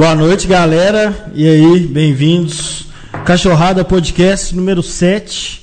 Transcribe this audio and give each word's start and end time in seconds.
Boa 0.00 0.14
noite, 0.14 0.46
galera. 0.46 1.14
E 1.34 1.46
aí, 1.46 1.80
bem-vindos. 1.80 2.86
Cachorrada 3.26 3.84
Podcast 3.84 4.56
número 4.56 4.82
7. 4.82 5.60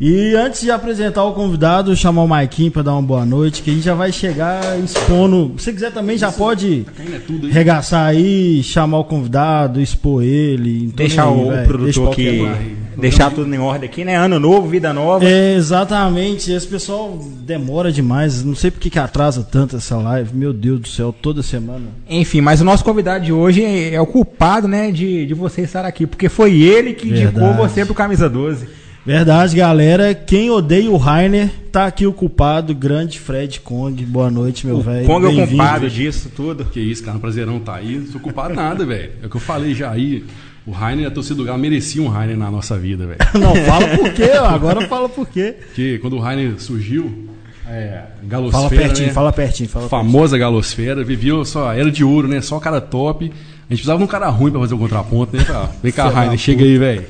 E 0.00 0.34
antes 0.34 0.62
de 0.62 0.70
apresentar 0.70 1.22
o 1.24 1.34
convidado, 1.34 1.94
chamar 1.94 2.22
o 2.22 2.26
Maiquinho 2.26 2.70
para 2.70 2.80
dar 2.80 2.92
uma 2.92 3.02
boa 3.02 3.26
noite, 3.26 3.60
que 3.60 3.70
a 3.70 3.74
gente 3.74 3.84
já 3.84 3.92
vai 3.92 4.10
chegar 4.10 4.80
expondo. 4.82 5.56
Se 5.58 5.64
você 5.64 5.72
quiser 5.74 5.92
também, 5.92 6.16
já 6.16 6.32
pode 6.32 6.86
é 6.98 7.52
regaçar 7.52 8.06
aí, 8.06 8.62
chamar 8.62 9.00
o 9.00 9.04
convidado, 9.04 9.78
expor 9.78 10.22
ele. 10.22 10.90
Deixar 10.96 11.28
o 11.28 11.50
velho, 11.50 11.66
produtor 11.68 12.14
deixa 12.16 12.30
quebrar. 12.30 12.58
Deixar 12.96 13.30
tudo 13.30 13.52
em 13.54 13.58
ordem 13.58 13.88
aqui, 13.88 14.04
né? 14.04 14.16
Ano 14.16 14.38
novo, 14.38 14.68
vida 14.68 14.92
nova. 14.92 15.24
É, 15.24 15.54
exatamente. 15.54 16.50
Esse 16.50 16.66
pessoal 16.66 17.18
demora 17.40 17.92
demais. 17.92 18.42
Não 18.42 18.54
sei 18.54 18.70
por 18.70 18.80
que 18.80 18.90
que 18.90 18.98
atrasa 18.98 19.42
tanto 19.42 19.76
essa 19.76 19.96
live. 19.96 20.34
Meu 20.34 20.52
Deus 20.52 20.80
do 20.80 20.88
céu, 20.88 21.12
toda 21.12 21.42
semana. 21.42 21.86
Enfim, 22.08 22.40
mas 22.40 22.60
o 22.60 22.64
nosso 22.64 22.84
convidado 22.84 23.24
de 23.24 23.32
hoje 23.32 23.64
é, 23.64 23.94
é 23.94 24.00
o 24.00 24.06
culpado, 24.06 24.66
né, 24.66 24.90
de, 24.90 25.26
de 25.26 25.34
você 25.34 25.62
estar 25.62 25.84
aqui, 25.84 26.06
porque 26.06 26.28
foi 26.28 26.60
ele 26.60 26.94
que 26.94 27.08
indicou 27.08 27.54
você 27.54 27.84
pro 27.84 27.94
Camisa 27.94 28.28
12. 28.28 28.86
Verdade, 29.06 29.54
galera. 29.54 30.12
Quem 30.12 30.50
odeia 30.50 30.90
o 30.90 30.96
Rainer, 30.96 31.48
tá 31.70 31.86
aqui 31.86 32.08
o 32.08 32.12
culpado, 32.12 32.74
grande 32.74 33.20
Fred 33.20 33.60
Kong. 33.60 34.04
Boa 34.04 34.28
noite, 34.28 34.66
meu 34.66 34.78
O 34.78 34.80
velho. 34.80 35.06
Kong 35.06 35.24
é 35.24 35.44
o 35.44 35.46
culpado 35.46 35.88
disso 35.88 36.28
tudo. 36.34 36.64
Que 36.64 36.80
isso, 36.80 37.04
cara, 37.04 37.16
um 37.16 37.20
prazerão 37.20 37.60
tá 37.60 37.76
aí. 37.76 37.98
Não 37.98 38.06
sou 38.08 38.20
culpado 38.20 38.52
nada, 38.52 38.84
velho. 38.84 39.12
É 39.22 39.26
o 39.26 39.30
que 39.30 39.36
eu 39.36 39.40
falei 39.40 39.76
já 39.76 39.92
aí. 39.92 40.24
O 40.66 40.72
Rainer 40.72 41.06
a 41.06 41.10
torcida 41.10 41.36
do 41.36 41.44
Galo 41.44 41.58
merecia 41.58 42.02
um 42.02 42.08
Rainer 42.08 42.36
na 42.36 42.50
nossa 42.50 42.76
vida, 42.76 43.06
velho. 43.06 43.18
Não, 43.38 43.54
fala 43.64 43.86
por 43.96 44.12
quê, 44.12 44.30
agora 44.32 44.88
fala 44.88 45.08
por 45.08 45.28
quê. 45.28 45.54
Porque 45.66 45.98
quando 45.98 46.16
o 46.16 46.18
Rainer 46.18 46.60
surgiu, 46.60 47.28
é, 47.68 48.02
galosfera, 48.24 48.68
Fala 48.68 48.70
pertinho, 48.82 49.06
né? 49.08 49.12
fala 49.12 49.32
pertinho, 49.32 49.68
fala 49.68 49.88
famosa 49.88 50.36
galosfera, 50.36 51.04
vivia 51.04 51.44
só 51.44 51.72
era 51.72 51.90
de 51.90 52.02
ouro, 52.02 52.26
né? 52.26 52.40
Só 52.40 52.58
cara 52.58 52.80
top. 52.80 53.26
A 53.26 53.72
gente 53.72 53.78
precisava 53.80 53.98
de 53.98 54.04
um 54.04 54.06
cara 54.08 54.28
ruim 54.28 54.52
pra 54.52 54.60
fazer 54.60 54.74
o 54.74 54.78
contraponto, 54.78 55.36
né? 55.36 55.42
Pra- 55.44 55.68
Vem 55.82 55.90
cá, 55.92 56.04
da 56.08 56.14
Rainer, 56.14 56.38
chega 56.38 56.64
aí, 56.64 56.78
velho. 56.78 57.04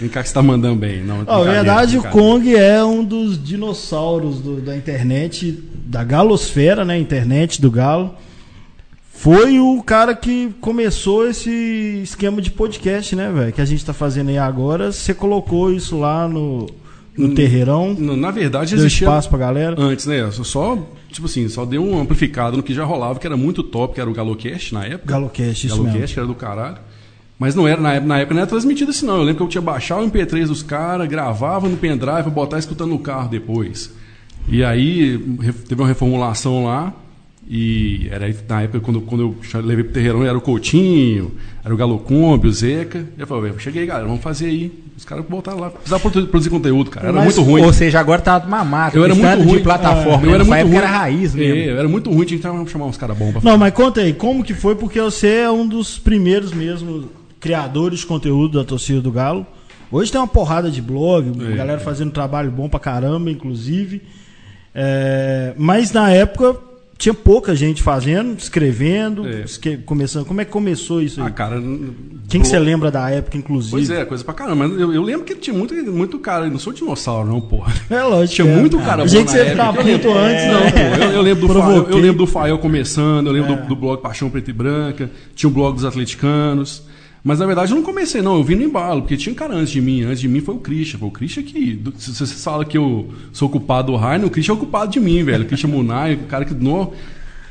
Vem 0.00 0.08
cá 0.08 0.22
que 0.22 0.28
você 0.28 0.34
tá 0.34 0.42
mandando 0.42 0.76
bem. 0.76 1.02
Não, 1.02 1.24
na 1.24 1.42
verdade, 1.42 1.98
o. 1.98 2.02
Kong 2.04 2.54
é 2.54 2.84
um 2.84 3.04
dos 3.04 3.42
dinossauros 3.42 4.40
do- 4.40 4.60
da 4.60 4.76
internet, 4.76 5.58
da 5.86 6.04
galosfera, 6.04 6.84
né? 6.84 6.96
Internet 6.98 7.60
do 7.60 7.68
Galo. 7.70 8.14
Foi 9.18 9.58
o 9.58 9.82
cara 9.82 10.14
que 10.14 10.54
começou 10.60 11.26
esse 11.28 11.50
esquema 12.04 12.40
de 12.40 12.52
podcast, 12.52 13.16
né, 13.16 13.32
velho? 13.32 13.52
Que 13.52 13.60
a 13.60 13.64
gente 13.64 13.84
tá 13.84 13.92
fazendo 13.92 14.28
aí 14.28 14.38
agora. 14.38 14.92
Você 14.92 15.12
colocou 15.12 15.72
isso 15.72 15.98
lá 15.98 16.28
no, 16.28 16.68
no 17.16 17.34
terreirão. 17.34 17.94
Na 17.98 18.30
verdade, 18.30 18.76
Deu 18.76 18.84
existia 18.84 19.08
espaço 19.08 19.28
pra 19.28 19.38
galera. 19.38 19.74
antes, 19.76 20.06
né? 20.06 20.30
Só- 20.30 20.78
tipo 21.10 21.26
assim, 21.26 21.48
só 21.48 21.64
deu 21.64 21.82
um 21.82 22.00
amplificado 22.00 22.56
no 22.56 22.62
que 22.62 22.72
já 22.72 22.84
rolava, 22.84 23.18
que 23.18 23.26
era 23.26 23.36
muito 23.36 23.64
top, 23.64 23.92
que 23.92 24.00
era 24.00 24.08
o 24.08 24.12
Galocast 24.12 24.72
na 24.72 24.84
época. 24.84 25.12
Galocast, 25.12 25.66
isso 25.66 25.74
Galocast, 25.74 25.98
mesmo. 25.98 26.14
que 26.14 26.20
era 26.20 26.26
do 26.28 26.34
caralho. 26.36 26.78
Mas 27.40 27.56
não 27.56 27.66
era, 27.66 27.80
na 27.80 27.94
época, 27.94 28.06
na 28.06 28.18
época 28.20 28.34
não 28.34 28.40
era 28.42 28.48
transmitido 28.48 28.92
assim, 28.92 29.04
não. 29.04 29.16
Eu 29.16 29.22
lembro 29.22 29.38
que 29.38 29.42
eu 29.42 29.48
tinha 29.48 29.62
baixado 29.62 30.00
o 30.04 30.08
MP3 30.08 30.46
dos 30.46 30.62
caras, 30.62 31.08
gravava 31.08 31.68
no 31.68 31.76
pendrive 31.76 32.30
botar 32.30 32.60
escutando 32.60 32.90
no 32.90 33.00
carro 33.00 33.28
depois. 33.28 33.92
E 34.48 34.62
aí 34.62 35.18
teve 35.68 35.82
uma 35.82 35.88
reformulação 35.88 36.64
lá. 36.64 36.94
E 37.50 38.08
era 38.10 38.26
aí, 38.26 38.36
na 38.46 38.60
época, 38.62 38.80
quando, 38.80 39.00
quando 39.00 39.22
eu 39.54 39.60
levei 39.62 39.82
pro 39.84 39.94
terreirão, 39.94 40.22
era 40.22 40.36
o 40.36 40.40
Coutinho, 40.40 41.32
era 41.64 41.72
o 41.72 41.76
Galocombi, 41.78 42.46
o 42.46 42.52
Zeca. 42.52 43.06
E 43.16 43.20
eu 43.20 43.26
falei, 43.26 43.52
cheguei, 43.58 43.86
galera, 43.86 44.06
vamos 44.06 44.22
fazer 44.22 44.46
aí. 44.46 44.70
Os 44.94 45.04
caras 45.04 45.24
botaram 45.24 45.60
lá. 45.60 45.70
Precisava 45.70 46.02
produ- 46.02 46.26
produzir 46.26 46.50
conteúdo, 46.50 46.90
cara. 46.90 47.06
Era 47.08 47.16
Mas, 47.16 47.36
muito 47.36 47.48
ruim. 47.50 47.62
Ou 47.62 47.72
seja, 47.72 48.00
agora 48.00 48.20
tá 48.20 48.36
uma 48.38 48.64
mata. 48.64 48.96
Eu 48.98 49.04
era 49.04 49.14
muito 49.14 49.42
ruim. 49.44 49.56
de 49.56 49.62
plataforma. 49.62 50.26
eu 50.26 50.28
né? 50.30 50.34
era 50.34 50.44
muito 50.44 50.66
ruim. 50.66 50.76
era 50.76 50.86
raiz 50.88 51.34
mesmo. 51.34 51.54
É, 51.54 51.70
eu 51.70 51.78
era 51.78 51.88
muito 51.88 52.10
ruim, 52.10 52.26
tinha 52.26 52.36
que 52.38 52.42
chamar- 52.70 52.84
uns 52.86 52.96
caras 52.98 53.16
bons 53.16 53.32
pra 53.32 53.40
Não, 53.42 53.56
mas 53.56 53.72
conta 53.72 54.00
aí, 54.02 54.12
como 54.12 54.44
que 54.44 54.52
foi? 54.52 54.74
Porque 54.74 55.00
você 55.00 55.28
é 55.28 55.50
um 55.50 55.66
dos 55.66 55.98
primeiros 55.98 56.52
mesmo 56.52 57.08
criadores 57.40 58.00
de 58.00 58.06
conteúdo 58.06 58.58
da 58.58 58.64
torcida 58.64 59.00
do 59.00 59.10
Galo. 59.12 59.46
Hoje 59.90 60.12
tem 60.12 60.20
uma 60.20 60.26
porrada 60.26 60.70
de 60.70 60.82
blog, 60.82 61.32
É. 61.50 61.56
galera 61.56 61.80
fazendo 61.80 62.10
trabalho 62.10 62.50
bom 62.50 62.68
pra 62.68 62.78
caramba, 62.80 63.30
inclusive. 63.30 64.02
É, 64.74 65.54
mas 65.56 65.92
na 65.92 66.10
época 66.10 66.56
tinha 66.98 67.14
pouca 67.14 67.54
gente 67.54 67.80
fazendo, 67.80 68.36
escrevendo, 68.36 69.24
É. 69.24 69.42
esque- 69.42 69.76
começando. 69.78 70.26
Como 70.26 70.40
é 70.40 70.44
que 70.44 70.50
começou 70.50 71.00
isso 71.00 71.20
aí? 71.20 71.28
Ah, 71.28 71.30
cara. 71.30 71.62
Quem 72.28 72.40
que 72.42 72.48
você 72.48 72.58
lembra 72.58 72.90
da 72.90 73.08
época, 73.08 73.38
inclusive? 73.38 73.70
Pois 73.70 73.88
é, 73.88 74.04
coisa 74.04 74.24
pra 74.24 74.34
caramba. 74.34 74.68
Mas 74.68 74.80
eu, 74.80 74.92
eu 74.92 75.00
lembro 75.02 75.24
que 75.24 75.34
tinha 75.36 75.56
muito, 75.56 75.72
muito 75.92 76.18
cara. 76.18 76.46
Eu 76.46 76.50
não 76.50 76.58
sou 76.58 76.72
dinossauro, 76.72 77.28
não, 77.28 77.40
porra. 77.40 77.72
É 77.88 78.02
lógico. 78.02 78.34
Tinha 78.42 78.52
é. 78.52 78.56
muito 78.60 78.76
cara 78.78 79.02
A 79.02 79.04
bom 79.04 79.06
gente 79.06 79.30
você 79.30 79.38
eu 79.42 79.84
muito 79.84 80.10
antes, 80.10 80.44
não. 80.46 80.60
Pô, 80.72 81.04
eu, 81.04 81.10
eu 81.12 81.22
lembro 81.22 81.46
do 81.46 81.54
Fael, 81.54 81.86
eu 81.88 81.98
lembro 81.98 82.18
do 82.18 82.26
Fael 82.26 82.58
começando, 82.58 83.26
eu 83.28 83.32
lembro 83.32 83.52
É. 83.52 83.56
do, 83.56 83.68
do 83.68 83.76
blog 83.76 84.02
Paixão 84.02 84.28
Preta 84.28 84.50
e 84.50 84.52
Branca, 84.52 85.08
tinha 85.36 85.48
o 85.48 85.52
blog 85.52 85.76
dos 85.76 85.84
atleticanos. 85.84 86.82
Mas 87.28 87.40
na 87.40 87.44
verdade 87.44 87.70
eu 87.72 87.76
não 87.76 87.82
comecei, 87.82 88.22
não. 88.22 88.36
Eu 88.36 88.42
vim 88.42 88.54
no 88.54 88.62
embalo, 88.62 89.02
porque 89.02 89.14
tinha 89.18 89.30
um 89.32 89.36
cara 89.36 89.54
antes 89.54 89.70
de 89.70 89.82
mim. 89.82 90.02
Antes 90.02 90.20
de 90.20 90.28
mim 90.28 90.40
foi 90.40 90.54
o 90.54 90.58
Christian. 90.60 90.98
Foi 90.98 91.08
o 91.08 91.10
Christian 91.12 91.42
que. 91.42 91.78
Se 91.98 92.14
você 92.14 92.34
fala 92.34 92.64
que 92.64 92.78
eu 92.78 93.12
sou 93.34 93.50
culpado 93.50 93.92
do 93.92 93.98
Rainer, 93.98 94.26
o 94.26 94.30
Christian 94.30 94.54
é 94.54 94.56
o 94.56 94.58
culpado 94.58 94.90
de 94.90 94.98
mim, 94.98 95.22
velho. 95.22 95.44
O 95.44 95.46
Christian 95.46 95.68
Munai, 95.68 96.14
o 96.14 96.20
cara 96.20 96.46
que. 96.46 96.54
No, 96.54 96.90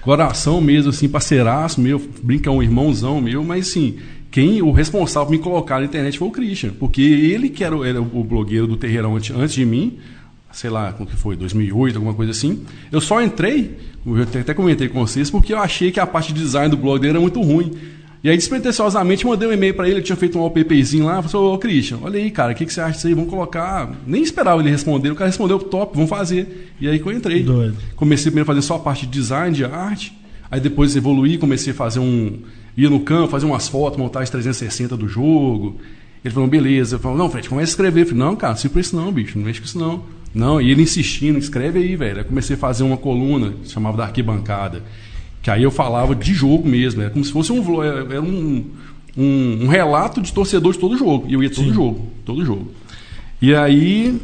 coração 0.02 0.60
mesmo, 0.62 0.90
assim, 0.90 1.08
parceiraço 1.08 1.80
meu, 1.80 2.02
brinca 2.24 2.50
um 2.50 2.64
irmãozão 2.64 3.22
meu, 3.22 3.44
mas 3.44 3.68
assim. 3.70 3.98
Quem, 4.32 4.62
o 4.62 4.72
responsável 4.72 5.28
por 5.28 5.32
me 5.32 5.40
colocar 5.40 5.80
na 5.80 5.86
internet 5.86 6.18
foi 6.20 6.28
o 6.28 6.32
Christian, 6.32 6.72
porque 6.78 7.02
ele 7.02 7.48
que 7.48 7.64
era, 7.64 7.76
o- 7.78 7.84
era 7.86 8.02
o 8.02 8.24
blogueiro 8.24 8.68
do 8.68 8.76
Terreirão 8.76 9.16
antes, 9.16 9.34
antes 9.36 9.54
de 9.56 9.66
mim, 9.66 9.98
sei 10.52 10.70
lá, 10.70 10.92
como 10.92 11.08
que 11.10 11.16
foi, 11.16 11.36
2008, 11.38 11.96
alguma 11.96 12.14
coisa 12.14 12.32
assim. 12.32 12.64
Eu 12.92 13.00
só 13.00 13.22
entrei, 13.22 13.78
eu 14.06 14.22
até 14.24 14.54
comentei 14.54 14.90
com 14.90 15.00
vocês, 15.00 15.30
porque 15.32 15.54
eu 15.54 15.60
achei 15.60 15.92
que 15.92 16.00
a 16.00 16.06
parte 16.06 16.34
de 16.34 16.42
design 16.42 16.70
do 16.70 16.76
blog 16.76 17.00
dele 17.00 17.12
era 17.12 17.22
muito 17.22 17.42
ruim. 17.42 17.72
E 18.24 18.30
aí, 18.30 18.36
despretensiosamente, 18.36 19.26
mandei 19.26 19.48
um 19.48 19.54
e-mail 19.54 19.74
pra 19.74 19.88
ele, 19.88 20.00
eu 20.00 20.04
tinha 20.04 20.16
feito 20.16 20.38
um 20.38 20.42
wallpaperzinho 20.42 21.06
lá, 21.06 21.22
falei, 21.22 21.48
ô 21.48 21.58
Christian, 21.58 22.00
olha 22.02 22.18
aí, 22.18 22.32
cara, 22.32 22.52
o 22.52 22.56
que, 22.56 22.66
que 22.66 22.74
você 22.74 22.82
acha 22.82 22.94
disso 22.94 23.08
aí? 23.08 23.14
Vamos 23.14 23.30
colocar. 23.30 23.92
Nem 24.06 24.24
esperava 24.24 24.62
ele 24.62 24.72
responder, 24.72 25.12
o 25.12 25.16
cara 25.16 25.30
respondeu, 25.30 25.60
top, 25.60 25.94
vamos 25.96 26.10
fazer. 26.10 26.74
E 26.80 26.88
aí 26.88 27.00
que 27.00 27.08
eu 27.08 27.12
entrei. 27.12 27.44
Doido. 27.44 27.78
Comecei 27.96 28.32
primeiro 28.32 28.50
a 28.50 28.54
fazer 28.54 28.66
só 28.66 28.76
a 28.76 28.80
parte 28.80 29.06
de 29.06 29.12
design, 29.12 29.56
de 29.56 29.64
arte, 29.64 30.18
aí 30.50 30.60
depois 30.60 30.96
evoluí, 30.96 31.38
comecei 31.38 31.74
a 31.74 31.76
fazer 31.76 32.00
um. 32.00 32.40
ia 32.76 32.90
no 32.90 33.02
campo, 33.02 33.30
fazer 33.30 33.46
umas 33.46 33.68
fotos, 33.68 34.00
montagem 34.00 34.32
360 34.32 34.98
do 34.98 35.08
jogo. 35.08 35.78
Ele 36.26 36.34
falou, 36.34 36.50
beleza. 36.50 36.96
Eu 36.96 37.00
falei, 37.00 37.18
não, 37.18 37.30
Fred, 37.30 37.48
começa 37.48 37.70
a 37.70 37.72
escrever. 37.72 38.02
Eu 38.02 38.06
falei, 38.08 38.20
não, 38.20 38.36
cara, 38.36 38.54
não 38.54 38.82
isso 38.82 38.96
não, 38.96 39.12
bicho, 39.12 39.38
não 39.38 39.46
mexe 39.46 39.60
com 39.60 39.66
isso 39.66 39.80
não. 39.80 40.04
Não, 40.34 40.62
e 40.62 40.70
ele 40.72 40.82
insistindo, 40.82 41.38
escreve 41.38 41.80
aí, 41.80 41.96
velho. 41.96 42.20
Aí 42.20 42.24
comecei 42.24 42.56
a 42.56 42.60
fazer 42.60 42.84
uma 42.84 42.98
coluna, 42.98 43.54
chamava 43.66 43.98
da 43.98 44.04
arquibancada. 44.04 44.84
Que 45.48 45.52
aí 45.52 45.64
eu 45.64 45.72
falava 45.72 46.14
de 46.14 46.34
jogo 46.34 46.68
mesmo, 46.68 47.02
era 47.02 47.10
como 47.10 47.24
se 47.24 47.32
fosse 47.32 47.54
um 47.54 47.62
vlog, 47.62 47.88
era 47.88 48.22
um, 48.22 48.66
um, 49.18 49.60
um 49.62 49.68
relato 49.70 50.22
de 50.22 50.34
torcedor 50.34 50.74
de 50.74 50.78
todo 50.78 50.98
jogo. 50.98 51.26
E 51.30 51.36
eu 51.36 51.42
ia 51.42 51.50
todo 51.50 51.74
jogo, 51.74 52.06
todo 52.26 52.44
jogo. 52.44 52.70
E 53.42 53.56
aí, 53.56 54.20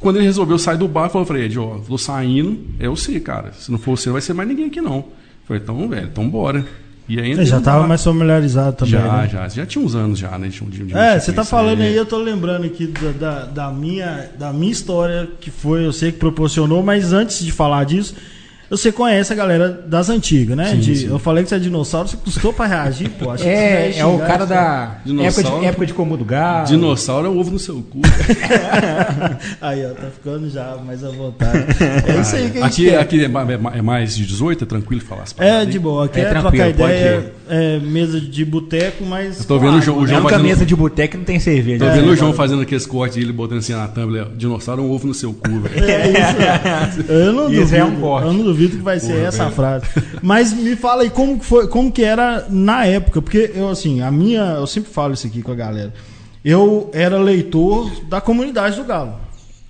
quando 0.00 0.16
ele 0.16 0.24
resolveu 0.24 0.58
sair 0.58 0.76
do 0.76 0.88
bar, 0.88 1.08
falou, 1.10 1.24
Fred, 1.24 1.56
ó, 1.60 1.76
tô 1.78 1.96
saindo, 1.96 2.58
é 2.80 2.88
você, 2.88 3.20
cara. 3.20 3.52
Se 3.52 3.70
não 3.70 3.78
for 3.78 3.96
você, 3.96 4.08
não 4.08 4.14
vai 4.14 4.22
ser 4.22 4.32
mais 4.32 4.48
ninguém 4.48 4.66
aqui, 4.66 4.80
não. 4.80 4.96
Eu 4.96 5.04
falei, 5.46 5.62
então, 5.62 5.88
velho, 5.88 6.08
então 6.10 6.28
bora. 6.28 6.66
E 7.08 7.20
aí 7.20 7.26
Você 7.26 7.30
entrei 7.30 7.46
já 7.46 7.58
no 7.58 7.62
tava 7.62 7.80
bar. 7.82 7.88
mais 7.90 8.02
familiarizado 8.02 8.76
também. 8.76 8.94
Já, 8.94 9.16
né? 9.22 9.28
já. 9.32 9.48
Já 9.48 9.66
tinha 9.66 9.84
uns 9.84 9.94
anos 9.94 10.18
já, 10.18 10.36
né? 10.36 10.48
De, 10.48 10.60
de, 10.60 10.86
de 10.86 10.96
É, 10.96 11.20
você 11.20 11.32
tá 11.32 11.44
falando 11.44 11.82
aí, 11.82 11.94
eu 11.94 12.04
tô 12.04 12.18
lembrando 12.18 12.66
aqui 12.66 12.88
da, 12.88 13.12
da, 13.12 13.44
da 13.44 13.70
minha, 13.70 14.28
da 14.36 14.52
minha 14.52 14.72
história, 14.72 15.30
que 15.40 15.52
foi, 15.52 15.86
eu 15.86 15.92
sei 15.92 16.10
que 16.10 16.18
proporcionou, 16.18 16.82
mas 16.82 17.12
antes 17.12 17.44
de 17.44 17.52
falar 17.52 17.84
disso, 17.84 18.16
você 18.70 18.90
conhece 18.92 19.32
a 19.32 19.36
galera 19.36 19.68
das 19.86 20.08
antigas, 20.08 20.56
né? 20.56 20.70
Sim, 20.70 20.78
De- 20.78 20.96
sim. 20.96 21.06
Eu 21.08 21.18
falei 21.18 21.42
que 21.44 21.48
você 21.50 21.56
é 21.56 21.58
dinossauro, 21.58 22.08
você 22.08 22.16
custou 22.16 22.52
pra 22.52 22.66
reagir, 22.66 23.08
pô. 23.10 23.30
Acho 23.30 23.42
que 23.44 23.48
você 23.48 23.54
É, 23.54 23.98
é 23.98 24.04
o 24.06 24.18
cara 24.18 24.44
da 24.46 24.56
época 24.82 25.00
Dinossauro. 25.04 25.60
de, 25.60 25.66
época 25.66 25.86
de 25.86 25.94
Comudo 25.94 26.24
Galo. 26.24 26.66
Dinossauro 26.66 27.26
é 27.26 27.30
o 27.30 27.38
ovo 27.38 27.50
no 27.50 27.58
seu 27.58 27.82
cu. 27.82 28.00
Aí, 29.60 29.84
ó, 29.86 29.90
tá 29.90 30.08
ficando 30.10 30.48
já 30.50 30.76
mais 30.84 31.04
à 31.04 31.10
vontade. 31.10 31.58
É 32.06 32.20
isso 32.20 32.36
aí 32.36 32.50
que 32.50 32.58
a 32.58 32.62
gente 32.62 32.64
aqui, 32.64 32.84
quer. 32.90 32.98
aqui 32.98 33.24
é, 33.24 33.28
ma- 33.28 33.52
é 33.52 33.56
ma- 33.56 33.72
é 33.76 33.82
mais 33.82 34.16
de 34.16 34.24
18, 34.26 34.64
é 34.64 34.66
tranquilo 34.66 35.00
falar 35.02 35.22
as 35.22 35.32
É, 35.32 35.34
paradas, 35.34 35.68
de 35.72 35.78
boa. 35.78 36.04
Aqui 36.06 36.20
É 36.20 36.22
é, 36.24 36.28
tranquilo, 36.28 36.52
trocar 36.64 36.74
pode 36.76 36.92
ideia, 36.94 37.32
é 37.48 37.78
mesa 37.78 38.20
de 38.20 38.44
boteco, 38.44 39.04
mas. 39.04 39.40
Eu 39.40 39.44
tô 39.46 39.58
vendo 39.58 39.76
o 39.78 39.82
João- 39.82 39.98
o 39.98 40.04
É 40.04 40.08
João 40.08 40.22
fazendo- 40.22 40.42
mesa 40.42 40.66
de 40.66 40.76
boteco 40.76 41.16
não 41.18 41.24
tem 41.24 41.38
cerveja. 41.40 41.78
Tô 41.78 41.84
né? 41.90 41.96
vendo 42.00 42.10
o 42.10 42.16
João 42.16 42.32
fazendo 42.32 42.62
aqueles 42.62 42.86
cortes 42.86 43.16
dele, 43.16 43.32
botando 43.32 43.58
assim 43.58 43.72
na 43.72 43.88
thumb, 43.88 44.26
dinossauro 44.36 44.82
é 44.82 44.84
um 44.84 44.90
ovo 44.90 45.06
no 45.06 45.14
seu 45.14 45.32
cu, 45.32 45.60
velho. 45.60 45.84
É 45.84 46.08
isso. 46.08 47.04
Eu 47.12 47.32
não 47.32 47.50
Isso 47.50 47.60
duvido. 47.60 47.76
é 47.76 47.84
um 47.84 47.96
corte. 48.00 48.26
Eu 48.26 48.32
não 48.32 48.44
duvido 48.44 48.53
que 48.56 48.82
vai 48.82 48.98
ser 49.00 49.14
Porra, 49.14 49.26
essa 49.26 49.44
velho. 49.44 49.54
frase. 49.54 49.86
Mas 50.22 50.52
me 50.52 50.76
fala 50.76 51.02
aí 51.02 51.10
como 51.10 51.38
que 51.38 51.44
foi, 51.44 51.66
como 51.68 51.90
que 51.92 52.02
era 52.02 52.46
na 52.50 52.84
época, 52.86 53.20
porque 53.22 53.50
eu 53.54 53.68
assim, 53.68 54.00
a 54.02 54.10
minha, 54.10 54.56
eu 54.58 54.66
sempre 54.66 54.90
falo 54.90 55.14
isso 55.14 55.26
aqui 55.26 55.42
com 55.42 55.52
a 55.52 55.56
galera. 55.56 55.92
Eu 56.44 56.90
era 56.92 57.18
leitor 57.18 57.90
da 58.08 58.20
comunidade 58.20 58.76
do 58.76 58.84
Galo. 58.84 59.24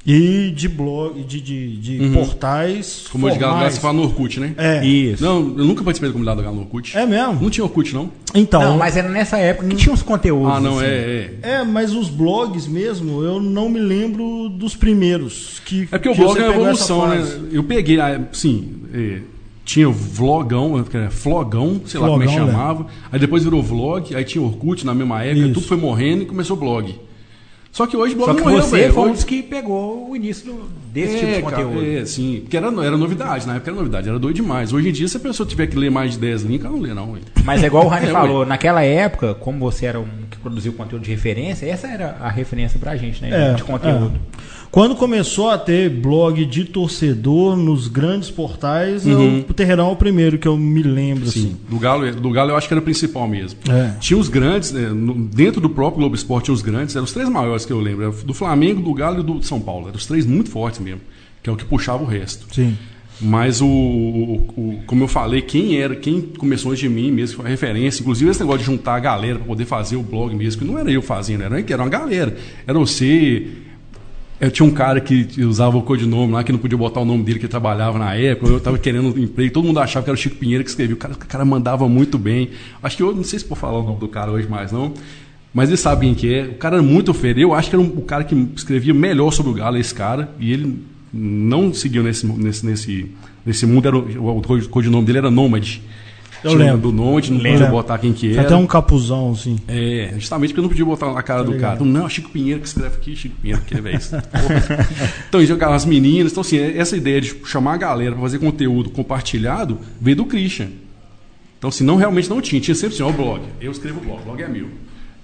E 0.07 0.53
de 0.55 0.69
blog, 0.69 1.25
de, 1.25 1.41
de, 1.41 1.77
de 1.79 2.11
portais. 2.11 3.07
Como 3.11 3.31
de 3.31 3.39
Galo, 3.39 3.65
você 3.71 3.81
fala 3.81 3.95
no 3.95 4.03
Orkut, 4.03 4.39
né? 4.39 4.53
É. 4.59 4.85
Isso. 4.85 5.25
Não, 5.25 5.37
eu 5.37 5.65
nunca 5.65 5.83
participei 5.83 6.11
da 6.11 6.13
comunidade 6.13 6.37
do 6.37 6.43
Galo 6.43 6.57
no 6.57 6.63
Orkut. 6.63 6.95
É 6.95 7.07
mesmo? 7.07 7.41
Não 7.41 7.49
tinha 7.49 7.65
Orkut, 7.65 7.95
não? 7.95 8.11
Então. 8.35 8.61
Não, 8.61 8.77
mas 8.77 8.99
era 8.99 9.09
nessa 9.09 9.39
época 9.39 9.67
que 9.67 9.77
tinha 9.77 9.95
uns 9.95 10.03
conteúdos. 10.03 10.53
Ah, 10.53 10.61
não, 10.61 10.77
assim. 10.77 10.87
é, 10.87 11.31
é. 11.43 11.51
É, 11.53 11.65
mas 11.65 11.95
os 11.95 12.11
blogs 12.11 12.67
mesmo, 12.67 13.23
eu 13.23 13.41
não 13.41 13.71
me 13.71 13.81
lembro 13.81 14.51
dos 14.51 14.77
primeiros. 14.77 15.63
Que, 15.65 15.85
É 15.85 15.97
porque 15.97 16.11
o 16.11 16.13
que 16.13 16.21
blog 16.21 16.35
você 16.35 16.43
é 16.43 16.49
essa 16.49 16.55
evolução, 16.55 17.09
né? 17.09 17.27
Eu 17.51 17.65
peguei, 17.65 17.99
ah, 17.99 18.21
sim, 18.31 18.74
tinha 19.65 19.89
vlogão, 19.89 20.83
que 20.85 20.97
era 20.97 21.11
flogão, 21.11 21.81
sei 21.87 21.99
lá 21.99 22.09
como 22.09 22.23
é 22.23 22.27
que 22.27 22.33
Flogão, 22.33 22.47
né? 22.49 22.53
chamava. 22.53 22.87
Aí 23.11 23.19
depois 23.19 23.45
virou 23.45 23.63
vlog, 23.63 24.15
aí 24.15 24.25
tinha 24.25 24.43
Orkut 24.45 24.85
na 24.85 24.95
mesma 24.95 25.23
época, 25.23 25.47
Isso. 25.47 25.55
tudo 25.55 25.67
foi 25.67 25.77
morrendo 25.77 26.23
e 26.23 26.27
começou 26.27 26.57
blog. 26.57 26.95
Só 27.73 27.89
que 27.89 27.97
hoje 27.97 28.15
blog 28.15 28.29
Só 28.29 28.35
que 28.37 28.41
morreu, 28.43 28.63
você 28.63 28.89
foi 28.93 29.03
um 29.03 29.07
Hoje- 29.07 29.15
dos 29.15 29.25
que 29.25 29.43
pegou 29.43 30.09
o 30.11 30.15
início 30.15 30.47
do- 30.47 30.69
desse 30.93 31.17
é, 31.17 31.19
tipo 31.19 31.27
de 31.35 31.43
cara, 31.43 31.65
conteúdo. 31.65 31.85
é, 31.85 32.05
sim. 32.05 32.39
Porque 32.43 32.57
era, 32.57 32.69
era 32.69 32.97
novidade, 32.97 33.49
na 33.49 33.57
época 33.57 33.71
era 33.73 33.77
novidade, 33.77 34.09
era 34.09 34.17
doido 34.17 34.37
demais. 34.37 34.73
Hoje 34.73 34.91
em 34.91 34.93
dia, 34.93 35.09
se 35.09 35.17
a 35.17 35.21
pessoa 35.21 35.45
tiver 35.45 35.67
que 35.67 35.77
ler 35.77 35.91
mais 35.91 36.13
de 36.13 36.19
10 36.21 36.43
links, 36.43 36.65
ela 36.65 36.73
não 36.77 36.81
lê, 36.81 36.95
não. 36.95 37.17
Mas 37.45 37.65
é 37.65 37.67
igual 37.67 37.87
o 37.87 37.89
Rainer 37.89 38.11
É, 38.11 38.13
falou, 38.13 38.47
naquela 38.47 38.85
época, 38.85 39.35
como 39.35 39.59
você 39.59 39.87
era 39.87 39.99
um 39.99 40.07
que 40.31 40.37
produziu 40.39 40.73
conteúdo 40.75 41.03
de 41.03 41.11
referência, 41.11 41.67
essa 41.67 41.89
era 41.89 42.17
a 42.21 42.29
referência 42.31 42.79
pra 42.79 42.95
gente, 42.97 43.21
né? 43.21 43.51
É, 43.51 43.55
de 43.55 43.65
conteúdo. 43.65 44.13
é. 44.15 44.45
Quando 44.75 44.97
começou 44.97 45.51
a 45.51 45.57
ter 45.57 45.89
blog 45.89 46.45
de 46.45 46.65
torcedor 46.65 47.57
nos 47.57 47.87
grandes 47.87 48.29
portais, 48.29 49.07
eu- 49.07 49.45
o 49.49 49.55
Terreirão 49.55 49.91
é 49.91 49.93
o 49.93 49.95
primeiro 49.95 50.37
que 50.37 50.49
eu 50.49 50.57
me 50.57 50.83
lembro. 50.83 51.27
Sim, 51.31 51.41
Assim. 51.47 51.57
do 51.71 51.79
Galo, 51.79 52.11
do 52.13 52.29
Galo 52.31 52.51
eu 52.51 52.57
acho 52.57 52.67
que 52.67 52.75
era 52.75 52.81
o 52.81 52.83
principal 52.83 53.29
mesmo. 53.29 53.61
É. 53.71 53.93
Tinha 54.01 54.19
os 54.19 54.29
grandes, 54.29 54.73
né, 54.73 54.89
dentro 55.33 55.61
do 55.61 55.71
próprio 55.71 56.01
Globo 56.01 56.17
Esporte 56.17 56.47
tinha 56.47 56.55
os 56.57 56.61
grandes, 56.61 56.97
eram 56.97 57.05
os 57.05 57.13
três 57.13 57.29
maiores 57.29 57.65
que 57.65 57.73
eu 57.73 57.79
lembro, 57.79 58.03
era 58.03 58.11
do 58.11 58.35
Flamengo, 58.35 58.83
do 58.83 58.93
Galo 58.93 59.21
e 59.21 59.23
do 59.23 59.41
São 59.45 59.61
Paulo. 59.61 59.87
Eram 59.87 59.97
os 59.97 60.07
três 60.07 60.27
muito 60.27 60.51
fortes 60.51 60.81
mesmo, 60.81 61.03
que 61.41 61.49
é 61.49 61.53
o 61.53 61.57
que 61.57 61.65
puxava 61.65 62.03
o 62.03 62.07
resto. 62.07 62.53
Sim. 62.53 62.77
Mas 63.21 63.61
o, 63.61 63.67
o- 63.69 64.83
como 64.89 65.05
eu 65.05 65.09
falei, 65.09 65.41
quem 65.41 65.77
era, 65.77 65.95
quem 65.95 66.21
começou 66.21 66.73
antes 66.73 66.81
de 66.83 66.89
mim 66.89 67.13
mesmo, 67.13 67.37
que 67.37 67.43
foi 67.43 67.47
a 67.47 67.49
referência, 67.49 68.01
inclusive 68.03 68.29
esse 68.29 68.41
negócio 68.41 68.59
de 68.59 68.65
juntar 68.67 68.97
a 68.97 68.99
galera 68.99 69.37
para 69.39 69.47
poder 69.47 69.67
fazer 69.67 69.95
o 69.95 70.03
blog 70.03 70.35
mesmo, 70.35 70.61
que 70.63 70.67
não 70.67 70.77
era 70.77 70.91
eu 70.91 71.01
fazendo, 71.01 71.45
era, 71.45 71.61
era 71.61 71.81
uma 71.81 71.89
galera. 71.89 72.37
Era 72.67 72.77
você. 72.77 73.47
Eu 74.45 74.51
tinha 74.51 74.67
um 74.67 74.71
cara 74.71 75.01
que 75.01 75.27
usava 75.43 75.77
o 75.79 75.83
codinome 75.83 76.33
lá, 76.33 76.45
que 76.45 76.53
não 76.53 76.59
podia 76.59 76.77
botar 76.77 77.01
o 77.01 77.05
nome 77.05 77.23
dele, 77.25 77.39
que 77.39 77.49
trabalhava 77.49 77.99
na 77.99 78.15
época. 78.15 78.51
Eu 78.51 78.61
tava 78.61 78.79
querendo 78.79 79.15
um 79.15 79.19
emprego, 79.19 79.53
todo 79.53 79.65
mundo 79.65 79.81
achava 79.81 80.05
que 80.05 80.11
era 80.11 80.15
o 80.15 80.21
Chico 80.21 80.37
Pinheiro 80.37 80.63
que 80.63 80.71
escrevia. 80.71 80.95
O 80.95 80.99
cara, 80.99 81.15
o 81.15 81.19
cara 81.19 81.45
mandava 81.45 81.89
muito 81.89 82.19
bem. 82.19 82.51
Acho 82.83 82.97
que 82.97 83.03
eu 83.03 83.15
não 83.15 83.25
sei 83.25 83.39
se 83.39 83.47
vou 83.47 83.57
falar 83.57 83.79
o 83.79 83.83
nome 83.83 83.99
do 83.99 84.09
cara 84.09 84.31
hoje 84.31 84.47
mais, 84.49 84.71
não. 84.71 84.93
Mas 85.53 85.69
eles 85.71 85.81
sabem 85.81 86.15
quem 86.15 86.31
que 86.31 86.35
é. 86.35 86.43
O 86.47 86.55
cara 86.57 86.77
era 86.77 86.83
muito 86.83 87.15
feio. 87.15 87.39
Eu 87.39 87.55
acho 87.55 87.71
que 87.71 87.77
era 87.77 87.83
um- 87.83 87.89
o 87.97 88.03
cara 88.03 88.25
que 88.25 88.35
escrevia 88.57 88.93
melhor 88.93 89.31
sobre 89.33 89.53
o 89.53 89.55
Galo, 89.55 89.77
esse 89.79 89.95
cara. 89.95 90.29
E 90.39 90.53
ele 90.53 90.79
não 91.13 91.73
seguiu 91.73 92.03
nesse, 92.03 92.27
nesse, 92.27 92.67
nesse, 92.67 93.07
nesse 93.47 93.65
mundo. 93.67 93.87
Era, 93.87 93.97
o, 93.97 94.39
o 94.39 94.69
codinome 94.69 95.07
dele 95.07 95.19
era 95.19 95.31
Nômade. 95.31 95.81
Eu 96.45 96.51
Tinha 96.51 96.73
lembro. 96.73 96.91
Do 96.91 96.93
Nômade, 96.93 97.33
não 97.33 97.39
Lembro. 97.39 97.59
podia 97.61 97.71
botar 97.73 97.99
quem 97.99 98.13
que 98.13 98.33
era. 98.35 98.43
Até 98.43 98.55
um 98.55 98.67
capuzão, 98.67 99.33
assim. 99.33 99.59
É, 99.67 100.13
justamente 100.17 100.51
porque 100.51 100.61
eu 100.61 100.63
não 100.65 100.69
podia 100.69 100.85
botar 100.85 101.11
na 101.13 101.23
cara 101.23 101.43
do 101.43 101.53
ligado. 101.53 101.79
cara. 101.79 101.91
Não, 101.91 102.07
Chico 102.09 102.29
Pinheiro 102.29 102.61
que 102.61 102.67
escreve 102.69 102.97
aqui, 102.97 103.17
Chico 103.17 103.35
Pinheiro 103.41 103.63
que 103.63 103.75
é 103.75 103.97
isso. 103.97 104.15
Então, 105.29 105.41
e 105.41 105.47
jogar 105.47 105.75
as 105.75 105.87
meninas. 105.87 106.33
Então, 106.33 106.43
assim, 106.43 106.59
essa 106.59 106.97
ideia 106.97 107.21
de 107.21 107.35
chamar 107.47 107.75
a 107.75 107.77
galera 107.79 108.13
para 108.13 108.21
fazer 108.21 108.39
conteúdo 108.39 108.91
compartilhado 108.91 109.79
veio 109.99 110.19
do 110.19 110.27
Christian. 110.27 110.69
Então, 111.59 111.69
assim, 111.69 111.83
não 111.83 111.97
realmente 111.97 112.29
não 112.29 112.43
tinha. 112.43 112.61
Tinha 112.61 112.75
sempre 112.75 112.95
assim, 112.95 113.03
ó, 113.03 113.09
o 113.09 113.13
blog. 113.13 113.41
Eu 113.59 113.73
escrevo 113.73 114.01
o 114.01 114.05
blog, 114.05 114.21
o 114.21 114.25
blog 114.25 114.43
é 114.43 114.49
meu. 114.49 114.69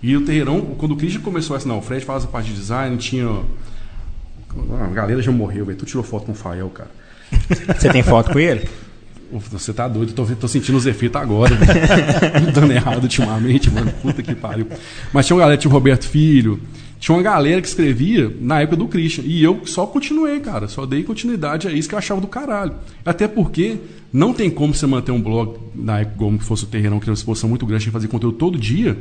E 0.02 0.16
o 0.16 0.23
Terreirão, 0.25 0.62
quando 0.78 0.93
o 0.93 0.96
Christian 0.96 1.20
começou 1.20 1.55
essa, 1.55 1.69
não, 1.69 1.78
o 1.78 1.82
Fred 1.82 2.02
faz 2.05 2.25
a 2.25 2.28
parte 2.28 2.49
de 2.49 2.55
design, 2.56 2.96
tinha. 2.96 3.28
A 4.82 4.87
galera 4.88 5.20
já 5.20 5.31
morreu, 5.31 5.66
velho. 5.66 5.76
Tu 5.78 5.84
tirou 5.84 6.02
foto 6.02 6.25
com 6.25 6.32
o 6.32 6.34
Fael, 6.34 6.70
cara. 6.70 6.90
Você 7.78 7.90
tem 7.90 8.02
foto 8.02 8.32
com 8.32 8.38
ele? 8.38 8.66
Você 9.32 9.73
tá 9.73 9.87
doido, 9.87 10.12
tô, 10.12 10.25
tô 10.27 10.49
sentindo 10.49 10.77
os 10.77 10.87
efeitos 10.87 11.21
agora. 11.21 11.55
velho. 11.56 12.53
Dando 12.53 12.73
errado 12.73 13.03
ultimamente, 13.05 13.71
mano. 13.71 13.93
Puta 14.03 14.23
que 14.23 14.35
pariu. 14.35 14.67
Mas 15.12 15.27
tinha 15.27 15.37
uma 15.37 15.43
galera, 15.43 15.59
tinha 15.59 15.71
o 15.71 15.73
Roberto 15.73 16.09
Filho, 16.09 16.61
tinha 16.99 17.17
uma 17.17 17.23
galera 17.23 17.62
que 17.62 17.69
escrevia 17.69 18.35
na 18.41 18.61
época 18.61 18.77
do 18.77 18.88
Christian. 18.88 19.25
E 19.27 19.43
eu 19.43 19.62
só 19.65 19.87
continuei, 19.87 20.41
cara. 20.41 20.69
Só 20.69 20.85
dei 20.85 21.03
continuidade 21.03 21.69
a 21.69 21.73
isso 21.73 21.88
que 21.88 21.94
eu 21.94 21.99
achava 21.99 22.21
do 22.21 22.27
caralho. 22.27 22.75
Até 23.05 23.27
porque 23.29 23.79
não 24.12 24.32
tem 24.35 24.50
como 24.50 24.75
você 24.75 24.87
manter 24.87 25.12
um 25.12 25.23
blog, 25.23 25.59
na 25.75 26.00
época, 26.00 26.17
como 26.19 26.38
fosse 26.41 26.65
o 26.65 26.67
Terreirão, 26.67 26.99
que 26.99 27.05
era 27.05 27.12
uma 27.12 27.15
exposição 27.15 27.49
muito 27.49 27.65
grande, 27.65 27.85
tinha 27.85 27.91
que 27.91 27.94
fazer 27.94 28.09
conteúdo 28.09 28.37
todo 28.37 28.59
dia. 28.59 28.99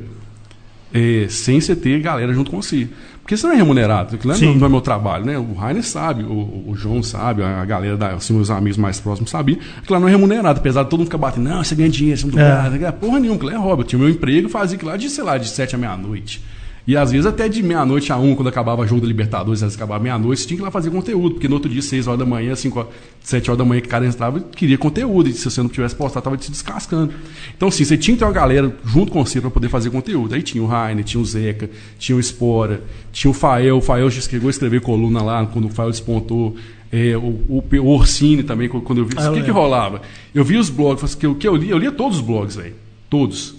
é, 0.93 1.27
sem 1.29 1.59
você 1.61 1.75
ter 1.75 1.99
galera 1.99 2.33
junto 2.33 2.51
com 2.51 2.61
você. 2.61 2.87
Porque 3.29 3.35
isso 3.35 3.45
não 3.45 3.53
é 3.53 3.57
remunerado, 3.57 4.15
aquilo 4.15 4.33
não 4.33 4.35
é, 4.35 4.39
Sim. 4.39 4.57
não 4.57 4.65
é 4.65 4.69
meu 4.69 4.81
trabalho, 4.81 5.23
né? 5.23 5.37
O 5.37 5.53
Rainer 5.53 5.85
sabe, 5.85 6.23
o, 6.23 6.63
o 6.67 6.73
João 6.75 7.03
sabe, 7.03 7.43
a 7.43 7.63
galera, 7.63 7.95
da, 7.95 8.13
assim, 8.13 8.33
meus 8.33 8.49
amigos 8.49 8.75
mais 8.75 8.99
próximos 8.99 9.29
sabiam, 9.29 9.59
aquilo 9.77 9.93
lá 9.93 9.99
não 9.99 10.07
é 10.07 10.11
remunerado, 10.11 10.59
apesar 10.59 10.81
de 10.81 10.89
todo 10.89 11.01
mundo 11.01 11.09
ficar 11.09 11.19
batendo, 11.19 11.47
não, 11.47 11.63
você 11.63 11.75
ganha 11.75 11.89
dinheiro, 11.89 12.19
você 12.19 12.25
não 12.25 12.33
É. 12.39 12.69
ganha 12.69 12.79
nada, 12.79 12.91
porra 12.93 13.19
nenhuma, 13.19 13.35
aquilo 13.35 13.51
é 13.51 13.55
hobby. 13.55 13.83
Eu 13.83 13.87
tinha 13.87 13.99
meu 13.99 14.09
emprego, 14.09 14.49
fazia 14.49 14.77
aquilo 14.77 14.89
lá 14.89 14.97
de, 14.97 15.07
sei 15.11 15.23
lá, 15.23 15.37
de 15.37 15.47
sete 15.47 15.75
à 15.75 15.77
meia-noite. 15.77 16.41
E 16.87 16.97
às 16.97 17.11
vezes 17.11 17.25
até 17.25 17.47
de 17.47 17.61
meia-noite 17.61 18.11
a 18.11 18.17
um, 18.17 18.35
quando 18.35 18.47
acabava 18.47 18.81
o 18.81 18.87
jogo 18.87 19.01
da 19.01 19.07
Libertadores, 19.07 19.61
às 19.61 19.67
vezes 19.67 19.77
acabava 19.77 20.03
meia-noite, 20.03 20.41
você 20.41 20.47
tinha 20.47 20.57
que 20.57 20.63
ir 20.63 20.65
lá 20.65 20.71
fazer 20.71 20.89
conteúdo, 20.89 21.35
porque 21.35 21.47
no 21.47 21.55
outro 21.55 21.69
dia, 21.69 21.81
seis 21.81 22.07
horas 22.07 22.19
da 22.19 22.25
manhã, 22.25 22.55
cinco 22.55 22.79
horas, 22.79 22.91
sete 23.21 23.49
horas 23.49 23.57
da 23.57 23.65
manhã, 23.65 23.81
que 23.81 23.87
o 23.87 23.89
cara 23.89 24.05
entrava, 24.05 24.39
queria 24.39 24.77
conteúdo, 24.77 25.29
e 25.29 25.33
se 25.33 25.49
você 25.49 25.61
não 25.61 25.69
tivesse 25.69 25.95
postado, 25.95 26.23
tava 26.23 26.37
se 26.41 26.49
descascando. 26.49 27.13
Então, 27.55 27.67
assim, 27.67 27.83
você 27.83 27.97
tinha 27.97 28.15
que 28.15 28.19
ter 28.19 28.25
uma 28.25 28.31
galera 28.31 28.75
junto 28.85 29.11
com 29.11 29.23
você 29.23 29.39
para 29.39 29.51
poder 29.51 29.69
fazer 29.69 29.89
conteúdo. 29.89 30.33
Aí 30.33 30.41
tinha 30.41 30.63
o 30.63 30.67
Rainer, 30.67 31.03
tinha 31.03 31.21
o 31.21 31.25
Zeca, 31.25 31.69
tinha 31.97 32.15
o 32.15 32.19
Espora, 32.19 32.81
tinha 33.11 33.29
o 33.29 33.33
Fael, 33.33 33.77
o 33.77 33.81
Fael 33.81 34.09
já 34.09 34.21
chegou 34.21 34.47
a 34.47 34.51
escrever 34.51 34.81
coluna 34.81 35.21
lá, 35.21 35.45
quando 35.45 35.65
o 35.65 35.69
Fael 35.69 35.91
despontou. 35.91 36.55
É, 36.91 37.15
o, 37.15 37.21
o, 37.47 37.63
o 37.71 37.87
Orsini 37.87 38.41
também, 38.41 38.67
quando 38.67 38.97
eu 38.97 39.05
vi. 39.05 39.13
Ah, 39.17 39.29
o 39.29 39.33
que, 39.35 39.43
que 39.43 39.51
rolava? 39.51 40.01
Eu 40.33 40.43
vi 40.43 40.57
os 40.57 40.71
blogs, 40.71 41.01
falei 41.01 41.11
assim, 41.11 41.19
que 41.19 41.25
eu, 41.27 41.35
que 41.35 41.47
eu 41.47 41.55
lia, 41.55 41.71
eu 41.71 41.77
lia 41.77 41.91
todos 41.91 42.17
os 42.17 42.23
blogs, 42.23 42.55
velho. 42.55 42.73
Todos. 43.09 43.55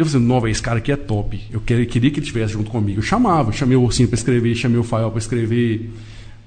Eu 0.00 0.06
falei, 0.06 0.24
assim, 0.24 0.26
não, 0.26 0.48
esse 0.48 0.62
cara 0.62 0.78
aqui 0.78 0.90
é 0.90 0.96
top. 0.96 1.40
Eu 1.50 1.60
queria, 1.60 1.84
que 1.84 1.98
ele 1.98 2.08
estivesse 2.08 2.52
junto 2.54 2.70
comigo. 2.70 2.98
Eu 2.98 3.02
chamava, 3.02 3.52
chamei 3.52 3.76
o 3.76 3.82
Ursinho 3.82 4.08
para 4.08 4.16
escrever, 4.16 4.54
chamei 4.54 4.78
o 4.78 4.82
Fael 4.82 5.10
para 5.10 5.18
escrever. 5.18 5.90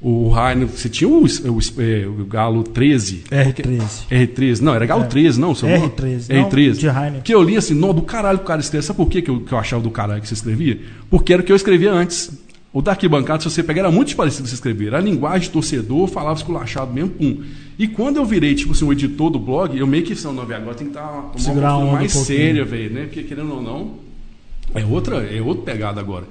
O 0.02 0.30
Rainer, 0.30 0.68
você 0.68 0.90
tinha 0.90 1.08
o, 1.08 1.24
o, 1.24 1.82
é, 1.82 2.06
o 2.06 2.26
Galo 2.26 2.64
13. 2.64 3.24
R13. 3.32 4.08
R13, 4.12 4.60
não, 4.60 4.76
era 4.76 4.86
Galo 4.86 5.06
13, 5.06 5.40
não, 5.40 5.56
seu 5.56 5.70
nome? 5.70 5.90
R13, 5.90 6.30
não, 6.30 6.50
R13. 6.50 6.74
de 6.74 6.88
Rainer. 6.88 7.22
Que 7.22 7.34
eu 7.34 7.42
li 7.42 7.56
assim, 7.56 7.74
não, 7.74 7.94
do 7.94 8.02
caralho 8.02 8.40
que 8.40 8.44
o 8.44 8.48
cara 8.48 8.60
escreve. 8.60 8.86
Sabe 8.86 8.98
por 8.98 9.08
quê 9.08 9.22
que 9.22 9.30
eu, 9.30 9.40
que 9.40 9.54
eu 9.54 9.58
achava 9.58 9.82
do 9.82 9.90
caralho 9.90 10.22
que 10.22 10.28
você 10.28 10.34
escrevia? 10.34 10.82
Porque 11.10 11.32
era 11.32 11.42
o 11.42 11.46
que 11.46 11.52
eu 11.52 11.56
escrevia 11.56 11.94
antes. 11.94 12.32
O 12.74 12.82
da 12.82 12.92
arquibancada, 12.92 13.44
se 13.44 13.52
você 13.52 13.62
pegar, 13.62 13.82
era 13.82 13.92
muito 13.92 14.16
parecido 14.16 14.48
você 14.48 14.56
escrever. 14.56 14.88
Era 14.88 14.98
a 14.98 15.02
linguagem 15.02 15.52
torcedor, 15.52 16.08
falava 16.08 16.36
esculachado 16.36 16.92
mesmo, 16.92 17.12
pum. 17.12 17.44
E 17.78 17.88
quando 17.88 18.18
eu 18.18 18.26
virei, 18.26 18.56
tipo 18.56 18.72
assim, 18.72 18.84
o 18.84 18.92
editor 18.92 19.30
do 19.30 19.38
blog, 19.38 19.78
eu 19.78 19.86
meio 19.86 20.04
que, 20.04 20.16
não, 20.24 20.44
velho, 20.44 20.62
agora 20.62 20.76
tem 20.76 20.88
que 20.88 20.98
estar 20.98 21.08
tomar 21.08 21.38
Segurar 21.38 21.70
a 21.70 21.78
uma 21.78 22.00
postura 22.00 22.00
mais 22.00 22.16
um 22.16 22.24
séria, 22.24 22.66
velho, 22.66 22.94
né? 22.94 23.04
Porque 23.04 23.22
querendo 23.24 23.54
ou 23.54 23.62
não, 23.62 24.00
é 24.74 24.84
outra, 24.84 25.18
é 25.18 25.40
outra 25.40 25.72
pegada 25.72 26.00
agora. 26.02 26.26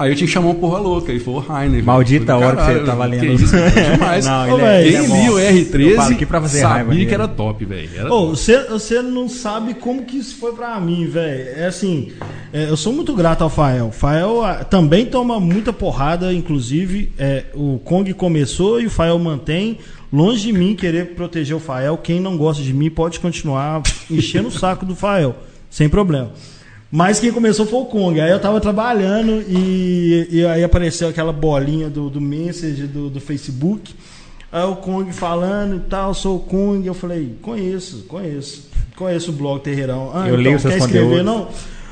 Aí 0.00 0.10
eu 0.10 0.16
tinha 0.16 0.26
que 0.26 0.32
chamar 0.32 0.46
uma 0.46 0.54
porra 0.54 0.78
louca, 0.78 1.12
foi 1.20 1.34
o 1.34 1.38
Rainer. 1.40 1.72
velho. 1.72 1.84
Maldita 1.84 2.32
do 2.32 2.38
hora 2.38 2.56
que 2.56 2.64
você 2.64 2.84
tava 2.86 3.04
que 3.10 3.16
lendo. 3.16 3.42
isso, 3.42 3.54
é 3.54 3.92
demais. 3.92 4.24
Não, 4.24 4.54
Ô, 4.54 4.58
ele 4.58 4.64
é, 4.64 4.86
ele 4.86 4.96
é 4.96 5.00
Quem 5.02 5.28
o 5.28 5.38
Eu 5.38 5.94
falo 5.94 6.10
R13 6.10 6.14
aqui 6.14 6.24
pra 6.24 6.40
fazer 6.40 6.60
sabia 6.60 6.74
raiva 6.74 6.94
que 6.94 7.14
era 7.14 7.28
top, 7.28 7.64
velho. 7.66 7.90
Você 8.70 9.02
não 9.02 9.28
sabe 9.28 9.74
como 9.74 10.04
que 10.04 10.16
isso 10.16 10.36
foi 10.36 10.54
pra 10.54 10.80
mim, 10.80 11.06
velho. 11.06 11.50
É 11.54 11.66
assim, 11.66 12.12
é, 12.50 12.70
eu 12.70 12.78
sou 12.78 12.94
muito 12.94 13.14
grato 13.14 13.44
ao 13.44 13.50
Fael. 13.50 13.88
O 13.88 13.92
Fael 13.92 14.42
ah, 14.42 14.64
também 14.64 15.04
toma 15.04 15.38
muita 15.38 15.70
porrada, 15.70 16.32
inclusive 16.32 17.12
é, 17.18 17.44
o 17.52 17.78
Kong 17.84 18.10
começou 18.14 18.80
e 18.80 18.86
o 18.86 18.90
Fael 18.90 19.18
mantém. 19.18 19.76
Longe 20.10 20.46
de 20.46 20.52
mim 20.54 20.74
querer 20.74 21.14
proteger 21.14 21.54
o 21.54 21.60
Fael. 21.60 21.98
Quem 21.98 22.20
não 22.20 22.38
gosta 22.38 22.62
de 22.62 22.72
mim 22.72 22.88
pode 22.88 23.20
continuar 23.20 23.82
enchendo 24.10 24.48
o 24.48 24.50
saco 24.50 24.86
do 24.86 24.96
Fael, 24.96 25.36
sem 25.68 25.90
problema. 25.90 26.32
Mas 26.92 27.20
quem 27.20 27.30
começou 27.30 27.66
foi 27.66 27.78
o 27.80 27.84
Kong. 27.84 28.20
Aí 28.20 28.30
eu 28.30 28.40
tava 28.40 28.60
trabalhando 28.60 29.42
e, 29.48 30.26
e 30.30 30.44
aí 30.46 30.64
apareceu 30.64 31.08
aquela 31.08 31.32
bolinha 31.32 31.88
do, 31.88 32.10
do 32.10 32.20
message 32.20 32.86
do, 32.86 33.08
do 33.08 33.20
Facebook. 33.20 33.94
Aí 34.50 34.64
o 34.64 34.74
Kong 34.76 35.12
falando 35.12 35.76
e 35.76 35.80
tal, 35.80 36.12
sou 36.14 36.36
o 36.36 36.40
Kong. 36.40 36.84
Eu 36.84 36.94
falei, 36.94 37.36
conheço, 37.40 38.04
conheço. 38.08 38.68
Conheço 38.96 39.30
o 39.30 39.34
blog 39.34 39.60
Terreirão. 39.62 40.10
Ah, 40.12 40.28
Eu 40.28 40.34
leio 40.36 40.58
seus 40.58 40.74
quer 40.74 40.80
escrever, 40.80 41.04
conteúdos. 41.20 41.24
não? 41.26 41.48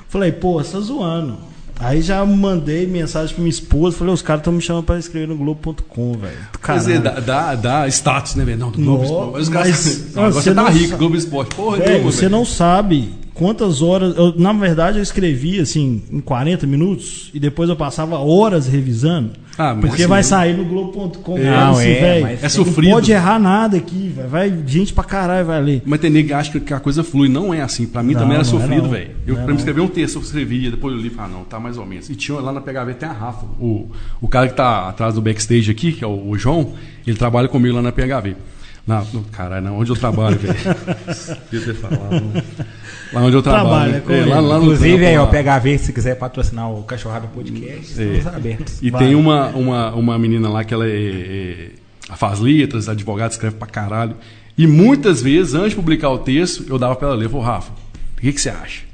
Falei, 0.09 0.33
pô, 0.33 0.55
você 0.63 0.73
tá 0.73 0.81
zoando. 0.81 1.37
Aí 1.81 2.03
já 2.03 2.27
mandei 2.27 2.85
mensagem 2.89 3.33
pra 3.33 3.41
minha 3.41 3.51
esposa. 3.51 3.97
Falei, 3.97 4.13
os 4.13 4.21
caras 4.21 4.41
estão 4.41 4.53
me 4.53 4.61
chamando 4.61 4.83
pra 4.85 4.99
escrever 4.99 5.29
no 5.29 5.37
Globo.com, 5.37 6.13
velho. 6.15 6.37
Quer 6.61 6.77
dizer, 6.77 7.01
dá, 7.01 7.21
dá, 7.21 7.55
dá 7.55 7.87
status, 7.89 8.35
né, 8.35 8.45
velho? 8.45 8.59
Não, 8.59 8.71
do 8.73 8.83
Globo 8.83 9.05
Esporte. 9.05 9.33
Mas, 9.33 9.43
os 9.43 9.49
caras- 9.49 9.69
mas 9.71 10.15
não, 10.17 10.33
você 10.33 10.55
tá 10.55 10.69
rico, 10.69 10.97
Globo 10.97 11.17
Esporte. 11.17 11.55
Porra, 11.55 11.77
nenhuma, 11.79 12.11
você 12.11 12.23
velho. 12.23 12.33
não 12.33 12.45
sabe 12.45 13.15
quantas 13.39 13.81
horas. 13.81 14.17
Eu, 14.17 14.35
na 14.37 14.53
verdade, 14.53 14.99
eu 14.99 15.03
escrevi 15.03 15.61
assim 15.61 16.03
em 16.11 16.21
40 16.21 16.67
minutos 16.67 17.31
e 17.33 17.39
depois 17.39 17.71
eu 17.71 17.77
passava 17.77 18.19
horas 18.19 18.67
revisando. 18.67 19.31
Ah, 19.57 19.75
mas 19.75 19.87
porque 19.87 20.03
assim, 20.03 20.09
vai 20.09 20.23
sair 20.23 20.57
no 20.57 20.65
Globo.com. 20.65 21.37
É. 21.39 21.45
Fala 21.45 21.65
Não, 21.67 21.73
assim, 21.73 21.89
é, 21.89 22.21
mas 22.21 22.45
é 22.45 22.49
sofrido. 22.49 22.91
Não 22.91 22.95
pode 22.97 23.11
errar 23.11 23.39
nada 23.41 23.77
aqui, 23.77 24.13
velho. 24.15 24.29
Vai 24.29 24.63
gente 24.67 24.93
pra 24.93 25.03
caralho, 25.03 25.47
vai 25.47 25.61
ler. 25.61 25.83
Mas 25.85 26.01
tem 26.01 26.11
nego 26.11 26.29
que 26.29 26.35
acha 26.35 26.61
que- 26.61 26.73
a 26.75 26.79
coisa 26.79 27.03
flui. 27.03 27.29
Não 27.29 27.53
é 27.53 27.61
assim. 27.61 27.87
Pra 27.87 28.03
mim 28.03 28.13
Não, 28.13 28.21
também 28.21 28.37
era 28.37 28.45
não 28.45 28.49
é 28.57 28.61
sofrido, 28.61 28.83
não. 28.83 28.91
velho. 28.91 29.11
Eu, 29.27 29.35
Não 29.35 29.41
é 29.43 29.45
pra 29.45 29.47
me 29.47 29.53
não. 29.53 29.57
escrever 29.59 29.81
um 29.81 29.89
texto, 29.89 30.17
eu 30.17 30.23
escrevia, 30.23 30.71
depois 30.71 30.95
eu 30.95 31.01
li 31.01 31.09
e 31.09 31.13
ah, 31.19 31.27
não, 31.27 31.43
tá 31.45 31.59
mais 31.59 31.77
ou 31.77 31.85
menos. 31.87 32.09
E 32.09 32.15
tinha 32.15 32.39
lá 32.39 32.53
na 32.53 32.61
PHV 32.61 32.95
tem 32.95 33.09
a 33.09 33.13
Rafa, 33.13 33.47
o, 33.61 33.91
o 34.21 34.29
cara 34.29 34.47
que 34.49 34.55
tá 34.55 34.89
atrás 34.89 35.15
do 35.15 35.21
backstage 35.21 35.71
aqui, 35.71 35.93
que 35.93 36.05
é 36.05 36.07
o, 36.07 36.29
o 36.31 36.39
João, 36.39 36.75
ele 37.07 37.17
trabalha 37.17 37.49
comigo 37.49 37.75
lá 37.75 37.83
na 37.83 37.91
PHV. 37.91 38.37
Na, 38.89 39.03
no, 39.13 39.23
caralho, 39.25 39.65
não, 39.67 39.79
onde 39.79 39.91
eu 39.91 39.97
trabalho, 39.97 40.39
velho? 40.39 40.55
Devia 41.53 41.75
ter 41.75 41.79
falado. 41.79 42.33
Lá 43.13 43.21
onde 43.21 43.37
eu 43.37 43.43
trabalho. 43.43 44.01
com 44.01 44.11
É, 44.13 44.25
lá, 44.25 44.41
lá 44.41 44.57
no 44.57 44.63
Inclusive, 44.65 44.97
trampo, 44.97 45.07
aí, 45.07 45.19
ó, 45.19 45.25
lá. 45.25 45.59
PHV, 45.61 45.79
se 45.79 45.93
quiser 45.93 46.15
patrocinar 46.17 46.71
o 46.73 46.83
Cachorrada 46.85 47.27
Podcast, 47.27 48.01
É. 48.01 48.05
estamos 48.17 48.27
abertos. 48.27 48.79
E 48.83 48.91
Vai. 48.91 49.05
tem 49.05 49.15
uma, 49.15 49.49
uma, 49.49 49.95
uma 49.95 50.19
menina 50.19 50.49
lá 50.49 50.65
que 50.65 50.73
ela 50.73 50.87
é, 50.87 50.91
é- 50.91 52.17
faz 52.17 52.41
letras, 52.41 52.89
advogada, 52.89 53.31
escreve 53.31 53.57
pra 53.57 53.67
caralho. 53.69 54.17
E 54.57 54.67
muitas 54.67 55.21
vezes, 55.21 55.53
antes 55.55 55.71
de 55.71 55.77
publicar 55.77 56.09
o 56.09 56.19
texto, 56.19 56.65
eu 56.69 56.79
dava 56.79 56.97
pra 56.97 57.09
ela 57.09 57.17
ler. 57.17 57.29
Falei, 57.29 57.45
Rafa, 57.47 57.71
o 58.17 58.21
que, 58.23 58.33
que 58.33 58.41
você 58.41 58.49
acha? 58.49 58.88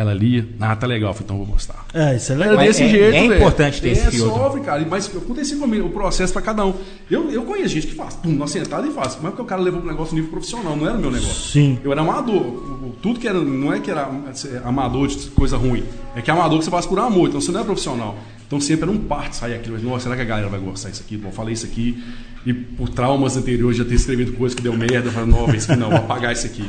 Ela 0.00 0.14
lia, 0.14 0.48
ah, 0.58 0.74
tá 0.74 0.86
legal, 0.86 1.12
falei, 1.12 1.24
então 1.26 1.36
eu 1.36 1.44
vou 1.44 1.54
postar. 1.54 1.84
É, 1.92 2.16
isso 2.16 2.32
é 2.32 2.36
legal. 2.36 2.56
Mas 2.56 2.68
desse 2.68 2.84
é- 2.84 2.88
jeito, 2.88 3.14
é 3.14 3.36
importante 3.36 3.82
ter 3.82 3.90
esse 3.90 4.06
é, 4.06 4.10
filtro. 4.10 4.34
sofre, 4.34 4.62
cara. 4.62 4.86
Mas 4.88 5.14
acontecia 5.14 5.58
comigo, 5.58 5.88
o 5.88 5.90
processo 5.90 6.32
pra 6.32 6.40
cada 6.40 6.64
um. 6.64 6.72
Eu, 7.10 7.30
eu 7.30 7.42
conheço 7.42 7.68
gente 7.68 7.88
que 7.88 7.94
faz, 7.94 8.14
pum, 8.14 8.34
na 8.34 8.46
sentada 8.46 8.86
e 8.86 8.90
faz. 8.92 9.18
Mas 9.20 9.30
porque 9.30 9.42
o 9.42 9.44
cara 9.44 9.60
levou 9.60 9.82
pro 9.82 9.90
negócio 9.90 10.14
no 10.14 10.20
nível 10.20 10.30
profissional, 10.30 10.74
não 10.74 10.88
era 10.88 10.96
o 10.96 11.00
meu 11.00 11.10
negócio. 11.10 11.50
Sim. 11.52 11.78
Eu 11.84 11.92
era 11.92 12.00
amador. 12.00 12.94
Tudo 13.02 13.20
que 13.20 13.28
era, 13.28 13.38
não 13.38 13.74
é 13.74 13.78
que 13.78 13.90
era 13.90 14.08
é, 14.46 14.60
amador 14.64 15.06
de 15.06 15.16
coisa 15.32 15.58
ruim. 15.58 15.84
É 16.16 16.22
que 16.22 16.30
é 16.30 16.32
amador 16.34 16.60
que 16.60 16.64
você 16.64 16.70
faz 16.70 16.86
por 16.86 16.98
amor, 16.98 17.28
então 17.28 17.38
você 17.38 17.52
não 17.52 17.60
é 17.60 17.64
profissional. 17.64 18.16
Então 18.46 18.58
sempre 18.58 18.84
era 18.84 18.90
um 18.90 18.98
parte 18.98 19.36
sair 19.36 19.54
aquilo. 19.54 19.74
Mas, 19.74 19.84
Nossa, 19.84 20.04
será 20.04 20.16
que 20.16 20.22
a 20.22 20.24
galera 20.24 20.48
vai 20.48 20.60
gostar 20.60 20.88
disso 20.88 21.02
aqui? 21.04 21.18
Bom, 21.18 21.28
eu 21.28 21.32
falei 21.32 21.52
isso 21.52 21.66
aqui. 21.66 22.02
E 22.46 22.54
por 22.54 22.88
traumas 22.88 23.36
anteriores 23.36 23.76
já 23.76 23.84
ter 23.84 23.94
escrevido 23.94 24.32
coisa 24.32 24.56
que 24.56 24.62
deu 24.62 24.74
merda, 24.74 25.08
eu 25.08 25.12
falei, 25.12 25.28
não, 25.30 25.54
isso 25.54 25.70
aqui 25.70 25.78
não, 25.78 25.90
vou 25.90 25.98
apagar 25.98 26.32
isso 26.32 26.46
aqui. 26.46 26.64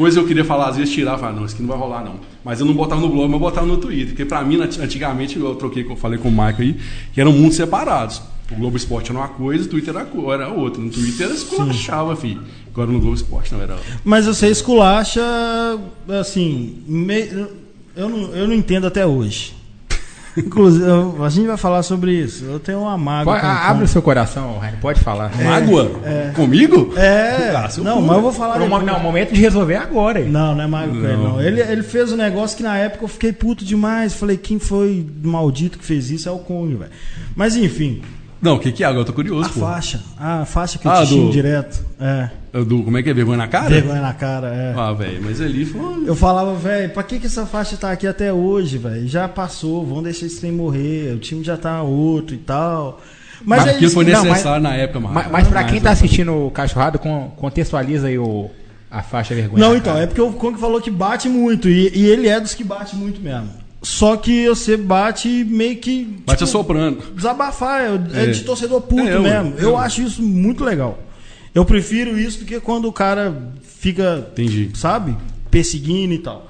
Coisa 0.00 0.18
eu 0.18 0.26
queria 0.26 0.44
falar, 0.46 0.68
às 0.70 0.76
vezes 0.78 0.94
tirar, 0.94 1.18
falar, 1.18 1.34
não, 1.34 1.44
isso 1.44 1.52
aqui 1.54 1.62
não 1.62 1.68
vai 1.68 1.78
rolar, 1.78 2.02
não. 2.02 2.14
Mas 2.42 2.58
eu 2.58 2.64
não 2.64 2.72
botava 2.72 3.02
no 3.02 3.08
blog, 3.10 3.24
mas 3.26 3.34
eu 3.34 3.38
botava 3.38 3.66
no 3.66 3.76
Twitter. 3.76 4.06
Porque 4.08 4.24
pra 4.24 4.42
mim, 4.42 4.56
antigamente, 4.58 5.38
eu 5.38 5.54
troquei, 5.56 5.84
eu 5.86 5.94
falei 5.94 6.18
com 6.18 6.28
o 6.28 6.32
Michael 6.32 6.54
aí, 6.58 6.76
que 7.12 7.20
eram 7.20 7.32
mundos 7.32 7.56
separados. 7.56 8.22
O 8.50 8.54
Globo 8.54 8.78
Esporte 8.78 9.10
era 9.10 9.18
uma 9.20 9.28
coisa, 9.28 9.66
o 9.66 9.68
Twitter 9.68 9.94
era, 9.94 10.48
outra. 10.48 10.80
No 10.82 10.88
Twitter 10.90 11.26
era 11.26 11.34
esculachava, 11.34 12.16
filho. 12.16 12.40
Agora 12.72 12.90
no 12.90 12.98
Globo 12.98 13.14
Esporte 13.14 13.52
não 13.52 13.60
era. 13.60 13.76
Mas 14.02 14.24
você 14.24 14.48
esculacha, 14.48 15.20
assim, 16.18 16.82
me- 16.86 17.28
eu, 17.94 18.08
não, 18.08 18.34
eu 18.34 18.46
não 18.48 18.54
entendo 18.54 18.86
até 18.86 19.06
hoje. 19.06 19.54
Inclusive, 20.36 20.84
a 21.24 21.28
gente 21.28 21.46
vai 21.46 21.56
falar 21.56 21.82
sobre 21.82 22.12
isso. 22.12 22.44
Eu 22.44 22.60
tenho 22.60 22.80
uma 22.82 22.96
mágoa. 22.96 23.34
Pode- 23.34 23.46
abre 23.46 23.84
o 23.84 23.88
seu 23.88 24.00
coração, 24.00 24.58
Raine, 24.58 24.76
pode 24.80 25.00
falar. 25.00 25.30
Mágoa? 25.42 25.90
Comigo? 26.34 26.92
É, 26.96 27.52
Ah, 27.56 27.68
não, 27.78 28.00
mas 28.00 28.16
eu 28.16 28.22
vou 28.22 28.32
falar. 28.32 28.54
Pro 28.54 28.64
depois. 28.64 28.84
não, 28.84 29.00
momento 29.00 29.32
de 29.32 29.40
resolver 29.40 29.76
agora. 29.76 30.20
hein? 30.20 30.28
Não, 30.28 30.54
não 30.54 30.64
é 30.64 30.66
mágoa 30.66 30.94
com 30.94 31.04
ele, 31.04 31.16
Não. 31.16 31.22
não. 31.34 31.42
Ele, 31.42 31.60
ele 31.60 31.82
fez 31.82 32.12
um 32.12 32.16
negócio 32.16 32.56
que 32.56 32.62
na 32.62 32.76
época 32.76 33.04
eu 33.04 33.08
fiquei 33.08 33.32
puto 33.32 33.64
demais. 33.64 34.14
Falei, 34.14 34.36
quem 34.36 34.58
foi 34.58 35.06
maldito 35.22 35.78
que 35.78 35.84
fez 35.84 36.10
isso 36.10 36.28
é 36.28 36.32
o 36.32 36.38
Conde, 36.38 36.74
velho. 36.76 36.90
Mas 37.34 37.56
enfim, 37.56 38.02
Não, 38.42 38.54
o 38.56 38.58
que, 38.58 38.72
que 38.72 38.82
é? 38.82 38.86
Agora 38.86 39.02
eu 39.02 39.04
tô 39.04 39.12
a 39.12 39.14
curioso, 39.14 39.50
pô. 39.50 39.60
faixa. 39.60 40.00
A 40.18 40.44
faixa 40.46 40.78
que 40.78 40.86
eu 40.86 40.90
Ah, 40.90 41.04
do- 41.04 41.30
direto. 41.30 41.84
É. 42.00 42.30
Do, 42.64 42.82
como 42.82 42.96
é 42.96 43.02
que 43.02 43.10
é? 43.10 43.14
Vergonha 43.14 43.36
na 43.36 43.46
cara? 43.48 43.68
Vergonha 43.68 44.00
na 44.00 44.14
cara, 44.14 44.48
é. 44.48 44.74
Ah, 44.76 44.92
velho, 44.92 45.20
mas 45.22 45.40
ali 45.40 45.64
foi. 45.66 46.04
Eu 46.06 46.16
falava, 46.16 46.54
velho, 46.54 46.90
pra 46.90 47.02
que, 47.02 47.18
que 47.20 47.26
essa 47.26 47.44
faixa 47.46 47.76
tá 47.76 47.92
aqui 47.92 48.06
até 48.06 48.32
hoje, 48.32 48.78
velho? 48.78 49.06
Já 49.06 49.28
passou, 49.28 49.84
vamos 49.86 50.04
deixar 50.04 50.26
esse 50.26 50.40
trem 50.40 50.50
morrer, 50.52 51.12
o 51.14 51.18
time 51.18 51.44
já 51.44 51.56
tá 51.56 51.82
outro 51.82 52.34
e 52.34 52.38
tal. 52.38 53.00
Mas, 53.44 53.60
Mas 53.60 53.66
é 53.66 53.70
Aquilo 53.72 53.86
isso 53.86 53.94
foi 53.94 54.04
que- 54.06 54.12
não, 54.12 54.24
necessário 54.24 54.62
na 54.62 54.74
época, 54.74 55.00
mano. 55.00 55.14
Mas, 55.14 55.30
mas 55.30 55.48
pra 55.48 55.64
quem 55.64 55.80
tá 55.80 55.90
Mas, 55.90 55.98
assistindo 55.98 56.32
o 56.46 56.50
Cachorrado, 56.50 56.98
con- 56.98 57.30
contextualiza 57.36 58.08
aí 58.08 58.18
o, 58.18 58.50
a 58.90 59.02
faixa 59.02 59.34
vergonha. 59.34 59.60
Não, 59.62 59.72
na 59.72 59.78
então, 59.78 59.92
cara. 59.92 60.04
é 60.04 60.06
porque 60.06 60.20
o 60.20 60.32
Kong 60.32 60.58
falou 60.58 60.80
que 60.80 60.90
bate 60.90 61.28
muito, 61.28 61.68
e, 61.68 61.90
e 61.94 62.04
ele 62.06 62.26
é 62.26 62.40
dos 62.40 62.52
que 62.54 62.64
bate 62.64 62.96
muito 62.96 63.20
mesmo. 63.20 63.48
Só 63.82 64.16
que 64.16 64.46
você 64.48 64.76
bate 64.76 65.28
meio 65.44 65.76
que. 65.78 66.04
Bate 66.04 66.38
tipo, 66.38 66.44
assoprando. 66.44 67.02
desabafar, 67.14 67.80
é, 67.80 68.20
é 68.20 68.24
É. 68.24 68.26
de 68.30 68.42
torcedor 68.44 68.82
puto 68.82 69.02
É, 69.02 69.14
eu- 69.16 69.22
mesmo. 69.22 69.54
Eu, 69.56 69.70
eu- 69.70 69.76
acho 69.78 70.02
isso 70.02 70.22
muito 70.22 70.62
legal. 70.64 70.98
Eu 71.54 71.64
prefiro 71.64 72.18
isso 72.18 72.40
do 72.40 72.44
que 72.44 72.60
quando 72.60 72.84
o 72.86 72.92
cara 72.92 73.52
fica, 73.62 74.28
Entendi. 74.32 74.70
sabe, 74.74 75.16
perseguindo 75.50 76.12
e 76.14 76.18
tal. 76.18 76.48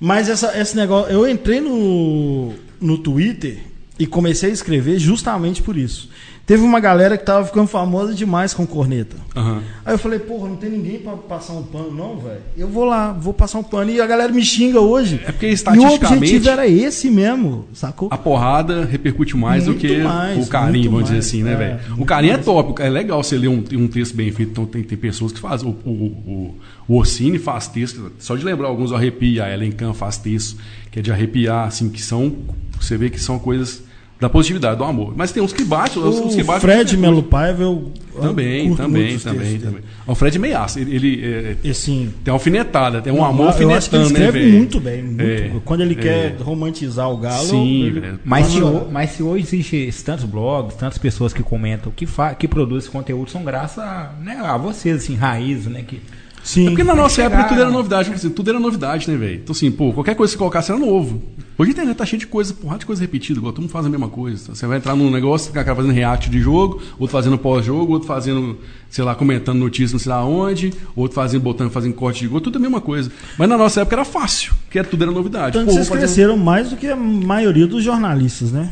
Mas 0.00 0.28
essa, 0.28 0.58
esse 0.58 0.76
negócio, 0.76 1.12
eu 1.12 1.28
entrei 1.28 1.60
no, 1.60 2.52
no 2.80 2.98
Twitter 2.98 3.58
e 3.98 4.06
comecei 4.06 4.50
a 4.50 4.52
escrever 4.52 4.98
justamente 4.98 5.62
por 5.62 5.76
isso. 5.76 6.10
Teve 6.48 6.62
uma 6.62 6.80
galera 6.80 7.18
que 7.18 7.26
tava 7.26 7.44
ficando 7.44 7.66
famosa 7.66 8.14
demais 8.14 8.54
com 8.54 8.66
corneta. 8.66 9.16
Aham. 9.36 9.62
Aí 9.84 9.92
eu 9.92 9.98
falei, 9.98 10.18
porra, 10.18 10.48
não 10.48 10.56
tem 10.56 10.70
ninguém 10.70 10.98
pra 10.98 11.12
passar 11.12 11.52
um 11.52 11.62
pano, 11.62 11.94
não, 11.94 12.16
velho. 12.16 12.40
Eu 12.56 12.66
vou 12.66 12.86
lá, 12.86 13.12
vou 13.12 13.34
passar 13.34 13.58
um 13.58 13.62
pano. 13.62 13.90
E 13.90 14.00
a 14.00 14.06
galera 14.06 14.32
me 14.32 14.42
xinga 14.42 14.80
hoje. 14.80 15.20
É 15.26 15.30
porque 15.30 15.44
E 15.44 15.50
o 15.50 15.52
estatisticamente 15.52 16.14
objetivo 16.14 16.48
era 16.48 16.66
esse 16.66 17.10
mesmo, 17.10 17.66
sacou? 17.74 18.08
a 18.10 18.16
porrada 18.16 18.86
repercute 18.86 19.36
mais 19.36 19.66
Muito 19.66 19.76
do 19.78 19.86
que 19.86 19.98
mais, 19.98 20.46
o 20.46 20.48
carinho, 20.48 20.90
vamos 20.90 21.04
dizer 21.04 21.16
mais, 21.16 21.26
assim, 21.26 21.42
né, 21.42 21.52
é, 21.52 21.56
velho? 21.56 21.80
O 21.88 21.96
muito 21.98 22.08
carinho 22.08 22.32
é 22.32 22.36
mais. 22.36 22.46
top, 22.46 22.82
é 22.82 22.88
legal 22.88 23.22
você 23.22 23.36
ler 23.36 23.48
um, 23.48 23.62
um 23.72 23.86
texto 23.86 24.16
bem 24.16 24.32
feito, 24.32 24.52
então 24.52 24.64
tem, 24.64 24.82
tem 24.82 24.96
pessoas 24.96 25.32
que 25.32 25.40
fazem. 25.40 25.68
O, 25.68 25.72
o, 25.86 25.92
o, 25.92 26.54
o 26.88 26.96
Orsini 26.96 27.38
faz 27.38 27.68
texto, 27.68 28.10
só 28.18 28.34
de 28.34 28.42
lembrar 28.42 28.68
alguns 28.68 28.90
arrepia, 28.90 29.44
a 29.44 29.52
Ellen 29.52 29.72
Kahn 29.72 29.92
faz 29.92 30.16
texto, 30.16 30.56
que 30.90 30.98
é 30.98 31.02
de 31.02 31.12
arrepiar, 31.12 31.66
assim, 31.66 31.90
que 31.90 32.00
são. 32.00 32.34
Você 32.80 32.96
vê 32.96 33.10
que 33.10 33.20
são 33.20 33.38
coisas 33.38 33.82
da 34.20 34.28
positividade, 34.28 34.76
do 34.78 34.84
amor. 34.84 35.12
Mas 35.16 35.30
tem 35.30 35.40
uns 35.42 35.52
que 35.52 35.64
batem, 35.64 36.02
uns, 36.02 36.18
uns 36.18 36.34
que 36.34 36.42
O 36.42 36.44
batem. 36.44 36.60
Fred 36.62 36.96
Melo 36.96 37.22
Paiva, 37.22 37.62
eu 37.62 37.92
Também, 38.20 38.66
curto 38.68 38.82
também, 38.82 39.16
também, 39.18 39.58
também. 39.58 39.72
dele. 39.76 39.84
O 40.06 40.14
Fred 40.16 40.36
é 40.36 40.40
meiaço, 40.40 40.80
ele, 40.80 40.96
ele 40.96 41.24
é, 41.24 41.56
E 41.62 41.70
assim, 41.70 42.12
tem 42.24 42.32
alfinetada, 42.32 43.00
tem 43.00 43.12
um 43.12 43.24
amor 43.24 43.44
eu 43.44 43.48
acho 43.50 43.58
que 43.58 43.64
ele 43.64 43.72
alfinetando, 43.74 44.12
né, 44.18 44.24
escreve 44.26 44.52
muito 44.52 44.80
bem. 44.80 45.02
muito- 45.04 45.20
É, 45.22 45.52
quando 45.64 45.82
ele 45.82 45.92
é. 45.94 45.96
quer 46.02 46.36
romantizar 46.40 47.08
o 47.10 47.16
galo, 47.16 47.46
Sim, 47.46 47.82
ele- 47.84 48.00
velho. 48.00 48.20
Mas 48.24 48.46
se, 48.46 48.60
mas 48.90 49.10
se 49.10 49.22
hoje 49.22 49.44
existe 49.44 50.02
tantos 50.04 50.24
blogs, 50.24 50.74
tantas 50.76 50.98
pessoas 50.98 51.32
que 51.32 51.42
comentam, 51.42 51.92
que, 51.94 52.04
fa 52.06 52.34
que 52.34 52.48
produzem 52.48 52.78
esse 52.78 52.90
conteúdo, 52.90 53.30
são 53.30 53.44
graças 53.44 53.78
a, 53.78 54.14
né, 54.20 54.36
a 54.42 54.56
vocês, 54.56 54.96
assim, 54.96 55.14
raiz, 55.14 55.66
né? 55.66 55.84
Que, 55.86 56.00
Sim. 56.42 56.66
É 56.66 56.70
porque 56.70 56.84
na 56.84 56.94
nossa 56.94 57.22
época 57.22 57.44
tudo 57.44 57.60
era 57.60 57.70
novidade, 57.70 58.04
tipo 58.04 58.16
assim, 58.16 58.30
tudo 58.30 58.48
era 58.50 58.58
novidade, 58.60 59.10
né, 59.10 59.16
velho? 59.16 59.34
Então, 59.42 59.52
assim, 59.52 59.70
pô, 59.70 59.92
qualquer 59.92 60.14
coisa 60.14 60.30
que 60.30 60.34
você 60.34 60.38
colocasse 60.38 60.70
era 60.70 60.80
novo. 60.80 61.22
Hoje 61.58 61.70
a 61.70 61.72
internet 61.72 61.96
tá 61.96 62.06
cheia 62.06 62.18
de 62.20 62.26
coisa, 62.26 62.54
porra, 62.54 62.78
de 62.78 62.86
coisa 62.86 63.02
repetida, 63.02 63.38
igual 63.38 63.52
todo 63.52 63.62
mundo 63.62 63.70
faz 63.70 63.84
a 63.84 63.88
mesma 63.88 64.08
coisa. 64.08 64.54
Você 64.54 64.66
vai 64.66 64.78
entrar 64.78 64.94
num 64.94 65.10
negócio, 65.10 65.48
fica 65.48 65.64
cara 65.64 65.74
fazendo 65.74 65.92
react 65.92 66.30
de 66.30 66.40
jogo, 66.40 66.80
outro 66.98 67.12
fazendo 67.12 67.36
pós-jogo, 67.36 67.92
outro 67.94 68.06
fazendo, 68.06 68.56
sei 68.88 69.02
lá, 69.04 69.14
comentando 69.14 69.58
notícias 69.58 69.92
não 69.92 69.98
sei 69.98 70.10
lá 70.10 70.24
onde, 70.24 70.72
outro 70.94 71.16
fazendo, 71.16 71.42
botando, 71.42 71.70
fazendo 71.70 71.94
corte 71.94 72.20
de 72.20 72.28
gol, 72.28 72.40
tudo 72.40 72.56
a 72.56 72.60
mesma 72.60 72.80
coisa. 72.80 73.10
Mas 73.36 73.48
na 73.48 73.58
nossa 73.58 73.80
época 73.80 73.96
era 73.96 74.04
fácil, 74.04 74.52
porque 74.64 74.82
tudo 74.84 75.02
era 75.02 75.10
novidade. 75.10 75.52
Tanto 75.54 75.66
Pô, 75.66 75.72
vocês 75.72 75.88
um- 75.90 75.92
cresceram 75.92 76.36
mais 76.36 76.70
do 76.70 76.76
que 76.76 76.86
a 76.86 76.96
maioria 76.96 77.66
dos 77.66 77.82
jornalistas, 77.82 78.52
né? 78.52 78.70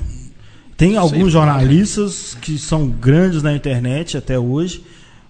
Tem 0.76 0.96
alguns 0.96 1.32
jornalistas 1.32 2.36
que 2.40 2.56
são 2.58 2.86
grandes 2.86 3.42
na 3.42 3.52
internet 3.54 4.16
até 4.16 4.38
hoje, 4.38 4.82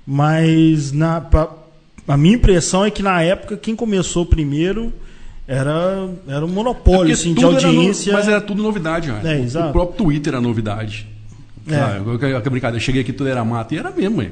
mas 0.07 0.93
na, 0.93 1.21
pa- 1.21 1.53
a 2.07 2.17
minha 2.17 2.35
impressão 2.37 2.85
é 2.85 2.91
que 2.91 3.03
na 3.03 3.23
época 3.23 3.57
quem 3.57 3.75
começou 3.77 4.25
primeiro 4.27 4.93
era, 5.47 6.09
era 6.27 6.45
um 6.45 6.49
É 6.49 6.53
monopólio 6.53 6.99
porque 7.01 7.13
assim, 7.13 7.35
de 7.35 7.45
era 7.45 7.51
no- 7.61 7.67
audiência. 7.67 8.13
mas 8.13 8.29
era 8.29 8.41
tudo 8.41 8.63
novidade, 8.63 9.09
já. 9.09 9.19
É, 9.29 9.39
o, 9.41 9.69
o 9.69 9.73
próprio 9.73 9.97
Twitter 9.97 10.33
era 10.35 10.41
novidade. 10.41 11.07
É. 11.69 11.75
Ah, 11.77 12.01
eu- 12.05 12.13
eu- 12.21 12.29
eu- 12.29 12.41
brincadeira, 12.51 12.77
eu 12.77 12.81
cheguei 12.81 13.03
aqui, 13.03 13.13
tudo 13.13 13.29
era 13.29 13.45
mato, 13.45 13.75
e 13.75 13.79
era 13.79 13.91
mesmo, 13.91 14.19
ué. 14.19 14.31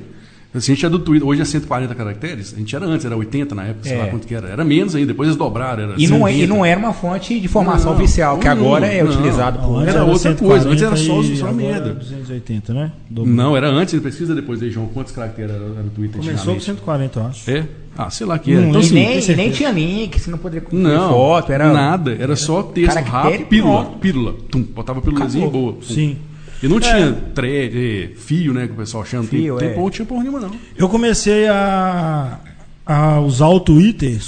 Assim, 0.55 0.71
a 0.73 0.75
gente 0.77 0.87
é 0.87 0.89
do 0.89 1.01
Twitter, 1.01 1.27
hoje 1.27 1.43
é 1.43 1.45
140 1.45 1.95
caracteres, 1.97 2.55
a 2.55 2.59
gente 2.59 2.77
era 2.77 2.87
antes, 2.87 3.05
era 3.05 3.17
80 3.17 3.55
na 3.57 3.65
época, 3.65 3.89
sei 3.89 3.97
É. 3.97 4.03
lá 4.03 4.07
quanto 4.07 4.25
que 4.27 4.35
era. 4.35 4.49
Era 4.49 4.65
menos 4.65 4.95
ainda, 4.95 5.09
depois 5.09 5.27
eles 5.29 5.37
dobraram. 5.37 5.83
Era 5.83 5.95
e, 5.99 6.07
não, 6.07 6.27
é- 6.29 6.31
e 6.31 6.35
120. 6.35 6.47
não 6.49 6.65
era 6.65 6.79
uma 6.79 6.93
fonte 6.93 7.41
de 7.41 7.45
informação 7.47 7.93
Não, 7.93 7.99
oficial, 7.99 8.39
que 8.39 8.45
não, 8.47 8.53
agora 8.53 8.87
é 8.87 9.03
utilizado 9.03 9.59
Não, 9.59 9.67
por. 9.69 9.77
antes 9.83 9.95
Era 9.95 10.05
outra 10.05 10.35
coisa, 10.35 10.69
antes 10.69 10.83
era 10.83 10.97
140 10.97 11.37
só- 11.37 11.47
só 11.49 11.53
merda. 11.53 11.91
é 11.91 11.95
280, 11.95 12.73
né? 12.73 12.93
Dobrou. 13.11 13.35
Não, 13.35 13.57
era 13.57 13.69
antes, 13.69 13.99
pesquisa 14.01 14.33
depois 14.35 14.63
aí, 14.63 14.71
João, 14.71 14.87
quantos 14.87 15.13
caracteres 15.13 15.51
era, 15.55 15.65
era 15.65 15.83
no 15.83 15.91
Twitter 15.91 16.21
Começou 16.21 16.45
com 16.45 16.53
antigamente? 16.53 16.65
140, 16.65 17.19
eu 17.21 17.27
acho. 17.27 17.51
É? 17.51 17.65
Ah, 17.99 18.11
sei 18.11 18.27
lá 18.27 18.39
que 18.39 18.53
era. 18.53 18.61
Não 18.61 18.69
Então, 18.69 18.81
e, 18.81 18.85
assim, 18.85 18.95
nem, 18.95 19.21
e 19.21 19.37
nem 19.37 19.51
tinha 19.51 19.71
link, 19.71 20.19
você 20.21 20.31
não 20.31 20.39
poderia 20.39 20.67
não, 20.73 21.11
foto, 21.11 21.51
era. 21.53 21.73
nada, 21.73 22.17
era 22.19 22.37
só 22.37 22.63
texto 22.63 22.97
rápido, 23.01 23.47
pílula, 23.47 23.85
pílula. 24.01 24.35
Tum, 24.51 24.63
botava 24.63 25.01
pílulazinha 25.01 25.49
boa. 25.49 25.73
Pum. 25.75 25.83
Sim. 25.83 26.17
E 26.65 26.69
não 26.69 26.81
tinha 26.81 27.09
É. 27.09 27.13
thread, 27.35 27.77
eh, 27.77 28.17
fio, 28.17 28.55
né, 28.55 28.67
que 28.67 28.73
o 28.73 28.77
pessoal 28.77 29.05
chama. 29.05 29.25
Fio, 29.25 29.57
tem, 29.59 29.69
é. 29.69 29.73
tem, 29.73 29.83
não 29.83 29.91
tinha 29.91 30.07
porra 30.07 30.23
nenhuma, 30.23 30.41
não. 30.41 30.51
Eu 30.77 30.89
comecei 30.89 31.47
a, 31.47 32.39
a 32.87 33.21
usar 33.21 33.49
o 33.49 33.61
Twitter 33.61 34.19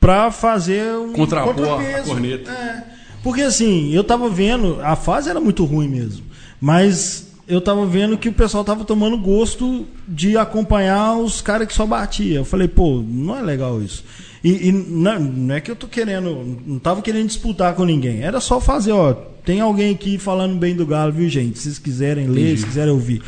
pra 0.00 0.30
fazer 0.30 0.92
um 0.96 1.12
Contrapor 1.12 1.52
a 1.52 2.02
corneta. 2.02 2.50
É. 2.50 2.84
Porque 3.22 3.42
assim, 3.42 3.92
eu 3.92 4.02
tava 4.02 4.28
vendo, 4.28 4.80
a 4.82 4.96
fase 4.96 5.28
era 5.28 5.40
muito 5.40 5.64
ruim 5.64 5.88
mesmo, 5.88 6.24
mas 6.60 7.28
eu 7.46 7.60
tava 7.60 7.86
vendo 7.86 8.18
que 8.18 8.28
o 8.28 8.32
pessoal 8.32 8.64
tava 8.64 8.84
tomando 8.84 9.16
gosto 9.16 9.86
de 10.06 10.36
acompanhar 10.36 11.16
os 11.16 11.40
caras 11.40 11.66
que 11.66 11.74
só 11.74 11.86
batia. 11.86 12.38
Eu 12.38 12.44
falei, 12.44 12.68
pô, 12.68 13.02
não 13.06 13.36
é 13.36 13.42
legal 13.42 13.80
isso. 13.82 14.04
E, 14.42 14.68
e 14.68 14.72
não, 14.72 15.18
não 15.18 15.54
é 15.54 15.60
que 15.60 15.70
eu 15.70 15.76
tô 15.76 15.86
querendo, 15.88 16.58
não 16.66 16.78
tava 16.78 17.02
querendo 17.02 17.26
disputar 17.26 17.74
com 17.74 17.84
ninguém. 17.84 18.20
Era 18.22 18.40
só 18.40 18.60
fazer, 18.60 18.92
ó, 18.92 19.12
tem 19.44 19.60
alguém 19.60 19.92
aqui 19.94 20.16
falando 20.18 20.56
bem 20.56 20.74
do 20.76 20.86
Galo, 20.86 21.12
viu, 21.12 21.28
gente? 21.28 21.58
Se 21.58 21.64
vocês 21.64 21.78
quiserem 21.78 22.26
ler, 22.28 22.42
Entendi. 22.42 22.60
se 22.60 22.66
quiserem 22.66 22.92
ouvir. 22.92 23.22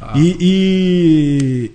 Ah. 0.00 0.12
E, 0.16 0.36
e, 0.40 1.70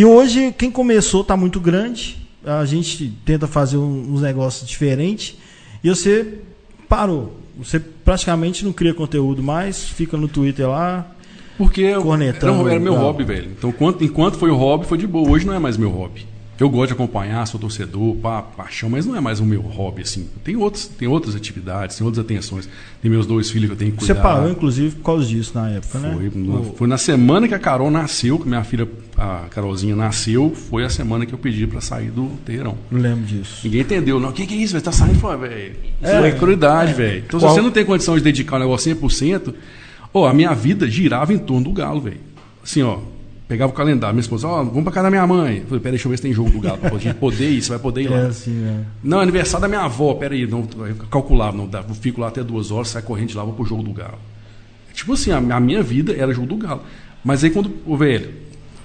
e 0.00 0.04
hoje, 0.04 0.52
quem 0.56 0.70
começou 0.70 1.24
tá 1.24 1.36
muito 1.36 1.58
grande. 1.60 2.18
A 2.44 2.64
gente 2.64 3.12
tenta 3.24 3.46
fazer 3.46 3.76
um- 3.76 4.12
uns 4.12 4.22
negócios 4.22 4.68
diferentes. 4.68 5.36
E 5.82 5.88
você 5.88 6.34
parou. 6.88 7.36
Você 7.58 7.80
praticamente 7.80 8.64
não 8.64 8.72
cria 8.72 8.94
conteúdo 8.94 9.42
mais, 9.42 9.84
fica 9.84 10.16
no 10.16 10.28
Twitter 10.28 10.68
lá. 10.68 11.10
Porque 11.56 11.92
Cornetando, 11.94 12.60
era, 12.62 12.70
era 12.72 12.80
meu 12.80 12.94
hobby, 12.94 13.24
velho. 13.24 13.50
Então, 13.58 13.70
enquanto, 13.70 14.04
enquanto 14.04 14.36
foi 14.38 14.50
o 14.50 14.56
hobby, 14.56 14.86
foi 14.86 14.96
de 14.96 15.06
boa. 15.06 15.28
Hoje 15.28 15.44
não 15.44 15.54
é 15.54 15.58
mais 15.58 15.76
meu 15.76 15.90
hobby. 15.90 16.24
Eu 16.60 16.68
gosto 16.68 16.88
de 16.88 16.92
acompanhar, 16.94 17.46
sou 17.46 17.60
torcedor, 17.60 18.16
pá, 18.16 18.42
paixão, 18.42 18.90
mas 18.90 19.06
não 19.06 19.14
é 19.14 19.20
mais 19.20 19.38
o 19.38 19.44
meu 19.44 19.60
hobby, 19.60 20.02
assim. 20.02 20.26
Tem, 20.42 20.56
outros, 20.56 20.86
tem 20.88 21.06
outras 21.06 21.36
atividades, 21.36 21.96
tem 21.96 22.04
outras 22.04 22.24
atenções. 22.24 22.68
Tem 23.00 23.08
meus 23.08 23.26
dois 23.26 23.48
filhos 23.48 23.68
que 23.68 23.72
eu 23.74 23.78
tenho 23.78 23.92
que 23.92 24.00
Você 24.04 24.12
cuidar. 24.12 24.22
parou, 24.28 24.50
inclusive, 24.50 24.96
por 24.96 25.04
causa 25.04 25.24
disso 25.24 25.52
na 25.54 25.70
época, 25.70 25.98
Foi, 26.00 26.10
né? 26.24 26.30
na- 26.34 26.54
O- 26.56 26.74
foi 26.76 26.88
na 26.88 26.98
semana 26.98 27.46
que 27.46 27.54
a 27.54 27.58
Carol 27.60 27.90
nasceu, 27.92 28.40
que 28.40 28.48
minha 28.48 28.64
filha 28.64 28.88
a 29.16 29.46
Carolzinha 29.50 29.94
nasceu, 29.94 30.52
foi 30.52 30.84
a 30.84 30.90
semana 30.90 31.24
que 31.26 31.32
eu 31.32 31.38
pedi 31.38 31.64
pra 31.66 31.80
sair 31.80 32.10
do 32.10 32.26
terreirão. 32.44 32.76
Não 32.90 33.00
lembro 33.00 33.24
disso. 33.24 33.60
Ninguém 33.62 33.82
entendeu, 33.82 34.18
não. 34.18 34.30
O 34.30 34.32
que, 34.32 34.44
que 34.44 34.54
é 34.54 34.56
isso, 34.56 34.72
velho? 34.72 34.84
Tá 34.84 34.90
saindo 34.92 35.18
fora, 35.20 35.36
velho. 35.38 35.76
Isso 36.02 36.10
É. 36.10 36.28
é 36.28 36.32
crueldade, 36.32 36.92
velho. 36.92 37.18
Então, 37.26 37.38
Qual- 37.38 37.50
se 37.52 37.56
você 37.56 37.62
não 37.62 37.70
tem 37.70 37.84
condição 37.84 38.16
de 38.16 38.22
dedicar 38.24 38.56
o 38.56 38.58
negócio 38.58 38.84
100%, 38.84 39.54
ó, 40.12 40.26
a 40.26 40.34
minha 40.34 40.52
vida 40.54 40.90
girava 40.90 41.32
em 41.32 41.38
torno 41.38 41.64
do 41.64 41.72
galo, 41.72 42.00
velho. 42.00 42.20
Assim, 42.64 42.82
ó. 42.82 42.98
Pegava 43.48 43.72
o 43.72 43.74
calendário, 43.74 44.14
minha 44.14 44.20
esposa, 44.20 44.46
ó, 44.46 44.62
vamos 44.62 44.82
pra 44.84 44.92
casa 44.92 45.04
da 45.04 45.10
minha 45.10 45.26
mãe. 45.26 45.58
Eu 45.60 45.64
falei, 45.64 45.80
peraí, 45.80 45.92
deixa 45.92 46.06
eu 46.06 46.10
ver 46.10 46.16
se 46.18 46.22
tem 46.22 46.32
jogo 46.34 46.50
do 46.50 46.60
galo. 46.60 46.76
Pra 46.76 46.98
gente 46.98 47.14
poder 47.14 47.48
ir, 47.50 47.62
você 47.62 47.70
vai 47.70 47.78
poder 47.78 48.02
ir 48.02 48.08
lá. 48.10 48.18
É 48.18 48.26
assim, 48.26 48.50
né? 48.50 48.84
Não, 49.02 49.20
aniversário 49.20 49.62
da 49.62 49.68
minha 49.68 49.80
avó, 49.80 50.12
peraí, 50.14 50.46
não, 50.46 50.68
eu 50.86 50.94
calculava, 51.10 51.56
não, 51.56 51.66
eu 51.72 51.94
fico 51.94 52.20
lá 52.20 52.28
até 52.28 52.44
duas 52.44 52.70
horas, 52.70 52.88
saio 52.88 53.04
correndo 53.06 53.28
de 53.28 53.36
lá, 53.36 53.42
vou 53.44 53.54
pro 53.54 53.64
jogo 53.64 53.82
do 53.82 53.90
Galo. 53.92 54.18
Tipo 54.92 55.14
assim, 55.14 55.30
a, 55.30 55.38
a 55.38 55.60
minha 55.60 55.82
vida 55.82 56.12
era 56.12 56.30
jogo 56.34 56.46
do 56.46 56.56
Galo. 56.56 56.82
Mas 57.24 57.42
aí 57.42 57.48
quando, 57.50 57.72
ô 57.86 57.96
velho, 57.96 58.30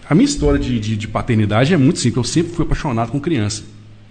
a 0.09 0.15
minha 0.15 0.25
história 0.25 0.57
de, 0.57 0.79
de, 0.79 0.95
de 0.95 1.07
paternidade 1.09 1.73
é 1.73 1.77
muito 1.77 1.99
simples, 1.99 2.17
eu 2.17 2.23
sempre 2.31 2.53
fui 2.53 2.63
apaixonado 2.65 3.11
com 3.11 3.19
criança. 3.19 3.63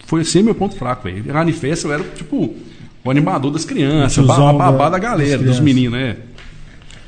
Foi 0.07 0.23
sempre 0.25 0.45
meu 0.47 0.55
ponto 0.55 0.75
fraco, 0.77 1.05
velho. 1.05 1.25
Em 1.49 1.53
festa 1.53 1.89
eu 1.89 1.93
era, 1.95 2.05
tipo, 2.05 2.55
o 3.03 3.11
animador 3.11 3.51
das 3.51 3.65
crianças, 3.65 4.19
o 4.19 4.27
babá 4.27 4.91
da- 4.91 4.99
galera, 4.99 5.43
dos 5.43 5.61
meninos, 5.61 5.93
né? 5.99 6.17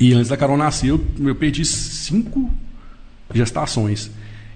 E 0.00 0.14
antes 0.14 0.28
da 0.28 0.36
Carol 0.36 0.56
nascer, 0.56 0.88
eu, 0.90 1.00
eu 1.20 1.34
perdi 1.34 1.62
cinco 1.64 2.50
gestações. 3.32 4.10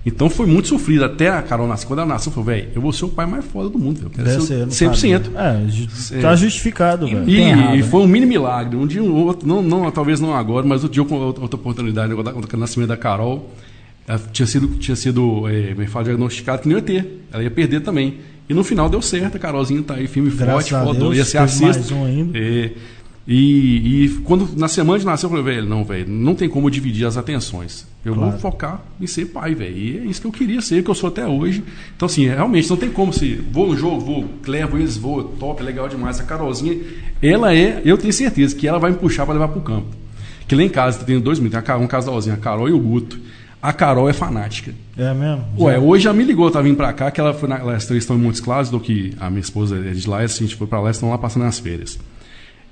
Então 0.07 0.31
foi 0.31 0.47
muito 0.47 0.69
sofrido. 0.69 1.05
Até 1.05 1.29
a 1.29 1.43
Carol 1.43 1.67
nascer. 1.67 1.87
Quando 1.87 1.99
ela 2.01 2.09
nasceu, 2.09 2.31
eu 2.35 2.43
falei, 2.45 2.61
velho, 2.63 2.73
eu 2.77 2.81
vou 2.81 2.93
ser 2.93 3.05
o 3.05 3.09
pai 3.09 3.27
mais 3.27 3.45
foda 3.45 3.69
do 3.69 3.79
mundo. 3.79 4.01
Eu 4.05 4.11
quero 4.11 4.25
Deve 4.25 4.41
ser 4.41 4.47
ser, 4.71 4.85
o 4.85 4.87
não 4.87 4.95
100%. 4.95 5.23
sabe. 5.25 6.15
É, 6.15 6.19
É. 6.19 6.21
tá 6.23 6.37
justificado, 6.37 7.07
velho. 7.07 7.29
E, 7.29 7.37
errado, 7.41 7.75
e 7.75 7.79
né? 7.79 7.83
foi 7.83 8.01
um 8.03 8.07
mini 8.07 8.25
milagre. 8.25 8.77
Um 8.77 8.87
dia, 8.87 9.03
um 9.03 9.15
outro, 9.25 9.47
não, 9.47 9.61
não, 9.61 9.91
talvez 9.91 10.21
não 10.21 10.35
agora, 10.35 10.65
mas 10.67 10.83
outro 10.83 10.95
dia 10.95 11.05
com 11.05 11.17
outra 11.17 11.43
outra 11.43 11.59
oportunidade, 11.61 12.15
com 12.15 12.57
o 12.57 12.61
nascimento 12.61 12.89
da 12.89 12.97
Carol, 12.97 13.51
ela 14.07 14.21
tinha 14.33 14.47
sido, 14.47 14.69
tinha 14.79 14.97
sido 14.97 15.47
é, 15.49 15.75
me 15.75 15.87
fala, 15.87 16.07
diagnosticado 16.07 16.63
que 16.63 16.69
não 16.69 16.77
ia 16.77 16.83
ter. 16.83 17.25
Ela 17.31 17.43
ia 17.43 17.51
perder 17.51 17.81
também. 17.81 18.19
E 18.49 18.55
no 18.55 18.65
final 18.65 18.89
deu 18.89 19.03
certo, 19.03 19.37
a 19.37 19.39
Carolzinha 19.39 19.83
tá 19.83 19.95
aí, 19.95 20.07
firme 20.07 20.31
e 20.31 20.33
Graças 20.33 20.53
forte, 20.71 20.75
a 20.75 20.81
fodou. 20.81 21.11
Deus, 21.13 21.17
Ia 21.19 21.25
ser 21.27 21.39
a 21.39 21.47
teve 21.47 21.65
mais 21.67 21.91
um 21.91 22.05
ainda. 22.07 22.39
É, 22.39 22.71
e, 23.31 24.05
e 24.07 24.09
quando 24.25 24.49
na 24.57 24.69
semana 24.69 24.99
de 24.99 25.05
nascer, 25.05 25.27
eu 25.27 25.31
falei, 25.31 25.45
velho, 25.45 25.67
não, 25.69 25.85
velho, 25.85 26.09
não 26.09 26.35
tem 26.35 26.49
como 26.49 26.71
dividir 26.71 27.05
as 27.07 27.19
atenções. 27.19 27.87
Eu 28.03 28.15
Claro. 28.15 28.31
vou 28.31 28.41
focar 28.41 28.83
em 28.99 29.07
ser 29.07 29.27
pai, 29.27 29.55
velho. 29.55 29.77
E 29.77 29.99
é 29.99 30.05
isso 30.07 30.19
que 30.23 30.27
eu 30.27 30.33
queria 30.33 30.63
ser, 30.63 30.83
que 30.83 30.89
eu 30.91 30.95
sou 30.95 31.09
até 31.09 31.27
hoje. 31.27 31.63
Então, 31.95 32.07
assim, 32.07 32.27
realmente, 32.27 32.71
não 32.71 32.77
tem 32.79 32.89
como 32.89 33.13
se. 33.13 33.35
Vou 33.53 33.67
no 33.69 33.77
jogo, 33.77 34.01
vou, 34.01 34.25
levo 34.47 34.79
eles, 34.79 34.97
vou, 34.97 35.23
top, 35.25 35.61
é 35.61 35.65
legal 35.67 35.87
demais. 35.91 36.19
A 36.19 36.23
Carolzinha, 36.25 36.81
ela 37.21 37.55
é, 37.55 37.83
eu 37.85 37.99
tenho 37.99 38.15
certeza 38.15 38.57
que 38.57 38.67
ela 38.67 38.79
vai 38.79 38.93
me 38.93 38.97
puxar 38.97 39.27
para 39.27 39.35
levar 39.35 39.49
pro 39.49 39.61
campo. 39.61 39.89
Que 40.47 40.55
lá 40.55 40.63
em 40.63 40.69
casa 40.71 41.05
tem 41.05 41.21
dois 41.21 41.39
meninos, 41.39 41.63
tem 41.63 41.77
um 41.77 41.87
casalzinho, 41.87 42.35
a 42.35 42.39
Carol 42.39 42.67
e 42.67 42.73
o 42.73 42.79
Guto. 42.79 43.21
A 43.61 43.75
Carol 43.75 44.09
é 44.09 44.15
fanática. 44.15 44.73
É 44.97 45.13
mesmo? 45.13 45.45
Ué, 45.59 45.79
hoje 45.79 46.07
ela 46.07 46.17
me 46.17 46.25
ligou, 46.25 46.51
tá 46.51 46.63
vindo 46.63 46.77
pra 46.77 46.93
cá, 46.95 47.11
que 47.11 47.21
ela 47.21 47.35
foi 47.35 47.47
na, 47.49 47.57
elas 47.59 47.85
três 47.85 48.05
estão 48.05 48.17
em 48.17 48.21
Montes 48.21 48.41
Claros, 48.41 48.71
do 48.71 48.81
que 48.81 49.13
a 49.21 49.29
minha 49.29 49.41
esposa 49.43 49.77
é 49.77 49.91
de 49.91 50.09
lá, 50.09 50.23
e 50.23 50.25
a 50.25 50.29
gente 50.29 50.55
foi 50.57 50.67
pra 50.67 50.81
lá, 50.81 50.91
estão 50.91 51.11
lá 51.11 51.19
passando 51.19 51.45
as 51.45 51.59
férias. 51.59 51.99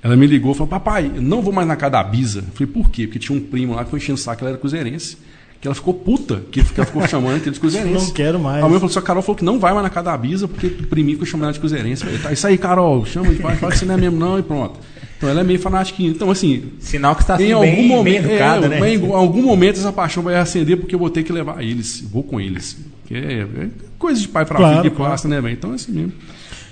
Ela 0.07 0.15
me 0.15 0.25
ligou 0.25 0.53
e 0.53 0.55
falou, 0.55 0.69
papai, 0.69 1.11
eu 1.13 1.21
não 1.21 1.41
vou 1.41 1.51
mais 1.51 1.67
na 1.67 1.75
casa 1.75 1.91
da 1.91 2.03
Bisa. 2.03 2.39
Eu 2.39 2.53
falei, 2.53 2.71
por 2.71 2.89
quê? 2.89 3.05
Porque 3.05 3.19
tinha 3.19 3.37
um 3.37 3.41
primo 3.41 3.75
lá 3.75 3.83
que 3.83 3.89
foi 3.89 3.99
enchendo 3.99 4.17
o 4.17 4.21
saco, 4.21 4.41
ela 4.41 4.51
era 4.51 4.57
cruzeirense. 4.57 5.17
Que 5.59 5.67
ela 5.67 5.75
ficou 5.75 5.93
puta, 5.93 6.43
que 6.49 6.61
ela 6.61 6.85
ficou 6.85 7.05
chamando 7.07 7.41
ele 7.41 7.51
de 7.51 7.59
cruzeirense. 7.59 8.05
Não 8.05 8.13
quero 8.13 8.39
mais. 8.39 8.63
A 8.63 8.69
mãe 8.69 8.79
falou, 8.79 8.89
só 8.89 9.01
Carol 9.01 9.21
falou 9.21 9.35
que 9.35 9.43
não 9.43 9.59
vai 9.59 9.73
mais 9.73 9.83
na 9.83 9.89
casa 9.89 10.05
da 10.05 10.17
Bisa, 10.17 10.47
porque 10.47 10.67
o 10.67 10.87
priminho 10.87 11.17
ficou 11.17 11.27
chamando 11.27 11.45
ela 11.45 11.53
de 11.53 11.59
cruzeirense. 11.59 12.03
Eu 12.03 12.07
falei, 12.07 12.23
tá, 12.23 12.31
isso 12.31 12.47
aí, 12.47 12.57
Carol, 12.57 13.05
chama 13.05 13.33
de 13.33 13.41
pai, 13.41 13.57
fala 13.57 13.73
que 13.73 13.79
você 13.79 13.85
não 13.85 13.95
é 13.95 13.97
mesmo 13.97 14.17
não, 14.17 14.39
e 14.39 14.43
pronto. 14.43 14.79
Então 15.17 15.27
ela 15.27 15.41
é 15.41 15.43
meio 15.43 15.59
fanática. 15.59 16.01
Então, 16.01 16.31
assim, 16.31 16.71
Sinal 16.79 17.15
que 17.15 17.23
está 17.23 17.35
em 17.35 17.47
sendo 17.47 17.55
algum 17.55 17.65
bem, 17.65 17.87
momento, 17.87 18.23
bem 18.23 18.31
educada, 18.31 18.65
é, 18.67 18.69
né? 18.69 18.93
em 18.93 19.11
algum 19.11 19.41
momento 19.41 19.77
essa 19.77 19.91
paixão 19.91 20.23
vai 20.23 20.35
acender 20.35 20.77
porque 20.77 20.95
eu 20.95 20.99
vou 20.99 21.09
ter 21.09 21.23
que 21.23 21.33
levar 21.33 21.61
eles, 21.61 22.01
vou 22.01 22.23
com 22.23 22.39
eles. 22.39 22.77
Que 23.07 23.15
é, 23.15 23.41
é 23.41 23.67
coisa 23.97 24.21
de 24.21 24.27
pai 24.27 24.45
para 24.45 24.57
Claro, 24.57 24.77
filho 24.77 24.91
que 24.91 24.95
claro. 24.95 25.11
passa, 25.11 25.27
né, 25.27 25.41
velho? 25.41 25.53
Então 25.53 25.71
é 25.71 25.75
assim 25.75 25.91
mesmo. 25.91 26.13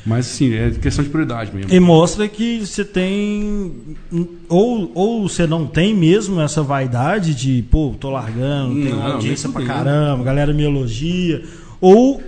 Mas 0.06 0.28
assim, 0.28 0.54
é 0.54 0.70
questão 0.70 1.04
de 1.04 1.10
prioridade 1.10 1.52
mesmo. 1.54 1.74
E 1.74 1.80
mostra 1.80 2.28
que 2.28 2.66
você 2.66 2.86
tem. 2.86 3.72
Ou, 4.48 4.92
ou 4.94 5.28
você 5.28 5.48
não 5.48 5.66
tem 5.66 5.96
mesmo 5.96 6.40
essa 6.40 6.62
vaidade 6.62 7.34
de, 7.34 7.64
pô, 7.72 7.96
tô 8.00 8.12
largando, 8.12 8.76
tem 8.76 8.92
audiência 8.92 9.50
pra 9.50 9.66
caramba, 9.66 10.22
a 10.22 10.26
galera 10.26 10.54
me 10.54 10.64
elogia. 10.64 11.44
Ou 11.82 12.22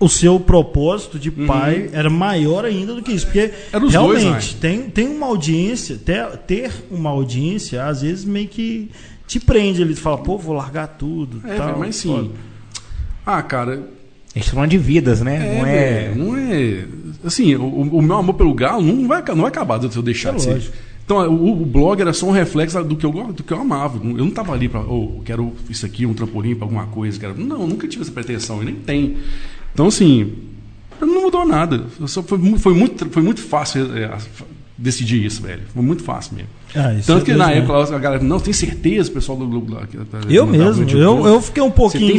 o 0.00 0.08
seu 0.08 0.38
propósito 0.40 1.18
de 1.18 1.30
pai 1.30 1.90
era 1.92 2.08
maior 2.08 2.64
ainda 2.64 2.94
do 2.94 3.02
que 3.02 3.12
isso. 3.12 3.26
Porque 3.26 3.50
Uhum. 3.74 3.80
Dois, 3.80 3.92
realmente 4.22 4.54
né? 4.54 4.58
tem, 4.60 4.82
tem 4.90 5.08
uma 5.08 5.26
audiência, 5.26 5.98
ter, 6.02 6.26
ter 6.46 6.72
uma 6.90 7.10
audiência, 7.10 7.84
às 7.84 8.00
vezes 8.02 8.24
meio 8.24 8.48
que 8.48 8.90
te 9.26 9.38
prende 9.38 9.82
ali, 9.82 9.94
tu 9.94 10.00
fala, 10.00 10.18
pô, 10.18 10.38
vou 10.38 10.54
largar 10.54 10.86
tudo. 10.86 11.42
É, 11.46 11.56
tal, 11.56 11.78
mas 11.78 12.02
foda. 12.02 12.20
assim. 12.22 12.32
Ah, 13.26 13.42
cara, 13.42 13.82
A 14.34 14.38
gente 14.38 14.48
tá 14.48 14.54
falando 14.54 14.70
de 14.70 14.78
vidas, 14.78 15.20
né? 15.20 15.36
é, 15.36 15.58
não 15.58 15.66
é. 15.66 16.14
não 16.14 16.36
é. 16.36 16.84
Assim, 17.24 17.54
o, 17.54 17.66
o 17.66 18.02
meu 18.02 18.16
amor 18.16 18.34
pelo 18.34 18.54
galo 18.54 18.82
não 18.82 19.08
vai, 19.08 19.22
não 19.28 19.42
vai 19.42 19.48
acabar 19.48 19.80
se 19.80 19.96
eu 19.96 20.02
deixar 20.02 20.30
É 20.30 20.36
de 20.36 20.42
ser. 20.42 20.70
Então, 21.04 21.26
o, 21.26 21.62
o 21.62 21.64
blog 21.64 22.00
era 22.00 22.12
só 22.12 22.26
um 22.26 22.30
reflexo 22.30 22.84
do 22.84 22.94
que 22.94 23.06
eu, 23.06 23.10
do 23.32 23.42
que 23.42 23.50
eu 23.50 23.58
amava. 23.58 23.96
Eu 23.96 24.24
não 24.24 24.30
tava 24.30 24.52
ali 24.52 24.68
para, 24.68 24.80
oh, 24.80 25.22
quero 25.24 25.54
isso 25.70 25.86
aqui, 25.86 26.04
um 26.04 26.12
trampolim 26.12 26.54
para 26.54 26.66
alguma 26.66 26.86
coisa. 26.86 27.18
Quero... 27.18 27.40
Não, 27.40 27.66
nunca 27.66 27.88
tive 27.88 28.02
essa 28.02 28.12
pretensão 28.12 28.62
e 28.62 28.66
nem 28.66 28.74
tem. 28.74 29.16
Então, 29.72 29.86
assim, 29.86 30.34
não 31.00 31.22
mudou 31.22 31.46
nada. 31.46 31.86
Só- 32.06 32.22
foi, 32.22 32.38
foi, 32.58 32.74
muito, 32.74 33.08
foi 33.08 33.22
muito 33.22 33.40
fácil 33.40 33.96
é, 33.96 34.18
decidir 34.76 35.24
isso, 35.24 35.40
velho. 35.40 35.62
Foi 35.72 35.82
muito 35.82 36.04
fácil 36.04 36.36
mesmo. 36.36 36.50
Ah, 36.74 36.94
Tanto 37.06 37.22
é 37.22 37.24
que 37.24 37.34
na 37.34 37.46
mesmo, 37.48 37.72
época 37.72 37.96
a 37.96 37.98
galera, 37.98 38.22
não, 38.22 38.38
tem 38.38 38.52
certeza, 38.52 39.08
o 39.10 39.14
pessoal 39.14 39.38
do 39.38 39.46
Globo 39.46 39.72
lá. 39.74 39.86
que- 39.86 39.96
Eu 40.28 40.46
mesmo, 40.46 40.84
eu, 40.90 41.26
eu 41.26 41.40
fiquei 41.40 41.62
um 41.62 41.70
pouquinho 41.70 42.12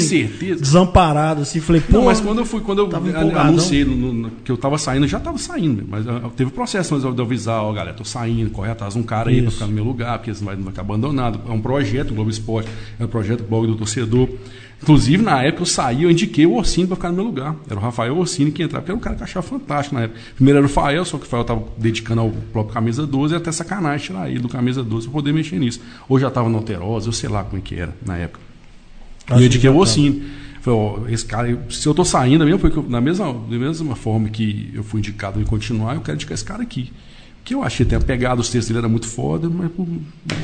desamparado, 0.60 1.42
assim, 1.42 1.60
falei, 1.60 1.82
pô, 1.82 1.94
Não, 1.98 2.06
mas 2.06 2.20
quando 2.20 2.40
eu 2.40 2.46
fui, 2.46 2.60
quando 2.62 2.80
eu 2.80 2.90
anunciei 3.40 3.86
no- 3.86 4.14
no- 4.14 4.32
que 4.44 4.52
eu 4.52 4.58
tava 4.58 4.78
saindo, 4.78 5.08
já 5.08 5.20
tava 5.20 5.38
saindo, 5.38 5.84
mas 5.88 6.08
ah, 6.08 6.22
teve 6.36 6.52
processo 6.52 6.94
mas 6.96 7.04
eu, 7.04 7.14
de 7.14 7.20
eu 7.20 7.26
avisar, 7.26 7.62
ó, 7.64 7.72
galera, 7.72 7.96
tô 7.96 8.04
saindo, 8.04 8.50
corre 8.50 8.72
atrás 8.72 8.94
de 8.94 9.00
um 9.00 9.04
cara 9.04 9.30
aí 9.30 9.38
pra 9.38 9.46
Isso. 9.50 9.58
ficar 9.58 9.68
no 9.68 9.74
meu 9.74 9.84
lugar, 9.84 10.18
porque 10.18 10.34
você 10.34 10.40
não 10.40 10.48
vai, 10.48 10.56
vai 10.56 10.66
ficar 10.72 10.82
abandonado. 10.82 11.42
É 11.48 11.52
um 11.52 11.62
projeto, 11.62 12.12
o 12.12 12.16
Globo 12.16 12.30
Esporte, 12.30 12.70
é 13.00 13.06
um 13.06 13.08
projeto 13.08 13.44
blog 13.48 13.68
do 13.68 13.76
torcedor. 13.76 14.28
Inclusive, 14.82 15.22
na 15.22 15.44
época 15.44 15.64
eu 15.64 15.66
saí, 15.66 16.04
eu 16.04 16.12
indiquei 16.12 16.46
o 16.46 16.56
Orsini 16.56 16.88
pra 16.88 16.96
ficar 16.96 17.10
no 17.10 17.16
meu 17.16 17.26
lugar. 17.26 17.56
Era 17.70 17.78
o 17.80 17.84
Rafael 17.84 18.18
Orsini 18.18 18.50
que 18.52 18.64
entrava, 18.64 18.82
porque 18.82 18.92
era 18.92 18.98
um 18.98 19.02
cara 19.02 19.16
que 19.18 19.24
achava 19.24 19.46
fantástico 19.46 19.94
na 19.96 20.04
época. 20.04 20.20
Primeiro 20.36 20.58
era 20.58 20.66
o 20.66 20.70
Fael, 20.70 21.04
só 21.04 21.18
que 21.18 21.26
o 21.26 21.28
Fael 21.28 21.44
tava 21.44 21.64
dedicando 21.78 22.22
ao 22.22 22.30
próprio 22.32 22.74
Camisa 22.74 23.06
12, 23.06 23.34
e 23.34 23.38
até 23.38 23.52
sacanagem 23.52 24.08
tirar 24.08 24.30
ele 24.30 24.40
do 24.40 24.48
Camisa 24.48 24.82
12 24.82 25.08
pra 25.08 25.14
poder 25.14 25.34
mexer 25.34 25.60
nisso. 25.60 25.82
Ou 26.08 26.18
já 26.20 26.32
tava 26.32 26.48
no 26.50 26.58
Alterosa, 26.58 27.10
eu 27.10 27.12
sei 27.14 27.30
lá 27.30 27.44
como 27.44 27.58
é 27.58 27.62
que 27.62 27.76
era 27.76 27.94
na 28.06 28.18
época. 28.18 28.40
Acho 29.28 29.40
E 29.40 29.44
eu 29.44 29.48
indiquei 29.48 29.70
o. 29.70 29.78
Ossini. 29.78 30.24
Falei, 30.62 30.80
ó, 30.80 31.00
esse 31.10 31.26
cara, 31.26 31.58
se 31.70 31.86
eu 31.88 31.94
tô 31.94 32.04
saindo 32.04 32.44
mesmo, 32.46 32.60
foi 32.60 32.72
eu- 32.76 32.86
na 32.90 33.00
mesma, 33.00 33.32
da 33.34 33.58
mesma 33.58 33.96
forma 33.96 34.28
que 34.30 34.72
eu 34.74 34.84
fui 34.84 35.00
indicado 35.00 35.40
em 35.42 35.46
continuar, 35.46 35.96
eu 35.96 36.02
quero 36.02 36.16
indicar 36.16 36.34
esse 36.36 36.44
cara 36.44 36.62
aqui. 36.64 36.92
Que 37.50 37.56
eu 37.56 37.64
achei 37.64 37.84
até 37.84 37.96
a 37.96 38.00
pegada, 38.00 38.40
os 38.40 38.48
textos 38.48 38.68
dele 38.68 38.78
era 38.78 38.88
muito 38.88 39.08
foda, 39.08 39.50
mas 39.50 39.72
por 39.72 39.88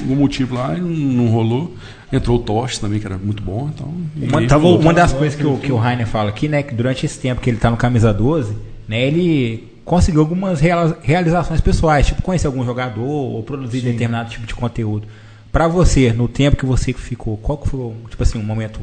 algum 0.02 0.15
motivo 0.15 0.56
lá 0.56 0.76
não, 0.76 1.28
rolou. 1.28 1.72
Entrou 2.12 2.38
o 2.38 2.39
Tosh 2.41 2.80
também, 2.80 3.00
que 3.00 3.06
era 3.06 3.15
muito 3.15 3.44
bom. 3.44 3.70
Então, 3.72 3.94
Uma, 4.28 4.48
tava- 4.48 4.65
uma 4.70 4.91
das 4.91 5.13
coisas 5.13 5.38
que 5.39 5.46
o, 5.46 5.56
que 5.58 5.72
o 5.72 5.76
Rainer 5.78 6.08
fala 6.08 6.30
aqui, 6.30 6.48
né, 6.48 6.63
que 6.63 6.74
durante 6.74 7.06
esse 7.06 7.20
tempo 7.20 7.41
que 7.41 7.50
ele 7.52 7.58
tá 7.58 7.70
no 7.70 7.78
camisa 7.78 8.12
12, 8.12 8.56
né, 8.88 9.06
ele 9.06 9.68
conseguiu 9.86 10.22
algumas 10.22 10.60
realizações 10.60 11.62
pessoais, 11.62 12.08
tipo 12.08 12.24
conhecer 12.24 12.48
algum 12.48 12.65
jogador 12.65 13.04
ou 13.06 13.44
produzir 13.44 13.82
determinado 13.82 14.32
tipo 14.32 14.48
de 14.48 14.56
conteúdo. 14.56 15.06
Pra 15.52 15.68
você, 15.68 16.12
no 16.12 16.28
tempo 16.28 16.58
que 16.58 16.65
você 16.65 16.91
ficou, 16.91 17.38
qual 17.38 17.60
que 17.60 17.70
foi, 17.70 17.91
tipo 18.10 18.24
assim, 18.24 18.39
um 18.39 18.44
momento, 18.44 18.80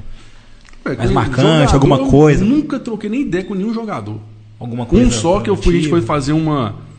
É, 0.85 0.95
mais 0.95 1.11
marcante, 1.11 1.75
alguma 1.75 1.97
eu 1.99 2.07
coisa? 2.07 2.45
Nunca 2.45 2.79
troquei 2.79 3.11
nem 3.11 3.23
ideia 3.23 3.43
com 3.43 3.55
nenhum 3.57 3.75
jogador. 3.75 4.21
alguma 4.61 4.87
coisa? 4.87 5.05
Um 5.09 5.11
só 5.11 5.41
que 5.41 5.51
eu 5.51 5.57
fui, 5.57 5.75
a 5.75 5.77
gente 5.79 5.91
foi 5.91 6.03
fazer 6.03 6.33
uma. 6.33 6.92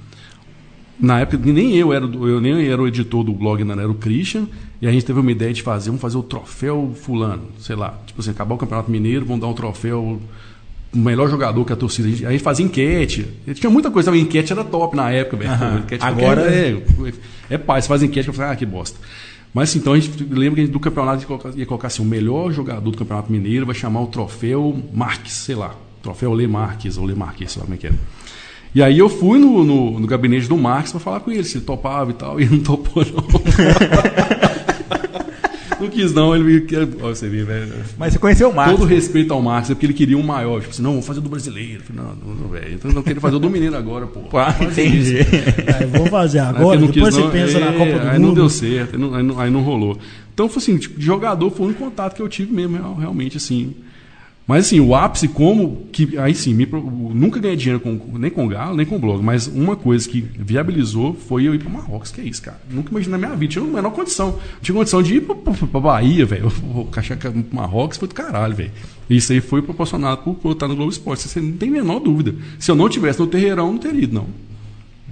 Na 1.03 1.19
época, 1.19 1.37
nem 1.51 1.75
eu 1.75 1.91
era, 1.91 2.05
eu 2.05 2.39
nem 2.39 2.65
era 2.65 2.81
o 2.81 2.87
editor 2.87 3.25
do 3.25 3.33
blog, 3.33 3.61
não, 3.65 3.73
era 3.77 3.91
o 3.91 3.93
Christian, 3.93 4.47
e 4.81 4.87
a 4.87 4.91
gente 4.91 5.03
teve 5.03 5.19
uma 5.19 5.31
ideia 5.31 5.53
de 5.53 5.61
fazer, 5.61 5.89
vamos 5.89 6.01
fazer 6.01 6.17
o 6.17 6.23
troféu 6.23 6.93
fulano, 6.95 7.43
sei 7.59 7.75
lá, 7.75 7.99
tipo 8.05 8.21
assim, 8.21 8.31
acabar 8.31 8.55
o 8.55 8.57
Campeonato 8.57 8.89
Mineiro, 8.89 9.25
vamos 9.25 9.41
dar 9.41 9.47
um 9.47 9.53
troféu 9.53 10.17
o 10.93 10.97
melhor 10.97 11.29
jogador 11.29 11.65
que 11.65 11.73
a 11.73 11.75
torcida. 11.75 12.07
A 12.07 12.11
gente, 12.11 12.25
a 12.25 12.31
gente 12.31 12.43
fazia 12.43 12.65
enquete. 12.65 13.27
Tinha 13.55 13.69
muita 13.69 13.91
coisa, 13.91 14.11
a 14.11 14.17
enquete 14.17 14.53
era 14.53 14.63
top 14.63 14.95
na 14.95 15.11
época, 15.11 15.35
velho. 15.37 15.79
Enquete 15.79 16.05
Agora- 16.05 16.43
é, 16.43 16.81
é 17.49 17.57
pai, 17.57 17.81
você 17.81 17.87
faz 17.89 18.01
enquete, 18.01 18.29
eu 18.29 18.33
falei, 18.33 18.51
ah, 18.51 18.55
que 18.55 18.65
bosta. 18.65 18.97
Mas 19.53 19.69
assim, 19.71 19.79
então 19.79 19.91
a 19.91 19.99
gente 19.99 20.23
lembra 20.23 20.55
que 20.55 20.61
a 20.61 20.63
gente, 20.65 20.71
do 20.71 20.79
campeonato 20.79 21.21
ia 21.21 21.27
colocar, 21.27 21.49
ia 21.49 21.65
colocar 21.65 21.87
assim, 21.87 22.01
o 22.01 22.05
melhor 22.05 22.51
jogador 22.53 22.89
do 22.89 22.97
Campeonato 22.97 23.31
Mineiro 23.31 23.65
vai 23.65 23.75
chamar 23.75 24.01
o 24.01 24.07
troféu 24.07 24.81
Marques, 24.93 25.33
sei 25.33 25.55
lá. 25.55 25.75
Troféu 26.01 26.33
Lê 26.33 26.47
Marques, 26.47 26.97
ou 26.97 27.05
Lê 27.05 27.13
Marques, 27.13 27.51
sei 27.51 27.59
lá 27.59 27.65
como 27.65 27.75
é 27.75 27.77
que 27.77 27.87
é. 27.87 27.91
E 28.75 28.81
aí 28.81 28.97
eu 28.97 29.07
fui 29.07 29.37
no, 29.37 29.63
no, 29.63 29.99
no 29.99 30.07
gabinete 30.07 30.47
do 30.47 30.57
Marques 30.57 30.91
para 30.91 30.99
falar 30.99 31.19
com 31.19 31.31
ele, 31.31 31.43
se 31.43 31.57
ele 31.57 31.65
topava 31.65 32.09
e 32.11 32.15
tal, 32.15 32.37
e 32.39 32.43
ele 32.43 32.55
não 32.55 32.63
topou, 32.63 33.05
não. 33.05 33.23
não 35.79 35.89
quis, 35.89 36.13
não. 36.13 36.35
Ele 36.35 36.61
quer. 36.61 36.87
Olha, 37.01 37.15
você 37.15 37.29
vê, 37.29 37.43
velho. 37.43 37.71
Mas 37.97 38.13
você 38.13 38.19
conheceu 38.19 38.49
o 38.49 38.55
Marcos. 38.55 38.77
Todo 38.79 38.87
respeito 38.87 39.33
ao 39.33 39.41
Marcos, 39.41 39.69
é 39.69 39.73
porque 39.75 39.85
ele 39.85 39.93
queria 39.93 40.17
um 40.17 40.23
maior. 40.23 40.59
Tipo 40.59 40.71
assim, 40.71 40.81
não, 40.81 40.91
vamos 40.91 41.05
fazer 41.05 41.21
do 41.21 41.29
brasileiro. 41.29 41.83
Falei, 41.83 42.01
não, 42.03 42.35
não, 42.35 42.47
velho. 42.49 42.73
Então 42.73 42.91
não 42.91 43.03
queria 43.03 43.21
fazer 43.21 43.35
o 43.35 43.39
do 43.39 43.49
mineiro 43.49 43.75
agora, 43.77 44.07
pô. 44.07 44.21
Pô, 44.21 44.37
entendi. 44.63 45.19
É, 45.67 45.85
vou 45.85 46.07
fazer 46.07 46.39
Aí 46.39 46.47
agora, 46.47 46.79
não 46.79 46.87
depois 46.87 47.15
quis, 47.15 47.15
você 47.15 47.21
não. 47.21 47.31
pensa 47.31 47.59
na 47.59 47.67
É, 47.67 47.71
Copa 47.77 47.99
do 47.99 48.07
Aí 48.09 48.19
Mundo. 48.19 48.27
não 48.27 48.33
deu 48.33 48.49
certo, 48.49 48.95
aí 48.95 49.01
não, 49.01 49.13
aí 49.15 49.23
não- 49.23 49.39
aí 49.39 49.49
rolou. 49.51 49.97
Então, 50.33 50.49
foi 50.49 50.61
assim, 50.61 50.77
tipo, 50.77 50.99
de 50.99 51.05
jogador 51.05 51.49
foi 51.51 51.67
único 51.67 51.83
contato 51.83 52.15
que 52.15 52.21
eu 52.21 52.27
tive 52.29 52.53
mesmo, 52.53 52.75
real- 52.77 52.95
realmente, 52.95 53.37
assim. 53.37 53.73
Mas 54.45 54.65
assim, 54.65 54.79
o 54.81 54.93
ápice 54.93 55.29
como 55.29 55.87
que 55.91 56.17
aí 56.17 56.35
sim, 56.35 56.53
me 56.53 56.65
nunca 56.65 57.39
ganhei 57.39 57.55
dinheiro 57.55 57.79
com, 57.79 58.17
nem 58.17 58.29
com 58.29 58.45
o 58.45 58.49
Galo, 58.49 58.75
nem 58.75 58.85
com 58.85 58.97
o 58.97 58.99
blog, 58.99 59.23
mas 59.23 59.47
uma 59.47 59.75
coisa 59.75 60.07
que 60.07 60.19
viabilizou 60.19 61.13
foi 61.13 61.47
eu 61.47 61.55
ir 61.55 61.59
para 61.59 61.69
Marrocos, 61.69 62.11
que 62.11 62.19
é 62.19 62.25
isso, 62.25 62.41
cara. 62.41 62.59
Nunca 62.69 62.91
imaginei 62.91 63.17
na 63.17 63.25
minha 63.25 63.37
vida, 63.37 63.53
tinha 63.53 63.63
a 63.63 63.67
menor 63.67 63.91
condição. 63.91 64.31
Não 64.31 64.59
tinha 64.61 64.75
condição 64.75 65.01
de 65.01 65.15
ir 65.15 65.21
para 65.21 65.79
Bahia, 65.79 66.25
velho. 66.25 66.51
Marrocos 67.51 67.97
foi 67.97 68.07
do 68.07 68.13
caralho, 68.13 68.53
velho. 68.53 68.71
Isso 69.09 69.31
aí 69.31 69.39
foi 69.39 69.61
proporcionado 69.61 70.23
por, 70.23 70.35
por 70.35 70.49
eu 70.49 70.53
estar 70.53 70.67
no 70.67 70.75
Globo 70.75 70.91
Esporte, 70.91 71.27
você 71.27 71.39
não 71.39 71.53
tem 71.53 71.69
a 71.69 71.71
menor 71.71 71.99
dúvida. 71.99 72.35
Se 72.59 72.69
eu 72.69 72.75
não 72.75 72.89
tivesse 72.89 73.19
no 73.19 73.27
Terreirão, 73.27 73.71
não 73.71 73.77
teria 73.77 74.03
ido, 74.03 74.13
não. 74.15 74.27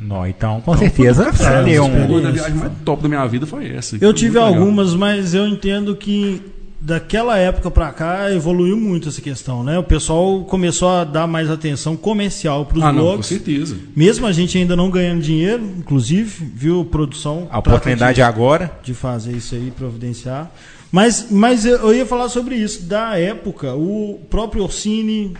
Não, 0.01 0.25
então, 0.25 0.59
com 0.61 0.75
certeza, 0.75 1.31
foi 1.31 1.45
deu 1.45 1.83
experiência. 1.83 1.83
Uma 1.83 2.17
um... 2.17 2.21
das 2.21 2.33
viagens 2.33 2.59
mais 2.59 2.71
top 2.83 3.03
da 3.03 3.07
minha 3.07 3.25
vida 3.27 3.45
foi 3.45 3.67
essa. 3.69 3.95
Eu 3.95 3.99
Foi 3.99 4.13
tive 4.13 4.39
algumas, 4.39 4.95
mas 4.95 5.33
eu 5.33 5.47
entendo 5.47 5.95
que 5.95 6.41
daquela 6.81 7.37
época 7.37 7.69
pra 7.69 7.91
cá 7.93 8.31
evoluiu 8.33 8.75
muito 8.75 9.07
essa 9.07 9.21
questão, 9.21 9.63
né? 9.63 9.77
O 9.77 9.83
pessoal 9.83 10.43
começou 10.45 10.89
a 10.89 11.03
dar 11.03 11.27
mais 11.27 11.49
atenção 11.49 11.95
comercial 11.95 12.65
pros 12.65 12.83
Ah, 12.83 12.91
não, 12.91 13.01
com 13.03 13.07
blogs. 13.09 13.27
certeza. 13.27 13.77
Mesmo 13.95 14.25
a 14.25 14.31
gente 14.31 14.57
ainda 14.57 14.75
não 14.75 14.89
ganhando 14.89 15.21
dinheiro, 15.21 15.63
inclusive, 15.77 16.43
viu, 16.55 16.83
produção? 16.83 17.47
A 17.51 17.59
oportunidade 17.59 18.15
trata 18.15 18.27
agora. 18.33 18.71
de, 18.81 18.87
de 18.87 18.93
fazer 18.95 19.33
isso 19.33 19.53
aí, 19.53 19.71
providenciar. 19.77 20.51
Mas, 20.91 21.27
mas 21.29 21.65
eu 21.65 21.77
eu 21.77 21.93
ia 21.95 22.05
falar 22.05 22.27
sobre 22.29 22.55
isso. 22.55 22.83
Da 22.83 23.17
época, 23.17 23.75
o 23.75 24.19
próprio 24.29 24.63
Orsini. 24.63 25.33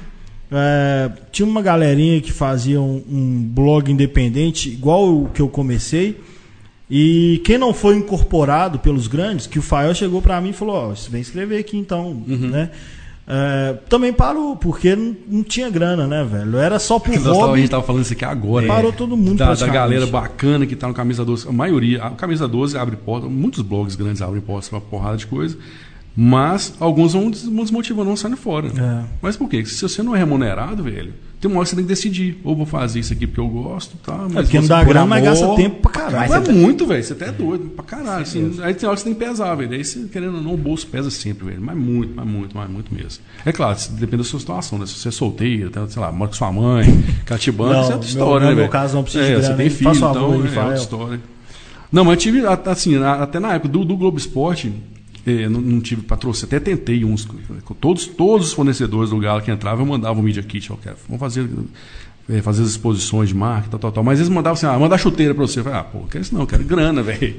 é, 0.52 1.10
tinha 1.32 1.48
uma 1.48 1.62
galerinha 1.62 2.22
que 2.22 2.32
fazia 2.32 2.80
um, 2.80 3.04
um 3.10 3.42
blog 3.44 3.92
independente, 3.92 4.70
igual 4.70 5.24
o 5.24 5.30
que 5.34 5.42
eu 5.42 5.50
comecei. 5.50 6.20
E 6.94 7.42
quem 7.46 7.58
não 7.58 7.74
foi 7.74 7.96
incorporado 7.96 8.78
pelos 8.78 9.08
grandes, 9.08 9.48
que 9.48 9.58
o 9.58 9.62
Fael 9.62 9.96
chegou 9.96 10.22
pra 10.22 10.42
mim 10.42 10.50
e 10.50 10.54
falou: 10.54 10.76
Ó, 10.76 10.90
você 10.90 11.10
vem 11.10 11.22
escrever 11.22 11.58
aqui 11.60 11.78
então, 11.78 12.08
Uhum. 12.28 12.50
né? 12.50 12.70
É, 13.34 13.78
também 13.88 14.12
parou, 14.12 14.58
porque 14.58 14.94
não, 14.94 15.16
não 15.30 15.44
tinha 15.44 15.70
grana, 15.70 16.06
né, 16.06 16.22
velho? 16.30 16.58
Era 16.58 16.80
só 16.80 17.00
por 17.00 17.14
Nós 17.14 17.24
tava- 17.24 17.36
a 17.36 17.40
hobby. 17.46 17.60
gente 17.62 17.70
tava 17.70 17.84
falando 17.84 18.02
isso 18.04 18.12
aqui 18.12 18.26
agora. 18.26 18.68
Parou 18.68 18.92
né? 18.92 18.98
todo 18.98 19.16
mundo 19.16 19.38
Da, 19.38 19.54
da 19.54 19.68
galera 19.68 20.06
bacana 20.06 20.66
que 20.66 20.76
tá 20.76 20.86
no 20.88 20.94
Camisa 20.94 21.24
12. 21.24 21.48
A 21.48 21.52
maioria, 21.54 22.04
a 22.04 22.10
Camisa 22.10 22.46
12 22.46 22.78
abre 22.78 22.98
porta. 22.98 23.28
Muitos 23.30 23.62
blogs 23.62 23.96
grandes 23.96 24.22
abrem 24.22 24.42
portas 24.42 24.68
pra 24.68 24.80
uma 24.80 24.84
porrada 24.86 25.16
de 25.16 25.28
coisa. 25.28 25.58
Mas 26.16 26.74
alguns 26.80 27.14
vão 27.14 27.32
des- 27.32 27.44
vão 27.46 27.64
desmotivando, 27.64 28.06
vão 28.08 28.18
saindo 28.18 28.36
fora. 28.36 28.68
É. 28.68 29.04
Mas 29.22 29.38
por 29.38 29.48
quê? 29.48 29.64
Se 29.66 29.82
você 29.82 30.04
não 30.04 30.14
é 30.14 30.20
remunerado, 30.20 30.84
velho, 30.84 31.14
tem 31.40 31.50
uma 31.50 31.60
hora 31.60 31.64
que 31.64 31.70
você 31.70 31.76
tem 31.78 31.86
que 31.86 31.90
decidir. 31.90 32.38
Ou 32.44 32.54
vou 32.54 32.66
fazer 32.66 33.00
isso 33.00 33.14
aqui 33.14 33.26
porque 33.26 33.40
eu 33.40 33.48
gosto, 33.48 33.96
tá? 33.98 34.18
Mas 34.30 34.36
É 34.36 34.42
porque 34.42 34.58
não 34.58 34.64
você- 34.64 34.68
dá 34.70 34.84
grana, 34.84 35.06
mas 35.06 35.24
gasta 35.24 35.56
tempo 35.56 35.80
pra 35.82 35.90
caralho. 35.92 36.18
mas 36.18 36.30
Mas 36.32 36.44
você 36.46 36.52
é 36.52 36.54
muito, 36.54 36.86
velho. 36.86 37.02
Você 37.02 37.14
até 37.14 37.30
é 37.30 37.32
doido 37.32 37.70
pra 37.70 37.86
caralho. 37.86 38.24
assim. 38.24 38.58
aí 38.62 38.74
tem 38.74 38.88
hora 38.90 38.96
que 38.98 39.04
você 39.04 39.10
tem 39.10 39.14
que 39.14 39.20
pesar, 39.26 39.56
velho. 39.56 39.72
Aí 39.72 39.86
você, 39.86 40.00
querendo 40.12 40.36
ou 40.36 40.42
não, 40.44 40.54
o 40.54 40.58
bolso 40.58 40.86
pesa 40.88 41.10
sempre, 41.10 41.46
velho. 41.46 41.62
Mas 41.62 41.78
muito, 41.78 42.14
mas 42.14 42.28
muito, 42.28 42.58
mas 42.58 42.70
muito 42.70 42.94
mesmo. 42.94 43.24
É 43.46 43.52
claro, 43.54 43.78
depende 43.92 44.18
da 44.18 44.24
sua 44.26 44.40
situação, 44.42 44.78
né? 44.80 44.86
Se 44.86 44.96
você 44.96 45.08
é 45.08 45.12
solteiro, 45.12 45.70
tá, 45.70 45.88
sei 45.88 46.02
lá, 46.02 46.12
mora 46.12 46.30
com 46.30 46.36
sua 46.36 46.52
mãe, 46.52 47.04
catibando, 47.26 47.72
isso 47.72 47.80
é 47.80 47.96
outra 47.96 47.98
meu- 48.00 48.08
história, 48.08 48.34
no 48.34 48.40
né, 48.42 48.48
meu 48.50 48.56
velho? 48.64 48.70
caso, 48.70 48.96
não 48.98 49.04
precisa 49.04 49.24
é, 49.24 49.28
de 49.30 49.36
Você 49.36 49.42
grana, 49.44 49.56
tem 49.56 49.66
hein? 49.66 49.72
filho, 49.72 49.92
então 49.96 50.10
aí, 50.12 50.18
é 50.18 50.20
outra 50.36 50.50
Rafael. 50.50 50.74
história. 50.76 51.20
Não, 51.90 52.04
mas 52.04 52.14
eu 52.14 52.18
tive, 52.20 52.44
assim, 52.66 52.98
até 53.02 53.40
na 53.40 53.54
época 53.54 53.70
do, 53.70 53.86
do 53.86 53.96
Globo 53.98 54.18
Esporte, 54.18 54.72
não, 55.26 55.62
não 55.62 55.82
tive 55.82 56.02
patrocínio. 56.02 56.48
Até 56.48 56.60
tentei 56.60 57.06
uns. 57.06 57.28
Todos, 57.80 58.08
todos 58.08 58.48
os 58.48 58.54
fornecedores 58.54 59.10
do 59.10 59.20
Galo 59.20 59.42
que 59.42 59.52
entravam, 59.52 59.86
eu 59.86 59.90
mandava 59.90 60.20
o 60.20 60.24
Media 60.24 60.42
Kit. 60.42 60.70
Vamos 60.70 61.20
fazer, 61.20 61.48
eh, 62.30 62.42
fazer 62.42 62.64
as 62.64 62.70
exposições 62.70 63.30
de 63.30 63.36
marca, 63.36 63.70
tal, 63.70 63.80
tal, 63.80 63.92
tal. 63.92 64.04
Mas 64.04 64.20
eles 64.20 64.30
mandavam 64.30 64.54
assim, 64.54 64.66
ah, 64.66 64.78
manda 64.80 64.98
chuteira 64.98 65.34
pra 65.34 65.46
você. 65.46 65.60
Eu 65.60 65.64
falei, 65.64 65.80
ah, 65.80 65.84
pô, 65.84 66.00
quero 66.10 66.24
isso 66.24 66.34
não, 66.34 66.46
quero 66.46 66.64
grana, 66.64 67.02
velho. 67.04 67.36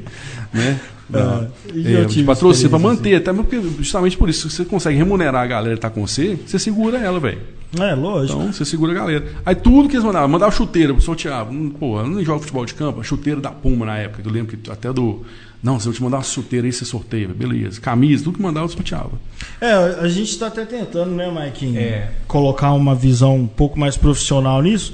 Né? 0.53 0.81
Não. 1.13 1.49
e 1.75 1.93
eu 1.93 2.01
É, 2.01 2.25
pra 2.25 2.33
experiência 2.33 2.79
manter, 2.79 3.15
até 3.17 3.33
porque, 3.33 3.61
justamente 3.79 4.17
por 4.17 4.29
isso, 4.29 4.49
se 4.49 4.57
você 4.57 4.65
consegue 4.65 4.97
remunerar 4.97 5.43
a 5.43 5.47
galera 5.47 5.75
que 5.75 5.81
tá 5.81 5.91
com 5.91 6.07
você, 6.07 6.39
você 6.47 6.59
segura 6.59 6.99
ela, 6.99 7.21
velho. 7.21 7.41
É, 7.79 7.95
lógico. 7.95 8.39
Então, 8.39 8.53
você 8.53 8.65
segura 8.65 8.93
a 8.93 8.95
galera. 8.95 9.25
Aí 9.45 9.55
tudo 9.55 9.89
que 9.89 9.95
eles 9.95 10.05
mandavam, 10.05 10.29
mandava 10.29 10.53
chuteira, 10.53 10.99
sorteava. 11.01 11.51
Pô, 11.79 12.01
eu 12.01 12.07
não 12.07 12.25
jogo 12.25 12.41
futebol 12.41 12.67
de 12.67 12.75
campo, 12.75 13.01
a 13.01 13.05
chuteira 13.05 13.41
da 13.41 13.51
Puma 13.51 13.87
na 13.87 13.99
época, 13.99 14.23
que 14.23 14.29
eu 14.29 14.33
lembro 14.33 14.57
que 14.57 14.71
até 14.71 14.93
do. 14.93 15.23
Não, 15.63 15.79
se 15.79 15.87
eu 15.87 15.93
te 15.93 16.03
mandar 16.03 16.17
uma 16.19 16.25
chuteira 16.25 16.67
aí, 16.67 16.73
você 16.73 16.85
sorteia, 16.85 17.29
beleza. 17.29 17.81
Camisa, 17.81 18.25
tudo 18.25 18.37
que 18.37 18.43
mandava, 18.43 18.67
eu 18.67 18.69
sorteava. 18.69 19.13
É, 19.61 19.73
a 19.73 20.09
gente 20.09 20.37
tá 20.37 20.49
até 20.49 20.65
tentando, 20.65 21.13
né, 21.13 21.31
Maikinho? 21.31 21.79
É. 21.79 22.11
Colocar 22.27 22.73
uma 22.73 22.95
visão 22.95 23.37
um 23.37 23.47
pouco 23.47 23.79
mais 23.79 23.97
profissional 23.97 24.61
nisso. 24.61 24.93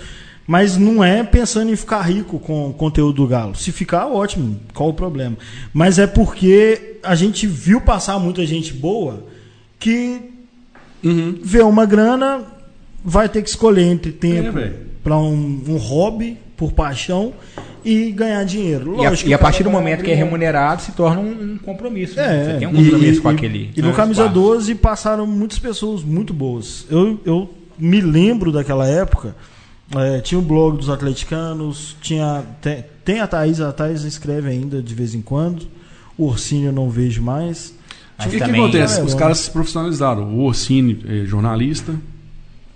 Mas 0.50 0.78
não 0.78 1.04
é 1.04 1.22
pensando 1.22 1.70
em 1.70 1.76
ficar 1.76 2.00
rico 2.00 2.38
com 2.38 2.70
o 2.70 2.72
conteúdo 2.72 3.12
do 3.16 3.26
Galo. 3.26 3.54
Se 3.54 3.70
ficar, 3.70 4.06
ótimo. 4.06 4.58
Qual 4.72 4.88
o 4.88 4.94
problema? 4.94 5.36
Mas 5.74 5.98
é 5.98 6.06
porque 6.06 6.96
a 7.02 7.14
gente 7.14 7.46
viu 7.46 7.82
passar 7.82 8.18
muita 8.18 8.46
gente 8.46 8.72
boa 8.72 9.24
que 9.78 10.20
Uhum. 11.04 11.38
vê 11.42 11.60
uma 11.60 11.84
grana, 11.84 12.40
vai 13.04 13.28
ter 13.28 13.42
que 13.42 13.48
escolher 13.50 13.82
entre 13.84 14.10
É, 14.10 14.14
tempo 14.14 14.52
velho. 14.52 14.74
para 15.04 15.18
um, 15.18 15.60
um 15.68 15.76
hobby, 15.76 16.38
por 16.56 16.72
paixão, 16.72 17.34
e 17.84 18.10
ganhar 18.10 18.42
dinheiro. 18.44 18.96
E 18.96 19.04
a, 19.06 19.10
Lógico 19.10 19.28
e 19.28 19.34
a 19.34 19.36
que 19.38 19.42
o 19.42 19.44
partir 19.44 19.62
do 19.64 19.70
momento 19.70 20.02
que 20.02 20.10
é 20.10 20.14
remunerado, 20.14 20.80
se 20.82 20.92
torna 20.92 21.20
um, 21.20 21.52
um 21.52 21.58
compromisso. 21.58 22.16
né? 22.16 22.24
É, 22.40 22.44
Você 22.52 22.58
tem 22.58 22.68
um 22.68 22.72
e- 22.72 22.84
compromisso 22.84 23.18
e, 23.20 23.22
com 23.22 23.30
e- 23.30 23.34
aquele. 23.34 23.70
E 23.76 23.82
no 23.82 23.88
né, 23.88 23.94
Camisa 23.94 24.22
espaço. 24.22 24.34
12 24.40 24.74
passaram 24.74 25.26
muitas 25.26 25.58
pessoas 25.58 26.02
muito 26.02 26.32
boas. 26.34 26.86
Eu, 26.90 27.20
eu 27.24 27.54
me 27.78 28.00
lembro 28.00 28.50
daquela 28.50 28.88
época. 28.88 29.36
É, 29.96 30.20
tinha 30.20 30.38
o 30.38 30.42
blog 30.42 30.76
dos 30.78 30.88
atleticanos, 30.90 31.96
tinha, 32.02 32.44
tem, 32.60 32.84
tem 33.04 33.20
a 33.20 33.26
Thaís, 33.26 33.60
a 33.60 33.72
Thaís 33.72 34.02
escreve 34.04 34.48
ainda 34.50 34.82
de 34.82 34.94
vez 34.94 35.14
em 35.14 35.22
quando. 35.22 35.66
O 36.16 36.26
Orsínio 36.26 36.66
eu 36.68 36.72
não 36.72 36.90
vejo 36.90 37.22
mais. 37.22 37.74
O 38.18 38.28
que, 38.28 38.36
que 38.38 38.42
acontece? 38.42 39.00
É, 39.00 39.04
Os 39.04 39.14
caras 39.14 39.38
se 39.38 39.50
profissionalizaram. 39.50 40.24
O 40.34 40.40
Orsini 40.40 41.04
é 41.08 41.24
jornalista, 41.24 41.94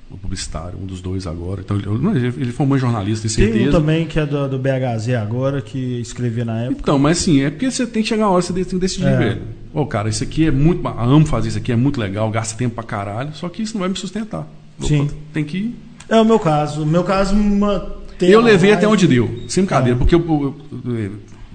o 0.08 0.16
publicitário, 0.16 0.78
um 0.80 0.86
dos 0.86 1.00
dois 1.00 1.26
agora. 1.26 1.62
Então, 1.62 1.76
ele, 1.76 2.26
ele 2.38 2.52
formou 2.52 2.78
jornalista, 2.78 3.26
tem 3.26 3.36
Tem 3.36 3.46
um 3.46 3.52
certeza. 3.56 3.72
também 3.72 4.06
que 4.06 4.20
é 4.20 4.24
do, 4.26 4.48
do 4.48 4.58
BHZ 4.58 5.08
agora, 5.20 5.60
que 5.60 6.00
escrevia 6.00 6.44
na 6.44 6.60
época. 6.62 6.80
Então, 6.82 6.98
mas 6.98 7.18
assim, 7.20 7.40
é 7.42 7.50
porque 7.50 7.68
você 7.70 7.84
tem 7.86 8.02
que 8.04 8.08
chegar 8.08 8.26
uma 8.26 8.30
hora, 8.34 8.42
você 8.42 8.52
tem 8.52 8.62
que 8.64 8.78
decidir, 8.78 9.06
É. 9.08 9.16
velho. 9.18 9.42
Ô, 9.74 9.84
cara, 9.84 10.08
isso 10.08 10.22
aqui 10.22 10.46
é 10.46 10.50
muito. 10.52 10.86
Amo 10.86 11.26
fazer 11.26 11.48
isso 11.48 11.58
aqui, 11.58 11.72
é 11.72 11.76
muito 11.76 11.98
legal, 12.00 12.30
gasta 12.30 12.56
tempo 12.56 12.76
pra 12.76 12.84
caralho, 12.84 13.34
só 13.34 13.48
que 13.48 13.62
isso 13.62 13.74
não 13.74 13.80
vai 13.80 13.88
me 13.88 13.96
sustentar. 13.96 14.46
Sim. 14.80 15.10
Tem 15.32 15.42
que. 15.44 15.74
É 16.12 16.20
o 16.20 16.24
meu 16.24 16.38
caso. 16.38 16.82
O 16.82 16.86
meu 16.86 17.02
caso, 17.04 17.34
manter 17.34 18.30
eu 18.30 18.40
levei 18.40 18.70
live- 18.70 18.72
até 18.84 18.86
onde 18.86 19.06
deu, 19.08 19.44
sem 19.48 19.64
brincadeira, 19.64 19.98
porque 19.98 20.14
eu, 20.14 20.20
eu, 20.20 20.94
eu- 20.94 21.12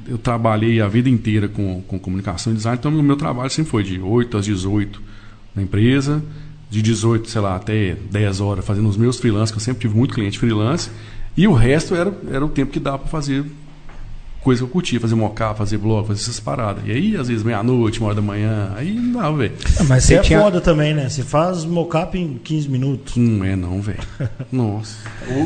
eu 0.09 0.17
trabalhei 0.17 0.81
a 0.81 0.87
vida 0.87 1.09
inteira 1.09 1.47
com, 1.47 1.81
com 1.87 1.99
comunicação 1.99 2.51
e 2.53 2.55
design, 2.55 2.77
então 2.79 2.91
o 2.91 3.03
meu 3.03 3.15
trabalho 3.17 3.49
sempre 3.49 3.69
foi 3.71 3.83
de 3.83 3.99
8 3.99 4.37
às 4.37 4.45
18 4.45 5.01
na 5.53 5.61
empresa, 5.61 6.23
de 6.69 6.81
18, 6.81 7.29
sei 7.29 7.41
lá, 7.41 7.55
até 7.55 7.95
10 8.09 8.39
horas 8.41 8.65
fazendo 8.65 8.87
os 8.89 8.97
meus 8.97 9.17
freelance, 9.19 9.51
que 9.51 9.57
eu 9.57 9.61
sempre 9.63 9.81
tive 9.81 9.95
muito 9.95 10.13
cliente 10.13 10.39
freelance, 10.39 10.89
e 11.35 11.47
o 11.47 11.53
resto 11.53 11.93
era, 11.93 12.11
era 12.31 12.43
o 12.43 12.49
tempo 12.49 12.71
que 12.71 12.79
dava 12.79 12.99
para 12.99 13.07
fazer 13.09 13.43
coisa 14.41 14.61
que 14.61 14.65
eu 14.65 14.69
curtia, 14.71 14.99
fazer 14.99 15.15
mockup, 15.15 15.57
fazer 15.57 15.77
blog, 15.77 16.07
fazer 16.07 16.21
essas 16.21 16.39
paradas. 16.39 16.83
E 16.85 16.91
aí, 16.91 17.15
às 17.17 17.27
vezes, 17.27 17.43
meia-noite, 17.43 17.99
uma 17.99 18.07
hora 18.07 18.15
da 18.15 18.21
manhã, 18.21 18.71
aí 18.75 18.93
não 18.93 19.21
dava, 19.21 19.37
velho. 19.37 19.53
É, 19.79 19.83
Mas 19.83 20.03
Você 20.05 20.15
é 20.15 20.19
tinha- 20.21 20.39
foda 20.41 20.61
também, 20.61 20.93
né? 20.93 21.09
Você 21.09 21.23
faz 21.23 21.65
mockup 21.65 22.17
em 22.17 22.39
15 22.43 22.69
minutos. 22.69 23.15
Não 23.17 23.43
é 23.43 23.55
não, 23.55 23.81
velho. 23.81 23.99
Nossa. 24.51 24.95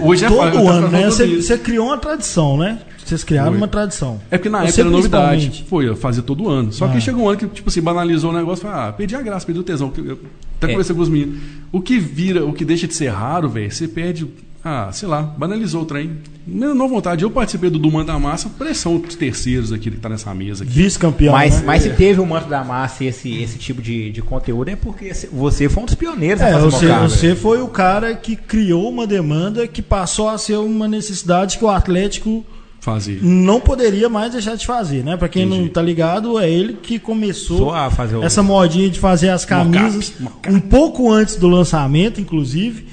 Hoje 0.03 0.25
é 0.25 0.27
Todo 0.27 0.37
fácil, 0.39 0.69
ano, 0.69 0.87
né? 0.89 1.09
Você, 1.09 1.57
criou 1.57 1.87
uma 1.87 1.97
tradição, 1.97 2.57
né? 2.57 2.79
Vocês 3.03 3.23
criaram 3.23 3.49
Foi. 3.51 3.57
uma 3.57 3.67
tradição. 3.67 4.21
É 4.29 4.37
porque 4.37 4.49
na 4.49 4.63
época 4.63 4.81
era 4.81 4.89
novidade. 4.89 5.65
Foi, 5.67 5.87
eu 5.87 5.95
fazia 5.95 6.21
todo 6.23 6.47
ano. 6.47 6.71
Só 6.71 6.87
que 6.87 6.97
Ah. 6.97 7.01
chegou 7.01 7.23
um 7.25 7.29
ano 7.29 7.37
que, 7.39 7.47
tipo 7.47 7.69
assim, 7.69 7.81
banalizou 7.81 8.31
o 8.31 8.33
negócio. 8.33 8.63
Falei, 8.65 8.89
ah, 8.89 8.93
perdi 8.93 9.15
a 9.15 9.21
graça, 9.21 9.45
perdi 9.45 9.59
o 9.59 9.63
tesão. 9.63 9.89
que 9.89 9.99
eu- 9.99 10.19
Até 10.57 10.67
É. 10.67 10.69
conversei 10.69 10.95
com 10.95 11.01
os 11.01 11.09
meninos. 11.09 11.39
O 11.71 11.81
que 11.81 11.97
vira, 11.97 12.45
o 12.45 12.53
que 12.53 12.63
deixa 12.63 12.87
de 12.87 12.93
ser 12.93 13.07
raro, 13.09 13.49
velho, 13.49 13.71
você 13.71 13.87
perde. 13.87 14.27
Ah, 14.63 14.89
sei 14.91 15.07
lá, 15.07 15.23
banalizou 15.23 15.81
o 15.81 15.85
trem. 15.85 16.17
Não 16.45 16.87
vontade. 16.87 17.23
Eu 17.23 17.31
participei 17.31 17.69
do 17.69 17.79
do 17.79 17.91
Manda 17.91 18.17
Massa, 18.19 18.47
pressão 18.47 18.97
dos 18.99 19.15
terceiros 19.15 19.73
aqui 19.73 19.89
que 19.89 19.97
tá 19.97 20.07
nessa 20.07 20.31
mesa 20.35 20.63
aqui. 20.63 20.71
Vice-campeão. 20.71 21.33
Mas, 21.33 21.55
né? 21.59 21.63
mas 21.65 21.81
se 21.83 21.89
teve 21.91 22.19
o 22.21 22.25
manto 22.27 22.47
da 22.47 22.63
massa 22.63 23.03
e 23.03 23.07
esse, 23.07 23.41
esse 23.41 23.57
tipo 23.57 23.81
de, 23.81 24.11
de 24.11 24.21
conteúdo, 24.21 24.69
é 24.69 24.75
porque 24.75 25.11
você 25.31 25.67
foi 25.67 25.81
um 25.81 25.85
dos 25.87 25.95
pioneiros 25.95 26.41
É, 26.43 26.51
fazer 26.53 26.63
você, 26.69 26.87
você 26.93 27.35
foi 27.35 27.59
o 27.61 27.67
cara 27.69 28.13
que 28.13 28.35
criou 28.35 28.87
uma 28.89 29.07
demanda 29.07 29.67
que 29.67 29.81
passou 29.81 30.29
a 30.29 30.37
ser 30.37 30.57
uma 30.57 30.87
necessidade 30.87 31.57
que 31.57 31.65
o 31.65 31.69
Atlético 31.69 32.45
Fazer. 32.79 33.19
não 33.23 33.59
poderia 33.59 34.09
mais 34.09 34.31
deixar 34.31 34.55
de 34.55 34.65
fazer, 34.65 35.03
né? 35.03 35.17
Pra 35.17 35.27
quem 35.27 35.45
não 35.45 35.55
Entendi. 35.57 35.69
tá 35.71 35.81
ligado, 35.81 36.37
é 36.39 36.47
ele 36.49 36.73
que 36.73 36.99
começou 36.99 37.57
Só 37.57 37.75
a 37.75 37.89
fazer 37.89 38.15
o- 38.15 38.23
essa 38.23 38.43
modinha 38.43 38.89
de 38.91 38.99
fazer 38.99 39.29
as 39.29 39.43
camisas 39.43 40.13
Mockup, 40.19 40.23
mockup. 40.23 40.53
um 40.55 40.59
pouco 40.59 41.11
antes 41.11 41.35
do 41.35 41.47
lançamento, 41.47 42.21
inclusive. 42.21 42.85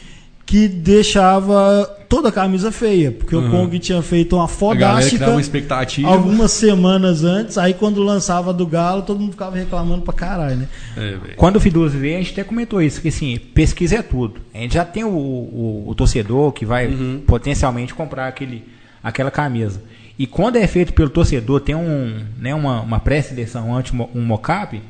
Que 0.49 0.67
deixava 0.67 1.85
toda 2.09 2.31
a 2.31 2.33
camisa 2.33 2.73
feia, 2.73 3.13
porque 3.13 3.37
o 3.37 3.41
Uhum. 3.41 3.51
Kong 3.51 3.79
tinha 3.79 4.01
feito 4.01 4.35
uma 4.35 4.49
fodástica 4.49 5.29
uma 5.29 5.41
expectativa. 5.43 6.09
algumas 6.09 6.53
semanas 6.53 7.23
antes, 7.23 7.59
aí 7.59 7.75
quando 7.75 8.03
lançava 8.03 8.51
do 8.55 8.67
Galo, 8.67 9.03
todo 9.03 9.21
mundo 9.21 9.33
ficava 9.33 9.55
reclamando 9.57 10.01
pra 10.01 10.15
caralho, 10.15 10.57
né? 10.57 10.69
É. 10.97 11.17
Quando 11.37 11.57
o 11.57 11.61
Fiduso 11.61 11.99
veio, 11.99 12.15
a 12.17 12.19
gente 12.21 12.33
até 12.33 12.45
comentou 12.45 12.81
isso, 12.81 13.03
que 13.03 13.09
assim, 13.09 13.39
pesquisa 13.39 13.97
é 13.97 14.03
tudo. 14.03 14.41
A 14.55 14.59
gente 14.59 14.73
já 14.73 14.87
tem 14.87 15.05
o, 15.05 15.11
o- 15.11 15.85
o 15.87 15.95
torcedor 15.95 16.51
que 16.53 16.65
vai 16.65 16.87
Uhum. 16.87 17.21
potencialmente 17.27 17.93
comprar 17.93 18.27
aquele, 18.29 18.65
aquela 19.05 19.31
camisa. 19.31 19.83
E 20.19 20.27
quando 20.27 20.57
é 20.57 20.67
feito 20.67 20.95
pelo 20.95 21.11
torcedor, 21.11 21.61
tem 21.61 21.75
um, 21.75 22.25
né, 22.39 22.55
uma, 22.55 22.81
uma 22.81 22.99
pré-seleção 22.99 23.77
antes, 23.77 23.93
um 23.93 24.23
mocap, 24.23 24.81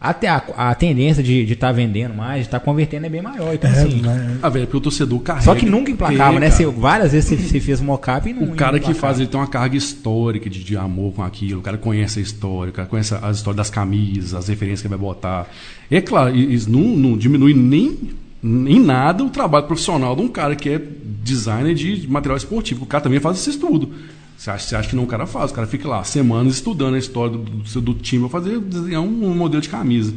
até 0.00 0.28
a, 0.28 0.36
a 0.56 0.74
tendência 0.74 1.22
de 1.22 1.42
estar 1.52 1.72
vendendo 1.72 2.14
mais, 2.14 2.42
de 2.42 2.46
estar 2.48 2.60
convertendo 2.60 3.06
é 3.06 3.08
bem 3.08 3.20
maior. 3.20 3.52
Então, 3.52 3.68
assim, 3.70 4.00
né? 4.00 4.38
Ah, 4.42 4.48
velho, 4.48 4.66
porque 4.66 4.76
o 4.76 4.80
torcedor 4.80 5.18
carrega. 5.20 5.44
só 5.44 5.54
que 5.54 5.66
nunca 5.66 5.90
emplacava, 5.90 6.36
É, 6.36 6.40
né? 6.40 6.50
Você- 6.50 6.66
várias 6.66 7.12
vezes 7.12 7.28
você, 7.28 7.36
você 7.36 7.60
fez 7.60 7.80
mocap 7.80 8.28
e 8.28 8.32
não 8.32 8.44
O 8.44 8.54
cara 8.54 8.78
que 8.78 8.94
faz, 8.94 9.18
ele 9.18 9.28
tem 9.28 9.40
uma 9.40 9.46
carga 9.48 9.76
histórica 9.76 10.48
de, 10.48 10.62
de 10.62 10.76
amor 10.76 11.12
com 11.14 11.22
aquilo, 11.22 11.58
o 11.60 11.62
cara 11.62 11.76
conhece 11.76 12.20
a 12.20 12.22
história, 12.22 12.70
o 12.70 12.74
cara 12.74 12.88
conhece 12.88 13.12
as 13.14 13.38
histórias 13.38 13.56
das 13.56 13.70
camisas, 13.70 14.34
as 14.34 14.46
referências 14.48 14.82
que 14.82 14.86
ele 14.86 14.94
vai 14.96 15.04
botar. 15.04 15.46
É 15.90 16.00
claro, 16.00 16.34
isso 16.36 16.70
não, 16.70 16.80
não 16.80 17.16
diminui 17.16 17.52
nem 17.54 17.96
em 18.40 18.78
nada 18.80 19.24
o 19.24 19.30
trabalho 19.30 19.66
profissional 19.66 20.14
de 20.14 20.22
um 20.22 20.28
cara 20.28 20.54
que 20.54 20.68
é 20.68 20.80
designer 21.24 21.74
de 21.74 22.06
material 22.08 22.36
esportivo. 22.36 22.84
O 22.84 22.86
cara 22.86 23.02
também 23.02 23.18
faz 23.18 23.38
esse 23.38 23.50
estudo. 23.50 23.90
Você 24.38 24.50
acha, 24.50 24.68
você 24.68 24.76
acha 24.76 24.88
que 24.88 24.94
não 24.96 25.02
o 25.02 25.06
cara 25.06 25.26
faz? 25.26 25.50
O 25.50 25.54
cara 25.54 25.66
fica 25.66 25.88
lá 25.88 26.02
semanas 26.04 26.54
estudando 26.54 26.94
a 26.94 26.98
história 26.98 27.32
do, 27.36 27.38
do, 27.38 27.68
seu- 27.68 27.82
do 27.82 27.92
time 27.92 28.20
para 28.28 28.40
fazer 28.40 28.60
desenhar 28.60 29.02
um, 29.02 29.30
um 29.30 29.34
modelo 29.34 29.60
de 29.60 29.68
camisa. 29.68 30.14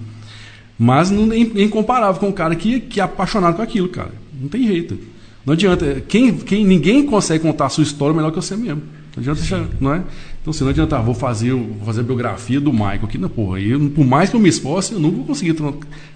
Mas 0.77 1.09
não 1.11 1.31
é 1.33 1.37
é 1.37 1.63
incomparável 1.63 2.19
com 2.19 2.27
um 2.27 2.31
cara 2.31 2.55
que, 2.55 2.79
que 2.79 2.99
é 2.99 3.03
apaixonado 3.03 3.55
com 3.55 3.61
aquilo, 3.63 3.89
cara. 3.89 4.11
Não 4.39 4.47
tem 4.47 4.65
jeito. 4.67 4.97
Não 5.45 5.53
adianta. 5.53 6.01
Quem, 6.07 6.35
quem, 6.37 6.63
ninguém 6.65 7.03
consegue 7.05 7.43
contar 7.43 7.65
a 7.65 7.69
sua 7.69 7.83
história 7.83 8.15
melhor 8.15 8.29
que 8.29 8.35
você 8.37 8.55
mesmo. 8.55 8.81
Não 9.15 9.21
adianta, 9.21 9.39
deixar- 9.41 9.67
não 9.79 9.93
é? 9.93 10.03
Então, 10.41 10.51
assim, 10.51 10.63
não 10.63 10.69
adianta, 10.71 10.97
ah, 10.97 11.01
vou 11.01 11.13
fazer, 11.15 11.51
vou 11.53 11.85
fazer 11.85 12.01
a 12.01 12.03
biografia 12.03 12.61
do 12.61 12.71
Michael 12.71 13.01
aqui, 13.03 13.17
não, 13.17 13.27
porra. 13.29 13.59
Eu, 13.59 13.89
por 13.89 14.05
mais 14.05 14.29
que 14.29 14.35
eu 14.35 14.39
me 14.39 14.49
esforce, 14.49 14.93
eu 14.93 14.99
nunca 14.99 15.17
vou 15.17 15.25
conseguir 15.25 15.55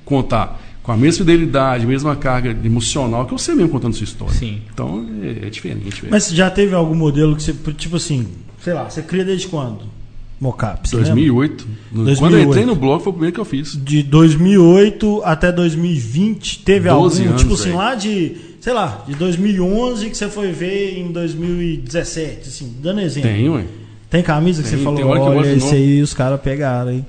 contar 0.06 0.62
com 0.86 0.92
a 0.92 0.98
mesma 0.98 1.26
fidelidade, 1.26 1.84
a 1.84 1.88
mesma 1.88 2.16
carga 2.16 2.56
emocional 2.64 3.26
que 3.26 3.32
você 3.32 3.56
mesmo 3.56 3.70
contando 3.70 3.94
sua 3.96 4.04
história. 4.04 4.34
Sim. 4.36 4.62
Então, 4.72 5.04
é, 5.24 5.48
é 5.48 5.50
diferente. 5.50 6.04
Mas 6.12 6.30
já 6.30 6.48
teve 6.52 6.76
algum 6.76 6.94
modelo 6.94 7.36
que 7.36 7.42
você, 7.42 7.54
tipo 7.76 7.96
assim, 7.96 8.28
sei 8.64 8.74
lá, 8.74 8.88
você 8.88 9.02
cria 9.02 9.26
desde 9.26 9.48
quando? 9.48 9.96
Mocap, 10.40 10.88
você 10.88 10.98
lembra? 10.98 11.14
2008. 11.14 11.68
no- 11.92 12.04
2008. 12.06 12.20
Quando 12.20 12.38
eu 12.38 12.44
entrei 12.50 12.66
no 12.66 12.76
blog, 12.76 13.02
foi 13.02 13.10
o 13.10 13.14
primeiro 13.14 13.34
que 13.34 13.40
eu 13.40 13.46
fiz. 13.46 13.76
De 13.84 14.04
2008 14.04 15.22
até 15.24 15.52
2020, 15.52 16.60
teve 16.60 16.88
algum, 16.88 17.04
12 17.04 17.24
anos, 17.24 17.42
tipo 17.42 17.54
assim, 17.56 17.64
velho. 17.66 17.78
lá 17.78 17.96
de, 17.96 18.34
sei 18.60 18.74
lá, 18.74 19.04
de 19.08 19.16
2011 19.16 20.10
que 20.10 20.16
você 20.18 20.30
foi 20.30 20.52
ver 20.52 21.00
em 21.00 21.12
2017, 21.12 22.48
assim, 22.50 22.76
dando 22.82 23.02
exemplo. 23.02 23.30
Tem, 23.30 23.50
ué. 23.50 23.64
Tem 24.10 24.22
camisa 24.22 24.62
que 24.62 24.70
Tem, 24.70 24.78
você 24.78 24.84
falou, 24.84 25.00
tem 25.00 25.06
hora 25.08 25.20
que 25.20 25.26
eu 25.26 25.32
olha, 25.32 25.48
esse 25.52 25.60
novo." 25.66 25.76
aí 25.76 26.02
os 26.02 26.14
caras 26.14 26.40
pegaram, 26.42 26.92
hein? 26.92 27.06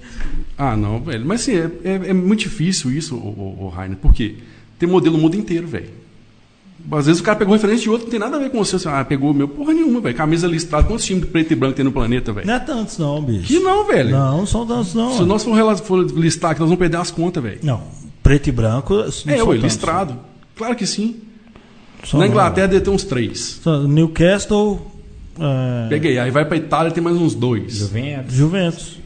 Ah, 0.58 0.76
não, 0.76 1.00
velho. 1.00 1.24
Mas 1.26 1.42
assim, 1.42 1.56
é, 1.56 1.70
é- 1.84 2.10
é 2.10 2.12
muito 2.12 2.40
difícil 2.40 2.90
isso, 2.90 3.14
o, 3.14 3.18
o, 3.18 3.64
o 3.64 3.68
Rainer, 3.68 3.98
porque 4.00 4.36
tem 4.78 4.88
modelo 4.88 5.16
no 5.16 5.22
mundo 5.22 5.36
inteiro, 5.36 5.66
velho. 5.66 5.90
Às 6.90 7.06
vezes 7.06 7.20
o 7.20 7.24
cara 7.24 7.36
pegou 7.36 7.52
referência 7.54 7.82
de 7.82 7.90
outro, 7.90 8.04
não 8.06 8.10
tem 8.10 8.20
nada 8.20 8.36
a 8.36 8.38
ver 8.38 8.50
com 8.50 8.58
você. 8.58 8.76
Assim, 8.76 8.88
ah, 8.88 9.04
pegou 9.04 9.32
o 9.32 9.34
meu. 9.34 9.48
Porra 9.48 9.74
nenhuma, 9.74 10.00
velho. 10.00 10.14
Camisa 10.14 10.46
listrada. 10.46 10.86
Quantos 10.86 11.04
times 11.04 11.24
de 11.24 11.28
preto 11.30 11.52
e 11.52 11.56
branco 11.56 11.74
tem 11.74 11.84
no 11.84 11.90
planeta, 11.90 12.32
velho? 12.32 12.46
Não 12.46 12.54
é 12.54 12.60
tantos 12.60 12.96
não, 12.98 13.20
bicho. 13.20 13.48
Que 13.48 13.58
não, 13.58 13.86
velho. 13.86 14.10
Não, 14.10 14.38
não 14.38 14.46
são 14.46 14.64
tantos 14.66 14.94
não. 14.94 15.16
Se 15.16 15.22
nós 15.24 15.42
for, 15.42 15.76
for 15.78 15.98
listar 16.16 16.52
aqui, 16.52 16.60
nós 16.60 16.68
vamos 16.68 16.78
perder 16.78 16.98
as 16.98 17.10
contas, 17.10 17.42
velho. 17.42 17.58
Não, 17.62 17.82
preto 18.22 18.48
e 18.48 18.52
branco 18.52 18.94
não 18.94 19.34
É, 19.34 19.42
ué, 19.42 19.56
listrado. 19.56 20.16
Claro 20.54 20.76
que 20.76 20.86
sim. 20.86 21.16
São 22.04 22.20
Na 22.20 22.26
não. 22.26 22.32
Inglaterra 22.32 22.68
deve 22.68 22.84
ter 22.84 22.90
uns 22.90 23.02
três. 23.02 23.60
Newcastle, 23.88 24.80
é, 25.40 25.88
Peguei. 25.88 26.18
Aí 26.18 26.30
vai 26.30 26.44
pra 26.44 26.56
Itália 26.56 26.92
tem 26.92 27.02
mais 27.02 27.16
uns 27.16 27.34
dois. 27.34 27.74
Juventus. 27.74 28.32
Juventus. 28.34 28.98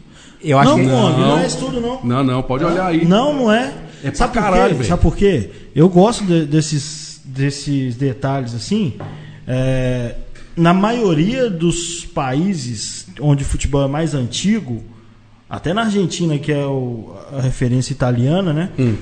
Eu 0.42 0.58
acho 0.58 0.70
não, 0.70 0.76
que 0.78 0.84
não. 0.86 1.18
Não. 1.18 1.38
é 1.38 1.46
isso 1.46 1.58
tudo 1.58 1.80
não. 1.80 2.00
Não, 2.02 2.24
não, 2.24 2.42
pode 2.42 2.64
olhar 2.64 2.86
aí. 2.86 3.04
Não, 3.04 3.32
não 3.34 3.52
é. 3.52 3.72
É 4.02 4.12
Sabe 4.14 4.32
pra 4.32 4.42
caralho, 4.42 4.74
velho. 4.76 4.88
Sabe 4.88 5.02
por 5.02 5.14
quê? 5.16 5.50
Eu 5.74 5.88
gosto 5.88 6.24
de- 6.24 6.46
desses, 6.46 7.20
desses 7.24 7.96
detalhes 7.96 8.54
assim. 8.54 8.94
é, 9.46 10.14
na 10.56 10.72
maioria 10.74 11.48
dos 11.50 12.04
países 12.04 13.06
onde 13.20 13.42
o 13.42 13.46
futebol 13.46 13.84
é 13.84 13.88
mais 13.88 14.14
antigo, 14.14 14.82
até 15.48 15.72
na 15.74 15.82
Argentina, 15.82 16.38
que 16.38 16.52
é 16.52 16.64
o- 16.64 17.14
a 17.36 17.40
referência 17.40 17.92
italiana, 17.92 18.52
né? 18.52 18.70
Hum. 18.78 18.94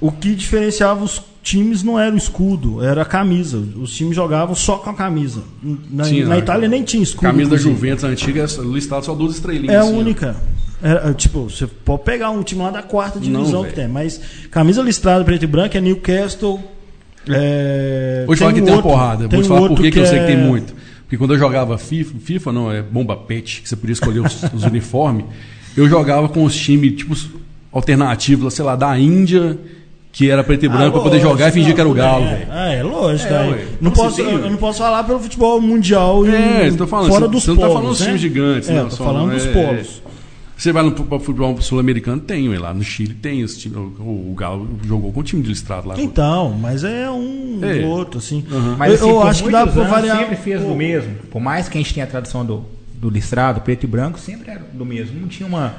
O 0.00 0.12
que 0.12 0.34
diferenciava 0.34 1.02
os 1.02 1.20
times 1.42 1.82
não 1.82 1.98
era 1.98 2.14
o 2.14 2.18
escudo, 2.18 2.82
era 2.84 3.02
a 3.02 3.04
camisa. 3.04 3.58
Os 3.58 3.92
times 3.94 4.14
jogavam 4.14 4.54
só 4.54 4.76
com 4.76 4.90
a 4.90 4.94
camisa. 4.94 5.42
Na, 5.90 6.04
Sim, 6.04 6.24
na 6.24 6.34
a- 6.36 6.38
Itália 6.38 6.68
nem 6.68 6.82
tinha 6.84 7.02
escudo. 7.02 7.22
Camisa 7.22 7.50
da. 7.50 7.56
Juventus 7.56 8.04
antiga 8.04 8.46
listada 8.64 9.02
só 9.02 9.14
duas 9.14 9.34
estrelinhas. 9.34 9.74
É 9.74 9.78
a 9.78 9.82
assim, 9.82 9.96
única. 9.98 10.36
É, 10.36 10.57
é, 10.82 11.12
tipo, 11.14 11.50
você 11.50 11.66
pode 11.66 12.02
pegar 12.02 12.30
um 12.30 12.42
time 12.42 12.62
lá 12.62 12.70
da 12.70 12.82
quarta 12.82 13.18
divisão 13.18 13.62
Não, 13.62 13.68
que 13.68 13.74
tem, 13.74 13.88
mas 13.88 14.20
camisa 14.50 14.82
listrada 14.82 15.24
preto 15.24 15.42
e 15.44 15.46
branco 15.46 15.76
é 15.76 15.80
Newcastle. 15.80 16.60
É, 17.28 18.24
Vou 18.26 18.34
te 18.34 18.38
falar 18.38 18.52
que 18.52 18.60
um 18.60 18.64
tem 18.64 18.74
uma 18.74 18.82
porrada. 18.82 19.28
Vou 19.28 19.42
te 19.42 19.48
falar 19.48 19.68
por 19.68 19.80
que 19.80 19.90
que 19.90 19.98
eu 19.98 20.06
sei 20.06 20.20
que 20.20 20.26
tem 20.26 20.36
é- 20.36 20.38
muito. 20.38 20.74
Porque 21.02 21.16
quando 21.16 21.32
eu 21.34 21.38
jogava 21.38 21.78
FIFA, 21.78 22.14
FIFA 22.18 22.52
não, 22.52 22.70
é 22.72 22.82
bomba 22.82 23.16
pet, 23.16 23.62
que 23.62 23.68
você 23.68 23.76
podia 23.76 23.92
escolher 23.94 24.20
os, 24.20 24.42
os 24.52 24.62
uniformes, 24.64 25.24
eu 25.76 25.88
jogava 25.88 26.28
com 26.28 26.44
os 26.44 26.54
times, 26.54 26.96
tipo, 26.96 27.14
alternativos, 27.72 28.52
sei 28.54 28.64
lá, 28.64 28.76
da 28.76 28.98
Índia, 28.98 29.58
que 30.12 30.30
era 30.30 30.42
preto 30.44 30.66
e 30.66 30.68
branco, 30.68 30.88
Ah, 30.88 30.92
pra 30.92 31.00
poder 31.00 31.20
jogar 31.20 31.48
e 31.48 31.52
fingir 31.52 31.74
que 31.74 31.80
era 31.80 31.88
o 31.88 31.94
não, 31.94 32.02
Galo, 32.02 32.24
é. 32.24 32.46
É, 32.50 32.78
é 32.78 32.82
lógico. 32.82 33.32
É, 33.32 33.48
ué. 33.50 33.64
não 33.80 33.90
posso, 33.90 34.16
tem- 34.16 34.26
eu 34.30 34.50
não 34.50 34.56
posso 34.58 34.78
falar 34.80 35.02
pelo 35.04 35.18
futebol 35.20 35.60
mundial 35.60 36.26
e 36.26 36.34
É, 36.34 36.70
tô 36.76 36.86
falando, 36.86 37.08
fora 37.08 37.26
você- 37.26 37.30
dos 37.32 37.42
você 37.44 37.50
não 37.50 37.56
polos. 37.56 37.72
tá 37.72 37.78
falando 37.78 37.90
dos 37.90 38.00
né? 38.00 38.06
times 38.06 38.20
gigantes, 38.20 38.68
é, 38.68 38.74
não, 38.74 38.90
só- 38.90 39.04
falando 39.04 39.32
dos 39.32 39.46
é, 39.46 39.52
polos. 39.52 40.02
Você 40.58 40.72
vai 40.72 40.82
no 40.82 40.90
futebol 40.90 41.60
sul-americano, 41.62 42.20
tem, 42.20 42.48
lá 42.58 42.74
no 42.74 42.82
Chile 42.82 43.14
tem 43.14 43.42
esse 43.42 43.60
time, 43.60 43.76
o, 43.76 44.32
o 44.32 44.34
Galo 44.36 44.68
jogou 44.84 45.12
com 45.12 45.20
o 45.20 45.22
time 45.22 45.40
de 45.40 45.48
listrado 45.50 45.86
lá. 45.86 45.94
Então, 45.96 46.50
mas 46.50 46.82
é 46.82 47.08
um 47.08 47.60
É. 47.62 47.78
do 47.78 47.86
outro, 47.86 48.18
assim. 48.18 48.44
Mas 48.76 48.90
eu 48.90 48.96
assim, 48.96 49.08
eu 49.08 49.20
por 49.20 49.26
acho 49.28 49.44
que 49.44 49.50
dá 49.52 49.64
pra 49.64 49.84
variar. 49.84 50.18
sempre 50.18 50.34
fez 50.34 50.60
do 50.60 50.74
mesmo. 50.74 51.14
Por 51.30 51.40
mais 51.40 51.68
que 51.68 51.78
a 51.78 51.80
gente 51.80 51.94
tenha 51.94 52.04
a 52.04 52.08
tradição 52.08 52.44
do, 52.44 52.64
do 52.92 53.08
listrado, 53.08 53.60
preto 53.60 53.84
e 53.84 53.86
branco, 53.86 54.18
sempre 54.18 54.50
era 54.50 54.66
do 54.72 54.84
mesmo. 54.84 55.20
Não 55.20 55.28
tinha 55.28 55.46
uma... 55.46 55.76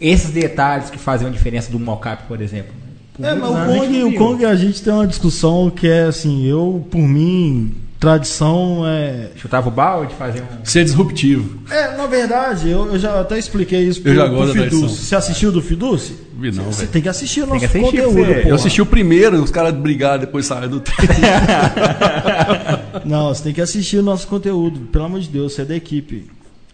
Esses 0.00 0.30
detalhes 0.30 0.90
que 0.90 0.98
faziam 0.98 1.30
diferença 1.30 1.70
do 1.70 1.78
mocap, 1.78 2.24
por 2.26 2.40
exemplo. 2.40 2.72
Por 3.14 3.24
É, 3.24 3.32
mas 3.32 3.48
o 3.48 3.56
a 3.56 3.64
Kong, 3.64 4.02
o. 4.02 4.14
Kong 4.14 4.44
a 4.44 4.56
gente 4.56 4.82
tem 4.82 4.92
uma 4.92 5.06
discussão 5.06 5.70
que 5.70 5.86
é 5.86 6.02
assim, 6.02 6.44
eu, 6.46 6.84
por 6.90 6.98
mim, 7.00 7.74
tradição 7.98 8.82
é. 8.86 9.30
Chutava 9.36 9.68
o 9.68 9.70
balde, 9.70 10.14
fazia 10.14 10.42
um... 10.42 10.64
Ser 10.64 10.84
disruptivo. 10.84 11.58
É, 11.70 11.96
na 11.96 12.06
verdade, 12.06 12.70
eu, 12.70 12.86
eu 12.86 12.98
já 12.98 13.20
até 13.20 13.38
expliquei 13.38 13.82
isso 13.88 14.00
Eu 14.04 14.14
já 14.14 14.26
gosto 14.26 14.54
da 14.54 14.62
Fiduce. 14.64 14.78
tradição. 14.80 14.88
Você 15.04 15.16
assistiu 15.16 15.52
do 15.52 15.60
Fiduce? 15.60 16.16
Vi 16.38 16.52
não, 16.52 16.64
Você 16.64 16.86
tem 16.86 17.02
que 17.02 17.08
assistir 17.08 17.40
o 17.40 17.44
Tem 17.46 17.54
nosso 17.54 17.60
que 17.60 17.66
assistir, 17.78 18.02
conteúdo. 18.02 18.26
você-. 18.26 18.50
Eu 18.50 18.54
assisti 18.54 18.82
o 18.82 18.86
primeiro, 18.86 19.42
os 19.42 19.50
caras 19.50 19.74
brigaram, 19.74 20.20
depois 20.20 20.46
saíram 20.46 20.68
do 20.68 20.80
tempo. 20.80 21.02
Não, 23.04 23.28
você 23.28 23.42
tem 23.44 23.52
que 23.52 23.60
assistir 23.60 23.98
o 23.98 24.02
nosso 24.02 24.26
conteúdo. 24.26 24.80
Pelo 24.92 25.04
amor 25.04 25.20
de 25.20 25.28
Deus, 25.28 25.52
você 25.54 25.62
é 25.62 25.64
da 25.64 25.76
equipe. 25.76 26.26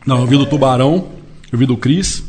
Não, 0.06 0.20
eu 0.20 0.26
vi 0.26 0.36
do 0.36 0.46
Tubarão, 0.46 1.08
eu 1.50 1.58
vi 1.58 1.66
do 1.66 1.76
Cris. 1.76 2.24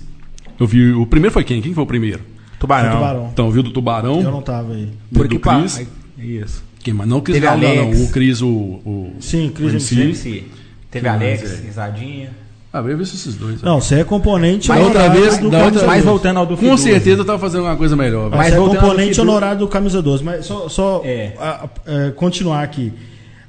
Eu 0.59 0.67
vi. 0.67 0.93
O 0.93 1.05
primeiro 1.05 1.33
foi 1.33 1.43
quem? 1.43 1.61
Quem 1.61 1.73
foi 1.73 1.83
o 1.83 1.87
primeiro? 1.87 2.21
Tubarão. 2.59 2.89
Foi 2.91 2.99
Tubarão. 2.99 3.29
Então, 3.33 3.45
eu 3.47 3.51
vi 3.51 3.61
do 3.61 3.71
Tubarão, 3.71 4.21
Eu 4.21 4.31
não 4.31 4.41
tava 4.41 4.73
aí. 4.73 4.89
Por 5.13 5.27
do 5.27 5.39
Cris. 5.39 5.85
Isso. 6.17 6.63
Quem 6.85 6.93
mais? 6.93 7.09
Não 7.09 7.17
o 7.17 7.21
Cris 7.23 7.35
Teve 7.37 7.47
Alex. 7.47 7.97
não. 7.97 8.05
O 8.05 8.11
Cris, 8.11 8.41
o. 8.43 8.47
o 8.47 9.13
Sim, 9.19 9.49
Cris 9.53 9.67
o 9.71 9.75
MC. 9.75 9.99
MC. 10.01 10.43
Teve 10.91 11.09
mais, 11.09 11.19
Alex, 11.21 11.51
é? 11.51 11.65
Risadinha. 11.65 12.29
Ah, 12.71 12.77
eu 12.79 12.95
vi 12.97 13.03
esses 13.03 13.33
dois. 13.35 13.59
Não, 13.63 13.81
você 13.81 14.01
é 14.01 14.03
componente 14.03 14.69
Mas 14.69 14.83
outra 14.83 15.09
vez, 15.09 15.37
do 15.39 15.45
outra- 15.45 15.61
mais 15.63 15.81
12. 15.85 16.01
voltando 16.03 16.37
ao 16.37 16.45
do 16.45 16.55
Com 16.55 16.63
Fiduza. 16.63 16.83
certeza 16.83 17.21
eu 17.21 17.25
tava 17.25 17.39
fazendo 17.39 17.63
uma 17.63 17.75
coisa 17.75 17.95
melhor. 17.95 18.29
Mas 18.29 18.37
Mas 18.39 18.53
é 18.53 18.57
componente 18.57 19.19
honorário 19.19 19.59
do 19.59 19.67
Camisa 19.67 19.99
12. 20.01 20.23
Mas 20.23 20.45
só, 20.45 20.69
só 20.69 21.01
É. 21.03 21.33
a- 21.39 21.65
a- 21.65 21.69
é, 22.07 22.11
continuar 22.11 22.61
aqui. 22.61 22.93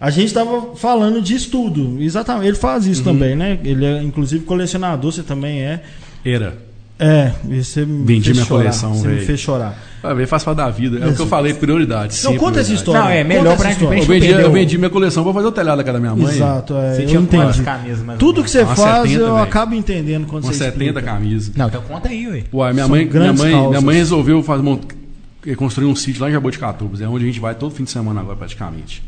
A 0.01 0.11
gente 0.11 0.29
estava 0.29 0.75
falando 0.77 1.21
de 1.21 1.35
estudo. 1.35 1.97
Exatamente. 2.01 2.47
Ele 2.49 2.57
faz 2.57 2.87
Uhum. 2.87 2.93
isso 2.93 3.05
também, 3.05 3.35
né? 3.37 3.59
Ele 3.65 3.85
é, 3.85 4.03
inclusive, 4.03 4.45
colecionador. 4.45 5.13
Você 5.13 5.23
também 5.23 5.61
é. 5.63 5.83
Era. 6.25 6.57
É, 6.99 7.33
e 7.51 7.63
você 7.63 7.85
me 7.85 8.05
Vendi 8.07 8.25
fez 8.25 8.37
minha 8.37 8.47
chorar. 8.47 8.61
coleção, 8.63 8.95
Você 8.95 9.07
me 9.09 9.15
velho. 9.17 9.27
fez 9.27 9.41
chorar. 9.41 9.79
Ah, 10.03 10.15
faz 10.27 10.45
parte 10.45 10.57
da 10.57 10.71
vida. 10.71 10.99
É 11.05 11.09
o 11.09 11.15
que 11.15 11.21
eu 11.21 11.27
falei, 11.27 11.53
prioridade. 11.53 12.19
Não, 12.25 12.37
conta 12.37 12.61
essa 12.61 12.73
história. 12.73 13.01
Não, 13.03 13.09
é 13.11 13.23
melhor 13.25 13.57
pra- 13.57 13.71
história. 13.71 13.89
pra 13.89 13.97
Eu 13.99 14.03
gente 14.03 14.09
vendi, 14.29 14.31
eu 14.43 14.53
vendi 14.53 14.79
minha 14.79 14.89
coleção 14.89 15.23
pra 15.25 15.33
fazer 15.35 15.47
o 15.49 15.53
telhado 15.53 15.77
da 15.79 15.85
casa 15.85 15.99
da 15.99 16.01
minha 16.01 16.15
mãe. 16.17 16.35
Exato, 16.35 16.75
é, 16.75 16.95
Você 16.95 17.05
tinha 17.07 17.21
quantas 17.21 17.59
entendi. 17.59 17.63
camisas, 17.65 18.19
Tudo 18.19 18.43
que 18.43 18.51
você 18.51 18.63
Umas 18.63 18.79
faz, 18.79 19.03
70, 19.03 19.21
eu 19.25 19.33
velho. 19.35 19.43
acabo 19.45 19.75
entendendo 19.75 20.27
quando 20.27 20.45
Com 20.45 20.53
você 20.53 20.59
70 20.65 20.85
explica. 21.01 21.03
camisas. 21.03 21.55
Não, 21.55 21.67
então 21.67 21.83
conta 21.83 22.09
aí, 22.09 22.29
ué. 22.29 22.45
Ué, 22.53 22.73
minha 22.73 22.85
São 22.85 22.91
mãe, 22.91 23.05
minha 23.05 23.33
mãe, 23.33 23.53
causas. 23.53 23.69
minha 23.71 23.81
mãe 23.83 23.97
resolveu 23.97 24.43
fazer, 24.43 24.63
mont- 24.63 24.87
construir 25.57 25.87
um 25.87 25.95
sítio 25.97 26.23
lá 26.23 26.29
em 26.31 26.33
Jaboticatubas. 26.33 27.01
É 27.03 27.09
onde 27.09 27.25
a 27.25 27.27
gente 27.27 27.41
vai 27.41 27.55
todo 27.55 27.75
fim 27.75 27.85
de 27.85 27.91
semana 27.91 28.21
agora, 28.21 28.37
praticamente. 28.37 29.03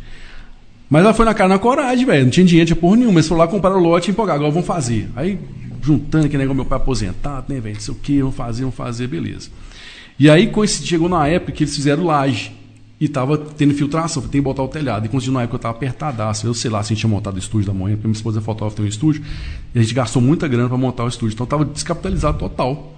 Mas 0.90 1.05
ela 1.05 1.14
foi 1.14 1.24
na 1.24 1.33
cara 1.35 1.48
na 1.48 1.59
coragem, 1.59 2.05
velho. 2.05 2.24
Não 2.24 2.31
tinha 2.31 2.44
dinheiro, 2.44 2.66
tinha 2.66 2.77
porra 2.77 2.96
nenhuma. 2.96 3.18
Eles 3.20 3.29
foram 3.29 3.40
lá 3.40 3.46
comprar 3.48 3.70
o 3.74 3.79
lote 3.79 4.09
e 4.09 4.12
empolgar. 4.12 4.37
Agora 4.37 4.51
vamos 4.51 4.66
fazer. 4.66 5.09
Aí, 5.14 5.38
juntando 5.83 6.27
aquele 6.27 6.43
negócio, 6.43 6.57
meu 6.57 6.64
pai 6.64 6.77
aposentado, 6.77 7.53
né, 7.53 7.61
velho? 7.61 7.75
Não 7.75 7.81
sei 7.81 7.95
o 7.95 7.97
que, 7.97 8.21
vamos 8.21 8.37
fazer, 8.37 8.62
vamos 8.62 8.77
fazer, 8.77 9.07
beleza. 9.07 9.51
E 10.19 10.29
aí, 10.29 10.51
chegou 10.67 11.09
na 11.09 11.27
época 11.27 11.53
que 11.53 11.64
eles 11.64 11.75
fizeram 11.75 12.05
laje. 12.05 12.53
E 13.01 13.09
tava 13.09 13.38
tendo 13.38 13.73
infiltração, 13.73 14.21
tem 14.23 14.41
que 14.41 14.41
botar 14.41 14.64
o 14.64 14.69
telhado. 14.69 15.07
Inclusive, 15.07 15.33
na 15.33 15.43
época 15.43 15.55
eu 15.55 15.61
tava 15.61 15.77
apertadaço. 15.77 16.45
Eu 16.45 16.53
sei 16.53 16.69
lá 16.69 16.83
se 16.83 16.93
a 16.93 16.95
gente 16.95 17.01
tinha 17.01 17.11
montado 17.11 17.37
o 17.37 17.38
estúdio 17.38 17.69
da 17.69 17.73
manhã, 17.73 17.95
porque 17.95 18.09
minha 18.09 18.17
esposa 18.17 18.41
é 18.41 18.43
fotógrafa, 18.43 18.77
tem 18.77 18.85
um 18.85 18.88
estúdio. 18.88 19.23
E 19.73 19.79
a 19.79 19.83
gente 19.83 19.95
gastou 19.95 20.21
muita 20.21 20.49
grana 20.49 20.69
para 20.69 20.77
montar 20.77 21.05
o 21.05 21.09
estúdio. 21.09 21.35
Então 21.35 21.47
tava 21.47 21.64
descapitalizado 21.64 22.38
total. 22.38 22.98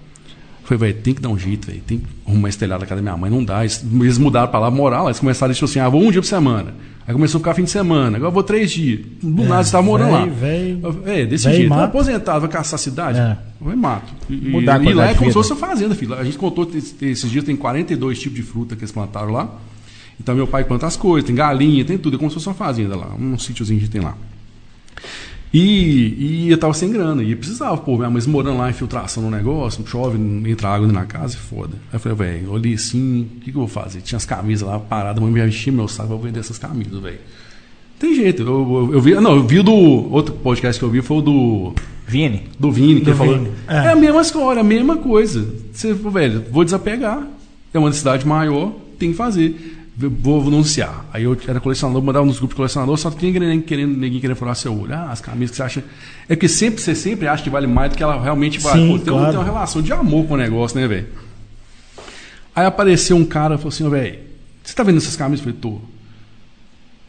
Falei, 0.78 0.92
velho, 0.92 1.02
tem 1.02 1.14
que 1.14 1.20
dar 1.20 1.28
um 1.30 1.38
jeito, 1.38 1.66
velho. 1.66 1.80
Tem 1.84 1.98
que 1.98 2.06
arrumar 2.26 2.48
esse 2.48 2.56
telhado 2.58 2.80
da 2.80 2.86
casa 2.86 3.00
da 3.00 3.02
minha 3.02 3.16
mãe. 3.16 3.28
Não 3.30 3.44
dá. 3.44 3.60
Eles, 3.64 4.18
mudaram 4.18 4.46
pra 4.48 4.60
lá 4.60 4.70
moral. 4.70 5.06
Eles 5.08 5.18
começaram 5.18 5.50
a 5.50 5.52
dizer 5.54 5.64
assim: 5.64 5.80
ah, 5.80 5.88
vou 5.88 6.00
um 6.00 6.12
dia 6.12 6.20
por 6.20 6.26
semana. 6.28 6.72
Aí 7.06 7.12
começou 7.12 7.38
a 7.38 7.40
ficar 7.40 7.54
fim 7.54 7.64
de 7.64 7.70
semana. 7.70 8.16
Agora 8.18 8.30
vou 8.30 8.42
três 8.44 8.70
dias. 8.70 9.00
Do 9.20 9.42
nada 9.42 9.64
você 9.64 9.72
tava 9.72 9.82
morando 9.84 10.12
lá. 10.12 10.24
Véio, 10.26 10.80
É, 11.06 11.26
desse 11.26 11.44
véio 11.46 11.56
jeito. 11.56 11.68
mato. 11.70 11.80
Tá 11.80 11.84
aposentado, 11.86 12.40
vai 12.42 12.48
caçar 12.50 12.76
a 12.76 12.78
cidade? 12.78 13.18
É. 13.18 13.36
Vai 13.60 13.74
mato. 13.74 14.12
E, 14.30 14.34
Mudar 14.36 14.80
e 14.84 14.94
lá 14.94 15.06
é 15.10 15.14
como 15.14 15.28
se 15.28 15.34
fosse 15.34 15.52
uma 15.52 15.58
fazenda, 15.58 15.92
filho. 15.96 16.14
A 16.14 16.22
gente 16.22 16.38
contou 16.38 16.70
esse- 16.72 16.94
esses 17.04 17.28
dias, 17.28 17.44
tem 17.44 17.56
42 17.56 18.20
tipos 18.20 18.36
de 18.36 18.42
fruta 18.44 18.76
que 18.76 18.82
eles 18.82 18.92
plantaram 18.92 19.32
lá. 19.32 19.52
Então 20.20 20.36
meu 20.36 20.46
pai 20.46 20.62
planta 20.62 20.86
as 20.86 20.96
coisas, 20.96 21.26
tem 21.26 21.34
galinha, 21.34 21.84
tem 21.84 21.98
tudo. 21.98 22.14
É 22.14 22.18
como 22.18 22.30
se 22.30 22.34
fosse 22.34 22.46
uma 22.46 22.54
fazenda 22.54 22.94
lá, 22.96 23.12
um 23.18 23.36
sítiozinho 23.38 23.80
que 23.80 23.88
tem 23.88 24.00
lá. 24.00 24.16
E, 25.52 26.44
e 26.46 26.50
eu 26.50 26.56
tava 26.58 26.72
sem 26.74 26.92
grana, 26.92 27.22
e 27.24 27.34
precisava, 27.34 27.76
pô, 27.76 27.96
minha 27.96 28.08
mãe 28.08 28.22
morando 28.28 28.58
lá, 28.58 28.70
infiltração 28.70 29.22
no 29.22 29.30
negócio, 29.30 29.84
chove, 29.86 30.16
não 30.16 30.48
entra 30.48 30.68
água 30.68 30.86
na 30.86 31.04
casa, 31.04 31.34
é 31.34 31.38
foda. 31.40 31.72
Aí 31.92 31.96
eu 31.96 32.00
falei, 32.00 32.16
velho, 32.16 32.52
olhei 32.52 32.74
assim, 32.74 33.22
o 33.22 33.40
que, 33.40 33.50
que 33.50 33.56
eu 33.56 33.62
vou 33.62 33.68
fazer? 33.68 34.00
Tinha 34.00 34.16
as 34.16 34.24
camisas 34.24 34.68
lá 34.68 34.78
paradas, 34.78 35.20
a 35.20 35.26
mãe 35.26 35.32
me 35.32 35.48
enchia 35.48 35.72
meu 35.72 35.88
saco, 35.88 36.10
vou 36.10 36.20
vender 36.20 36.40
essas 36.40 36.58
camisas, 36.58 37.00
velho. 37.00 37.18
Tem 37.98 38.14
jeito, 38.14 38.42
eu, 38.42 38.48
eu, 38.48 38.94
eu 38.94 39.00
vi, 39.00 39.14
não, 39.16 39.34
eu 39.34 39.42
vi 39.42 39.60
do, 39.60 39.72
outro 39.72 40.34
podcast 40.34 40.78
que 40.78 40.84
eu 40.84 40.90
vi 40.90 41.02
foi 41.02 41.18
o 41.18 41.20
do, 41.20 41.74
Vini, 42.10 42.42
do 42.58 42.72
Vini, 42.72 42.96
que 42.96 43.04
Do 43.04 43.10
ele 43.10 43.16
falou. 43.16 43.38
Vini, 43.38 43.50
É. 43.68 43.76
é. 43.76 43.88
a 43.90 43.96
mesma 43.96 44.20
história, 44.20 44.60
a 44.60 44.64
mesma 44.64 44.96
coisa. 44.96 45.46
Você, 45.72 45.92
velho, 45.94 46.44
vou 46.50 46.64
desapegar. 46.64 47.24
É 47.72 47.78
uma 47.78 47.92
cidade 47.92 48.26
maior, 48.26 48.72
tem 48.98 49.12
que 49.12 49.16
fazer. 49.16 49.79
Vou 50.08 50.40
anunciar. 50.46 51.04
Aí 51.12 51.24
eu 51.24 51.36
era 51.46 51.60
colecionador, 51.60 52.02
mandava 52.02 52.24
nos 52.24 52.38
grupos 52.38 52.54
de 52.54 52.56
colecionador, 52.56 52.96
só 52.96 53.10
tinha 53.10 53.32
ninguém 53.32 53.60
querendo, 53.60 53.96
ninguém 53.96 54.18
querendo 54.18 54.36
furar 54.36 54.56
seu 54.56 54.74
olho. 54.74 54.94
Ah, 54.94 55.10
as 55.10 55.20
camisas 55.20 55.50
que 55.50 55.56
você 55.58 55.62
acha. 55.62 55.84
É 56.28 56.34
porque 56.34 56.48
sempre, 56.48 56.80
você 56.80 56.94
sempre 56.94 57.28
acha 57.28 57.42
que 57.42 57.50
vale 57.50 57.66
mais 57.66 57.90
do 57.90 57.96
que 57.96 58.02
ela 58.02 58.20
realmente 58.20 58.58
vale. 58.58 58.80
Sim, 58.80 58.88
Pô, 58.88 58.98
tem, 58.98 59.12
claro. 59.12 59.28
tem 59.28 59.38
uma 59.38 59.44
relação 59.44 59.82
de 59.82 59.92
amor 59.92 60.26
com 60.26 60.34
o 60.34 60.36
negócio, 60.38 60.80
né, 60.80 60.88
velho? 60.88 61.06
Aí 62.54 62.64
apareceu 62.64 63.16
um 63.16 63.24
cara 63.24 63.56
e 63.56 63.58
falou 63.58 63.68
assim, 63.68 63.88
velho, 63.90 64.18
você 64.62 64.74
tá 64.74 64.82
vendo 64.82 64.96
essas 64.96 65.16
camisas? 65.16 65.46
Eu 65.46 65.52
falei, 65.52 65.60
tô. 65.60 65.80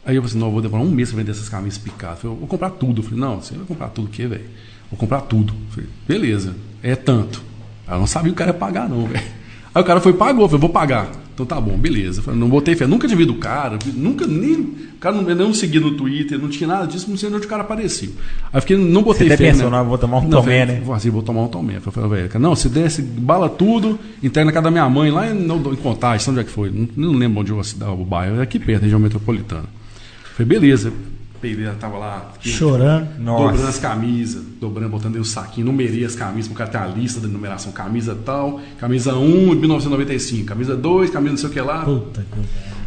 Aí 0.04 0.16
eu 0.16 0.22
falei 0.22 0.26
assim, 0.26 0.38
não, 0.38 0.48
eu 0.48 0.52
vou 0.52 0.60
demorar 0.60 0.82
um 0.82 0.90
mês 0.90 1.10
pra 1.10 1.18
vender 1.18 1.30
essas 1.30 1.48
camisas 1.48 1.78
picadas. 1.78 2.16
Eu 2.16 2.22
falei, 2.22 2.36
vou 2.40 2.48
comprar 2.48 2.70
tudo. 2.70 3.00
Eu 3.00 3.04
falei, 3.04 3.20
não, 3.20 3.40
você 3.40 3.54
vai 3.54 3.64
comprar 3.64 3.88
tudo 3.88 4.08
o 4.08 4.10
quê, 4.10 4.26
velho? 4.26 4.44
Vou 4.90 4.98
comprar 4.98 5.22
tudo. 5.22 5.54
Eu 5.54 5.72
falei, 5.72 5.88
beleza, 6.06 6.54
é 6.82 6.94
tanto. 6.94 7.42
Aí 7.86 7.94
eu 7.94 8.00
não 8.00 8.06
sabia 8.06 8.32
o 8.32 8.34
cara 8.34 8.50
ia 8.50 8.54
pagar, 8.54 8.88
não, 8.88 9.06
velho. 9.06 9.24
Aí 9.74 9.80
o 9.80 9.84
cara 9.84 10.00
foi 10.00 10.12
e 10.12 10.16
pagou, 10.16 10.44
eu 10.44 10.48
falei, 10.48 10.60
vou 10.60 10.70
pagar. 10.70 11.21
Então 11.34 11.46
tá 11.46 11.60
bom, 11.60 11.76
beleza. 11.78 12.20
Eu 12.20 12.24
falei, 12.24 12.38
não 12.38 12.48
botei 12.48 12.74
fé, 12.76 12.86
nunca 12.86 13.06
tinha 13.06 13.16
visto 13.16 13.32
o 13.32 13.36
cara, 13.38 13.78
nunca 13.94 14.26
nem. 14.26 14.60
O 14.60 14.98
cara 15.00 15.16
não, 15.16 15.34
não 15.34 15.54
seguia 15.54 15.80
no 15.80 15.92
Twitter, 15.92 16.38
não 16.38 16.48
tinha 16.48 16.68
nada 16.68 16.86
disso, 16.86 17.08
não 17.08 17.16
sei 17.16 17.30
onde 17.30 17.46
o 17.46 17.48
cara 17.48 17.62
apareceu. 17.62 18.10
Aí 18.52 18.58
eu 18.58 18.60
fiquei, 18.60 18.76
não 18.76 19.02
botei 19.02 19.28
Você 19.28 19.36
fé. 19.36 19.50
pensou, 19.50 19.70
né? 19.70 19.78
não, 19.78 19.84
vou 19.84 19.96
tomar 19.98 20.18
um 20.18 20.22
Não, 20.28 20.42
tomé, 20.42 20.62
eu 20.62 20.66
falei, 20.66 20.66
né? 20.66 20.82
Vou 20.84 20.94
assim, 20.94 21.10
vou 21.10 21.22
tomar 21.22 21.42
um 21.42 21.48
tomé. 21.48 21.76
Eu 21.76 21.92
falei, 21.92 22.28
velho, 22.28 22.40
não, 22.40 22.54
se 22.54 22.68
desce, 22.68 23.02
bala 23.02 23.48
tudo, 23.48 23.98
entrega 24.22 24.44
na 24.44 24.52
casa 24.52 24.64
da 24.64 24.70
minha 24.70 24.88
mãe, 24.88 25.10
lá 25.10 25.28
em, 25.28 25.44
em 25.44 25.76
Contagem, 25.76 26.30
onde 26.30 26.40
é 26.40 26.44
que 26.44 26.50
foi? 26.50 26.70
Não, 26.70 26.88
não 27.10 27.18
lembro 27.18 27.40
onde 27.40 27.50
eu 27.50 27.60
o 27.60 28.04
bairro, 28.04 28.38
é 28.38 28.42
aqui 28.42 28.58
perto, 28.58 28.82
região 28.82 29.00
metropolitana. 29.00 29.64
Eu 29.64 30.36
falei, 30.36 30.48
beleza. 30.60 30.92
Peguei, 31.42 31.66
ela 31.66 31.74
tava 31.74 31.98
lá. 31.98 32.30
Chorando. 32.40 33.08
Nossa. 33.18 33.42
Dobrando 33.48 33.68
as 33.68 33.78
camisas, 33.78 34.42
dobrando, 34.60 34.88
botando 34.90 35.14
do 35.18 35.24
saquinho, 35.24 35.66
numerei 35.66 36.04
as 36.04 36.14
camisas, 36.14 36.46
pro 36.48 36.56
cara 36.56 36.70
ter 36.70 36.78
a 36.78 36.86
lista 36.86 37.18
da 37.20 37.26
numeração. 37.28 37.72
Camisa 37.72 38.16
tal, 38.24 38.60
camisa 38.78 39.14
1 39.16 39.48
de 39.50 39.56
1995, 39.56 40.46
camisa 40.46 40.76
2, 40.76 41.10
camisa 41.10 41.32
não 41.32 41.38
sei 41.38 41.48
o 41.50 41.52
que 41.52 41.60
lá. 41.60 41.84
Puta 41.84 42.20
que 42.22 42.26
pariu. 42.28 42.44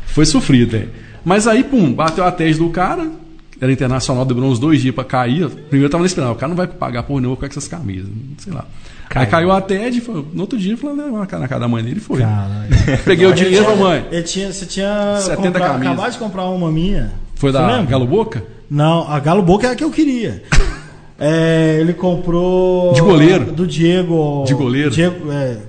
Foi 0.08 0.26
sofrido, 0.26 0.78
é. 0.78 0.88
Mas 1.26 1.48
aí, 1.48 1.64
pum, 1.64 1.92
bateu 1.94 2.24
a 2.24 2.32
tese 2.32 2.58
do 2.60 2.70
cara, 2.70 3.12
era 3.60 3.72
internacional, 3.72 4.24
demorou 4.24 4.50
uns 4.52 4.60
dois 4.60 4.82
dias 4.82 4.96
pra 4.96 5.04
cair. 5.04 5.50
Primeiro 5.50 5.86
eu 5.88 5.90
tava 5.90 6.06
esperando, 6.06 6.32
o 6.32 6.36
cara 6.36 6.48
não 6.50 6.56
vai 6.56 6.68
pagar 6.68 7.04
por 7.04 7.20
nenhuma 7.20 7.36
com 7.36 7.46
essas 7.46 7.68
camisas, 7.68 8.08
sei 8.38 8.54
lá. 8.54 8.64
Aí 9.08 9.10
Caiu. 9.28 9.30
caiu 9.30 9.52
a 9.52 9.62
TED, 9.62 10.02
foi- 10.02 10.26
no 10.34 10.42
outro 10.42 10.58
dia, 10.58 10.76
falou, 10.78 10.96
levar 10.96 11.20
na 11.20 11.48
casa 11.48 11.60
da 11.60 11.68
mãe 11.68 11.84
dele 11.84 11.98
e 11.98 12.00
foi. 12.00 12.22
Caralho. 12.22 12.70
Peguei 13.06 13.28
o 13.28 13.34
dinheiro, 13.34 13.66
falei, 13.66 13.80
mãe. 13.80 14.06
Ele 14.12 14.24
tinha, 14.24 14.52
você 14.52 14.66
tinha 14.66 15.18
70 15.20 15.38
comprado- 15.60 15.72
camisas. 15.74 15.94
acabado 15.94 16.12
de 16.14 16.18
comprar 16.18 16.46
uma 16.46 16.72
minha. 16.72 17.14
Foi 17.36 17.52
da 17.52 17.66
lembra? 17.66 17.92
Galo 17.92 18.08
Boca? 18.08 18.44
Não, 18.70 19.08
a 19.12 19.20
Galo 19.20 19.42
Boca 19.42 19.68
é 19.68 19.72
a 19.72 19.76
que 19.76 19.84
eu 19.84 19.92
queria. 19.92 20.44
É, 21.18 21.78
ele 21.80 21.94
comprou. 21.94 22.92
De 22.92 23.00
goleiro? 23.00 23.46
Do 23.50 23.66
Diego. 23.66 24.44
De 24.46 24.54
goleiro? 24.54 24.92
Diego, 24.92 25.32
é, 25.32 25.60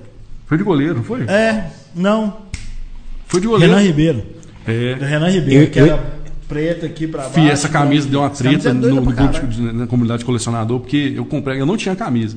Foi 0.45 0.57
de 0.57 0.63
goleiro, 0.65 0.95
não 0.95 1.03
foi? 1.05 1.21
é, 1.21 1.67
não. 1.95 2.35
Foi 3.27 3.39
de 3.39 3.47
goleiro. 3.47 3.73
Renan 3.73 3.85
Ribeiro. 3.87 4.23
Do 4.65 4.69
É. 4.69 4.93
Renan 5.07 5.29
Ribeiro, 5.29 5.63
Eu- 5.63 5.69
que 5.71 5.79
eu- 5.79 5.85
era 5.85 6.03
preta 6.49 6.85
aqui 6.85 7.07
pra 7.07 7.21
baixo. 7.21 7.35
Fih, 7.35 7.49
essa 7.49 7.69
camisa 7.69 8.09
deu 8.09 8.19
uma 8.19 8.29
treta 8.29 8.71
é 8.71 8.73
no, 8.73 8.95
no 8.95 9.01
grupo 9.13 9.47
de- 9.47 9.61
na 9.71 9.87
comunidade 9.87 10.19
de 10.19 10.25
colecionador, 10.25 10.81
porque 10.81 11.13
eu 11.15 11.23
comprei, 11.23 11.61
eu 11.61 11.65
não 11.65 11.77
tinha 11.77 11.95
camisa. 11.95 12.35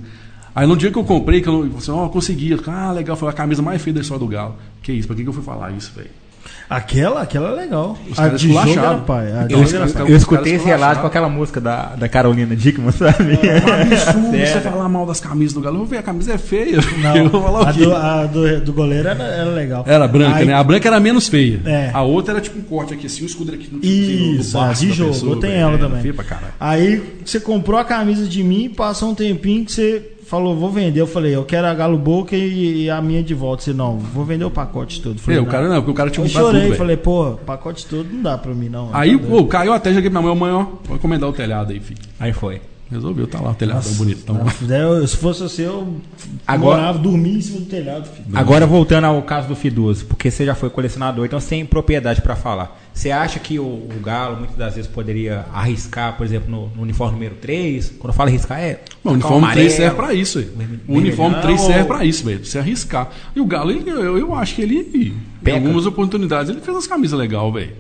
Aí 0.54 0.64
no 0.64 0.76
dia 0.76 0.92
que 0.92 0.96
eu 0.98 1.02
comprei, 1.02 1.40
que 1.40 1.48
eu, 1.48 1.64
eu 1.66 1.80
falei, 1.80 2.00
ó, 2.02 2.08
consegui. 2.08 2.52
Eu 2.52 2.58
falei, 2.58 2.80
ah, 2.80 2.92
legal, 2.92 3.16
foi 3.16 3.28
a 3.28 3.32
camisa 3.32 3.60
mais 3.60 3.82
feia 3.82 3.94
da 3.94 4.02
história 4.02 4.20
do 4.24 4.28
Galo. 4.30 4.54
Que 4.84 4.92
isso, 4.92 5.08
pra 5.08 5.16
que, 5.16 5.24
que 5.24 5.28
eu 5.28 5.32
fui 5.32 5.42
falar 5.42 5.72
isso, 5.72 5.90
velho? 5.96 6.10
Aquela, 6.70 7.22
aquela 7.22 7.50
é 7.50 7.54
legal. 7.62 7.98
Os 8.08 8.16
a 8.16 8.22
caras 8.22 8.40
de 8.40 8.46
jogo 8.52 8.60
era 8.70 8.94
pai. 8.98 9.26
A 9.32 9.46
Eu, 9.50 9.58
pai. 9.58 10.02
eu 10.08 10.16
os 10.16 10.22
escutei 10.22 10.54
esse 10.54 10.64
relato 10.64 11.00
com 11.00 11.06
aquela 11.08 11.28
música 11.28 11.60
da, 11.60 11.96
da 11.96 12.08
Carolina 12.08 12.54
Dickman, 12.54 12.92
sabe? 12.92 13.32
É 13.42 13.56
absurdo 13.82 14.30
Sério. 14.30 14.46
você 14.46 14.60
falar 14.60 14.88
mal 14.88 15.04
das 15.04 15.18
camisas 15.20 15.52
do 15.52 15.60
Galo. 15.60 15.74
Eu 15.74 15.78
vou 15.80 15.88
ver, 15.88 15.98
a 15.98 16.02
camisa 16.04 16.34
é 16.34 16.38
feia. 16.38 16.78
Não, 17.02 17.16
eu 17.18 17.28
vou 17.28 17.42
falar 17.42 17.66
a 17.68 17.70
o 17.70 17.74
quê? 17.74 17.84
do, 17.84 17.94
a 17.96 18.26
do, 18.26 18.60
do 18.60 18.72
goleiro 18.72 19.08
era, 19.08 19.20
era 19.24 19.50
legal. 19.50 19.84
Era 19.84 20.06
branca, 20.06 20.36
Aí- 20.36 20.46
né? 20.46 20.54
A 20.54 20.62
branca 20.62 20.86
era 20.88 21.00
menos 21.00 21.26
feia. 21.26 21.60
É. 21.64 21.90
A 21.92 22.02
outra 22.02 22.34
era 22.34 22.40
tipo 22.40 22.60
um 22.60 22.62
corte 22.62 22.94
aqui, 22.94 23.06
assim, 23.06 23.24
um 23.24 23.26
escudo 23.26 23.52
aqui 23.52 23.68
no 23.72 23.78
no- 23.78 23.84
Isso, 23.84 24.56
no 24.56 24.62
a 24.62 24.66
baço 24.68 24.86
de 24.86 24.92
jogo. 24.92 25.10
pessoa, 25.12 25.32
eu 25.32 25.40
tenho 25.40 25.52
velho. 25.52 25.62
ela 25.64 25.72
Era 25.74 25.88
também. 25.88 26.12
Aí 26.60 27.02
você 27.24 27.40
comprou 27.40 27.80
a 27.80 27.84
camisa 27.84 28.26
de 28.28 28.44
mim, 28.44 28.70
passou 28.70 29.10
um 29.10 29.14
tempinho 29.16 29.64
que 29.64 29.72
você 29.72 30.02
falou, 30.30 30.54
vou 30.56 30.70
vender. 30.70 31.00
Eu 31.00 31.08
falei, 31.08 31.34
eu 31.34 31.44
quero 31.44 31.66
a 31.66 31.74
Galo 31.74 31.98
Boca 31.98 32.36
e, 32.36 32.84
e 32.84 32.90
a 32.90 33.02
minha 33.02 33.20
de 33.20 33.34
volta. 33.34 33.64
Você, 33.64 33.72
não, 33.72 33.98
vou 33.98 34.24
vender 34.24 34.44
o 34.44 34.50
pacote 34.50 35.02
todo. 35.02 35.16
Eu 35.16 35.18
Falei, 35.18 35.40
É, 35.40 35.42
o 35.42 35.46
cara 35.46 35.68
não, 35.68 35.76
porque 35.76 35.90
o 35.90 35.94
cara 35.94 36.08
tinha 36.08 36.24
Eu 36.24 36.28
comprado 36.30 36.52
chorei, 36.52 36.72
falei, 36.74 36.96
pô, 36.96 37.32
pacote 37.44 37.84
todo 37.84 38.08
não 38.08 38.22
dá 38.22 38.38
pra 38.38 38.54
mim, 38.54 38.68
não. 38.68 38.90
Aí, 38.92 39.18
Tá 39.18 39.26
pô, 39.26 39.44
caiu 39.46 39.72
até, 39.72 39.92
joguei 39.92 40.08
pra 40.08 40.22
minha 40.22 40.34
mãe, 40.34 40.52
ó, 40.52 40.66
vou 40.84 40.96
encomendar 40.96 41.28
o 41.28 41.32
telhado 41.32 41.72
aí, 41.72 41.80
filho. 41.80 42.00
Aí 42.18 42.32
foi. 42.32 42.60
Resolveu, 42.90 43.26
tá 43.26 43.40
lá 43.40 43.50
o 43.50 43.54
telhadão 43.54 43.82
Nossa, 43.82 43.94
bonitão. 43.94 44.34
nossa, 44.42 44.64
eu- 44.74 45.06
se 45.06 45.16
fosse 45.16 45.40
você, 45.40 45.62
eu 45.66 45.96
Agora- 46.46 46.78
morava, 46.78 46.98
dormia 46.98 47.38
em 47.38 47.40
cima 47.40 47.60
do 47.60 47.66
telhado, 47.66 48.08
filho. 48.08 48.26
Agora 48.34 48.66
voltando 48.66 49.04
ao 49.04 49.22
caso 49.22 49.46
do 49.46 49.54
Fiduso, 49.54 50.06
porque 50.06 50.28
você 50.30 50.44
já 50.44 50.54
foi 50.56 50.70
colecionador, 50.70 51.24
então 51.24 51.38
você 51.38 51.50
tem 51.50 51.64
propriedade 51.64 52.20
para 52.20 52.34
falar. 52.34 52.78
Você 52.92 53.12
acha 53.12 53.38
que 53.38 53.58
o, 53.60 53.62
o 53.64 54.00
Galo 54.02 54.36
muitas 54.38 54.56
das 54.56 54.74
vezes 54.74 54.90
poderia 54.90 55.46
arriscar, 55.54 56.16
por 56.16 56.26
exemplo, 56.26 56.50
no, 56.50 56.66
no 56.74 56.82
uniforme 56.82 57.12
número 57.14 57.36
3? 57.36 57.90
Quando 57.98 58.08
eu 58.12 58.16
falo 58.16 58.28
arriscar, 58.28 58.58
é. 58.58 58.80
Bom, 59.04 59.10
o 59.10 59.14
uniforme 59.14 59.46
3 59.52 59.56
amarelo. 59.56 59.70
serve 59.76 59.96
pra 59.96 60.12
isso, 60.14 60.38
O 60.88 60.96
uniforme 60.96 61.34
vermelhão 61.36 61.40
3 61.42 61.60
serve 61.60 61.80
ou- 61.82 61.86
pra 61.86 62.04
isso, 62.04 62.24
velho. 62.24 62.40
Pra 62.40 62.48
você 62.48 62.58
arriscar. 62.58 63.08
E 63.36 63.40
o 63.40 63.46
Galo, 63.46 63.70
ele- 63.70 63.88
eu, 63.88 64.18
eu 64.18 64.34
acho 64.34 64.56
que 64.56 64.62
ele, 64.62 65.14
Peca. 65.44 65.56
em 65.56 65.60
algumas 65.60 65.86
oportunidades, 65.86 66.50
ele 66.50 66.60
fez 66.60 66.74
umas 66.76 66.86
camisas 66.88 67.16
legais, 67.18 67.52
velho. 67.54 67.72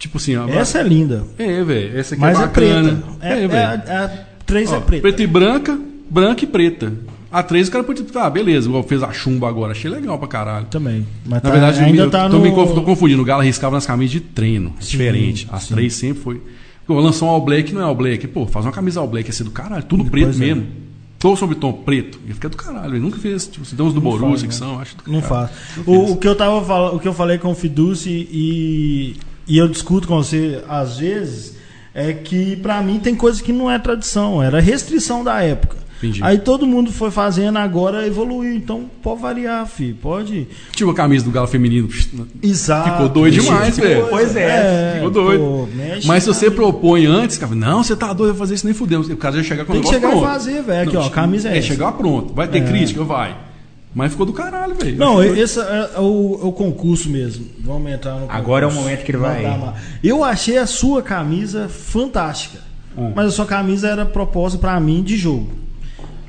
Tipo 0.00 0.16
assim, 0.16 0.34
ó, 0.34 0.48
Essa 0.48 0.78
é 0.78 0.82
linda. 0.82 1.24
É, 1.38 1.62
velho. 1.62 1.98
Essa 1.98 2.14
aqui 2.14 2.20
Mas 2.22 2.38
é 2.38 2.42
é 2.42 2.46
bacana. 2.46 2.88
preta. 2.88 3.04
É, 3.20 3.44
é, 3.44 3.48
velho. 3.48 3.82
a, 3.86 4.04
a 4.04 4.08
3 4.46 4.72
Ó, 4.72 4.76
é 4.76 4.80
preta. 4.80 5.02
Preta 5.02 5.22
e 5.22 5.26
branca, 5.26 5.78
branca 6.10 6.42
e 6.42 6.46
preta. 6.46 6.92
A 7.30 7.42
3 7.42 7.68
o 7.68 7.70
cara 7.70 7.84
podia. 7.84 8.04
Ah, 8.14 8.30
beleza, 8.30 8.68
fez 8.84 9.02
a 9.02 9.12
chumba 9.12 9.46
agora. 9.46 9.72
Achei 9.72 9.90
legal 9.90 10.18
pra 10.18 10.26
caralho. 10.26 10.66
Também. 10.66 11.06
Mas 11.24 11.34
Na 11.34 11.40
tá- 11.40 11.50
verdade, 11.50 11.80
ainda 11.80 12.02
eu 12.02 12.10
tá 12.10 12.28
tô, 12.30 12.38
no... 12.38 12.42
me 12.42 12.50
tô 12.50 12.82
confundindo. 12.82 13.20
O 13.20 13.24
Galo 13.26 13.42
arriscava 13.42 13.76
nas 13.76 13.86
camisas 13.86 14.10
de 14.12 14.20
treino. 14.20 14.74
Sim, 14.80 14.90
diferente. 14.92 15.46
As 15.52 15.64
sim. 15.64 15.74
três 15.74 15.94
sempre 15.94 16.22
foi. 16.22 16.40
Pô, 16.86 16.98
lançou 16.98 17.28
um 17.28 17.30
All 17.30 17.40
Black, 17.44 17.72
não 17.72 17.82
é 17.82 17.84
All 17.84 17.94
Black. 17.94 18.26
Pô, 18.26 18.46
faz 18.46 18.64
uma 18.64 18.72
camisa 18.72 18.98
All 19.00 19.06
Black, 19.06 19.28
ia 19.28 19.32
ser 19.32 19.44
do 19.44 19.50
caralho. 19.50 19.84
Tudo 19.84 20.06
preto 20.06 20.28
Pois 20.30 20.40
é. 20.40 20.44
mesmo. 20.46 20.66
Tom 21.20 21.36
sobre 21.36 21.54
tom 21.56 21.72
preto. 21.72 22.18
Ia 22.26 22.34
ficar 22.34 22.48
do 22.48 22.56
caralho. 22.56 22.94
Ele 22.94 23.00
nunca 23.00 23.18
fez. 23.18 23.46
Tipo, 23.46 23.66
tem 23.66 23.84
uns 23.86 23.92
do 23.92 24.00
Borussia 24.00 24.48
que 24.48 24.54
né? 24.54 24.58
são, 24.58 24.80
acho 24.80 24.96
do 24.96 25.12
Não 25.12 25.20
faz. 25.20 25.50
O, 25.86 26.12
o 26.12 26.16
que 26.16 26.26
eu 26.26 26.34
tava 26.34 26.64
falando, 26.64 26.96
o 26.96 26.98
que 26.98 27.06
eu 27.06 27.12
falei 27.12 27.36
com 27.36 27.52
o 27.52 27.54
Fiduci 27.54 28.26
e, 28.32 29.16
e 29.52 29.58
eu 29.58 29.68
discuto 29.68 30.06
com 30.08 30.16
você 30.22 30.62
às 30.68 30.98
vezes 30.98 31.56
é 31.94 32.12
que 32.12 32.56
pra 32.56 32.80
mim 32.82 33.00
tem 33.00 33.14
coisa 33.14 33.42
que 33.42 33.52
não 33.52 33.70
é 33.70 33.78
tradição, 33.78 34.42
era 34.42 34.60
restrição 34.60 35.24
da 35.24 35.42
época. 35.42 35.76
Entendi. 35.98 36.20
Aí 36.24 36.38
todo 36.38 36.66
mundo 36.66 36.90
foi 36.90 37.10
fazendo, 37.10 37.58
agora 37.58 38.06
evoluiu. 38.06 38.54
Então 38.56 38.88
pode 39.02 39.20
variar, 39.20 39.66
fi. 39.66 39.92
Pode. 39.92 40.48
Tipo 40.74 40.92
a 40.92 40.94
camisa 40.94 41.26
do 41.26 41.30
Galo 41.30 41.46
feminino. 41.46 41.90
Exato. 42.42 42.90
Ficou 42.92 43.08
doido 43.10 43.34
demais, 43.34 43.74
tipo 43.74 43.86
de 43.86 43.94
velho. 43.94 44.06
Pois 44.08 44.34
é, 44.34 44.92
ficou 44.94 45.10
doido. 45.10 45.40
pô, 45.42 45.68
mexe 45.76 46.06
Mas 46.06 46.22
se 46.22 46.28
você 46.28 46.50
propõe 46.50 47.04
antes, 47.04 47.36
cara, 47.36 47.54
não, 47.54 47.82
você 47.84 47.94
tá 47.94 48.14
doido, 48.14 48.30
vai 48.32 48.38
fazer 48.38 48.54
isso 48.54 48.64
nem 48.64 48.72
fudemos. 48.74 49.10
O 49.10 49.16
cara 49.18 49.36
já 49.36 49.42
chegar 49.42 49.66
com 49.66 49.72
o 49.72 49.74
Tem 49.74 49.82
que 49.82 49.90
negócio 49.90 50.00
chegar 50.00 50.08
e 50.08 50.20
pronto. 50.20 50.32
fazer, 50.32 50.62
velho. 50.62 50.88
Aqui, 50.88 50.94
Não, 50.94 51.02
ó, 51.02 51.06
a 51.06 51.10
camisa 51.10 51.48
é 51.50 51.54
É, 51.54 51.58
essa. 51.58 51.66
chegar 51.66 51.92
pronto. 51.92 52.32
Vai 52.32 52.48
ter 52.48 52.58
É. 52.58 52.66
crítica? 52.66 53.04
Vai. 53.04 53.36
Mas 53.94 54.12
ficou 54.12 54.24
do 54.24 54.32
caralho, 54.32 54.74
velho. 54.76 54.96
Não, 54.96 55.20
que- 55.20 55.40
esse 55.40 55.58
é 55.58 55.98
o, 55.98 56.38
é 56.42 56.46
o 56.46 56.52
concurso 56.52 57.08
mesmo. 57.10 57.44
Vamos 57.58 57.90
entrar 57.90 58.12
no 58.12 58.20
concurso. 58.20 58.36
Agora 58.38 58.64
é 58.64 58.68
o 58.68 58.72
momento 58.72 59.04
que 59.04 59.10
ele 59.10 59.18
vai- 59.18 59.44
Eu 60.02 60.22
achei 60.22 60.58
a 60.58 60.66
sua 60.66 61.02
camisa 61.02 61.68
fantástica. 61.68 62.58
Hum. 62.96 63.12
Mas 63.14 63.26
a 63.26 63.30
sua 63.30 63.46
camisa 63.46 63.88
era 63.88 64.04
proposta 64.06 64.58
pra 64.58 64.78
mim 64.80 65.02
de 65.02 65.16
jogo. 65.16 65.58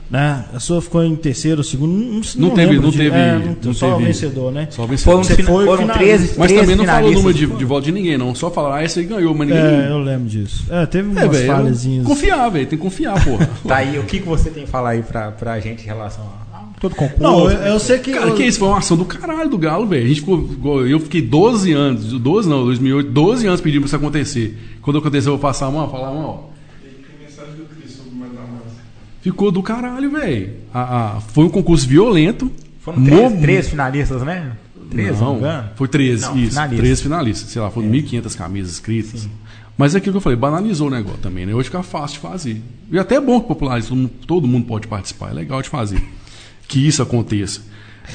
né? 0.10 0.44
A 0.54 0.60
sua 0.60 0.82
ficou 0.82 1.02
em 1.06 1.16
terceiro, 1.16 1.64
segundo. 1.64 1.94
Não, 1.94 2.22
Não 2.36 2.50
teve- 2.50 2.72
lembro 2.72 2.82
não 2.84 2.90
de- 2.92 2.98
teve- 2.98 3.16
é, 3.16 3.56
não 3.64 3.74
só 3.74 3.94
teve- 3.94 4.06
vencedor, 4.08 4.52
né? 4.52 4.68
Só 4.70 4.86
vencedor. 4.86 5.24
Foram, 5.24 5.24
foi 5.24 5.66
foram 5.66 5.84
finalista. 5.84 5.94
13, 6.00 6.34
Mas 6.38 6.48
13 6.52 6.56
também 6.62 6.76
não 6.76 6.86
falou 6.86 7.10
o 7.10 7.14
número 7.14 7.34
de, 7.34 7.46
de 7.48 7.64
voto 7.66 7.86
de 7.86 7.92
ninguém, 7.94 8.18
não. 8.18 8.36
Só 8.36 8.52
falaram, 8.52 8.76
ah, 8.76 8.84
esse 8.84 9.00
aí 9.00 9.06
ganhou, 9.06 9.34
mas 9.34 9.48
ninguém. 9.48 9.64
É, 9.64 9.88
eu 9.90 10.00
lembro 10.00 10.28
disso. 10.28 10.66
É, 10.70 10.86
teve 10.86 11.18
É, 11.18 11.24
umas 11.24 11.42
falhazinhas. 11.44 12.06
Confiar, 12.06 12.50
velho. 12.50 12.68
Tem 12.68 12.78
que 12.78 12.84
confiar, 12.84 13.24
porra. 13.24 13.50
Tá 13.66 13.78
aí, 13.78 13.98
o 14.00 14.04
que, 14.04 14.20
que 14.20 14.28
você 14.28 14.50
tem 14.50 14.66
que 14.66 14.70
falar 14.70 14.90
aí 14.90 15.02
pra, 15.02 15.32
pra 15.32 15.58
gente 15.62 15.82
em 15.84 15.86
relação 15.86 16.26
a 16.26 16.51
todo 16.82 16.96
concurso? 16.96 17.22
Não, 17.24 17.50
eu, 17.50 17.58
eu 17.74 17.80
sei 17.80 18.00
que. 18.00 18.12
Cara, 18.12 18.28
eu- 18.30 18.36
que 18.36 18.44
isso? 18.44 18.60
Foi 18.60 18.68
uma 18.68 18.80
ação 18.80 18.98
do 18.98 19.06
caralho 19.06 19.50
do 19.50 19.58
Galo, 19.58 19.86
velho. 19.88 20.04
A 20.04 20.08
gente 20.08 20.20
ficou. 20.22 20.86
Eu 20.86 21.00
fiquei 21.00 21.22
12 21.22 21.72
anos, 21.72 22.12
12 22.20 22.50
não, 22.50 22.66
2008, 22.66 23.10
12 23.12 23.48
anos 23.48 23.62
pedindo 23.62 23.82
pra 23.82 23.88
isso 23.88 23.96
acontecer. 23.96 24.58
Quando 24.82 24.98
aconteceu, 25.00 25.32
eu 25.34 25.38
vou 25.38 25.42
passar 25.42 25.68
a 25.68 25.72
mão, 25.72 25.90
falar, 25.90 26.12
mão, 26.12 26.26
ó. 26.48 26.52
Ficou 29.22 29.52
do 29.52 29.62
caralho, 29.62 30.10
velho. 30.12 30.54
A- 30.74 31.18
a- 31.18 31.22
Foi 31.22 31.46
um 31.46 31.50
concurso 31.50 31.88
violento. 31.88 32.52
Foram 32.80 33.04
três, 33.04 33.32
Mo- 33.32 33.42
três 33.42 33.70
finalistas, 33.70 34.22
né? 34.24 34.54
Três, 34.90 35.22
não, 35.22 35.40
não, 35.40 35.64
foi 35.76 35.88
13, 35.88 36.24
Não, 36.26 36.36
isso. 36.38 36.50
finalistas. 36.50 36.80
13 36.80 37.04
finalistas. 37.04 37.50
Sei 37.52 37.62
lá, 37.62 37.70
foram 37.72 37.88
1.500 37.88 38.36
camisas 38.36 38.74
escritas. 38.74 39.30
Mas 39.78 39.96
é 39.96 40.00
aquilo 40.00 40.14
que 40.14 40.18
eu 40.18 40.22
falei, 40.22 40.38
banalizou 40.38 40.88
o 40.88 40.92
negócio 40.92 41.20
também, 41.20 41.46
né? 41.46 41.54
Hoje 41.54 41.70
fica 41.70 41.82
fácil 41.82 42.16
de 42.16 42.20
fazer. 42.28 42.62
E 42.92 43.00
até 43.00 43.16
é 43.16 43.22
bom 43.22 43.40
que 43.40 43.48
mundo, 43.96 44.10
todo 44.28 44.48
mundo 44.48 44.66
pode 44.66 44.88
participar, 44.88 45.30
é 45.30 45.34
legal 45.34 45.62
de 45.62 45.70
fazer. 45.70 46.04
Que 46.72 46.88
isso 46.88 47.02
aconteça. 47.02 47.62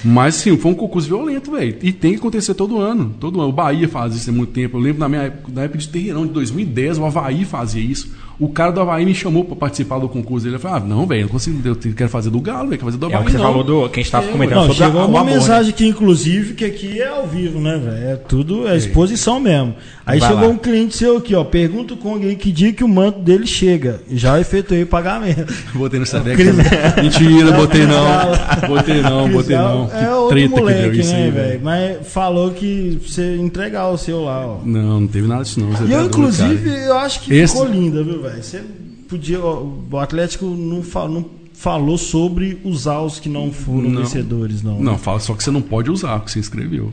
Mas 0.03 0.37
sim, 0.37 0.57
foi 0.57 0.71
um 0.71 0.75
concurso 0.75 1.07
violento, 1.09 1.51
velho. 1.51 1.77
E 1.83 1.93
tem 1.93 2.13
que 2.13 2.19
acontecer 2.19 2.55
todo 2.55 2.81
ano. 2.81 3.15
Todo 3.21 3.39
ano. 3.39 3.51
O 3.51 3.53
Bahia 3.53 3.87
faz 3.87 4.15
isso 4.15 4.31
há 4.31 4.33
muito 4.33 4.51
tempo. 4.51 4.79
Eu 4.79 4.81
lembro 4.81 5.01
na 5.01 5.11
minha 5.11 5.23
época, 5.25 5.53
na 5.53 5.63
época 5.65 5.79
de 5.79 5.89
Terreirão 5.91 6.27
de 6.27 6.33
2010, 6.33 6.97
o 6.97 7.05
Havaí 7.05 7.45
fazia 7.45 7.83
isso. 7.83 8.17
O 8.39 8.49
cara 8.51 8.71
do 8.71 8.81
Havaí 8.83 9.05
me 9.07 9.15
chamou 9.15 9.45
pra 9.45 9.57
participar 9.57 9.99
do 9.99 10.09
concurso. 10.11 10.47
Ele 10.47 10.59
falou: 10.59 10.77
Ah, 10.77 10.81
não, 10.81 11.07
velho, 11.07 11.21
eu 11.21 11.25
não 11.25 11.29
consigo, 11.31 11.59
eu 11.67 11.75
quero 11.95 12.11
fazer 12.11 12.29
do 12.29 12.39
Galo, 12.41 12.69
velho, 12.69 12.79
quero 12.79 12.85
fazer 12.85 12.99
do 12.99 13.07
É 13.07 13.15
Havaí. 13.15 13.23
o 13.23 13.25
que 13.25 13.33
você 13.33 13.39
não. 13.39 13.45
falou 13.45 13.65
do. 13.65 13.89
Que 13.89 14.01
a 14.01 14.03
gente 14.03 14.13
tava 14.13 14.27
É, 14.27 14.33
comentando 14.33 14.57
Não, 14.57 14.67
sobre 14.67 14.83
a- 14.83 14.87
chegou 14.87 15.01
o 15.03 15.09
uma 15.09 15.21
amor, 15.21 15.31
né? 15.31 15.37
mensagem 15.39 15.71
aqui, 15.73 15.87
inclusive, 15.87 16.55
que 16.55 16.65
aqui 16.65 17.01
é 17.01 17.09
ao 17.09 17.27
vivo, 17.27 17.59
né, 17.61 17.79
velho? 17.83 17.97
É 18.13 18.17
tudo, 18.17 18.69
é 18.69 18.77
exposição 18.77 19.41
mesmo. 19.41 19.75
Aí 20.05 20.21
Vai 20.21 20.29
chegou 20.29 20.45
lá. 20.49 20.51
um 20.55 20.57
cliente 20.59 20.95
seu 20.97 21.17
aqui, 21.17 21.35
ó. 21.35 21.43
Pergunta 21.45 21.95
o 21.95 21.97
Kong 21.97 22.25
aí 22.27 22.37
que 22.37 22.53
dia 22.53 22.73
que 22.73 22.85
o 22.85 22.89
manto 22.89 23.19
dele 23.21 23.47
chega. 23.47 24.01
Já 24.13 24.39
efetuei 24.41 24.83
o 24.83 24.87
pagamento. 24.87 25.53
Botei 25.75 25.99
no 25.99 26.07
Sedex. 26.07 26.37
Cris- 26.37 26.55
Mentira, 27.03 27.53
botei 27.53 27.87
não. 27.87 28.69
Botei 28.69 29.01
não, 29.03 29.29
botei 29.31 29.57
não. 29.57 29.91
É 29.93 30.15
outro 30.15 30.29
treta 30.37 30.55
que 30.55 30.61
moleque, 30.61 30.83
deu 30.83 30.93
isso 31.01 31.13
né, 31.13 31.25
aí, 31.25 31.31
velho? 31.31 31.49
velho. 31.49 31.61
Mas 31.65 32.07
falou 32.07 32.51
que 32.53 33.01
você 33.05 33.37
entregar 33.37 33.89
o 33.89 33.97
seu 33.99 34.23
lá, 34.25 34.47
ó. 34.47 34.59
Não, 34.65 35.01
não 35.01 35.07
teve 35.09 35.27
nada 35.27 35.43
disso 35.43 35.59
não. 35.59 35.71
você 35.71 35.85
E 35.85 35.89
tá 35.89 35.95
eu, 35.95 36.07
inclusive, 36.07 36.71
cara. 36.71 36.83
eu 36.85 36.99
acho 36.99 37.21
que 37.23 37.35
Esse- 37.35 37.55
ficou 37.55 37.69
linda, 37.69 38.03
viu, 38.05 38.23
velho? 38.23 38.26
Você 38.31 38.63
podia. 39.09 39.41
O 39.41 39.99
Atlético 39.99 40.45
não, 40.47 40.83
fa- 40.83 41.09
não 41.09 41.25
falou 41.55 41.97
sobre 41.99 42.59
usar 42.65 43.01
os 43.01 43.19
que 43.19 43.29
não 43.29 43.51
foram 43.53 43.89
Não. 43.91 44.03
vencedores, 44.03 44.63
não. 44.63 44.81
Não, 44.81 44.99
fala 44.99 45.21
só 45.21 45.35
que 45.35 45.43
você 45.43 45.51
não 45.51 45.63
pode 45.63 45.91
usar, 45.91 46.19
porque 46.19 46.33
você 46.33 46.39
inscreveu. 46.39 46.93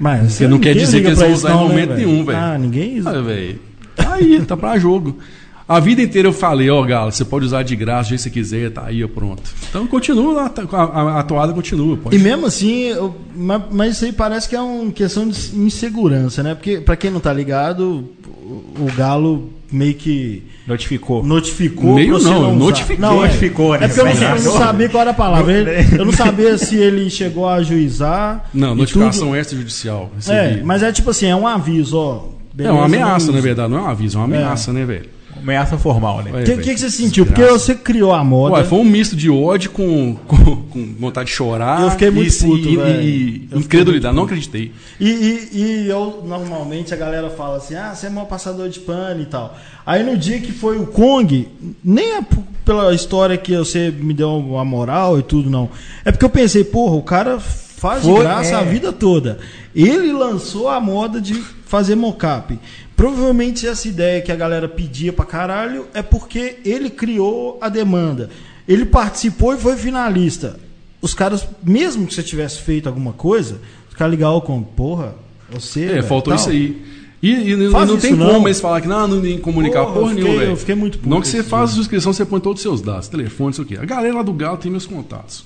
Mas 0.00 0.32
Você 0.32 0.48
não 0.48 0.58
quer 0.58 0.74
dizer 0.74 1.00
que 1.02 1.06
eles 1.06 1.18
vão 1.20 1.32
usar 1.32 1.50
em 1.50 1.52
não, 1.52 1.62
né, 1.62 1.68
momento 1.68 1.94
nenhum, 1.94 2.24
velho. 2.24 2.38
Ah, 2.38 2.58
ninguém 2.58 2.98
usa. 2.98 3.10
Ah, 3.18 3.22
velho. 3.22 3.60
Tá 3.94 4.14
aí, 4.14 4.40
tá 4.44 4.56
pra 4.56 4.76
jogo. 4.78 5.18
A 5.66 5.78
vida 5.80 6.02
inteira 6.02 6.28
eu 6.28 6.32
falei, 6.32 6.68
ó, 6.68 6.82
Galo, 6.82 7.10
você 7.12 7.24
pode 7.24 7.46
usar 7.46 7.62
de 7.62 7.74
graça, 7.76 8.10
que 8.10 8.18
você 8.18 8.28
quiser, 8.28 8.70
tá 8.72 8.84
aí, 8.86 9.02
ó, 9.04 9.08
pronto. 9.08 9.42
Então 9.70 9.86
continua 9.86 10.32
lá, 10.34 10.48
tá- 10.48 10.66
a, 10.72 10.82
a, 10.82 11.20
a 11.20 11.22
toada 11.22 11.52
continua. 11.54 11.96
Pode. 11.96 12.14
E 12.16 12.18
mesmo 12.18 12.44
assim, 12.46 12.82
eu- 12.88 13.14
ma- 13.34 13.66
mas 13.70 13.94
isso 13.96 14.04
aí 14.04 14.12
parece 14.12 14.48
que 14.48 14.56
é 14.56 14.60
uma 14.60 14.90
questão 14.92 15.26
de 15.28 15.56
insegurança, 15.56 16.42
né? 16.42 16.54
Porque, 16.54 16.78
pra 16.80 16.96
quem 16.96 17.10
não 17.10 17.20
tá 17.20 17.32
ligado, 17.32 18.04
o, 18.26 18.74
o 18.80 18.92
Galo 18.96 19.48
meio 19.72 19.94
que 19.94 20.42
Notificou. 20.66 21.22
notificou. 21.22 21.94
Meio 21.94 22.12
não, 22.12 22.16
usar. 22.16 22.52
notifiquei. 22.52 22.96
Não, 22.98 23.22
é. 23.22 23.26
Notificou, 23.28 23.72
né? 23.78 23.84
É 23.84 23.88
porque 23.88 24.00
eu 24.00 24.04
não, 24.06 24.12
eu 24.12 24.42
não 24.42 24.52
sabia 24.58 24.88
qual 24.88 25.00
era 25.02 25.10
a 25.10 25.14
palavra. 25.14 25.52
Ele- 25.52 25.98
Eu 25.98 26.04
não 26.06 26.12
sabia 26.12 26.56
se 26.56 26.76
ele 26.76 27.10
chegou 27.10 27.46
a 27.46 27.54
ajuizar. 27.54 28.44
Não, 28.54 28.74
tudo. 28.76 28.86
tudo. 29.10 29.36
extrajudicial. 29.36 30.10
É, 30.28 30.62
mas 30.64 30.82
é 30.82 30.90
tipo 30.90 31.10
assim, 31.10 31.26
é 31.26 31.36
um 31.36 31.46
aviso, 31.46 31.98
ó. 31.98 32.16
É 32.54 32.56
beleza, 32.56 32.74
uma 32.74 32.84
ameaça, 32.86 33.26
não 33.26 33.34
na 33.34 33.40
verdade, 33.40 33.70
não 33.70 33.78
é 33.78 33.82
um 33.82 33.88
aviso, 33.88 34.16
é 34.16 34.20
uma 34.20 34.24
ameaça, 34.26 34.72
né, 34.72 34.84
velho? 34.84 35.13
Ameaça 35.44 35.76
formal, 35.76 36.22
né? 36.22 36.30
O 36.40 36.42
que, 36.42 36.56
que, 36.56 36.72
que 36.72 36.80
você 36.80 36.88
sentiu? 36.88 37.26
Porque 37.26 37.44
você 37.44 37.74
criou 37.74 38.14
a 38.14 38.24
moda. 38.24 38.54
Ué, 38.54 38.64
foi 38.64 38.78
um 38.78 38.84
misto 38.84 39.14
de 39.14 39.28
ódio 39.28 39.70
com, 39.70 40.16
com, 40.26 40.56
com 40.56 40.94
vontade 40.98 41.28
de 41.28 41.36
chorar. 41.36 41.82
Eu 41.82 41.90
fiquei 41.90 42.10
muito 42.10 42.34
e, 42.34 42.40
puto, 42.40 42.68
e, 42.68 43.48
e 43.52 43.58
incredulidade, 43.58 44.16
não 44.16 44.22
acreditei. 44.22 44.72
E, 44.98 45.06
e, 45.06 45.48
e 45.52 45.88
eu, 45.90 46.24
normalmente, 46.26 46.94
a 46.94 46.96
galera 46.96 47.28
fala 47.28 47.58
assim: 47.58 47.74
ah, 47.74 47.94
você 47.94 48.06
é 48.06 48.10
mau 48.10 48.24
passador 48.24 48.70
de 48.70 48.80
pano 48.80 49.20
e 49.20 49.26
tal. 49.26 49.54
Aí 49.84 50.02
no 50.02 50.16
dia 50.16 50.40
que 50.40 50.50
foi 50.50 50.78
o 50.78 50.86
Kong, 50.86 51.46
nem 51.84 52.16
é 52.16 52.26
pela 52.64 52.94
história 52.94 53.36
que 53.36 53.54
você 53.54 53.90
me 53.90 54.14
deu 54.14 54.56
a 54.58 54.64
moral 54.64 55.18
e 55.18 55.22
tudo, 55.22 55.50
não. 55.50 55.68
É 56.06 56.10
porque 56.10 56.24
eu 56.24 56.30
pensei, 56.30 56.64
porra, 56.64 56.96
o 56.96 57.02
cara 57.02 57.38
faz 57.38 58.02
de 58.02 58.08
Foi, 58.10 58.22
graça 58.22 58.52
é. 58.52 58.54
a 58.54 58.62
vida 58.62 58.94
toda. 58.94 59.38
Ele 59.76 60.10
lançou 60.10 60.70
a 60.70 60.80
moda 60.80 61.20
de 61.20 61.34
fazer 61.66 61.94
mocap. 61.94 62.58
Provavelmente 62.96 63.66
essa 63.66 63.88
ideia 63.88 64.22
que 64.22 64.30
a 64.30 64.36
galera 64.36 64.68
pedia 64.68 65.12
pra 65.12 65.24
caralho 65.24 65.86
é 65.92 66.02
porque 66.02 66.56
ele 66.64 66.88
criou 66.90 67.58
a 67.60 67.68
demanda. 67.68 68.30
Ele 68.68 68.84
participou 68.86 69.54
e 69.54 69.58
foi 69.58 69.76
finalista. 69.76 70.58
Os 71.02 71.12
caras, 71.12 71.46
mesmo 71.62 72.06
que 72.06 72.14
você 72.14 72.22
tivesse 72.22 72.60
feito 72.62 72.88
alguma 72.88 73.12
coisa, 73.12 73.58
caras 73.94 74.12
ligavam 74.12 74.40
com, 74.40 74.62
porra, 74.62 75.14
você. 75.50 75.84
É, 75.84 75.88
velho, 75.88 76.04
faltou 76.04 76.32
tal. 76.32 76.40
isso 76.40 76.50
aí. 76.50 76.82
E, 77.22 77.30
e 77.52 77.56
não- 77.56 77.96
tem 77.98 78.12
não. 78.14 78.32
como 78.34 78.46
eles 78.48 78.60
falar 78.60 78.80
que 78.82 78.88
não, 78.88 79.08
não 79.08 79.38
comunicar 79.38 79.80
Porra, 79.86 79.94
porra, 79.94 80.04
eu 80.04 80.08
fiquei- 80.10 80.22
nenhuma, 80.24 80.40
velho. 80.40 80.52
eu 80.52 80.56
fiquei 80.56 80.74
muito 80.74 80.98
puto 80.98 81.08
Não 81.10 81.20
que 81.22 81.28
você 81.28 81.42
faz 81.42 81.74
a 81.74 81.80
inscrição, 81.80 82.12
você 82.12 82.24
põe 82.24 82.38
todos 82.40 82.58
os 82.60 82.62
seus 82.62 82.82
dados, 82.82 83.08
telefone, 83.08 83.52
isso 83.52 83.62
aqui. 83.62 83.76
A 83.78 83.84
galera 83.84 84.16
lá 84.16 84.22
do 84.22 84.32
Galo 84.32 84.58
tem 84.58 84.70
meus 84.70 84.86
contatos. 84.86 85.44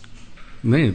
Né? 0.63 0.93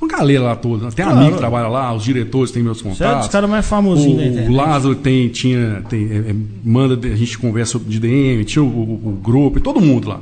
Uma 0.00 0.08
galera 0.08 0.42
lá 0.44 0.56
toda. 0.56 0.90
Tem 0.92 1.04
Claro. 1.04 1.18
amigo 1.20 1.32
que 1.34 1.38
trabalha 1.38 1.66
lá, 1.68 1.92
os 1.94 2.04
diretores 2.04 2.50
têm 2.52 2.62
meus 2.62 2.80
contatos. 2.80 3.26
dos 3.26 3.32
caras 3.32 3.50
mais 3.50 3.66
famosinhos 3.66 4.16
da 4.18 4.26
internet. 4.26 4.50
o 4.52 4.54
Lázaro 4.56 4.94
tem, 4.94 5.28
tinha, 5.28 5.82
tem, 5.88 6.04
é, 6.10 6.16
é, 6.30 6.34
manda, 6.64 6.94
a 7.08 7.16
gente 7.16 7.36
conversa 7.36 7.78
de 7.80 7.98
DM, 7.98 8.44
tinha 8.44 8.62
o, 8.62 8.66
o- 8.68 9.08
o 9.08 9.20
grupo, 9.22 9.60
todo 9.60 9.80
mundo 9.80 10.08
lá. 10.08 10.20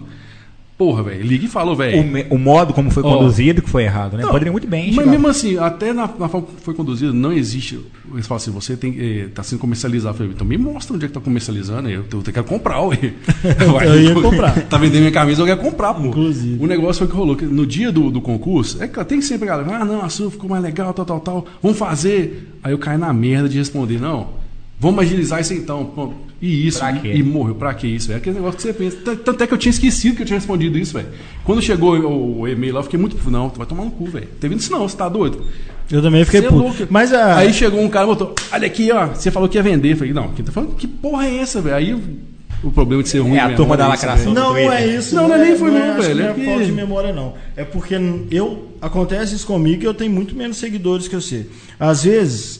Porra, 0.81 1.03
velho, 1.03 1.22
liga 1.22 1.45
e 1.45 1.49
falou, 1.49 1.74
O, 1.74 1.76
velho. 1.76 2.03
me- 2.03 2.24
o 2.31 2.39
modo 2.39 2.72
como 2.72 2.91
foi 2.91 3.03
conduzido 3.03 3.61
que 3.61 3.68
foi 3.68 3.83
errado, 3.83 4.16
né? 4.16 4.22
Não, 4.22 4.31
Poderia 4.31 4.51
muito 4.51 4.66
bem. 4.66 4.87
Mas 4.87 4.95
chegar- 4.95 5.11
mesmo 5.11 5.28
assim, 5.28 5.59
até 5.59 5.93
na, 5.93 6.09
na 6.18 6.26
forma 6.26 6.47
que 6.47 6.62
foi 6.64 6.72
conduzido, 6.72 7.12
não 7.12 7.31
existe. 7.31 7.78
Eles 8.14 8.26
falam 8.26 8.39
assim, 8.39 8.51
você 8.51 8.78
tem, 8.78 8.97
eh, 8.99 9.28
tá 9.35 9.43
sendo 9.43 9.59
comercializado. 9.59 10.14
Eu 10.14 10.16
falei, 10.16 10.33
então 10.33 10.47
me 10.47 10.57
mostra 10.57 10.97
onde 10.97 11.05
é 11.05 11.09
que 11.09 11.12
tá 11.12 11.20
comercializando. 11.20 11.87
Eu, 11.91 12.07
eu, 12.11 12.22
quero 12.22 12.45
comprar, 12.45 12.81
ué. 12.81 12.97
Eu 13.85 14.01
ia 14.01 14.14
comprar. 14.14 14.59
tá 14.68 14.78
vendendo 14.78 15.01
minha 15.01 15.12
camisa, 15.12 15.43
eu 15.43 15.47
quero 15.47 15.61
comprar, 15.61 15.93
pô. 15.93 16.07
Inclusive. 16.07 16.64
O 16.64 16.66
negócio 16.66 17.01
foi 17.01 17.09
que 17.09 17.14
rolou. 17.14 17.37
Que 17.37 17.45
no 17.45 17.66
dia 17.66 17.93
do, 17.93 18.11
do 18.11 18.22
concurso, 18.22 18.83
é 18.83 18.89
que 18.89 19.05
tem 19.05 19.20
sempre 19.20 19.51
a 19.51 19.57
galera, 19.59 19.83
ah, 19.83 19.85
não, 19.85 20.01
a 20.03 20.09
sua 20.09 20.31
ficou 20.31 20.49
mais 20.49 20.62
legal, 20.62 20.95
tal, 20.95 21.05
tal, 21.05 21.20
tal. 21.20 21.47
Vamos 21.62 21.76
fazer. 21.76 22.57
Aí 22.62 22.72
eu 22.72 22.78
caí 22.78 22.97
na 22.97 23.12
merda 23.12 23.51
de 23.51 23.59
responder, 23.59 24.01
não. 24.01 24.39
Vamos 24.81 25.05
agilizar 25.05 25.41
isso 25.41 25.53
então. 25.53 25.85
Pô, 25.85 26.12
E 26.43 26.66
isso, 26.66 26.78
Pra 26.78 26.91
e, 26.93 27.01
quê? 27.01 27.12
e 27.16 27.22
morreu. 27.22 27.55
Pra 27.55 27.74
que 27.74 27.87
isso, 27.87 28.09
velho? 28.09 28.18
Aquele 28.18 28.37
negócio 28.37 28.57
que 28.57 28.62
você 28.62 28.72
pensa. 28.72 28.97
Tanto 29.16 29.45
é 29.45 29.47
que 29.47 29.53
eu 29.53 29.59
tinha 29.59 29.70
esquecido 29.70 30.16
que 30.16 30.22
eu 30.22 30.26
tinha 30.26 30.39
respondido 30.39 30.78
isso, 30.78 30.95
velho. 30.95 31.09
Quando 31.45 31.61
chegou 31.61 31.95
o, 31.99 32.41
o 32.41 32.49
e-mail 32.49 32.72
lá, 32.72 32.81
eu 32.81 32.85
fiquei 32.85 32.99
muito. 32.99 33.31
Não, 33.31 33.51
tu 33.51 33.59
vai 33.59 33.66
tomar 33.66 33.85
no 33.85 33.91
cu, 33.91 34.07
velho. 34.07 34.26
Teve 34.41 34.55
isso 34.55 34.72
não, 34.72 34.89
você 34.89 34.97
tá 34.97 35.07
doido? 35.09 35.45
Eu 35.91 36.01
também 36.01 36.24
fiquei 36.24 36.41
é 36.41 36.45
puto. 36.45 36.57
louco. 36.57 36.87
Mas 36.89 37.12
a. 37.12 37.37
Aí 37.37 37.53
chegou 37.53 37.78
um 37.83 37.89
cara 37.91 38.07
e 38.07 38.09
botou: 38.09 38.35
Olha 38.51 38.66
aqui, 38.66 38.91
ó, 38.91 39.09
você 39.09 39.31
falou 39.31 39.49
que 39.51 39.59
ia 39.59 39.62
vender. 39.62 39.93
Eu 39.93 39.97
falei: 39.99 40.14
Não, 40.14 40.28
quem 40.31 40.43
tá 40.43 40.51
falando? 40.51 40.74
Que 40.76 40.87
porra 40.87 41.26
é 41.26 41.37
essa, 41.37 41.61
velho? 41.61 41.76
Aí 41.76 41.93
o- 41.93 42.70
problema 42.70 43.03
de 43.03 43.09
ser 43.11 43.18
ruim. 43.20 43.37
É 43.37 43.41
a 43.41 43.45
mesmo, 43.45 43.57
turma 43.57 43.72
olha 43.72 43.83
da 43.85 43.89
lacração. 43.89 44.33
Não, 44.35 44.51
não 44.51 44.57
é 44.72 44.87
isso. 44.87 45.14
Não, 45.14 45.28
não 45.28 45.35
é 45.35 45.39
nem 45.47 45.57
foi 45.59 45.70
não 45.70 45.78
não, 45.78 45.85
acho 45.93 46.01
que 46.01 46.07
velho, 46.14 46.18
Não 46.20 46.26
é 46.26 46.31
é 46.31 46.35
que- 46.35 46.45
falta 46.47 46.64
de 46.64 46.72
memória, 46.72 47.12
não. 47.12 47.35
É 47.57 47.64
porque 47.64 47.95
eu. 48.31 48.68
Acontece 48.81 49.35
isso 49.35 49.47
comigo 49.47 49.83
e 49.83 49.85
eu 49.87 49.93
tenho 49.95 50.11
muito 50.11 50.35
menos 50.35 50.57
seguidores 50.57 51.07
que 51.09 51.14
você. 51.14 51.47
Às 51.78 52.05
vezes, 52.05 52.60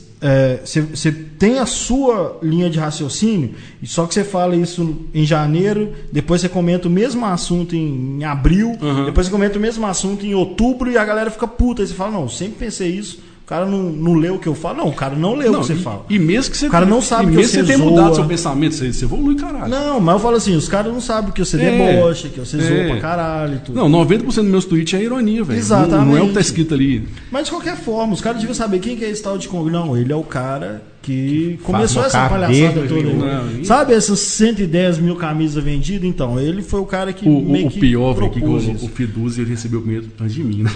você 0.63 0.81
você 0.81 1.11
tem 1.11 1.57
a 1.57 1.65
sua 1.65 2.37
linha 2.43 2.69
de 2.69 2.77
raciocínio, 2.77 3.55
e 3.81 3.87
só 3.87 4.05
que 4.05 4.13
você 4.13 4.23
fala 4.23 4.55
isso 4.55 4.97
em 5.13 5.25
janeiro, 5.25 5.93
depois 6.11 6.41
você 6.41 6.49
comenta 6.49 6.87
o 6.87 6.91
mesmo 6.91 7.25
assunto 7.25 7.75
em, 7.75 8.19
em 8.19 8.23
abril, 8.23 8.77
Uhum. 8.79 9.05
depois 9.05 9.25
você 9.25 9.31
comenta 9.31 9.57
o 9.57 9.61
mesmo 9.61 9.85
assunto 9.87 10.23
em 10.25 10.35
outubro 10.35 10.91
e 10.91 10.97
a 10.97 11.03
galera 11.03 11.31
fica 11.31 11.47
puta. 11.47 11.81
Aí 11.81 11.87
você 11.87 11.93
fala, 11.95 12.11
não, 12.11 12.29
sempre 12.29 12.59
pensei 12.59 12.89
isso. 12.89 13.19
O 13.51 13.53
cara 13.53 13.65
não, 13.65 13.83
não 13.83 14.13
leu 14.13 14.35
o 14.35 14.39
que 14.39 14.47
eu 14.47 14.55
falo. 14.55 14.77
Não, 14.77 14.87
o 14.87 14.93
cara 14.93 15.13
não 15.13 15.35
leu 15.35 15.51
o 15.51 15.59
que 15.59 15.65
você 15.67 15.73
e, 15.73 15.75
fala. 15.75 16.05
E 16.09 16.17
mesmo 16.17 16.51
que 16.51 16.57
você 16.57 16.67
O 16.67 16.69
cara 16.69 16.85
não 16.85 17.01
sabe 17.01 17.23
e 17.25 17.31
que 17.31 17.35
mesmo 17.35 17.51
você 17.51 17.59
você 17.59 17.65
tenha 17.65 17.77
mudado 17.79 18.15
seu 18.15 18.23
pensamento, 18.23 18.75
você, 18.75 18.93
você 18.93 19.03
evolui, 19.03 19.35
caralho. 19.35 19.67
Não, 19.67 19.99
mas 19.99 20.13
eu 20.15 20.19
falo 20.21 20.37
assim, 20.37 20.55
os 20.55 20.69
caras 20.69 20.93
não 20.93 21.01
sabem 21.01 21.33
que 21.33 21.43
você 21.43 21.61
É. 21.61 21.69
debocha, 21.69 22.29
que 22.29 22.39
você 22.39 22.55
É. 22.55 22.61
zoa 22.61 22.85
pra 22.91 23.01
caralho 23.01 23.55
e 23.55 23.59
tudo. 23.59 23.75
Não, 23.75 23.89
90% 23.89 24.43
dos 24.43 24.51
meus 24.51 24.63
tweets 24.63 24.97
é 24.97 25.03
ironia, 25.03 25.43
velho. 25.43 25.59
Exatamente. 25.59 25.91
Não, 25.97 26.05
não 26.05 26.17
é 26.17 26.21
o 26.21 26.27
que 26.29 26.33
tá 26.33 26.39
escrito 26.39 26.73
ali. 26.73 27.05
Mas 27.29 27.43
de 27.43 27.51
qualquer 27.51 27.75
forma, 27.75 28.13
os 28.13 28.21
caras 28.21 28.39
deviam 28.39 28.55
saber 28.55 28.79
quem 28.79 28.95
que 28.95 29.03
é 29.03 29.09
esse 29.09 29.21
tal 29.21 29.37
de 29.37 29.49
Kong. 29.49 29.69
Não, 29.69 29.97
ele 29.97 30.13
é 30.13 30.15
o 30.15 30.23
cara 30.23 30.81
que 31.01 31.59
começou 31.63 32.03
faz 32.03 32.13
essa 32.13 32.29
palhaçada 32.29 32.67
toda. 32.69 32.81
aí. 32.83 32.87
2001. 32.87 33.17
Não, 33.17 33.65
Sabe 33.65 33.93
essas 33.93 34.19
110 34.19 34.97
mil 34.97 35.17
camisas 35.17 35.61
vendidas? 35.61 36.07
Então, 36.07 36.39
ele 36.39 36.61
foi 36.61 36.79
o 36.79 36.85
cara 36.85 37.11
que 37.11 37.27
O, 37.27 37.41
meio 37.41 37.67
o 37.67 37.69
que 37.69 37.81
pior, 37.81 38.13
que 38.29 38.39
o, 38.39 38.57
isso. 38.57 38.85
o 38.85 38.87
Fiduzi 38.87 39.41
ele 39.41 39.49
recebeu 39.49 39.83
antes 40.21 40.33
de 40.33 40.41
mim, 40.41 40.63
né? 40.63 40.71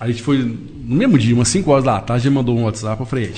A 0.00 0.06
gente 0.08 0.22
foi, 0.22 0.38
no 0.38 0.94
mesmo 0.96 1.18
dia, 1.18 1.34
umas 1.34 1.48
5 1.48 1.70
horas 1.70 1.84
da 1.84 2.00
tarde, 2.00 2.28
ele 2.28 2.34
mandou 2.34 2.56
um 2.56 2.64
WhatsApp, 2.64 3.00
eu 3.00 3.06
falei, 3.06 3.24
"Ei, 3.26 3.34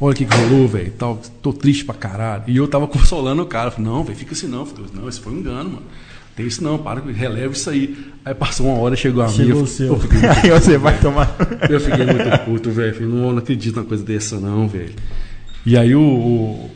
olha 0.00 0.12
o 0.12 0.16
que, 0.16 0.24
que 0.24 0.34
rolou, 0.34 0.66
velho, 0.66 0.90
tal, 0.98 1.20
tô 1.42 1.52
triste 1.52 1.84
pra 1.84 1.94
caralho. 1.94 2.44
E 2.46 2.56
eu 2.56 2.66
tava 2.66 2.86
consolando 2.88 3.42
o 3.42 3.46
cara, 3.46 3.68
eu 3.68 3.72
falei, 3.72 3.90
não, 3.90 4.02
velho, 4.04 4.18
fica 4.18 4.32
assim 4.32 4.48
não, 4.48 4.64
Fiduzi, 4.64 4.90
não, 4.94 5.08
esse 5.08 5.20
foi 5.20 5.32
um 5.32 5.38
engano, 5.38 5.70
mano. 5.70 5.82
tem 6.34 6.46
isso 6.46 6.64
não, 6.64 6.78
para, 6.78 7.00
releva 7.02 7.52
isso 7.52 7.68
aí. 7.68 7.96
Aí 8.24 8.34
passou 8.34 8.66
uma 8.66 8.78
hora, 8.78 8.96
chegou 8.96 9.22
a 9.22 9.28
minha. 9.30 9.48
Eu 9.50 9.66
fiquei 9.66 9.88
muito 9.88 10.26
Aí 10.44 10.50
você 10.50 10.78
vai 10.78 10.98
tomar. 11.00 11.36
eu 11.68 11.78
fiquei 11.80 12.04
muito 12.06 12.38
puto, 12.46 12.70
velho. 12.70 12.94
Falei, 12.94 13.08
Não, 13.08 13.32
não 13.32 13.38
acredito 13.38 13.76
numa 13.76 13.84
coisa 13.86 14.02
dessa, 14.04 14.38
não, 14.40 14.66
velho. 14.68 14.94
E 15.66 15.76
aí 15.76 15.94
o. 15.94 16.00
o- 16.00 16.70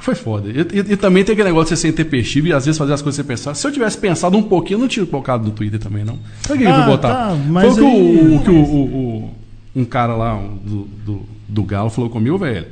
Foi 0.00 0.14
foda. 0.14 0.48
E, 0.48 0.60
e- 0.78 0.92
e 0.92 0.96
também 0.96 1.24
tem 1.24 1.32
aquele 1.32 1.48
negócio 1.48 1.74
de 1.74 1.78
você 1.80 1.82
ser 1.82 1.88
intempestivo 1.88 2.46
e 2.48 2.52
às 2.52 2.64
vezes 2.64 2.78
fazer 2.78 2.92
as 2.92 3.02
coisas 3.02 3.16
sem 3.16 3.24
pensar. 3.24 3.54
Se 3.54 3.66
eu 3.66 3.72
tivesse 3.72 3.98
pensado 3.98 4.36
um 4.36 4.42
pouquinho, 4.42 4.76
eu 4.76 4.80
não 4.82 4.88
tinha 4.88 5.04
colocado 5.06 5.44
no 5.44 5.50
Twitter 5.50 5.78
também, 5.80 6.04
não. 6.04 6.14
O 6.48 6.56
que 6.56 6.62
eu 6.64 6.70
Ah, 6.70 6.76
vou 6.84 6.96
botar? 6.96 7.14
tá, 7.14 7.28
Foi 7.30 7.38
mas 7.50 7.72
o 7.72 7.76
que, 7.76 7.82
o, 7.82 7.86
aí- 7.86 8.36
o 8.36 8.40
que 8.42 8.50
o- 8.50 8.54
o- 8.54 8.84
o- 8.84 9.30
um 9.76 9.84
cara 9.84 10.14
lá 10.14 10.34
um 10.36 10.56
do, 10.56 10.88
do, 11.04 11.22
do 11.48 11.62
Galo 11.62 11.90
falou 11.90 12.08
comigo, 12.10 12.38
velho. 12.38 12.66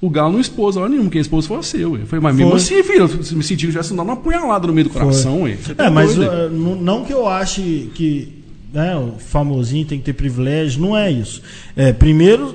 O 0.00 0.08
Galo 0.08 0.32
não 0.32 0.40
expôs 0.40 0.76
a 0.76 0.80
hora 0.80 0.88
nenhuma, 0.88 1.10
quem 1.10 1.20
expôs 1.20 1.44
foi 1.46 1.56
você, 1.56 1.84
ué. 1.84 2.02
Eu 2.02 2.06
falei, 2.06 2.22
mas 2.22 2.36
mesmo 2.36 2.50
Foi. 2.52 2.60
assim, 2.60 2.82
filho, 2.84 3.00
eu 3.04 3.08
me 3.36 3.42
senti 3.42 3.56
que 3.62 3.66
eu 3.66 3.70
tivesse 3.70 3.90
dado 3.90 4.02
uma 4.04 4.12
apunhalada 4.12 4.66
no 4.68 4.72
meio 4.72 4.86
do 4.86 4.92
coração, 4.92 5.42
ué. 5.42 5.56
Você 5.60 5.74
tá 5.74 5.86
É, 5.86 5.90
mas 5.90 6.14
doido, 6.14 6.30
uh, 6.30 6.76
não 6.76 7.04
que 7.04 7.12
eu 7.12 7.26
ache 7.26 7.90
que 7.94 8.32
né, 8.72 8.94
o 8.96 9.18
famosinho 9.18 9.84
tem 9.84 9.98
que 9.98 10.04
ter 10.04 10.12
privilégio, 10.12 10.80
não 10.80 10.96
é 10.96 11.10
isso. 11.10 11.42
É, 11.76 11.92
primeiro, 11.92 12.54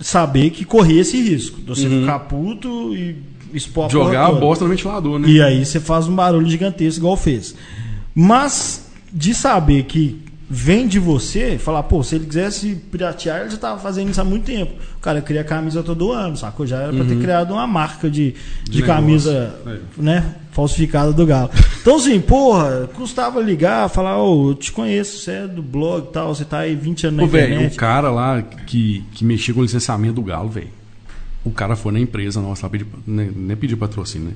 saber 0.00 0.50
que 0.50 0.64
corria 0.66 1.00
esse 1.00 1.16
risco. 1.22 1.60
De 1.60 1.66
você 1.66 1.88
ficar 1.88 2.18
puto 2.20 2.94
e 2.94 3.16
expor 3.54 3.86
a 3.86 3.88
Jogar 3.88 4.26
a 4.26 4.32
bosta 4.32 4.64
no 4.64 4.70
ventilador, 4.70 5.18
né? 5.18 5.28
E 5.28 5.42
aí 5.42 5.64
você 5.64 5.80
faz 5.80 6.08
um 6.08 6.14
barulho 6.14 6.48
gigantesco 6.48 7.00
igual 7.00 7.16
fez. 7.16 7.54
Mas 8.14 8.86
de 9.12 9.34
saber 9.34 9.84
que 9.84 10.22
vem 10.54 10.86
de 10.86 10.98
você, 10.98 11.56
falar, 11.56 11.82
pô, 11.84 12.02
se 12.02 12.14
ele 12.14 12.26
quisesse 12.26 12.74
piratear, 12.90 13.40
ele 13.40 13.48
já 13.48 13.56
tava 13.56 13.80
fazendo 13.80 14.10
isso 14.10 14.20
há 14.20 14.24
muito 14.24 14.44
tempo. 14.44 14.72
O 14.98 15.00
cara 15.00 15.22
cria 15.22 15.42
camisa 15.42 15.82
todo 15.82 16.12
ano, 16.12 16.36
sacou? 16.36 16.66
Já 16.66 16.76
era 16.76 16.92
pra 16.92 17.06
ter 17.06 17.18
criado 17.18 17.54
uma 17.54 17.66
marca 17.66 18.10
de, 18.10 18.34
de, 18.64 18.70
De 18.70 18.82
camisa, 18.82 19.54
negócio, 19.64 19.82
né, 19.96 20.34
falsificada 20.50 21.10
do 21.10 21.24
Galo. 21.24 21.50
Então, 21.80 21.96
assim, 21.96 22.20
porra, 22.20 22.86
custava 22.94 23.40
ligar, 23.40 23.88
falar, 23.88 24.22
ô, 24.22 24.50
eu 24.50 24.54
te 24.54 24.70
conheço, 24.70 25.20
você 25.20 25.30
é 25.30 25.48
do 25.48 25.62
blog 25.62 26.08
e 26.08 26.12
tal, 26.12 26.34
você 26.34 26.44
tá 26.44 26.58
aí 26.58 26.74
20 26.74 27.06
anos 27.06 27.16
na 27.16 27.24
Ô, 27.24 27.26
velho, 27.28 27.70
cara 27.74 28.10
lá 28.10 28.42
que, 28.42 29.02
que 29.14 29.24
mexia 29.24 29.54
com 29.54 29.60
o 29.60 29.62
licenciamento 29.62 30.16
do 30.16 30.22
Galo, 30.22 30.50
velho. 30.50 30.81
O 31.44 31.50
cara 31.50 31.74
foi 31.74 31.92
na 31.92 32.00
empresa 32.00 32.40
nossa, 32.40 32.66
lá 32.66 32.70
pedir, 32.70 32.86
nem, 33.06 33.30
nem 33.30 33.56
pediu 33.56 33.76
patrocínio, 33.76 34.28
né? 34.28 34.34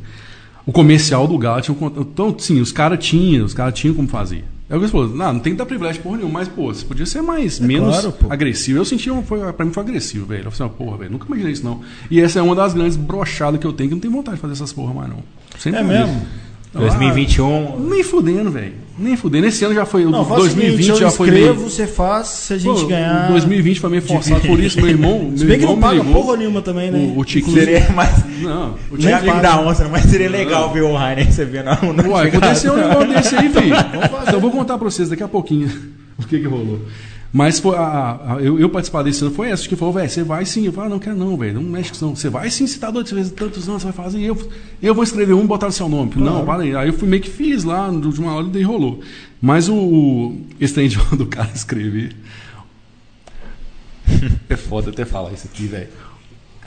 O 0.66 0.72
comercial 0.72 1.28
do 1.28 1.38
Galo 1.38 1.61
tinha 1.61 1.74
um 1.74 1.78
contato. 1.78 2.09
Então, 2.12 2.36
sim, 2.36 2.61
os 2.61 2.72
caras 2.72 3.04
tinham, 3.04 3.44
os 3.44 3.54
caras 3.54 3.74
tinham 3.78 3.94
como 3.94 4.09
fazer. 4.09 4.44
Aí 4.68 4.76
o 4.76 4.88
falou, 4.88 5.09
não, 5.09 5.34
não 5.34 5.40
tem 5.40 5.52
que 5.52 5.59
dar 5.59 5.64
privilégio 5.64 6.02
porra 6.02 6.16
nenhuma, 6.16 6.40
mas, 6.40 6.48
pô, 6.48 6.74
você 6.74 6.84
podia 6.84 7.07
ser 7.07 7.22
mais, 7.22 7.61
menos 7.61 8.00
claro, 8.00 8.14
agressivo. 8.28 8.80
Eu 8.80 8.84
senti, 8.84 9.09
um, 9.09 9.22
foi, 9.22 9.38
pra 9.52 9.64
mim 9.64 9.72
foi 9.72 9.84
agressivo, 9.84 10.26
velho. 10.26 10.46
Eu 10.46 10.50
falei 10.50 10.72
assim, 10.72 10.84
porra, 10.84 10.98
velho, 10.98 11.12
nunca 11.12 11.26
imaginei 11.26 11.52
isso 11.52 11.64
não. 11.64 11.82
E 12.11 12.20
essa 12.20 12.40
é 12.40 12.42
uma 12.42 12.57
das 12.57 12.74
grandes 12.74 12.96
brochadas 12.96 13.61
que 13.61 13.66
eu 13.66 13.72
tenho, 13.72 13.90
que 13.90 13.94
não 13.94 14.00
tenho 14.00 14.12
vontade 14.12 14.36
de 14.36 14.40
fazer 14.40 14.54
essas 14.54 14.72
porra 14.72 14.92
mais 14.92 15.09
não. 15.09 15.22
Sempre 15.57 15.78
É 15.78 15.82
fiz. 15.84 15.92
mesmo? 15.92 16.26
2021. 16.76 17.80
Nem 17.88 18.02
fudendo, 18.02 18.50
velho. 18.50 18.72
Nem 18.98 19.16
fudendo. 19.16 19.46
Esse 19.46 19.64
ano 19.64 19.74
já 19.74 19.84
foi. 19.84 20.04
Não, 20.04 20.22
o 20.22 20.24
faz 20.24 20.40
o 20.40 20.44
2020 20.44 20.76
seguinte, 20.76 20.88
eu 20.88 20.96
já 20.96 21.10
foi 21.10 21.30
meio. 21.30 21.46
escrevo, 21.46 21.70
você 21.70 21.86
faz, 21.86 22.28
se 22.28 22.54
a 22.54 22.58
gente 22.58 22.80
Pô, 22.80 22.86
ganhar... 22.86 23.28
o 23.28 23.32
2020 23.32 23.80
foi 23.80 23.90
meio 23.90 24.02
forçado 24.02 24.40
por 24.40 24.58
isso, 24.58 24.78
meu 24.80 24.88
irmão. 24.88 25.32
Se 25.36 25.44
meu 25.44 25.48
bem 25.48 25.58
que 25.58 25.64
irmão 25.64 25.74
não 25.76 25.82
paga 25.82 26.02
ligou. 26.02 26.22
porra 26.22 26.36
nenhuma 26.38 26.62
também, 26.62 26.90
né? 26.90 27.12
O, 27.14 27.18
o 27.18 27.24
Tico. 27.24 27.50
Seria 27.50 27.88
mais. 27.90 28.24
Não, 28.40 28.74
o 28.90 28.96
Nem 28.96 29.08
Tico. 29.08 29.14
amigo 29.16 29.40
da 29.42 29.60
onça, 29.60 29.88
mas 29.88 30.04
seria 30.04 30.30
legal 30.30 30.72
ver 30.72 30.82
o 30.82 30.94
Rainer 30.94 31.26
recebendo 31.26 31.68
a 31.68 31.78
Uai, 32.08 32.28
aconteceu 32.28 32.72
um 32.72 32.76
negócio 32.76 33.08
desse 33.08 33.36
aí, 33.36 33.48
filho. 33.52 33.74
fazer. 33.74 34.22
Então 34.22 34.34
eu 34.34 34.40
vou 34.40 34.50
contar 34.50 34.78
pra 34.78 34.88
vocês 34.90 35.08
daqui 35.10 35.22
a 35.22 35.28
pouquinho 35.28 35.70
o 36.18 36.26
que 36.26 36.38
que 36.38 36.46
rolou. 36.46 36.80
Mas 37.39 37.61
foi 37.61 37.76
a, 37.76 37.80
a- 37.82 38.34
a- 38.37 38.41
eu, 38.41 38.59
eu 38.59 38.70
participar 38.70 39.03
desse 39.03 39.22
ano 39.22 39.30
foi 39.34 39.51
essa, 39.51 39.68
que 39.68 39.76
falou, 39.76 39.93
velho, 39.93 40.09
você 40.09 40.22
vai 40.22 40.47
sim. 40.47 40.64
Eu 40.64 40.72
falei, 40.72 40.89
ah, 40.89 40.93
não 40.95 40.99
quero 40.99 41.16
não, 41.16 41.37
velho, 41.37 41.61
não 41.61 41.62
mexe 41.68 41.91
com 41.91 41.95
isso 41.97 42.07
não. 42.07 42.16
Você 42.16 42.30
vai 42.30 42.51
sim, 42.51 42.66
você 42.66 42.78
tá 42.78 42.91
doido, 42.91 43.09
você 43.11 43.30
tantos 43.30 43.68
anos, 43.68 43.82
você 43.82 43.89
vai 43.93 44.05
fazer. 44.05 44.22
Eu, 44.22 44.51
eu 44.82 44.95
vou 44.95 45.05
escrever 45.05 45.34
um 45.34 45.45
e 45.45 45.47
botar 45.47 45.66
o 45.66 45.72
seu 45.72 45.87
nome. 45.87 46.12
Falei, 46.12 46.30
Não, 46.30 46.47
para 46.47 46.62
aí. 46.62 46.74
Aí 46.74 46.89
eu 46.89 46.95
fui 46.95 47.07
meio 47.07 47.20
que 47.22 47.28
fiz 47.28 47.62
lá, 47.62 47.91
de 47.91 48.18
uma 48.20 48.32
hora 48.34 48.47
e 48.47 48.51
daí 48.51 48.62
rolou. 48.62 49.01
Mas 49.39 49.68
o, 49.68 49.74
o 49.74 50.41
esse 50.59 50.72
trem 50.72 50.89
de 50.89 50.97
do 51.14 51.26
cara 51.26 51.51
escrever. 51.55 52.16
É 54.49 54.57
foda 54.57 54.91
até 54.91 55.05
falar 55.05 55.32
isso 55.32 55.47
aqui, 55.53 55.66
velho. 55.66 55.89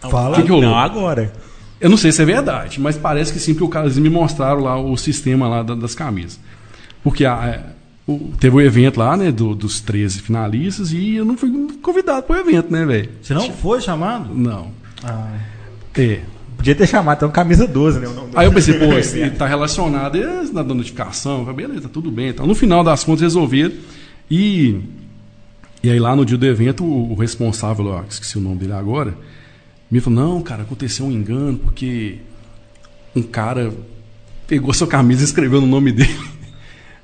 Fala. 0.02 0.36
Que 0.36 0.44
que 0.44 0.50
rolou? 0.50 0.66
Não, 0.70 0.78
agora. 0.78 1.34
Eu 1.82 1.90
não 1.90 1.98
sei 1.98 2.12
se 2.12 2.22
é 2.22 2.26
verdade, 2.26 2.80
mas 2.80 2.98
parece 2.98 3.32
que 3.32 3.40
sim, 3.40 3.54
porque 3.54 3.64
o 3.64 3.70
cara, 3.70 3.86
eles 3.86 3.98
me 3.98 4.10
mostraram 4.10 4.62
lá 4.62 4.78
o 4.80 4.96
sistema 4.98 5.48
lá 5.48 5.64
da- 5.64 5.76
das 5.76 5.96
camisas. 5.96 6.40
Porque 7.02 7.24
a- 7.26 7.34
a- 7.34 7.60
o- 8.14 8.32
teve 8.39 8.55
o 8.55 8.62
evento 8.62 8.97
lá, 8.99 9.16
né, 9.18 9.32
do- 9.32 9.53
dos 9.55 9.80
13 9.82 10.20
finalistas, 10.22 10.91
e 10.91 11.16
eu 11.16 11.26
não 11.26 11.38
fui 11.38 11.51
convidado 11.82 12.24
para 12.24 12.38
o 12.38 12.39
evento, 12.39 12.72
né, 12.72 12.86
velho? 12.86 13.10
Você 13.22 13.34
não 13.34 13.51
foi 13.51 13.80
chamado? 13.82 14.34
Não. 14.34 14.72
Ah, 15.03 15.38
É. 15.95 16.22
Podia 16.57 16.76
ter 16.76 16.88
chamado 16.88 17.16
então 17.20 17.32
camisa 17.32 17.66
12, 17.66 17.99
né? 18.01 18.07
Aí 18.36 18.45
eu 18.45 18.51
pensei, 18.51 18.74
pô, 18.80 18.91
isso 18.97 19.16
tá 19.38 19.47
relacionado, 19.47 20.18
e 20.18 20.22
eles 20.22 20.51
na 20.51 20.62
notificação, 20.62 21.45
beleza, 21.53 21.84
tá 21.84 21.89
tudo 21.89 22.12
bem. 22.12 22.30
Então, 22.30 22.45
no 22.45 22.53
final 22.53 22.84
das 22.84 23.01
contas, 23.03 23.22
resolveram. 23.22 23.74
E, 24.30 24.76
e 25.82 25.89
aí 25.89 25.97
lá 25.99 26.16
no 26.18 26.26
dia 26.26 26.38
do 26.38 26.45
evento, 26.45 26.84
o, 26.84 27.14
o 27.14 27.16
responsável, 27.16 27.86
ó, 27.88 28.03
esqueci 28.10 28.38
o 28.38 28.41
nome 28.41 28.57
dele 28.57 28.74
agora, 28.74 29.14
me 29.89 30.01
falou, 30.01 30.20
não, 30.22 30.41
cara, 30.41 30.64
aconteceu 30.64 31.05
um 31.05 31.12
engano, 31.12 31.57
porque 31.57 32.18
um 33.16 33.22
cara 33.24 33.74
pegou 34.45 34.74
sua 34.74 34.86
camisa 34.88 35.22
e 35.22 35.26
escreveu 35.26 35.62
no 35.62 35.68
nome 35.68 35.93
dele. 35.93 36.14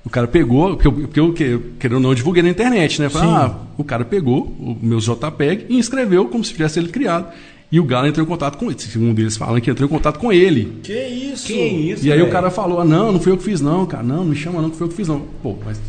O 0.05 0.09
cara 0.09 0.27
pegou, 0.27 0.75
porque 0.77 0.87
eu, 0.87 0.91
porque 0.91 1.19
eu 1.19 1.33
que- 1.33 1.59
querendo 1.79 1.95
ou 1.95 1.99
não, 2.01 2.11
eu 2.11 2.15
divulguei 2.15 2.43
na 2.43 2.49
internet, 2.49 3.01
né? 3.01 3.09
Falei, 3.09 3.29
ah, 3.29 3.55
o 3.77 3.83
cara 3.83 4.05
pegou 4.05 4.41
o 4.59 4.77
meu 4.81 4.99
JPEG 4.99 5.65
e 5.67 5.79
escreveu 5.79 6.25
como 6.27 6.43
se 6.43 6.51
tivesse 6.53 6.77
ele 6.79 6.89
criado. 6.89 7.27
E 7.71 7.79
o 7.79 7.83
Galo 7.83 8.07
entrou 8.07 8.23
em 8.23 8.29
contato 8.29 8.57
com 8.57 8.69
ele. 8.69 8.79
Segundo 8.79 9.17
eles 9.19 9.35
falam 9.35 9.59
que 9.59 9.69
entrou 9.71 9.89
em 9.89 9.91
contato 9.91 10.19
com 10.19 10.31
ele. 10.31 10.77
que 10.83 10.93
isso? 10.93 11.47
Que 11.47 11.53
isso? 11.53 12.05
E 12.05 12.11
aí 12.11 12.17
velho? 12.19 12.29
o 12.29 12.31
cara 12.31 12.51
falou: 12.51 12.79
ah, 12.79 12.85
não, 12.85 13.11
não 13.11 13.19
fui 13.19 13.31
eu 13.31 13.37
que 13.37 13.43
fiz, 13.43 13.59
não, 13.59 13.85
cara. 13.87 14.03
Não, 14.03 14.17
não 14.17 14.25
me 14.25 14.35
chama, 14.35 14.61
não, 14.61 14.69
que 14.69 14.77
foi 14.77 14.85
eu 14.85 14.89
que 14.91 14.95
fiz, 14.95 15.07
não. 15.07 15.21
Pô, 15.41 15.55
mas. 15.65 15.81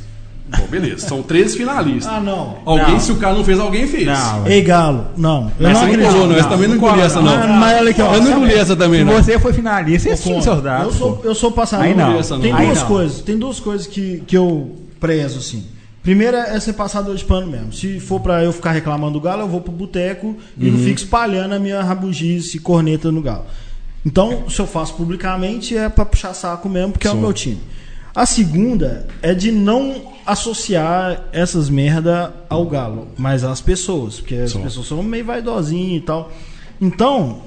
Bom, 0.49 0.67
beleza. 0.69 1.09
São 1.09 1.23
13 1.23 1.57
finalistas. 1.57 2.07
Ah, 2.13 2.21
não. 2.21 2.59
alguém, 2.65 2.93
não. 2.93 3.01
se 3.01 3.11
o 3.11 3.17
cara 3.17 3.35
não 3.35 3.43
fez, 3.45 3.59
alguém 3.59 3.87
fez. 3.89 4.07
Não, 4.07 4.47
Ei, 4.47 4.63
Galo, 4.63 5.07
não. 5.17 5.51
Eu 5.59 5.69
Mas 5.69 5.73
não 5.73 5.83
acredito. 5.87 6.13
não. 6.13 6.37
Essa 6.37 6.49
também 6.49 6.69
não 6.69 6.77
engoli 6.77 7.01
essa, 7.01 7.21
não. 7.21 7.35
Ah, 7.35 7.47
mas 7.49 7.79
olha 7.81 7.91
aqui, 7.91 8.01
ó. 8.03 8.15
Eu 8.15 8.23
não 8.23 8.31
engoli 8.31 8.55
essa 8.55 8.77
também, 8.77 9.05
não. 9.05 9.13
você 9.15 9.39
foi 9.41 9.53
finalista, 9.53 10.15
você 10.17 10.23
tinha 10.23 10.41
seus 10.41 10.63
dados. 10.63 10.87
Eu 10.87 10.93
sou, 10.93 11.21
eu 11.25 11.35
sou 11.35 11.51
passador. 11.51 11.85
Aí 11.87 11.95
não. 11.95 12.19
Essa 12.19 12.35
não. 12.35 12.43
Tem 12.43 12.53
Aí 12.53 12.67
duas 12.67 12.81
não. 12.81 12.87
coisas. 12.87 13.21
Tem 13.23 13.37
duas 13.39 13.59
coisas 13.61 13.87
que, 13.89 14.23
que 14.27 14.37
eu 14.37 14.77
prezo, 15.01 15.39
assim. 15.39 15.65
Primeira 16.03 16.39
é 16.39 16.61
ser 16.61 16.75
passador 16.75 17.17
de 17.17 17.25
pano 17.25 17.49
mesmo. 17.49 17.73
Se 17.73 17.99
for 17.99 18.21
pra 18.21 18.45
eu 18.45 18.53
ficar 18.53 18.71
reclamando 18.71 19.15
do 19.15 19.21
Galo, 19.21 19.43
eu 19.43 19.49
vou 19.49 19.61
pro 19.61 19.73
boteco 19.73 20.37
e 20.57 20.67
Uhum. 20.67 20.77
não 20.77 20.79
fico 20.85 20.99
espalhando 20.99 21.55
a 21.55 21.59
minha 21.59 21.83
rabugice 21.83 22.57
e 22.59 22.61
corneta 22.61 23.11
no 23.11 23.21
Galo. 23.21 23.45
Então, 24.05 24.45
se 24.49 24.61
eu 24.61 24.69
faço 24.69 24.95
publicamente, 24.95 25.77
é 25.77 25.89
pra 25.89 26.05
puxar 26.05 26.33
saco 26.33 26.69
mesmo, 26.69 26.93
porque 26.93 27.09
é 27.09 27.11
Só. 27.11 27.17
o 27.17 27.21
meu 27.21 27.33
time. 27.33 27.59
A 28.17 28.25
segunda 28.25 29.07
é 29.23 29.35
de 29.35 29.53
não 29.53 29.95
associar 30.25 31.25
essas 31.33 31.69
merda 31.69 32.33
ao 32.49 32.65
Galo, 32.65 33.09
mas 33.17 33.45
às 33.45 33.61
pessoas, 33.61 34.17
porque 34.21 34.35
as 34.37 34.51
Só. 34.53 34.59
pessoas 34.59 34.87
são 34.87 35.03
meio 35.03 35.25
vaidosinhas 35.25 35.99
e 36.03 36.05
tal. 36.05 36.33
Então, 36.81 37.43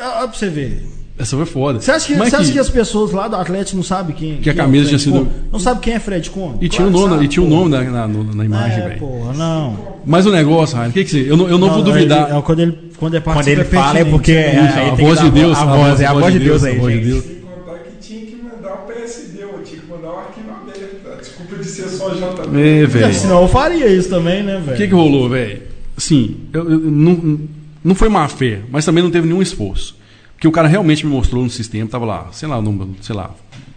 ó, 0.00 0.26
pra 0.26 0.32
você 0.32 0.48
ver, 0.48 0.84
Essa 1.18 1.36
foi 1.36 1.44
foda. 1.44 1.78
você 1.80 1.90
acha 1.90 2.06
que, 2.06 2.14
você 2.14 2.34
acha 2.36 2.44
que- 2.46 2.52
que 2.52 2.58
as 2.58 2.70
pessoas 2.70 3.12
lá 3.12 3.28
do 3.28 3.36
Atlético 3.36 3.76
não 3.76 3.82
sabem 3.84 4.16
quem, 4.16 4.36
Que 4.38 4.48
a 4.50 4.54
quem 4.54 4.62
camisa 4.64 4.86
é 4.86 4.88
tinha 4.88 4.98
sido- 4.98 5.18
Conde? 5.18 5.30
Não 5.52 5.58
sabe 5.60 5.80
quem 5.80 5.92
é 5.94 5.98
Fred 6.00 6.30
Conde? 6.30 6.64
E 6.64 6.68
tinha 6.68 6.86
o 6.88 6.90
Claro 6.90 7.06
nome, 7.06 7.14
sabe, 7.16 7.24
e 7.26 7.28
tinha 7.28 7.46
o 7.46 7.48
nome 7.48 7.70
na, 7.70 7.84
na, 7.84 8.08
na 8.08 8.44
imagem, 8.46 8.78
É, 8.82 8.88
velho. 8.88 8.98
porra, 9.00 9.32
não. 9.34 9.78
Mas 10.06 10.24
o 10.26 10.32
negócio, 10.32 10.76
Raio, 10.76 10.88
o 10.90 10.92
que 10.94 11.04
que 11.04 11.10
você. 11.10 11.30
Eu 11.30 11.36
não, 11.36 11.48
eu 11.48 11.58
não, 11.58 11.70
vou 11.70 11.82
duvidar. 11.82 12.30
É, 12.32 12.38
é, 12.38 12.42
quando 12.42 12.60
ele, 12.60 12.72
quando 12.98 13.14
é 13.16 13.20
Quando 13.20 13.46
ele 13.48 13.64
fala 13.64 13.98
é 13.98 14.04
porque 14.06 14.32
é, 14.32 14.58
a 14.58 14.96
tem 14.96 15.04
voz 15.06 15.20
de 15.20 15.30
Deus, 15.30 15.56
A 15.58 15.64
voz, 15.66 16.00
é 16.00 16.06
a 16.06 16.12
voz 16.14 16.32
de 16.32 16.38
Deus 16.40 16.64
aí, 16.64 16.76
a 16.76 16.80
voz 16.80 16.94
de 16.94 16.98
gente. 17.04 17.10
Deus. 17.12 17.24
Sem 17.24 17.40
contar 17.42 17.78
que 17.78 17.96
tinha 18.08 18.20
que 18.26 18.36
mandar 18.36 18.72
o 18.74 18.86
PSD, 18.86 19.42
eu 19.42 19.62
tinha 19.62 19.80
que 19.80 19.86
mandar 19.86 20.08
o 20.08 20.18
arquivo 20.18 20.50
aberto. 20.50 21.20
Desculpa 21.20 21.56
de 21.56 21.64
ser 21.68 21.88
só 22.14 22.32
JB. 22.44 22.60
É, 22.60 22.86
velho. 22.86 23.14
senão 23.14 23.42
eu 23.42 23.48
faria 23.48 23.86
isso 23.88 24.08
também, 24.08 24.42
né, 24.42 24.58
O 24.58 24.62
velho? 24.62 24.76
que 24.76 24.86
que 24.88 24.94
rolou, 24.94 25.28
velho? 25.28 25.62
Assim, 25.96 26.36
eu, 26.52 26.70
eu- 26.70 26.78
não, 26.80 27.40
não 27.84 27.94
foi 27.94 28.08
má 28.08 28.26
fé, 28.28 28.60
mas 28.70 28.84
também 28.84 29.02
não 29.02 29.10
teve 29.10 29.26
nenhum 29.26 29.42
esforço. 29.42 29.96
Porque 30.34 30.48
o 30.48 30.52
cara 30.52 30.66
realmente 30.68 31.04
me 31.04 31.12
mostrou 31.12 31.42
no 31.44 31.50
sistema, 31.50 31.88
tava 31.88 32.06
lá, 32.06 32.28
sei 32.32 32.48
lá, 32.48 32.58
o 32.58 32.62
número, 32.62 32.90
sei 33.02 33.14
lá, 33.14 33.34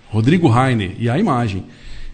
Rodrigo 0.09 0.47
Rainer 0.47 0.91
e 0.97 1.09
a 1.09 1.17
imagem. 1.19 1.63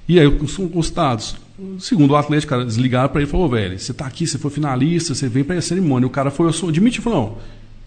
E 0.08 0.20
aí 0.20 0.26
os, 0.26 0.58
os 0.74 0.90
dados. 0.90 1.36
Segundo 1.78 2.12
o 2.12 2.16
Atlético, 2.16 2.50
cara, 2.52 2.62
eles 2.64 2.76
ligaram 2.78 3.10
pra 3.10 3.20
ele 3.22 3.28
e 3.28 3.32
falou, 3.32 3.48
velho, 3.50 3.78
você 3.78 3.94
tá 3.94 4.06
aqui, 4.08 4.26
você 4.26 4.38
foi 4.38 4.50
finalista, 4.50 5.14
você 5.14 5.28
vem 5.28 5.44
pra 5.44 5.56
essa 5.58 5.68
cerimônia. 5.68 6.08
O 6.08 6.10
cara 6.10 6.32
foi, 6.32 6.48
eu 6.48 6.54
sou, 6.54 6.70
admitiu, 6.70 7.04
falou, 7.04 7.38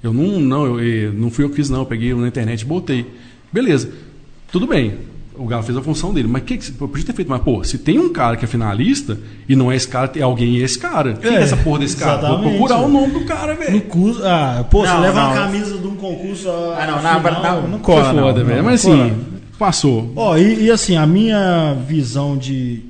não, 0.02 0.10
eu 0.10 0.12
não, 0.12 0.38
não, 0.38 0.66
eu, 0.66 0.80
eh, 0.80 1.10
não 1.12 1.30
fui 1.30 1.42
eu 1.44 1.48
que 1.50 1.56
fiz, 1.56 1.70
não, 1.70 1.80
eu 1.80 1.86
peguei 1.86 2.14
na 2.14 2.28
internet 2.28 2.60
e 2.60 2.64
botei. 2.66 3.06
Beleza, 3.50 3.90
tudo 4.52 4.66
bem. 4.66 4.94
O 5.36 5.46
Galo 5.46 5.62
fez 5.62 5.76
a 5.78 5.82
função 5.82 6.12
dele, 6.12 6.28
mas 6.28 6.42
que 6.42 6.58
que, 6.58 6.70
podia 6.72 7.06
ter 7.06 7.14
feito, 7.14 7.28
mas 7.28 7.40
pô, 7.40 7.64
se 7.64 7.78
tem 7.78 7.98
um 7.98 8.12
cara 8.12 8.36
que 8.36 8.44
é 8.44 8.48
finalista 8.48 9.18
e 9.48 9.56
não 9.56 9.72
é 9.72 9.76
esse 9.76 9.88
cara, 9.88 10.06
tem 10.06 10.22
alguém 10.22 10.56
e 10.56 10.60
é 10.60 10.64
esse 10.64 10.78
cara. 10.78 11.14
Quem 11.14 11.30
é, 11.34 11.38
É, 11.38 11.42
essa 11.42 11.56
porra 11.56 11.78
desse 11.80 11.96
cara? 11.96 12.28
Vou 12.28 12.40
procurar 12.40 12.78
o 12.80 12.88
nome 12.88 13.12
do 13.14 13.24
cara, 13.24 13.54
No 13.54 13.58
velho. 13.60 13.80
curso, 13.82 14.20
ah, 14.24 14.64
pô, 14.70 14.82
você 14.82 14.92
Não, 14.92 15.00
leva 15.00 15.20
uma 15.20 15.28
não. 15.28 15.34
camisa 15.42 15.78
de 15.78 15.86
um 15.86 15.96
concurso. 15.96 16.48
Ah, 16.50 16.86
não, 16.86 17.02
na- 17.02 17.18
na- 17.18 17.60
não 17.62 17.70
Foi 17.70 17.78
cola, 17.80 18.12
não. 18.12 18.22
foda, 18.24 18.44
velho. 18.44 18.58
não, 18.58 18.64
Mas 18.70 18.84
não 18.84 18.92
assim, 18.92 19.08
cola. 19.10 19.20
passou. 19.58 20.12
Ó, 20.16 20.36
e, 20.36 20.64
e 20.64 20.70
assim, 20.70 20.96
a 20.96 21.06
minha 21.06 21.74
visão 21.88 22.36
de. 22.36 22.80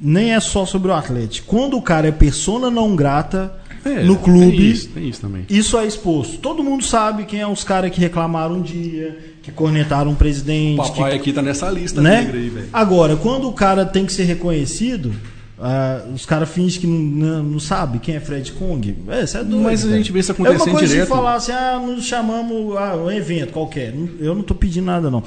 Nem 0.00 0.34
é 0.34 0.40
só 0.40 0.66
sobre 0.66 0.90
o 0.90 0.94
Atlético. 0.94 1.46
Quando 1.46 1.76
o 1.76 1.82
cara 1.82 2.08
é 2.08 2.10
persona 2.10 2.68
não 2.68 2.96
grata 2.96 3.52
É, 3.84 4.02
no 4.02 4.16
clube, 4.16 4.56
Tem 4.56 4.70
isso, 4.70 4.88
tem 4.88 5.08
isso 5.08 5.20
também. 5.20 5.44
Isso 5.48 5.78
é 5.78 5.86
exposto. 5.86 6.38
Todo 6.38 6.62
mundo 6.64 6.82
sabe 6.84 7.24
quem 7.24 7.40
é 7.40 7.46
os 7.46 7.62
caras 7.62 7.90
que 7.92 8.00
reclamaram 8.00 8.56
um 8.56 8.60
dia, 8.62 9.16
que 9.42 9.50
cornetaram 9.50 10.12
um 10.12 10.14
presidente. 10.14 10.80
O 10.80 10.84
papai 10.84 11.12
que, 11.12 11.16
aqui 11.16 11.32
tá 11.32 11.42
nessa 11.42 11.68
lista 11.68 12.00
né? 12.00 12.22
negra 12.22 12.38
aí, 12.38 12.48
velho. 12.48 12.68
Agora, 12.72 13.16
quando 13.16 13.48
o 13.48 13.52
cara 13.52 13.84
tem 13.84 14.06
que 14.06 14.12
ser 14.12 14.22
reconhecido, 14.22 15.12
ah, 15.60 16.02
os 16.14 16.24
caras 16.24 16.48
fingem 16.48 16.80
que 16.80 16.86
não, 16.86 17.42
não, 17.42 17.60
sabe 17.60 17.98
quem 17.98 18.14
é 18.14 18.20
Fred 18.20 18.52
Kong. 18.52 18.96
É, 19.08 19.24
isso 19.24 19.36
é 19.36 19.44
doido, 19.44 19.62
Mas 19.62 19.84
a 19.84 19.96
gente 19.96 20.12
vê 20.12 20.20
isso 20.20 20.32
É 20.32 20.34
uma 20.34 20.48
acontecendo 20.48 20.72
coisa 20.72 20.86
direto. 20.88 21.06
de 21.06 21.12
falar 21.12 21.34
assim, 21.34 21.52
ah, 21.52 21.80
nos 21.84 22.04
chamamos 22.04 22.76
a 22.76 22.96
um 22.96 23.10
evento 23.10 23.52
qualquer. 23.52 23.92
Eu 24.20 24.34
não 24.34 24.42
tô 24.42 24.54
pedindo 24.54 24.86
nada, 24.86 25.10
não. 25.10 25.22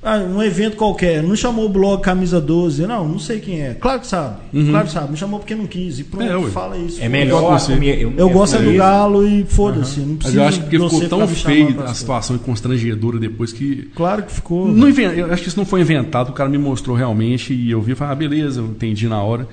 Ah, 0.00 0.18
um 0.18 0.40
evento 0.40 0.76
qualquer, 0.76 1.24
não 1.24 1.34
chamou 1.34 1.66
o 1.66 1.68
blog 1.68 2.00
Camisa 2.00 2.40
12. 2.40 2.86
Não, 2.86 3.06
não 3.08 3.18
sei 3.18 3.40
quem 3.40 3.60
é. 3.62 3.74
Claro 3.74 4.00
que 4.00 4.06
sabe. 4.06 4.36
Claro 4.70 4.86
que 4.86 4.92
sabe. 4.92 5.08
Não 5.08 5.16
chamou 5.16 5.40
porque 5.40 5.56
não 5.56 5.66
quis. 5.66 5.98
E 5.98 6.04
pronto, 6.04 6.24
Uhum. 6.32 6.46
É, 6.46 6.50
fala 6.50 6.78
isso. 6.78 7.02
É 7.02 7.08
melhor 7.08 7.42
Eu 7.42 7.48
gosto 7.48 7.72
assumir- 7.72 8.00
Eu 8.16 8.30
gosto 8.30 8.56
é 8.56 8.62
do. 8.62 8.74
Galo 8.74 9.26
e 9.26 9.44
foda-se. 9.44 9.98
Não 10.00 10.16
Mas 10.22 10.34
eu 10.34 10.44
acho 10.44 10.58
que 10.62 10.78
porque 10.78 10.94
ficou 10.94 11.08
tão 11.08 11.26
me 11.26 11.34
feio 11.34 11.82
a 11.82 11.92
situação 11.94 12.38
constrangedora 12.38 13.18
depois 13.18 13.52
que. 13.52 13.90
Claro 13.96 14.22
que 14.22 14.32
ficou. 14.32 14.68
Não 14.68 14.88
inven- 14.88 15.14
eu 15.18 15.32
acho 15.32 15.42
que 15.42 15.48
isso 15.48 15.58
não 15.58 15.66
foi 15.66 15.80
inventado, 15.80 16.28
o 16.30 16.32
cara 16.32 16.48
me 16.48 16.58
mostrou 16.58 16.96
realmente 16.96 17.52
e 17.52 17.70
eu 17.70 17.82
vi 17.82 17.92
e 17.92 17.94
falei, 17.96 18.12
ah, 18.12 18.16
beleza, 18.16 18.60
eu 18.60 18.66
entendi 18.66 19.08
na 19.08 19.20
hora. 19.20 19.48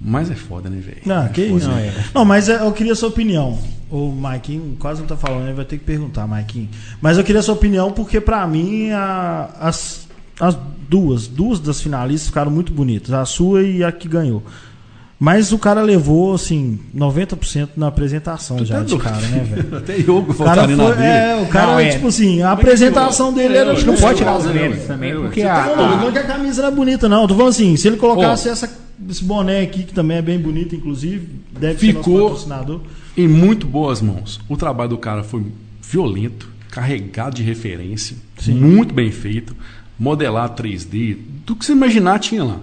Mas 0.00 0.30
é 0.30 0.34
foda, 0.34 0.68
né, 0.70 0.80
velho? 0.80 0.98
Não, 1.06 1.28
que 1.28 1.46
foda, 1.48 1.58
isso. 1.58 1.68
né? 1.68 2.04
Não, 2.14 2.24
mas 2.24 2.48
é, 2.48 2.60
eu 2.60 2.72
queria 2.72 2.92
a 2.92 2.96
sua 2.96 3.08
opinião. 3.08 3.58
O 3.94 4.10
Maikinho 4.10 4.74
quase 4.78 5.00
não 5.00 5.06
tá 5.06 5.16
falando, 5.18 5.44
ele 5.44 5.52
vai 5.52 5.66
ter 5.66 5.76
que 5.78 5.84
perguntar, 5.84 6.26
Maikinho. 6.26 6.68
Mas 7.00 7.18
eu 7.18 7.24
queria 7.24 7.40
a 7.40 7.42
sua 7.42 7.54
opinião 7.54 7.92
porque, 7.92 8.20
pra 8.22 8.46
mim, 8.46 8.90
a- 8.90 9.50
as, 9.60 10.08
as 10.40 10.56
duas, 10.88 11.26
duas 11.26 11.60
das 11.60 11.80
finalistas 11.80 12.28
ficaram 12.28 12.50
muito 12.50 12.72
bonitas. 12.72 13.12
A 13.12 13.24
sua 13.26 13.62
e 13.62 13.84
a 13.84 13.92
que 13.92 14.08
ganhou. 14.08 14.42
Mas 15.20 15.52
o 15.52 15.58
cara 15.58 15.82
levou, 15.82 16.34
assim, 16.34 16.80
90% 16.96 17.68
na 17.76 17.86
apresentação 17.88 18.56
Tu 18.56 18.64
já 18.64 18.78
tá 18.78 18.82
de 18.82 18.88
doido. 18.88 19.02
cara, 19.04 19.20
né, 19.28 19.38
velho? 19.44 19.76
Até 19.78 20.00
eu 20.00 20.18
O 20.18 20.34
cara 20.34 20.66
voltaria 20.66 20.76
na 20.76 20.90
dele. 20.90 21.02
é, 21.06 21.42
o 21.42 21.46
cara, 21.48 21.66
Não, 21.72 21.78
é. 21.78 21.88
tipo 21.90 22.08
assim, 22.08 22.42
a 22.42 22.50
apresentação 22.52 23.32
dele 23.32 23.56
era. 23.56 23.72
É, 23.72 23.74
tipo, 23.76 23.90
Não 23.92 23.98
pode 23.98 24.14
é 24.14 24.18
tirar 24.18 24.36
os 24.38 24.46
méritos 24.46 24.86
também, 24.86 25.10
É, 25.12 25.14
porque 25.14 25.40
Você 25.42 25.46
a, 25.46 25.62
tá 25.64 25.76
Não, 25.76 26.10
que 26.12 26.18
a 26.18 26.24
camisa 26.26 26.62
não 26.62 26.68
é 26.68 26.72
bonita, 26.72 27.08
não. 27.08 27.28
Tô 27.28 27.34
falando 27.34 27.50
assim, 27.50 27.76
se 27.76 27.86
ele 27.86 27.98
colocasse 27.98 28.48
essa, 28.48 28.68
esse 29.08 29.22
boné 29.22 29.60
aqui, 29.60 29.84
que 29.84 29.92
também 29.94 30.16
é 30.16 30.22
bem 30.22 30.40
bonito, 30.40 30.74
inclusive, 30.74 31.28
deve 31.60 31.78
ser 31.78 31.92
nosso 31.92 32.04
Ficou- 32.08 32.22
patrocinador. 32.30 32.80
Em 33.16 33.28
muito 33.28 33.66
boas 33.66 34.00
mãos. 34.00 34.40
O 34.48 34.56
trabalho 34.56 34.90
do 34.90 34.98
cara 34.98 35.22
foi 35.22 35.44
violento, 35.80 36.48
carregado 36.70 37.36
de 37.36 37.42
referência, 37.42 38.16
Sim. 38.38 38.54
muito 38.54 38.94
bem 38.94 39.10
feito, 39.10 39.54
modelado 39.98 40.62
3D, 40.62 41.18
tudo 41.44 41.58
que 41.58 41.66
você 41.66 41.72
imaginar 41.72 42.18
tinha 42.18 42.42
lá. 42.42 42.60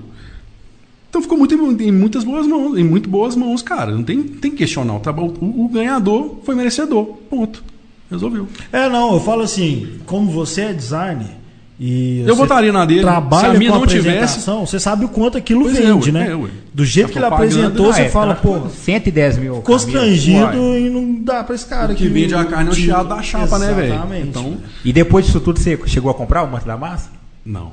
Então 1.10 1.22
ficou 1.22 1.38
muito 1.38 1.56
em, 1.56 1.88
em 1.88 1.92
muitas 1.92 2.24
boas 2.24 2.46
mãos, 2.46 2.78
em 2.78 2.84
muito 2.84 3.10
boas 3.10 3.36
mãos, 3.36 3.62
cara. 3.62 3.92
Não 3.92 4.04
tem, 4.04 4.22
tem 4.24 4.52
que 4.52 4.58
questionar 4.58 4.96
o 4.96 5.00
trabalho. 5.00 5.34
O, 5.42 5.66
o 5.66 5.70
ganhador 5.70 6.40
foi 6.44 6.56
merecedor. 6.56 7.06
Ponto. 7.30 7.64
Resolveu. 8.10 8.48
É, 8.72 8.90
não, 8.90 9.14
eu 9.14 9.20
falo 9.20 9.42
assim, 9.42 10.00
como 10.06 10.32
você 10.32 10.62
é 10.62 10.74
designer 10.74 11.39
e 11.80 12.20
Eu 12.28 12.36
você 12.36 12.42
votaria 12.42 12.74
na 12.74 12.86
dele. 12.86 13.02
trabalha 13.02 13.50
Se 13.52 13.56
a 13.56 13.60
minha 13.60 13.72
com 13.72 13.80
não 13.80 13.88
tivesse. 13.88 14.50
você 14.50 14.80
sabe 14.80 15.06
o 15.06 15.10
quanto 15.10 15.38
aquilo 15.38 15.62
Pois 15.62 15.78
é, 15.78 15.82
vende, 15.82 16.10
ué, 16.10 16.12
né? 16.12 16.32
é, 16.32 16.36
ué. 16.36 16.50
Do 16.74 16.86
jeito 16.86 17.10
A 17.10 17.12
que 17.14 17.18
ele 17.20 17.26
apresentou, 17.26 17.90
Ah, 17.90 17.94
você 17.94 18.02
é, 18.02 18.10
fala, 18.10 18.36
tá 18.36 18.42
pô, 18.42 18.68
110 18.70 19.38
mil. 19.38 19.56
constrangido 19.62 20.46
camisas. 20.46 20.82
e 20.82 20.90
não 20.90 21.16
dá 21.24 21.42
pra 21.44 21.56
esse 21.56 21.66
cara 21.66 21.94
O 21.94 21.96
que 21.96 22.04
aqui 22.04 22.14
vende 22.14 22.36
a 22.36 22.44
carne 22.44 22.70
é 22.70 22.74
o 22.74 22.76
chiado 22.76 23.08
da 23.10 23.22
chapa, 23.22 23.58
né, 23.60 23.74
velho? 23.74 23.94
Exatamente. 23.94 24.28
Então, 24.28 24.58
E 24.84 24.92
depois 24.92 25.26
disso 25.26 25.40
tudo, 25.40 25.58
você 25.58 25.80
chegou 25.86 26.12
a 26.12 26.14
comprar 26.14 26.44
o 26.44 26.52
manto 26.52 26.66
da 26.68 26.76
massa? 26.78 27.10
não. 27.46 27.72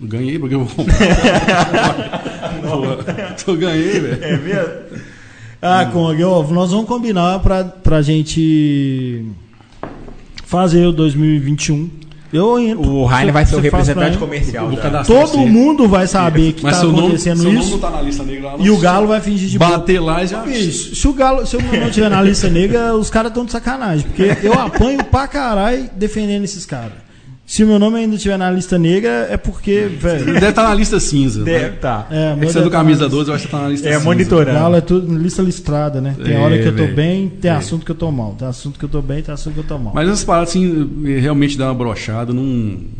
Ganhei 0.00 0.38
porque 0.38 0.54
eu 0.54 0.64
vou 0.64 0.76
comprar. 0.86 0.96
Eu 3.48 3.56
ganhei, 3.56 3.98
velho. 3.98 4.24
É 4.24 4.36
mesmo? 4.36 4.72
Ah, 5.60 5.86
Kong, 5.92 6.22
ó, 6.22 6.40
nós 6.44 6.70
vamos 6.70 6.86
combinar 6.86 7.40
pra, 7.40 7.64
pra 7.64 8.00
gente 8.00 9.24
fazer 10.44 10.86
o 10.86 10.92
2021. 10.92 11.90
Eu 12.32 12.58
entro. 12.58 12.82
O 12.82 13.04
Rainer 13.06 13.32
vai 13.32 13.46
ser 13.46 13.56
o 13.56 13.60
representante 13.60 14.12
mim. 14.12 14.18
comercial. 14.18 14.70
Todo 15.06 15.38
mundo 15.38 15.88
vai 15.88 16.06
saber 16.06 16.52
que 16.52 16.62
tá 16.62 16.82
nome, 16.82 16.98
acontecendo 16.98 17.42
nome 17.42 17.60
isso. 17.60 17.70
não 17.72 17.78
tá 17.78 17.90
na 17.90 18.02
lista 18.02 18.22
negra 18.22 18.50
não. 18.52 18.60
E 18.64 18.70
o 18.70 18.78
Galo 18.78 19.06
vai 19.06 19.20
fingir 19.20 19.48
de 19.48 19.58
boa. 19.58 19.78
bater 19.78 20.00
lá 20.00 20.22
e 20.22 20.26
já. 20.26 20.42
Bicho, 20.42 20.94
se 20.94 21.08
o 21.08 21.12
Galo, 21.12 21.46
se 21.46 21.56
o 21.56 21.62
meu 21.62 21.72
nome 21.72 21.88
estiver 21.88 22.10
na 22.10 22.22
lista 22.22 22.48
negra, 22.48 22.94
os 22.94 23.08
caras 23.08 23.30
estão 23.30 23.44
de 23.44 23.52
sacanagem. 23.52 24.06
Porque 24.06 24.46
eu 24.46 24.52
apanho 24.52 25.02
pra 25.04 25.26
caralho 25.26 25.88
defendendo 25.96 26.44
esses 26.44 26.66
caras. 26.66 27.07
Se 27.50 27.64
o 27.64 27.66
meu 27.66 27.78
nome 27.78 27.96
ainda 27.96 28.14
estiver 28.16 28.36
na 28.36 28.50
lista 28.50 28.76
negra, 28.78 29.26
é 29.30 29.38
porque, 29.38 29.86
velho. 29.98 30.26
Deve 30.34 30.48
estar 30.50 30.64
na 30.64 30.74
lista 30.74 31.00
cinza. 31.00 31.42
Deve 31.42 31.64
né? 31.64 31.70
tá. 31.80 32.06
É, 32.10 32.32
É 32.32 32.36
que 32.36 32.52
você 32.52 32.58
é 32.58 32.62
do 32.62 32.68
tá 32.70 32.76
camisa 32.76 33.04
na 33.04 33.08
12, 33.08 33.30
eu 33.30 33.34
acho 33.34 33.46
que 33.46 33.50
tá 33.50 33.62
na 33.62 33.68
lista 33.70 33.88
É, 33.88 33.92
cinza. 33.94 34.04
monitorando. 34.04 34.58
Galo 34.58 34.76
é 34.76 34.80
tudo 34.82 35.16
lista 35.16 35.40
listrada, 35.40 35.98
né? 35.98 36.14
Tem 36.22 36.34
É, 36.34 36.38
hora 36.38 36.58
que 36.58 36.66
eu 36.68 36.72
tô 36.76 36.82
velho. 36.82 36.94
bem, 36.94 37.28
tem 37.30 37.50
É. 37.50 37.54
assunto 37.54 37.86
que 37.86 37.90
eu 37.90 37.94
tô 37.96 38.10
mal. 38.12 38.34
Tem 38.38 38.46
assunto 38.46 38.78
que 38.78 38.84
eu 38.84 38.88
tô 38.90 39.00
bem, 39.00 39.22
tem 39.22 39.32
assunto 39.32 39.54
que 39.54 39.60
eu 39.60 39.64
tô 39.64 39.78
mal. 39.78 39.94
Mas 39.94 40.06
essas 40.10 40.24
paradas, 40.24 40.50
assim, 40.50 40.90
realmente 41.20 41.56
dá 41.56 41.68
uma 41.68 41.74
brochada. 41.74 42.34
Não, 42.34 42.42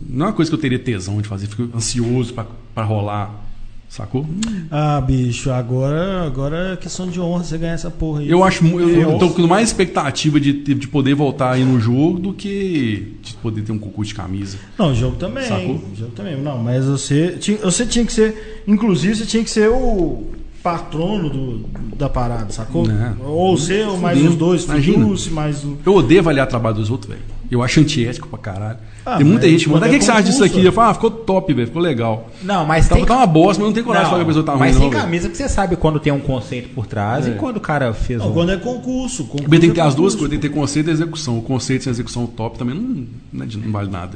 não 0.08 0.24
é 0.24 0.28
uma 0.30 0.32
coisa 0.32 0.50
que 0.50 0.54
eu 0.54 0.60
teria 0.60 0.78
tesão 0.78 1.20
de 1.20 1.28
fazer. 1.28 1.46
Fico 1.46 1.68
ansioso 1.76 2.32
pra 2.74 2.84
rolar. 2.84 3.47
Sacou? 3.88 4.26
Ah, 4.70 5.00
bicho, 5.00 5.50
agora, 5.50 6.22
agora 6.26 6.74
é 6.74 6.76
questão 6.76 7.08
de 7.08 7.18
honra 7.18 7.42
você 7.42 7.56
ganhar 7.56 7.72
essa 7.72 7.90
porra 7.90 8.20
aí. 8.20 8.28
Eu 8.28 8.44
acho. 8.44 8.64
Eu, 8.66 9.12
eu 9.12 9.18
tô 9.18 9.30
com 9.30 9.46
mais 9.46 9.68
expectativa 9.68 10.38
de, 10.38 10.52
de 10.52 10.86
poder 10.88 11.14
voltar 11.14 11.52
aí 11.52 11.64
no 11.64 11.80
jogo 11.80 12.18
do 12.18 12.32
que 12.34 13.14
de 13.22 13.34
poder 13.34 13.62
ter 13.62 13.72
um 13.72 13.78
concurso 13.78 14.10
de 14.10 14.14
camisa. 14.14 14.58
Não, 14.78 14.92
o 14.92 14.94
jogo 14.94 15.16
também. 15.16 15.44
Sacou? 15.44 15.76
O 15.76 15.96
jogo 15.96 16.12
também. 16.12 16.36
Não, 16.36 16.58
mas 16.58 16.84
você 16.84 17.36
tinha, 17.40 17.56
você 17.58 17.86
tinha 17.86 18.04
que 18.04 18.12
ser. 18.12 18.62
Inclusive, 18.66 19.16
você 19.16 19.24
tinha 19.24 19.42
que 19.42 19.50
ser 19.50 19.70
o 19.70 20.32
patrono 20.62 21.30
do, 21.30 21.58
da 21.96 22.10
parada, 22.10 22.52
sacou? 22.52 22.86
Né. 22.86 23.16
Ou 23.24 23.56
ser 23.56 23.88
o 23.88 23.96
mais 23.96 24.18
Fudeu. 24.18 24.32
os 24.32 24.36
dois, 24.36 24.64
Imagina. 24.64 25.06
Mais 25.30 25.64
o. 25.64 25.78
Eu 25.84 25.94
odeio 25.94 26.20
avaliar 26.20 26.46
o 26.46 26.50
trabalho 26.50 26.76
dos 26.76 26.90
outros, 26.90 27.10
velho. 27.10 27.24
Eu 27.50 27.62
acho 27.62 27.80
antiético 27.80 28.28
pra 28.28 28.38
caralho. 28.38 28.78
Ah, 29.14 29.16
Tem 29.16 29.24
muita 29.26 29.42
mas 29.42 29.50
gente 29.52 29.64
que 29.64 29.70
manda. 29.70 29.86
O 29.86 29.88
que, 29.88 29.94
é 29.94 29.98
que 29.98 30.04
você 30.04 30.10
acha 30.10 30.22
disso 30.24 30.44
aqui? 30.44 30.64
Eu 30.64 30.72
falo, 30.72 30.90
ah, 30.90 30.94
ficou 30.94 31.10
top, 31.10 31.52
velho. 31.54 31.66
Ficou 31.66 31.80
legal. 31.80 32.28
Não, 32.42 32.66
mas 32.66 32.88
Tá, 32.88 32.94
tem. 32.96 33.04
tá 33.04 33.16
uma 33.16 33.26
bosta, 33.26 33.62
mas 33.62 33.68
não 33.68 33.74
tem 33.74 33.82
coragem 33.82 34.04
de 34.06 34.10
falar 34.10 34.22
que 34.24 34.24
a 34.24 34.28
pessoa 34.28 34.44
tá 34.44 34.52
ruim, 34.52 34.60
mas 34.60 34.74
não, 34.74 34.80
tem 34.82 34.90
camisa 34.90 35.28
que 35.28 35.36
você 35.36 35.48
sabe 35.48 35.76
quando 35.76 35.98
tem 35.98 36.12
um 36.12 36.20
conceito 36.20 36.68
por 36.74 36.86
trás 36.86 37.26
É. 37.26 37.30
e 37.30 37.34
quando 37.36 37.56
o 37.56 37.60
cara 37.60 37.92
fez 37.94 38.18
Não, 38.18 38.28
um. 38.30 38.32
quando 38.34 38.52
é 38.52 38.56
concurso. 38.56 39.24
concurso 39.24 39.48
tem 39.50 39.60
que 39.60 39.70
ter 39.74 39.80
é 39.80 39.84
as 39.84 39.94
duas 39.94 40.14
coisas, 40.14 40.30
tem 40.30 40.38
que 40.38 40.48
ter 40.48 40.54
conceito 40.54 40.88
e 40.88 40.92
execução. 40.92 41.38
O 41.38 41.42
conceito 41.42 41.84
sem 41.84 41.90
execução 41.90 42.26
top 42.26 42.58
também 42.58 42.74
não, 42.74 43.06
não, 43.32 43.44
é 43.44 43.48
não 43.64 43.72
vale 43.72 43.90
nada. 43.90 44.12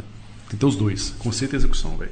Tem 0.48 0.50
que 0.50 0.56
ter 0.56 0.66
os 0.66 0.76
dois, 0.76 1.14
conceito 1.18 1.54
e 1.54 1.56
execução, 1.56 1.96
velho. 1.96 2.10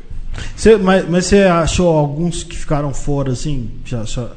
Você, 0.56 0.76
mas, 0.76 1.08
mas 1.08 1.26
você 1.26 1.42
achou 1.42 1.88
alguns 1.96 2.42
que 2.44 2.56
ficaram 2.56 2.94
fora, 2.94 3.32
assim? 3.32 3.68
Já, 3.84 4.04
já 4.04 4.28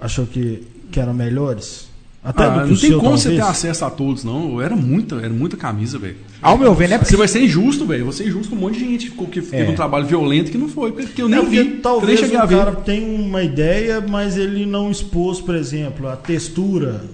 achou 0.00 0.26
que, 0.26 0.66
que 0.90 0.98
eram 1.00 1.12
melhores? 1.12 1.88
Até 2.24 2.44
Ah, 2.44 2.48
do 2.48 2.54
que 2.54 2.58
não 2.58 2.64
o 2.64 2.80
tem 2.80 2.90
seu, 2.90 2.98
como 3.00 3.18
você 3.18 3.28
ter 3.30 3.36
talvez? 3.36 3.58
acesso 3.58 3.84
a 3.84 3.90
todos, 3.90 4.24
não. 4.24 4.58
Era 4.60 4.74
muita, 4.74 5.16
era 5.16 5.28
muita 5.28 5.58
camisa, 5.58 5.98
velho. 5.98 6.16
Ao 6.40 6.56
meu 6.56 6.74
ver, 6.74 6.88
não 6.88 6.94
é 6.96 6.98
Você 6.98 7.04
porque. 7.04 7.16
vai 7.18 7.28
ser 7.28 7.42
injusto, 7.44 7.84
velho. 7.84 8.06
Você 8.06 8.22
é 8.22 8.26
injusto 8.28 8.48
com 8.48 8.56
um 8.56 8.60
monte 8.60 8.78
de 8.78 8.80
gente 8.86 9.04
que, 9.06 9.10
ficou- 9.10 9.26
que 9.26 9.42
teve 9.42 9.62
É. 9.64 9.70
um 9.70 9.74
trabalho 9.74 10.06
violento 10.06 10.50
que 10.50 10.56
não 10.56 10.68
foi, 10.70 10.90
porque 10.92 11.20
eu 11.20 11.26
É 11.26 11.28
nem 11.28 11.40
porque 11.40 11.62
vi. 11.62 11.70
talvez 11.82 12.22
o 12.22 12.30
cara 12.48 12.72
tenha 12.72 13.06
uma 13.06 13.42
ideia, 13.42 14.00
mas 14.00 14.38
ele 14.38 14.64
não 14.64 14.90
expôs, 14.90 15.38
por 15.38 15.54
exemplo, 15.54 16.08
a 16.08 16.16
textura 16.16 17.04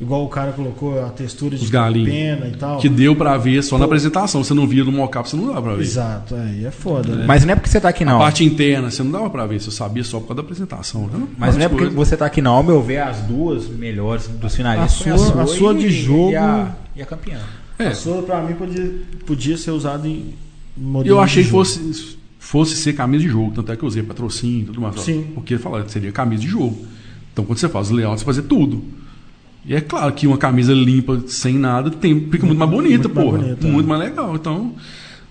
igual 0.00 0.24
o 0.24 0.28
cara 0.28 0.52
colocou 0.52 1.04
a 1.04 1.08
textura 1.10 1.56
de 1.56 1.64
Os 1.64 1.70
galinhos. 1.70 2.08
pena 2.10 2.46
e 2.46 2.52
tal. 2.56 2.78
Que 2.78 2.88
deu 2.88 3.16
pra 3.16 3.36
ver 3.36 3.62
só 3.62 3.76
na 3.78 3.84
apresentação. 3.84 4.42
Você 4.44 4.54
não 4.54 4.66
via 4.66 4.84
no 4.84 4.92
mockup, 4.92 5.28
você 5.28 5.36
não 5.36 5.46
dava 5.48 5.62
pra 5.62 5.74
ver. 5.74 5.82
Exato, 5.82 6.34
aí 6.34 6.64
é 6.64 6.70
foda, 6.70 7.14
né? 7.16 7.24
Mas 7.26 7.44
não 7.44 7.52
é 7.52 7.56
porque 7.56 7.68
você 7.68 7.80
tá 7.80 7.88
aqui, 7.88 8.04
A 8.04 8.06
não. 8.06 8.18
parte 8.18 8.44
interna, 8.44 8.90
você 8.90 9.02
não 9.02 9.10
dava 9.10 9.28
pra 9.30 9.46
ver. 9.46 9.60
Você 9.60 9.70
sabia 9.70 10.04
só 10.04 10.18
por 10.20 10.28
causa 10.28 10.36
da 10.36 10.42
apresentação. 10.42 11.04
Então, 11.06 11.28
Mas 11.36 11.56
não 11.56 11.64
é 11.64 11.68
porque 11.68 11.86
coisas. 11.86 12.08
você 12.08 12.16
tá 12.16 12.26
aqui, 12.26 12.40
não. 12.40 12.54
Ao 12.54 12.62
meu 12.62 12.82
ver, 12.82 12.98
as 12.98 13.18
duas 13.22 13.68
melhores 13.68 14.28
dos 14.28 14.54
finalistas 14.54 15.00
A 15.00 15.04
foi 15.04 15.18
sua- 15.32 15.42
a 15.42 15.46
sua 15.46 15.72
e- 15.74 15.78
de 15.78 15.90
jogo- 15.90 16.30
E 16.30 16.36
a, 16.36 16.74
e 16.96 17.02
a 17.02 17.06
campeã. 17.06 17.38
É, 17.78 17.88
A 17.88 17.94
sua, 17.94 18.22
pra 18.22 18.40
mim, 18.42 18.54
podia, 18.54 18.92
podia 19.26 19.56
ser 19.56 19.70
usado 19.70 20.06
em 20.06 20.34
modelo 20.76 21.16
eu 21.16 21.20
achei 21.20 21.42
de 21.42 21.48
que 21.48 21.52
fosse, 21.52 22.16
fosse 22.38 22.76
ser 22.76 22.92
camisa 22.92 23.22
de 23.24 23.30
jogo. 23.30 23.52
Tanto 23.54 23.70
é 23.72 23.76
que 23.76 23.82
eu 23.84 23.88
usei 23.88 24.02
patrocínio 24.02 24.62
e 24.62 24.64
tudo 24.66 24.80
mais. 24.80 25.00
Sim. 25.00 25.26
Porque 25.34 25.54
ele 25.54 25.62
falou 25.62 25.82
que 25.82 25.90
seria 25.90 26.10
camisa 26.12 26.42
de 26.42 26.48
jogo. 26.48 26.76
Então 27.32 27.44
quando 27.44 27.58
você 27.58 27.68
faz 27.68 27.90
o 27.90 27.94
layout, 27.94 28.18
você 28.20 28.24
fazer 28.24 28.42
tudo. 28.42 28.82
E 29.68 29.74
é 29.74 29.80
claro 29.82 30.12
que 30.14 30.26
uma 30.26 30.38
camisa 30.38 30.72
limpa, 30.72 31.22
sem 31.26 31.58
nada, 31.58 31.90
tem, 31.90 32.18
fica 32.30 32.46
muito 32.46 32.58
mais 32.58 32.70
bonita, 32.70 33.06
Muito 33.08 33.14
mais 33.14 33.28
porra. 33.58 33.70
muito 33.70 33.86
é. 33.86 33.88
mais 33.88 34.00
legal. 34.00 34.34
Então, 34.34 34.72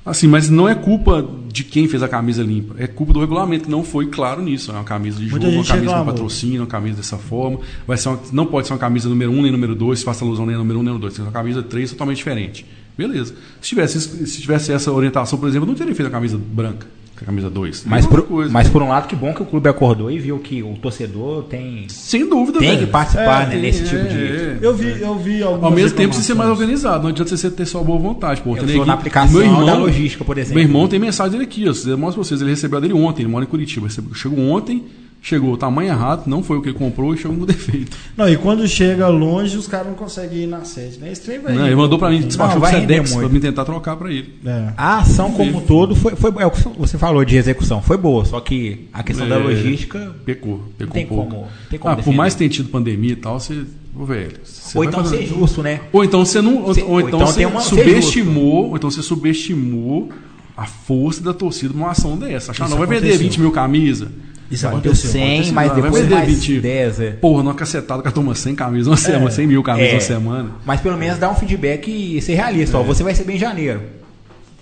assim, 0.05 0.27
mas 0.27 0.47
não 0.49 0.69
é 0.69 0.75
culpa 0.75 1.27
de 1.51 1.63
quem 1.63 1.87
fez 1.87 2.03
a 2.03 2.07
camisa 2.07 2.43
limpa. 2.43 2.75
É 2.77 2.85
culpa 2.85 3.13
do 3.13 3.19
regulamento 3.19 3.63
que 3.65 3.71
não 3.71 3.83
foi 3.83 4.05
claro 4.07 4.41
nisso. 4.43 4.69
É 4.69 4.75
uma 4.75 4.83
camisa 4.83 5.17
de 5.19 5.27
jogo, 5.27 5.43
uma 5.43 5.51
camisa 5.51 5.73
com 5.73 5.79
reclamou. 5.79 6.05
patrocínio, 6.05 6.61
uma 6.61 6.67
camisa 6.67 6.97
dessa 6.97 7.17
forma. 7.17 7.59
Vai 7.87 7.97
ser 7.97 8.09
uma- 8.09 8.19
não 8.31 8.45
pode 8.45 8.67
ser 8.67 8.73
uma 8.73 8.79
camisa 8.79 9.09
número 9.09 9.31
1 9.31 9.39
um, 9.39 9.41
nem 9.41 9.51
número 9.51 9.73
2, 9.73 9.97
se 9.99 10.05
faça 10.05 10.23
alusão 10.23 10.45
nem 10.45 10.55
número 10.55 10.77
1 10.77 10.81
um, 10.81 10.83
nem 10.83 10.93
número 10.93 11.01
2. 11.09 11.15
Tem 11.15 11.25
uma 11.25 11.31
camisa 11.31 11.63
3 11.63 11.89
totalmente 11.89 12.17
diferente. 12.17 12.63
Beleza. 12.95 13.33
Se 13.59 13.69
tivesse, 13.69 13.99
se 14.27 14.39
tivesse 14.41 14.71
essa 14.71 14.91
orientação, 14.91 15.37
por 15.39 15.49
exemplo, 15.49 15.65
eu 15.67 15.71
não 15.71 15.75
teria 15.75 15.95
feito 15.95 16.07
a 16.07 16.11
camisa 16.11 16.37
branca, 16.37 16.85
com 16.85 16.96
camisa 17.25 17.49
2. 17.49 17.83
Mas 17.85 18.05
por, 18.05 18.21
coisa. 18.23 18.51
mas 18.51 18.67
por 18.69 18.81
um 18.81 18.89
lado, 18.89 19.07
que 19.07 19.15
bom 19.15 19.33
que 19.33 19.41
o 19.41 19.45
clube 19.45 19.67
acordou 19.69 20.09
e 20.11 20.19
viu 20.19 20.37
que 20.39 20.61
o 20.63 20.73
torcedor 20.75 21.43
tem, 21.43 21.85
Sem 21.89 22.27
dúvida, 22.29 22.59
tem 22.59 22.69
velho. 22.69 22.85
que 22.85 22.91
participar 22.91 23.43
É, 23.43 23.45
né, 23.45 23.51
tem- 23.53 23.61
nesse 23.61 23.83
tipo 23.83 23.95
É, 23.95 24.03
de. 24.03 24.17
é. 24.17 24.57
Eu 24.61 24.73
vi, 24.75 25.01
eu 25.01 25.15
vi 25.17 25.41
algumas 25.43 25.63
Ao 25.63 25.71
mesmo 25.71 25.97
tempo, 25.97 26.13
você 26.13 26.21
ser 26.21 26.33
mais 26.35 26.49
organizado. 26.49 27.03
Não 27.03 27.09
adianta 27.09 27.35
você 27.35 27.49
ter 27.49 27.65
só 27.65 27.81
boa 27.83 27.99
vontade. 27.99 28.41
Pô, 28.41 28.55
Eu 28.55 28.63
tem 28.65 28.75
sou 28.75 28.85
na 28.85 28.93
aplicação 28.93 29.33
meu 29.39 29.43
irmão, 29.43 29.65
da 29.65 29.75
logística, 29.75 30.23
por 30.23 30.37
exemplo. 30.37 30.55
Meu 30.55 30.63
irmão 30.63 30.87
tem 30.87 30.99
mensagem 30.99 31.31
dele 31.31 31.43
aqui. 31.43 31.63
Ó, 31.67 31.73
eu 31.89 31.97
mostro 31.97 32.21
pra 32.21 32.27
vocês. 32.27 32.41
Ele 32.41 32.51
recebeu 32.51 32.77
a 32.77 32.81
dele 32.81 32.93
ontem. 32.93 33.23
Ele 33.23 33.29
mora 33.31 33.45
em 33.45 33.47
Curitiba. 33.47 33.87
Chegou 34.13 34.39
ontem. 34.39 34.83
Chegou 35.21 35.51
o 35.51 35.57
tamanho 35.57 35.89
errado, 35.89 36.23
não 36.27 36.41
foi 36.41 36.57
o 36.57 36.61
que 36.61 36.69
ele 36.69 36.77
comprou 36.77 37.13
e 37.13 37.17
chegou 37.17 37.35
com 37.37 37.43
defeito. 37.47 37.95
Não, 38.15 38.29
e 38.29 38.37
quando 38.37 38.65
chega 38.67 39.07
longe, 39.09 39.57
os 39.57 39.67
caras 39.67 39.87
não 39.87 39.93
conseguem 39.95 40.43
ir 40.43 40.47
na 40.47 40.63
sede, 40.63 40.99
né? 40.99 41.11
Esse 41.11 41.21
trem 41.23 41.39
vai. 41.39 41.53
Não, 41.53 41.65
ele 41.65 41.75
mandou 41.75 41.99
pra 41.99 42.09
mim, 42.09 42.21
despachou 42.21 42.61
render 42.61 42.79
Sedex 42.81 43.11
pra 43.11 43.19
muito. 43.21 43.33
mim 43.33 43.39
tentar 43.39 43.65
trocar 43.65 43.95
pra 43.97 44.09
ele. 44.11 44.35
É. 44.45 44.73
A 44.77 44.99
ação 44.99 45.31
como 45.31 45.57
um 45.57 45.61
todo 45.61 45.95
foi, 45.95 46.15
foi 46.15 46.31
é 46.39 46.45
o 46.45 46.51
que 46.51 46.61
você 46.77 46.97
falou 46.97 47.25
de 47.25 47.35
execução, 47.35 47.81
foi 47.81 47.97
boa, 47.97 48.23
só 48.25 48.39
que 48.39 48.87
a 48.93 49.03
questão 49.03 49.27
da 49.27 49.35
É. 49.35 49.39
logística 49.39 50.15
Pecou, 50.25 50.61
pecou 50.77 50.93
tem 50.93 51.05
um 51.05 51.07
pouco. 51.09 51.25
como, 51.31 51.47
tem 51.69 51.79
como 51.79 51.93
Ah, 51.93 51.97
por 51.97 52.13
mais 52.13 52.33
que 52.33 52.39
tenha 52.39 52.49
tido 52.49 52.69
pandemia 52.69 53.11
e 53.11 53.15
tal, 53.17 53.39
você. 53.39 53.63
Ô, 53.99 54.05
velho. 54.05 54.31
ou 54.75 54.83
então 54.83 55.03
fazer- 55.03 55.17
ser 55.17 55.25
justo, 55.25 55.63
né? 55.63 55.81
Ou 55.91 56.03
então 56.03 56.23
você 56.23 56.39
não. 56.41 56.63
Ou, 56.63 56.73
Se- 56.73 56.83
ou 56.83 56.99
então, 57.01 57.19
então 57.19 57.27
você 57.27 57.45
uma- 57.45 57.61
subestimou. 57.61 58.69
Ou 58.69 58.77
então 58.77 58.91
você 58.91 59.01
subestimou 59.01 60.09
a 60.55 60.65
força 60.65 61.21
da 61.23 61.33
torcida 61.33 61.73
numa 61.73 61.91
ação 61.91 62.15
dessa. 62.17 62.51
Achar, 62.51 62.69
não, 62.69 62.77
vai 62.77 62.85
vender 62.87 63.07
aconteceu. 63.07 63.19
20 63.19 63.39
mil 63.41 63.51
camisas. 63.51 64.09
Isso 64.49 64.67
aconteceu. 64.67 65.11
100, 65.11 65.51
mas 65.51 65.71
Vai 65.71 65.81
depois 65.81 66.09
mais 66.09 66.27
20. 66.27 66.59
10, 66.61 66.99
é. 66.99 67.11
Porra, 67.11 67.43
numa 67.43 67.53
cacetada 67.53 68.01
que 68.01 68.11
toma 68.11 68.33
100 68.33 68.55
camisas 68.55 68.87
uma 68.87 68.97
semana, 68.97 69.29
100 69.29 69.47
mil 69.47 69.61
camisas 69.61 69.89
É. 69.91 69.93
uma 69.95 70.01
semana. 70.01 70.49
Mas 70.65 70.81
pelo 70.81 70.97
menos 70.97 71.19
dá 71.19 71.29
um 71.29 71.35
feedback 71.35 71.89
e 71.89 72.21
ser 72.21 72.35
realista. 72.35 72.77
Ó, 72.77 72.83
você 72.83 73.03
vai 73.03 73.11
receber 73.11 73.33
em 73.33 73.39
janeiro. 73.39 73.81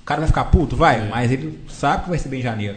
O 0.01 0.05
cara 0.05 0.21
vai 0.21 0.27
ficar 0.27 0.45
puto? 0.45 0.75
Vai, 0.75 1.07
mas 1.09 1.31
ele 1.31 1.59
sabe 1.67 2.03
que 2.03 2.09
vai 2.09 2.17
receber 2.17 2.37
em 2.37 2.41
janeiro. 2.41 2.75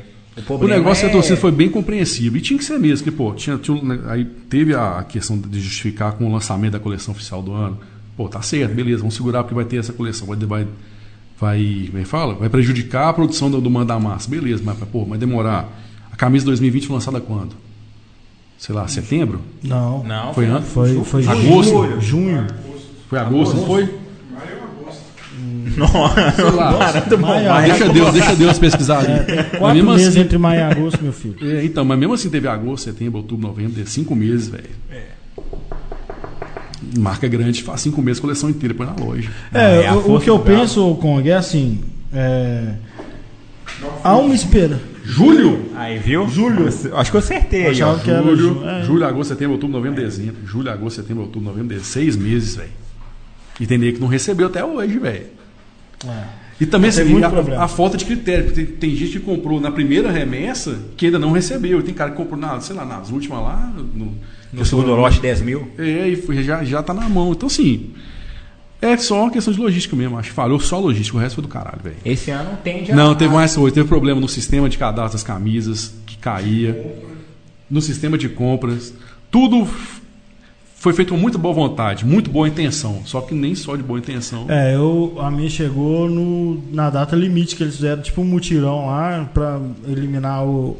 O, 0.48 0.54
O 0.54 0.68
negócio 0.68 1.04
é... 1.04 1.08
da 1.08 1.12
torcida 1.12 1.36
foi 1.36 1.50
bem 1.50 1.68
compreensível. 1.68 2.38
E 2.38 2.42
tinha 2.42 2.58
que 2.58 2.64
ser 2.64 2.78
mesmo, 2.78 3.04
que, 3.04 3.10
pô, 3.10 3.32
tinha, 3.34 3.58
tinha 3.58 3.82
né, 3.82 3.98
aí 4.06 4.24
teve 4.24 4.74
a 4.74 5.04
questão 5.08 5.38
de 5.38 5.60
justificar 5.60 6.12
com 6.12 6.26
o 6.26 6.32
lançamento 6.32 6.72
da 6.72 6.78
coleção 6.78 7.12
oficial 7.12 7.42
do 7.42 7.52
ano. 7.52 7.78
Pô, 8.16 8.28
tá 8.28 8.42
certo, 8.42 8.74
beleza, 8.74 8.98
vamos 8.98 9.14
segurar 9.14 9.42
porque 9.42 9.54
vai 9.54 9.64
ter 9.64 9.76
essa 9.76 9.92
coleção. 9.92 10.26
Vai, 10.26 10.36
vai, 10.36 10.66
vai, 11.40 11.84
como 11.90 12.02
é 12.02 12.04
fala? 12.04 12.34
Vai 12.34 12.48
prejudicar 12.48 13.08
a 13.08 13.12
produção 13.12 13.50
do, 13.50 13.60
do 13.60 13.70
manda 13.70 13.98
massa. 13.98 14.28
Beleza, 14.30 14.62
mas, 14.64 14.76
pô, 14.90 15.04
vai 15.04 15.18
demorar. 15.18 15.68
Camisa 16.18 16.44
2020 16.44 16.86
foi 16.86 16.94
lançada 16.94 17.18
quando? 17.20 17.56
Sei 18.58 18.74
lá, 18.74 18.86
setembro? 18.88 19.40
Não. 19.62 20.02
Não, 20.04 20.34
Foi 20.34 20.44
antes? 20.46 20.68
Foi, 20.70 21.02
foi 21.04 21.24
Agosto? 21.26 21.70
junho. 21.72 22.00
junho. 22.00 22.46
Foi 23.08 23.18
agosto, 23.18 23.56
não 23.56 23.64
foi? 23.66 23.82
Maio 23.84 24.58
ou 24.58 24.82
agosto? 24.82 25.02
Nossa, 25.78 26.30
Sei 26.32 26.50
lá. 26.50 26.72
Maio, 27.20 27.48
Mas- 27.50 27.64
Deixa 27.70 27.88
Deus, 27.92 28.12
deixa 28.12 28.34
Deus 28.36 28.58
pesquisar 28.58 28.98
ali. 28.98 29.12
Mas 29.12 29.58
Quatro 29.58 29.74
mesmo 29.76 29.90
meses 29.92 30.08
assim, 30.08 30.20
entre 30.20 30.36
maio 30.38 30.58
e 30.58 30.62
agosto, 30.64 31.00
meu 31.02 31.12
filho. 31.12 31.36
É, 31.40 31.64
então, 31.64 31.84
mas 31.84 31.98
mesmo 31.98 32.14
assim 32.14 32.28
teve 32.28 32.48
agosto, 32.48 32.84
setembro, 32.84 33.18
outubro, 33.18 33.46
novembro, 33.46 33.72
deu 33.72 33.86
cinco 33.86 34.14
meses, 34.16 34.48
velho. 34.48 34.68
Marca 36.98 37.28
grande, 37.28 37.62
faz 37.62 37.80
cinco 37.82 38.00
meses, 38.02 38.18
coleção 38.20 38.48
inteira, 38.50 38.74
põe 38.74 38.86
na 38.86 38.94
loja. 38.94 39.30
É, 39.52 39.82
é 39.82 39.88
a 39.88 39.94
o- 39.94 40.16
o, 40.16 40.20
que 40.20 40.30
eu 40.30 40.38
penso, 40.38 40.94
Kong, 40.96 41.28
é 41.28 41.34
assim. 41.36 41.80
É, 42.12 42.74
há 44.02 44.16
uma 44.16 44.34
espera. 44.34 44.80
Julho? 45.10 45.70
Aí, 45.74 45.98
viu? 45.98 46.28
Julho. 46.28 46.66
Acho 46.68 47.10
que 47.10 47.16
eu 47.16 47.20
acertei 47.20 47.66
aí, 47.66 47.82
ó. 47.82 47.96
Que 47.96 48.10
era 48.10 48.22
Julho, 48.22 48.36
ju- 48.36 48.64
é. 48.68 48.82
julho, 48.84 49.04
agosto, 49.06 49.30
setembro, 49.30 49.52
outubro, 49.54 49.76
novembro, 49.76 50.02
dezembro. 50.02 50.36
Julho, 50.46 50.70
agosto, 50.70 50.96
setembro, 50.96 51.22
outubro, 51.22 51.48
novembro, 51.48 51.68
dezembro. 51.68 51.88
Seis 51.88 52.16
meses, 52.16 52.56
velho. 52.56 52.68
E 53.58 53.66
tem 53.66 53.78
nego 53.78 53.94
que 53.96 54.00
não 54.00 54.08
recebeu 54.08 54.46
até 54.48 54.62
hoje, 54.64 54.98
velho. 54.98 55.26
É. 56.06 56.22
E 56.60 56.66
também 56.66 56.90
assim, 56.90 57.04
muito 57.04 57.24
a, 57.24 57.64
a 57.64 57.68
falta 57.68 57.96
de 57.96 58.04
critério. 58.04 58.44
porque 58.46 58.64
Tem, 58.64 58.76
tem 58.90 58.96
gente 58.96 59.12
que 59.12 59.20
comprou 59.20 59.60
na 59.60 59.70
primeira 59.70 60.10
remessa 60.10 60.78
que 60.96 61.06
ainda 61.06 61.18
não 61.18 61.32
recebeu. 61.32 61.82
Tem 61.82 61.94
cara 61.94 62.10
que 62.10 62.16
comprou, 62.16 62.38
na, 62.38 62.60
sei 62.60 62.76
lá, 62.76 62.84
nas 62.84 63.10
últimas 63.10 63.40
lá. 63.40 63.72
No, 63.94 64.12
No 64.52 64.64
segundo 64.66 64.94
lote, 64.94 65.20
10 65.20 65.40
mil. 65.40 65.68
É, 65.78 66.08
e 66.08 66.16
foi- 66.16 66.42
já, 66.42 66.62
já 66.64 66.82
tá 66.82 66.92
na 66.92 67.08
mão. 67.08 67.32
Então, 67.32 67.46
assim, 67.46 67.90
é 68.80 68.96
só 68.96 69.22
uma 69.22 69.30
questão 69.30 69.52
de 69.52 69.58
logística 69.60 69.94
mesmo. 69.96 70.18
Acho 70.18 70.28
que 70.30 70.34
falhou 70.34 70.60
só 70.60 70.78
logística, 70.78 71.16
o 71.16 71.20
resto 71.20 71.36
foi 71.36 71.42
do 71.42 71.48
caralho, 71.48 71.80
velho. 71.82 71.96
Esse 72.04 72.30
ano 72.30 72.56
tende 72.62 72.92
a... 72.92 72.94
Não, 72.96 73.14
teve 73.14 73.32
mais 73.34 73.54
coisa. 73.54 73.74
Teve 73.74 73.88
problema 73.88 74.20
no 74.20 74.28
sistema 74.28 74.68
de 74.68 74.78
cadastro 74.78 75.12
das 75.14 75.22
camisas, 75.22 75.94
que 76.06 76.16
caía. 76.16 76.96
No 77.70 77.82
sistema 77.82 78.16
de 78.16 78.28
compras. 78.28 78.94
Tudo 79.30 79.66
foi 80.76 80.92
feito 80.92 81.12
com 81.12 81.18
muita 81.20 81.36
boa 81.36 81.52
vontade, 81.52 82.06
muito 82.06 82.30
boa 82.30 82.46
intenção. 82.46 83.02
Só 83.04 83.20
que 83.20 83.34
nem 83.34 83.54
só 83.54 83.74
de 83.74 83.82
boa 83.82 83.98
intenção. 83.98 84.46
É, 84.48 84.76
eu, 84.76 85.16
a 85.18 85.28
minha 85.30 85.50
chegou 85.50 86.08
no, 86.08 86.62
na 86.72 86.88
data 86.88 87.16
limite 87.16 87.56
que 87.56 87.64
eles 87.64 87.74
fizeram, 87.76 88.00
tipo 88.00 88.20
um 88.20 88.24
mutirão 88.24 88.86
lá 88.86 89.28
pra 89.34 89.60
eliminar 89.88 90.44
o- 90.46 90.76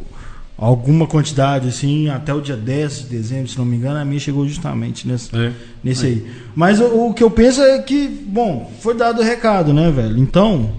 alguma 0.59 1.07
quantidade, 1.07 1.69
assim, 1.69 2.09
até 2.09 2.35
o 2.35 2.41
dia 2.41 2.57
10 2.57 3.03
de 3.03 3.07
dezembro, 3.07 3.47
se 3.49 3.57
não 3.57 3.65
me 3.65 3.77
engano, 3.77 4.01
a 4.01 4.05
minha 4.05 4.19
chegou 4.19 4.47
justamente 4.49 5.07
nesse, 5.07 5.35
É. 5.35 5.53
nesse 5.85 6.05
aí. 6.07 6.27
Mas 6.55 6.81
o, 6.81 7.07
o 7.09 7.15
que 7.15 7.23
eu 7.23 7.31
penso 7.31 7.63
é 7.63 7.79
que, 7.81 8.09
bom, 8.09 8.71
foi 8.81 8.95
dado 8.97 9.21
o 9.21 9.25
recado, 9.25 9.73
né, 9.73 9.89
velho? 9.91 10.19
Então, 10.19 10.73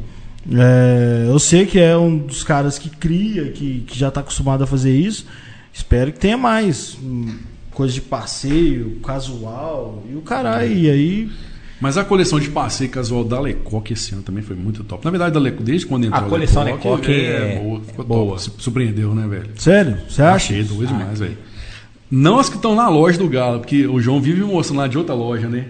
é, 0.51 1.25
eu 1.29 1.39
sei 1.39 1.65
que 1.65 1.79
é 1.79 1.95
um 1.97 2.17
dos 2.17 2.43
caras 2.43 2.77
que 2.77 2.89
cria, 2.89 3.51
que, 3.51 3.81
que 3.87 3.97
já 3.97 4.11
tá 4.11 4.19
acostumado 4.19 4.63
a 4.63 4.67
fazer 4.67 4.93
isso. 4.93 5.25
Espero 5.73 6.11
que 6.11 6.19
tenha 6.19 6.37
mais. 6.37 6.97
hum, 7.01 7.37
Coisa 7.71 7.93
de 7.93 8.01
passeio, 8.01 8.99
casual 9.01 10.03
e 10.11 10.13
o 10.13 10.21
caralho. 10.21 10.69
E 10.69 10.89
aí 10.89 11.29
Mas 11.81 11.97
a 11.97 12.03
coleção 12.03 12.39
de 12.39 12.49
passeio 12.49 12.89
casual 12.89 13.23
da 13.23 13.39
Lecoq 13.39 13.93
esse 13.93 14.13
ano 14.13 14.21
também 14.21 14.43
foi 14.43 14.55
muito 14.55 14.83
top. 14.83 15.03
Na 15.05 15.11
verdade, 15.11 15.33
da 15.33 15.39
desde 15.63 15.85
quando 15.87 16.05
entrou 16.05 16.21
A 16.25 16.29
coleção 16.29 16.63
Lecoq 16.63 17.09
é 17.09 17.59
boa. 17.61 17.81
Ficou 17.81 18.05
boa. 18.05 18.25
top. 18.31 18.41
Su- 18.41 18.53
Surpreendeu, 18.57 19.15
né, 19.15 19.25
velho? 19.27 19.49
Sério? 19.55 19.97
Você 20.09 20.21
acha? 20.21 20.53
Achei 20.53 20.63
doido 20.63 20.87
demais, 20.87 21.19
velho. 21.19 21.37
Não 22.11 22.39
as 22.39 22.49
que 22.49 22.55
estão 22.55 22.75
na 22.75 22.89
loja 22.89 23.17
do 23.17 23.29
Galo, 23.29 23.59
porque 23.59 23.85
o 23.87 23.99
João 24.01 24.19
vive 24.19 24.41
mostrando 24.43 24.79
lá 24.79 24.87
de 24.87 24.97
outra 24.97 25.13
loja, 25.15 25.47
né? 25.47 25.65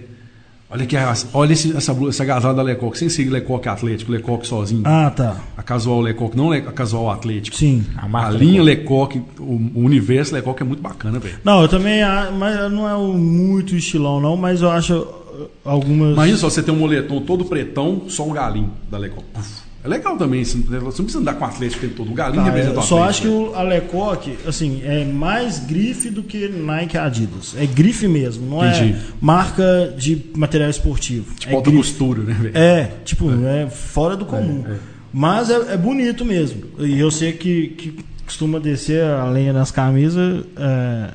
Olha 0.72 0.84
aqui, 0.84 0.95
olha 1.34 1.53
esse, 1.53 1.76
essa, 1.76 1.97
essa 2.07 2.22
agasalho 2.22 2.55
da 2.55 2.61
Lecoq, 2.61 2.95
sem 2.95 3.09
seguir 3.09 3.32
Lecoq 3.32 3.67
Atlético, 3.67 4.11
Lecoq 4.11 4.45
sozinho. 4.45 4.84
Ah, 4.86 5.09
tá. 5.09 5.38
A 5.57 5.63
casual 5.63 5.99
Lecoq, 5.99 6.38
não 6.38 6.51
a 6.51 6.61
casual 6.61 7.09
Atlético. 7.09 7.57
Sim. 7.57 7.84
A 7.97 8.28
A 8.28 8.30
linha 8.30 8.61
Lecoq, 8.61 9.20
o, 9.39 9.43
o 9.74 9.80
universo 9.80 10.36
Lecoq 10.36 10.61
é 10.61 10.63
muito 10.63 10.82
bacana, 10.82 11.17
velho. 11.17 11.39
Não, 11.43 11.63
eu 11.63 11.67
também, 11.67 12.01
mas 12.38 12.72
não 12.72 12.88
é 12.88 12.95
muito 13.17 13.76
estilão, 13.76 14.22
não, 14.22 14.38
mas 14.38 14.61
eu 14.61 14.70
acho 14.70 14.93
uh, 14.93 15.49
algumas. 15.65 16.13
Imagina 16.13 16.38
só 16.38 16.51
você 16.51 16.61
ter 16.61 16.70
um 16.70 16.78
moletom 16.78 17.20
todo 17.22 17.45
pretão, 17.45 18.03
só 18.07 18.28
o 18.28 18.32
galinho 18.32 18.72
da 18.91 18.99
Lecoq. 18.99 19.24
Puf. 19.34 19.68
É 19.84 19.88
legal 19.88 20.17
também, 20.17 20.43
você 20.43 20.57
você 20.57 20.73
não 20.73 20.82
precisa 20.91 21.19
andar 21.19 21.36
com 21.36 21.45
o 21.45 21.47
Atlético 21.47 21.86
o 21.86 21.88
tempo 21.88 21.95
todo. 22.03 22.11
O 22.11 22.13
galinho 22.13 22.43
Tá, 22.73 22.80
o 22.80 22.84
só 22.84 23.03
acho 23.03 23.21
que 23.21 23.27
velho. 23.27 23.51
o 23.51 23.55
a 23.55 23.61
Lecoq, 23.63 24.38
assim, 24.45 24.82
é 24.84 25.05
mais 25.05 25.59
grife 25.59 26.09
do 26.09 26.21
que 26.21 26.49
Nike 26.49 26.97
Adidas. 26.97 27.55
É 27.57 27.65
grife 27.65 28.07
mesmo, 28.07 28.45
não 28.45 28.65
Entendi. 28.67 28.93
é 28.93 28.99
marca 29.21 29.93
de 29.97 30.21
material 30.36 30.69
esportivo. 30.69 31.34
Tipo 31.36 31.53
é 31.53 31.55
alta 31.55 31.69
grife. 31.71 31.88
costura, 31.88 32.23
né, 32.23 32.34
velho? 32.34 32.57
É, 32.57 32.91
tipo, 33.05 33.32
é, 33.45 33.67
fora 33.69 34.17
do 34.17 34.25
comum. 34.25 34.65
Mas 35.13 35.49
é, 35.49 35.73
é 35.73 35.77
bonito 35.77 36.25
mesmo. 36.25 36.63
E 36.80 36.99
eu 36.99 37.09
sei 37.09 37.32
que, 37.32 37.69
que 37.69 38.05
costuma 38.25 38.59
descer 38.59 39.03
a 39.03 39.25
lenha 39.30 39.53
nas 39.53 39.71
camisas, 39.71 40.43
é, 40.57 41.09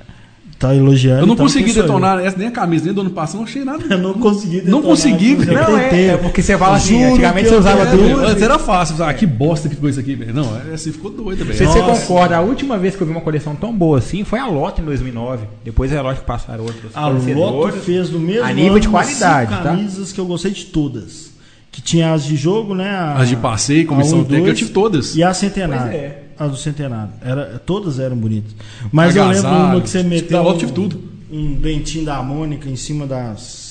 tá 0.57 0.75
elogiando. 0.75 1.21
Eu 1.21 1.27
não 1.27 1.35
então 1.35 1.47
consegui 1.47 1.73
detonar 1.73 2.19
essa, 2.25 2.37
nem 2.37 2.49
a 2.49 2.51
camisa, 2.51 2.85
nem 2.85 2.95
do 2.95 3.01
ano 3.01 3.11
passado, 3.11 3.37
não 3.39 3.45
achei 3.45 3.65
nada. 3.65 3.85
Eu 3.91 3.99
não 3.99 4.15
consegui 4.15 4.57
Não 4.57 4.65
detonar, 4.65 4.83
consegui, 4.83 5.37
mas 5.37 5.49
eu 5.49 5.55
velho. 5.55 5.69
Não, 5.69 5.79
é, 5.79 6.07
é 6.07 6.17
porque 6.17 6.43
você 6.43 6.57
fala 6.59 6.77
assim, 6.77 7.03
antigamente 7.03 7.49
você 7.49 7.57
usava 7.57 7.87
duas. 7.87 8.31
Antes 8.31 8.43
era 8.43 8.59
fácil, 8.59 9.05
ah, 9.05 9.13
que 9.15 9.27
bosta 9.27 9.69
que 9.69 9.75
ficou 9.75 9.91
isso 9.91 10.01
aqui, 10.01 10.15
velho. 10.15 10.35
Não, 10.35 10.57
é 10.71 10.75
assim, 10.75 10.93
ficou 10.93 11.11
doido, 11.11 11.45
velho. 11.45 11.57
Se 11.59 11.65
você 11.67 11.81
concorda, 11.81 12.37
a 12.37 12.41
última 12.41 12.79
vez 12.79 12.97
que 12.97 13.03
eu 13.03 13.07
vi 13.07 13.13
uma 13.13 13.21
coleção 13.21 13.55
tão 13.55 13.73
boa 13.73 13.99
assim 13.99 14.25
foi 14.25 14.39
a 14.39 14.47
Lotte 14.47 14.81
em 14.81 14.85
2009. 14.85 15.47
Depois 15.65 15.93
é 15.93 16.01
lógico 16.01 16.23
que 16.23 16.27
passaram 16.27 16.65
outros 16.65 16.91
A 16.95 17.09
Loto 17.09 17.21
fornecedores. 17.23 17.85
fez 17.85 18.11
no 18.11 18.19
mesmo 18.21 18.45
a 18.45 18.53
nível 18.53 18.79
de 18.79 18.89
qualidade, 18.89 19.51
cinco 19.51 19.63
tá? 19.63 19.71
camisas 19.71 20.13
que 20.13 20.21
eu 20.21 20.27
gostei 20.27 20.51
de 20.51 20.65
todas. 20.67 21.33
Que 21.71 21.83
tinha 21.83 22.13
as 22.13 22.25
de 22.25 22.37
jogo, 22.37 22.75
né? 22.75 22.89
A, 22.91 23.15
As 23.15 23.29
de 23.29 23.35
passeio, 23.37 23.85
comissão 23.87 24.23
técnica, 24.23 24.51
eu 24.51 24.55
tive 24.55 24.71
todas. 24.71 25.17
E 25.17 25.25
a 25.25 25.35
centenário. 25.35 25.91
Pois 25.91 26.03
é. 26.03 26.24
A 26.39 26.47
do 26.47 26.57
centenário. 26.57 27.13
Era, 27.23 27.61
todas 27.65 27.99
eram 27.99 28.17
bonitas. 28.17 28.55
Mas 28.91 29.15
eu 29.15 29.27
lembro 29.27 29.49
uma 29.49 29.81
que 29.81 29.89
você 29.89 29.99
tipo, 29.99 30.11
meteu 30.11 30.43
um, 30.43 30.59
tive 30.59 30.73
tudo. 30.73 31.03
um 31.31 31.55
dentinho 31.55 32.05
da 32.05 32.23
Mônica 32.23 32.69
em 32.69 32.77
cima 32.77 33.07
das. 33.07 33.64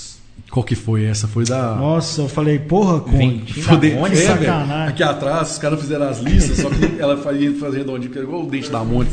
Qual 0.53 0.63
que 0.63 0.75
foi 0.75 1.05
essa? 1.05 1.27
Foi 1.27 1.45
da. 1.45 1.73
Nossa, 1.75 2.21
eu 2.21 2.29
falei, 2.29 2.59
porra, 2.59 2.99
com. 2.99 3.17
Ventinho 3.17 3.65
Foi 3.65 3.77
de- 3.77 3.89
da 3.89 3.99
Mônica, 3.99 4.21
é, 4.21 4.25
velho. 4.25 4.39
sacanagem. 4.45 4.87
Aqui 4.89 5.01
atrás, 5.03 5.51
os 5.53 5.57
caras 5.57 5.79
fizeram 5.81 6.07
as 6.07 6.19
listas, 6.19 6.57
só 6.57 6.69
que 6.69 7.01
ela 7.01 7.17
fazia 7.17 7.51
fazer 7.55 7.79
redondinho, 7.79 8.11
era 8.13 8.23
igual 8.23 8.43
o 8.43 8.45
dente 8.45 8.69
da 8.69 8.83
Mônica. 8.83 9.11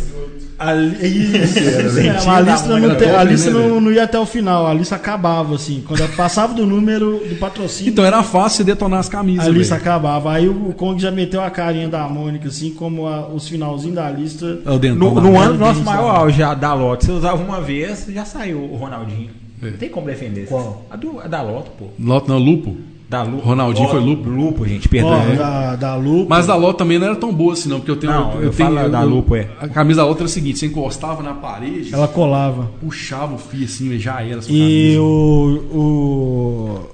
Isso, 1.02 1.36
isso, 1.36 1.98
é, 1.98 2.10
a 2.10 2.42
da 2.42 2.52
lista, 2.52 2.68
não, 2.78 2.94
te- 2.96 3.04
a 3.06 3.24
lista 3.24 3.50
né, 3.50 3.58
não, 3.68 3.80
não 3.80 3.90
ia 3.90 4.04
até 4.04 4.18
o 4.18 4.26
final, 4.26 4.66
a 4.66 4.74
lista 4.74 4.94
acabava, 4.96 5.54
assim. 5.54 5.82
Quando 5.88 6.06
passava 6.14 6.52
do 6.52 6.66
número 6.66 7.22
do 7.26 7.36
patrocínio. 7.36 7.90
Então 7.90 8.04
era 8.04 8.22
fácil 8.22 8.62
detonar 8.62 9.00
as 9.00 9.08
camisas. 9.08 9.46
A 9.46 9.48
lista 9.48 9.76
velho. 9.76 9.86
acabava. 9.88 10.32
Aí 10.34 10.46
o 10.46 10.74
Kong 10.76 11.00
já 11.00 11.10
meteu 11.10 11.42
a 11.42 11.48
carinha 11.48 11.88
da 11.88 12.06
Mônica, 12.06 12.48
assim, 12.48 12.74
como 12.74 13.06
a- 13.06 13.26
os 13.28 13.48
finalzinhos 13.48 13.96
da 13.96 14.10
lista. 14.10 14.58
É 14.66 14.88
No, 14.92 15.14
no 15.18 15.40
ano 15.40 15.54
do 15.54 15.58
nosso 15.58 15.80
maior 15.82 16.12
da- 16.12 16.18
auge 16.18 16.38
da 16.56 16.74
Lotte, 16.74 17.06
você 17.06 17.12
usava 17.12 17.42
uma 17.42 17.62
vez, 17.62 18.06
já 18.12 18.26
saiu 18.26 18.58
o 18.58 18.76
Ronaldinho. 18.76 19.30
É. 19.62 19.70
Não 19.70 19.76
tem 19.78 19.88
como 19.88 20.06
defender. 20.06 20.46
Qual? 20.46 20.84
A, 20.90 20.96
do, 20.96 21.20
a 21.20 21.26
da 21.26 21.42
Lotte, 21.42 21.70
pô. 21.78 21.86
Loto 21.98 22.28
não, 22.30 22.38
Lupo. 22.38 22.76
Da 23.08 23.22
Lupo. 23.24 23.44
Ronaldinho 23.44 23.88
foi 23.88 23.98
Lupo. 24.00 24.28
Lupo, 24.30 24.64
gente, 24.66 24.88
perdão. 24.88 25.10
Ó, 25.32 25.34
da, 25.34 25.74
da 25.76 25.96
Lupa. 25.96 26.26
Mas 26.28 26.48
a 26.48 26.54
Loto 26.54 26.78
também 26.78 26.96
não 26.98 27.06
era 27.08 27.16
tão 27.16 27.32
boa 27.34 27.52
assim, 27.54 27.68
não, 27.68 27.78
porque 27.78 27.90
eu 27.90 27.96
tenho. 27.96 28.12
Não, 28.12 28.34
eu 28.40 28.50
tenho, 28.52 28.72
falo 28.72 28.88
da 28.88 29.02
Lupo, 29.02 29.34
é. 29.34 29.48
A 29.60 29.66
camisa 29.68 30.00
da 30.02 30.06
Loto 30.06 30.18
era 30.18 30.26
o 30.26 30.28
seguinte: 30.28 30.60
você 30.60 30.66
encostava 30.66 31.20
na 31.22 31.34
parede, 31.34 31.92
Ela 31.92 32.06
colava. 32.06 32.70
puxava 32.80 33.34
o 33.34 33.38
fio 33.38 33.64
assim, 33.64 33.98
já 33.98 34.22
era 34.22 34.40
sua 34.40 34.52
E 34.54 34.58
camisa. 34.94 35.00
o, 35.02 35.76
o. 35.76 36.90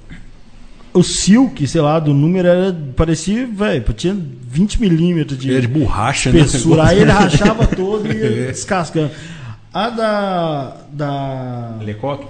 O 0.94 1.02
silk, 1.02 1.66
sei 1.66 1.82
lá, 1.82 1.98
do 2.00 2.14
número 2.14 2.48
era. 2.48 2.74
Parecia, 2.96 3.46
velho, 3.46 3.84
tinha 3.94 4.16
20 4.48 4.80
milímetros 4.80 5.38
de 5.38 5.50
Era 5.52 5.60
de 5.60 5.68
borracha, 5.68 6.32
né? 6.32 6.40
espessura. 6.40 6.86
Aí 6.88 7.00
ele 7.02 7.10
rachava 7.12 7.66
todo 7.66 8.10
e 8.10 8.16
ia 8.16 8.24
É. 8.24 8.46
descascando. 8.46 9.10
A 9.74 9.90
da. 9.90 10.76
Da. 10.90 11.76
Lecoque? 11.84 12.26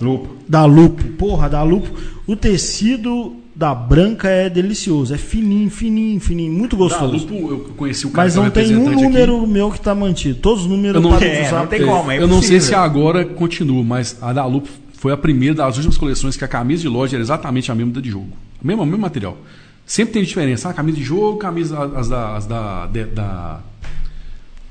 Lupo. 0.00 0.36
Da 0.48 0.64
Lupo. 0.64 1.02
Porra, 1.18 1.48
da 1.48 1.62
Lupo. 1.62 1.88
O 2.26 2.34
tecido 2.36 3.36
da 3.54 3.74
branca 3.74 4.28
é 4.28 4.48
delicioso. 4.48 5.14
É 5.14 5.18
fininho, 5.18 5.68
fininho, 5.70 6.18
fininho. 6.20 6.52
Muito 6.52 6.76
Da 6.76 6.82
gostoso. 6.84 7.12
Lupo, 7.26 7.34
eu 7.34 7.58
conheci 7.76 8.06
o 8.06 8.10
cara 8.10 8.26
Mas 8.26 8.34
não 8.36 8.50
tem 8.50 8.64
um 8.64 8.68
representante 8.68 8.94
aqui. 8.94 9.02
número 9.04 9.46
meu 9.46 9.70
que 9.70 9.80
tá 9.80 9.94
mantido. 9.94 10.38
Todos 10.40 10.62
os 10.64 10.70
números 10.70 10.96
Eu 11.02 11.10
não- 11.10 11.18
É, 11.18 11.46
usar. 11.46 11.58
não 11.60 11.66
tem 11.66 11.84
como, 11.84 12.10
é 12.10 12.18
eu 12.18 12.26
não 12.28 12.40
sei 12.42 12.60
se 12.60 12.74
agora 12.74 13.24
continua, 13.24 13.82
mas 13.84 14.16
a 14.22 14.32
da 14.32 14.44
Lupo 14.46 14.68
foi 14.94 15.12
a 15.12 15.16
primeira 15.16 15.54
das 15.56 15.76
últimas 15.76 15.98
coleções 15.98 16.36
que 16.36 16.44
a 16.44 16.48
camisa 16.48 16.82
de 16.82 16.88
loja 16.88 17.16
era 17.16 17.22
exatamente 17.22 17.70
a 17.70 17.74
mesma 17.74 17.92
da 17.92 18.00
de 18.00 18.10
jogo. 18.10 18.28
O 18.62 18.66
mesmo, 18.66 18.84
mesmo 18.86 18.98
material. 19.00 19.36
Sempre 19.84 20.14
tem 20.14 20.22
diferença. 20.22 20.68
Ah, 20.68 20.72
camisa 20.72 20.96
de 20.96 21.02
jogo, 21.04 21.38
camisa 21.38 21.90
as 21.96 22.08
da, 22.08 22.36
as 22.36 22.46
da, 22.46 22.86
de- 22.86 23.04
da 23.06 23.60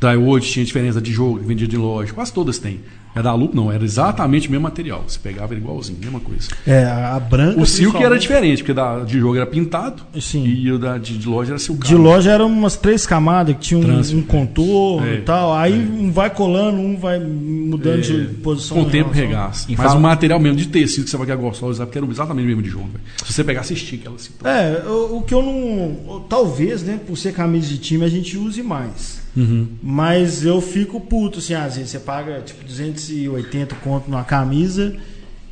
Drywood 0.02 0.46
tinha 0.50 0.66
diferença 0.66 1.00
de 1.00 1.12
jogo, 1.14 1.40
que 1.40 1.46
vendia 1.46 1.68
de 1.68 1.78
loja. 1.78 2.12
Quase 2.12 2.34
todas 2.34 2.58
têm. 2.58 2.80
A 3.14 3.22
da 3.22 3.34
Lupo 3.34 3.54
não, 3.54 3.70
era 3.70 3.84
exatamente 3.84 4.48
o 4.48 4.52
mesmo 4.52 4.64
material. 4.64 5.04
Você 5.06 5.20
pegava 5.20 5.54
era 5.54 5.62
igualzinho, 5.62 6.00
mesma 6.00 6.22
coisa. 6.22 6.48
É, 6.66 6.86
a 6.86 7.20
branca. 7.20 7.60
O 7.60 7.66
silk 7.66 8.02
era 8.02 8.18
diferente, 8.18 8.60
porque 8.64 8.74
da 8.74 9.02
de 9.02 9.20
jogo 9.20 9.36
era 9.36 9.46
pintado 9.46 10.02
Sim. 10.20 10.46
e 10.46 10.72
o 10.72 10.80
da 10.80 10.98
de, 10.98 11.18
de 11.18 11.28
loja 11.28 11.52
era 11.52 11.60
silcado. 11.60 11.90
De 11.90 11.96
loja 11.96 12.32
eram 12.32 12.48
umas 12.48 12.78
três 12.78 13.06
camadas 13.06 13.54
que 13.58 13.62
tinha 13.64 13.80
um, 13.82 14.00
um 14.18 14.22
contorno 14.22 15.06
É, 15.06 15.16
e 15.16 15.22
tal. 15.24 15.54
Aí 15.54 15.74
um 15.78 16.10
vai 16.10 16.30
colando, 16.30 16.78
um 16.78 16.96
vai 16.98 17.20
mudando 17.20 18.00
É, 18.00 18.02
de 18.02 18.34
posição. 18.36 18.78
Com 18.78 18.84
o 18.84 18.88
em 18.88 18.90
tempo 18.92 19.10
relação- 19.12 19.28
regaça. 19.30 19.66
E 19.70 19.76
Mas 19.76 19.86
fala- 19.88 20.00
o 20.00 20.02
material 20.02 20.40
mesmo 20.40 20.58
de 20.58 20.68
tecido 20.70 21.04
que 21.04 21.10
você 21.10 21.18
vai 21.18 21.26
que 21.26 21.34
é 21.34 21.36
gostoso, 21.36 21.72
usar, 21.74 21.86
porque 21.88 21.98
era 22.00 22.08
exatamente 22.08 22.46
o 22.46 22.48
mesmo 22.48 22.62
de 22.64 22.70
jogo. 22.70 22.88
velho. 22.94 23.04
Se 23.26 23.34
você 23.34 23.44
pegar, 23.44 23.64
você 23.64 23.74
estica 23.74 24.08
ela 24.08 24.16
assim. 24.16 24.32
É, 24.46 24.88
o, 24.88 25.18
o 25.18 25.22
que 25.24 25.34
eu 25.34 25.44
não. 25.44 26.22
Talvez, 26.30 26.82
né, 26.82 26.98
por 27.06 27.18
ser 27.18 27.34
camisa 27.34 27.68
de 27.68 27.78
time, 27.78 28.06
a 28.06 28.10
gente 28.10 28.38
use 28.38 28.64
mais. 28.64 29.21
Uhum. 29.36 29.68
Mas 29.82 30.44
eu 30.46 30.60
fico 30.62 31.00
puto, 31.00 31.40
assim, 31.40 31.54
às 31.54 31.76
vezes 31.76 31.92
você 31.92 32.00
paga 32.00 32.42
tipo 32.42 32.64
280 32.66 33.76
conto 33.76 34.10
numa 34.10 34.24
camisa 34.24 34.96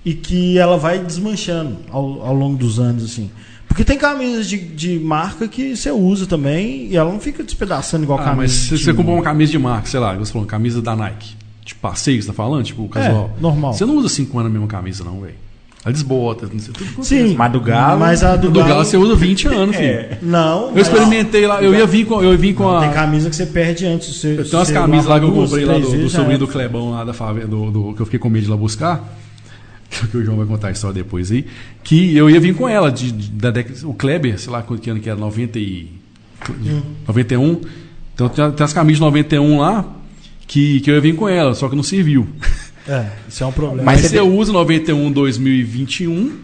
e 0.03 0.13
que 0.13 0.57
ela 0.57 0.77
vai 0.77 0.99
desmanchando 0.99 1.77
ao, 1.89 2.21
ao 2.21 2.33
longo 2.33 2.57
dos 2.57 2.79
anos, 2.79 3.03
assim. 3.03 3.29
Porque 3.67 3.83
tem 3.83 3.97
camisas 3.97 4.49
de, 4.49 4.57
de 4.57 4.99
marca 4.99 5.47
que 5.47 5.75
você 5.75 5.91
usa 5.91 6.25
também 6.25 6.87
e 6.87 6.97
ela 6.97 7.11
não 7.11 7.19
fica 7.19 7.43
despedaçando 7.43 8.03
igual 8.03 8.19
Ah, 8.19 8.23
camisa 8.23 8.41
mas 8.41 8.51
se 8.51 8.77
você 8.77 8.93
comprar 8.93 9.13
uma 9.13 9.23
camisa 9.23 9.51
de 9.51 9.59
marca, 9.59 9.87
sei 9.87 9.99
lá, 9.99 10.15
você 10.15 10.31
falou, 10.31 10.47
camisa 10.47 10.81
da 10.81 10.95
Nike, 10.95 11.35
tipo 11.63 11.79
passeio 11.79 12.17
que 12.17 12.23
você 12.23 12.27
tá 12.27 12.33
falando, 12.33 12.65
tipo 12.65 12.87
casual. 12.89 13.31
normal. 13.39 13.73
Você 13.73 13.85
não 13.85 13.95
usa 13.95 14.09
5 14.09 14.37
anos 14.39 14.49
a 14.49 14.53
mesma 14.53 14.67
camisa, 14.67 15.03
não, 15.03 15.21
velho. 15.21 15.35
Ela 15.83 15.93
desbota, 15.93 16.49
não 16.51 16.59
sei, 16.59 16.73
tudo. 16.73 17.03
Sim, 17.03 17.35
Mas 17.35 17.51
do 17.53 17.61
Galo- 17.61 17.99
Mas 18.01 18.21
a 18.23 18.35
do, 18.35 18.51
Do 18.51 18.59
Galo 18.63 18.83
você 18.83 18.97
usa 18.97 19.15
20 19.15 19.47
anos, 19.47 19.75
filho. 19.77 19.87
É. 19.87 20.17
Não. 20.21 20.71
Eu 20.75 20.81
experimentei 20.81 21.47
lá, 21.47 21.63
eu 21.63 21.73
ia 21.73 21.85
vir 21.87 22.05
com, 22.05 22.21
eu 22.21 22.37
vim 22.37 22.53
com 22.53 22.63
Não, 22.63 22.77
a. 22.77 22.81
Tem 22.81 22.91
camisa 22.91 23.29
que 23.29 23.35
você 23.35 23.45
perde 23.45 23.85
antes. 23.85 24.13
Você, 24.17 24.33
Eu 24.39 24.43
tenho 24.43 24.57
umas 24.57 24.71
camisas 24.71 25.05
lá 25.05 25.19
que 25.19 25.25
eu 25.25 25.31
comprei 25.31 25.63
lá 25.65 25.73
do, 25.79 25.89
do 25.89 26.09
sobrinho 26.09 26.39
do. 26.39 26.47
Clebão 26.47 26.91
lá 26.91 27.03
da 27.05 27.13
favela, 27.13 27.47
do, 27.47 27.71
do- 27.71 27.93
que 27.93 28.01
eu 28.01 28.05
fiquei 28.05 28.19
com 28.19 28.29
medo 28.29 28.43
de 28.43 28.49
ir 28.49 28.51
lá 28.51 28.57
buscar. 28.57 29.17
Que 30.11 30.17
o 30.17 30.23
João 30.23 30.37
vai 30.37 30.45
contar 30.45 30.67
a 30.67 30.71
história 30.71 30.93
depois 30.93 31.31
aí. 31.31 31.45
Que 31.83 32.15
eu 32.15 32.29
ia 32.29 32.39
vir 32.39 32.53
com 32.55 32.67
ela, 32.69 32.91
de, 32.91 33.11
de- 33.11 33.29
da 33.31 33.49
década, 33.49 33.75
o 33.87 33.93
Kleber, 33.93 34.37
sei 34.39 34.51
lá 34.51 34.61
que 34.61 34.89
ano 34.89 34.99
que 34.99 35.09
era, 35.09 35.17
90 35.19 35.57
e, 35.57 35.87
Hum. 36.49 36.81
91. 37.07 37.61
Então 38.13 38.29
tem, 38.29 38.51
tem 38.51 38.63
as 38.65 38.71
camisas 38.73 38.97
de 38.99 39.01
91 39.05 39.59
lá 39.59 39.85
que, 40.47 40.79
que 40.81 40.91
eu 40.91 40.95
ia 40.95 41.01
vir 41.01 41.15
com 41.15 41.27
ela, 41.27 41.53
só 41.55 41.67
que 41.69 41.75
não 41.75 41.83
serviu. 41.83 42.27
É, 42.89 43.05
isso 43.27 43.43
é 43.43 43.47
um 43.47 43.51
problema. 43.51 43.83
Mas, 43.83 44.01
Mas 44.01 44.11
você 44.11 44.19
usa 44.19 44.51
91 44.51 45.11
2021, 45.11 46.39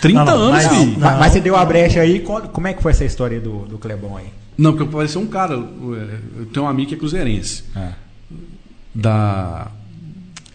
30 0.00 0.24
Não, 0.24 0.24
não, 0.24 0.32
anos, 0.46 0.64
mas- 0.64 0.68
filho. 0.68 0.92
Mas, 0.98 1.12
Não. 1.12 1.18
mas 1.18 1.32
você 1.32 1.40
deu 1.40 1.56
a 1.56 1.64
brecha 1.64 2.00
aí, 2.00 2.20
co- 2.20 2.42
como 2.42 2.66
é 2.68 2.72
que 2.74 2.82
foi 2.82 2.92
essa 2.92 3.04
história 3.04 3.40
do, 3.40 3.66
do 3.66 3.78
Clebão 3.78 4.16
aí? 4.16 4.26
Não, 4.56 4.72
porque 4.76 4.90
parecia 4.94 5.20
um 5.20 5.26
cara. 5.26 5.54
Eu 5.54 6.46
tenho 6.52 6.66
um 6.66 6.68
amigo 6.68 6.88
que 6.90 6.94
é 6.94 6.98
cruzeirense. 6.98 7.64
Ah. 7.74 7.92
Da. 8.94 9.68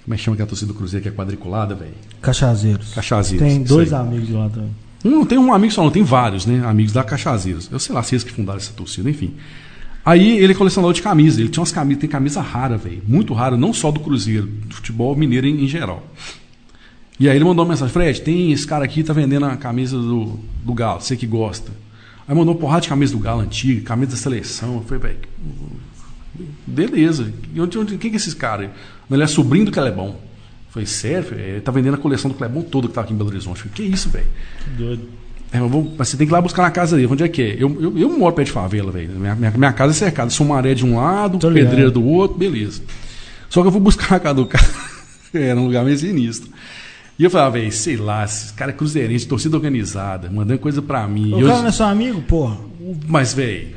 Como 0.04 0.14
é 0.14 0.18
que 0.18 0.24
chama 0.24 0.36
aquela 0.36 0.48
torcida 0.50 0.72
do 0.72 0.78
Cruzeiro 0.78 1.02
que 1.04 1.10
é 1.10 1.12
quadriculada, 1.12 1.74
velho? 1.74 1.94
Cachazeiros. 2.22 2.94
Cachazeiros. 2.94 3.48
Tem 3.48 3.64
dois 3.64 3.92
aí. 3.92 4.00
amigos 4.00 4.28
de 4.28 4.34
lá 4.34 4.50
também. 4.50 4.70
Um, 5.04 5.10
não 5.10 5.26
tem 5.26 5.38
um 5.38 5.52
amigo 5.54 5.74
só, 5.74 5.84
não, 5.84 5.90
tem 5.92 6.04
vários, 6.04 6.46
né? 6.46 6.64
Amigos 6.66 6.94
da 6.94 7.04
Cachazeiros. 7.04 7.70
Eu 7.72 7.80
sei 7.80 7.94
lá 7.96 8.04
se 8.04 8.14
eles 8.16 8.24
que 8.24 8.32
fundaram 8.32 8.58
essa 8.60 8.74
torcida, 8.74 9.10
enfim. 9.10 9.34
Aí 10.06 10.38
ele 10.38 10.54
colecionou 10.54 10.94
de 10.94 11.02
camisa. 11.02 11.42
Ele 11.42 11.50
tinha 11.50 11.62
umas 11.62 11.72
camisas, 11.72 12.00
tem 12.00 12.10
camisa 12.10 12.40
rara, 12.40 12.78
velho. 12.78 13.02
Muito 13.08 13.34
rara, 13.34 13.58
não 13.58 13.74
só 13.74 13.92
do 13.92 14.00
Cruzeiro, 14.00 14.46
do 14.46 14.76
futebol 14.76 15.16
mineiro 15.16 15.48
em, 15.48 15.64
em 15.64 15.68
geral. 15.68 16.06
E 17.20 17.28
aí 17.28 17.36
ele 17.36 17.46
mandou 17.46 17.66
uma 17.66 17.72
mensagem, 17.72 17.92
Fred, 17.92 18.22
tem 18.22 18.52
esse 18.52 18.68
cara 18.68 18.86
aqui, 18.86 19.02
tá 19.02 19.14
vendendo 19.14 19.46
a 19.46 19.56
camisa 19.56 19.98
do, 19.98 20.38
do 20.64 20.74
Galo, 20.74 21.02
você 21.02 21.16
que 21.16 21.26
gosta. 21.26 21.72
Aí 22.28 22.36
mandou 22.36 22.54
uma 22.54 22.60
porrada 22.60 22.82
de 22.82 22.90
camisa 22.90 23.14
do 23.14 23.20
Galo 23.20 23.42
antiga, 23.42 23.82
camisa 23.82 24.12
da 24.12 24.18
seleção. 24.18 24.76
Eu 24.76 24.82
falei, 24.82 25.02
velho, 25.02 25.20
beleza. 26.68 27.34
E 27.54 27.60
onde, 27.60 27.78
onde, 27.78 27.98
quem 27.98 28.12
que 28.12 28.18
é 28.18 28.20
esses 28.20 28.34
caras? 28.34 28.70
Ele 29.10 29.24
é 29.24 29.28
sobrinho 29.28 29.66
do 29.66 29.72
Clebão. 29.72 30.08
Eu 30.08 30.72
falei, 30.72 30.86
sério? 30.86 31.40
Ele 31.40 31.62
tá 31.62 31.72
vendendo 31.72 31.96
a 31.96 31.98
coleção 31.98 32.30
do 32.30 32.36
Clebão 32.36 32.62
todo 32.62 32.90
que 32.90 32.94
tá 32.94 33.02
aqui 33.02 33.14
em 33.14 33.18
Belo 33.18 33.30
Horizonte. 33.30 33.64
Eu 33.64 33.72
falei, 33.72 33.90
que 33.90 33.96
isso, 33.96 34.10
velho? 34.10 34.28
Doido. 34.78 35.25
É, 35.56 35.60
vou- 35.60 35.94
mas 35.98 36.10
você 36.10 36.18
tem 36.18 36.26
que 36.28 36.32
ir 36.32 36.36
lá 36.36 36.42
buscar 36.42 36.64
na 36.64 36.72
casa 36.72 36.96
dele. 36.96 37.08
Onde 37.12 37.24
é 37.24 37.28
que 37.28 37.42
é? 37.42 37.56
Eu, 37.58 37.78
eu, 37.82 37.98
eu 37.98 38.10
moro 38.18 38.34
perto 38.36 38.48
de 38.48 38.52
favela, 38.54 38.92
velho. 38.92 39.10
Minha, 39.12 39.36
minha, 39.36 39.52
minha 39.52 39.74
casa 39.74 39.92
é 39.92 39.96
cercada. 39.96 40.30
Sumaré 40.30 40.74
de 40.74 40.86
um 40.86 40.98
lado, 40.98 41.38
Tô 41.38 41.50
ligado. 41.50 41.70
pedreira 41.70 41.92
do 41.92 42.04
outro, 42.06 42.38
beleza. 42.38 42.82
Só 43.50 43.62
que 43.62 43.68
eu 43.68 43.72
vou 43.72 43.82
buscar 43.82 44.12
na 44.12 44.20
casa 44.20 44.36
do 44.36 44.46
cara. 44.46 44.66
Era 45.34 45.60
um 45.60 45.66
lugar 45.66 45.84
meio 45.86 45.98
sinistro. 45.98 46.50
E 47.18 47.24
eu 47.24 47.30
falava, 47.30 47.52
velho, 47.52 47.72
sei 47.72 47.96
lá, 47.96 48.26
esse 48.26 48.52
cara 48.54 48.72
é 48.72 48.74
cruzeirense, 48.74 49.26
torcida 49.28 49.56
organizada, 49.56 50.30
mandando 50.30 50.60
coisa 50.60 50.82
pra 50.82 51.08
mim. 51.08 51.34
O 51.34 51.40
Eu- 51.40 51.48
cara 51.48 51.62
não 51.62 51.68
é 51.70 51.72
seu 51.72 51.86
amigo, 51.86 52.22
porra. 52.24 52.58
mas, 53.08 53.34
velho, 53.34 53.68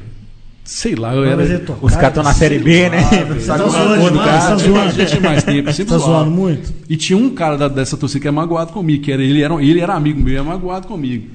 sei 0.64 0.96
lá, 0.96 1.14
eu 1.14 1.24
era. 1.24 1.58
toca- 1.60 1.86
Os 1.86 1.94
caras 1.94 2.08
estão 2.08 2.22
na 2.24 2.34
Série 2.34 2.58
B, 2.58 2.88
né? 2.90 2.98
velho. 3.00 3.34
Não 3.36 3.40
sabe 3.40 3.62
Tá 3.62 3.68
zoando 3.68 4.10
demais, 4.10 4.26
cara. 4.26 4.48
tá 4.48 4.56
zoando. 4.56 4.90
Já 4.92 5.06
tinha 5.06 5.20
mais 5.20 5.42
tempo, 5.44 5.72
sempre 5.72 5.92
Tá 5.92 5.98
zoando 5.98 6.30
muito? 6.32 6.74
E 6.88 6.96
tinha 6.96 7.16
um 7.16 7.30
cara 7.30 7.56
da- 7.56 7.68
dessa 7.68 7.96
torcida 7.96 8.20
que 8.20 8.26
era 8.26 8.34
magoado 8.34 8.72
comigo, 8.72 9.04
que 9.04 9.12
era, 9.12 9.22
ele, 9.22 9.40
era, 9.40 9.54
ele 9.62 9.80
era 9.80 9.94
amigo 9.94 10.20
meu, 10.20 10.34
era 10.34 10.42
magoado 10.44 10.88
comigo. 10.88 11.28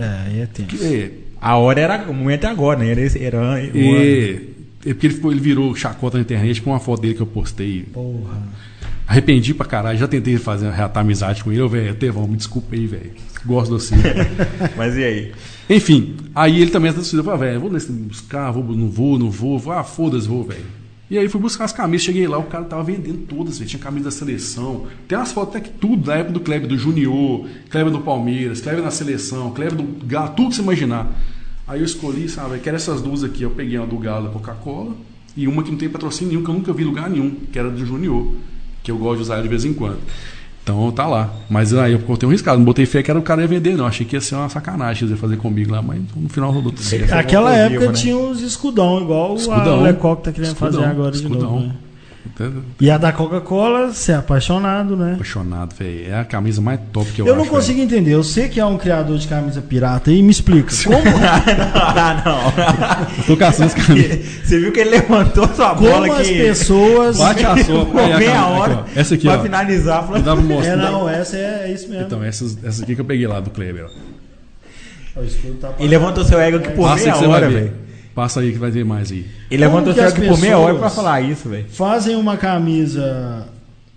É, 0.00 0.20
aí 0.26 0.40
é 0.40 0.46
tenso. 0.46 0.68
Que, 0.76 0.84
é, 0.84 1.10
A 1.40 1.56
hora 1.56 1.80
era. 1.80 2.10
O 2.10 2.14
momento 2.14 2.44
é 2.44 2.48
agora, 2.48 2.78
né? 2.78 2.90
Era, 2.90 3.00
esse- 3.00 3.22
era 3.22 3.36
o 3.38 3.40
ano. 3.40 3.58
É, 3.58 4.30
é 4.86 4.94
porque 4.94 5.06
ele, 5.06 5.14
ficou- 5.14 5.30
ele 5.30 5.40
virou 5.40 5.74
chacota 5.76 6.16
na 6.18 6.22
internet 6.22 6.60
com 6.62 6.70
uma 6.70 6.80
foto 6.80 7.02
dele 7.02 7.14
que 7.14 7.20
eu 7.20 7.26
postei. 7.26 7.82
Porra. 7.92 8.42
Arrependi 9.06 9.52
pra 9.54 9.66
caralho, 9.66 9.98
já 9.98 10.06
tentei 10.06 10.36
fazer 10.38 10.70
reatar 10.70 11.02
amizade 11.02 11.42
com 11.42 11.50
ele. 11.52 11.66
Velho, 11.68 11.94
Tevão, 11.96 12.26
me 12.28 12.36
desculpa 12.36 12.74
aí, 12.76 12.86
velho. 12.86 13.10
Gosto 13.44 13.70
você. 13.78 13.94
Mas 14.76 14.96
e 14.96 15.04
aí? 15.04 15.32
Enfim, 15.68 16.16
aí 16.34 16.60
ele 16.62 16.70
também 16.70 16.92
falei, 16.92 17.38
velho, 17.38 17.60
vou 17.60 17.72
nesse 17.72 17.90
buscar, 17.90 18.50
vou, 18.52 18.62
não 18.64 18.88
vou, 18.88 19.18
não 19.18 19.30
vou. 19.30 19.58
vou 19.58 19.72
ah, 19.72 19.82
foda-se, 19.82 20.28
vou, 20.28 20.44
velho. 20.44 20.64
E 21.10 21.18
aí 21.18 21.28
fui 21.28 21.40
buscar 21.40 21.64
as 21.64 21.72
camisas, 21.72 22.04
cheguei 22.04 22.28
lá, 22.28 22.38
o 22.38 22.44
cara 22.44 22.64
tava 22.64 22.84
vendendo 22.84 23.26
todas, 23.26 23.58
velho. 23.58 23.68
Tinha 23.68 23.82
camisa 23.82 24.04
da 24.04 24.10
seleção. 24.12 24.86
Tem 25.08 25.18
umas 25.18 25.32
fotos 25.32 25.56
até 25.56 25.68
que 25.68 25.76
tudo, 25.76 26.04
da 26.04 26.14
época 26.14 26.34
do 26.34 26.40
Kleber 26.40 26.68
do 26.68 26.78
Junior, 26.78 27.48
Kleber 27.68 27.92
do 27.92 28.00
Palmeiras, 28.00 28.60
Kleber 28.60 28.80
na 28.80 28.92
seleção, 28.92 29.50
Kleber 29.50 29.74
do 29.74 30.06
Galo, 30.06 30.34
tudo 30.36 30.50
que 30.50 30.54
você 30.54 30.62
imaginar. 30.62 31.10
Aí 31.66 31.80
eu 31.80 31.84
escolhi, 31.84 32.28
sabe, 32.28 32.60
quero 32.60 32.76
essas 32.76 33.02
duas 33.02 33.24
aqui. 33.24 33.42
Eu 33.42 33.50
peguei 33.50 33.76
uma 33.76 33.88
do 33.88 33.98
Galo 33.98 34.28
da 34.28 34.32
Coca-Cola 34.32 34.94
e 35.36 35.48
uma 35.48 35.64
que 35.64 35.72
não 35.72 35.78
tem 35.78 35.88
patrocínio 35.88 36.30
nenhum, 36.30 36.44
que 36.44 36.50
eu 36.50 36.54
nunca 36.54 36.72
vi 36.72 36.84
lugar 36.84 37.10
nenhum, 37.10 37.30
que 37.52 37.58
era 37.58 37.68
do 37.68 37.84
Junior, 37.84 38.32
que 38.80 38.92
eu 38.92 38.96
gosto 38.96 39.16
de 39.16 39.22
usar 39.22 39.42
de 39.42 39.48
vez 39.48 39.64
em 39.64 39.74
quando. 39.74 39.98
Então 40.62 40.90
tá 40.92 41.06
lá. 41.06 41.30
Mas 41.48 41.72
aí 41.74 41.92
eu 41.92 41.98
cortei 42.00 42.28
um 42.28 42.32
riscado, 42.32 42.58
não 42.58 42.64
botei 42.64 42.86
fé 42.86 43.02
que 43.02 43.10
era 43.10 43.18
o 43.18 43.22
cara 43.22 43.42
ia 43.42 43.48
vender, 43.48 43.76
não. 43.76 43.86
Achei 43.86 44.06
que 44.06 44.14
ia 44.16 44.20
ser 44.20 44.34
uma 44.34 44.48
sacanagem 44.48 45.02
eles 45.02 45.10
iam 45.10 45.18
fazer 45.18 45.36
comigo 45.36 45.72
lá, 45.72 45.82
mas 45.82 46.00
no 46.14 46.28
final 46.28 46.50
rodou 46.50 46.70
tudo 46.70 46.82
certo. 46.84 47.10
Naquela 47.10 47.54
época 47.54 47.86
né? 47.86 47.92
tinha 47.92 48.16
uns 48.16 48.40
escudão, 48.40 49.00
igual 49.00 49.34
Escudão. 49.36 49.80
a 49.80 49.82
Lecoq 49.82 50.22
tá 50.22 50.32
querendo 50.32 50.52
Escudão, 50.52 50.72
fazer 50.72 50.90
agora 50.90 51.10
de 51.10 51.16
escudão. 51.18 51.40
novo. 51.50 51.66
Né? 51.66 51.74
E 52.80 52.90
a 52.90 52.96
da 52.96 53.12
Coca-Cola, 53.12 53.88
você 53.92 54.12
é 54.12 54.14
apaixonado, 54.16 54.96
né? 54.96 55.14
apaixonado, 55.14 55.74
velho. 55.74 56.10
É 56.10 56.20
a 56.20 56.24
camisa 56.24 56.60
mais 56.60 56.80
top 56.92 57.10
que 57.12 57.20
eu, 57.20 57.26
Eu, 57.26 57.34
não 57.34 57.42
acho, 57.42 57.50
consigo 57.50 57.80
entender. 57.80 58.12
Eu 58.12 58.22
sei 58.22 58.48
que 58.48 58.58
é 58.58 58.64
um 58.64 58.78
criador 58.78 59.18
de 59.18 59.26
camisa 59.28 59.60
pirata 59.60 60.10
aí, 60.10 60.22
me 60.22 60.30
explica. 60.30 60.72
Como, 60.84 60.96
ah, 61.74 62.22
não. 62.24 63.24
Tô 63.24 63.36
caçando 63.36 63.66
as 63.66 63.74
camisas. 63.74 64.18
Você 64.44 64.58
viu 64.58 64.72
que 64.72 64.80
ele 64.80 64.90
levantou 64.90 65.48
sua 65.48 65.74
bola 65.74 66.08
como 66.08 66.20
as 66.20 66.28
aqui. 66.28 66.38
pessoas. 66.38 67.18
Bate 67.18 67.44
a 67.44 67.64
sua. 67.64 67.84
Meia 67.84 68.12
camisa, 68.12 68.46
hora 68.46 68.74
aqui. 68.80 68.98
Essa 68.98 69.14
aqui, 69.14 69.26
pra 69.26 69.38
ó. 69.38 69.42
finalizar. 69.42 70.06
Falando... 70.06 70.24
dava 70.24 70.40
uma 70.40 70.52
É, 70.52 70.56
mostra. 70.56 70.76
não, 70.76 71.08
essa 71.08 71.36
é, 71.36 71.64
é 71.66 71.72
isso 71.72 71.88
mesmo. 71.88 72.06
Então, 72.06 72.24
essas, 72.24 72.56
essas 72.64 72.82
aqui 72.82 72.94
que 72.94 73.00
eu 73.00 73.04
peguei 73.04 73.26
lá 73.26 73.40
do 73.40 73.50
Kleber. 73.50 73.86
ó. 73.86 74.10
Tá 75.60 75.74
Ele 75.78 75.88
levantou 75.88 76.24
seu 76.24 76.40
ego 76.40 76.58
aqui 76.58 76.70
por 76.70 76.88
Passa 76.88 77.04
meia 77.04 77.28
hora, 77.28 77.50
velho. 77.50 77.89
Passa 78.14 78.40
aí 78.40 78.52
que 78.52 78.58
vai 78.58 78.70
ver 78.70 78.84
mais 78.84 79.10
aí. 79.12 79.24
Ele 79.50 79.64
que 79.94 80.00
ego 80.00 80.08
as 80.08 80.12
aqui 80.12 80.26
por 80.28 80.38
meia 80.40 80.58
hora 80.58 80.74
pra 80.74 80.88
pessoas- 80.88 80.94
falar 81.06 81.20
isso, 81.22 81.48
velho. 81.48 81.66
Fazem 81.70 82.16
uma 82.16 82.36
camisa 82.36 83.46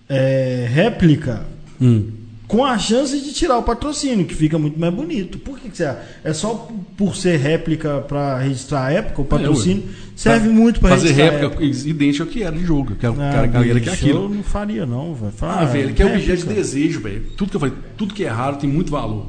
é, 0.09 0.67
réplica 0.71 1.45
Hum. 1.81 2.05
com 2.47 2.63
a 2.63 2.77
chance 2.77 3.19
de 3.19 3.33
tirar 3.33 3.57
o 3.57 3.63
patrocínio, 3.63 4.25
que 4.25 4.35
fica 4.35 4.59
muito 4.59 4.79
mais 4.79 4.93
bonito. 4.93 5.39
Por 5.39 5.57
que, 5.59 5.69
que 5.69 5.77
você 5.77 5.85
acha? 5.85 5.99
É 6.23 6.33
só 6.33 6.69
por 6.95 7.15
ser 7.15 7.37
réplica 7.37 7.99
para 8.01 8.37
registrar 8.39 8.85
a 8.85 8.91
época, 8.91 9.21
o 9.21 9.25
patrocínio 9.25 9.83
serve 10.15 10.49
muito 10.49 10.79
para 10.79 10.89
Fazer 10.91 11.11
réplica 11.13 11.45
época. 11.47 11.63
idêntica 11.63 12.23
ao 12.23 12.29
que 12.29 12.43
era 12.43 12.55
de 12.55 12.63
jogo. 12.63 12.95
Que 12.95 13.05
era 13.05 13.13
o 13.13 13.15
Ah, 13.15 13.31
cara, 13.31 13.47
cara, 13.47 13.63
que 13.65 13.73
bicho, 13.73 13.89
é 13.89 13.93
aquilo. 13.93 14.23
Eu 14.25 14.29
não 14.29 14.43
faria, 14.43 14.85
não, 14.85 15.15
velho. 15.15 15.33
Ah, 15.41 15.65
velho, 15.65 15.93
que 15.93 16.03
é 16.03 16.05
objeto 16.05 16.45
de 16.47 16.53
desejo, 16.53 17.01
velho. 17.01 17.23
Tudo 17.35 17.49
que 17.49 17.55
eu 17.55 17.59
falei, 17.59 17.75
tudo 17.97 18.13
que 18.13 18.23
é 18.23 18.29
raro 18.29 18.57
tem 18.57 18.69
muito 18.69 18.91
valor. 18.91 19.25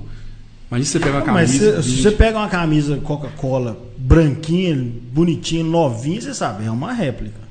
Imagina 0.77 0.85
você 0.93 0.99
pega 1.01 1.17
uma 1.25 1.33
Mas 1.33 1.51
camisa. 1.59 1.83
se, 1.83 1.91
se 1.97 2.03
você 2.03 2.11
pega 2.11 2.39
uma 2.39 2.49
camisa 2.49 2.97
Coca-Cola 3.03 3.79
branquinha, 3.97 4.77
bonitinha, 5.13 5.63
novinha, 5.65 6.21
você 6.21 6.35
sabe, 6.35 6.67
é 6.67 6.71
uma 6.71 6.93
réplica. 6.93 7.45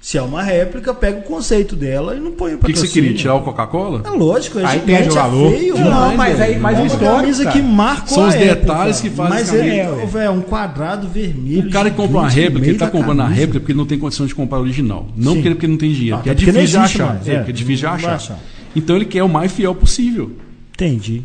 Se 0.00 0.18
é 0.18 0.22
uma 0.22 0.42
réplica, 0.42 0.92
pega 0.92 1.20
o 1.20 1.22
conceito 1.22 1.76
dela 1.76 2.16
e 2.16 2.20
não 2.20 2.32
põe 2.32 2.54
o 2.54 2.56
O 2.56 2.58
que, 2.58 2.72
que 2.72 2.78
você 2.80 2.88
queria? 2.88 3.14
Tirar 3.14 3.36
o 3.36 3.42
Coca-Cola? 3.42 4.02
É 4.04 4.10
lógico, 4.10 4.58
é 4.58 4.64
Aí 4.66 4.80
perde 4.80 5.10
o 5.10 5.14
valor. 5.14 5.52
é 5.52 5.56
feio. 5.58 5.74
Não, 5.78 5.90
mano. 5.92 6.16
mas 6.16 6.40
aí- 6.40 6.58
mas 6.58 6.76
é 6.78 6.82
uma 6.82 6.98
camisa 6.98 7.44
cara. 7.44 7.56
que 7.56 7.62
marcou 7.62 8.08
São 8.16 8.24
a 8.24 8.28
os 8.28 8.34
época, 8.34 8.54
detalhes 8.56 9.00
que 9.00 9.10
fazem 9.10 9.32
Mas 9.32 9.48
a 9.48 9.56
camisa. 9.56 9.74
é, 9.76 10.06
velho, 10.06 10.24
é 10.24 10.30
um 10.30 10.40
quadrado 10.40 11.06
vermelho. 11.08 11.68
O 11.68 11.70
cara 11.70 11.88
que 11.88 11.96
compra 11.96 12.18
uma 12.18 12.28
réplica, 12.28 12.66
ele 12.66 12.78
tá 12.78 12.90
comprando 12.90 13.20
a 13.20 13.28
réplica 13.28 13.60
porque 13.60 13.70
ele 13.72 13.78
não 13.78 13.86
tem 13.86 13.96
condição 13.98 14.26
de 14.26 14.34
comprar 14.34 14.58
a 14.58 14.60
original. 14.60 15.06
Não 15.16 15.34
Sim. 15.34 15.42
porque, 15.42 15.66
ele 15.66 15.72
não 15.72 15.78
tem 15.78 15.92
dinheiro, 15.92 16.16
Ah, 16.16 16.18
porque 16.18 16.30
é 16.30 16.32
até 16.32 16.40
porque 16.46 16.52
difícil 16.58 16.78
de 16.80 16.84
achar. 16.84 17.06
mais, 17.14 17.28
é, 17.28 17.32
é. 17.32 17.36
porque 17.36 17.50
é 17.50 17.54
difícil 17.54 17.76
de 17.88 18.06
achar. 18.06 18.38
Então 18.74 18.96
ele 18.96 19.04
quer 19.04 19.22
o 19.22 19.28
mais 19.28 19.52
fiel 19.52 19.72
possível. 19.74 20.32
Entendi. 20.74 21.22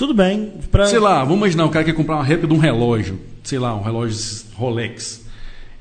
Tudo 0.00 0.14
bem. 0.14 0.54
Pra... 0.70 0.86
Sei 0.86 0.98
lá, 0.98 1.22
vamos 1.22 1.36
imaginar 1.36 1.66
o 1.66 1.68
cara 1.68 1.84
quer 1.84 1.92
comprar 1.92 2.14
uma 2.16 2.24
réplica 2.24 2.48
de 2.48 2.54
um 2.54 2.58
relógio, 2.58 3.20
sei 3.44 3.58
lá, 3.58 3.76
um 3.76 3.82
relógio 3.82 4.16
Rolex. 4.54 5.20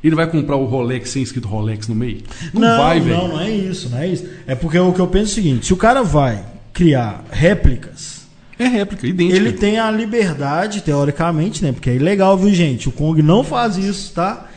Ele 0.03 0.13
vai 0.13 0.27
comprar 0.27 0.57
o 0.57 0.65
Rolex 0.65 1.11
sem 1.11 1.23
escrito 1.23 1.47
Rolex 1.47 1.87
no 1.87 1.95
meio? 1.95 2.17
Não, 2.53 2.59
Não, 2.59 2.77
vai, 2.79 2.99
velho. 2.99 3.15
não, 3.15 3.27
não 3.29 3.39
é 3.39 3.49
isso, 3.49 3.87
não 3.87 3.97
é 3.97 4.09
isso. 4.09 4.27
É 4.45 4.55
porque 4.55 4.77
o 4.77 4.91
que 4.91 4.99
eu 4.99 5.07
penso 5.07 5.29
é 5.29 5.31
o 5.31 5.35
seguinte: 5.35 5.65
se 5.67 5.73
o 5.73 5.77
cara 5.77 6.03
vai 6.03 6.43
criar 6.73 7.23
réplicas, 7.31 8.23
É 8.59 8.67
réplica, 8.67 9.07
idêntica. 9.07 9.37
ele 9.37 9.53
tem 9.53 9.79
a 9.79 9.89
liberdade, 9.89 10.81
teoricamente, 10.81 11.63
né? 11.63 11.71
Porque 11.71 11.89
é 11.89 11.95
ilegal, 11.95 12.37
viu, 12.37 12.53
gente? 12.53 12.89
O 12.89 12.91
Kong 12.91 13.21
não 13.21 13.41
faz 13.41 13.77
isso, 13.77 14.11
tá? 14.13 14.47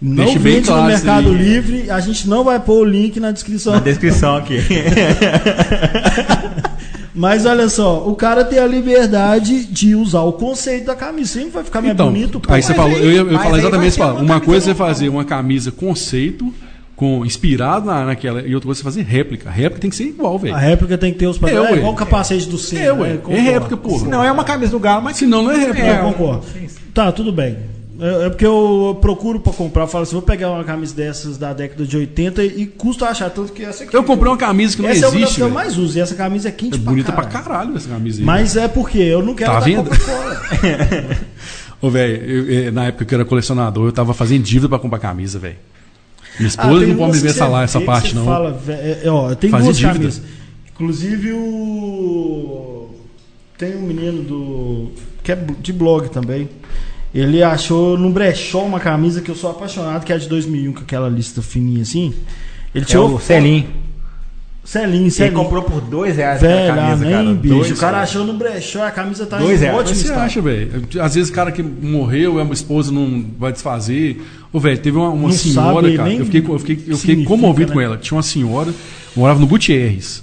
Não 0.00 0.26
Deixa 0.26 0.38
vende 0.38 0.68
claro 0.68 0.82
no 0.82 0.86
Mercado 0.86 1.30
aí. 1.30 1.36
Livre. 1.36 1.90
A 1.90 1.98
gente 1.98 2.28
não 2.28 2.44
vai 2.44 2.60
pôr 2.60 2.82
o 2.82 2.84
link 2.84 3.18
na 3.18 3.32
descrição. 3.32 3.72
Na 3.72 3.80
descrição 3.80 4.36
aqui. 4.36 4.58
Mas 7.18 7.44
olha 7.44 7.68
só, 7.68 8.08
o 8.08 8.14
cara 8.14 8.44
tem 8.44 8.58
a 8.60 8.66
liberdade 8.66 9.64
de 9.66 9.94
usar 9.96 10.20
o 10.22 10.32
conceito 10.34 10.86
da 10.86 10.94
camisa. 10.94 11.32
Sempre 11.32 11.50
vai 11.50 11.64
ficar 11.64 11.80
mais 11.80 11.92
Então, 11.92 12.06
bonito. 12.06 12.38
pô. 12.38 12.52
aí 12.52 12.62
você 12.62 12.72
falou, 12.74 12.96
aí- 12.96 13.02
eu 13.04 13.10
ia 13.10 13.16
eu 13.18 13.26
ia 13.26 13.32
mas 13.32 13.42
falar 13.42 13.54
aí 13.56 13.60
exatamente 13.62 13.90
isso. 13.90 14.02
uma 14.02 14.12
Uma 14.20 14.40
coisa 14.40 14.66
é 14.66 14.72
você 14.72 14.74
fazer 14.76 15.08
uma 15.08 15.24
camisa 15.24 15.72
conceito, 15.72 16.54
com 16.94 17.24
inspirado 17.26 17.86
na, 17.86 18.04
naquela, 18.06 18.40
e 18.42 18.54
outra 18.54 18.66
coisa 18.68 18.80
é 18.80 18.82
você 18.82 18.84
fazer 18.84 19.02
réplica. 19.02 19.50
Réplica 19.50 19.80
tem 19.80 19.90
que 19.90 19.96
ser 19.96 20.04
igual, 20.04 20.38
velho. 20.38 20.54
A 20.54 20.58
réplica 20.58 20.96
tem 20.96 21.12
que 21.12 21.18
ter 21.18 21.26
os 21.26 21.38
padrões. 21.38 21.68
É, 21.70 21.72
É, 21.72 21.76
igual 21.78 21.92
o 21.92 21.96
capacete 21.96 22.48
do 22.48 22.56
Senna. 22.58 22.82
É, 22.84 22.92
ué. 22.92 23.08
né? 23.14 23.20
É 23.30 23.40
réplica, 23.40 23.76
porra. 23.76 24.08
Não 24.08 24.22
é 24.22 24.30
uma 24.30 24.44
camisa 24.44 24.70
do 24.72 24.78
Galo, 24.78 25.02
mas 25.02 25.16
Senão 25.16 25.42
não 25.42 25.50
é 25.50 25.56
réplica. 25.58 25.86
Eu 25.86 26.04
concordo. 26.12 26.44
Tá, 26.94 27.10
tudo 27.12 27.32
bem. 27.32 27.56
É 28.00 28.26
é 28.26 28.28
porque 28.30 28.46
eu 28.46 28.96
procuro 29.00 29.40
pra 29.40 29.52
comprar. 29.52 29.82
Eu 29.84 29.88
falo 29.88 30.02
assim: 30.04 30.12
vou 30.12 30.22
pegar 30.22 30.50
uma 30.52 30.62
camisa 30.64 30.94
dessas 30.94 31.36
da 31.36 31.52
década 31.52 31.84
de 31.84 31.96
80 31.96 32.44
e 32.44 32.66
custa 32.66 33.06
achar 33.06 33.28
tanto 33.30 33.52
que 33.52 33.62
essa 33.64 33.84
aqui. 33.84 33.96
Eu 33.96 34.04
comprei 34.04 34.30
uma 34.30 34.36
camisa 34.38 34.76
que 34.76 34.82
não 34.82 34.88
essa 34.88 35.06
é 35.06 35.08
uma 35.08 35.12
das 35.12 35.20
existe, 35.22 35.34
que 35.36 35.40
eu 35.42 35.50
mais 35.50 35.76
uso. 35.76 35.98
E 35.98 36.00
essa 36.00 36.14
camisa 36.14 36.48
é 36.48 36.52
quente 36.52 36.76
É 36.76 36.78
pra 36.80 36.90
bonita 36.92 37.12
pra 37.12 37.24
caralho. 37.24 37.44
caralho 37.48 37.76
essa 37.76 37.88
camisa 37.88 38.20
aí. 38.20 38.24
Mas 38.24 38.56
é 38.56 38.68
porque 38.68 38.98
eu 38.98 39.22
não 39.22 39.34
quero 39.34 39.50
Tá 39.52 39.60
vendo? 39.60 39.90
Coca-Cola. 39.90 40.42
Ô, 41.82 41.90
velho, 41.90 42.72
na 42.72 42.86
época 42.86 43.04
que 43.04 43.14
eu 43.14 43.18
era 43.20 43.24
colecionador, 43.28 43.86
eu 43.86 43.92
tava 43.92 44.12
fazendo 44.14 44.42
dívida 44.42 44.68
pra 44.68 44.78
comprar 44.78 44.98
camisa, 44.98 45.38
velho. 45.38 45.56
Minha 46.38 46.46
Ah, 46.46 46.50
esposa 46.50 46.78
tem 46.80 46.88
não 46.88 46.96
pode 46.96 47.12
me 47.16 47.18
ver 47.22 47.28
essa 47.30 47.46
lá, 47.48 47.62
essa 47.64 47.80
parte, 47.80 48.14
não. 48.14 48.24
Fala, 48.24 48.52
vé- 48.52 48.74
é, 48.74 49.00
é, 49.04 49.10
ó, 49.10 49.34
tem 49.34 49.50
Fazia 49.50 49.64
duas 49.66 49.76
dívida. 49.76 49.98
camisas. 49.98 50.22
Inclusive 50.72 51.32
o. 51.32 52.90
Tem 53.56 53.76
um 53.76 53.82
menino 53.82 54.22
do. 54.22 54.92
que 55.22 55.32
é 55.32 55.36
de 55.60 55.72
blog 55.72 56.08
também. 56.10 56.48
Ele 57.14 57.42
achou 57.42 57.96
no 57.96 58.10
brechó 58.10 58.62
uma 58.64 58.78
camisa 58.80 59.20
que 59.22 59.30
eu 59.30 59.34
sou 59.34 59.50
apaixonado, 59.50 60.04
que 60.04 60.12
é 60.12 60.16
a 60.16 60.18
de 60.18 60.28
2001, 60.28 60.72
com 60.74 60.80
aquela 60.80 61.08
lista 61.08 61.40
fininha 61.40 61.82
assim. 61.82 62.12
Ele 62.74 62.84
é 62.84 62.86
tirou. 62.86 63.14
o 63.14 63.20
Celim. 63.20 63.66
Celinho, 64.62 65.04
Ele 65.04 65.10
Celinho. 65.10 65.34
comprou 65.42 65.62
por 65.62 65.80
dois 65.80 66.16
reais 66.18 66.42
Velho, 66.42 66.70
a 66.70 66.76
camisa, 66.76 67.04
nem 67.06 67.14
cara. 67.14 67.34
bicho. 67.34 67.54
Dois 67.54 67.70
o 67.70 67.76
cara 67.76 68.00
achou 68.02 68.22
no 68.26 68.34
brechó, 68.34 68.82
a 68.84 68.90
camisa 68.90 69.24
tá 69.24 69.38
Dois 69.38 69.62
em 69.62 69.64
reais. 69.64 69.78
ótimo 69.78 69.94
você 69.96 70.02
estado. 70.02 70.20
acha, 70.20 70.42
velho? 70.42 70.70
Às 71.00 71.14
vezes 71.14 71.30
o 71.30 71.32
cara 71.32 71.50
que 71.50 71.62
morreu, 71.62 72.38
a 72.38 72.44
esposa 72.52 72.92
não 72.92 73.24
vai 73.38 73.50
desfazer. 73.50 74.20
Ô, 74.52 74.60
velho, 74.60 74.78
teve 74.78 74.98
uma, 74.98 75.08
uma 75.08 75.32
senhora, 75.32 75.86
sabe 75.86 75.96
cara. 75.96 76.12
Eu 76.12 76.24
fiquei, 76.26 76.44
eu 76.46 76.58
fiquei, 76.58 76.84
eu 76.86 76.98
fiquei 76.98 77.24
comovido 77.24 77.70
né? 77.70 77.74
com 77.74 77.80
ela. 77.80 77.96
Tinha 77.96 78.16
uma 78.16 78.22
senhora, 78.22 78.74
morava 79.16 79.40
no 79.40 79.46
Gutierrez. 79.46 80.18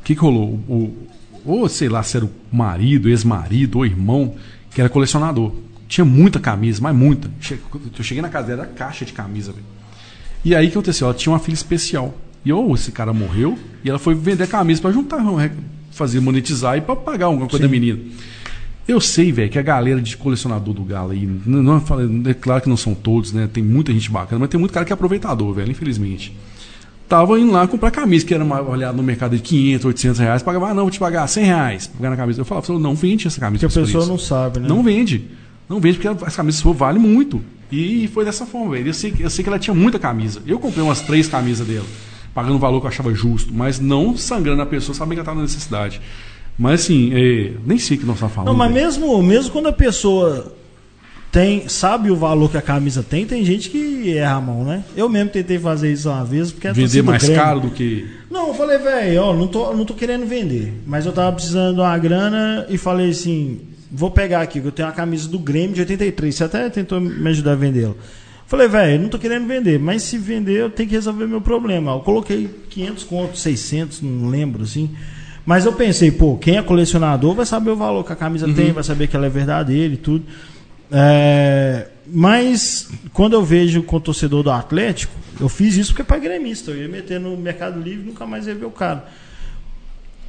O 0.00 0.04
que, 0.04 0.16
que 0.16 0.20
rolou? 0.20 0.58
O, 0.68 0.92
ou 1.46 1.68
sei 1.68 1.88
lá 1.88 2.02
se 2.02 2.16
era 2.16 2.26
o 2.26 2.30
marido, 2.50 3.08
ex-marido 3.08 3.78
ou 3.78 3.86
irmão, 3.86 4.34
que 4.74 4.80
era 4.80 4.90
colecionador. 4.90 5.52
Tinha 5.88 6.04
muita 6.04 6.40
camisa, 6.40 6.80
mas 6.82 6.94
muita. 6.96 7.30
Eu 7.98 8.04
cheguei 8.04 8.22
na 8.22 8.28
casa 8.28 8.48
dela, 8.48 8.62
era 8.62 8.70
caixa 8.72 9.04
de 9.04 9.12
camisa, 9.12 9.52
velho. 9.52 9.64
E 10.44 10.54
aí 10.54 10.66
o 10.66 10.70
que 10.70 10.76
aconteceu? 10.76 11.06
Ela 11.06 11.14
tinha 11.16 11.32
uma 11.32 11.38
filha 11.38 11.54
especial. 11.54 12.14
E 12.44 12.52
ou 12.52 12.74
esse 12.74 12.92
cara 12.92 13.12
morreu 13.12 13.58
e 13.82 13.88
ela 13.88 13.98
foi 13.98 14.14
vender 14.14 14.46
camisa 14.48 14.80
pra 14.82 14.92
juntar, 14.92 15.18
fazer 15.90 16.20
monetizar 16.20 16.76
e 16.76 16.80
pra 16.82 16.94
pagar 16.94 17.26
alguma 17.26 17.46
coisa 17.48 17.66
da 17.66 17.70
menina. 17.70 17.98
Eu 18.86 19.00
sei, 19.00 19.32
velho, 19.32 19.48
que 19.50 19.58
a 19.58 19.62
galera 19.62 19.98
de 20.02 20.14
colecionador 20.14 20.74
do 20.74 20.82
Galo 20.84 21.12
aí, 21.12 21.26
não, 21.46 21.62
não 21.62 21.80
fala- 21.80 22.02
é 22.28 22.34
claro 22.34 22.60
que 22.62 22.68
não 22.68 22.76
são 22.76 22.94
todos, 22.94 23.32
né? 23.32 23.48
Tem 23.50 23.62
muita 23.64 23.90
gente 23.92 24.10
bacana, 24.10 24.40
mas 24.40 24.50
tem 24.50 24.60
muito 24.60 24.72
cara 24.72 24.84
que 24.84 24.92
é 24.92 24.94
aproveitador, 24.94 25.54
velho, 25.54 25.70
infelizmente. 25.70 26.36
Tava 27.08 27.38
indo 27.40 27.50
lá 27.52 27.66
comprar 27.66 27.90
camisa, 27.90 28.26
que 28.26 28.34
era 28.34 28.44
mais 28.44 28.66
olhado 28.66 28.96
no 28.96 29.02
mercado 29.02 29.36
de 29.36 29.42
500, 29.42 29.86
800 29.86 30.18
reais, 30.20 30.42
pagava, 30.42 30.68
ah, 30.68 30.74
não, 30.74 30.82
vou 30.82 30.90
te 30.90 30.98
pagar 30.98 31.26
100 31.26 31.44
reais 31.44 31.86
pra 31.86 31.96
pagar 31.96 32.10
na 32.10 32.16
camisa. 32.16 32.40
Eu 32.42 32.44
falava, 32.44 32.78
não 32.78 32.94
vende 32.94 33.26
essa 33.26 33.40
camisa. 33.40 33.66
Porque 33.66 33.78
a 33.78 33.82
pessoa 33.86 34.04
não 34.06 34.18
sabe, 34.18 34.60
né? 34.60 34.68
Não 34.68 34.82
vende. 34.82 35.24
Não 35.68 35.80
vende 35.80 35.98
porque 35.98 36.24
as 36.24 36.36
camisas 36.36 36.60
suas 36.60 36.76
valem 36.76 37.00
muito. 37.00 37.40
E 37.72 38.08
foi 38.12 38.24
dessa 38.24 38.44
forma, 38.46 38.72
velho. 38.72 38.88
Eu 38.88 38.94
sei, 38.94 39.14
eu 39.18 39.30
sei 39.30 39.42
que 39.42 39.48
ela 39.48 39.58
tinha 39.58 39.74
muita 39.74 39.98
camisa. 39.98 40.40
Eu 40.46 40.58
comprei 40.58 40.82
umas 40.84 41.00
três 41.00 41.26
camisas 41.26 41.66
dela, 41.66 41.86
pagando 42.34 42.56
o 42.56 42.58
valor 42.58 42.80
que 42.80 42.86
eu 42.86 42.90
achava 42.90 43.12
justo, 43.14 43.52
mas 43.52 43.80
não 43.80 44.16
sangrando 44.16 44.62
a 44.62 44.66
pessoa, 44.66 44.94
sabendo 44.94 45.14
que 45.14 45.20
ela 45.20 45.22
estava 45.24 45.36
na 45.38 45.42
necessidade. 45.42 46.00
Mas 46.58 46.82
assim, 46.82 47.10
é, 47.14 47.52
nem 47.66 47.78
sei 47.78 47.96
o 47.96 48.00
que 48.00 48.06
nós 48.06 48.16
estamos 48.16 48.34
falando. 48.34 48.48
Não, 48.52 48.56
mas 48.56 48.70
mesmo, 48.72 49.20
mesmo 49.22 49.50
quando 49.50 49.66
a 49.66 49.72
pessoa 49.72 50.54
tem, 51.32 51.68
sabe 51.68 52.12
o 52.12 52.16
valor 52.16 52.48
que 52.48 52.56
a 52.56 52.62
camisa 52.62 53.02
tem, 53.02 53.26
tem 53.26 53.44
gente 53.44 53.68
que 53.68 54.16
erra 54.16 54.36
a 54.36 54.40
mão, 54.40 54.62
né? 54.64 54.84
Eu 54.96 55.08
mesmo 55.08 55.30
tentei 55.30 55.58
fazer 55.58 55.92
isso 55.92 56.08
uma 56.08 56.24
vez, 56.24 56.52
porque 56.52 56.68
a 56.68 56.72
Vender 56.72 57.02
mais 57.02 57.24
Grêmio- 57.24 57.42
caro 57.42 57.60
do 57.60 57.70
que. 57.70 58.06
Não, 58.30 58.48
eu 58.48 58.54
falei, 58.54 58.78
velho, 58.78 59.20
ó, 59.22 59.34
não 59.34 59.48
tô, 59.48 59.72
não 59.74 59.84
tô 59.84 59.94
querendo 59.94 60.26
vender, 60.26 60.80
mas 60.86 61.06
eu 61.06 61.12
tava 61.12 61.32
precisando 61.32 61.74
de 61.74 61.80
uma 61.80 61.98
grana 61.98 62.66
e 62.68 62.78
falei 62.78 63.10
assim, 63.10 63.60
vou 63.94 64.10
pegar 64.10 64.42
aqui, 64.42 64.60
que 64.60 64.66
eu 64.66 64.72
tenho 64.72 64.88
uma 64.88 64.94
camisa 64.94 65.28
do 65.28 65.38
Grêmio 65.38 65.74
de 65.74 65.80
83, 65.80 66.34
você 66.34 66.44
até 66.44 66.68
tentou 66.68 67.00
me 67.00 67.30
ajudar 67.30 67.52
a 67.52 67.56
vendê-la. 67.56 67.94
Falei, 68.46 68.68
velho, 68.68 69.02
não 69.02 69.08
tô 69.08 69.18
querendo 69.18 69.46
vender, 69.46 69.78
mas 69.78 70.02
se 70.02 70.18
vender 70.18 70.60
eu 70.60 70.70
tenho 70.70 70.88
que 70.88 70.94
resolver 70.94 71.26
meu 71.26 71.40
problema. 71.40 71.92
Eu 71.92 72.00
coloquei 72.00 72.50
500 72.68 73.04
contos, 73.04 73.40
600, 73.40 74.02
não 74.02 74.28
lembro 74.28 74.64
assim. 74.64 74.90
Mas 75.46 75.64
eu 75.64 75.72
pensei, 75.72 76.10
pô, 76.10 76.36
quem 76.36 76.56
é 76.56 76.62
colecionador 76.62 77.34
vai 77.34 77.46
saber 77.46 77.70
o 77.70 77.76
valor 77.76 78.04
que 78.04 78.12
a 78.12 78.16
camisa 78.16 78.52
tem, 78.52 78.72
vai 78.72 78.84
saber 78.84 79.08
que 79.08 79.16
ela 79.16 79.26
é 79.26 79.30
verdadeira 79.30 79.94
e 79.94 79.96
tudo. 79.96 80.24
É, 80.90 81.88
mas 82.06 82.90
quando 83.12 83.34
eu 83.34 83.42
vejo 83.44 83.82
com 83.82 83.96
o 83.96 84.00
torcedor 84.00 84.42
do 84.42 84.50
Atlético, 84.50 85.12
eu 85.40 85.48
fiz 85.48 85.76
isso 85.76 85.90
porque 85.92 86.02
é 86.02 86.04
para 86.04 86.18
gremista. 86.18 86.70
Eu 86.70 86.82
ia 86.82 86.88
meter 86.88 87.18
no 87.20 87.36
Mercado 87.36 87.80
Livre 87.80 88.02
e 88.02 88.06
nunca 88.06 88.26
mais 88.26 88.46
ia 88.46 88.54
ver 88.54 88.66
o 88.66 88.70
cara. 88.70 89.06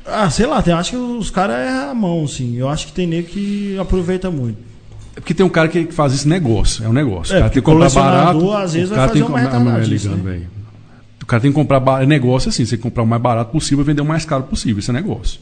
Ah, 0.08 0.30
sei 0.30 0.45
lá, 0.45 0.62
tem, 0.62 0.74
acho 0.74 0.91
que 0.91 0.97
os 0.97 1.30
caras 1.32 1.56
erram 1.68 1.89
a 1.91 1.95
mão, 1.95 2.24
assim. 2.26 2.56
Eu 2.58 2.70
acho 2.70 2.88
que 2.88 2.93
tem 2.93 3.08
nego 3.08 3.28
que 3.28 3.78
aproveita 3.80 4.30
muito. 4.30 4.58
É 5.16 5.20
porque 5.20 5.34
tem 5.34 5.45
um 5.45 5.49
cara 5.49 5.68
que 5.68 5.86
faz 5.91 6.14
esse 6.14 6.28
negócio. 6.28 6.84
É 6.84 6.89
um 6.89 6.93
negócio. 6.93 7.34
É, 7.34 7.38
o 7.38 7.39
cara 7.41 7.49
tem 7.51 7.62
que 7.62 7.66
comprar 7.66 7.89
barato. 7.89 8.51
às 8.51 8.74
vezes, 8.74 8.91
o 8.91 8.95
cara 8.95 9.12
tem 9.12 9.22
fazer 9.22 9.34
que 9.34 9.39
uma 9.39 9.49
comprar- 9.49 9.60
retardadice, 9.60 10.08
ligando, 10.08 10.24
né? 10.24 10.32
velho. 10.32 10.47
O 11.22 11.26
cara 11.26 11.41
tem 11.41 11.51
que 11.51 11.56
comprar 11.56 11.80
ba- 11.80 12.03
é 12.03 12.06
negócio 12.06 12.49
assim, 12.49 12.64
você 12.66 12.72
tem 12.72 12.78
que 12.78 12.84
comprar 12.84 13.01
o 13.01 13.08
mais 13.08 13.22
barato 13.22 13.51
possível 13.51 13.84
e 13.84 13.88
vender 13.88 14.01
o 14.01 14.06
mais 14.06 14.26
caro 14.26 14.43
possível. 14.43 14.78
Isso 14.80 14.91
é 14.91 14.93
negócio. 14.93 15.39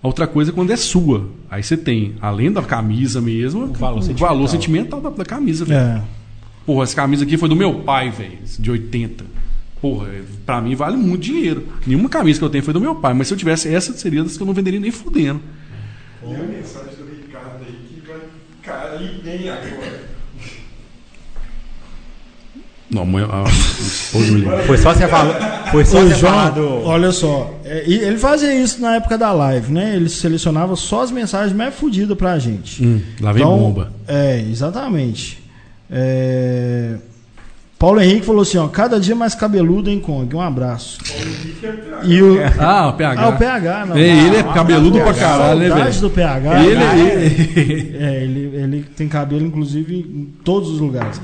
A 0.00 0.06
outra 0.06 0.26
coisa 0.28 0.50
é 0.52 0.54
quando 0.54 0.70
é 0.70 0.76
sua. 0.76 1.26
Aí 1.50 1.62
você 1.62 1.76
tem, 1.76 2.14
além 2.20 2.52
da 2.52 2.62
camisa 2.62 3.20
mesmo, 3.20 3.64
o 3.64 3.72
valor 3.72 4.00
valor 4.14 4.48
sentimental. 4.48 4.48
sentimental 4.48 5.00
da, 5.00 5.10
da 5.10 5.24
camisa, 5.24 5.64
velho. 5.64 5.80
É. 5.80 6.02
Porra, 6.64 6.84
essa 6.84 6.94
camisa 6.94 7.24
aqui 7.24 7.36
foi 7.36 7.48
do 7.48 7.56
meu 7.56 7.74
pai, 7.80 8.10
velho, 8.10 8.38
de 8.58 8.70
80. 8.70 9.24
Porra, 9.84 10.08
pra 10.46 10.62
mim 10.62 10.74
vale 10.74 10.96
muito 10.96 11.20
dinheiro. 11.20 11.68
Nenhuma 11.86 12.08
camisa 12.08 12.38
que 12.38 12.44
eu 12.46 12.48
tenho 12.48 12.64
foi 12.64 12.72
do 12.72 12.80
meu 12.80 12.94
pai, 12.94 13.12
mas 13.12 13.28
se 13.28 13.34
eu 13.34 13.36
tivesse 13.36 13.68
essa, 13.68 13.92
seria 13.92 14.22
das 14.22 14.34
que 14.34 14.42
eu 14.42 14.46
não 14.46 14.54
venderia 14.54 14.80
nem 14.80 14.90
fudendo. 14.90 15.42
Tem 16.22 16.34
a 16.34 16.42
mensagem 16.42 16.94
do 16.96 17.04
Ricardo 17.04 17.62
aí 17.66 17.76
que 17.86 18.02
vai 18.08 18.18
cair 18.62 19.20
bem 19.22 19.50
agora. 19.50 20.00
Não, 22.90 23.04
mãe, 23.04 23.24
a. 23.24 23.44
Foi 24.66 24.78
só 24.78 24.94
você 24.94 25.06
falar. 25.06 25.66
Foi 25.70 25.84
só 25.84 26.00
você 26.00 26.14
falar 26.14 26.54
João, 26.54 26.80
do. 26.80 26.86
olha 26.86 27.12
só, 27.12 27.60
é, 27.62 27.84
ele 27.86 28.16
fazia 28.16 28.54
isso 28.54 28.80
na 28.80 28.96
época 28.96 29.18
da 29.18 29.32
live, 29.32 29.70
né? 29.70 29.96
Ele 29.96 30.08
selecionava 30.08 30.76
só 30.76 31.02
as 31.02 31.10
mensagens 31.10 31.54
mais 31.54 31.74
fodidas 31.74 32.16
pra 32.16 32.38
gente. 32.38 32.82
Hum, 32.82 33.02
lá 33.20 33.32
vem 33.32 33.42
Então, 33.42 33.58
bomba. 33.58 33.92
É, 34.08 34.40
exatamente. 34.50 35.42
É, 35.90 36.96
Paulo 37.78 38.00
Henrique 38.00 38.24
falou 38.24 38.42
assim, 38.42 38.56
ó, 38.56 38.66
cada 38.68 38.98
dia 38.98 39.14
mais 39.14 39.34
cabeludo 39.34 39.90
em 39.90 40.00
Kong. 40.00 40.34
Um 40.34 40.40
abraço. 40.40 40.98
E 42.04 42.22
o, 42.22 42.38
Ah, 42.58 42.88
o 42.88 42.92
PH. 42.94 43.22
ah, 43.22 43.28
o 43.28 43.36
PH, 43.36 43.86
não. 43.86 43.96
É, 43.96 44.00
ele 44.26 44.36
é 44.36 44.40
Ah, 44.40 44.44
cabeludo 44.54 44.98
pra 45.00 45.12
caralho, 45.12 45.58
né, 45.60 45.68
saudade 45.68 45.90
velho? 45.90 46.00
do 46.00 46.10
PH. 46.10 46.64
Ele, 46.64 46.74
né? 46.76 46.98
ele- 46.98 47.96
É, 47.98 48.22
ele, 48.24 48.40
ele 48.56 48.84
tem 48.96 49.06
cabelo, 49.08 49.44
inclusive, 49.44 49.96
em 49.96 50.32
todos 50.44 50.70
os 50.70 50.80
lugares. 50.80 51.20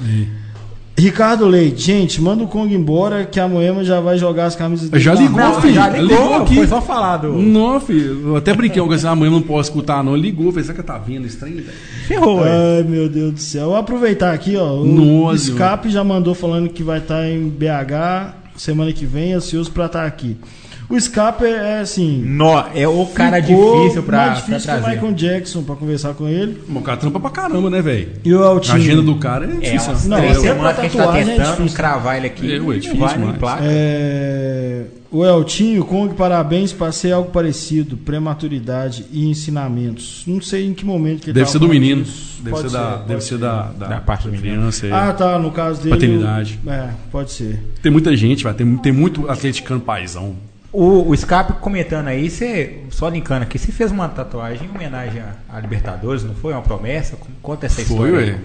Ricardo 0.98 1.46
Leite, 1.46 1.80
gente, 1.80 2.20
manda 2.20 2.44
o 2.44 2.46
Kong 2.46 2.74
embora 2.74 3.24
que 3.24 3.40
a 3.40 3.48
Moema 3.48 3.82
já 3.82 4.00
vai 4.00 4.18
jogar 4.18 4.44
as 4.44 4.54
camisas 4.54 4.90
dele 4.90 5.02
Já 5.02 5.14
ligou. 5.14 5.38
Não, 5.40 5.58
filho. 5.62 5.72
já 5.74 5.88
ligou, 5.88 6.06
ligou 6.08 6.34
aqui. 6.42 6.54
Foi 6.56 6.66
só 6.66 6.82
falar 6.82 7.16
do. 7.18 7.32
Não, 7.32 7.80
filho. 7.80 8.28
Eu 8.28 8.36
até 8.36 8.52
brinquei 8.52 8.82
com 8.82 8.92
essa 8.92 9.08
amanhã 9.08 9.30
não 9.30 9.40
posso 9.40 9.70
escutar, 9.70 10.04
não. 10.04 10.12
Ele 10.12 10.24
ligou, 10.24 10.52
fez, 10.52 10.66
será 10.66 10.76
que 10.76 10.84
tá 10.84 10.98
vendo 10.98 11.24
esse 11.26 11.38
trem, 11.38 11.54
velho? 11.54 11.68
Ferrou, 12.10 12.44
é. 12.44 12.78
Ai, 12.78 12.82
meu 12.82 13.08
Deus 13.08 13.34
do 13.34 13.40
céu. 13.40 13.66
Vou 13.66 13.76
aproveitar 13.76 14.34
aqui, 14.34 14.56
ó. 14.56 14.74
O 14.74 14.84
Nossa, 14.84 15.36
Escape 15.50 15.90
já 15.90 16.02
mandou 16.02 16.34
falando 16.34 16.68
que 16.68 16.82
vai 16.82 16.98
estar 16.98 17.24
em 17.28 17.48
BH 17.48 18.34
semana 18.56 18.92
que 18.92 19.06
vem, 19.06 19.32
ansioso 19.32 19.70
pra 19.70 19.86
estar 19.86 20.04
aqui. 20.04 20.36
O 20.90 21.00
Scarpa 21.00 21.46
é, 21.46 21.76
é 21.76 21.80
assim. 21.80 22.20
Nó, 22.26 22.64
é 22.74 22.86
o 22.88 23.06
cara 23.06 23.40
ficou 23.42 23.82
difícil 23.82 24.02
pra, 24.02 24.16
mais 24.26 24.38
difícil 24.38 24.62
pra 24.72 24.80
que 24.80 24.84
o. 24.86 24.90
Michael 24.90 25.12
Jackson 25.14 25.62
pra 25.62 25.76
conversar 25.76 26.14
com 26.14 26.26
ele. 26.28 26.58
O 26.68 26.80
cara 26.80 26.96
trampa 26.96 27.20
pra 27.20 27.30
caramba, 27.30 27.70
né, 27.70 27.80
velho? 27.80 28.08
E 28.24 28.34
o 28.34 28.42
A 28.42 28.48
Altinho. 28.48 28.76
agenda 28.76 29.02
do 29.02 29.14
cara 29.14 29.46
é 29.46 29.50
É, 29.50 29.70
difícil. 29.70 29.92
umas 29.92 30.06
Não, 30.06 30.16
três 30.18 30.32
até 30.38 30.48
semanas 30.48 30.62
pra 30.64 30.74
que 30.74 30.80
a 30.80 30.82
gente 30.84 30.96
tá 30.96 31.04
tatuagem 31.04 31.22
é 31.32 31.36
tentando 31.36 31.56
difícil. 31.56 31.76
cravar 31.76 32.16
ele 32.16 32.26
aqui. 32.26 32.52
É, 32.52 32.56
ué, 32.58 32.60
não 32.74 32.78
difícil 32.80 32.98
vai, 33.20 33.32
placa. 33.38 33.62
É, 33.64 34.82
o 35.12 35.24
Eltinho, 35.24 35.84
Kong, 35.84 36.14
parabéns, 36.14 36.72
passei 36.72 37.12
algo 37.12 37.30
parecido, 37.30 37.96
prematuridade 37.96 39.06
e 39.12 39.28
ensinamentos. 39.28 40.24
Não 40.26 40.40
sei 40.40 40.66
em 40.66 40.74
que 40.74 40.84
momento 40.84 41.20
que 41.22 41.26
ele 41.30 41.34
Deve 41.34 41.50
ser 41.50 41.58
do 41.60 41.68
menino. 41.68 42.02
isso. 42.02 42.30
Deve 42.42 42.56
Pode 42.56 42.68
ser, 42.70 42.76
da, 42.76 42.90
pode 42.92 43.08
deve 43.08 43.20
ser 43.20 43.38
da, 43.38 43.62
da, 43.78 43.86
Da 43.86 44.00
parte 44.00 44.26
do 44.28 44.32
menino. 44.32 44.68
é. 44.68 44.90
Ah, 44.92 45.12
tá, 45.12 45.38
no 45.38 45.50
caso 45.50 45.78
dele. 45.82 45.94
Paternidade. 45.94 46.58
o- 46.66 46.70
É, 46.70 46.88
pode 47.12 47.30
ser. 47.32 47.62
Tem 47.82 47.92
muita 47.92 48.16
gente, 48.16 48.42
vai. 48.42 48.54
Tem, 48.54 48.76
tem 48.78 48.90
muito 48.92 49.30
atleticano 49.30 49.80
paizão. 49.80 50.34
O, 50.72 51.08
o 51.10 51.16
Scarpa 51.16 51.54
comentando 51.54 52.06
aí, 52.08 52.30
você, 52.30 52.78
só 52.90 53.08
linkando 53.08 53.42
aqui, 53.42 53.58
você 53.58 53.72
fez 53.72 53.90
uma 53.90 54.08
tatuagem 54.08 54.68
em 54.68 54.70
homenagem 54.74 55.20
à, 55.20 55.56
à 55.56 55.60
Libertadores, 55.60 56.22
não 56.22 56.34
foi? 56.34 56.52
Uma 56.52 56.62
promessa? 56.62 57.18
Conta 57.42 57.66
essa 57.66 57.82
Foi, 57.84 58.08
história. 58.08 58.26
ué. 58.34 58.38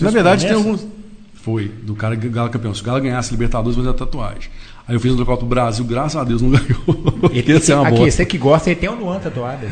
Na 0.00 0.10
verdade, 0.10 0.46
tem 0.46 0.54
alguns. 0.54 0.86
Foi, 1.34 1.68
do 1.68 1.94
cara 1.96 2.16
que 2.16 2.28
Galo 2.28 2.50
campeão. 2.50 2.72
Se 2.72 2.82
o 2.82 2.84
Galo 2.84 3.00
ganhasse 3.00 3.30
a 3.30 3.32
Libertadores, 3.32 3.76
fazer 3.76 3.88
a 3.88 3.94
tatuagem. 3.94 4.48
Aí 4.86 4.94
eu 4.94 5.00
fiz 5.00 5.14
no 5.16 5.26
Copa 5.26 5.42
do 5.42 5.48
Brasil, 5.48 5.84
graças 5.84 6.16
a 6.16 6.22
Deus 6.24 6.40
não 6.40 6.50
ganhou. 6.54 7.30
Ele, 7.32 7.52
Essa 7.52 7.72
é 7.72 7.76
uma 7.76 7.88
aqui, 7.88 8.10
você 8.10 8.24
que 8.24 8.38
gosta, 8.38 8.70
ele 8.70 8.78
tem 8.78 8.88
um 8.88 8.94
Luan 8.94 9.18
tatuado. 9.18 9.66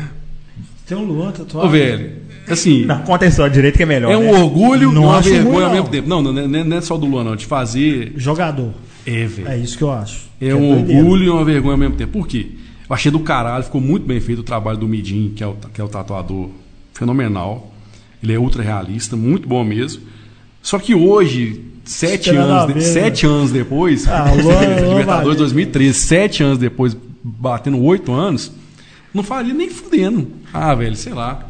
Tem 0.85 0.97
um 0.97 1.03
Luan 1.05 1.31
tatuado. 1.31 1.65
Ô, 1.67 1.69
velho, 1.69 2.11
assim, 2.49 2.85
Não, 2.85 3.01
conta 3.03 3.23
a 3.23 3.27
história 3.29 3.51
direito 3.53 3.77
que 3.77 3.83
é 3.83 3.85
melhor. 3.85 4.11
é 4.11 4.17
um 4.17 4.33
né? 4.33 4.39
orgulho 4.41 4.91
e 4.91 4.93
Não 4.93 5.03
uma 5.03 5.17
acho 5.17 5.29
ruim, 5.29 5.37
vergonha 5.43 5.63
ao 5.63 5.69
não. 5.69 5.75
mesmo 5.75 5.89
tempo. 5.89 6.09
Não, 6.09 6.21
não, 6.21 6.33
não 6.33 6.59
é- 6.59 6.63
não 6.65 6.77
é 6.77 6.81
só 6.81 6.97
do 6.97 7.05
Luan, 7.05 7.23
não. 7.23 7.35
De 7.37 7.45
fazer. 7.45 8.11
Jogador. 8.17 8.73
É, 9.05 9.25
velho. 9.25 9.47
É 9.47 9.57
isso 9.57 9.77
que 9.77 9.83
eu 9.83 9.91
acho. 9.91 10.25
É 10.39 10.47
Que 10.47 10.53
um 10.53 10.71
orgulho 10.79 11.23
e 11.23 11.29
uma 11.29 11.43
vergonha 11.45 11.73
ao 11.73 11.77
mesmo 11.77 11.95
tempo. 11.95 12.11
Por 12.13 12.27
quê? 12.27 12.47
Eu 12.89 12.93
achei 12.95 13.11
do 13.11 13.19
caralho, 13.21 13.63
ficou 13.63 13.79
muito 13.81 14.05
bem 14.05 14.19
feito 14.19 14.39
o 14.39 14.43
trabalho 14.43 14.77
do 14.77 14.87
Midin, 14.87 15.31
que 15.35 15.43
é 15.43 15.47
o, 15.47 15.55
que 15.73 15.79
é 15.79 15.83
o 15.83 15.87
tatuador 15.87 16.49
fenomenal. 16.93 17.71
Ele 18.21 18.33
é 18.33 18.39
ultra 18.39 18.61
realista, 18.61 19.15
muito 19.15 19.47
bom 19.47 19.63
mesmo. 19.63 20.01
Só 20.61 20.77
que 20.77 20.93
hoje, 20.93 21.63
sete, 21.83 22.29
anos, 22.29 22.73
de- 22.73 22.81
sete 22.83 23.25
anos 23.25 23.51
depois, 23.51 24.07
Ah, 24.07 24.25
Luan- 24.31 24.43
Luan 24.43 24.59
Libertadores 24.99 25.05
Valente. 25.23 25.37
2013, 25.37 25.93
sete 25.97 26.43
anos 26.43 26.57
depois, 26.59 26.95
batendo 27.23 27.81
oito 27.81 28.11
anos, 28.11 28.51
não 29.13 29.23
faria 29.23 29.53
nem 29.53 29.69
fudendo. 29.69 30.27
Ah, 30.53 30.75
velho, 30.75 30.95
sei 30.95 31.13
lá. 31.13 31.47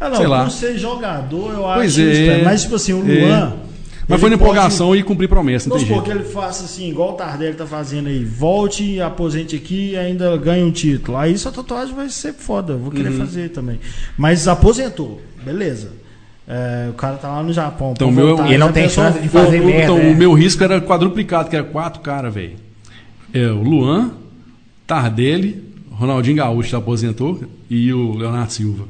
Ah, 0.00 0.08
não, 0.08 0.16
sei 0.16 0.26
lá. 0.26 0.44
por 0.44 0.50
ser 0.50 0.78
jogador, 0.78 1.52
eu 1.52 1.66
acho 1.68 1.78
Pois 1.80 1.92
isso, 1.92 2.00
é. 2.00 2.26
velho. 2.26 2.44
Mas, 2.44 2.62
tipo 2.62 2.74
assim, 2.76 2.92
o 2.94 3.10
É. 3.10 3.52
Mas 4.08 4.10
ele 4.10 4.20
foi 4.20 4.30
na 4.30 4.36
pode- 4.38 4.50
empolgação 4.50 4.94
e 4.96 5.02
cumprir 5.02 5.28
promessa, 5.28 5.68
não 5.68 5.76
Vamos 5.76 5.88
tem 5.88 5.96
supor 5.96 6.06
jeito. 6.12 6.22
que 6.24 6.28
ele 6.28 6.34
faça 6.34 6.64
assim, 6.64 6.88
igual 6.90 7.10
o 7.10 7.14
Tardelli 7.14 7.54
tá 7.56 7.66
fazendo 7.66 8.08
aí. 8.08 8.24
Volte, 8.24 9.00
aposente 9.00 9.56
aqui 9.56 9.90
e 9.92 9.96
ainda 9.96 10.36
ganhe 10.36 10.62
um 10.62 10.70
título. 10.70 11.16
Aí 11.16 11.36
sua 11.38 11.50
tatuagem 11.52 11.94
vai 11.94 12.08
ser 12.08 12.34
foda. 12.34 12.74
eu 12.74 12.78
Vou 12.78 12.90
querer 12.90 13.10
Uhum. 13.10 13.18
fazer 13.18 13.48
também. 13.50 13.80
Mas 14.18 14.46
aposentou. 14.46 15.20
Beleza. 15.44 15.92
É, 16.46 16.88
o 16.90 16.92
cara 16.92 17.16
tá 17.16 17.28
lá 17.28 17.42
no 17.42 17.52
Japão. 17.54 17.92
Então, 17.96 18.10
meu- 18.12 18.28
voltar, 18.36 18.44
E 18.46 18.50
ele 18.50 18.58
não 18.58 18.70
tem 18.70 18.82
pensou? 18.82 19.04
chance 19.04 19.18
de 19.18 19.28
fazer 19.30 19.60
O- 19.60 19.62
o- 19.62 19.66
merda. 19.66 19.82
então, 19.84 19.98
né? 19.98 20.10
o 20.10 20.14
meu 20.16 20.34
risco 20.34 20.62
era 20.62 20.78
quadruplicado, 20.80 21.48
que 21.48 21.56
era 21.56 21.64
quatro 21.64 22.00
caras, 22.02 22.34
velho. 22.34 22.56
É 23.32 23.46
o 23.46 23.62
Luan, 23.62 24.10
Tardelli, 24.86 25.64
Ronaldinho 25.90 26.36
Gaúcho 26.36 26.76
aposentou 26.76 27.40
e 27.70 27.90
o 27.94 28.14
Leonardo 28.14 28.52
Silva. 28.52 28.84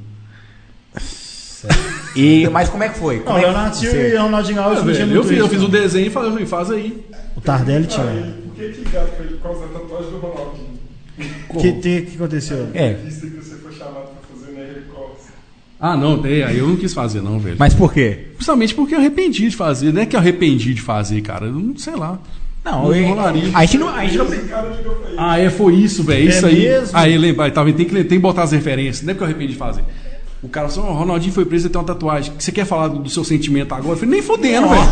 E, 2.16 2.48
mas 2.50 2.68
como 2.68 2.82
é 2.84 2.88
que 2.88 2.98
foi? 2.98 3.16
Não, 3.18 3.24
Como 3.24 3.36
o 3.36 3.38
é 3.38 3.40
que 3.42 3.46
Leonardo 3.48 3.76
Silva 3.76 3.96
você- 3.96 4.08
e 4.10 4.14
o 4.16 4.22
Ronaldinho 4.22 4.60
Ah, 4.60 4.68
não 4.68 4.74
tinha 4.92 4.94
velho, 5.06 5.12
eu, 5.14 5.24
fiz, 5.24 5.38
eu 5.38 5.48
fiz 5.48 5.58
o 5.58 5.62
não. 5.62 5.70
desenho 5.70 6.06
e 6.06 6.10
falei, 6.10 6.46
faz 6.46 6.70
aí. 6.70 7.04
O 7.36 7.40
Tardelli 7.40 7.84
Ah, 7.84 7.88
tinha. 7.88 8.06
ele- 8.06 8.32
por 8.44 8.54
que 8.54 8.68
que 8.72 8.90
gato 8.90 9.08
foi 9.16 9.26
por 9.26 9.38
causa 9.42 9.60
da 9.66 9.78
tatuagem 9.80 10.10
do 10.10 10.18
Ronaldinho? 10.18 10.74
O 11.48 11.60
que, 11.60 11.72
que, 11.72 12.02
que 12.02 12.14
aconteceu? 12.16 12.68
É, 12.74 12.92
Vista 12.94 13.26
que 13.26 13.36
você 13.36 13.54
foi 13.56 13.72
chamado 13.72 14.06
pra 14.06 14.36
fazer 14.36 14.52
na. 14.52 14.64
Ah, 15.80 15.96
não, 15.96 16.22
tem, 16.22 16.42
aí 16.42 16.58
eu 16.58 16.66
não 16.68 16.76
quis 16.76 16.94
fazer, 16.94 17.20
não, 17.20 17.38
velho. 17.38 17.56
mas 17.58 17.74
por 17.74 17.92
quê? 17.92 18.26
Justamente 18.38 18.74
porque 18.74 18.94
eu 18.94 18.98
arrependi 18.98 19.48
de 19.50 19.56
fazer. 19.56 19.92
Não 19.92 20.00
é 20.02 20.06
que 20.06 20.16
eu 20.16 20.20
arrependi 20.20 20.72
de 20.72 20.80
fazer, 20.80 21.20
cara. 21.20 21.46
Eu 21.46 21.52
não 21.52 21.76
sei 21.76 21.94
lá. 21.94 22.18
Não, 22.64 22.84
Não 22.84 22.94
eu- 22.94 23.08
rolaria. 23.08 23.50
a 23.52 23.64
gente 23.66 23.78
não. 23.78 23.88
A 23.88 24.04
gente 24.06 24.16
não. 24.16 24.26
Ah, 25.18 25.38
é, 25.38 25.50
foi 25.50 25.74
isso, 25.74 26.02
velho. 26.02 26.26
É 26.26 26.30
Isso 26.30 26.46
aí. 26.46 26.60
mesmo? 26.62 26.88
Aí 26.96 27.18
lembra, 27.18 27.50
tá, 27.50 27.62
tem, 27.64 27.74
que, 27.74 27.84
tem 27.84 28.04
que 28.04 28.18
botar 28.18 28.44
as 28.44 28.52
referências. 28.52 29.02
Não 29.02 29.10
é 29.10 29.14
porque 29.14 29.24
eu 29.24 29.28
arrependi 29.28 29.52
de 29.52 29.58
fazer. 29.58 29.82
O 30.44 30.48
cara 30.48 30.68
falou, 30.68 30.90
"Ó, 30.90 30.92
o 30.92 30.96
Ronaldinho 30.98 31.32
foi 31.32 31.44
preso 31.44 31.66
e 31.66 31.70
tem 31.70 31.80
uma 31.80 31.86
tatuagem. 31.86 32.32
Você 32.38 32.52
quer 32.52 32.64
falar 32.66 32.88
do, 32.88 33.08
seu 33.08 33.24
sentimento 33.24 33.74
agora? 33.74 33.94
Eu 33.94 33.96
falei, 33.96 34.10
nem 34.14 34.22
fodendo, 34.22 34.68
velho. 34.68 34.82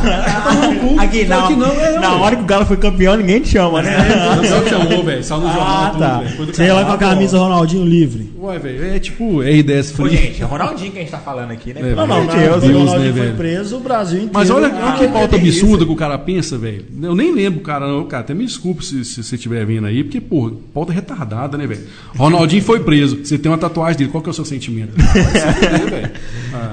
Aqui, 0.98 1.24
Claro 1.24 1.42
na, 1.42 1.48
que 1.48 1.54
não, 1.56 1.80
é, 1.80 1.98
na 1.98 2.14
hora 2.16 2.36
que 2.36 2.42
o 2.42 2.46
Galo 2.46 2.66
foi 2.66 2.76
campeão, 2.76 3.16
ninguém 3.16 3.40
te 3.40 3.50
chama, 3.50 3.82
né? 3.82 3.96
Não 4.36 4.44
sei 4.44 4.58
o 4.58 4.62
que 4.62 4.70
chamou, 4.70 5.04
velho. 5.04 5.22
Saiu 5.24 5.40
no 5.40 5.48
jornal 5.48 5.66
Ah, 5.68 5.88
tudo, 5.90 6.00
tá. 6.00 6.18
velho. 6.20 6.36
Foi 6.36 6.46
do 6.46 6.54
Você 6.54 6.64
ia 6.64 6.74
lá 6.74 6.84
com 6.84 6.92
a 6.92 6.96
caralho. 6.98 7.16
camisa 7.18 7.38
Ronaldinho 7.38 7.84
livre. 7.84 8.32
Ué, 8.40 8.58
velho, 8.58 8.84
é 8.94 8.98
tipo 8.98 9.24
R10 9.38 9.90
Pô, 9.96 10.04
free. 10.06 10.16
gente, 10.16 10.42
é 10.42 10.44
Ronaldinho 10.44 10.90
que 10.90 10.98
a 10.98 11.00
gente 11.02 11.10
tá 11.10 11.18
falando 11.18 11.50
aqui, 11.52 11.72
né? 11.74 11.80
É, 11.80 11.94
Pelo 11.94 12.06
Não, 12.06 12.06
não, 12.06 12.26
Deus, 12.26 12.62
Deus, 12.62 12.76
Ronaldinho 12.78 13.14
né, 13.14 13.22
foi 13.22 13.32
preso, 13.32 13.76
o 13.76 13.80
Brasil 13.80 14.16
inteiro. 14.18 14.32
Mas 14.34 14.50
olha, 14.50 14.66
Ah, 14.68 14.86
olha 14.86 14.98
que 14.98 15.12
pauta 15.12 15.38
que 15.38 15.48
isso. 15.48 15.60
absurda 15.60 15.84
que 15.86 15.92
o 15.92 15.96
cara 15.96 16.18
pensa, 16.18 16.58
velho. 16.58 16.84
Eu 17.02 17.14
nem 17.14 17.32
lembro 17.32 17.60
o 17.60 17.62
cara, 17.62 17.86
não. 17.86 18.04
Cara, 18.04 18.22
até 18.22 18.34
me 18.34 18.44
desculpe 18.44 18.84
se, 18.84 19.04
se 19.04 19.22
você 19.22 19.36
estiver 19.36 19.64
vindo 19.64 19.86
aí, 19.86 20.02
porque, 20.02 20.20
pô, 20.20 20.50
pauta 20.74 20.92
retardada, 20.92 21.56
né, 21.56 21.66
velho? 21.66 21.82
Ronaldinho 22.16 22.62
foi 22.62 22.80
preso. 22.80 23.20
Você 23.24 23.38
tem 23.38 23.50
uma 23.50 23.58
tatuagem 23.58 23.98
dele, 23.98 24.10
qual 24.10 24.22
que 24.22 24.28
é 24.28 24.32
o 24.32 24.34
seu 24.34 24.44
sentimento? 24.44 24.92
Fuder. 25.42 26.12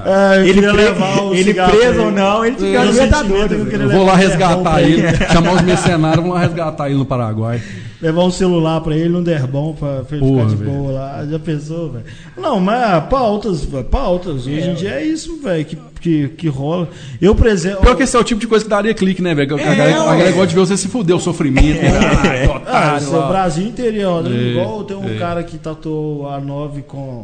É, 0.04 0.36
eu 0.38 0.42
Ele, 0.44 0.54
queria 0.54 0.72
pre- 0.72 0.82
levar 0.84 1.22
o 1.22 1.34
ele 1.34 1.54
preso 1.54 2.02
ou 2.02 2.10
não, 2.10 2.44
ele 2.44 2.56
É, 2.76 2.86
fica 2.92 3.76
Eu 3.76 3.88
vou 3.90 4.04
lá 4.04 4.14
resgatar 4.14 4.82
ele, 4.82 5.02
chamar 5.32 5.54
os 5.54 5.62
mercenários, 5.62 6.16
vamos 6.22 6.34
lá 6.34 6.40
resgatar 6.42 6.86
ele 6.88 6.98
no 6.98 7.04
Paraguai. 7.06 7.60
Levar 8.00 8.24
um 8.24 8.30
celular 8.30 8.80
pra 8.80 8.96
ele, 8.96 9.14
um 9.14 9.22
derbão 9.22 9.74
pra, 9.78 10.00
pra 10.04 10.16
ele 10.16 10.26
Porra, 10.26 10.44
ficar 10.44 10.50
de 10.50 10.56
velho. 10.64 10.70
boa 10.78 10.92
lá. 10.92 11.26
Já 11.30 11.38
pensou, 11.38 11.92
velho? 11.92 12.04
Não, 12.36 12.58
mas 12.58 13.04
pautas, 13.10 13.68
pautas. 13.90 14.46
Hoje 14.46 14.70
em 14.70 14.74
dia 14.74 14.90
é 14.92 15.04
isso, 15.04 15.38
velho, 15.42 15.64
que, 15.66 15.76
que, 16.00 16.28
que 16.28 16.48
rola. 16.48 16.88
Eu, 17.20 17.34
por 17.34 17.46
exemplo. 17.46 17.80
Pior 17.82 17.94
que 17.94 18.02
esse 18.04 18.16
é 18.16 18.18
o 18.18 18.24
tipo 18.24 18.40
de 18.40 18.46
coisa 18.46 18.64
que 18.64 18.70
daria 18.70 18.94
clique, 18.94 19.20
né, 19.20 19.34
velho? 19.34 19.54
A 19.54 19.60
É, 19.60 19.74
galera, 19.76 20.00
a 20.02 20.06
galera 20.16 20.30
gosta 20.32 20.46
de 20.46 20.54
ver 20.54 20.60
você 20.60 20.76
se 20.78 20.88
fuder, 20.88 21.14
o 21.14 21.20
sofrimento. 21.20 21.78
né? 21.82 21.90
Ai, 21.92 22.48
Ah, 22.66 22.98
é 23.02 23.06
o. 23.16 23.28
Brasil 23.28 23.66
interior, 23.66 24.22
né? 24.22 24.30
É, 24.34 24.50
Igual 24.52 24.84
tem 24.84 24.96
um 24.96 25.14
é. 25.14 25.18
cara 25.18 25.42
que 25.42 25.58
tatuou 25.58 26.26
a 26.30 26.40
9 26.40 26.80
com, 26.82 27.20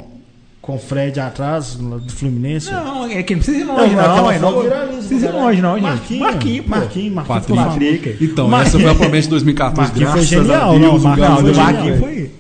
com 0.67 0.75
o 0.75 0.79
Fred 0.79 1.21
atrás, 1.21 1.77
do 1.77 2.13
Fluminense. 2.13 2.71
Não, 2.73 3.07
é 3.07 3.23
que 3.23 3.35
não 3.35 3.41
precisa 3.43 3.59
ir 3.63 3.65
longe, 3.65 3.95
Não, 3.95 4.17
não. 4.17 4.31
é, 4.33 4.39
não 4.41 4.97
precisa 4.97 5.27
ir 5.29 5.33
longe, 5.33 5.63
não, 5.63 5.75
gente. 5.75 5.83
Marquinhos, 5.85 6.21
Marquinhos. 6.21 6.67
Marquinhos, 6.67 7.15
Marquinhos 7.15 7.63
Patrick. 7.65 8.17
Então, 8.25 8.49
Marquinhos- 8.49 8.75
essa 8.75 8.83
foi 8.83 8.91
a 8.91 8.95
promessa 8.97 9.23
de 9.23 9.29
2014. 9.31 9.81
Marquinhos 9.81 10.11
foi 10.11 10.21
graças 10.21 10.29
genial, 10.47 10.75
a 10.75 10.79
Deus, 10.79 10.83
não, 10.83 10.97
o 10.97 11.03
Marquinhos 11.03 11.57
Galo 11.57 11.77
foi. 11.77 11.97
Marquinhos. 11.97 12.31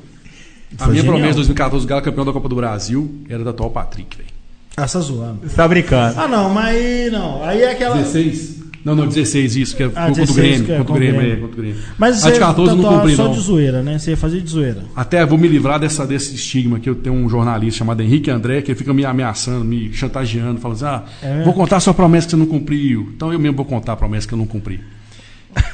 A 0.78 0.88
minha 0.88 1.04
promessa 1.04 1.28
de 1.30 1.34
2014, 1.36 1.84
o 1.84 1.88
Galo 1.88 2.02
campeão 2.02 2.24
da 2.24 2.32
Copa 2.32 2.48
do 2.48 2.56
Brasil, 2.56 3.14
era 3.30 3.44
da 3.44 3.50
atual 3.50 3.70
Patrick, 3.70 4.16
velho. 4.16 4.28
Ah, 4.76 4.86
tá 4.86 5.00
zoando. 5.00 5.38
Você 5.42 5.54
tá 5.56 5.66
brincando. 5.68 6.20
Ah, 6.20 6.28
não, 6.28 6.50
mas 6.50 6.66
aí 6.76 7.08
não. 7.10 7.42
Aí 7.44 7.62
é 7.62 7.70
aquela. 7.70 7.96
16? 7.96 8.55
Não, 8.86 8.94
não, 8.94 9.08
16, 9.08 9.56
isso, 9.56 9.76
que 9.76 9.82
é 9.82 9.86
Ah, 9.86 10.06
contra 10.06 10.22
o 10.22 10.26
16, 10.26 10.36
Grêmio. 10.36 10.64
que 10.64 10.72
é 10.72 10.78
Contra 10.78 10.92
o 10.92 10.96
Grêmio, 10.96 11.20
é, 11.20 11.36
contra 11.36 11.46
o 11.46 11.60
Grêmio. 11.60 11.76
Mas 11.98 12.24
a 12.24 12.30
de 12.30 12.38
14 12.38 12.70
eu 12.70 12.76
não 12.76 12.84
tatuava 12.84 13.02
cumpri, 13.02 13.16
só 13.16 13.24
não. 13.24 13.32
de 13.32 13.40
zoeira, 13.40 13.82
né? 13.82 13.98
Você 13.98 14.10
ia 14.12 14.16
fazer 14.16 14.40
de 14.40 14.48
zoeira. 14.48 14.84
Até 14.94 15.26
vou 15.26 15.36
me 15.36 15.48
livrar 15.48 15.80
dessa, 15.80 16.06
desse 16.06 16.36
estigma 16.36 16.78
que 16.78 16.88
eu 16.88 16.94
tenho 16.94 17.16
um 17.16 17.28
jornalista 17.28 17.78
chamado 17.78 18.00
Henrique 18.00 18.30
André, 18.30 18.62
que 18.62 18.72
fica 18.76 18.94
me 18.94 19.04
ameaçando, 19.04 19.64
me 19.64 19.92
chantageando, 19.92 20.60
falando 20.60 20.76
assim: 20.76 20.84
ah, 20.84 21.04
É 21.20 21.42
vou 21.42 21.52
contar 21.52 21.78
a 21.78 21.80
sua 21.80 21.92
promessa 21.92 22.28
que 22.28 22.30
você 22.30 22.36
não 22.36 22.46
cumpriu. 22.46 23.10
Então 23.16 23.32
eu 23.32 23.40
mesmo 23.40 23.56
vou 23.56 23.66
contar 23.66 23.94
a 23.94 23.96
promessa 23.96 24.28
que 24.28 24.34
eu 24.34 24.38
não 24.38 24.46
cumpri. 24.46 24.78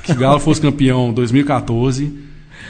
Que 0.04 0.12
o 0.12 0.16
Galo 0.16 0.40
fosse 0.40 0.62
campeão 0.62 1.10
em 1.10 1.12
2014, 1.12 2.10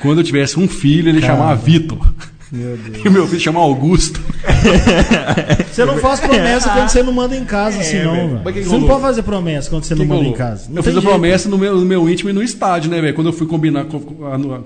quando 0.01 0.18
eu 0.18 0.24
tivesse 0.24 0.59
um 0.59 0.66
filho, 0.66 1.09
ele 1.09 1.20
chamava 1.20 1.55
Vitor. 1.55 2.05
Meu 2.53 2.76
Deus. 2.76 3.03
E 3.05 3.09
o 3.09 3.11
meu 3.11 3.26
filho 3.26 3.40
chama 3.40 3.61
Augusto. 3.61 4.20
Você 5.72 5.84
não 5.86 5.96
faz 5.98 6.20
promessa 6.20 6.68
quando 6.68 6.88
você 6.90 7.03
não 7.03 7.12
manda 7.12 7.34
em 7.34 7.44
casa, 7.46 7.78
assim, 7.80 8.03
não, 8.03 8.12
velho. 8.12 8.40
que 8.44 8.53
que 8.53 8.62
Você 8.64 8.76
não 8.76 8.86
pode 8.86 9.00
fazer 9.00 9.22
promessa 9.22 9.70
quando 9.70 9.84
você 9.84 9.94
não 9.94 10.03
Que 10.03 10.09
manda 10.09 10.20
em 10.20 10.24
rolou? 10.24 10.36
casa. 10.38 10.66
Não 10.68 10.76
Eu 10.76 10.82
fiz 10.82 10.94
a 10.96 11.00
promessa 11.00 11.48
no 11.48 11.57
meu, 11.57 11.76
no 11.78 11.86
meu 11.86 12.09
íntimo 12.11 12.28
e 12.28 12.32
no 12.32 12.42
estádio, 12.42 12.90
né, 12.90 13.00
velho? 13.00 13.14
Quando 13.14 13.28
eu 13.28 13.32
fui 13.32 13.46
combinar, 13.46 13.86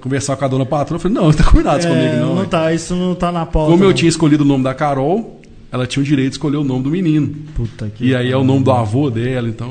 conversar 0.01 0.34
com 0.37 0.45
a 0.45 0.49
dona 0.49 0.67
patroa, 0.67 0.96
eu 0.96 1.00
falei, 1.00 1.14
não, 1.17 1.25
não 1.26 1.33
tá 1.33 1.45
combinado 1.45 1.79
isso 1.79 1.87
É, 1.88 1.91
comigo, 1.91 2.17
não. 2.17 2.26
não 2.30 2.37
velho. 2.37 2.49
tá, 2.49 2.72
isso 2.72 2.95
não 2.96 3.14
tá 3.14 3.30
na 3.30 3.46
pauta. 3.46 3.71
Como 3.71 3.84
eu 3.84 3.88
não. 3.88 3.95
tinha 3.95 4.08
escolhido 4.08 4.42
o 4.42 4.46
nome 4.46 4.64
da 4.64 4.75
Carol, 4.75 5.41
ela 5.71 5.87
tinha 5.87 6.03
o 6.03 6.04
direito 6.04 6.30
de 6.30 6.34
escolher 6.34 6.57
o 6.57 6.64
nome 6.64 6.83
do 6.83 6.91
menino. 6.91 7.33
Puta 7.54 7.88
que. 7.95 8.04
E 8.08 8.14
aí 8.17 8.30
é 8.33 8.37
o 8.37 8.42
nome 8.42 8.64
do 8.64 8.72
avô 8.72 9.08
dela, 9.11 9.49
então. 9.49 9.71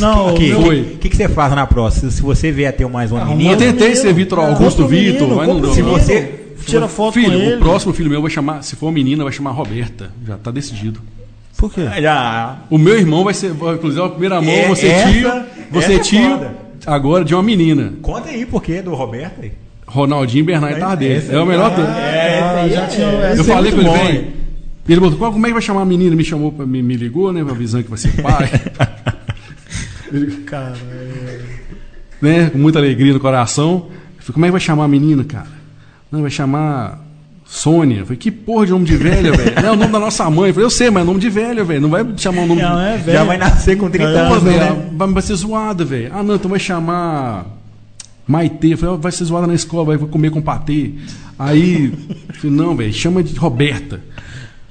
Não, 0.00 0.32
o 0.34 0.62
Foi. 0.62 0.96
que, 1.00 1.10
que 1.10 1.16
você 1.16 1.28
faz 1.28 1.54
na 1.54 1.66
próxima? 1.66 2.10
Se 2.10 2.22
você 2.22 2.50
vier 2.50 2.74
ter 2.74 2.88
mais 2.88 3.12
uma 3.12 3.24
menina, 3.26 3.52
Eu 3.52 3.56
tentei 3.58 3.94
ser 3.94 4.14
Vitor 4.14 4.38
É, 4.38 4.46
Augusto 4.46 4.86
Vitor, 4.86 5.28
mas 5.36 5.48
não 5.48 5.60
deu. 5.60 5.74
Se 5.74 5.82
você- 5.82 6.43
Tira 6.66 6.88
foto 6.88 7.14
com 7.14 7.20
Filho, 7.20 7.32
ele. 7.34 7.54
o 7.56 7.58
próximo 7.58 7.92
filho 7.92 8.10
meu 8.10 8.20
vai 8.22 8.30
chamar, 8.30 8.62
se 8.62 8.76
for 8.76 8.90
menina, 8.92 9.22
vai 9.24 9.32
chamar 9.32 9.50
Roberta. 9.52 10.10
Já 10.26 10.36
tá 10.36 10.50
decidido. 10.50 11.00
Por 11.56 11.72
quê? 11.72 11.82
já. 12.00 12.58
O 12.68 12.76
meu 12.78 12.98
irmão 12.98 13.22
vai 13.24 13.32
ser, 13.34 13.52
inclusive, 13.52 14.02
a 14.04 14.08
primeira 14.08 14.40
mão, 14.42 14.50
É, 14.52 14.68
você 14.68 14.86
essa- 14.88 15.10
tio, 15.10 15.30
você 15.70 15.84
essa 15.84 15.92
é 15.94 15.98
tio, 16.00 16.30
foda. 16.30 16.54
agora 16.86 17.24
de 17.24 17.34
uma 17.34 17.42
menina. 17.42 17.92
Conta 18.02 18.28
aí 18.30 18.44
por 18.44 18.62
que 18.62 18.82
do 18.82 18.94
Roberto 18.94 19.40
aí. 19.42 19.52
Ronaldinho 19.86 20.44
Bernardo 20.44 20.78
Tardelli. 20.80 21.26
É 21.30 21.38
o 21.38 21.46
melhor. 21.46 21.70
É, 21.78 22.40
Ah, 22.40 22.60
aí 22.62 22.70
já 22.70 22.82
é- 22.82 22.86
tinha- 22.86 23.06
Eu 23.06 23.40
é 23.40 23.44
falei 23.44 23.70
com 23.72 23.80
ele? 23.80 24.32
E 24.86 24.92
ele 24.92 25.00
botou, 25.00 25.16
"Qual- 25.18 25.32
como 25.32 25.46
é 25.46 25.48
que 25.48 25.52
vai 25.54 25.62
chamar 25.62 25.82
a 25.82 25.84
menina? 25.86 26.14
Me 26.16 26.24
chamou, 26.24 26.50
pra- 26.52 26.66
me, 26.66 26.82
me 26.82 26.96
ligou, 26.96 27.32
né? 27.32 27.40
Avisando 27.42 27.84
que 27.84 27.90
vai 27.90 27.98
ser 27.98 28.12
pai. 28.20 28.50
Cara, 30.46 30.74
é... 30.92 31.40
né, 32.20 32.50
com 32.50 32.58
muita 32.58 32.78
alegria 32.78 33.12
no 33.12 33.20
coração. 33.20 33.86
Eu 34.16 34.22
falei, 34.22 34.32
como 34.34 34.44
é 34.44 34.48
que 34.48 34.52
vai 34.52 34.60
chamar 34.60 34.84
a 34.84 34.88
menina, 34.88 35.24
cara? 35.24 35.48
Não, 36.14 36.22
vai 36.22 36.30
chamar 36.30 37.04
Sônia. 37.44 37.98
Eu 37.98 38.04
falei, 38.06 38.16
que 38.18 38.30
porra 38.30 38.66
de 38.66 38.70
nome 38.72 38.84
de 38.84 38.96
velha, 38.96 39.32
velho? 39.32 39.54
Não, 39.60 39.68
é 39.70 39.72
o 39.72 39.76
nome 39.76 39.90
da 39.92 39.98
nossa 39.98 40.30
mãe. 40.30 40.48
Eu 40.50 40.54
falei, 40.54 40.66
eu 40.66 40.70
sei, 40.70 40.90
mas 40.90 41.02
é 41.02 41.06
nome 41.06 41.18
de 41.18 41.28
velha, 41.28 41.64
velho. 41.64 41.80
Não 41.80 41.88
vai 41.90 42.06
chamar 42.16 42.42
o 42.42 42.46
nome 42.46 42.62
Não, 42.62 42.76
de... 42.76 42.82
é 42.84 42.96
velho. 42.98 43.18
Já 43.18 43.24
vai 43.24 43.36
nascer 43.36 43.76
com 43.76 43.90
30 43.90 44.04
É, 44.08 44.20
anos, 44.20 44.42
velho, 44.44 44.58
né? 44.58 44.90
vai, 44.92 45.22
ser 45.22 45.34
zoada, 45.34 45.84
velho. 45.84 46.12
Ah, 46.14 46.22
não, 46.22 46.36
então 46.36 46.48
vai 46.48 46.60
chamar 46.60 47.46
Maitê. 48.28 48.74
Eu 48.74 48.78
falei, 48.78 48.94
ó, 48.94 48.98
vai 48.98 49.10
ser 49.10 49.24
zoada 49.24 49.48
na 49.48 49.54
escola, 49.54 49.96
vai 49.96 49.98
comer 49.98 50.30
com 50.30 50.40
patê. 50.40 50.92
Aí, 51.36 51.92
falei, 52.34 52.56
não, 52.56 52.76
velho, 52.76 52.92
chama 52.92 53.24
de 53.24 53.34
Roberta. 53.34 54.00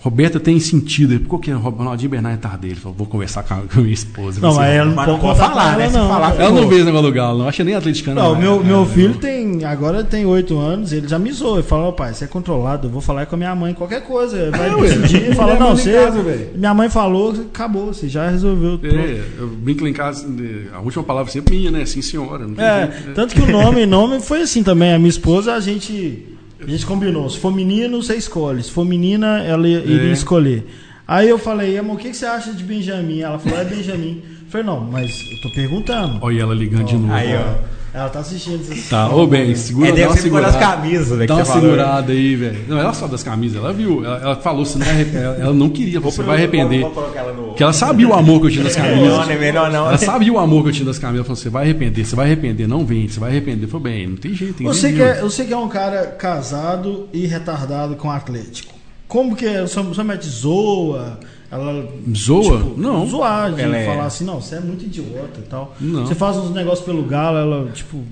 Roberta 0.04 0.38
tem 0.38 0.60
sentido. 0.60 1.18
Qual 1.30 1.40
que 1.40 1.50
é? 1.50 1.54
Ronaldinho 1.54 2.10
Bernardo 2.12 2.38
Tardelli. 2.42 2.76
Falei, 2.76 2.98
vou 2.98 3.08
conversar 3.08 3.42
com 3.44 3.54
a, 3.54 3.82
minha 3.82 3.94
esposa. 3.94 4.42
Não, 4.42 4.52
Vai 4.52 4.68
mas 4.68 4.76
ela 5.08 5.08
não 5.14 5.20
pode 5.20 5.40
falar, 5.40 5.78
né? 5.78 5.90
não. 5.90 6.10
falar, 6.10 6.36
Ela 6.36 6.52
não 6.52 6.68
veio 6.68 6.82
o 6.82 6.86
negócio 6.86 7.08
do 7.08 7.14
Galo, 7.14 7.40
não. 7.40 7.48
Acha 7.48 7.64
nem 7.64 7.74
atleticana. 7.74 8.22
Não, 8.22 8.34
não. 8.34 8.40
meu, 8.42 8.60
É, 8.60 8.64
meu 8.66 8.84
é, 8.84 8.86
filho 8.86 9.10
não. 9.14 9.18
tem. 9.20 9.64
Agora 9.64 10.04
tem 10.04 10.26
8 10.26 10.60
anos, 10.60 10.92
ele 10.92 11.08
já 11.08 11.18
me 11.18 11.32
zoou. 11.32 11.56
Ele 11.56 11.64
falou, 11.64 11.94
pai, 11.94 12.14
você 12.14 12.26
é 12.26 12.28
controlado, 12.28 12.88
eu 12.88 12.92
vou 12.92 13.00
falar 13.00 13.26
com 13.28 13.36
a 13.36 13.38
minha 13.38 13.56
mãe, 13.56 13.74
qualquer 13.74 14.02
coisa. 14.04 14.52
Vai 14.52 14.68
É, 14.70 14.76
ué. 14.76 14.90
decidir 14.90 15.32
e 15.32 15.36
fala, 15.36 15.52
Ele 15.54 15.60
não, 15.62 15.70
você. 15.76 15.94
casa, 15.94 16.22
velho. 16.22 16.50
minha 16.54 16.74
mãe 16.74 16.90
falou, 16.90 17.32
acabou, 17.32 17.86
você 17.94 18.10
já 18.10 18.30
resolveu. 18.30 18.78
É, 18.84 19.22
eu 19.40 19.48
brinco 19.48 19.84
lá 19.86 19.90
em 19.90 19.94
casa, 19.94 20.28
a 20.74 20.82
última 20.82 21.04
palavra 21.06 21.32
sempre 21.32 21.56
minha, 21.56 21.72
né? 21.72 21.86
Sim, 21.86 22.02
senhora. 22.02 22.46
Não 22.46 22.56
tem 22.56 22.66
É, 22.66 22.92
jeito, 22.92 23.08
né? 23.08 23.14
tanto 23.16 23.34
que 23.36 23.42
o 23.42 23.48
nome, 23.50 23.86
nome 23.86 24.20
foi 24.20 24.42
assim 24.42 24.64
também. 24.64 24.94
A 24.94 24.98
minha 25.00 25.10
esposa, 25.10 25.54
a 25.54 25.62
gente, 25.62 26.26
a 26.66 26.70
gente 26.70 26.86
combinou. 26.86 27.30
Se 27.30 27.40
for 27.40 27.54
menino, 27.54 28.02
você 28.02 28.16
escolhe. 28.16 28.62
Se 28.64 28.72
for 28.72 28.86
menina, 28.86 29.40
ela 29.44 29.68
ia- 29.68 29.80
iria 29.80 30.10
É. 30.10 30.14
escolher. 30.14 30.66
Aí 31.08 31.28
eu 31.30 31.38
falei, 31.38 31.78
amor, 31.78 31.96
o 31.96 32.00
que, 32.00 32.10
que 32.10 32.16
você 32.18 32.26
acha 32.26 32.54
de 32.54 32.64
Benjamin? 32.64 33.22
Ela 33.22 33.38
falou, 33.40 33.60
é 33.60 33.66
Benjamin. 33.66 34.22
Eu 34.46 34.50
falei, 34.50 34.66
não, 34.66 34.80
mas 34.82 35.12
eu 35.32 35.42
tô 35.42 35.50
perguntando. 35.56 36.20
Olha 36.22 36.42
ela 36.42 36.56
ligando 36.56 36.86
de 36.86 36.96
novo. 36.96 37.12
Aí, 37.14 37.36
ó. 37.36 37.56
Ela 37.94 38.10
tá 38.10 38.20
assistindo 38.22 38.74
isso. 38.74 38.90
Tá, 38.90 39.08
ô 39.14 39.28
bem, 39.28 39.54
segura 39.54 39.90
É, 39.90 39.92
dá 39.92 39.98
uma 39.98 40.04
causa 40.08 40.14
das 40.16 40.24
segurada. 40.24 40.58
camisas, 40.58 41.08
velho, 41.10 41.20
Dá 41.20 41.26
que 41.28 41.34
uma 41.34 41.46
falou, 41.46 41.62
segurada 41.62 42.12
aí, 42.12 42.36
velho. 42.36 42.60
Não, 42.68 42.80
ela 42.80 42.94
só 42.94 43.06
das 43.08 43.22
camisas, 43.22 43.58
ela 43.58 43.72
viu. 43.72 44.04
Ela, 44.04 44.18
ela 44.18 44.36
falou, 44.38 44.66
você 44.66 44.80
não 44.80 44.86
vai 44.86 44.96
arrepender. 44.96 45.24
Ela, 45.24 45.36
ela 45.36 45.54
não 45.54 45.70
queria, 45.70 46.00
você 46.00 46.24
vai 46.24 46.38
arrepender. 46.38 46.82
Vou 46.82 47.12
ela 47.16 47.34
no... 47.34 47.44
Porque 47.50 47.62
ela 47.62 47.72
sabia 47.74 48.08
o 48.08 48.14
amor 48.16 48.40
que 48.42 48.48
eu 48.48 48.52
tinha 48.52 48.64
das 48.64 48.76
Melhor, 48.78 48.96
camisas. 48.96 49.28
né? 49.28 49.36
Melhor 49.38 49.72
não. 49.72 49.88
Ela 49.88 49.98
sabia 50.00 50.34
o 50.34 50.40
amor 50.40 50.64
que 50.64 50.70
eu 50.70 50.74
tinha 50.74 50.86
das 50.86 50.98
camisas. 50.98 51.18
Ela 51.20 51.26
falou, 51.26 51.36
você 51.36 51.50
vai 51.52 51.64
arrepender, 51.66 52.04
você 52.04 52.16
vai 52.16 52.26
arrepender, 52.26 52.68
não 52.68 52.84
vende, 52.84 53.14
você 53.14 53.20
vai 53.20 53.30
arrepender. 53.30 53.68
Foi 53.68 53.80
bem, 53.80 54.08
não 54.08 54.18
tem 54.18 54.34
jeito. 54.34 54.56
tem 54.56 54.66
Você 54.66 54.90
que 54.90 54.96
que, 54.96 55.02
é, 55.04 55.22
você 55.22 55.46
que 55.46 55.54
é 55.54 55.58
um 55.58 55.70
cara 55.70 56.08
casado 56.08 57.08
e 57.14 57.28
retardado 57.28 57.96
com 57.96 58.08
o 58.08 58.12
Atlético. 58.12 58.74
Como 59.08 59.36
que 59.36 59.46
é? 59.46 59.68
Sua 59.68 60.04
mete 60.04 60.28
zoa? 60.28 61.20
Ela. 61.54 61.88
Zoa? 62.16 62.58
tipo, 62.64 62.80
Não. 62.80 63.08
Zoar, 63.08 63.54
de 63.54 63.62
Ela 63.62 63.78
é- 63.78 63.86
falar 63.86 64.06
assim, 64.06 64.26
não, 64.26 64.42
você 64.42 64.56
é 64.56 64.60
muito 64.60 64.86
idiota 64.86 65.40
e 65.40 65.44
tal. 65.44 65.76
Não. 65.80 66.06
Você 66.06 66.16
faz 66.16 66.36
uns 66.38 66.50
negócios 66.52 66.84
pelo 66.86 67.04
galo, 67.04 67.38
ela, 67.38 67.72
tipo. 67.72 68.04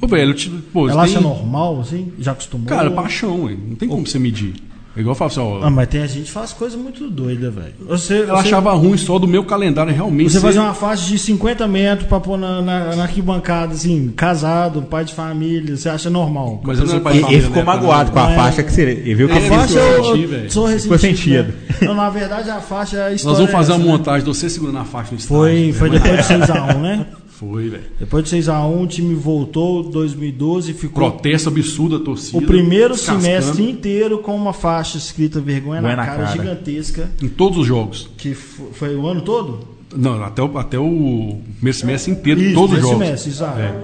Ô, 0.00 0.06
velho, 0.06 0.34
te- 0.34 0.50
pô, 0.72 0.88
ela 0.88 1.04
tem- 1.04 1.12
acha 1.14 1.20
normal, 1.22 1.80
assim? 1.80 2.12
Já 2.18 2.32
acostumou? 2.32 2.66
Cara, 2.66 2.90
paixão, 2.90 3.44
ué. 3.44 3.56
Não 3.68 3.76
tem 3.76 3.88
como 3.88 4.06
você 4.06 4.18
medir. 4.18 4.54
Igual 4.94 5.12
eu 5.12 5.14
falo 5.16 5.30
assim, 5.30 5.40
ó. 5.40 5.60
Ah, 5.66 5.70
mas 5.70 5.88
tem 5.88 6.02
a 6.02 6.06
gente 6.06 6.24
que 6.26 6.30
faz 6.30 6.52
coisa 6.52 6.76
muito 6.76 7.08
doida, 7.08 7.50
velho. 7.50 7.72
Você, 7.88 8.18
ela 8.28 8.42
você, 8.42 8.48
achava 8.48 8.72
ruim 8.74 8.96
só 8.98 9.18
do 9.18 9.26
meu 9.26 9.42
calendário 9.44 9.92
realmente. 9.92 10.30
Você 10.30 10.38
ser- 10.40 10.46
fazer 10.46 10.58
uma 10.58 10.74
faixa 10.74 11.06
de 11.08 11.18
50 11.18 11.66
metros 11.66 12.06
pra 12.08 12.20
pôr 12.20 12.36
na, 12.36 12.60
na, 12.60 12.96
na 12.96 13.02
arquibancada, 13.04 13.72
assim, 13.72 14.12
casado, 14.14 14.82
pai 14.82 15.04
de 15.06 15.14
família, 15.14 15.76
você 15.76 15.88
acha 15.88 16.10
normal? 16.10 16.60
Mas 16.62 16.78
eu 16.78 16.84
não 16.86 17.00
pai 17.00 17.12
de 17.14 17.18
ele 17.20 17.24
família, 17.24 17.42
ficou 17.46 17.56
né, 17.56 17.64
magoado 17.64 18.10
com 18.12 18.18
a 18.18 18.22
Não 18.24 18.30
é- 18.32 18.36
faixa 18.36 18.62
que 18.62 18.70
você... 18.72 18.82
Ele 18.82 19.14
viu 19.14 19.28
que 19.28 19.34
A 19.34 19.36
ele 19.38 19.48
faixa 19.48 19.78
eu 19.78 19.84
eu, 19.96 20.04
senti, 20.04 20.22
eu 20.22 20.28
velho. 20.28 20.52
sou 20.52 20.68
Ficou 20.68 20.92
ressentido. 20.96 21.52
sentido. 21.52 21.54
né? 21.80 21.88
Não, 21.88 21.94
na 21.94 22.10
verdade 22.10 22.50
a 22.50 22.60
faixa 22.60 22.96
é 22.98 23.06
a. 23.06 23.10
Nós 23.10 23.22
vamos 23.22 23.50
fazer 23.50 23.72
é 23.72 23.74
uma 23.74 23.80
essa, 23.82 23.90
né? 23.92 23.98
montagem 23.98 24.20
de 24.20 24.26
você 24.26 24.50
segurando 24.50 24.78
a 24.78 24.84
faixa 24.84 25.12
no 25.12 25.18
estádio. 25.18 25.36
Foi, 25.36 25.72
foi 25.72 25.90
né? 25.90 25.98
depois 25.98 26.28
de 26.28 26.34
6x1, 26.34 26.80
né? 26.80 27.06
Foi, 27.50 27.68
velho. 27.68 27.82
Depois 27.98 28.24
de 28.24 28.30
6x1, 28.36 28.82
o 28.84 28.86
time 28.86 29.14
voltou 29.16 29.82
2012 29.82 30.72
ficou 30.74 31.10
Protesto 31.10 31.48
absurdo 31.48 31.98
da 31.98 32.04
torcida. 32.04 32.38
o 32.38 32.42
primeiro 32.42 32.94
descascando 32.94 33.22
semestre 33.22 33.68
inteiro 33.68 34.18
com 34.18 34.36
uma 34.36 34.52
faixa 34.52 34.96
escrita 34.96 35.40
vergonha 35.40 35.80
na, 35.80 35.96
na 35.96 36.06
cara, 36.06 36.22
cara. 36.24 36.32
gigantesca, 36.32 37.10
Em 37.20 37.28
todos 37.28 37.58
os 37.58 37.66
jogos. 37.66 38.08
que 38.16 38.32
fo- 38.34 38.68
foi 38.72 38.94
o 38.94 39.06
ano 39.08 39.22
todo? 39.22 39.66
Não, 39.96 40.22
até 40.22 40.40
o, 40.42 40.56
até 40.56 40.78
o 40.78 41.40
primeiro 41.56 41.76
semestre 41.78 42.12
inteiro, 42.12 42.40
Isso, 42.40 42.54
todos 42.54 42.76
os 42.76 42.82
jogos. 42.82 42.98
semestre, 42.98 43.30
exato. 43.30 43.58
É. 43.60 43.74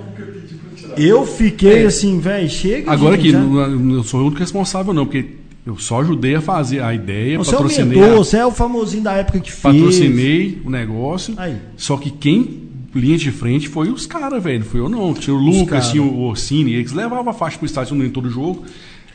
Eu 0.97 1.26
fiquei 1.26 1.85
assim, 1.85 2.18
velho, 2.18 2.48
chega 2.48 2.90
Agora 2.90 3.14
aqui, 3.14 3.30
já- 3.30 3.40
não, 3.40 4.02
sou 4.02 4.20
o 4.20 4.26
único 4.26 4.39
responsável, 4.40 4.93
não, 4.94 5.05
porque 5.05 5.26
eu 5.66 5.76
só 5.78 6.01
ajudei 6.01 6.35
a 6.35 6.40
fazer 6.40 6.80
a 6.80 6.94
ideia, 6.94 7.36
Você 7.39 7.51
é 7.51 7.55
o 7.55 7.56
patrocinei, 7.59 7.98
mentor, 7.98 8.12
a- 8.12 8.16
você 8.16 8.36
é 8.39 8.47
o 8.47 8.51
famosinho 8.51 9.02
da 9.02 9.12
época 9.14 9.39
que 9.40 9.51
fez. 9.52 9.60
patrocinei 9.62 10.62
o 10.64 10.70
negócio. 10.70 11.35
Aí. 11.36 11.56
Só 11.76 11.97
que 11.97 12.10
quem 12.10 12.68
linha 12.99 13.16
de 13.16 13.31
frente 13.31 13.69
foi 13.69 13.89
os 13.91 14.07
caras, 14.07 14.43
velho. 14.43 14.61
Não 14.61 14.66
fui 14.66 14.81
eu, 14.81 14.89
não. 14.89 15.15
Tinha 15.15 15.35
o 15.35 15.39
Lucas, 15.39 15.91
tinha 15.91 16.03
o 16.03 16.20
Orsini, 16.23 16.73
eles 16.75 16.93
levavam 16.93 17.31
a 17.31 17.33
faixa 17.35 17.57
pro 17.57 17.66
estádio 17.66 18.03
em 18.05 18.11
todo 18.11 18.29
jogo. 18.31 18.65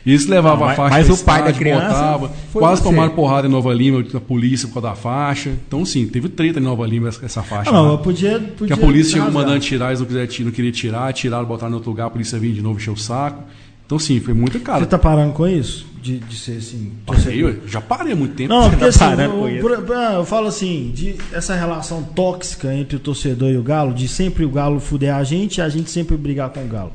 Eles 0.06 0.26
levavam 0.26 0.58
Não, 0.58 0.64
a 0.64 0.68
mas- 0.68 0.76
faixa 0.76 0.96
mas 1.08 1.20
o 1.20 1.24
pai 1.24 1.36
da 1.42 1.50
estádio, 1.50 1.60
criança 1.60 1.86
botava, 1.88 2.32
quase 2.52 2.82
você. 2.82 2.88
tomaram 2.90 3.14
porrada 3.14 3.48
em 3.48 3.50
Nova 3.50 3.72
Lima, 3.72 4.02
da 4.02 4.20
polícia 4.20 4.68
por 4.68 4.74
causa 4.74 4.88
da 4.90 4.94
faixa. 4.94 5.50
Então, 5.66 5.82
sim, 5.86 6.06
teve 6.06 6.28
treta 6.28 6.60
em 6.60 6.62
Nova 6.62 6.86
Lima 6.86 7.08
essa, 7.08 7.42
faixa. 7.42 7.70
Ah, 7.70 7.72
não, 7.72 7.86
lá. 7.86 7.92
eu 7.92 7.98
podia, 7.98 8.38
Que 8.38 8.46
podia 8.52 8.74
a 8.74 8.78
polícia 8.78 9.12
chegou 9.14 9.32
mandando 9.32 9.60
tirar, 9.60 9.86
eles 9.88 10.00
não, 10.00 10.06
tirar, 10.26 10.44
não 10.44 10.52
queria 10.52 10.72
tirar, 10.72 11.12
tiraram, 11.14 11.46
botaram 11.46 11.72
em 11.72 11.74
outro 11.76 11.88
lugar, 11.90 12.08
a 12.08 12.10
polícia 12.10 12.38
vinha 12.38 12.52
de 12.52 12.60
novo 12.60 12.78
encher 12.78 12.90
o 12.90 12.96
saco. 12.98 13.44
Então, 13.86 13.98
sim, 13.98 14.20
foi 14.20 14.34
muito 14.34 14.58
Você 14.58 14.64
caro. 14.64 14.84
tá 14.84 14.98
parando 14.98 15.32
com 15.32 15.46
isso? 15.48 15.86
De, 16.04 16.18
de 16.18 16.36
ser 16.36 16.58
assim. 16.58 16.92
Parei, 17.06 17.60
já 17.66 17.80
parei 17.80 18.12
há 18.12 18.16
muito 18.16 18.34
tempo. 18.34 18.52
Não, 18.52 18.68
porque 18.68 18.84
assim, 18.84 19.04
eu, 19.06 19.68
eu 20.18 20.24
falo 20.26 20.48
assim, 20.48 20.92
de 20.94 21.16
essa 21.32 21.54
relação 21.54 22.02
tóxica 22.02 22.74
entre 22.74 22.96
o 22.96 23.00
torcedor 23.00 23.48
e 23.50 23.56
o 23.56 23.62
Galo, 23.62 23.94
de 23.94 24.06
sempre 24.06 24.44
o 24.44 24.50
Galo 24.50 24.78
fuder 24.80 25.14
a 25.14 25.24
gente 25.24 25.58
e 25.58 25.60
a 25.62 25.68
gente 25.70 25.90
sempre 25.90 26.14
brigar 26.14 26.50
com 26.50 26.62
o 26.62 26.68
Galo. 26.68 26.92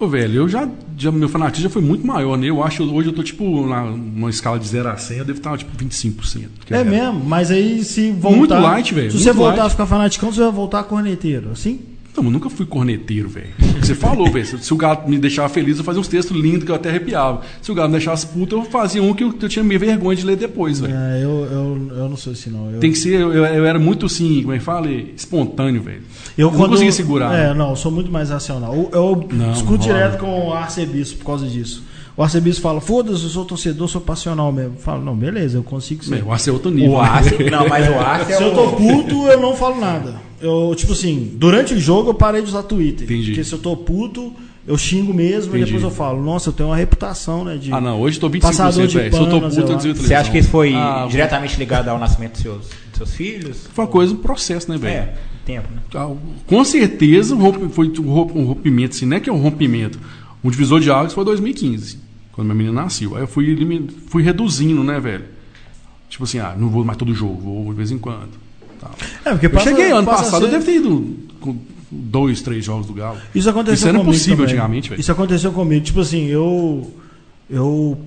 Ô, 0.00 0.08
velho, 0.08 0.34
eu 0.34 0.48
já, 0.48 0.68
já. 0.96 1.12
Meu 1.12 1.28
fanatismo 1.28 1.62
já 1.68 1.70
foi 1.70 1.80
muito 1.82 2.04
maior, 2.04 2.36
né? 2.36 2.46
Eu 2.48 2.60
acho 2.62 2.82
hoje 2.92 3.08
eu 3.08 3.12
tô, 3.12 3.22
tipo, 3.22 3.64
na, 3.68 3.84
numa 3.84 4.30
escala 4.30 4.58
de 4.58 4.66
0 4.66 4.88
a 4.88 4.96
100, 4.96 5.18
eu 5.18 5.24
devo 5.24 5.38
estar, 5.38 5.56
tipo, 5.56 5.76
25%. 5.76 6.46
que 6.66 6.74
É 6.74 6.78
era. 6.78 6.90
mesmo, 6.90 7.22
mas 7.24 7.52
aí 7.52 7.84
se 7.84 8.10
voltar. 8.10 8.36
Muito 8.36 8.54
light, 8.54 8.94
velho, 8.94 9.10
Se 9.12 9.18
você 9.18 9.32
voltar 9.32 9.56
light. 9.58 9.66
a 9.66 9.70
ficar 9.70 9.86
fanaticão, 9.86 10.32
você 10.32 10.40
vai 10.40 10.50
voltar 10.52 10.82
corneteiro, 10.84 11.50
assim? 11.52 11.80
Não, 12.18 12.24
eu 12.24 12.30
nunca 12.32 12.50
fui 12.50 12.66
corneteiro, 12.66 13.28
velho. 13.28 13.50
Você 13.80 13.94
falou, 13.94 14.28
velho. 14.30 14.44
Se, 14.44 14.74
o 14.74 14.76
gato 14.76 15.08
me 15.08 15.18
deixava 15.18 15.48
feliz, 15.48 15.78
eu 15.78 15.84
fazia 15.84 16.00
uns 16.00 16.08
textos 16.08 16.36
lindos 16.36 16.64
que 16.64 16.70
eu 16.70 16.74
até 16.74 16.88
arrepiava. 16.88 17.42
Se 17.62 17.70
o 17.70 17.74
gato 17.74 17.86
me 17.86 17.92
deixasse 17.92 18.26
puto, 18.26 18.56
eu 18.56 18.64
fazia 18.64 19.00
um 19.00 19.14
que 19.14 19.22
eu, 19.22 19.32
que 19.32 19.44
eu 19.44 19.48
tinha 19.48 19.64
meio 19.64 19.78
vergonha 19.78 20.16
de 20.16 20.26
ler 20.26 20.36
depois, 20.36 20.80
velho. 20.80 20.94
É, 20.94 21.22
eu, 21.22 21.44
eu, 21.44 21.90
eu 21.96 22.08
não 22.08 22.16
sou 22.16 22.32
assim, 22.32 22.50
não. 22.50 22.70
Eu, 22.72 22.80
Tem 22.80 22.90
que 22.90 22.98
ser, 22.98 23.20
eu, 23.20 23.32
eu 23.32 23.64
era 23.64 23.78
muito 23.78 24.06
assim, 24.06 24.42
como 24.42 24.52
é 24.52 24.58
que 24.58 24.64
fala? 24.64 24.90
Espontâneo, 24.90 25.80
velho. 25.80 26.02
eu, 26.36 26.50
não 26.50 26.68
conseguia 26.68 26.90
segurar. 26.90 27.32
É, 27.32 27.54
não, 27.54 27.70
eu 27.70 27.76
sou 27.76 27.92
muito 27.92 28.10
mais 28.10 28.30
racional. 28.30 28.74
Eu, 28.74 28.90
eu 28.92 29.28
Não, 29.32 29.52
discuto 29.52 29.84
rola. 29.84 29.94
direto 29.94 30.18
com 30.18 30.48
o 30.48 30.52
arcebispo 30.52 31.18
por 31.18 31.26
causa 31.26 31.46
disso. 31.46 31.84
O 32.16 32.22
arcebispo 32.24 32.62
fala, 32.62 32.80
foda-se, 32.80 33.22
eu 33.22 33.30
sou 33.30 33.44
torcedor, 33.44 33.86
sou 33.86 34.00
passional 34.00 34.50
mesmo. 34.50 34.74
Eu 34.74 34.80
falo, 34.80 35.04
não, 35.04 35.14
beleza, 35.14 35.56
eu 35.56 35.62
consigo 35.62 36.04
ser. 36.04 36.16
Meu, 36.16 36.26
o 36.26 36.32
Arce 36.32 36.50
é 36.50 36.52
outro 36.52 36.68
nível. 36.68 36.94
O 36.94 37.02
né? 37.02 37.08
Arce... 37.08 37.44
Não, 37.48 37.68
mas 37.68 37.88
o 37.88 37.94
Arce 37.94 38.32
é 38.32 38.36
Se 38.36 38.42
eu 38.42 38.54
tô 38.54 38.72
puto, 38.72 39.28
eu 39.28 39.40
não 39.40 39.54
falo 39.54 39.80
nada. 39.80 40.27
Eu, 40.40 40.72
tipo 40.76 40.92
assim, 40.92 41.32
durante 41.34 41.74
o 41.74 41.80
jogo 41.80 42.10
eu 42.10 42.14
parei 42.14 42.42
de 42.42 42.48
usar 42.48 42.62
Twitter. 42.62 43.04
Entendi. 43.04 43.30
Porque 43.32 43.44
se 43.44 43.52
eu 43.52 43.58
tô 43.58 43.76
puto, 43.76 44.32
eu 44.66 44.78
xingo 44.78 45.12
mesmo 45.12 45.54
e 45.54 45.56
Entendi. 45.60 45.64
depois 45.72 45.82
eu 45.82 45.90
falo, 45.90 46.22
nossa, 46.22 46.50
eu 46.50 46.52
tenho 46.52 46.68
uma 46.68 46.76
reputação, 46.76 47.44
né? 47.44 47.56
De... 47.56 47.72
Ah, 47.72 47.80
não, 47.80 48.00
hoje 48.00 48.18
eu 48.18 48.20
tô 48.20 48.30
25%, 48.30 48.40
Passador 48.40 48.86
de 48.86 48.96
velho. 48.96 49.12
Se 49.14 49.18
eu 49.20 49.28
tô 49.28 49.40
puto, 49.40 49.60
eu 49.60 49.76
desvio 49.76 49.94
Você 49.96 50.14
acha 50.14 50.30
que 50.30 50.38
isso 50.38 50.48
foi 50.50 50.74
Ah, 50.74 51.06
diretamente 51.10 51.56
ligado 51.58 51.88
ao 51.88 51.98
nascimento 51.98 52.32
dos 52.34 52.42
seus, 52.42 52.58
dos 52.60 52.96
seus 52.96 53.14
filhos? 53.14 53.66
Foi 53.72 53.84
uma 53.84 53.90
coisa, 53.90 54.12
um 54.12 54.16
processo, 54.18 54.70
né, 54.70 54.78
velho? 54.78 54.94
É, 54.94 55.14
tempo, 55.44 55.68
né? 55.74 55.80
Ah, 55.94 56.10
Com 56.46 56.64
certeza 56.64 57.36
foi 57.70 57.88
um 57.98 58.10
romp- 58.12 58.36
rompimento, 58.36 58.94
assim, 58.96 59.06
não 59.06 59.16
é 59.16 59.20
que 59.20 59.28
é 59.28 59.32
um 59.32 59.40
rompimento. 59.40 59.98
Um 60.44 60.50
divisor 60.50 60.78
de 60.80 60.88
águas 60.90 61.12
foi 61.12 61.24
2015, 61.24 61.98
quando 62.32 62.46
minha 62.46 62.54
menina 62.56 62.82
nasceu. 62.82 63.16
Aí 63.16 63.22
eu 63.22 63.26
fui, 63.26 63.56
fui 64.06 64.22
reduzindo, 64.22 64.84
né, 64.84 65.00
velho? 65.00 65.24
Tipo 66.08 66.22
assim, 66.24 66.38
ah, 66.38 66.54
não 66.56 66.68
vou 66.68 66.84
mais 66.84 66.96
todo 66.96 67.12
jogo, 67.12 67.40
vou 67.40 67.64
de 67.72 67.76
vez 67.76 67.90
em 67.90 67.98
quando. 67.98 68.30
Tal. 68.80 68.90
É, 69.24 69.30
porque 69.30 69.46
Eu 69.46 69.50
passa- 69.50 69.70
cheguei 69.70 69.90
ano 69.90 70.06
passado, 70.06 70.44
eu 70.44 70.50
ser- 70.50 70.54
devo 70.58 70.64
ter 70.64 70.76
ido 70.76 71.16
com 71.40 71.56
dois, 71.90 72.40
três 72.42 72.64
jogos 72.64 72.86
do 72.86 72.92
Galo. 72.94 73.18
Isso 73.34 73.48
aconteceu 73.48 73.74
Isso 73.74 73.88
era 73.88 73.98
impossível 73.98 74.36
também. 74.36 74.44
antigamente, 74.46 74.88
velho. 74.90 75.00
Isso 75.00 75.12
aconteceu 75.12 75.52
comigo. 75.52 75.84
Tipo 75.84 76.00
assim, 76.00 76.26
eu. 76.26 76.92
Eu 77.50 77.98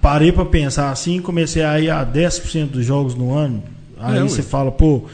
parei 0.00 0.32
pra 0.32 0.44
pensar 0.44 0.90
assim 0.90 1.20
comecei 1.20 1.62
a 1.62 1.78
ir 1.80 1.90
a 1.90 2.04
10% 2.04 2.72
dos 2.72 2.84
jogos 2.86 3.14
no 3.14 3.32
ano. 3.34 3.62
Aí 3.98 4.18
É, 4.18 4.22
ué. 4.22 4.28
você 4.28 4.42
fala, 4.42 4.70
pô, 4.72 5.04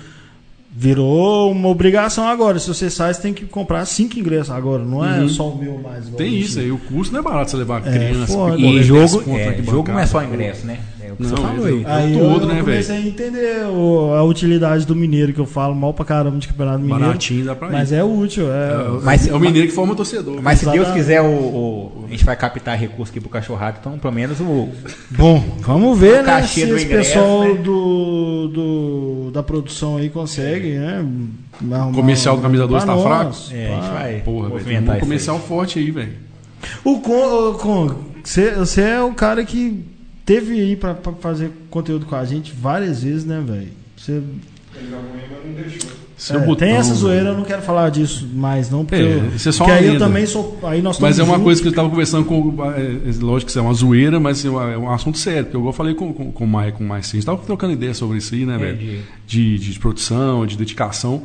virou 0.75 1.51
uma 1.51 1.69
obrigação 1.69 2.27
agora. 2.29 2.59
Se 2.59 2.69
você 2.69 2.89
sai, 2.91 3.13
você 3.15 3.21
tem 3.23 3.35
que 3.35 3.45
comprar 3.47 3.85
cinco 3.87 4.19
ingressos 4.19 4.51
agora. 4.51 4.85
Não 4.85 5.05
é 5.05 5.21
Uhum. 5.21 5.29
só 5.29 5.49
o 5.49 5.59
meu 5.59 5.79
mais. 5.79 6.09
Tem 6.11 6.39
isso 6.39 6.59
aí, 6.61 6.71
o 6.71 6.79
custo 6.79 7.13
não 7.13 7.21
é 7.21 7.23
barato 7.23 7.51
você 7.51 7.57
levar 7.57 7.87
É, 7.87 7.91
criança. 8.11 8.33
foda. 8.33 8.57
E 8.59 8.63
10 8.63 8.87
jogo, 8.87 9.25
é, 9.37 9.63
jogo 9.63 9.89
não 9.93 9.99
é 9.99 10.07
só 10.07 10.23
ingresso, 10.23 10.67
né? 10.67 10.79
É 11.09 11.13
o 11.13 11.17
que 11.17 11.25
você 11.25 11.35
Não, 11.35 11.43
falou 11.43 11.67
é- 11.67 11.71
aí. 11.71 11.83
é 11.85 11.91
Aí 11.93 12.17
o 12.17 12.19
eu, 12.19 12.31
eu 12.41 12.47
né, 12.47 12.61
comecei 12.61 12.97
a 12.97 13.01
entender 13.01 13.67
o- 13.69 14.13
a 14.15 14.23
utilidade 14.25 14.85
do 14.87 14.97
mineiro, 14.97 15.33
que 15.33 15.39
eu 15.41 15.47
falo 15.47 15.75
mal 15.75 15.95
pra 15.95 16.05
caramba 16.05 16.39
de 16.39 16.49
campeonato 16.49 16.81
mineiro. 16.81 17.05
Baratinho, 17.05 17.45
dá 17.45 17.55
pra 17.55 17.69
ir. 17.69 17.73
Mas 17.73 17.93
é 17.93 18.03
útil. 18.03 18.53
É, 18.53 18.73
É, 18.73 19.01
Mas- 19.03 19.29
é 19.29 19.35
o 19.35 19.39
mineiro 19.41 19.69
que 19.69 19.75
forma 19.75 19.93
o 19.93 19.97
torcedor. 19.97 20.41
Mas 20.43 20.59
se 20.59 20.71
Deus 20.71 20.89
quiser, 20.91 21.21
o, 21.23 21.27
o- 21.27 22.05
a 22.07 22.11
gente 22.11 22.25
vai 22.25 22.35
captar 22.37 22.77
recurso 22.77 23.11
aqui 23.11 23.21
pro 23.21 23.29
cachorrado, 23.29 23.79
então 23.81 23.99
pelo 23.99 24.13
menos 24.15 24.41
o. 24.41 24.69
Bom, 25.11 25.43
vamos 25.61 25.99
ver, 25.99 26.15
O 26.15 26.17
né? 26.19 26.23
cachê 26.25 26.61
Se 26.63 26.67
ingresso, 26.67 26.87
pessoal 26.89 27.45
né? 27.45 27.55
do, 27.55 28.49
do- 28.49 29.31
da 29.33 29.43
produção 29.43 29.97
aí 29.99 30.09
consegue, 30.11 30.71
né? 30.79 31.05
arrumar 31.73 31.95
comercial 31.95 32.37
do 32.37 32.43
Camisa 32.43 32.67
2 32.67 32.85
pra 32.85 32.95
tá 32.95 33.01
nós, 33.25 33.51
É, 33.53 33.67
a 33.73 33.75
gente 33.81 33.91
vai 33.93 34.15
Porra, 34.21 34.49
velho, 34.59 34.93
um 34.93 34.99
comercial 35.01 35.37
aí. 35.37 35.43
forte 35.43 35.79
aí, 35.79 35.91
velho. 35.91 36.13
O 36.85 37.01
Con, 37.01 37.13
o 37.15 37.97
você 38.23 38.51
você 38.53 38.81
é 38.83 39.01
o 39.03 39.13
cara 39.13 39.45
que 39.45 39.85
teve 40.27 40.61
aí 40.61 40.77
pra, 40.77 40.93
pra 40.93 41.13
fazer 41.13 41.51
conteúdo 41.71 42.05
com 42.05 42.17
a 42.17 42.25
gente 42.25 42.53
várias 42.53 43.03
vezes, 43.03 43.25
né, 43.25 43.43
velho? 43.47 43.69
Você 43.97 44.13
Ele 44.13 44.91
da 44.91 44.97
Moema 44.99 45.39
não 45.47 45.55
deixou. 45.55 45.91
Seu 46.19 46.37
é, 46.37 46.47
botão, 46.47 46.67
tem 46.67 46.71
essa 46.75 46.95
zoeira, 46.95 47.29
eu 47.29 47.37
não 47.37 47.45
quero 47.45 47.61
falar 47.61 47.91
disso 47.91 48.27
mais, 48.35 48.71
não, 48.71 48.87
porque, 48.87 49.03
É, 49.03 49.17
eu, 49.17 49.27
isso 49.37 49.51
é 49.51 49.53
só 49.53 49.65
porque 49.65 49.73
uma 49.73 49.81
aí 49.81 49.87
eu 49.87 49.93
lenda. 49.93 50.07
também 50.07 50.25
sou. 50.25 50.59
Aí 50.63 50.81
nós 50.81 50.99
Mas 50.99 51.19
é 51.19 51.23
uma 51.23 51.33
juntos. 51.33 51.45
coisa 51.45 51.61
que 51.61 51.69
eu 51.69 51.71
estava 51.71 51.91
conversando 51.91 52.25
com. 52.25 52.57
é, 52.73 52.81
é, 52.81 53.23
lógico 53.23 53.47
que 53.47 53.51
isso 53.51 53.59
é 53.59 53.63
uma 53.63 53.75
zoeira, 53.75 54.19
mas 54.19 54.43
é 54.43 54.49
é 54.49 54.79
um 54.79 54.91
assunto 54.91 55.19
sério. 55.19 55.45
Porque 55.45 55.69
eu 55.69 55.73
falei 55.75 55.95
com, 55.95 56.15
com, 56.15 56.33
com 56.33 56.45
o 56.45 56.49
Maia, 56.49 56.73
com 56.73 56.83
o 56.83 56.87
Maia, 56.89 57.03
sim, 57.03 57.19
a 57.19 57.21
gente 57.21 57.27
tava 57.27 57.43
trocando 57.43 57.75
ideia 57.75 57.93
sobre 57.93 58.17
isso 58.17 58.35
aí, 58.35 58.47
né, 58.47 58.57
velho? 58.57 59.03
De, 59.27 59.59
de 59.59 59.79
produção, 59.79 60.47
de 60.47 60.57
dedicação. 60.57 61.23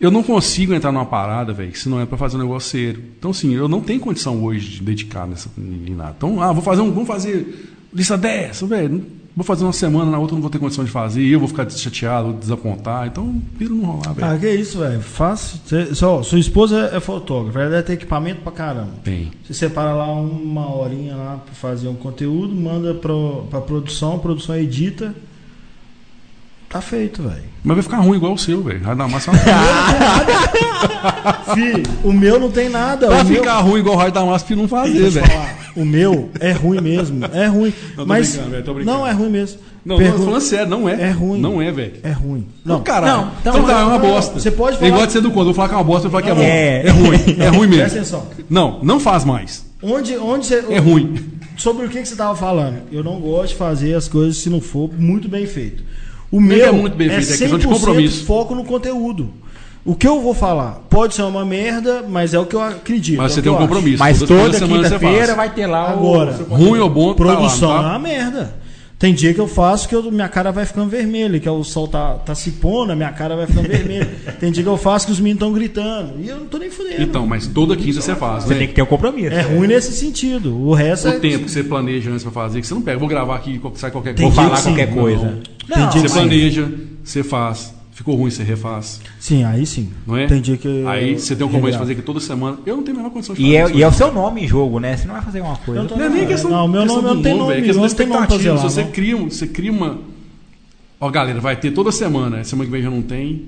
Eu 0.00 0.10
não 0.10 0.24
consigo 0.24 0.74
entrar 0.74 0.90
numa 0.90 1.06
parada, 1.06 1.52
velho, 1.52 1.74
se 1.76 1.88
não 1.88 2.00
é 2.00 2.04
pra 2.04 2.18
fazer 2.18 2.36
um 2.36 2.40
negócio 2.40 2.68
sério. 2.68 3.00
Então, 3.18 3.30
assim, 3.30 3.54
eu 3.54 3.68
não 3.68 3.80
tenho 3.80 4.00
condição 4.00 4.42
hoje 4.42 4.68
de 4.70 4.82
dedicar 4.82 5.24
nessa, 5.28 5.48
em 5.56 5.94
nada. 5.94 6.14
Então, 6.18 6.42
ah, 6.42 6.52
vou 6.52 6.62
fazer 6.62 6.82
um. 6.82 6.90
Vamos 6.90 7.06
fazer 7.06 7.75
lista 7.92 8.16
dessa, 8.16 8.66
velho. 8.66 9.04
Vou 9.36 9.44
fazer 9.44 9.64
uma 9.64 9.72
semana, 9.74 10.10
na 10.10 10.18
outra 10.18 10.34
não 10.34 10.40
vou 10.40 10.48
ter 10.50 10.58
condição 10.58 10.82
de 10.82 10.90
fazer, 10.90 11.22
eu 11.22 11.38
vou 11.38 11.46
ficar 11.46 11.68
chateado, 11.70 12.28
vou 12.28 12.38
desapontar. 12.38 13.06
Então, 13.06 13.38
pira 13.58 13.68
não 13.74 13.84
rolar, 13.84 14.14
velho. 14.14 14.32
Ah, 14.34 14.38
que 14.38 14.48
isso, 14.48 14.78
velho. 14.78 14.98
Fácil. 15.02 15.60
Cê- 15.66 15.94
só, 15.94 16.22
sua 16.22 16.38
esposa 16.38 16.90
é 16.94 16.98
fotógrafa, 17.00 17.60
ela 17.60 17.68
deve 17.70 17.82
ter 17.82 17.92
equipamento 17.92 18.40
pra 18.40 18.50
caramba. 18.50 18.92
Tem. 19.04 19.30
Você 19.44 19.52
separa 19.52 19.92
lá 19.92 20.06
uma 20.10 20.74
horinha 20.74 21.14
lá 21.16 21.36
pra 21.44 21.54
fazer 21.54 21.86
um 21.86 21.94
conteúdo, 21.94 22.54
manda 22.54 22.94
pro, 22.94 23.46
pra 23.50 23.60
produção, 23.60 24.14
a 24.14 24.18
produção 24.18 24.56
edita. 24.56 25.14
Tá 26.70 26.80
feito, 26.80 27.22
velho. 27.22 27.44
Mas 27.62 27.76
vai 27.76 27.82
ficar 27.82 27.98
ruim 27.98 28.16
igual 28.16 28.32
o 28.32 28.38
seu, 28.38 28.62
velho. 28.62 28.80
Vai 28.80 28.96
dar 28.96 29.06
massa. 29.06 29.30
vai 31.44 31.54
Fih, 31.54 31.82
o 32.02 32.12
meu 32.12 32.40
não 32.40 32.50
tem 32.50 32.68
nada. 32.68 33.06
o 33.08 33.24
meu, 33.24 33.24
ficar 33.36 33.60
ruim 33.60 33.80
igual 33.80 33.96
o 33.96 33.98
raio 33.98 34.12
da 34.12 34.24
massa 34.24 34.50
e 34.52 34.56
não 34.56 34.66
fazer, 34.66 35.10
velho. 35.10 35.26
O 35.76 35.84
meu 35.84 36.30
é 36.40 36.52
ruim 36.52 36.80
mesmo. 36.80 37.24
É 37.32 37.46
ruim. 37.46 37.72
Não, 37.96 38.06
mas 38.06 38.30
brincando, 38.36 38.74
brincando. 38.74 38.84
não 38.84 39.06
é 39.06 39.12
ruim 39.12 39.28
mesmo. 39.30 39.58
Não, 39.84 39.96
Pergun- 39.98 40.12
não, 40.12 40.18
tô 40.18 40.24
falando 40.26 40.40
sério, 40.42 40.68
não 40.68 40.88
é. 40.88 41.00
É 41.00 41.10
ruim. 41.10 41.40
Não 41.40 41.62
é, 41.62 41.70
velho. 41.70 41.92
É 42.02 42.10
ruim. 42.10 42.46
Não, 42.64 42.80
caralho. 42.82 43.12
Não, 43.26 43.32
então, 43.40 43.54
então, 43.54 43.66
tá, 43.66 43.80
é 43.80 43.84
uma 43.84 43.98
bosta. 44.00 44.40
você 44.40 44.50
pode 44.50 44.76
É 44.76 44.78
falar- 44.80 44.88
igual 44.88 45.06
de 45.06 45.12
ser 45.12 45.20
do 45.20 45.30
quando. 45.30 45.48
Eu 45.48 45.54
vou 45.54 45.54
falar 45.54 45.68
que 45.68 45.74
é 45.74 45.78
uma 45.78 45.84
bosta, 45.84 46.06
eu 46.06 46.10
falar 46.10 46.22
que 46.24 46.30
é 46.30 46.34
bom. 46.34 46.42
É. 46.42 46.86
É, 46.86 46.90
ruim. 46.90 47.16
É 47.38 47.48
ruim 47.48 47.68
Presta 47.68 47.94
mesmo. 48.00 48.18
atenção. 48.18 48.26
Não, 48.50 48.80
não 48.82 48.98
faz 48.98 49.24
mais. 49.24 49.64
Onde, 49.82 50.16
onde 50.16 50.46
você, 50.46 50.64
É 50.70 50.78
ruim. 50.78 51.14
Sobre 51.56 51.86
o 51.86 51.88
que, 51.88 52.00
que 52.00 52.06
você 52.08 52.14
estava 52.14 52.34
falando? 52.34 52.78
Eu 52.90 53.04
não 53.04 53.20
gosto 53.20 53.48
de 53.50 53.54
fazer 53.54 53.94
as 53.94 54.08
coisas 54.08 54.36
se 54.38 54.50
não 54.50 54.60
for 54.60 54.90
muito 54.98 55.28
bem 55.28 55.46
feito. 55.46 55.82
O 56.30 56.38
é 56.38 56.40
meu 56.40 56.66
é 56.66 56.72
muito 56.72 56.96
bem 56.96 57.08
feito, 57.08 57.22
é 57.32 57.36
questão 57.36 57.58
de 57.58 57.66
100% 57.68 57.70
compromisso. 57.72 58.24
foco 58.24 58.54
no 58.54 58.64
conteúdo. 58.64 59.30
O 59.86 59.94
que 59.94 60.06
eu 60.06 60.20
vou 60.20 60.34
falar 60.34 60.82
pode 60.90 61.14
ser 61.14 61.22
uma 61.22 61.44
merda, 61.44 62.04
mas 62.08 62.34
é 62.34 62.38
o 62.38 62.44
que 62.44 62.56
eu 62.56 62.60
acredito. 62.60 63.18
Mas 63.18 63.30
é 63.32 63.34
você 63.34 63.40
o 63.40 63.42
tem 63.44 63.52
um 63.52 63.56
compromisso. 63.56 63.98
Mas 64.00 64.18
Toda- 64.18 64.34
toda 64.34 64.58
você 64.58 64.66
quinta-feira 64.66 65.34
vai 65.36 65.50
ter 65.50 65.66
lá 65.66 65.90
Agora, 65.90 66.36
o. 66.50 66.54
Ruim 66.54 66.80
ou 66.80 66.90
bom, 66.90 67.14
tá 67.14 67.24
lá, 67.24 67.36
Produção 67.36 67.68
tá? 67.70 67.76
é 67.76 67.80
uma 67.90 67.98
merda. 67.98 68.66
Tem 68.98 69.12
dia 69.12 69.34
que 69.34 69.38
eu 69.40 69.46
faço 69.46 69.86
que 69.88 69.94
eu- 69.94 70.10
minha 70.10 70.26
cara 70.28 70.50
vai 70.50 70.64
ficando 70.64 70.88
vermelha, 70.88 71.38
que 71.38 71.46
é 71.46 71.50
o 71.50 71.62
sol 71.62 71.86
tá, 71.86 72.14
tá 72.14 72.34
se 72.34 72.52
pondo, 72.52 72.92
a 72.92 72.96
minha 72.96 73.12
cara 73.12 73.36
vai 73.36 73.46
ficando 73.46 73.68
vermelha. 73.68 74.08
Tem 74.40 74.50
dia 74.50 74.62
que 74.62 74.68
eu 74.68 74.76
faço 74.78 75.04
que 75.06 75.12
os 75.12 75.20
meninos 75.20 75.36
estão 75.42 75.52
gritando. 75.52 76.14
E 76.18 76.28
eu 76.30 76.38
não 76.38 76.46
tô 76.46 76.56
nem 76.56 76.70
fudendo. 76.70 77.02
Então, 77.02 77.26
mas 77.26 77.46
toda 77.46 77.76
quinta 77.76 78.00
você 78.00 78.14
faz, 78.14 78.44
Você 78.44 78.54
né? 78.54 78.60
tem 78.60 78.68
que 78.68 78.72
ter 78.74 78.80
um 78.80 78.86
compromisso. 78.86 79.34
É 79.36 79.42
ruim 79.42 79.68
nesse 79.68 79.92
sentido. 79.92 80.56
O 80.66 80.72
resto 80.72 81.08
O 81.08 81.10
é. 81.10 81.18
tempo 81.20 81.44
que 81.44 81.50
você 81.50 81.62
planeja 81.62 82.10
antes 82.10 82.22
pra 82.22 82.32
fazer, 82.32 82.60
que 82.62 82.66
você 82.66 82.72
não 82.74 82.80
pega. 82.80 82.98
Vou 82.98 83.06
gravar 83.06 83.36
aqui, 83.36 83.60
sai 83.74 83.90
qualquer 83.90 84.14
Vou 84.16 84.32
coisa. 84.32 84.40
dia 84.48 84.50
falar 84.56 84.62
qualquer 84.62 84.94
coisa. 84.94 85.38
Tem 85.68 85.76
dia 85.76 85.90
Você 85.90 86.00
que 86.00 86.08
sim. 86.08 86.14
planeja, 86.14 86.68
você 87.04 87.22
faz. 87.22 87.75
Ficou 87.96 88.14
ruim, 88.14 88.30
você 88.30 88.42
refaz. 88.42 89.00
Sim, 89.18 89.42
aí 89.44 89.64
sim. 89.64 89.88
Não 90.06 90.18
é? 90.18 90.26
Tem 90.26 90.38
dia 90.38 90.58
que. 90.58 90.84
Aí 90.86 91.18
você 91.18 91.34
tem 91.34 91.46
um 91.46 91.48
compromisso 91.48 91.78
de 91.78 91.82
fazer 91.82 91.92
aqui 91.94 92.02
toda 92.02 92.20
semana. 92.20 92.58
Eu 92.66 92.76
não 92.76 92.82
tenho 92.82 92.94
a 92.98 93.00
menor 93.00 93.10
condição 93.10 93.34
de 93.34 93.40
E 93.40 93.44
fazer 93.46 93.56
é, 93.56 93.64
isso 93.64 93.74
e 93.78 93.82
é 93.82 93.88
o 93.88 93.92
seu 93.92 94.12
nome 94.12 94.44
em 94.44 94.46
jogo, 94.46 94.78
né? 94.78 94.94
Você 94.98 95.06
não 95.06 95.14
vai 95.14 95.22
fazer 95.22 95.40
uma 95.40 95.56
coisa. 95.56 95.80
Não 95.80 95.88
tô- 95.88 95.96
Não 95.96 96.04
é 96.04 96.08
nem 96.10 96.26
questão, 96.26 96.50
Não, 96.50 96.68
meu 96.68 96.82
questão 96.82 97.00
nome 97.00 97.08
do 97.08 97.14
não 97.16 97.22
tem 97.22 97.38
nome, 97.38 97.52
é 97.54 97.56
questão 97.56 97.74
da 97.76 97.80
não 97.80 97.86
expectativa. 97.86 98.56
você 98.58 98.82
não. 98.84 98.90
cria, 98.90 99.16
um- 99.16 99.30
você 99.30 99.46
cria 99.46 99.72
uma. 99.72 99.98
Ó, 101.00 101.08
galera, 101.08 101.40
vai 101.40 101.56
ter 101.56 101.70
toda 101.70 101.90
semana. 101.90 102.44
Semana 102.44 102.66
que 102.66 102.70
vem 102.72 102.82
já 102.82 102.90
não 102.90 103.00
tem. 103.00 103.46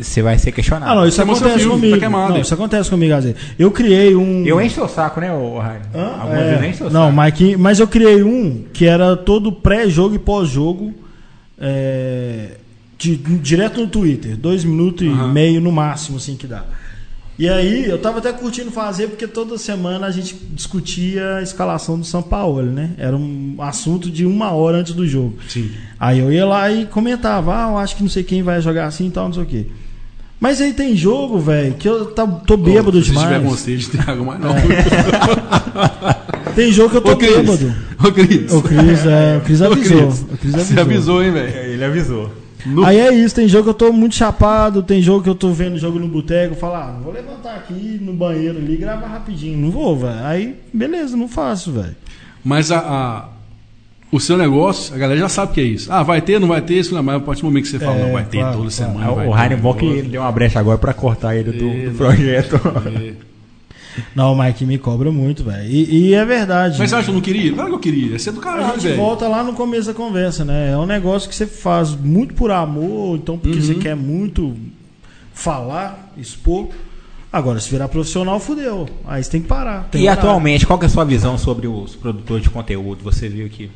Você 0.00 0.22
vai 0.22 0.38
ser 0.38 0.50
questionado. 0.52 0.90
Ah, 0.90 0.94
não, 0.94 1.06
isso 1.06 1.16
Você 1.16 1.22
acontece 1.22 1.58
filme, 1.58 1.90
comigo. 1.90 2.00
tá 2.00 2.08
não, 2.30 2.40
isso 2.40 2.54
acontece 2.54 2.88
comigo, 2.88 3.12
às 3.12 3.24
vezes. 3.24 3.38
Eu 3.58 3.70
criei 3.70 4.16
um. 4.16 4.46
Eu 4.46 4.58
encho 4.62 4.82
o 4.82 4.88
saco, 4.88 5.20
né, 5.20 5.30
ô 5.30 5.58
Raio? 5.58 5.82
Algumas 5.92 6.38
É, 6.38 6.44
vezes 6.48 6.62
eu 6.64 6.70
encho 6.70 6.84
o 6.86 6.90
não, 6.90 7.02
saco. 7.02 7.12
mas, 7.16 7.34
que- 7.34 7.56
mas 7.58 7.80
eu 7.80 7.86
criei 7.86 8.22
um 8.22 8.64
que 8.72 8.86
era 8.86 9.14
todo 9.14 9.52
pré-jogo 9.52 10.14
e 10.14 10.18
pós-jogo. 10.18 10.94
é, 11.62 12.52
de- 13.00 13.16
direto 13.16 13.80
no 13.80 13.86
Twitter. 13.88 14.36
Dois 14.36 14.62
minutos 14.64 15.06
e 15.06 15.10
Aham. 15.10 15.32
meio 15.32 15.60
no 15.60 15.72
máximo, 15.72 16.18
assim 16.18 16.36
que 16.36 16.46
dá. 16.46 16.64
E 17.38 17.48
aí, 17.48 17.88
eu 17.88 17.96
tava 17.98 18.18
até 18.18 18.30
curtindo 18.34 18.70
fazer, 18.70 19.06
porque 19.08 19.26
toda 19.26 19.56
semana 19.56 20.06
a 20.06 20.10
gente 20.10 20.36
discutia 20.52 21.36
a 21.36 21.42
escalação 21.42 21.98
do 21.98 22.04
São 22.04 22.20
Paulo, 22.22 22.62
né? 22.62 22.90
Era 22.98 23.16
um 23.16 23.54
assunto 23.60 24.10
de 24.10 24.26
uma 24.26 24.50
hora 24.50 24.76
antes 24.76 24.92
do 24.92 25.08
jogo. 25.08 25.38
Sim. 25.48 25.70
Aí 25.98 26.18
eu 26.18 26.30
ia 26.30 26.44
lá 26.44 26.70
e 26.70 26.84
comentava, 26.84 27.54
ah, 27.56 27.70
eu 27.70 27.78
acho 27.78 27.96
que 27.96 28.02
não 28.02 28.10
sei 28.10 28.22
quem 28.22 28.42
vai 28.42 28.60
jogar 28.60 28.84
assim 28.86 29.06
e 29.06 29.10
tal, 29.10 29.24
não 29.26 29.32
sei 29.32 29.42
o 29.42 29.46
quê. 29.46 29.66
Mas 30.38 30.60
aí 30.60 30.74
tem 30.74 30.94
jogo, 30.94 31.38
velho, 31.38 31.74
que 31.74 31.88
eu 31.88 32.06
tá- 32.06 32.26
tô 32.26 32.58
bêbado 32.58 32.98
Se 33.02 33.10
tiver 33.10 33.20
demais. 33.38 33.42
com 33.42 33.54
stage, 33.54 33.88
tem 33.88 34.00
água 34.06 34.24
mais 34.24 34.40
não. 34.40 34.54
Tem 36.54 36.72
jogo 36.72 36.90
que 36.90 36.96
eu 36.96 37.00
tô 37.00 37.12
Ô, 37.12 37.16
Cris. 37.16 37.36
bêbado. 37.36 37.74
Ô, 38.02 38.12
Cris. 38.12 38.52
O 38.52 38.62
Cris, 38.62 39.06
é, 39.06 39.36
o 39.38 39.40
Cris 39.42 39.60
Ô, 39.60 39.64
avisou. 39.66 40.06
Cris. 40.08 40.20
O 40.22 40.36
Cris 40.36 40.52
Você 40.52 40.58
avisou. 40.60 40.80
avisou, 40.80 41.22
hein, 41.24 41.32
velho? 41.32 41.56
Ele 41.72 41.84
avisou. 41.84 42.30
No- 42.66 42.84
Aí 42.84 42.98
é 42.98 43.12
isso, 43.14 43.34
tem 43.34 43.48
jogo 43.48 43.64
que 43.64 43.70
eu 43.70 43.74
tô 43.74 43.92
muito 43.92 44.14
chapado, 44.14 44.82
tem 44.82 45.00
jogo 45.00 45.22
que 45.22 45.30
eu 45.30 45.34
tô 45.34 45.50
vendo 45.52 45.78
jogo 45.78 45.98
no 45.98 46.08
boteco, 46.08 46.54
falar, 46.54 46.88
ah, 46.96 47.00
vou 47.02 47.12
levantar 47.12 47.54
aqui 47.56 47.98
no 48.00 48.12
banheiro 48.12 48.58
ali 48.58 48.74
e 48.74 48.76
gravar 48.76 49.06
rapidinho. 49.08 49.58
Não 49.58 49.70
vou, 49.70 49.96
velho. 49.96 50.24
Aí, 50.24 50.54
beleza, 50.72 51.16
não 51.16 51.28
faço, 51.28 51.72
velho. 51.72 51.96
Mas 52.44 52.70
a, 52.70 52.78
a- 52.78 53.28
o 54.12 54.18
seu 54.18 54.36
negócio, 54.36 54.94
a 54.94 54.98
galera 54.98 55.20
já 55.20 55.28
sabe 55.28 55.52
o 55.52 55.54
que 55.54 55.60
é 55.60 55.64
isso. 55.64 55.92
Ah, 55.92 56.02
vai 56.02 56.20
ter, 56.20 56.40
não 56.40 56.48
vai 56.48 56.60
ter, 56.60 56.74
isso 56.74 56.94
não, 56.94 57.02
mas 57.02 57.16
a 57.16 57.20
partir 57.20 57.42
do 57.42 57.44
momento 57.46 57.64
que 57.64 57.70
você 57.70 57.78
fala, 57.78 57.96
É, 57.96 58.02
não, 58.04 58.12
vai 58.12 58.24
ter 58.24 58.38
claro, 58.38 58.56
toda 58.58 58.70
claro. 58.70 58.70
semana. 58.70 59.06
vai 59.14 59.26
o 59.26 59.30
ele 59.98 60.08
deu 60.08 60.20
uma 60.22 60.32
brecha 60.32 60.58
agora 60.58 60.78
pra 60.78 60.92
cortar 60.92 61.36
ele 61.36 61.52
do, 61.52 61.68
É, 61.68 61.72
do 61.84 61.86
não. 61.90 61.94
projeto. 61.94 62.56
É. 62.86 63.29
Não, 64.14 64.32
o 64.32 64.38
Mike 64.42 64.64
me 64.64 64.78
cobra 64.78 65.10
muito, 65.12 65.42
velho. 65.44 65.68
E, 65.70 66.08
e 66.10 66.14
é 66.14 66.24
verdade. 66.24 66.78
Mas 66.78 66.90
você 66.90 66.96
acha 66.96 67.04
que 67.04 67.10
eu 67.10 67.14
não 67.14 67.20
queria? 67.20 67.52
Claro 67.52 67.68
que 67.70 67.74
eu 67.74 67.80
queria. 67.80 68.12
Ia 68.12 68.18
ser 68.18 68.32
do 68.32 68.40
A 68.40 68.42
caralho, 68.42 68.74
gente 68.74 68.82
velho. 68.84 68.96
volta 68.96 69.26
lá 69.28 69.42
no 69.42 69.52
começo 69.52 69.88
da 69.88 69.94
conversa, 69.94 70.44
né? 70.44 70.72
É 70.72 70.76
um 70.76 70.86
negócio 70.86 71.28
que 71.28 71.34
você 71.34 71.46
faz 71.46 71.94
muito 71.94 72.34
por 72.34 72.50
amor, 72.50 73.16
então 73.16 73.36
porque 73.38 73.56
Uhum. 73.58 73.62
você 73.64 73.74
quer 73.74 73.96
muito 73.96 74.56
falar, 75.32 76.12
expor. 76.16 76.68
Agora, 77.32 77.60
se 77.60 77.70
virar 77.70 77.88
profissional, 77.88 78.40
fudeu. 78.40 78.88
Aí 79.06 79.22
você 79.22 79.30
tem 79.30 79.40
que 79.42 79.46
parar. 79.46 79.84
tem 79.90 80.00
E 80.02 80.04
horário. 80.04 80.20
atualmente, 80.22 80.66
qual 80.66 80.78
que 80.78 80.84
é 80.84 80.88
a 80.88 80.90
sua 80.90 81.04
visão 81.04 81.38
sobre 81.38 81.68
os 81.68 81.94
produtores 81.94 82.42
de 82.42 82.50
conteúdo? 82.50 83.04
Você 83.04 83.28
viu 83.28 83.48
que. 83.48 83.70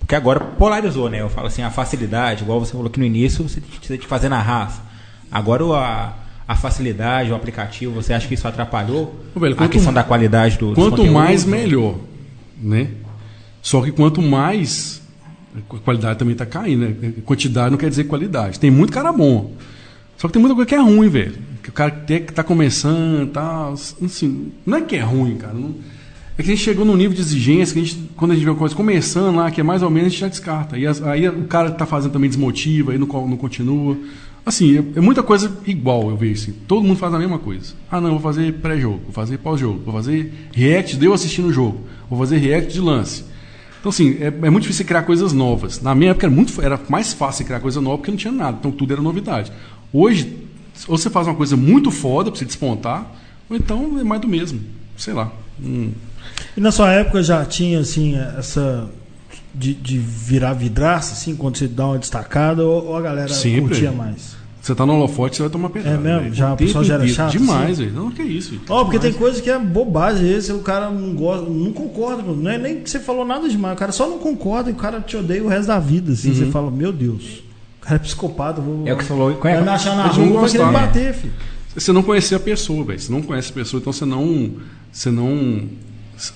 Porque 0.00 0.14
agora 0.14 0.40
polarizou, 0.40 1.08
né? 1.08 1.20
Eu 1.20 1.28
falo 1.30 1.46
assim, 1.46 1.62
a 1.62 1.70
facilidade, 1.70 2.42
igual 2.42 2.60
você 2.60 2.72
falou 2.72 2.88
que 2.90 2.98
no 2.98 3.04
início 3.06 3.46
você 3.46 3.60
precisa 3.60 3.98
de 3.98 4.06
fazer 4.06 4.28
na 4.28 4.40
raça. 4.40 4.82
Agora 5.30 5.64
o- 5.64 5.74
a, 5.74 6.14
a 6.46 6.54
facilidade, 6.54 7.30
o 7.30 7.34
aplicativo, 7.34 7.94
você 7.94 8.12
acha 8.12 8.28
que 8.28 8.34
isso 8.34 8.46
atrapalhou 8.46 9.14
velho, 9.34 9.56
a 9.58 9.68
questão 9.68 9.92
da 9.92 10.02
qualidade 10.02 10.58
do 10.58 10.74
Quanto 10.74 11.04
mais, 11.06 11.44
melhor. 11.44 11.96
Né? 12.60 12.88
Só 13.62 13.80
que 13.82 13.90
quanto 13.92 14.20
mais. 14.20 15.02
A 15.56 15.78
qualidade 15.78 16.18
também 16.18 16.34
tá 16.34 16.44
caindo, 16.44 16.80
né? 16.88 17.12
Quantidade 17.24 17.70
não 17.70 17.78
quer 17.78 17.88
dizer 17.88 18.04
qualidade. 18.04 18.58
Tem 18.58 18.70
muito 18.70 18.92
cara 18.92 19.12
bom. 19.12 19.52
Só 20.18 20.26
que 20.28 20.32
tem 20.34 20.40
muita 20.42 20.54
coisa 20.54 20.68
que 20.68 20.74
é 20.74 20.80
ruim, 20.80 21.08
velho. 21.08 21.34
Que 21.62 21.68
o 21.68 21.72
cara 21.72 21.90
que 21.92 22.20
tá 22.20 22.42
começando 22.42 23.28
tal. 23.30 23.72
Assim, 23.72 24.52
não 24.66 24.78
é 24.78 24.80
que 24.82 24.96
é 24.96 25.00
ruim, 25.00 25.36
cara. 25.36 25.54
não- 25.54 25.74
é 26.36 26.42
que 26.42 26.50
a 26.50 26.54
gente 26.56 26.64
chegou 26.64 26.84
num 26.84 26.96
nível 26.96 27.14
de 27.14 27.20
exigência 27.20 27.72
que 27.72 27.78
a 27.80 27.84
gente, 27.84 28.10
quando 28.16 28.32
a 28.32 28.34
gente 28.34 28.42
vê 28.42 28.50
uma 28.50 28.56
coisa 28.56 28.74
começando 28.74 29.36
lá, 29.36 29.52
que 29.52 29.60
é 29.60 29.64
mais 29.64 29.82
ou 29.84 29.88
menos, 29.90 30.08
a 30.08 30.10
gente 30.10 30.20
já 30.20 30.26
descarta. 30.28 30.76
E 30.76 30.84
as- 30.84 31.00
aí 31.00 31.28
o 31.28 31.44
cara 31.44 31.70
que 31.70 31.78
tá 31.78 31.86
fazendo 31.86 32.10
também 32.12 32.28
desmotiva, 32.28 32.90
aí 32.90 32.98
não, 32.98 33.06
não 33.06 33.36
continua. 33.36 33.96
Assim, 34.46 34.76
é, 34.76 34.98
é 34.98 35.00
muita 35.00 35.22
coisa 35.22 35.50
igual, 35.66 36.10
eu 36.10 36.16
vejo 36.16 36.42
assim. 36.42 36.52
Todo 36.68 36.82
mundo 36.82 36.98
faz 36.98 37.14
a 37.14 37.18
mesma 37.18 37.38
coisa. 37.38 37.74
Ah, 37.90 38.00
não, 38.00 38.10
vou 38.10 38.20
fazer 38.20 38.52
pré-jogo, 38.54 39.00
vou 39.04 39.12
fazer 39.12 39.38
pós-jogo, 39.38 39.80
vou 39.84 39.94
fazer 39.94 40.32
react 40.52 40.96
de 40.96 41.06
eu 41.06 41.14
assistindo 41.14 41.48
o 41.48 41.52
jogo, 41.52 41.80
vou 42.10 42.18
fazer 42.18 42.36
react 42.36 42.72
de 42.72 42.80
lance. 42.80 43.24
Então, 43.80 43.90
assim, 43.90 44.16
é, 44.20 44.26
é 44.26 44.50
muito 44.50 44.62
difícil 44.62 44.84
criar 44.84 45.02
coisas 45.02 45.32
novas. 45.32 45.80
Na 45.80 45.94
minha 45.94 46.10
época 46.10 46.26
era, 46.26 46.34
muito, 46.34 46.60
era 46.60 46.80
mais 46.88 47.12
fácil 47.12 47.44
criar 47.44 47.60
coisa 47.60 47.80
nova 47.80 47.98
porque 47.98 48.10
não 48.10 48.18
tinha 48.18 48.32
nada. 48.32 48.56
Então 48.58 48.70
tudo 48.70 48.92
era 48.92 49.02
novidade. 49.02 49.52
Hoje, 49.92 50.38
ou 50.88 50.98
você 50.98 51.08
faz 51.08 51.26
uma 51.26 51.34
coisa 51.34 51.56
muito 51.56 51.90
foda 51.90 52.30
pra 52.30 52.38
você 52.38 52.44
despontar, 52.44 53.10
ou 53.48 53.56
então 53.56 53.98
é 53.98 54.04
mais 54.04 54.20
do 54.20 54.28
mesmo. 54.28 54.60
Sei 54.96 55.12
lá. 55.12 55.30
Hum. 55.62 55.92
E 56.56 56.60
na 56.60 56.72
sua 56.72 56.92
época 56.92 57.22
já 57.22 57.44
tinha, 57.44 57.80
assim, 57.80 58.16
essa. 58.38 58.90
De, 59.54 59.72
de 59.74 59.98
virar 59.98 60.52
vidraça, 60.54 61.12
assim, 61.12 61.36
quando 61.36 61.56
você 61.56 61.68
dá 61.68 61.86
uma 61.86 61.98
destacada, 61.98 62.64
ou, 62.64 62.86
ou 62.86 62.96
a 62.96 63.00
galera 63.00 63.28
Sempre. 63.28 63.60
curtia 63.62 63.92
mais? 63.92 64.34
Você 64.60 64.74
tá 64.74 64.86
no 64.86 64.94
holofote, 64.94 65.36
você 65.36 65.42
vai 65.42 65.50
tomar 65.50 65.68
pedrada. 65.68 65.96
É 65.96 66.00
mesmo? 66.00 66.20
velho. 66.22 66.34
Já- 66.34 66.54
o 66.54 66.56
pessoal 66.56 66.82
já 66.82 66.94
era 66.94 67.06
chato, 67.06 67.32
Demais, 67.32 67.72
assim? 67.72 67.82
velho. 67.84 67.94
Não, 67.94 68.10
que 68.10 68.22
isso. 68.22 68.58
Ó, 68.68 68.82
porque 68.84 68.98
tem 68.98 69.12
coisa 69.12 69.40
que 69.42 69.50
é 69.50 69.58
bobagem, 69.58 70.26
esse 70.32 70.50
o 70.52 70.60
cara 70.60 70.90
não 70.90 71.14
gosta, 71.14 71.46
não 71.48 71.70
concorda, 71.72 72.22
não 72.22 72.50
é 72.50 72.56
nem 72.56 72.80
que 72.80 72.88
você 72.88 72.98
falou 72.98 73.26
nada 73.26 73.46
demais, 73.46 73.74
o 73.76 73.78
cara 73.78 73.92
só 73.92 74.08
não 74.08 74.18
concorda 74.18 74.70
e 74.70 74.72
o 74.72 74.76
cara 74.76 75.00
te 75.02 75.16
odeia 75.18 75.44
o 75.44 75.48
resto 75.48 75.66
da 75.68 75.78
vida, 75.78 76.12
assim, 76.12 76.30
Uhum. 76.30 76.34
você 76.34 76.46
fala, 76.46 76.70
meu 76.70 76.90
Deus, 76.92 77.42
o 77.82 77.84
cara 77.84 77.96
é 77.96 77.98
psicopata, 77.98 78.60
vou, 78.62 78.86
É 78.88 78.94
o 78.94 78.96
que 78.96 79.02
você 79.04 79.08
falou. 79.10 79.38
vai 79.38 79.62
me 79.62 79.68
achar 79.68 79.94
na 79.96 80.06
rua, 80.06 80.40
vai 80.40 80.50
querer 80.50 80.66
me 80.66 80.72
bater, 80.72 81.12
filho. 81.12 81.32
Você 81.76 81.92
não 81.92 82.02
conhecia 82.02 82.36
a 82.38 82.40
pessoa, 82.40 82.84
velho. 82.84 82.98
Você 83.00 83.12
não 83.12 83.20
conhece 83.20 83.50
a 83.50 83.54
pessoa, 83.54 83.80
então 83.80 83.92
você 83.92 84.04
não. 84.06 84.50
Você 84.92 85.10
não. 85.10 85.64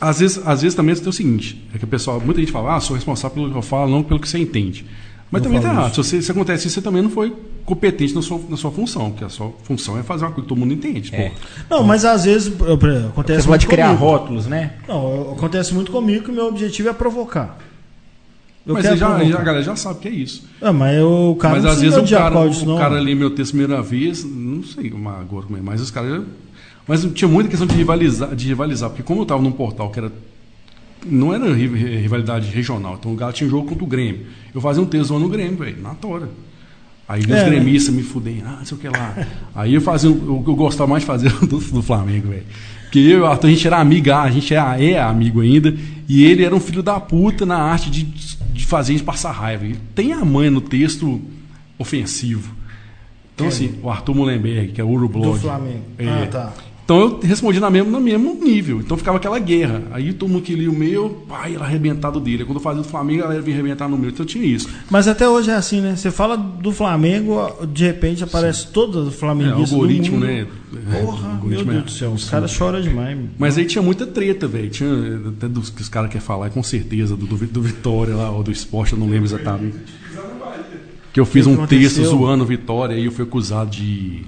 Às 0.01 0.21
vezes, 0.21 0.41
às 0.45 0.63
vezes 0.63 0.75
também 0.75 0.95
tem 0.95 1.09
o 1.09 1.13
seguinte: 1.13 1.69
é 1.75 1.79
que 1.79 1.85
o 1.85 1.89
pessoal, 1.89 2.21
muita 2.21 2.41
gente 2.41 2.53
fala, 2.53 2.77
ah, 2.77 2.81
sou 2.81 2.97
responsável 2.97 3.35
pelo 3.35 3.51
que 3.51 3.57
eu 3.57 3.63
falo, 3.63 3.91
não 3.91 4.03
pelo 4.03 4.21
que 4.21 4.29
você 4.29 4.39
entende. 4.39 4.85
Mas 5.31 5.43
Não 5.43 5.51
também 5.51 5.61
tá 5.61 5.69
errado. 5.69 5.91
Se, 5.91 5.97
você, 5.99 6.23
se 6.23 6.31
acontece 6.31 6.67
isso, 6.67 6.75
você 6.75 6.83
também 6.83 7.03
não 7.03 7.11
foi 7.11 7.35
competente 7.65 8.15
na 8.15 8.23
sua, 8.23 8.41
na 8.49 8.57
sua 8.57 8.71
função, 8.71 9.11
porque 9.11 9.25
a 9.25 9.29
sua 9.29 9.53
função 9.63 9.99
é 9.99 10.03
fazer 10.03 10.25
uma 10.25 10.31
coisa 10.31 10.43
que 10.43 10.49
todo 10.49 10.59
mundo 10.59 10.73
entende. 10.73 11.15
É. 11.15 11.33
Não, 11.69 11.83
mas 11.83 12.05
às 12.05 12.25
vezes 12.25 12.51
acontece 13.11 13.43
Você 13.43 13.49
pode 13.49 13.67
muito 13.67 13.69
criar 13.69 13.89
comigo. 13.89 14.05
rótulos, 14.05 14.47
né? 14.47 14.73
Não, 14.89 15.33
acontece 15.33 15.75
muito 15.75 15.93
comigo 15.93 16.25
que 16.25 16.31
o 16.31 16.35
meu 16.35 16.47
objetivo 16.47 16.89
é 16.89 16.93
provocar. 16.95 17.59
Eu 18.67 18.75
Mas 18.75 18.85
já, 18.99 19.17
a 19.17 19.43
galera 19.43 19.63
já 19.63 19.75
sabe 19.77 20.01
que 20.01 20.09
é 20.09 20.11
isso. 20.11 20.45
Ah, 20.61 20.73
mas 20.73 21.03
o 21.03 21.37
cara 21.37 21.55
mas 21.55 21.65
não 21.65 21.71
às 21.71 21.81
vezes 21.81 21.97
o 21.97 22.07
cara, 22.07 22.39
o 22.39 22.79
cara 22.79 23.01
lê 23.01 23.15
meu 23.15 23.31
texto 23.31 23.55
a 23.55 23.57
primeira 23.57 23.83
vez, 23.83 24.25
não 24.25 24.63
sei 24.63 24.89
é 24.89 25.09
agora 25.21 25.47
como 25.47 25.57
é, 25.57 25.61
mas 25.63 25.81
os 25.81 25.91
caras. 25.91 26.23
Mas 26.89 27.05
tinha 27.15 27.29
muita 27.29 27.51
questão 27.51 27.67
de 27.67 27.75
rivalizar, 27.77 28.35
de 28.35 28.49
rivalizar, 28.49 28.89
porque 28.91 29.03
como 29.03 29.21
eu 29.21 29.23
estava 29.25 29.41
num 29.43 29.53
portal 29.53 29.91
que 29.91 29.99
era. 30.01 30.11
Não 31.07 31.33
era 31.33 31.53
ri- 31.55 31.67
rivalidade 32.01 32.51
regional, 32.51 32.97
então 32.99 33.13
o 33.13 33.15
Galo 33.15 33.33
tinha 33.33 33.47
um 33.47 33.51
jogo 33.51 33.69
contra 33.69 33.85
o 33.85 33.87
Grêmio. 33.87 34.23
Eu 34.53 34.61
fazia 34.61 34.83
um 34.83 34.87
texto 34.87 35.09
zoando 35.09 35.27
o 35.27 35.29
Grêmio, 35.29 35.57
velho, 35.57 35.81
na 35.81 35.95
tora. 35.95 36.29
Aí 37.09 37.21
os 37.21 37.31
É, 37.31 37.45
né? 37.45 37.51
gremistas 37.51 37.95
me 37.95 38.03
fudem, 38.03 38.43
ah, 38.45 38.57
não 38.59 38.65
sei 38.65 38.77
o 38.77 38.81
que 38.81 38.89
lá. 38.89 39.17
Aí 39.55 39.75
eu 39.75 39.81
fazia 39.81 40.11
o 40.11 40.43
que 40.43 40.51
eu 40.51 40.57
gostava 40.57 40.91
mais 40.91 41.03
de 41.03 41.07
fazer 41.07 41.31
do, 41.47 41.59
do 41.59 41.83
Flamengo, 41.83 42.29
velho. 42.29 42.43
Porque 42.83 42.99
eu 42.99 43.19
e 43.19 43.21
o 43.21 43.27
Arthur, 43.27 43.47
a 43.47 43.51
gente 43.51 43.67
era 43.67 43.79
amigo, 43.79 44.11
a 44.11 44.31
gente 44.31 44.53
é, 44.55 44.91
é 44.93 45.01
amigo 45.01 45.41
ainda, 45.41 45.75
e 46.09 46.25
ele 46.25 46.43
era 46.43 46.55
um 46.55 46.61
filho 46.61 46.83
da 46.83 46.99
puta 46.99 47.47
na 47.47 47.59
arte 47.59 47.91
de, 47.91 48.03
de 48.03 48.67
fazer 48.67 48.93
a 48.93 48.97
gente 48.97 49.05
passar 49.05 49.31
raiva. 49.31 49.67
E 49.67 49.75
tem 49.95 50.13
a 50.15 50.25
mãe 50.25 50.51
no 50.51 50.61
texto 50.61 51.21
ofensivo. 51.79 52.53
Então, 53.35 53.47
assim, 53.47 53.75
o 53.83 53.89
Arthur 53.89 54.15
Mullenberg, 54.17 54.73
que 54.73 54.81
é 54.81 54.85
o 54.85 54.89
Urublog. 54.89 55.35
Do 55.35 55.39
Flamengo. 55.41 55.83
É. 55.99 56.09
Ah, 56.09 56.27
tá. 56.27 56.53
Então 56.89 57.01
eu 57.01 57.21
respondi 57.23 57.61
na 57.61 57.69
mesmo, 57.69 57.91
no 57.91 58.01
mesmo 58.01 58.33
nível. 58.43 58.81
Então 58.81 58.97
ficava 58.97 59.19
aquela 59.19 59.39
guerra. 59.39 59.83
Aí 59.91 60.11
todo 60.15 60.31
mundo 60.31 60.41
que 60.41 60.55
lia 60.55 60.71
o 60.71 60.75
meu, 60.75 61.23
pai, 61.29 61.55
era 61.55 61.65
arrebentado 61.65 62.19
dele. 62.19 62.47
Quando 62.47 62.57
eu 62.57 62.63
fazia 62.63 62.83
do 62.83 62.89
Flamengo, 62.89 63.21
a 63.21 63.23
galera 63.25 63.43
vinha 63.43 63.59
arrebentar 63.59 63.87
no 63.91 63.99
meu. 63.99 64.09
Então 64.09 64.25
tinha 64.25 64.43
isso. 64.43 64.71
Mas 64.89 65.07
até 65.07 65.29
hoje 65.29 65.51
é 65.51 65.55
assim, 65.55 65.83
né? 65.83 65.97
Você 65.97 66.11
fala 66.11 66.35
do 66.35 66.73
Flamengo, 66.73 67.37
de 67.71 67.85
repente 67.85 68.25
aparece 68.25 68.69
todos 68.69 69.07
os 69.07 69.13
É, 69.15 69.17
flamenguistas. 69.19 69.69
do 69.69 69.75
algoritmo, 69.75 70.15
mundo. 70.17 70.27
né? 70.29 70.47
É, 70.91 71.01
Porra, 71.03 71.23
meu 71.25 71.31
algoritmo 71.33 71.73
Deus 71.73 71.83
é- 71.83 71.85
do 71.85 71.91
céu, 71.91 72.11
os 72.13 72.31
caras 72.31 72.51
choram 72.53 72.81
demais. 72.81 73.19
Mas 73.39 73.59
aí 73.59 73.67
tinha 73.67 73.83
muita 73.83 74.07
treta, 74.07 74.49
velho. 74.49 74.71
Tinha 74.71 74.89
até 75.29 75.47
dos 75.47 75.69
que 75.69 75.83
os 75.83 75.91
caras 75.91 76.09
querem 76.11 76.27
falar, 76.27 76.49
com 76.49 76.63
certeza, 76.63 77.15
do, 77.15 77.27
do, 77.27 77.37
do 77.37 77.61
Vitória 77.61 78.15
lá, 78.17 78.31
ou 78.31 78.43
do 78.43 78.51
esporte, 78.51 78.95
eu 78.95 78.99
não 78.99 79.11
lembro 79.11 79.27
exatamente. 79.27 79.77
Que 81.13 81.21
eu 81.21 81.27
fiz 81.27 81.47
O 81.47 81.51
que 81.51 81.55
um 81.63 81.67
texto 81.67 81.97
aconteceu? 81.99 82.19
zoando 82.19 82.45
o 82.45 82.47
Vitória 82.47 82.95
e 82.95 83.05
eu 83.05 83.13
fui 83.13 83.25
acusado 83.25 83.71
de 83.71 84.23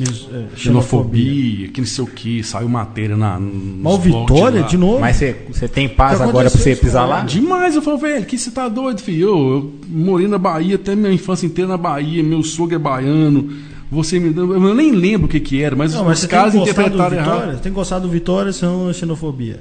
É, 0.00 0.56
xenofobia, 0.56 1.68
que 1.68 1.80
não 1.80 1.88
sei 1.88 2.04
o 2.04 2.06
que, 2.06 2.42
saiu 2.44 2.68
matéria 2.68 3.16
na. 3.16 3.38
Mas 3.40 3.94
o 3.94 3.98
Vitória, 3.98 4.62
de 4.62 4.76
novo? 4.76 5.00
Mas 5.00 5.16
você, 5.16 5.34
tem 5.66 5.88
paz 5.88 6.20
agora 6.20 6.48
pra 6.50 6.58
você 6.58 6.76
pisar 6.76 7.04
lá? 7.04 7.22
Demais, 7.22 7.74
eu 7.74 7.82
falo, 7.82 7.98
velho, 7.98 8.24
que 8.24 8.38
você 8.38 8.50
tá 8.50 8.68
doido, 8.68 9.00
filho? 9.00 9.28
Eu, 9.28 9.38
eu 9.50 9.74
morei 9.88 10.28
na 10.28 10.38
Bahia 10.38 10.76
até 10.76 10.94
minha 10.94 11.12
infância 11.12 11.46
inteira 11.46 11.68
na 11.68 11.76
Bahia, 11.76 12.22
meu 12.22 12.42
sogro 12.44 12.76
é 12.76 12.78
baiano. 12.78 13.50
Você 13.90 14.20
me. 14.20 14.36
Eu 14.36 14.74
nem 14.74 14.92
lembro 14.92 15.26
o 15.26 15.28
que 15.28 15.40
que 15.40 15.62
era, 15.62 15.74
mas, 15.74 15.94
Não, 15.94 16.04
mas 16.04 16.20
os 16.20 16.26
caras 16.26 16.52
tem 16.52 16.60
gostado 16.60 16.80
do 16.90 16.94
interpretaram 16.94 17.16
Vitória? 17.24 17.42
errado. 17.42 17.56
Você 17.56 17.62
tem 17.62 17.72
gostado 17.72 18.06
do 18.06 18.12
Vitória 18.12 18.52
sem 18.52 18.92
xenofobia? 18.92 19.60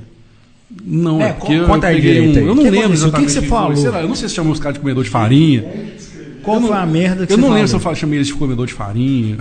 Não, 0.86 1.22
É, 1.22 1.30
é, 1.30 1.34
porque 1.34 1.54
eu, 1.54 1.66
conta 1.66 1.88
aí 1.88 1.96
eu 1.96 2.02
peguei 2.02 2.22
um. 2.44 2.48
Eu 2.48 2.54
não 2.56 2.64
que 2.64 2.70
lembro 2.70 2.88
aconteceu? 2.88 3.08
O 3.08 3.12
que 3.14 3.18
que 3.20 3.24
exatamente 3.26 3.32
você 3.32 3.42
falou? 3.42 3.76
Sei 3.78 3.90
lá, 3.90 4.02
eu 4.02 4.08
não 4.08 4.16
sei 4.16 4.28
se 4.30 4.36
chamou 4.36 4.52
os 4.54 4.60
caras 4.60 4.76
de 4.76 4.82
comedor 4.82 5.04
de 5.04 5.10
farinha. 5.10 5.66
Qual 6.44 6.62
foi 6.62 6.76
a 6.76 6.86
merda 6.86 7.26
que 7.26 7.32
Eu 7.34 7.38
você 7.38 7.42
não 7.42 7.44
falou? 7.44 7.56
lembro 7.56 7.68
se 7.70 7.76
eu 7.76 7.80
falei, 7.80 8.00
chamei 8.00 8.18
eles 8.20 8.28
de 8.28 8.34
comedor 8.34 8.68
de 8.68 8.74
farinha. 8.74 9.38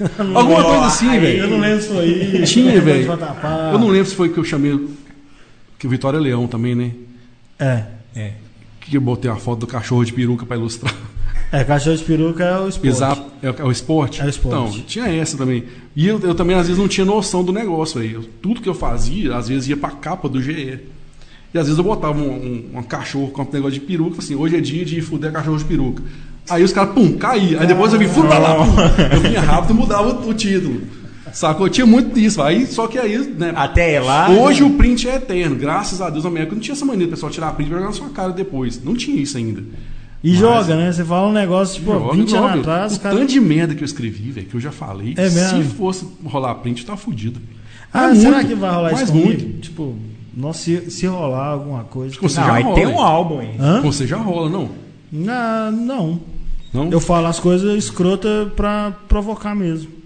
Alguma 0.34 0.64
coisa 0.64 0.86
assim, 0.86 1.14
Eu 1.14 1.20
velho. 1.20 1.48
não 1.50 1.60
lembro 1.60 1.82
se 1.82 1.88
foi 1.88 2.06
isso. 2.06 2.52
Tinha, 2.54 2.80
velho. 2.80 3.08
Eu 3.72 3.78
não 3.78 3.88
lembro 3.88 4.06
se 4.08 4.14
foi 4.14 4.28
que 4.28 4.38
eu 4.38 4.44
chamei. 4.44 4.88
Que 5.78 5.86
o 5.86 5.90
Vitória 5.90 6.16
é 6.18 6.20
Leão 6.20 6.46
também, 6.46 6.74
né? 6.74 6.92
É. 7.58 7.84
É. 8.14 8.32
Que 8.80 8.96
eu 8.96 9.00
botei 9.00 9.30
uma 9.30 9.38
foto 9.38 9.60
do 9.60 9.66
cachorro 9.66 10.04
de 10.04 10.12
peruca 10.12 10.44
pra 10.46 10.56
ilustrar. 10.56 10.94
É, 11.52 11.64
cachorro 11.64 11.96
de 11.96 12.04
peruca 12.04 12.44
é 12.44 12.58
o 12.60 12.68
esporte. 12.68 12.86
Exato. 12.88 13.22
É, 13.42 13.50
o- 13.50 13.54
é 13.58 13.64
o 13.64 13.70
esporte? 13.72 14.20
É 14.20 14.24
o 14.24 14.28
esporte. 14.28 14.74
Então, 14.76 14.84
tinha 14.86 15.06
essa 15.08 15.36
também. 15.36 15.64
E 15.96 16.06
eu, 16.06 16.20
eu 16.20 16.34
também, 16.34 16.54
às 16.56 16.66
vezes, 16.68 16.78
não 16.80 16.86
tinha 16.88 17.04
noção 17.04 17.42
do 17.42 17.52
negócio. 17.52 18.00
Aí. 18.00 18.12
Eu- 18.12 18.22
tudo 18.40 18.60
que 18.60 18.68
eu 18.68 18.74
fazia, 18.74 19.36
às 19.36 19.48
vezes, 19.48 19.68
ia 19.68 19.76
pra 19.76 19.90
capa 19.90 20.28
do 20.28 20.40
GE. 20.40 20.78
E 21.52 21.58
às 21.58 21.64
vezes 21.66 21.76
eu 21.78 21.82
botava 21.82 22.16
um, 22.16 22.30
um, 22.74 22.78
um 22.78 22.82
cachorro 22.84 23.28
com 23.30 23.42
um 23.42 23.48
negócio 23.52 23.72
de 23.74 23.80
peruca, 23.84 24.18
assim, 24.20 24.36
hoje 24.36 24.56
é 24.56 24.60
dia 24.60 24.84
de 24.84 25.00
fuder 25.00 25.32
cachorro 25.32 25.56
de 25.58 25.64
peruca. 25.64 26.00
Aí 26.50 26.62
os 26.64 26.72
caras, 26.72 26.92
pum, 26.94 27.12
caía. 27.16 27.60
Aí 27.60 27.66
depois 27.66 27.92
eu 27.92 27.98
vi, 27.98 28.06
fuda 28.08 28.36
lá, 28.38 28.54
pum. 28.56 28.64
Eu 29.14 29.20
vinha 29.20 29.40
rápido 29.40 29.70
e 29.72 29.76
mudava 29.76 30.08
o, 30.12 30.28
o 30.28 30.34
título. 30.34 30.80
Sacou? 31.32 31.68
Tinha 31.68 31.86
muito 31.86 32.12
disso. 32.12 32.42
Aí, 32.42 32.66
só 32.66 32.86
que 32.88 32.98
aí, 32.98 33.16
né? 33.38 33.52
Até 33.54 34.00
lá. 34.00 34.28
Hoje 34.30 34.64
o 34.64 34.70
print 34.70 35.08
é 35.08 35.14
eterno. 35.16 35.54
Graças 35.56 36.00
a 36.00 36.10
Deus, 36.10 36.24
na 36.24 36.30
minha 36.30 36.42
época 36.42 36.56
não 36.56 36.62
tinha 36.62 36.74
essa 36.74 36.84
mania 36.84 37.06
do 37.06 37.10
pessoal 37.10 37.30
tirar 37.30 37.52
print 37.52 37.68
e 37.68 37.70
jogar 37.70 37.84
na 37.86 37.92
sua 37.92 38.08
cara 38.08 38.32
depois. 38.32 38.82
Não 38.82 38.94
tinha 38.94 39.20
isso 39.22 39.36
ainda. 39.38 39.62
E 40.24 40.34
joga, 40.34 40.74
né? 40.76 40.92
Você 40.92 41.04
fala 41.04 41.28
um 41.28 41.32
negócio, 41.32 41.76
tipo, 41.76 41.92
Joga, 41.92 42.14
20 42.14 42.30
joga. 42.30 42.46
anos 42.48 42.60
atrás, 42.60 42.96
o 42.96 43.00
cara. 43.00 43.16
tanto 43.16 43.28
de 43.30 43.40
merda 43.40 43.74
que 43.74 43.82
eu 43.82 43.86
escrevi, 43.86 44.30
velho, 44.32 44.46
que 44.48 44.54
eu 44.54 44.60
já 44.60 44.70
falei. 44.72 45.14
É 45.16 45.30
mesmo? 45.30 45.62
Se 45.62 45.68
fosse 45.70 46.06
rolar 46.24 46.56
print, 46.56 46.80
eu 46.80 46.86
tava 46.88 46.98
fudido. 46.98 47.40
Ah, 47.92 48.08
Mas 48.08 48.18
será 48.18 48.36
muito, 48.36 48.48
que 48.48 48.54
vai 48.54 48.70
rolar 48.74 48.90
mas 48.92 49.02
isso 49.02 49.12
comigo? 49.12 49.28
muito. 49.28 49.60
Tipo, 49.60 49.94
nossa, 50.36 50.58
se, 50.58 50.90
se 50.90 51.06
rolar 51.06 51.46
alguma 51.52 51.84
coisa. 51.84 52.16
Com 52.18 52.28
você 52.28 52.38
Não, 52.40 52.46
já 52.48 52.52
aí 52.54 52.62
rola, 52.62 52.74
tem 52.74 52.84
hein? 52.84 52.90
um 52.94 53.00
álbum 53.00 53.38
aí. 53.38 53.50
Hã? 53.58 53.80
Você 53.80 54.06
já 54.06 54.16
rola, 54.18 54.50
não? 54.50 54.68
Não, 55.10 55.72
não. 55.72 56.20
Não? 56.72 56.90
Eu 56.90 57.00
falo 57.00 57.26
as 57.26 57.40
coisas 57.40 57.76
escrotas 57.84 58.52
pra 58.54 58.92
provocar 59.08 59.54
mesmo. 59.54 60.00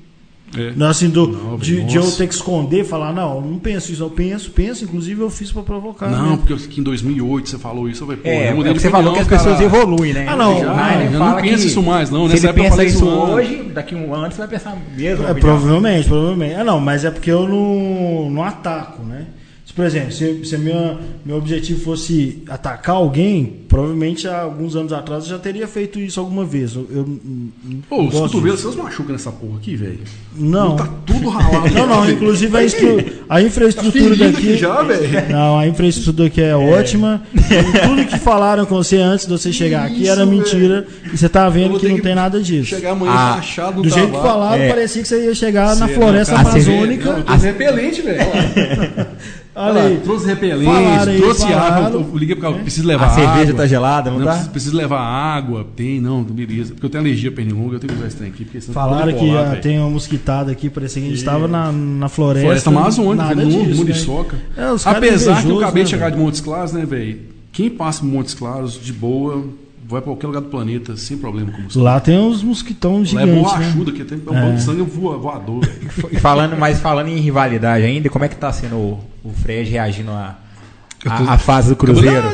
É. 0.56 0.72
Não, 0.76 0.86
assim, 0.86 1.08
do, 1.08 1.26
Não, 1.26 1.56
de, 1.58 1.82
de 1.82 1.96
eu 1.96 2.08
ter 2.12 2.28
que 2.28 2.34
esconder, 2.34 2.84
falar, 2.84 3.12
não, 3.12 3.36
eu 3.36 3.40
não 3.40 3.58
penso 3.58 3.90
isso, 3.90 4.02
eu 4.04 4.10
penso, 4.10 4.52
penso, 4.52 4.84
inclusive 4.84 5.20
eu 5.20 5.28
fiz 5.28 5.50
pra 5.50 5.62
provocar. 5.64 6.08
Não, 6.08 6.22
mesmo. 6.22 6.38
porque 6.38 6.52
eu- 6.52 6.56
que 6.58 6.80
em 6.80 6.82
2008 6.84 7.48
você 7.50 7.58
falou 7.58 7.88
isso, 7.88 8.04
eu 8.04 8.06
falei, 8.06 8.22
pô, 8.22 8.28
É, 8.28 8.36
eu 8.36 8.50
é 8.50 8.54
mudei 8.54 8.72
de 8.72 8.80
você 8.80 8.88
falou 8.88 9.12
que 9.14 9.18
as 9.18 9.26
opinião, 9.26 9.44
pessoas 9.44 9.60
evoluem, 9.60 10.12
né? 10.12 10.26
Ah, 10.28 10.36
não, 10.36 10.52
ah, 10.52 11.04
eu 11.12 11.18
não 11.18 11.36
penso 11.42 11.66
isso 11.66 11.82
mais, 11.82 12.08
não. 12.08 12.26
Se 12.28 12.34
Nessa 12.34 12.46
ele 12.46 12.50
época 12.50 12.60
eu 12.60 12.64
pensa 12.64 12.76
falei 12.76 12.86
isso 12.92 13.04
hoje, 13.04 13.62
daqui 13.74 13.94
a 13.96 13.98
um 13.98 14.14
ano 14.14 14.30
você 14.30 14.38
vai 14.38 14.48
pensar 14.48 14.76
mesmo. 14.96 15.26
É, 15.26 15.34
provavelmente, 15.34 16.08
provavelmente. 16.08 16.54
Ah, 16.54 16.64
não, 16.64 16.78
mas 16.78 17.04
é 17.04 17.10
porque 17.10 17.30
eu 17.32 17.48
não, 17.48 18.30
não 18.30 18.44
ataco, 18.44 19.02
né? 19.02 19.26
Se, 19.74 19.76
por 19.76 19.84
exemplo, 19.86 20.12
se, 20.12 20.44
se 20.44 20.56
minha, 20.56 20.96
meu 21.26 21.36
objetivo 21.36 21.80
fosse 21.80 22.44
atacar 22.48 22.94
alguém, 22.94 23.62
provavelmente 23.68 24.28
há 24.28 24.42
alguns 24.42 24.76
anos 24.76 24.92
atrás 24.92 25.24
eu 25.24 25.30
já 25.30 25.38
teria 25.40 25.66
feito 25.66 25.98
isso 25.98 26.20
alguma 26.20 26.44
vez. 26.44 26.76
Eu, 26.76 26.86
eu 26.92 27.04
não 27.04 27.80
Pô, 27.88 28.02
os 28.04 28.14
cotovelos, 28.14 28.60
vocês 28.60 28.76
machucam 28.76 29.12
nessa 29.12 29.32
porra 29.32 29.56
aqui, 29.58 29.74
velho? 29.74 29.98
Não. 30.36 30.76
Tá 30.76 30.88
tudo 31.04 31.28
ralado. 31.28 31.74
Não, 31.74 31.86
não, 31.88 32.08
inclusive 32.08 32.56
a, 32.56 32.62
estru- 32.62 33.04
a 33.28 33.42
infraestrutura 33.42 33.92
ferido 34.14 34.32
daqui. 34.32 34.36
aqui 34.50 34.56
já, 34.58 34.80
velho. 34.82 35.28
Não, 35.32 35.58
a 35.58 35.66
infraestrutura 35.66 36.28
aqui 36.28 36.40
é, 36.40 36.54
ótima. 36.54 37.22
E 37.34 37.80
tudo 37.88 38.04
que 38.06 38.18
falaram 38.20 38.64
com 38.66 38.76
você 38.76 38.98
antes 38.98 39.26
de 39.26 39.32
você 39.32 39.52
chegar 39.52 39.86
aqui 39.86 40.02
Isso, 40.02 40.10
era 40.12 40.24
mentira. 40.24 40.86
E 41.12 41.16
você 41.18 41.28
tá 41.28 41.48
vendo 41.48 41.80
que 41.80 41.88
não 41.88 41.96
que 41.96 42.02
tem 42.02 42.14
nada 42.14 42.40
disso. 42.40 42.66
Chegar 42.76 42.92
amanhã 42.92 43.10
Ah, 43.12 43.34
rachado 43.34 43.82
Do 43.82 43.88
jeito 43.88 44.12
que 44.12 44.18
falaram, 44.22 44.62
É. 44.62 44.68
parecia 44.68 45.02
que 45.02 45.08
você 45.08 45.24
ia 45.24 45.34
chegar 45.34 45.74
na 45.74 45.88
Cê- 45.88 45.94
floresta 45.94 46.34
não, 46.36 46.44
cara, 46.44 46.54
amazônica. 46.56 47.24
Não, 47.26 47.36
repelente, 47.38 48.02
velho. 48.02 48.20
Olha 49.56 49.82
aí. 49.82 49.94
lá, 49.94 50.00
trouxe 50.00 50.26
repelente, 50.26 50.64
Falaram 50.64 51.16
trouxe 51.16 51.42
falaram. 51.42 51.86
água. 51.86 52.00
Eu 52.12 52.18
liguei 52.18 52.34
porque 52.34 52.46
eu 52.54 52.58
preciso 52.60 52.88
levar 52.88 53.04
A 53.04 53.12
água. 53.12 53.24
cerveja 53.24 53.54
tá 53.54 53.66
gelada, 53.66 54.10
não, 54.10 54.18
Não, 54.18 54.24
tá? 54.26 54.32
preciso, 54.32 54.50
preciso 54.50 54.76
levar 54.76 55.00
água. 55.00 55.64
Tem, 55.76 56.00
não, 56.00 56.22
beleza. 56.24 56.72
Porque 56.74 56.86
eu 56.86 56.90
tenho 56.90 57.02
alergia 57.04 57.30
a 57.30 57.32
pernilongo, 57.32 57.74
eu 57.74 57.78
tenho 57.78 57.92
que 57.92 57.98
usar 57.98 58.08
esse 58.08 58.16
trem 58.16 58.30
aqui. 58.30 58.44
Falaram 58.72 59.12
que 59.12 59.18
ah, 59.18 59.20
colar, 59.20 59.44
velho. 59.50 59.62
tem 59.62 59.78
uma 59.78 59.90
mosquitada 59.90 60.50
aqui, 60.50 60.68
parecia 60.68 61.00
que 61.00 61.06
a 61.06 61.10
gente 61.10 61.18
estava 61.18 61.46
na, 61.46 61.70
na 61.70 62.08
floresta. 62.08 62.46
Floresta 62.46 62.70
Amazônica, 62.70 63.34
no 63.34 63.46
disso, 63.48 63.76
Muriçoca. 63.76 64.36
né? 64.36 64.42
É, 64.68 64.72
os 64.72 64.82
caras 64.84 64.98
Apesar 64.98 65.42
que 65.42 65.48
eu 65.48 65.58
acabei 65.58 65.82
né, 65.82 65.84
de 65.84 65.90
chegar 65.90 66.06
velho? 66.06 66.16
de 66.16 66.22
Montes 66.24 66.40
Claros, 66.40 66.72
né, 66.72 66.84
velho? 66.84 67.20
Quem 67.52 67.70
passa 67.70 68.00
por 68.00 68.06
Montes 68.06 68.34
Claros, 68.34 68.80
de 68.82 68.92
boa, 68.92 69.44
vai 69.86 70.00
pra 70.00 70.10
qualquer 70.10 70.26
lugar 70.26 70.40
do 70.40 70.48
planeta, 70.48 70.96
sem 70.96 71.16
problema 71.18 71.50
com 71.52 71.58
mosquito. 71.62 71.82
Lá 71.82 72.00
tem 72.00 72.18
uns 72.18 72.42
mosquitão 72.42 72.96
Lá 72.96 73.00
é 73.02 73.04
gigantes, 73.04 73.34
né? 73.34 73.40
borrachudo 73.42 73.90
aqui, 73.90 74.04
tem 74.04 74.18
um 74.18 74.34
É. 74.36 74.40
banco 74.40 74.56
de 74.56 74.62
sangue 74.62 74.82
voa- 74.82 75.18
voador. 75.18 75.62
E 76.10 76.16
falando, 76.16 76.56
mas 76.56 76.80
falando 76.80 77.08
em 77.08 77.18
rivalidade 77.18 77.84
ainda, 77.84 78.08
como 78.08 78.24
é 78.24 78.28
que 78.28 78.36
tá 78.36 78.52
sendo 78.52 78.76
o, 78.76 79.00
o 79.22 79.30
Fred 79.32 79.68
reagindo 79.70 80.10
tô- 80.10 81.10
a, 81.10 81.32
a 81.34 81.38
fase 81.38 81.68
do 81.70 81.76
Cruzeiro? 81.76 82.24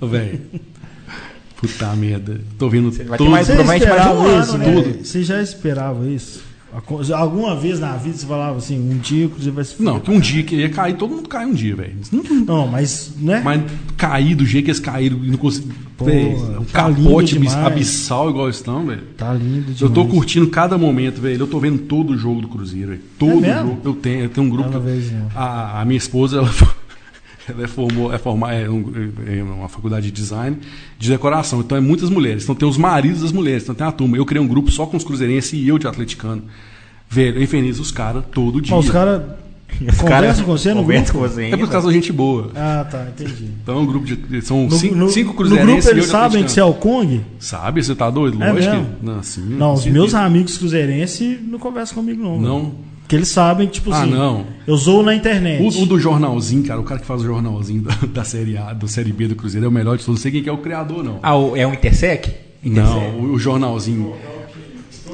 Ô, 0.00 0.06
velho. 0.06 0.40
Puta 1.56 1.94
merda. 1.96 2.40
Tô 2.58 2.68
vendo 2.68 2.90
vai 3.04 3.16
ter 3.16 3.16
todos. 3.16 3.30
mais- 3.32 3.46
Você 3.46 3.54
Provavelmente 3.54 3.88
mais 3.88 4.06
um 4.06 4.26
ano, 4.26 4.42
isso, 4.42 4.58
né? 4.58 4.66
né? 4.74 4.94
Você 5.02 5.22
já 5.24 5.40
esperava 5.42 6.06
isso? 6.08 6.42
Alguma 7.14 7.54
vez 7.56 7.78
na 7.78 7.92
vida 7.96 8.16
você 8.16 8.26
falava 8.26 8.58
assim, 8.58 8.78
um 8.78 8.98
dia 8.98 9.26
o 9.26 9.30
Cruzeiro 9.30 9.54
vai 9.54 9.64
se 9.64 9.80
Não, 9.82 10.00
que 10.00 10.10
um 10.10 10.18
dia 10.18 10.42
que 10.42 10.56
ia 10.56 10.68
cair, 10.68 10.96
todo 10.96 11.14
mundo 11.14 11.28
cai 11.28 11.46
um 11.46 11.54
dia, 11.54 11.76
velho. 11.76 11.94
Não- 12.10 12.22
Não, 12.44 12.66
mas, 12.66 13.12
né? 13.16 13.40
Mas 13.44 13.62
cair 13.96 14.34
do 14.34 14.44
jeito 14.44 14.64
que 14.64 14.70
eles 14.70 14.80
caíram 14.80 15.18
e 15.24 15.30
não 15.30 15.38
conseguiram. 15.38 15.74
Véi, 16.04 16.34
um 16.34 16.64
tá 16.64 16.92
capote 16.92 17.38
abissal 17.64 18.28
igual 18.28 18.46
eles 18.46 18.56
estão, 18.56 18.84
velho. 18.84 19.02
Tá 19.16 19.32
lindo 19.32 19.60
demais. 19.62 19.80
Eu 19.80 19.90
tô 19.90 20.04
curtindo 20.06 20.48
cada 20.48 20.76
momento, 20.76 21.20
velho. 21.20 21.40
Eu 21.42 21.46
tô 21.46 21.60
vendo 21.60 21.78
todo 21.78 22.14
o 22.14 22.18
jogo 22.18 22.40
do 22.40 22.48
Cruzeiro, 22.48 22.88
velho. 22.88 23.00
Todo 23.16 23.44
É 23.44 23.58
jogo. 23.60 23.78
Eu 23.84 23.92
tenho, 23.94 24.24
eu 24.24 24.28
tenho 24.28 24.46
um 24.46 24.50
grupo. 24.50 24.80
Vez, 24.80 25.12
né? 25.12 25.26
a, 25.36 25.80
a 25.80 25.84
minha 25.84 25.96
esposa, 25.96 26.38
ela, 26.38 26.50
ela 27.48 27.64
é, 27.64 27.66
formou, 27.66 28.12
é, 28.12 28.18
formar, 28.18 28.54
é, 28.54 28.68
um- 28.70 28.92
é 29.26 29.42
uma 29.42 29.68
faculdade 29.68 30.06
de 30.06 30.12
design 30.12 30.56
de 30.98 31.08
decoração. 31.10 31.60
Então 31.60 31.76
é 31.76 31.80
muitas 31.80 32.08
mulheres. 32.10 32.42
Então 32.44 32.54
tem 32.54 32.68
os 32.68 32.76
maridos 32.78 33.22
das 33.22 33.32
mulheres. 33.32 33.62
Então 33.64 33.74
tem 33.74 33.86
a 33.86 33.92
turma. 33.92 34.16
Eu 34.16 34.24
criei 34.24 34.42
um 34.42 34.48
grupo 34.48 34.70
só 34.70 34.86
com 34.86 34.96
os 34.96 35.04
cruzeirenses 35.04 35.52
e 35.52 35.68
eu 35.68 35.78
de 35.78 35.86
atleticano. 35.86 36.42
Velho, 37.08 37.38
eu 37.38 37.42
infinizo 37.42 37.82
os 37.82 37.90
caras 37.92 38.24
todo 38.32 38.60
dia. 38.60 38.74
Mas 38.74 38.86
os 38.86 38.90
caras 38.90 39.22
Conversa 39.76 40.04
caras 40.08 40.40
com 40.40 40.46
você 40.46 40.72
no 40.72 40.84
grupo? 40.84 41.12
com 41.12 41.18
você 41.18 41.42
É 41.46 41.48
por 41.50 41.54
ainda. 41.56 41.66
causa 41.66 41.88
da 41.88 41.92
gente 41.92 42.12
boa. 42.12 42.50
Ah, 42.54 42.86
tá, 42.88 43.08
entendi. 43.08 43.50
Então 43.62 43.76
é 43.76 43.80
um 43.80 43.86
grupo 43.86 44.06
de. 44.06 44.40
São 44.42 44.66
No, 44.66 44.70
cinco, 44.76 44.94
no- 44.94 45.08
cinco 45.10 45.30
no 45.30 45.34
cruzeirenses 45.36 45.74
grupo 45.84 45.88
e 45.88 45.90
eu 45.90 45.94
eles 45.98 46.06
sabem 46.10 46.44
que 46.44 46.50
você 46.52 46.60
é 46.60 46.64
o 46.64 46.74
Kong? 46.74 47.20
Sabe? 47.40 47.82
Você 47.82 47.94
tá 47.94 48.08
doido? 48.08 48.40
É 48.42 48.52
Lógico 48.52 48.76
que. 48.76 49.04
Não, 49.04 49.18
assim, 49.18 49.40
Não, 49.42 49.74
os 49.74 49.84
meus 49.86 50.14
amigos 50.14 50.56
cruzeirenses 50.58 51.38
não 51.46 51.58
conversam 51.58 51.96
comigo, 51.96 52.22
não. 52.22 52.40
Não. 52.40 52.72
Porque 53.04 53.16
eles 53.16 53.28
sabem, 53.28 53.66
tipo 53.68 53.92
Ah, 53.92 54.02
assim. 54.02 54.10
não. 54.10 54.46
Eu 54.66 54.76
zoo 54.78 55.02
na 55.02 55.14
internet. 55.14 55.62
O, 55.78 55.82
o 55.82 55.86
do 55.86 56.00
jornalzinho, 56.00 56.64
cara, 56.64 56.80
o 56.80 56.84
cara 56.84 56.98
que 56.98 57.06
faz 57.06 57.20
o 57.20 57.24
jornalzinho 57.24 57.82
da, 57.82 57.94
da 58.12 58.24
Série 58.24 58.56
A, 58.56 58.72
da 58.72 58.88
Série 58.88 59.12
B 59.12 59.28
do 59.28 59.36
Cruzeiro 59.36 59.66
é 59.66 59.68
o 59.68 59.72
melhor 59.72 59.98
de 59.98 60.04
todos. 60.04 60.18
Não 60.18 60.22
sei 60.22 60.32
quem 60.32 60.42
que 60.42 60.48
é 60.48 60.52
o 60.52 60.58
criador, 60.58 61.04
não. 61.04 61.18
Ah, 61.22 61.36
o- 61.36 61.54
é 61.54 61.66
um 61.66 61.74
Intersec? 61.74 62.30
Não, 62.62 63.10
o, 63.18 63.32
o 63.34 63.38
jornalzinho. 63.38 64.14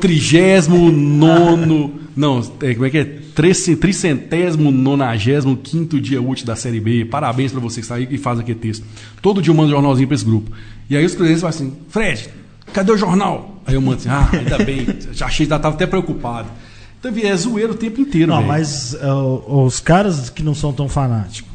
Trigésimo 0.00 0.90
nono. 0.90 1.92
Não, 2.16 2.40
é, 2.62 2.74
como 2.74 2.86
é 2.86 2.90
que 2.90 2.98
é? 2.98 3.04
Tricentésimo 3.34 4.70
nonagésimo 4.70 5.56
quinto 5.56 6.00
dia 6.00 6.20
útil 6.22 6.46
da 6.46 6.54
Série 6.56 6.80
B. 6.80 7.04
Parabéns 7.04 7.52
pra 7.52 7.60
você 7.60 7.76
que 7.80 7.84
está 7.84 7.96
aí 7.96 8.06
e 8.10 8.18
faz 8.18 8.38
aquele 8.38 8.58
texto. 8.58 8.84
Todo 9.22 9.40
dia 9.42 9.50
eu 9.50 9.56
mando 9.56 9.68
um 9.68 9.72
jornalzinho 9.72 10.06
pra 10.06 10.14
esse 10.14 10.24
grupo. 10.24 10.50
E 10.88 10.96
aí 10.96 11.04
os 11.04 11.12
cruzeirenses 11.14 11.40
falam 11.42 11.56
assim: 11.56 11.72
Fred, 11.88 12.28
cadê 12.72 12.92
o 12.92 12.96
jornal? 12.96 13.62
Aí 13.66 13.74
eu 13.74 13.80
mando 13.80 13.96
assim: 13.98 14.08
ah, 14.08 14.28
ainda 14.32 14.58
bem. 14.58 14.86
Já 15.12 15.26
achei, 15.26 15.46
já 15.46 15.58
tava 15.58 15.74
até 15.74 15.86
preocupado. 15.86 16.48
Então, 17.00 17.12
é 17.22 17.36
zoeiro 17.36 17.72
o 17.72 17.76
tempo 17.76 18.00
inteiro, 18.00 18.30
Não, 18.30 18.42
mas 18.42 18.94
o- 18.94 19.64
os 19.64 19.80
caras 19.80 20.28
que 20.30 20.42
não 20.42 20.54
são 20.54 20.72
tão 20.72 20.88
fanáticos. 20.88 21.50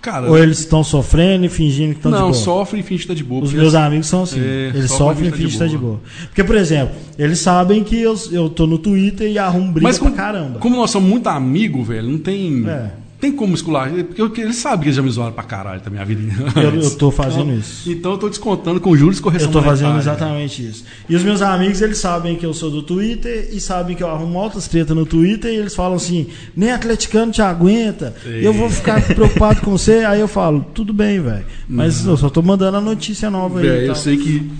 Cara, 0.00 0.30
Ou 0.30 0.38
eles 0.38 0.60
estão 0.60 0.82
sofrendo 0.82 1.44
e 1.44 1.48
fingindo 1.50 1.90
que 1.92 1.98
estão 1.98 2.10
de 2.10 2.16
não, 2.16 2.30
boa. 2.30 2.32
sofre 2.34 2.80
e 2.80 2.82
finge 2.82 3.02
que 3.02 3.08
tá 3.08 3.12
de 3.14 3.22
boa. 3.22 3.44
Os 3.44 3.52
meus 3.52 3.74
amigos 3.74 4.06
são 4.06 4.22
assim. 4.22 4.40
É, 4.40 4.70
eles 4.74 4.90
sofrem 4.90 4.96
sofrem 4.98 5.28
e 5.28 5.30
tá 5.30 5.36
fingem 5.36 5.52
que 5.52 5.58
tá 5.58 5.66
de 5.66 5.76
boa. 5.76 5.92
boa. 5.96 6.02
Porque, 6.28 6.42
por 6.42 6.56
exemplo, 6.56 6.94
eles 7.18 7.38
sabem 7.40 7.84
que 7.84 8.00
eu, 8.00 8.18
eu 8.32 8.48
tô 8.48 8.66
no 8.66 8.78
Twitter 8.78 9.30
e 9.30 9.38
arrumo 9.38 9.72
briga 9.72 9.86
Mas 9.88 9.98
como, 9.98 10.12
pra 10.12 10.24
caramba. 10.24 10.58
como 10.58 10.76
nós 10.76 10.90
somos 10.90 11.06
muito 11.10 11.26
amigos, 11.28 11.86
velho, 11.86 12.08
não 12.08 12.18
tem. 12.18 12.66
É. 12.66 12.92
Tem 13.20 13.30
como 13.30 13.54
escular. 13.54 13.90
Porque 14.16 14.40
eles 14.40 14.56
sabem 14.56 14.80
que 14.80 14.86
eles 14.86 14.96
já 14.96 15.02
me 15.02 15.10
zoaram 15.10 15.32
pra 15.32 15.42
caralho 15.44 15.80
da 15.82 15.90
minha 15.90 16.04
vida. 16.04 16.22
Eu, 16.56 16.74
eu 16.80 16.90
tô 16.96 17.10
fazendo 17.10 17.50
Então- 17.50 17.58
isso. 17.58 17.90
Então 17.90 18.12
eu 18.12 18.18
tô 18.18 18.28
descontando 18.30 18.80
com 18.80 18.96
juros 18.96 19.18
e 19.18 19.22
correção 19.22 19.48
Eu 19.48 19.52
tô 19.52 19.62
fazendo 19.62 19.98
exatamente 19.98 20.66
isso. 20.66 20.84
E 21.08 21.14
os 21.14 21.22
meus 21.22 21.42
amigos, 21.42 21.82
eles 21.82 21.98
sabem 21.98 22.36
que 22.36 22.46
eu 22.46 22.54
sou 22.54 22.70
do 22.70 22.82
Twitter 22.82 23.50
e 23.52 23.60
sabem 23.60 23.94
que 23.94 24.02
eu 24.02 24.08
arrumo 24.08 24.38
altas 24.38 24.66
tretas 24.68 24.96
no 24.96 25.04
Twitter 25.04 25.52
e 25.52 25.56
eles 25.56 25.74
falam 25.74 25.96
assim, 25.96 26.28
nem 26.56 26.70
atleticano 26.72 27.30
te 27.30 27.42
aguenta, 27.42 28.14
eu 28.24 28.52
vou 28.54 28.70
ficar 28.70 29.02
preocupado 29.02 29.60
com 29.60 29.70
você. 29.72 30.04
Aí 30.04 30.18
eu 30.20 30.28
falo, 30.28 30.64
tudo 30.72 30.92
bem, 30.94 31.20
velho. 31.20 31.44
Mas 31.68 32.06
eu 32.06 32.16
só 32.16 32.30
tô 32.30 32.40
mandando 32.40 32.78
a 32.78 32.80
notícia 32.80 33.30
nova 33.30 33.60
aí. 33.60 33.84
E 33.84 33.86
eu 33.86 33.94
sei 33.94 34.16
que. 34.16 34.50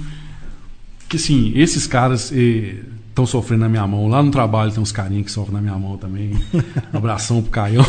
Que 1.08 1.16
assim, 1.16 1.52
esses 1.56 1.86
caras 1.86 2.30
estão 2.30 3.24
sofrendo 3.26 3.62
na 3.62 3.68
minha 3.68 3.86
mão. 3.86 4.06
Lá 4.06 4.22
no 4.22 4.30
trabalho 4.30 4.70
tem 4.70 4.82
uns 4.82 4.92
carinhos 4.92 5.24
que 5.26 5.32
sofrem 5.32 5.54
na 5.54 5.60
minha 5.62 5.78
mão 5.78 5.96
também. 5.96 6.32
Abração 6.92 7.40
pro 7.42 7.50
Caião. 7.50 7.86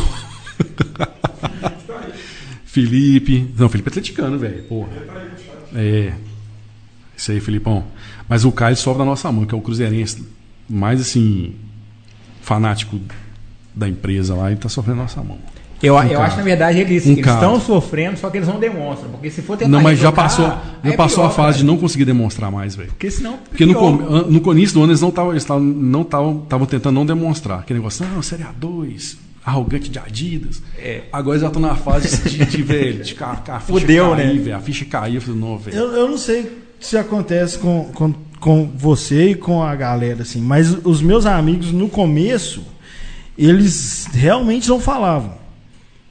Felipe. 2.66 3.50
Não, 3.58 3.70
Felipe 3.70 3.90
é 3.90 3.92
atleticano, 3.92 4.38
velho. 4.40 4.64
Porra. 4.64 4.90
É. 5.76 6.14
Isso 7.16 7.32
aí, 7.32 7.40
Felipão. 7.40 7.84
Mas 8.28 8.46
o 8.46 8.52
Caio 8.52 8.76
sofre 8.76 9.00
na 9.00 9.06
nossa 9.06 9.32
mão, 9.32 9.46
que 9.46 9.54
é 9.54 9.58
o 9.58 9.62
cruzeirense 9.62 10.26
mais 10.70 11.02
assim. 11.02 11.54
fanático 12.42 13.00
da 13.76 13.88
empresa 13.88 14.36
lá 14.36 14.52
e 14.52 14.56
tá 14.56 14.70
sofrendo 14.70 14.98
na 14.98 15.04
nossa 15.04 15.22
mão. 15.22 15.38
Eu, 15.84 15.96
eu 15.96 16.10
cara. 16.10 16.24
acho, 16.26 16.38
na 16.38 16.44
verdade, 16.44 16.80
eles 16.80 17.08
Um 17.08 17.14
eles 17.14 17.26
estão 17.26 17.60
sofrendo, 17.60 18.16
só 18.18 18.30
que 18.30 18.38
eles 18.38 18.48
não 18.48 18.60
demonstram. 18.60 19.10
Porque 19.10 19.32
se 19.32 19.42
for 19.42 19.58
tentar 19.58 19.72
Não, 19.72 19.82
mas 19.82 19.98
já 20.00 20.12
passou, 20.12 20.46
já 20.46 20.62
é 20.84 20.96
passou 20.96 21.24
a 21.24 21.28
pior, 21.28 21.36
fase 21.36 21.58
de 21.58 21.64
cara. 21.64 21.74
não 21.74 21.80
conseguir 21.82 22.06
demonstrar 22.06 22.52
mais, 22.52 22.76
velho. 22.76 22.90
Porque 22.90 23.10
senão. 23.10 23.40
Porque 23.50 23.66
no, 23.66 23.74
pior. 23.74 24.30
no 24.30 24.54
início 24.54 24.76
do 24.76 24.84
ano 24.84 24.92
eles 24.92 25.02
não 25.02 25.10
estavam 25.10 25.32
eles 25.32 25.44
tavam- 25.44 25.64
não 25.64 26.04
tavam- 26.04 26.38
tavam 26.48 26.68
tentando 26.68 26.94
não 26.94 27.06
demonstrar. 27.06 27.60
Aquele 27.60 27.80
negócio, 27.80 28.06
não, 28.06 28.22
Série 28.22 28.44
A2, 28.44 29.18
arrogante 29.44 29.90
de 29.90 29.98
Adidas. 30.00 30.62
É. 30.78 31.04
Agora 31.12 31.36
eles 31.36 31.42
já 31.42 31.48
estão 31.48 31.62
na 31.62 31.76
fase 31.76 32.30
de, 32.30 32.46
de, 32.46 32.62
velho, 32.62 33.04
de 33.04 33.16
ca- 33.16 33.36
ca- 33.38 33.56
a 33.56 33.60
ficha 33.60 33.80
Fudeu, 33.80 34.12
cair, 34.12 34.28
né? 34.28 34.34
velho. 34.42 34.56
A 34.56 34.60
ficha 34.60 34.86
caiu, 34.86 35.16
eu 35.16 35.22
falei, 35.22 35.40
não, 35.40 35.58
velho. 35.58 35.78
Eu, 35.78 35.92
eu 35.94 36.08
não 36.10 36.18
sei 36.18 36.52
se 36.80 36.98
acontece 36.98 37.58
com, 37.58 37.86
com, 37.94 38.14
com 38.40 38.72
você 38.76 39.30
e 39.32 39.36
com 39.36 39.64
a 39.64 39.76
galera, 39.76 40.22
assim, 40.24 40.42
mas 40.42 40.72
os 40.86 41.02
meus 41.02 41.26
amigos, 41.26 41.72
no 41.72 41.90
começo, 41.90 42.64
eles 43.38 44.08
realmente 44.14 44.68
não 44.70 44.80
falavam. 44.80 45.40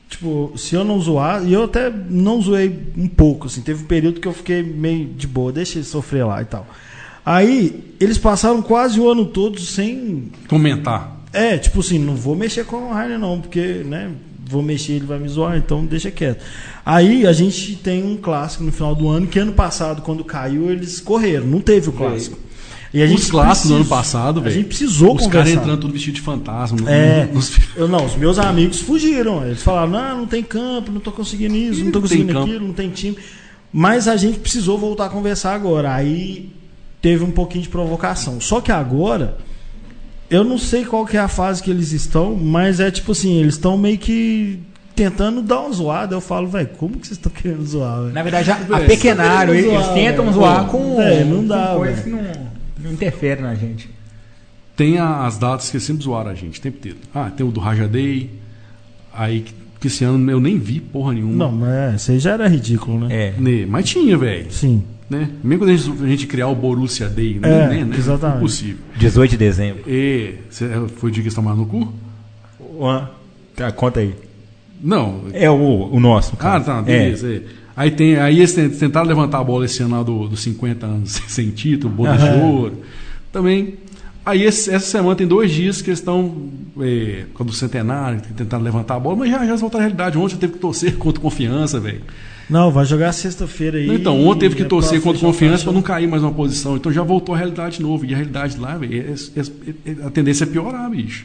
Tipo, 0.08 0.52
se 0.56 0.74
eu 0.74 0.82
não 0.84 1.00
zoar, 1.00 1.44
e 1.46 1.52
eu 1.52 1.64
até 1.64 1.88
não 1.88 2.40
zoei 2.42 2.76
um 2.96 3.06
pouco, 3.06 3.46
assim, 3.46 3.60
teve 3.62 3.84
um 3.84 3.86
período 3.86 4.20
que 4.20 4.26
eu 4.26 4.32
fiquei 4.32 4.60
meio 4.62 5.06
de 5.06 5.26
boa, 5.26 5.52
deixa 5.52 5.78
ele 5.78 5.84
sofrer 5.84 6.24
lá 6.24 6.42
e 6.42 6.44
tal. 6.46 6.66
Aí, 7.24 7.94
eles 8.00 8.18
passaram 8.18 8.60
quase 8.60 8.98
o 8.98 9.08
ano 9.08 9.26
todo 9.26 9.60
sem 9.60 10.32
Comentar. 10.48 11.19
É, 11.32 11.56
tipo 11.58 11.80
assim, 11.80 11.98
não 11.98 12.14
vou 12.14 12.34
mexer 12.34 12.64
com 12.64 12.76
o 12.76 12.92
Rainer 12.92 13.18
não, 13.18 13.40
porque, 13.40 13.60
né, 13.84 14.10
vou 14.48 14.62
mexer, 14.62 14.94
ele 14.94 15.06
vai 15.06 15.18
me 15.18 15.28
zoar, 15.28 15.56
então 15.56 15.84
deixa 15.86 16.10
quieto. 16.10 16.42
Aí 16.84 17.26
a 17.26 17.32
gente 17.32 17.76
tem 17.76 18.02
um 18.02 18.16
clássico 18.16 18.64
no 18.64 18.72
final 18.72 18.94
do 18.94 19.08
ano, 19.08 19.26
que 19.26 19.38
ano 19.38 19.52
passado, 19.52 20.02
quando 20.02 20.24
caiu, 20.24 20.70
eles 20.70 21.00
correram, 21.00 21.46
não 21.46 21.60
teve 21.60 21.88
o 21.88 21.92
clássico. 21.92 22.36
E 22.92 23.00
a 23.00 23.06
Os 23.06 23.30
clássicos 23.30 23.70
do 23.70 23.76
ano 23.76 23.84
passado, 23.84 24.40
A 24.40 24.42
velho. 24.42 24.54
gente 24.56 24.66
precisou 24.66 25.14
Os 25.14 25.22
conversar. 25.22 25.30
caras 25.44 25.52
entrando 25.52 25.80
tudo 25.80 25.92
vestido 25.92 26.14
de 26.14 26.20
fantasma. 26.20 26.76
no- 26.80 26.88
É, 26.88 27.26
no- 27.30 27.34
nos- 27.34 27.52
eu 27.76 27.86
não, 27.86 28.04
os 28.04 28.16
meus 28.16 28.36
amigos 28.36 28.80
fugiram. 28.80 29.46
Eles 29.46 29.62
falaram: 29.62 29.90
não, 29.92 30.18
não 30.18 30.26
tem 30.26 30.42
campo, 30.42 30.90
não 30.90 31.00
tô 31.00 31.12
conseguindo 31.12 31.54
isso, 31.54 31.84
não 31.84 31.92
tô 31.92 32.00
Não 32.00 32.08
tem 32.08 32.18
conseguindo 32.18 32.32
campo. 32.32 32.46
aquilo, 32.46 32.66
não 32.66 32.74
tem 32.74 32.90
time. 32.90 33.16
Mas 33.72 34.08
a 34.08 34.16
gente 34.16 34.40
precisou 34.40 34.76
voltar 34.76 35.06
a 35.06 35.08
conversar 35.08 35.54
agora. 35.54 35.94
Aí 35.94 36.50
teve 37.00 37.22
um 37.22 37.30
pouquinho 37.30 37.62
de 37.62 37.68
provocação. 37.68 38.40
Só 38.40 38.60
que 38.60 38.72
agora, 38.72 39.38
eu 40.30 40.44
não 40.44 40.56
sei 40.56 40.84
qual 40.84 41.04
que 41.04 41.16
é 41.16 41.20
a 41.20 41.28
fase 41.28 41.62
que 41.62 41.70
eles 41.70 41.92
estão, 41.92 42.36
mas 42.36 42.78
é 42.78 42.90
tipo 42.90 43.12
assim, 43.12 43.40
eles 43.40 43.54
estão 43.54 43.76
meio 43.76 43.98
que 43.98 44.60
tentando 44.94 45.42
dar 45.42 45.60
uma 45.60 45.72
zoada. 45.72 46.14
Eu 46.14 46.20
falo, 46.20 46.46
velho, 46.46 46.68
como 46.78 46.98
que 46.98 47.06
vocês 47.06 47.18
estão 47.18 47.32
querendo 47.32 47.64
zoar, 47.66 48.02
velho? 48.02 48.12
Na 48.12 48.22
verdade, 48.22 48.50
a, 48.50 48.54
tá 48.56 48.80
eles, 48.80 49.64
eles 49.64 49.88
tentam 49.88 50.32
zoar, 50.32 50.60
zoar 50.60 50.66
com, 50.66 51.00
É, 51.00 51.24
não 51.24 51.44
dá, 51.44 51.68
com 51.72 51.78
coisas 51.78 52.04
velho. 52.04 52.16
que 52.16 52.22
não, 52.22 52.46
não 52.84 52.92
interferem 52.92 53.42
na 53.42 53.54
gente. 53.54 53.90
Tem 54.76 54.98
as 54.98 55.36
datas 55.36 55.68
que 55.68 55.78
sempre 55.80 56.04
zoaram 56.04 56.30
a 56.30 56.34
gente, 56.34 56.58
o 56.58 56.62
tempo 56.62 56.78
inteiro. 56.78 56.98
Ah, 57.14 57.30
tem 57.30 57.46
o 57.46 57.50
do 57.50 57.60
Raja 57.60 57.86
Day. 57.86 58.30
Aí, 59.12 59.44
que, 59.80 59.86
esse 59.88 60.04
ano 60.04 60.30
eu 60.30 60.40
nem 60.40 60.58
vi 60.58 60.80
porra 60.80 61.12
nenhuma. 61.12 61.34
Não, 61.46 61.52
mas 61.52 62.02
isso 62.02 62.12
aí 62.12 62.18
já 62.18 62.32
era 62.32 62.48
ridículo, 62.48 63.00
né? 63.00 63.08
É. 63.10 63.34
Né, 63.40 63.66
Mas 63.68 63.88
tinha, 63.88 64.16
velho. 64.16 64.50
Sim. 64.50 64.84
Né? 65.10 65.28
Mesmo 65.42 65.64
quando 65.64 65.70
a 65.70 65.76
gente, 65.76 66.04
a 66.04 66.06
gente 66.06 66.26
criar 66.28 66.46
o 66.46 66.54
Borussia 66.54 67.08
Day, 67.08 67.38
É, 67.42 67.48
né? 67.48 67.66
né, 67.68 67.84
né? 67.84 67.96
exatamente. 67.98 68.36
Impossível. 68.38 68.76
18 68.96 69.30
de 69.32 69.36
dezembro. 69.36 69.82
E, 69.90 70.34
cê- 70.48 70.68
foi 70.96 71.10
o 71.10 71.12
dia 71.12 71.20
que 71.22 71.26
eles 71.28 71.34
tomaram 71.34 71.56
no 71.58 71.66
cu? 71.66 71.92
Tá, 73.56 73.70
conta 73.72 74.00
aí. 74.00 74.14
Não. 74.82 75.24
É 75.32 75.50
o, 75.50 75.90
o 75.92 76.00
nosso. 76.00 76.32
Ah, 76.34 76.36
cara. 76.36 76.60
tá, 76.64 76.78
É. 76.78 76.82
beleza. 76.82 77.28
é. 77.32 77.42
Aí, 77.76 77.90
tem, 77.90 78.16
aí 78.16 78.38
eles 78.38 78.52
tent- 78.54 78.78
tentaram 78.78 79.06
levantar 79.08 79.38
a 79.40 79.44
bola 79.44 79.64
esse 79.64 79.82
ano 79.82 79.96
lá 79.96 80.02
do- 80.02 80.28
dos 80.28 80.40
50 80.42 80.86
anos 80.86 81.20
sem 81.28 81.50
título, 81.50 81.92
bola 81.92 82.16
de 82.16 82.28
ouro. 82.42 82.78
Também. 83.32 83.74
Aí 84.24 84.42
esse- 84.44 84.70
essa 84.70 84.86
semana 84.86 85.16
tem 85.16 85.26
dois 85.26 85.50
dias 85.50 85.80
que 85.82 85.90
eles 85.90 85.98
estão 85.98 86.50
é, 86.80 87.24
com 87.34 87.44
do 87.44 87.52
centenário, 87.52 88.20
tentando 88.36 88.62
levantar 88.62 88.94
a 88.96 89.00
bola, 89.00 89.16
mas 89.16 89.30
já, 89.30 89.44
já 89.46 89.56
voltaram 89.56 89.80
à 89.84 89.88
realidade. 89.88 90.16
Ontem 90.18 90.36
teve 90.36 90.52
que 90.54 90.58
torcer 90.58 90.96
contra 90.98 91.20
confiança, 91.20 91.80
velho. 91.80 92.02
Não, 92.50 92.70
vai 92.70 92.84
jogar 92.84 93.12
sexta-feira 93.12 93.78
aí. 93.78 93.88
Então, 93.94 94.20
ontem 94.26 94.40
teve 94.40 94.56
que 94.56 94.62
é 94.62 94.64
torcer 94.64 95.00
pra 95.00 95.12
contra 95.12 95.20
confiança 95.26 95.64
para 95.64 95.72
não 95.72 95.82
cair 95.82 96.08
mais 96.08 96.22
uma 96.22 96.32
posição. 96.32 96.76
Então 96.76 96.90
já 96.92 97.02
voltou 97.02 97.34
à 97.34 97.38
realidade 97.38 97.76
de 97.76 97.82
novo. 97.82 98.04
E 98.04 98.12
a 98.12 98.16
realidade 98.16 98.58
lá, 98.58 98.76
velho, 98.76 98.94
é- 98.94 99.40
é- 99.40 99.90
é- 99.92 100.06
a 100.06 100.10
tendência 100.10 100.44
é 100.44 100.46
piorar, 100.46 100.90
bicho. 100.90 101.24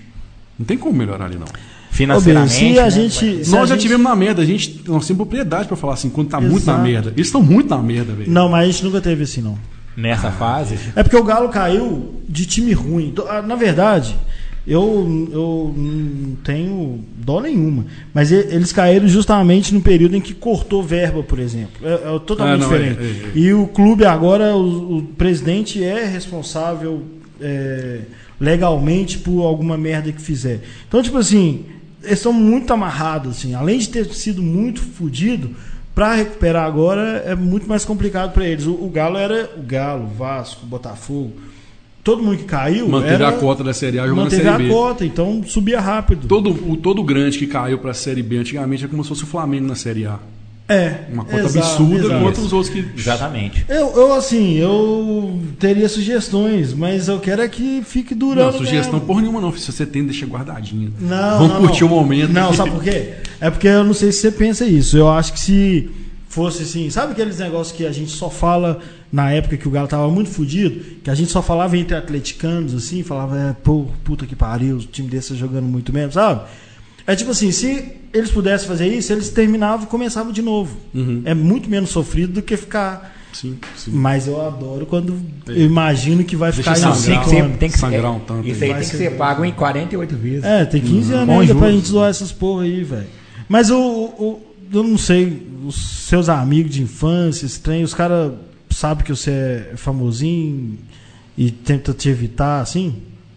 Não 0.58 0.66
tem 0.66 0.78
como 0.78 0.96
melhorar 0.98 1.26
ali, 1.26 1.38
não. 1.38 1.48
Financeiramente. 1.92 2.78
A 2.80 2.84
né, 2.86 2.90
gente- 2.92 3.26
nós 3.50 3.54
a 3.54 3.66
já 3.66 3.66
gente- 3.76 3.82
tivemos 3.82 4.04
na 4.04 4.16
merda, 4.16 4.42
a 4.42 4.46
gente, 4.46 4.82
nós 4.86 5.08
temos 5.08 5.18
propriedade 5.18 5.68
para 5.68 5.78
falar 5.78 5.94
assim, 5.94 6.10
quando 6.10 6.28
tá 6.30 6.40
muito 6.42 6.66
na 6.66 6.74
Exato. 6.74 6.88
merda. 6.88 7.14
Eles 7.16 7.28
estão 7.28 7.42
muito 7.42 7.70
na 7.70 7.78
merda, 7.82 8.14
velho. 8.14 8.30
Não, 8.32 8.50
mas 8.50 8.64
a 8.68 8.72
gente 8.72 8.84
nunca 8.84 9.02
teve 9.02 9.24
assim, 9.24 9.42
não. 9.42 9.58
Nessa 9.98 10.30
fase. 10.30 10.78
É 10.96 11.02
porque 11.04 11.16
o 11.16 11.24
Galo 11.24 11.48
caiu 11.50 12.16
de 12.28 12.46
time 12.46 12.74
ruim. 12.74 13.14
Ah, 13.30 13.42
Na 13.42 13.56
verdade, 13.56 14.16
eu, 14.68 15.28
eu 15.32 15.74
não 15.78 16.36
tenho 16.44 17.04
dó 17.18 17.40
nenhuma. 17.42 17.86
Mas 18.14 18.32
eles 18.32 18.72
caíram 18.74 19.08
justamente 19.08 19.74
no 19.74 19.82
período 19.82 20.16
em 20.16 20.22
que 20.22 20.34
cortou 20.34 20.82
verba, 20.84 21.22
por 21.24 21.40
exemplo. 21.40 21.86
É, 21.88 22.16
é 22.16 22.20
totalmente 22.20 22.64
Ah, 22.64 22.68
não, 22.68 22.76
é, 22.76 22.80
diferente. 22.80 23.00
é, 23.26 23.28
é. 23.28 23.32
E 23.40 23.54
o 23.54 23.68
clube 23.68 24.06
agora, 24.06 24.56
o, 24.56 24.98
o 24.98 25.02
presidente 25.04 25.84
é 25.84 26.06
responsável. 26.06 27.04
é, 27.42 28.02
legalmente 28.40 29.18
por 29.20 29.44
alguma 29.46 29.78
merda 29.78 30.12
que 30.12 30.22
fizer. 30.22 30.60
Então, 30.88 31.02
tipo 31.02 31.18
assim, 31.18 31.64
eles 32.04 32.18
estão 32.20 32.34
muito 32.34 32.72
amarrados, 32.74 33.38
assim. 33.38 33.54
Além 33.54 33.78
de 33.80 33.88
ter 33.90 34.06
sido 34.14 34.42
muito 34.44 34.82
fodido, 34.82 35.52
para 35.94 36.16
recuperar 36.16 36.66
agora 36.66 37.24
é 37.26 37.34
muito 37.36 37.66
mais 37.68 37.86
complicado 37.86 38.34
para 38.34 38.46
eles. 38.46 38.66
O, 38.66 38.74
o 38.74 38.90
Galo 38.90 39.18
era 39.18 39.50
o 39.58 39.62
Galo, 39.62 40.08
Vasco, 40.18 40.66
Botafogo. 40.66 41.32
Todo 42.06 42.22
mundo 42.22 42.38
que 42.38 42.44
caiu 42.44 42.88
Manteve 42.88 43.16
era, 43.16 43.30
a 43.30 43.32
cota 43.32 43.64
da 43.64 43.74
Série 43.74 43.98
A 43.98 44.04
jogando 44.04 44.18
na 44.18 44.24
manteve 44.26 44.44
Série 44.44 44.56
a 44.56 44.58
B. 44.60 44.70
cota, 44.70 45.04
então 45.04 45.44
subia 45.44 45.82
rápido. 45.82 46.28
Todo, 46.28 46.52
o, 46.52 46.78
todo 46.78 47.04
grande 47.04 47.36
que 47.40 47.48
caiu 47.48 47.80
pra 47.80 47.96
Série 47.96 48.22
B 48.22 48.38
antigamente 48.38 48.86
é 48.86 48.88
como 48.88 49.02
se 49.04 49.10
fosse 49.10 49.24
o 49.24 49.26
Flamengo 49.26 49.66
na 49.66 49.74
Série 49.74 50.06
A. 50.06 50.20
É. 50.70 51.06
Uma 51.12 51.26
cota 51.26 51.46
exato, 51.46 51.66
absurda 51.66 52.06
exato. 52.06 52.24
contra 52.24 52.42
os 52.44 52.54
outros 52.54 52.72
que. 52.72 52.86
Exatamente. 52.96 53.66
Eu, 53.68 53.92
eu, 53.96 54.14
assim, 54.14 54.54
eu 54.54 55.40
teria 55.60 55.90
sugestões, 55.90 56.76
mas 56.76 57.08
eu 57.08 57.20
quero 57.20 57.42
é 57.42 57.48
que 57.48 57.82
fique 57.84 58.14
durando. 58.14 58.52
Não, 58.52 58.60
sugestão 58.60 58.94
mesmo. 58.94 59.08
porra 59.08 59.22
nenhuma, 59.22 59.42
não. 59.42 59.52
Se 59.58 59.72
você 59.72 59.84
tem, 59.84 60.06
deixa 60.06 60.28
guardadinha. 60.28 60.92
Não, 61.02 61.40
Vamos 61.40 61.54
não, 61.54 61.62
curtir 61.62 61.82
não. 61.82 61.88
o 61.88 61.96
momento. 61.96 62.32
Não, 62.32 62.54
sabe 62.54 62.70
por 62.70 62.84
quê? 62.84 63.14
É 63.42 63.50
porque 63.50 63.68
eu 63.68 63.84
não 63.84 63.96
sei 63.96 64.12
se 64.12 64.20
você 64.20 64.32
pensa 64.32 64.64
isso. 64.64 64.96
Eu 64.96 65.10
acho 65.10 65.34
que 65.34 65.40
se 65.40 65.90
fosse 66.28 66.64
assim, 66.64 66.90
sabe 66.90 67.14
aqueles 67.14 67.40
negócios 67.40 67.76
que 67.76 67.86
a 67.86 67.92
gente 67.92 68.12
só 68.12 68.30
fala 68.30 68.80
na 69.16 69.32
época 69.32 69.56
que 69.56 69.66
o 69.68 69.72
Galo 69.72 69.88
tava 69.88 70.10
muito 70.10 70.30
fudido, 70.30 70.84
que 71.02 71.10
a 71.10 71.16
gente 71.16 71.32
só 71.32 71.42
falava 71.42 71.78
entre 71.78 71.96
atleticanos, 71.96 72.74
assim, 72.74 73.02
falava, 73.02 73.38
é, 73.40 73.54
pô, 73.54 73.86
puta 74.04 74.26
que 74.26 74.36
pariu, 74.36 74.76
o 74.76 74.80
time 74.80 75.08
desse 75.08 75.30
tá 75.30 75.36
jogando 75.36 75.66
muito 75.66 75.94
mesmo, 75.94 76.12
sabe? 76.12 76.42
É 77.08 77.16
tipo 77.16 77.32
assim, 77.32 77.50
se 77.52 77.94
eles 78.14 78.30
pudessem 78.30 78.68
fazer 78.68 78.88
isso, 78.88 79.14
eles 79.14 79.30
terminavam 79.30 79.86
e 79.86 79.88
começavam 79.88 80.34
de 80.34 80.42
novo. 80.42 80.76
Uhum. 80.94 81.22
É 81.24 81.34
muito 81.34 81.70
menos 81.70 81.92
sofrido 81.92 82.34
do 82.34 82.42
que 82.42 82.58
ficar. 82.58 83.16
Sim, 83.32 83.58
sim. 83.78 83.92
Mas 83.94 84.28
eu 84.28 84.42
adoro 84.46 84.86
quando 84.86 85.18
eu 85.48 85.66
imagino 85.66 86.24
que 86.24 86.36
vai 86.36 86.52
Deixa 86.52 86.74
ficar 86.76 86.90
em 86.90 86.94
sangrar. 86.94 87.24
cinco 87.24 87.30
Tem 87.30 87.30
que 87.30 87.36
anos. 87.42 87.52
ser, 87.54 87.58
tem 87.60 87.70
que 87.70 87.76
ser, 87.76 87.82
Sangrar 87.86 88.12
um 88.16 88.20
tanto 88.20 88.48
Isso 88.48 88.64
aí. 88.64 88.70
tem 88.74 88.80
que 88.80 88.86
ser- 88.86 89.12
pago 89.18 89.46
em 89.46 89.52
48 89.54 90.16
vezes. 90.16 90.44
É, 90.44 90.66
tem 90.66 90.82
15 90.82 91.14
anos 91.14 91.28
Com 91.34 91.40
ainda 91.42 91.54
pra 91.56 91.68
juros. 91.68 91.76
gente 91.84 91.88
zoar 91.92 92.10
essas 92.10 92.32
porra 92.34 92.64
aí, 92.64 92.84
velho. 92.84 93.08
Mas 93.48 93.70
o, 93.70 93.78
o- 93.80 94.42
Eu 94.74 94.84
não 94.84 94.98
sei, 94.98 95.46
os 95.66 95.76
seus 96.08 96.28
amigos 96.28 96.72
de 96.74 96.82
infância, 96.82 97.46
esse 97.46 97.60
trem, 97.62 97.84
os 97.84 97.94
caras 97.94 98.34
sabem 98.76 99.04
que 99.06 99.12
você 99.12 99.32
é 99.32 99.74
famosinho 99.76 100.78
e 101.38 101.50
tenta 101.52 101.94
te 101.94 102.10
evitar, 102.10 102.62
assim? 102.62 102.96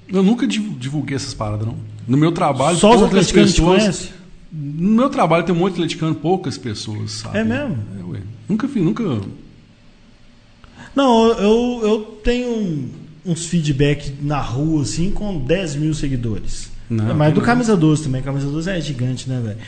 Eu 0.09 0.23
nunca 0.23 0.47
div- 0.47 0.77
divulguei 0.78 1.16
essas 1.16 1.35
paradas, 1.35 1.66
não. 1.66 1.77
No 2.06 2.16
meu 2.16 2.32
trabalho, 2.32 2.77
Só 2.78 2.94
os 2.97 3.02
atleticanos 3.02 3.52
te 3.52 3.60
pessoas. 3.60 3.82
conhecem? 3.82 4.10
No 4.51 4.90
meu 4.97 5.10
trabalho 5.10 5.44
tem 5.44 5.55
um 5.55 5.59
monte 5.59 5.74
de 5.74 5.81
atleticano, 5.81 6.15
poucas 6.15 6.56
pessoas, 6.56 7.10
sabe? 7.12 7.39
É 7.39 7.44
mesmo? 7.44 7.77
É, 8.01 8.05
ué. 8.05 8.20
Nunca 8.48 8.66
fiz, 8.66 8.82
nunca. 8.82 9.05
Não, 10.94 11.28
eu, 11.32 11.81
eu 11.82 12.01
tenho 12.24 12.89
uns 13.24 13.47
feedback 13.47 14.15
na 14.23 14.40
rua, 14.40 14.82
assim, 14.82 15.10
com 15.10 15.39
10 15.39 15.77
mil 15.77 15.94
seguidores. 15.94 16.70
Não, 16.89 17.15
Mas 17.15 17.35
do 17.35 17.40
não. 17.40 17.47
Camisa 17.47 17.77
12 17.77 18.05
também. 18.05 18.23
Camisa 18.23 18.47
12 18.51 18.70
é 18.70 18.81
gigante, 18.81 19.28
né, 19.28 19.40
velho? 19.44 19.59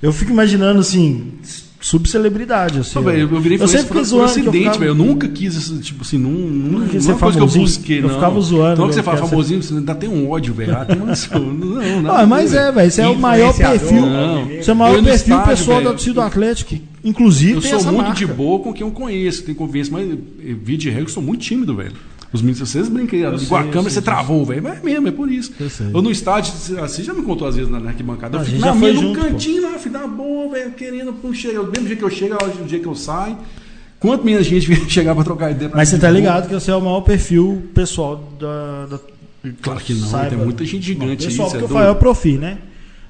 Eu 0.00 0.12
fico 0.12 0.30
imaginando, 0.30 0.78
assim, 0.78 1.32
subcelebridade. 1.80 2.78
Assim, 2.80 3.00
velho, 3.02 3.20
eu, 3.28 3.34
eu 3.34 3.40
virei 3.40 3.58
eu 3.60 3.68
sempre 3.68 3.88
por 3.98 4.04
zoando. 4.04 4.32
que 4.32 4.38
eu 4.38 4.42
acidente, 4.42 4.64
ficava-. 4.64 4.84
Eu 4.84 4.94
nunca 4.94 5.28
quis, 5.28 5.70
tipo 5.82 6.02
assim, 6.02 6.18
não, 6.18 6.30
não, 6.30 6.86
quis 6.88 6.94
não 6.94 7.00
ser 7.02 7.10
é 7.10 7.14
uma 7.14 7.20
coisa 7.20 7.38
que 7.38 7.44
eu 7.44 7.48
famosinho. 7.48 7.64
busquei, 7.64 7.98
Eu 7.98 8.02
não. 8.02 8.14
ficava 8.14 8.40
zoando, 8.40 8.80
Não 8.80 8.88
que 8.88 8.90
eu 8.90 8.94
você 8.94 9.02
fala 9.02 9.16
quero 9.16 9.26
ser- 9.28 9.30
famosinho, 9.30 9.62
você 9.62 9.74
ainda 9.74 9.94
tem 9.94 10.08
um 10.08 10.30
ódio, 10.30 10.54
velho. 10.54 10.72
Ah, 10.76 10.86
Não, 10.94 12.02
não. 12.02 12.14
Ah, 12.16 12.26
mas 12.26 12.52
é, 12.54 12.70
velho. 12.72 12.90
Você 12.90 13.00
é 13.02 13.08
o 13.08 13.18
maior 13.18 13.54
perfil. 13.56 14.06
não. 14.06 14.46
Você 14.46 14.70
é 14.70 14.72
o 14.72 14.76
maior 14.76 14.96
Eu 14.96 15.02
perfil 15.04 15.34
estádio, 15.34 15.46
pessoal 15.56 15.82
da 15.82 15.90
torcida 15.90 16.14
do 16.14 16.20
Atlético. 16.22 16.74
Inclusive, 17.04 17.54
Eu 17.54 17.62
sou 17.62 17.82
muito 17.92 17.96
marca. 17.98 18.14
de 18.14 18.26
boa 18.26 18.58
com 18.60 18.72
quem 18.72 18.84
eu 18.86 18.92
conheço, 18.92 19.44
tem 19.44 19.54
convivência, 19.54 19.92
mas 19.92 20.10
eh, 20.10 20.54
via 20.62 20.76
de 20.76 20.88
regra 20.90 21.04
eu 21.04 21.08
sou 21.08 21.22
muito 21.22 21.40
tímido, 21.42 21.76
velho. 21.76 21.92
Os 22.32 22.42
meninos, 22.42 22.68
vocês 22.68 22.88
brincam, 22.88 23.18
Eu 23.18 23.38
sei, 23.38 23.56
a 23.56 23.60
eu 23.62 23.68
câmera 23.70 23.90
você 23.90 24.02
travou, 24.02 24.44
velho. 24.44 24.62
Mas 24.62 24.78
é 24.78 24.82
mesmo, 24.82 25.08
é 25.08 25.10
por 25.10 25.30
isso. 25.32 25.52
Eu 25.58 25.70
sei. 25.70 25.86
Eu 25.94 26.02
no 26.02 26.10
estádio, 26.10 26.52
você 26.52 27.02
já 27.02 27.14
me 27.14 27.22
contou 27.22 27.48
às 27.48 27.56
vezes 27.56 27.70
na 27.70 27.80
na 27.80 27.88
arquibancada. 27.90 28.36
Eu 28.36 28.42
A 28.42 28.44
fico 28.44 28.58
na 28.60 28.74
minha, 28.74 28.92
no 28.92 29.00
junto, 29.00 29.18
pô. 29.18 29.24
cantinho 29.26 29.62
lá, 29.62 29.78
filho 29.78 29.92
da 29.94 30.06
boa, 30.06 30.52
velho, 30.52 30.72
querendo. 30.72 31.10
O 31.10 31.28
mesmo 31.28 31.86
dia 31.86 31.96
que 31.96 32.02
eu 32.04 32.10
chego, 32.10 32.34
é 32.34 32.62
o 32.62 32.64
dia 32.64 32.78
que 32.80 32.86
eu 32.86 32.94
saio. 32.94 33.38
Quanto 33.98 34.24
minha 34.24 34.42
gente 34.42 34.72
chegar 34.90 35.14
pra 35.14 35.24
trocar 35.24 35.50
ideia 35.50 35.68
pra 35.70 35.78
Mas 35.78 35.88
você 35.88 35.98
tá 35.98 36.08
pô, 36.08 36.12
ligado 36.14 36.48
que 36.48 36.54
você 36.54 36.70
é 36.70 36.76
o 36.76 36.80
maior 36.80 37.00
perfil 37.00 37.62
pessoal 37.74 38.16
da. 38.38 38.86
da 38.86 39.00
Claro 39.62 39.80
que 39.80 39.94
não, 39.94 40.06
Saiba. 40.08 40.30
tem 40.30 40.38
muita 40.38 40.64
gente 40.64 40.84
gigante 40.84 41.22
aí. 41.26 41.30
pessoal, 41.30 41.48
cê 41.50 41.56
é 41.56 41.60
porque 41.60 41.64
o 41.64 41.68
doido. 41.68 41.82
Fael 41.84 41.92
é 41.92 41.98
profi, 41.98 42.32
né? 42.38 42.58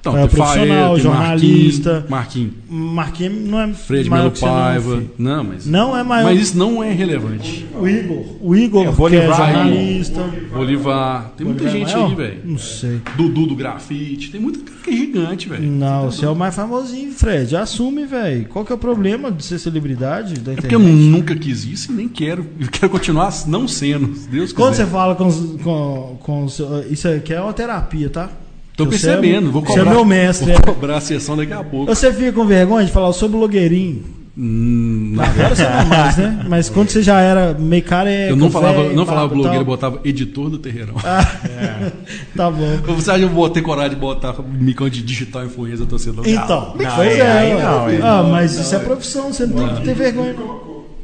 Então, 0.01 0.17
é 0.17 0.27
profissional, 0.27 0.67
Fael, 0.67 0.93
tem 0.93 1.03
jornalista. 1.03 2.05
Marquinhos, 2.09 2.53
Marquinhos 2.69 3.49
não 3.49 3.59
é 3.59 3.73
Fred 3.73 4.09
Melo 4.09 4.23
não, 4.23 4.31
Paiva. 4.31 4.95
filho. 4.95 5.11
Não, 5.17 5.43
mas. 5.43 5.65
Não 5.65 5.97
é 5.97 6.03
maior. 6.03 6.23
Mas 6.23 6.39
isso 6.39 6.57
não 6.57 6.81
é 6.81 6.93
relevante. 6.93 7.65
O 7.77 7.85
Igor. 7.87 8.25
O 8.39 8.55
Igor, 8.55 8.85
É, 8.85 8.89
o 8.89 8.93
que 8.93 8.95
é 8.95 8.95
Bolivar, 8.95 9.53
jornalista. 9.53 10.29
Bolivar. 10.53 11.33
Tem 11.35 11.45
muita 11.45 11.63
Bolivar 11.65 11.81
é 11.81 11.85
gente 11.85 11.93
maior? 11.97 12.09
aí, 12.09 12.15
velho. 12.15 12.39
Não 12.45 12.57
sei. 12.57 13.01
Dudu 13.17 13.45
do 13.47 13.55
grafite. 13.55 14.31
Tem 14.31 14.39
muita 14.39 14.59
cara 14.59 14.77
que 14.83 14.89
é 14.89 14.93
gigante, 14.93 15.49
velho. 15.49 15.69
Não, 15.69 16.09
você 16.09 16.23
é 16.25 16.29
o 16.29 16.35
mais 16.35 16.55
famosinho, 16.55 17.11
Fred. 17.11 17.55
Assume, 17.57 18.05
velho. 18.05 18.45
Qual 18.47 18.63
que 18.63 18.71
é 18.71 18.75
o 18.75 18.79
problema 18.79 19.29
de 19.29 19.43
ser 19.43 19.59
celebridade 19.59 20.35
da 20.35 20.51
É 20.51 20.53
internet? 20.53 20.61
porque 20.61 20.75
eu 20.75 20.79
nunca 20.79 21.35
quis 21.35 21.65
isso 21.65 21.91
e 21.91 21.95
nem 21.95 22.07
quero. 22.07 22.45
Eu 22.57 22.67
quero 22.71 22.89
continuar 22.89 23.33
não 23.47 23.67
sendo, 23.67 24.15
se 24.15 24.29
Deus 24.29 24.53
Quando 24.53 24.75
você 24.75 24.85
fala 24.85 25.13
com, 25.15 25.29
com, 25.57 26.17
com 26.21 26.45
Isso 26.89 27.07
aqui 27.07 27.33
é 27.33 27.41
uma 27.41 27.51
terapia, 27.53 28.09
tá? 28.09 28.29
Tô 28.79 28.85
Você 28.85 28.91
percebendo, 28.91 29.49
é- 29.49 29.51
vou 29.51 29.61
Você 29.61 29.67
cobrar. 29.67 29.91
é 29.91 29.93
meu 29.93 30.05
mestre. 30.05 30.45
Vou 30.45 30.55
é. 30.55 30.61
cobrar 30.61 30.97
a 30.97 31.01
sessão 31.01 31.35
daqui 31.35 31.51
a 31.51 31.61
pouco. 31.61 31.93
Você 31.93 32.13
fica 32.13 32.31
com 32.31 32.45
vergonha 32.45 32.85
de 32.85 32.91
falar, 32.93 33.07
eu 33.07 33.13
sou 33.13 33.27
blogueirinho. 33.27 34.05
Hum, 34.37 35.15
não. 35.17 35.23
Agora 35.25 35.53
você 35.53 35.63
não 35.63 35.79
é 35.79 35.85
mais, 35.85 36.17
né? 36.17 36.45
Mas 36.47 36.69
quando 36.71 36.87
você 36.87 37.03
já 37.03 37.19
era 37.19 37.53
meio 37.59 37.83
careca, 37.83 38.29
Eu 38.29 38.37
não 38.37 38.49
falava, 38.49 38.83
não 38.93 39.05
falava 39.05 39.27
blogueiro, 39.27 39.57
eu 39.57 39.65
botava 39.65 39.99
editor 40.05 40.49
do 40.49 40.57
terreirão. 40.57 40.95
Tá 42.37 42.49
bom. 42.49 42.77
Você 42.95 43.11
acha 43.11 43.19
que 43.19 43.25
eu 43.25 43.29
vou 43.29 43.49
ter 43.49 43.61
coragem 43.61 43.91
de 43.91 43.95
botar 43.97 44.33
micão 44.41 44.87
de 44.87 45.01
digital 45.01 45.43
influencer 45.43 45.85
torcedor? 45.85 46.25
Então, 46.25 46.73
Não, 46.77 46.95
pois 46.95 47.17
é, 47.17 47.19
é. 47.19 47.31
aí 47.31 47.61
não, 47.61 47.85
aí 47.85 47.99
ah, 48.01 48.23
mas 48.23 48.53
isso 48.53 48.73
é 48.75 48.79
profissão, 48.79 49.33
você 49.33 49.45
não 49.45 49.55
tem 49.57 49.75
que 49.75 49.81
ter 49.83 49.93
vergonha. 49.93 50.35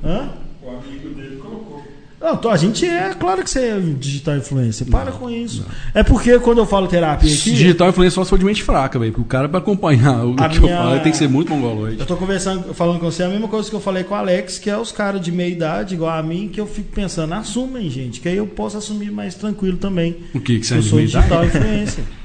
Hã? 0.03 0.29
O 0.63 0.69
amigo 0.69 1.09
dele 1.13 1.35
colocou. 1.41 1.83
Não, 2.25 2.51
a 2.51 2.57
gente 2.57 2.85
é, 2.85 3.13
claro 3.13 3.43
que 3.43 3.49
você 3.49 3.59
é 3.59 3.79
digital 3.79 4.35
influencer. 4.37 4.87
Para 4.87 5.11
com 5.11 5.29
isso. 5.29 5.63
É 5.93 6.01
porque 6.01 6.39
quando 6.39 6.57
eu 6.57 6.65
falo 6.65 6.87
terapia 6.87 7.29
aqui. 7.31 7.51
Digital 7.51 7.89
influencer 7.89 8.15
só 8.15 8.23
se 8.23 8.29
for 8.31 8.39
de 8.39 8.45
mente 8.45 8.63
fraca, 8.63 8.97
velho. 8.97 9.11
Porque 9.11 9.21
o 9.21 9.25
cara, 9.29 9.47
pra 9.47 9.59
acompanhar 9.59 10.25
o 10.25 10.35
A 10.39 10.49
que 10.49 10.57
eu 10.57 10.63
minha- 10.63 10.77
falo, 10.77 10.91
ele 10.95 11.01
tem 11.01 11.11
que 11.11 11.17
ser 11.17 11.29
muito 11.29 11.51
mongoloide. 11.53 11.99
Eu 11.99 12.05
tô 12.05 12.15
conversando, 12.17 12.73
falando 12.73 12.99
com 12.99 13.11
você 13.11 13.23
a 13.23 13.29
mesma 13.29 13.47
coisa 13.47 13.69
que 13.69 13.75
eu 13.75 13.79
falei 13.79 14.03
com 14.03 14.13
o 14.15 14.17
Alex, 14.17 14.57
que 14.57 14.69
é 14.69 14.77
os 14.77 14.91
caras 14.91 15.21
de 15.21 15.31
meia 15.31 15.49
idade, 15.49 15.93
igual 15.93 16.17
a 16.17 16.23
mim, 16.23 16.49
que 16.51 16.59
eu 16.59 16.65
fico 16.65 16.91
pensando, 16.91 17.33
assumem, 17.33 17.89
gente, 17.89 18.19
que 18.19 18.27
aí 18.27 18.37
eu 18.37 18.47
posso 18.47 18.77
assumir 18.77 19.11
mais 19.11 19.35
tranquilo 19.35 19.77
também. 19.77 20.17
O 20.33 20.39
que? 20.39 20.59
Que 20.59 20.65
você 20.65 20.73
é 20.73 20.77
Eu 20.77 20.81
de 20.81 20.89
sou 20.89 20.95
meia 20.97 21.07
digital 21.07 21.43
idade? 21.45 21.57
influencer. 21.57 22.03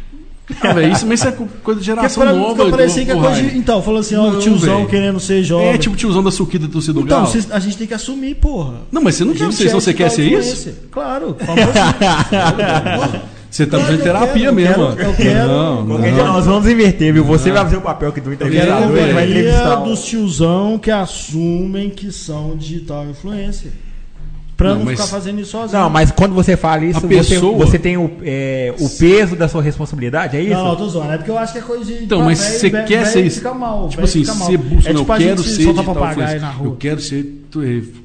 Ah, 0.63 0.73
velho, 0.73 0.93
isso, 0.93 1.07
mas 1.07 1.21
isso 1.21 1.29
é 1.29 1.33
co- 1.33 1.47
coisa 1.63 1.81
de 1.81 1.87
geração 1.87 2.23
pra 2.23 2.33
nova. 2.33 2.65
fica 2.65 2.77
parecendo 2.77 3.07
que 3.07 3.13
é 3.13 3.15
coisa 3.15 3.43
de. 3.43 3.57
Então, 3.59 3.83
falando 3.83 4.01
assim, 4.01 4.17
ó, 4.17 4.29
o 4.29 4.33
Não, 4.33 4.41
tiozão 4.41 4.77
velho. 4.77 4.89
querendo 4.89 5.21
ser 5.21 5.43
jovem. 5.43 5.69
É 5.69 5.79
tipo 5.79 5.95
o 5.95 5.99
tiozão 5.99 6.23
da 6.23 6.31
suquita 6.31 6.67
do 6.67 6.73
torcedor 6.73 7.03
Então, 7.05 7.25
a 7.51 7.59
gente 7.61 7.77
tem 7.77 7.87
que 7.87 7.95
assumir, 7.95 8.35
porra. 8.37 8.75
Não, 8.91 9.03
mas 9.03 9.15
você 9.15 9.25
não 9.25 9.33
quer 9.35 9.53
ser, 9.53 9.65
é 9.65 9.69
se 9.69 9.75
você 9.75 9.95
quer 9.95 10.11
ser 10.11 10.25
isso? 10.25 10.73
Claro, 10.91 11.37
famoso. 11.39 11.69
Você 13.51 13.67
tá 13.67 13.81
fazendo 13.81 13.97
que 13.97 14.03
eu 14.09 14.13
terapia 14.13 14.43
quero, 14.43 14.55
mesmo. 14.55 14.83
eu 14.85 14.95
quero- 14.97 15.11
eu 15.11 15.15
quero- 15.17 15.49
Não, 15.49 15.85
não. 15.85 16.01
dia 16.01 16.13
nós 16.23 16.47
vamos 16.47 16.69
inverter, 16.69 17.13
viu? 17.13 17.25
Você 17.25 17.51
vai 17.51 17.65
fazer 17.65 17.79
o 17.79 17.81
papel 17.81 18.11
aqui 18.11 18.21
do 18.21 18.33
entrevistador, 18.33 18.97
ele 18.97 19.13
vai 19.13 19.25
a 19.25 19.27
entrevistar. 19.27 19.65
maioria 19.65 19.79
o- 19.81 19.85
dos 19.89 20.05
tiozão 20.05 20.79
que 20.79 20.89
assumem 20.89 21.91
que 21.91 22.13
são 22.13 22.57
digital 22.57 23.07
influencer. 23.11 23.73
Pra 24.61 24.71
não, 24.73 24.77
Não, 24.81 24.85
mas- 24.85 25.01
ficar 25.01 25.09
fazendo 25.09 25.41
isso 25.41 25.53
sozinho. 25.53 25.81
Não, 25.81 25.89
mas 25.89 26.11
quando 26.11 26.35
você 26.35 26.55
fala 26.55 26.85
isso, 26.85 26.99
A 26.99 27.01
você, 27.01 27.09
pessoa- 27.09 27.57
você 27.57 27.79
tem 27.79 27.97
o, 27.97 28.11
é, 28.23 28.75
o 28.79 28.91
peso 28.91 29.35
da 29.35 29.49
sua 29.49 29.63
responsabilidade, 29.63 30.37
é 30.37 30.43
isso? 30.43 30.53
Não, 30.53 30.67
não, 30.69 30.77
tô 30.77 30.87
zoando. 30.87 31.13
É 31.13 31.17
porque 31.17 31.31
eu 31.31 31.39
acho 31.39 31.55
que 31.55 31.59
é 31.61 31.63
coisa 31.63 31.83
de. 31.87 32.05
Então, 32.05 32.23
mas 32.23 32.39
você 32.39 32.69
quer 32.71 33.07
ser 33.07 33.25
isso? 33.25 33.39
Fica 33.39 33.55
mal, 33.55 33.89
Tipo 33.89 34.05
assim, 34.05 34.23
você 34.23 34.59
busca, 34.59 34.91
é 34.91 34.93
não, 34.93 35.01
tipo 35.01 35.13
eu 35.13 35.17
a 35.17 35.19
gente 35.19 35.29
quero 35.29 35.43
se 35.43 35.65
ser 35.65 35.73
papagaio 35.75 36.41
na 36.43 36.51
rua. 36.51 36.67
Eu 36.69 36.77
quero 36.77 37.01
ser 37.01 37.40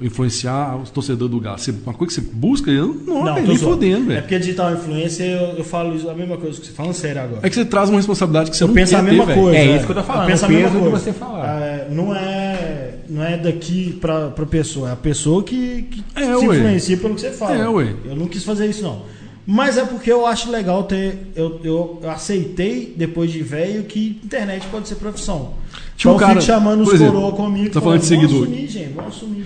influenciar 0.02 0.78
os 0.78 0.90
torcedores 0.90 1.32
do 1.32 1.40
Galo. 1.40 1.58
Você- 1.58 1.72
Uma 1.72 1.94
coisa 1.94 2.14
que 2.16 2.22
você 2.22 2.32
busca, 2.34 2.72
eu 2.72 2.88
não, 3.06 3.24
Não, 3.24 3.34
velho, 3.36 3.46
tô 3.46 3.52
nem 3.54 3.58
fodendo, 3.58 4.04
É 4.04 4.08
velho. 4.08 4.22
porque 4.22 4.40
digital 4.40 4.74
influencer, 4.74 5.26
eu, 5.30 5.58
eu 5.58 5.64
falo 5.64 6.10
a 6.10 6.14
mesma 6.14 6.38
coisa 6.38 6.60
que 6.60 6.66
você 6.68 6.74
falando 6.74 6.94
sério 6.94 7.22
agora. 7.22 7.40
É 7.44 7.50
que 7.50 7.56
você 7.56 7.66
traz 7.66 7.90
uma 7.90 7.98
responsabilidade 7.98 8.50
que 8.52 8.58
você 8.58 8.64
eu 8.64 8.68
não 8.68 8.74
penso 8.76 8.92
quer 8.94 8.98
a 9.00 9.02
mesma 9.04 9.26
ter, 9.26 9.36
coisa. 9.36 9.58
É 9.58 9.76
isso 9.76 9.86
que 9.86 9.92
eu 9.92 9.96
tô 9.96 10.04
falando, 10.04 10.28
penso 10.28 10.44
o 10.44 10.46
a 10.46 10.50
mesma 10.50 10.80
coisa. 10.80 10.98
você 10.98 11.14
falar. 11.14 11.62
É, 11.62 11.88
não 11.92 12.16
é, 12.16 12.94
não 13.10 13.24
é 13.24 13.38
daqui 13.38 13.98
pra, 14.02 14.30
pra 14.30 14.46
pessoa, 14.46 14.90
é 14.90 14.94
a 14.94 14.96
pessoa 14.96 15.44
que, 15.44 15.84
que 15.84 16.04
É, 16.16 16.24
se 16.38 16.46
ué. 16.48 16.58
influencia 16.58 16.98
pelo 16.98 17.16
que 17.16 17.22
você 17.22 17.32
fala. 17.32 17.56
É, 17.56 17.68
ué. 17.70 17.94
Eu 18.06 18.16
não 18.16 18.28
quis 18.28 18.44
fazer 18.44 18.68
isso, 18.68 18.82
não. 18.84 19.04
Mas 19.48 19.78
é 19.78 19.86
porque 19.86 20.12
eu 20.12 20.26
acho 20.26 20.50
legal 20.50 20.84
ter. 20.84 21.32
Eu, 21.36 21.60
eu, 21.64 22.00
eu 22.02 22.10
aceitei, 22.10 22.94
depois 22.98 23.32
de 23.32 23.44
velho, 23.44 23.84
que 23.84 24.20
internet 24.24 24.66
pode 24.68 24.88
ser 24.88 24.96
profissão. 24.96 25.54
Um 25.54 25.80
então 25.98 26.12
eu 26.14 26.18
cara- 26.18 26.32
fico 26.34 26.46
chamando 26.46 26.82
os 26.82 26.94
exemplo, 26.94 27.14
coroa 27.14 27.32
comigo. 27.34 27.70
tá 27.70 27.80
falando 27.80 28.00
de 28.00 28.06
seguidor. 28.08 28.40
Vamos 28.40 28.48
assumir, 28.54 28.68
gente, 28.68 28.94
vamos 28.94 29.16
assumir. 29.16 29.46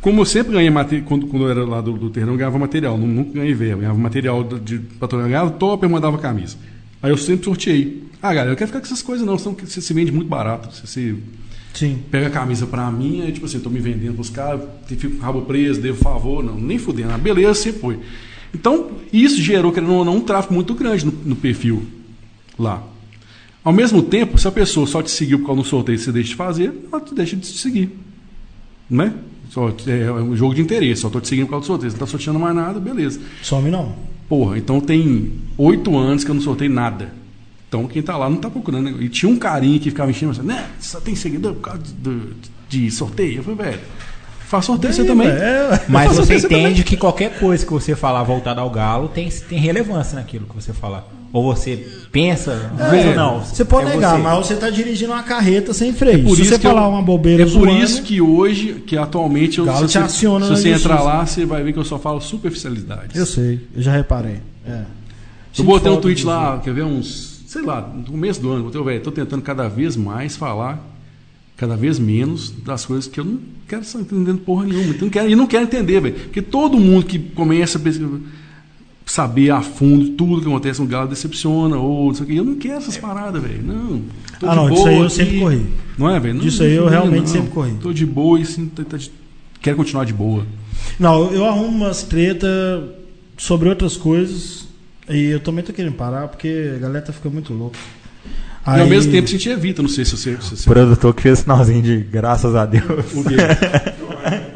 Como 0.00 0.20
eu 0.20 0.24
sempre 0.24 0.52
ganhei 0.54 0.70
material, 0.70 1.06
quando, 1.06 1.26
quando 1.26 1.44
eu 1.44 1.50
era 1.50 1.64
lá 1.64 1.80
do, 1.80 1.92
do 1.92 2.10
terreno, 2.10 2.32
eu 2.32 2.36
ganhava 2.38 2.58
material. 2.58 2.98
Não, 2.98 3.06
nunca 3.06 3.32
ganhei 3.34 3.54
verba. 3.54 3.74
Eu 3.74 3.80
ganhava 3.82 3.98
material 3.98 4.42
de, 4.42 4.78
patrulha. 4.78 5.24
Ganhava 5.28 5.50
top, 5.50 5.84
eu 5.84 5.90
mandava 5.90 6.18
camisa. 6.18 6.56
Aí 7.02 7.10
eu 7.10 7.16
sempre 7.16 7.44
sorteei. 7.44 8.02
Ah, 8.20 8.34
galera, 8.34 8.52
eu 8.52 8.56
quero 8.56 8.68
ficar 8.68 8.80
com 8.80 8.86
essas 8.86 9.00
coisas 9.02 9.24
não, 9.26 9.38
senão 9.38 9.54
você 9.54 9.80
se 9.80 9.94
vende 9.94 10.10
muito 10.10 10.28
barato. 10.28 10.74
Você 10.74 10.86
se 10.86 11.16
Sim. 11.72 11.98
pega 12.10 12.26
a 12.26 12.30
camisa 12.30 12.66
pra 12.66 12.90
mim, 12.90 13.22
aí 13.22 13.32
tipo 13.32 13.46
assim, 13.46 13.58
eu 13.58 13.62
tô 13.62 13.70
me 13.70 13.78
vendendo 13.78 14.14
pros 14.14 14.28
caras, 14.28 14.60
fico 14.86 15.16
com 15.16 15.18
o 15.18 15.20
rabo 15.20 15.42
preso, 15.42 15.80
devo 15.80 15.98
favor, 16.02 16.42
não, 16.42 16.56
nem 16.58 16.78
fudendo. 16.78 17.12
Ah, 17.12 17.18
beleza, 17.18 17.54
sempre 17.54 17.80
foi. 17.80 17.98
Então, 18.54 18.90
isso 19.12 19.40
gerou, 19.40 19.72
querendo 19.72 19.92
ou 19.94 20.04
não, 20.04 20.16
um 20.16 20.20
tráfego 20.20 20.54
muito 20.54 20.74
grande 20.74 21.06
no, 21.06 21.12
no 21.24 21.36
perfil 21.36 21.82
lá. 22.58 22.82
Ao 23.62 23.72
mesmo 23.72 24.02
tempo, 24.02 24.38
se 24.38 24.48
a 24.48 24.52
pessoa 24.52 24.86
só 24.86 25.02
te 25.02 25.10
seguiu 25.10 25.38
por 25.40 25.46
causa 25.48 25.62
do 25.62 25.68
sorteio 25.68 25.96
e 25.96 25.98
você 25.98 26.10
deixa 26.10 26.30
de 26.30 26.34
fazer, 26.34 26.72
ela 26.90 27.00
te 27.00 27.14
deixa 27.14 27.36
de 27.36 27.42
te 27.42 27.58
seguir. 27.58 27.90
Não 28.88 29.04
é? 29.04 29.12
Só, 29.50 29.68
é 29.86 30.12
um 30.12 30.34
jogo 30.36 30.54
de 30.54 30.62
interesse, 30.62 31.00
só 31.02 31.08
estou 31.08 31.20
te 31.20 31.28
seguindo 31.28 31.46
por 31.46 31.52
causa 31.52 31.64
do 31.64 31.66
sorteio. 31.66 31.90
Você 31.90 31.96
não 31.98 32.04
está 32.04 32.10
sorteando 32.10 32.38
mais 32.38 32.54
nada, 32.56 32.80
beleza. 32.80 33.20
Some 33.42 33.70
não. 33.70 33.94
Porra, 34.28 34.56
então 34.58 34.80
tem 34.80 35.32
oito 35.58 35.96
anos 35.96 36.24
que 36.24 36.30
eu 36.30 36.34
não 36.34 36.42
sorteio 36.42 36.70
nada. 36.70 37.12
Então 37.68 37.86
quem 37.86 38.00
tá 38.02 38.16
lá 38.16 38.28
não 38.30 38.36
tá 38.38 38.48
procurando. 38.50 38.90
né? 38.90 38.96
E 39.00 39.08
tinha 39.08 39.30
um 39.30 39.36
carinha 39.36 39.78
que 39.78 39.90
ficava 39.90 40.10
enchendo, 40.10 40.32
assim, 40.32 40.42
né? 40.42 40.68
Só 40.80 40.98
tem 41.00 41.14
seguidor 41.14 41.54
por 41.54 41.60
causa 41.62 41.82
de, 41.82 41.92
de- 42.68 42.86
de 42.86 42.90
sorteio. 42.90 43.38
Eu 43.38 43.42
falei, 43.44 43.58
velho, 43.72 43.80
faz 44.50 44.64
sorteio 44.64 44.92
você 44.92 45.04
também. 45.04 45.28
é, 45.28 45.80
Mas 45.88 46.14
Faz 46.14 46.26
você 46.26 46.34
entende 46.36 46.82
que 46.84 46.96
qualquer 46.96 47.38
coisa 47.38 47.64
que 47.64 47.72
você 47.72 47.94
falar 47.94 48.22
voltada 48.24 48.60
ao 48.60 48.68
galo 48.68 49.08
tem, 49.08 49.28
tem 49.28 49.58
relevância 49.58 50.16
naquilo 50.18 50.46
que 50.46 50.54
você 50.54 50.72
falar. 50.72 51.06
Ou 51.32 51.44
você 51.54 51.86
pensa, 52.10 52.72
É, 52.76 53.08
ou 53.10 53.14
não. 53.14 53.40
Você 53.44 53.64
pode 53.64 53.86
é 53.88 53.94
negar, 53.94 54.16
você. 54.16 54.22
mas 54.22 54.46
você 54.46 54.56
tá 54.56 54.68
dirigindo 54.68 55.12
uma 55.12 55.22
carreta 55.22 55.72
sem 55.72 55.92
freio. 55.92 56.24
Por 56.24 56.34
Se 56.34 56.42
isso 56.42 56.50
você 56.50 56.58
que 56.58 56.66
eu- 56.66 56.72
falar 56.72 56.88
uma 56.88 57.00
bobeira 57.00 57.44
É 57.44 57.46
por 57.46 57.52
zoando, 57.52 57.70
isso 57.84 58.02
que 58.02 58.20
hoje, 58.20 58.82
que 58.84 58.98
atualmente, 58.98 59.58
eu, 59.60 59.64
Galo 59.64 59.78
se 59.86 59.86
te 59.86 59.92
você, 59.92 59.98
aciona 59.98 60.46
se 60.46 60.50
você 60.62 60.70
entrar 60.72 61.00
lá, 61.02 61.24
você 61.24 61.46
vai 61.46 61.62
ver 61.62 61.72
que 61.72 61.78
eu 61.78 61.84
só 61.84 62.00
falo 62.00 62.20
superficialidades. 62.20 63.14
Eu 63.14 63.24
sei, 63.26 63.60
eu 63.76 63.80
já 63.80 63.92
reparei. 63.92 64.40
É. 64.66 64.80
Eu 65.56 65.64
botei 65.64 65.90
um 65.92 66.00
tweet 66.00 66.26
lá, 66.26 66.58
quer 66.58 66.74
ver, 66.74 66.82
uns, 66.82 67.42
sei 67.46 67.62
lá, 67.62 67.80
no 67.80 68.02
começo 68.02 68.40
do 68.40 68.50
ano, 68.50 68.64
botei, 68.64 68.82
velho, 68.82 69.00
tô 69.00 69.12
tentando 69.12 69.42
cada 69.42 69.68
vez 69.68 69.94
mais 69.96 70.36
falar, 70.36 70.84
cada 71.60 71.76
vez 71.76 71.98
menos 71.98 72.50
das 72.64 72.86
coisas 72.86 73.06
que 73.06 73.20
eu 73.20 73.24
não 73.26 73.38
quero 73.68 73.82
estar 73.82 74.00
entendendo 74.00 74.38
porra 74.38 74.64
nenhuma. 74.64 74.94
Então, 74.94 75.02
não 75.02 75.10
quero, 75.10 75.28
e 75.28 75.36
não 75.36 75.46
quero 75.46 75.64
entender, 75.64 76.00
velho. 76.00 76.14
Porque 76.14 76.40
todo 76.40 76.80
mundo 76.80 77.04
que 77.04 77.18
começa 77.18 77.76
a 77.78 77.82
saber 79.04 79.50
a 79.50 79.60
fundo 79.60 80.08
tudo 80.10 80.40
que 80.40 80.46
acontece 80.48 80.80
no 80.80 80.86
Galo 80.86 81.08
decepciona, 81.08 81.76
ou 81.76 82.06
não 82.06 82.14
sei 82.14 82.24
o 82.24 82.26
que. 82.28 82.36
Eu 82.36 82.44
não 82.44 82.54
quero 82.54 82.76
essas 82.78 82.96
paradas, 82.96 83.42
velho. 83.42 83.62
Não. 83.62 84.00
Ah, 84.42 84.54
não, 84.54 84.68
boa 84.68 84.70
disso 84.70 84.88
aí 84.88 84.96
eu 84.98 85.04
aqui. 85.04 85.14
sempre 85.14 85.38
corri. 85.40 85.66
Não 85.98 86.08
é, 86.10 86.18
velho? 86.18 86.34
Não, 86.34 86.40
Disso 86.40 86.62
aí 86.62 86.72
eu 86.74 86.84
não, 86.84 86.90
realmente 86.90 87.20
não. 87.20 87.26
sempre 87.26 87.50
corri. 87.50 87.74
Tô 87.82 87.92
de 87.92 88.06
boa 88.06 88.40
e 88.40 88.46
sim, 88.46 88.66
tá- 88.66 88.82
tá 88.84 88.96
de- 88.96 89.12
quero 89.60 89.76
continuar 89.76 90.06
de 90.06 90.14
boa. 90.14 90.46
Não, 90.98 91.30
eu 91.30 91.44
arrumo 91.44 91.68
umas 91.76 92.02
treta 92.04 92.48
sobre 93.36 93.68
outras 93.68 93.98
coisas 93.98 94.66
e 95.10 95.24
eu 95.26 95.40
também 95.40 95.62
tô 95.62 95.74
querendo 95.74 95.92
parar 95.94 96.28
porque 96.28 96.72
a 96.76 96.78
galera 96.78 97.04
tá 97.04 97.12
ficando 97.12 97.34
muito 97.34 97.52
louca. 97.52 97.78
E 98.78 98.80
ao 98.82 98.86
mesmo 98.86 99.10
tempo 99.12 99.26
a 99.28 99.30
gente 99.30 99.48
evita, 99.48 99.82
não 99.82 99.88
sei 99.88 100.04
se 100.04 100.16
você. 100.16 100.36
Se 100.40 100.66
O 100.66 100.70
produtor 100.72 101.14
que 101.14 101.22
fez 101.22 101.40
sinalzinho 101.40 101.82
de 101.82 101.96
graças 101.98 102.54
a 102.54 102.64
Deus. 102.66 102.84
o 103.14 103.24
quê? 103.24 103.36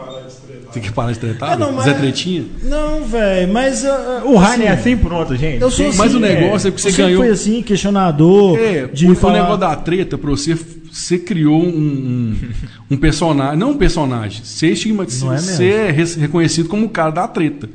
Tem 0.73 0.83
que 0.83 0.91
parar 0.91 1.13
de 1.13 1.21
tretar? 1.21 1.53
Ah, 1.53 1.57
não, 1.57 1.73
mas- 1.73 1.85
Zé 1.85 1.95
Tretinha? 1.95 2.45
Não, 2.65 3.05
velho, 3.05 3.53
mas. 3.53 3.85
ah, 3.85 4.23
O 4.25 4.35
Rainer 4.37 4.67
é 4.67 4.71
assim 4.73 4.97
pronto, 4.97 5.37
gente. 5.37 5.63
Eu 5.63 5.71
sou 5.71 5.87
assim, 5.89 5.97
Mas 5.99 6.13
o 6.15 6.17
é. 6.17 6.21
negócio 6.21 6.67
é 6.67 6.71
que 6.73 6.81
você 6.81 6.89
Eu 6.89 7.07
ganhou. 7.07 7.23
fui 7.23 7.31
assim, 7.31 7.63
questionador. 7.63 8.59
É, 8.59 8.87
de 8.89 9.07
o, 9.07 9.13
o 9.13 9.15
falar... 9.15 9.35
negócio 9.35 9.59
da 9.59 9.77
treta 9.77 10.19
pra 10.19 10.31
você, 10.31 10.59
você 10.91 11.17
criou 11.17 11.63
um, 11.63 11.69
um, 11.69 12.37
um 12.91 12.97
personagem. 12.97 13.57
Não 13.57 13.71
um 13.71 13.77
personagem. 13.77 14.41
Você, 14.43 14.67
estigma, 14.71 15.07
Não 15.21 15.33
é 15.33 15.39
você 15.39 15.65
é 15.67 15.91
re- 15.93 16.21
reconhecido 16.21 16.69
como 16.69 16.87
o 16.87 16.89
cara 16.89 17.11
da 17.13 17.29
treta. 17.29 17.69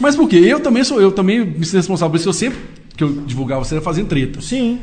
Mas 0.00 0.16
por 0.16 0.28
quê? 0.28 0.38
Eu 0.38 0.58
também 0.58 0.82
sou, 0.82 1.00
eu 1.00 1.12
também 1.12 1.44
me 1.44 1.64
sinto 1.64 1.76
responsável 1.76 2.10
por 2.10 2.16
isso. 2.16 2.28
Eu 2.28 2.32
sempre 2.32 2.58
que 2.96 3.04
eu 3.04 3.12
divulgava 3.24 3.64
você 3.64 3.76
era 3.76 3.82
fazendo 3.82 4.08
treta. 4.08 4.40
Sim. 4.40 4.80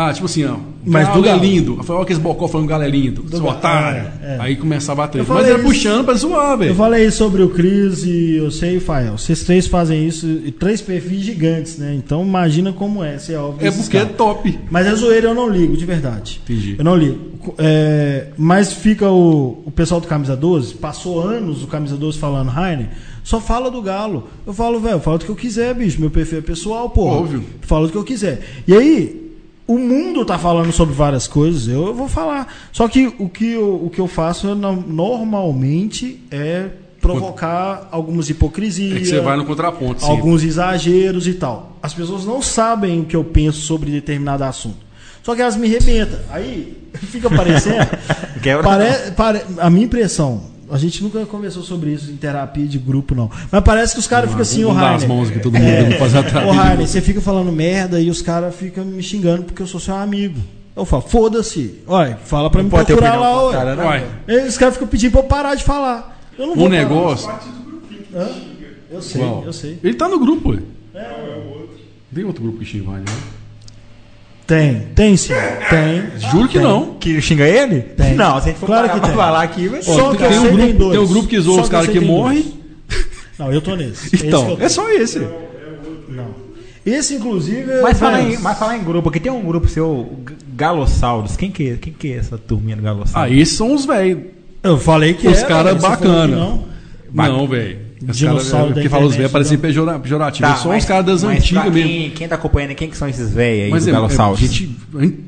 Ah, 0.00 0.12
tipo 0.12 0.26
assim, 0.26 0.44
ó. 0.44 0.54
Mas 0.86 1.08
do 1.08 1.26
é 1.28 1.36
lindo. 1.36 1.74
Eu 1.76 1.82
falei, 1.82 2.02
ó, 2.02 2.04
que 2.04 2.12
esse 2.12 2.20
bocó 2.20 2.46
falando 2.46 2.68
Galo 2.68 2.84
é 2.84 2.88
lindo. 2.88 3.20
Do 3.22 3.36
seu 3.36 3.44
otário. 3.46 4.10
é, 4.22 4.34
é. 4.34 4.38
Aí 4.38 4.54
começava 4.54 5.02
a 5.04 5.08
treta. 5.08 5.28
Eu 5.28 5.34
Mas 5.34 5.44
era 5.46 5.58
isso- 5.58 5.66
puxando 5.66 6.04
pra 6.04 6.14
zoar, 6.14 6.52
Eu 6.52 6.58
velho. 6.58 6.74
falei 6.76 7.10
sobre 7.10 7.42
o 7.42 7.48
Cris 7.50 8.04
e 8.04 8.36
eu 8.36 8.48
sei 8.50 8.78
Fael. 8.78 9.18
Vocês 9.18 9.42
três 9.42 9.66
fazem 9.66 10.06
isso 10.06 10.24
e 10.26 10.52
três 10.52 10.80
perfis 10.80 11.20
gigantes, 11.22 11.78
né? 11.78 11.94
Então 11.96 12.22
imagina 12.22 12.72
como 12.72 13.02
é, 13.02 13.18
se 13.18 13.34
é 13.34 13.38
óbvio. 13.38 13.66
É 13.66 13.70
porque 13.72 13.96
é 13.96 14.04
top. 14.04 14.56
Mas 14.70 14.86
a 14.86 14.94
zoeira 14.94 15.28
eu 15.28 15.34
não 15.34 15.48
ligo, 15.48 15.76
de 15.76 15.84
verdade. 15.84 16.40
Entendi. 16.44 16.76
Eu 16.78 16.84
não 16.84 16.94
ligo. 16.96 17.18
É, 17.58 18.28
mas 18.38 18.72
fica 18.72 19.10
o, 19.10 19.62
o 19.66 19.70
pessoal 19.72 20.00
do 20.00 20.06
Camisa 20.06 20.36
12, 20.36 20.74
passou 20.74 21.20
anos 21.26 21.62
o 21.62 21.66
Camisa 21.66 21.96
12 21.96 22.18
falando, 22.18 22.48
Rainer, 22.50 22.88
só 23.24 23.40
fala 23.40 23.68
do 23.70 23.82
Galo. 23.82 24.28
Eu 24.46 24.52
falo, 24.54 24.78
velho, 24.80 25.00
fala 25.00 25.18
do 25.18 25.24
que 25.24 25.30
eu 25.30 25.36
quiser, 25.36 25.74
bicho. 25.74 26.00
Meu 26.00 26.10
perfil 26.10 26.38
é 26.38 26.42
pessoal, 26.42 26.88
pô. 26.88 27.04
Óbvio. 27.06 27.42
Falo 27.62 27.86
do 27.86 27.92
que 27.92 27.98
eu 27.98 28.04
quiser. 28.04 28.40
E 28.66 28.72
aí, 28.74 29.27
o 29.68 29.78
mundo 29.78 30.24
tá 30.24 30.36
falando 30.38 30.72
sobre 30.72 30.94
várias 30.94 31.28
coisas, 31.28 31.68
eu, 31.68 31.86
eu 31.86 31.94
vou 31.94 32.08
falar. 32.08 32.52
Só 32.72 32.88
que 32.88 33.06
o 33.18 33.28
que 33.28 33.52
eu, 33.52 33.84
o 33.84 33.90
que 33.90 34.00
eu 34.00 34.08
faço 34.08 34.54
no- 34.54 34.82
normalmente 34.86 36.20
é 36.30 36.66
provocar 37.00 37.88
algumas 37.92 38.28
hipocrisias. 38.28 38.96
É 38.96 38.98
que 39.00 39.06
você 39.06 39.20
vai 39.20 39.36
no 39.36 39.44
contraponto. 39.44 40.00
sim. 40.02 40.10
alguns 40.10 40.42
exageros 40.42 41.26
e 41.28 41.34
tal. 41.34 41.76
As 41.82 41.94
pessoas 41.94 42.24
não 42.24 42.42
sabem 42.42 43.00
o 43.00 43.04
que 43.04 43.14
eu 43.14 43.22
penso 43.22 43.60
sobre 43.60 43.90
determinado 43.90 44.42
assunto. 44.42 44.88
Só 45.22 45.34
que 45.34 45.42
elas 45.42 45.56
me 45.56 45.68
rebentam. 45.68 46.18
Aí 46.30 46.76
fica 46.94 47.28
parecendo. 47.30 47.86
Quebra 48.42 48.62
pare, 48.62 49.10
pare- 49.12 49.42
a 49.58 49.68
minha 49.70 49.84
impressão, 49.84 50.42
a 50.70 50.78
gente 50.78 51.02
nunca 51.02 51.24
conversou 51.26 51.62
sobre 51.62 51.90
isso 51.92 52.10
em 52.10 52.16
terapia 52.16 52.66
de 52.66 52.78
grupo, 52.78 53.14
não. 53.14 53.30
Mas 53.50 53.62
parece 53.62 53.94
que 53.94 54.00
os 54.00 54.06
caras 54.06 54.28
ficam 54.30 54.42
assim, 54.42 54.64
ô 54.64 54.72
dar 54.72 54.94
as 54.94 55.02
Rainer. 55.02 55.08
mãos 55.08 55.28
aqui 55.30 55.40
todo 55.40 55.58
mundo, 55.58 55.82
vamos 55.82 55.96
fazer 55.96 56.18
a 56.18 56.46
Ô 56.46 56.50
Rainer, 56.52 56.86
você 56.86 57.00
fica 57.00 57.20
falando 57.20 57.50
merda 57.52 58.00
e 58.00 58.10
os 58.10 58.20
caras 58.22 58.54
ficam 58.54 58.84
me 58.84 59.02
xingando 59.02 59.44
porque 59.44 59.62
eu 59.62 59.66
sou 59.66 59.80
seu 59.80 59.94
amigo. 59.96 60.38
Eu 60.76 60.84
falo, 60.84 61.02
foda-se. 61.02 61.80
Olha, 61.86 62.16
fala 62.24 62.48
pra 62.50 62.62
me 62.62 62.70
pode 62.70 62.86
ter 62.86 62.96
procurar 62.96 63.18
lá, 63.18 63.46
ué. 63.46 63.52
cara, 63.52 63.74
né? 63.74 64.04
Aí 64.28 64.46
Os 64.46 64.56
caras 64.56 64.74
ficam 64.74 64.86
pedindo 64.88 65.10
pra 65.12 65.20
eu 65.20 65.24
parar 65.24 65.54
de 65.56 65.64
falar. 65.64 66.20
Eu 66.38 66.46
não 66.46 66.54
vou 66.54 66.68
parar. 66.68 66.78
negócio. 66.82 67.30
Hã? 68.14 68.28
Eu 68.90 69.02
sei, 69.02 69.20
Qual? 69.20 69.42
eu 69.44 69.52
sei. 69.52 69.78
Ele 69.82 69.94
tá 69.94 70.08
no 70.08 70.18
grupo, 70.20 70.50
ué. 70.50 70.58
É 70.94 71.00
o 71.44 71.48
outro. 71.50 71.78
Tem 72.14 72.24
outro 72.24 72.42
grupo 72.42 72.58
que 72.60 72.64
xinga, 72.64 72.92
né? 72.92 73.04
Tem, 74.48 74.80
tem 74.94 75.16
sim. 75.16 75.34
Tem. 75.68 76.04
Juro 76.30 76.48
que 76.48 76.54
Tem. 76.54 76.62
não. 76.66 76.94
Que 76.94 77.20
xinga 77.20 77.46
ele? 77.46 77.82
Tem. 77.82 78.14
Não, 78.14 78.40
se 78.40 78.48
a 78.48 78.52
gente 78.52 78.58
for 78.58 78.66
Claro 78.66 78.88
que 78.88 78.98
pra 78.98 79.08
tem. 79.08 79.16
falar 79.16 79.42
aqui, 79.42 79.68
vai 79.68 79.82
ser. 79.82 79.92
Só 79.92 80.14
que 80.14 80.22
eu 80.24 80.28
tem, 80.30 80.38
um 80.38 80.42
grupo, 80.42 80.56
tem 80.56 80.90
tem 80.90 80.98
um 81.00 81.06
grupo 81.06 81.28
que 81.28 81.38
zoa 81.38 81.60
os 81.60 81.66
que 81.66 81.70
caras 81.70 81.86
que 81.88 81.98
tem 81.98 82.08
morrem. 82.08 82.54
Não, 83.38 83.52
eu 83.52 83.60
tô 83.60 83.76
nesse. 83.76 84.06
Esse 84.06 84.16
que 84.16 84.26
Então, 84.26 84.56
é 84.58 84.68
só 84.68 84.88
esse. 84.90 85.18
Não. 86.08 86.48
Esse, 86.84 87.14
inclusive. 87.16 87.70
é- 87.70 87.82
Mas 87.82 87.98
falar, 87.98 88.22
em, 88.22 88.38
mas 88.38 88.58
falar 88.58 88.76
em 88.78 88.82
grupo, 88.82 89.10
aqui 89.10 89.20
tem 89.20 89.30
um 89.30 89.42
grupo 89.42 89.68
seu, 89.68 90.18
Galossauros. 90.56 91.36
Quem 91.36 91.50
que 91.50 91.68
é, 91.72 91.76
quem 91.76 91.92
que 91.92 92.12
é 92.12 92.16
essa 92.16 92.38
turminha 92.38 92.74
do 92.76 92.80
Ah, 92.80 92.84
Galossauros? 92.94 93.36
esses 93.36 93.54
são 93.56 93.74
os 93.74 93.84
velhos. 93.84 94.22
Eu 94.62 94.78
falei 94.78 95.12
que 95.14 95.28
Os 95.28 95.38
era, 95.38 95.46
caras 95.46 95.80
bacana. 95.82 96.26
que 96.34 96.40
Não. 96.40 96.64
Não, 97.12 97.46
velho. 97.46 97.78
Os 98.06 98.16
Dinossauro 98.16 98.58
caras 98.66 98.74
da 98.76 98.82
que 98.82 98.88
falam 98.88 99.06
os 99.08 99.14
velhos 99.16 99.32
parecem 99.32 99.56
não. 99.56 99.62
pejora- 99.62 99.98
pejorativos. 99.98 100.50
Tá, 100.50 100.56
São 100.56 100.70
mas- 100.70 100.82
os 100.84 100.88
caras 100.88 101.06
das 101.06 101.22
mas 101.24 101.38
antigas 101.38 101.72
mesmo. 101.72 102.10
Quem, 102.12 102.28
tá 102.28 102.34
acompanhando, 102.36 102.74
quem 102.74 102.88
que 102.90 102.96
são 102.96 103.08
esses 103.08 103.30
velhos 103.32 103.64
aí 103.64 103.70
Mas 103.70 103.84
do 103.84 103.90
é, 103.90 103.92
é 103.92 104.36
gente, 104.36 104.76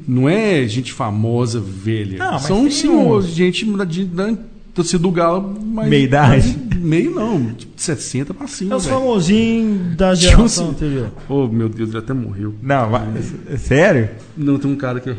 não 0.06 0.28
é 0.28 0.68
gente 0.68 0.92
famosa, 0.92 1.60
velha. 1.60 2.18
Não, 2.18 2.32
mas 2.32 2.42
São 2.42 2.70
senhores, 2.70 3.26
uns. 3.26 3.34
gente 3.34 3.64
da, 3.76 3.84
de- 3.84 4.04
da 4.04 4.34
torcida 4.74 4.98
do 4.98 5.10
Galo. 5.10 5.58
Mas, 5.64 5.88
Meia 5.88 6.04
idade? 6.04 6.56
mas 6.68 6.78
Meio 6.80 7.10
não, 7.10 7.52
tipo, 7.54 7.72
60 7.76 8.32
pra 8.32 8.44
É 8.44 8.48
cima, 8.48 8.76
os 8.76 8.84
velho. 8.86 8.98
famosinhos 8.98 9.96
da 9.96 10.14
Tipo 10.16 10.30
geração 10.36 10.44
assim. 10.66 10.70
anterior. 10.70 11.12
Oh, 11.28 11.46
meu 11.48 11.68
Deus, 11.68 11.90
ele 11.90 11.98
até 11.98 12.12
morreu. 12.14 12.54
Não, 12.62 12.88
vai, 12.88 13.02
é 13.50 13.56
sério? 13.56 14.08
Não, 14.36 14.58
tem 14.58 14.70
um 14.70 14.76
cara 14.76 14.98
que. 15.00 15.10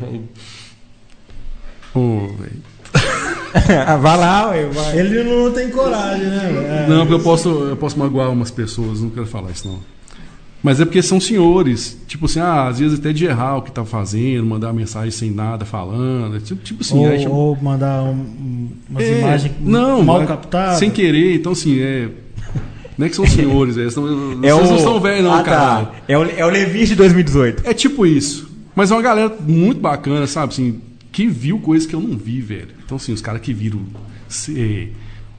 Ô, 1.94 2.28
velho. 2.40 2.71
Vai 4.02 4.18
lá, 4.18 4.50
ué, 4.50 4.66
vai. 4.68 5.00
Ele 5.00 5.24
não 5.24 5.52
tem 5.52 5.70
coragem, 5.70 6.26
né? 6.26 6.86
É. 6.86 6.90
Não, 6.90 7.00
porque 7.06 7.14
eu 7.16 7.20
posso, 7.24 7.50
eu 7.50 7.76
posso 7.78 7.98
magoar 8.00 8.32
umas 8.32 8.52
pessoas, 8.52 9.02
não 9.02 9.10
quero 9.10 9.26
falar 9.26 9.52
isso 9.52 9.68
não. 9.68 9.80
Mas 10.64 10.80
é 10.80 10.86
porque 10.86 11.02
são 11.02 11.20
senhores. 11.20 11.98
Tipo 12.08 12.26
assim, 12.28 12.40
ah, 12.40 12.68
às 12.68 12.78
vezes 12.80 13.00
até 13.00 13.12
de 13.12 13.26
errar 13.26 13.58
o 13.58 13.62
que 13.64 13.72
tá 13.72 13.84
fazendo, 13.84 14.46
mandar 14.46 14.72
mensagem 14.72 15.10
sem 15.10 15.32
nada 15.32 15.66
falando. 15.66 16.40
Tipo, 16.40 16.62
tipo 16.64 16.82
assim, 16.84 17.00
ou, 17.00 17.12
aí, 17.12 17.20
tipo, 17.20 17.32
ou 17.34 17.58
mandar 17.60 18.04
um- 18.04 18.12
um- 18.12 18.70
umas 18.90 19.04
é, 19.04 19.20
imagens 19.20 19.54
não, 19.60 20.04
mal 20.04 20.24
captadas. 20.26 20.78
Sem 20.78 20.92
querer, 20.92 21.36
então 21.36 21.54
assim, 21.54 21.80
é. 21.80 22.10
Não 22.96 23.08
é 23.08 23.10
que 23.10 23.16
são 23.16 23.26
senhores, 23.28 23.76
é, 23.76 23.90
são, 23.90 24.06
É 24.44 24.52
vocês 24.54 24.70
o... 24.70 24.74
não 24.74 24.80
são 24.80 25.00
velhos, 25.00 25.24
não, 25.24 25.34
ah, 25.34 25.42
cara. 25.42 25.86
tá. 25.86 25.92
É 26.08 26.16
o, 26.16 26.24
é 26.26 26.46
o 26.46 26.50
Levis 26.50 26.90
de 26.90 26.96
2018. 26.96 27.64
É 27.68 27.74
tipo 27.74 28.06
isso. 28.06 28.48
Mas 28.76 28.92
é 28.92 28.96
uma 28.96 29.02
galera 29.02 29.36
muito 29.40 29.82
bacana, 29.82 30.28
sabe? 30.28 30.54
Assim, 30.54 30.80
que 31.12 31.28
viu 31.28 31.60
coisas 31.60 31.88
que 31.88 31.94
eu 31.96 32.02
não 32.02 32.18
vi, 32.18 32.40
velho. 32.42 32.70
Então, 32.86 32.98
assim, 32.98 33.12
os 33.12 33.22
caras 33.22 33.42
que 33.42 33.54
viram 33.54 33.82
se, 34.28 34.90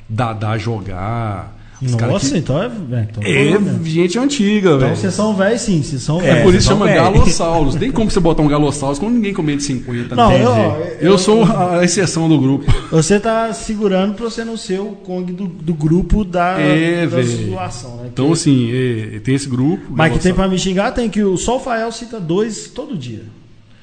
Dadá 0.08 0.58
jogar. 0.58 1.60
Os 1.84 1.96
Nossa, 1.96 2.30
que... 2.30 2.38
então 2.38 2.62
é. 2.62 2.66
é, 2.66 3.06
então, 3.10 3.22
É 3.24 3.58
né? 3.58 3.80
gente 3.82 4.16
antiga, 4.16 4.68
Então 4.68 4.78
velho. 4.78 4.94
vocês 4.96 5.12
são 5.14 5.34
velhos 5.34 5.62
sim, 5.62 5.82
vocês 5.82 6.00
são 6.00 6.20
É, 6.20 6.26
velhos. 6.26 6.42
por 6.44 6.54
isso 6.54 6.68
chama. 6.68 6.86
Galossauros. 6.86 7.74
Tem 7.74 7.90
como 7.90 8.08
você 8.08 8.20
botar 8.20 8.40
um 8.42 8.46
Galossauros 8.46 9.00
quando 9.00 9.14
ninguém 9.14 9.34
comete 9.34 9.64
50. 9.64 10.14
Não, 10.14 10.30
né? 10.30 10.44
eu, 10.44 10.48
eu, 10.50 10.96
Eu 11.12 11.18
sou 11.18 11.42
a 11.44 11.82
exceção 11.82 12.28
do 12.28 12.38
grupo. 12.38 12.66
Você 12.92 13.18
tá 13.18 13.52
segurando 13.52 14.14
pra 14.14 14.26
você 14.26 14.44
não 14.44 14.56
ser 14.56 14.78
o 14.80 14.92
Kong 14.92 15.32
do, 15.32 15.48
do 15.48 15.74
grupo 15.74 16.24
da, 16.24 16.56
É, 16.60 17.04
da 17.04 17.20
zoação, 17.20 17.96
né? 17.96 18.10
Então, 18.12 18.30
assim, 18.32 18.70
é, 18.72 19.18
tem 19.18 19.34
esse 19.34 19.48
grupo. 19.48 19.82
mas 19.90 20.12
que 20.12 20.20
tem 20.20 20.32
pra 20.32 20.46
me 20.46 20.58
xingar, 20.60 20.92
tem 20.92 21.10
que 21.10 21.24
o 21.24 21.34
o 21.34 21.58
Fael 21.58 21.90
cita 21.90 22.20
dois 22.20 22.68
todo 22.68 22.96
dia. 22.96 23.24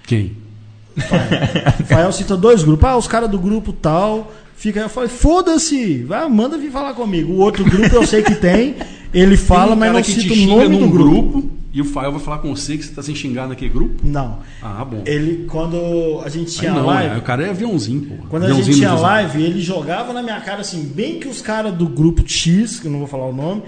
Quem? 0.07 0.31
O 1.79 1.83
Fael 1.87 2.11
cita 2.11 2.35
dois 2.37 2.63
grupos. 2.63 2.85
Ah, 2.87 2.97
os 2.97 3.07
caras 3.07 3.29
do 3.29 3.39
grupo 3.39 3.73
tal 3.73 4.31
fica. 4.55 4.81
Eu 4.81 4.89
falei, 4.89 5.09
foda-se, 5.09 6.03
vai, 6.03 6.27
manda 6.29 6.57
vir 6.57 6.71
falar 6.71 6.93
comigo. 6.93 7.33
O 7.33 7.37
outro 7.37 7.63
grupo 7.63 7.95
eu 7.95 8.05
sei 8.05 8.21
que 8.21 8.35
tem, 8.35 8.75
ele 9.13 9.37
fala, 9.37 9.73
um 9.73 9.75
mas 9.75 9.93
não 9.93 10.03
cita 10.03 10.33
o 10.33 10.37
nome 10.37 10.77
do 10.77 10.89
grupo. 10.89 11.49
E 11.71 11.81
o 11.81 11.85
Fael 11.85 12.11
vai 12.11 12.19
falar 12.19 12.39
com 12.39 12.55
você 12.55 12.75
que 12.77 12.83
você 12.83 12.91
tá 12.91 13.03
sem 13.03 13.13
xingar 13.13 13.47
naquele 13.47 13.69
grupo? 13.69 14.01
Não. 14.03 14.39
Ah, 14.61 14.83
bom. 14.83 15.03
Ele, 15.05 15.45
quando 15.47 16.19
a 16.25 16.27
gente 16.27 16.49
Aí 16.49 16.57
tinha 16.57 16.73
não, 16.73 16.87
live. 16.87 17.13
é, 17.13 17.17
o 17.17 17.21
cara 17.21 17.45
é 17.45 17.49
aviãozinho, 17.51 18.01
pô. 18.01 18.15
Quando 18.27 18.43
a 18.43 18.45
Aviãozinho 18.47 18.73
gente 18.73 18.87
tinha 18.87 18.93
live, 18.95 19.43
ele 19.43 19.61
jogava 19.61 20.11
na 20.11 20.23
minha 20.23 20.41
cara 20.41 20.61
assim, 20.61 20.81
bem 20.83 21.19
que 21.19 21.27
os 21.27 21.43
caras 21.43 21.71
do 21.75 21.87
grupo 21.87 22.23
X, 22.27 22.79
que 22.79 22.87
eu 22.87 22.91
não 22.91 22.97
vou 22.97 23.07
falar 23.07 23.27
o 23.27 23.33
nome, 23.33 23.61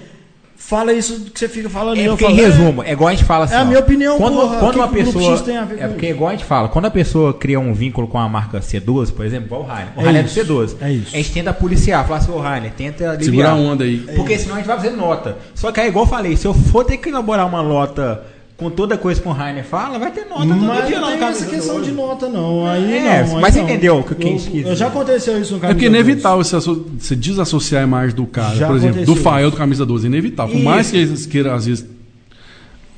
fala 0.61 0.93
isso 0.93 1.19
que 1.31 1.39
você 1.39 1.49
fica 1.49 1.69
falando. 1.69 1.97
É 1.97 2.03
eu 2.07 2.11
porque, 2.11 2.25
em 2.25 2.35
falo, 2.35 2.47
resumo, 2.47 2.83
é 2.83 2.91
igual 2.93 3.07
a 3.09 3.11
gente 3.11 3.25
fala 3.25 3.45
assim. 3.45 3.55
É 3.55 3.57
a 3.57 3.65
minha 3.65 3.79
opinião, 3.79 4.17
quando, 4.17 4.35
porra, 4.35 4.59
quando 4.59 4.69
o 4.69 4.73
que 4.73 4.79
uma 4.79 4.88
pessoa. 4.88 5.31
X 5.38 5.41
tem 5.41 5.57
a 5.57 5.65
ver 5.65 5.79
é 5.81 5.88
porque, 5.88 6.05
isso? 6.05 6.15
igual 6.15 6.29
a 6.29 6.31
gente 6.33 6.45
fala, 6.45 6.69
quando 6.69 6.85
a 6.85 6.91
pessoa 6.91 7.33
cria 7.33 7.59
um 7.59 7.73
vínculo 7.73 8.07
com 8.07 8.17
a 8.17 8.29
marca 8.29 8.59
C12, 8.59 9.11
por 9.13 9.25
exemplo, 9.25 9.47
igual 9.47 9.61
o 9.61 9.65
Rainer. 9.65 9.93
O 9.97 10.01
É 10.01 10.03
Rainer 10.03 10.21
é 10.21 10.23
do 10.23 10.29
isso, 10.29 10.39
C12. 10.39 10.75
é 10.81 10.91
isso. 10.91 11.13
A 11.13 11.17
gente 11.17 11.31
tenta 11.31 11.53
policiar, 11.53 12.05
falar 12.05 12.19
assim, 12.19 12.31
ô 12.31 12.38
Rainer, 12.39 12.71
tenta 12.71 13.11
aliviar. 13.11 13.25
Segura 13.25 13.49
a 13.49 13.55
onda 13.55 13.83
aí. 13.83 13.97
Porque 14.15 14.38
senão 14.38 14.55
a 14.55 14.57
gente 14.59 14.67
vai 14.67 14.77
fazer 14.77 14.91
nota. 14.91 15.38
Só 15.53 15.71
que 15.71 15.79
aí, 15.79 15.88
igual 15.89 16.05
eu 16.05 16.09
falei, 16.09 16.38
se 16.38 16.45
eu 16.45 16.53
for 16.53 16.85
ter 16.85 16.97
que 16.97 17.09
elaborar 17.09 17.45
uma 17.47 17.61
nota 17.63 18.23
com 18.61 18.69
toda 18.69 18.95
coisa 18.95 19.19
que 19.19 19.27
o 19.27 19.31
Rainer 19.31 19.65
fala, 19.65 19.97
vai 19.97 20.11
ter 20.11 20.25
nota 20.25 20.45
todo 20.45 20.55
Mas 20.55 20.85
dia 20.88 20.99
não 20.99 21.05
no 21.07 21.11
tem 21.13 21.19
camisa 21.19 21.39
essa 21.43 21.49
questão 21.55 21.81
de 21.81 21.91
nota, 21.91 22.29
não. 22.29 22.67
Aí 22.67 22.95
É, 22.95 23.23
não. 23.25 23.35
aí 23.35 23.41
mas 23.41 23.53
você 23.55 23.61
não. 23.61 23.69
entendeu 23.69 23.97
o 23.97 24.03
que- 24.03 24.13
que 24.13 24.27
eu, 24.27 24.35
isso 24.35 24.51
quis 24.51 24.65
eu 24.67 24.75
já 24.75 24.85
aconteceu 24.88 25.41
isso 25.41 25.53
no 25.53 25.57
É 25.57 25.61
camisa 25.61 25.73
porque 25.73 25.85
é 25.88 25.89
12. 25.89 25.99
inevitável 26.03 26.43
você, 26.43 26.59
você 26.99 27.15
desassociar 27.15 27.81
a 27.81 27.88
imagem 27.88 28.15
do 28.15 28.27
cara, 28.27 28.55
Já 28.55 28.67
por 28.67 28.75
exemplo, 28.75 29.03
do 29.03 29.15
Fael 29.15 29.47
isso. 29.47 29.51
do 29.55 29.57
camisa 29.57 29.83
12. 29.85 30.05
É 30.05 30.09
inevitável. 30.09 30.53
Por 30.55 30.63
mais 30.63 30.91
que 30.91 30.97
eles 30.97 31.25
queiram, 31.25 31.53
às 31.55 31.65
vezes. 31.65 31.85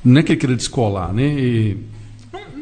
Não 0.04 0.20
é 0.20 0.22
que 0.22 0.32
ele 0.32 0.38
queira 0.40 0.54
descolar, 0.54 1.12
né? 1.14 1.24
E- 1.24 1.76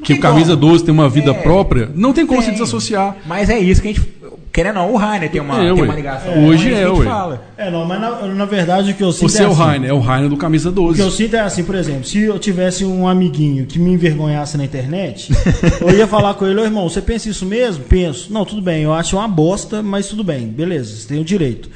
que 0.05 0.15
tem 0.15 0.19
o 0.19 0.21
camisa 0.21 0.55
como. 0.57 0.61
12 0.69 0.85
tem 0.85 0.95
uma 0.95 1.09
vida 1.09 1.33
É. 1.33 1.35
própria, 1.35 1.91
não 1.95 2.13
tem 2.13 2.25
como 2.25 2.41
se 2.41 2.47
Tem. 2.47 2.55
desassociar. 2.55 3.17
Mas 3.27 3.51
é 3.51 3.59
isso 3.59 3.83
que 3.83 3.89
a 3.89 3.93
gente. 3.93 4.09
Querendo 4.53 4.79
ou 4.81 4.87
não, 4.87 4.93
o 4.93 4.97
Rainer 4.97 5.31
tem 5.31 5.41
uma, 5.41 5.55
É, 5.55 5.73
tem 5.73 5.83
uma 5.83 5.95
ligação. 5.95 6.31
É, 6.31 6.35
com 6.35 6.47
hoje 6.47 6.75
é, 6.75 6.85
a 6.85 6.89
gente 6.89 6.99
ué. 6.99 7.05
fala. 7.07 7.43
É, 7.57 7.71
não, 7.71 7.87
mas 7.87 8.01
na, 8.01 8.27
na 8.27 8.45
verdade 8.45 8.91
o 8.91 8.95
que 8.95 9.03
eu 9.03 9.11
sinto 9.11 9.31
Você 9.31 9.43
é 9.43 9.47
o 9.49 9.53
assim, 9.53 9.61
Rainer, 9.63 9.91
é 9.91 9.93
o 9.95 9.99
Rainer 9.99 10.29
do 10.29 10.37
camisa 10.37 10.69
O 10.69 10.73
que 10.73 10.79
eu 10.79 11.07
12. 11.07 11.17
sinto 11.17 11.37
é 11.37 11.41
assim, 11.41 11.65
por 11.65 11.75
exemplo, 11.75 12.05
se 12.05 12.21
eu 12.21 12.39
tivesse 12.39 12.85
um 12.85 13.09
amiguinho 13.09 13.65
que 13.65 13.79
me 13.79 13.91
envergonhasse 13.93 14.59
na 14.59 14.65
internet, 14.65 15.33
eu 15.81 15.91
ia 15.97 16.07
falar 16.07 16.35
com 16.35 16.47
ele, 16.47 16.61
ô 16.61 16.65
irmão, 16.65 16.87
você 16.89 17.01
pensa 17.01 17.31
isso 17.31 17.47
mesmo? 17.47 17.85
Penso. 17.85 18.31
Não, 18.31 18.45
tudo 18.45 18.61
bem, 18.61 18.83
eu 18.83 18.93
acho 18.93 19.17
uma 19.17 19.27
bosta, 19.27 19.83
mas 19.83 20.09
tudo 20.09 20.23
bem, 20.23 20.49
beleza, 20.49 20.97
você 20.97 21.09
tem 21.09 21.19
o 21.19 21.25
direito. 21.25 21.71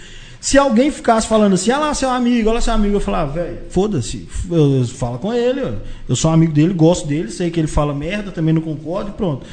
Se 0.46 0.56
alguém 0.56 0.92
ficasse 0.92 1.26
falando 1.26 1.54
assim, 1.54 1.72
ah 1.72 1.78
lá, 1.80 1.92
seu 1.92 2.08
amigo, 2.08 2.48
olha 2.48 2.54
lá, 2.54 2.60
seu 2.60 2.72
amigo, 2.72 2.94
eu 2.94 3.00
falava, 3.00 3.32
velho, 3.32 3.58
foda-se, 3.68 4.28
eu, 4.48 4.76
eu 4.76 4.86
falo 4.86 5.18
com 5.18 5.34
ele, 5.34 5.60
eu 6.08 6.14
sou 6.14 6.30
amigo 6.30 6.52
dele, 6.52 6.72
gosto 6.72 7.04
dele, 7.08 7.32
sei 7.32 7.50
que 7.50 7.58
ele 7.58 7.66
fala 7.66 7.92
merda, 7.92 8.30
também 8.30 8.54
não 8.54 8.62
concordo 8.62 9.10
e 9.10 9.12
pronto. 9.14 9.44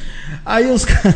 Aí 0.45 0.71
os 0.71 0.85
caras 0.85 1.15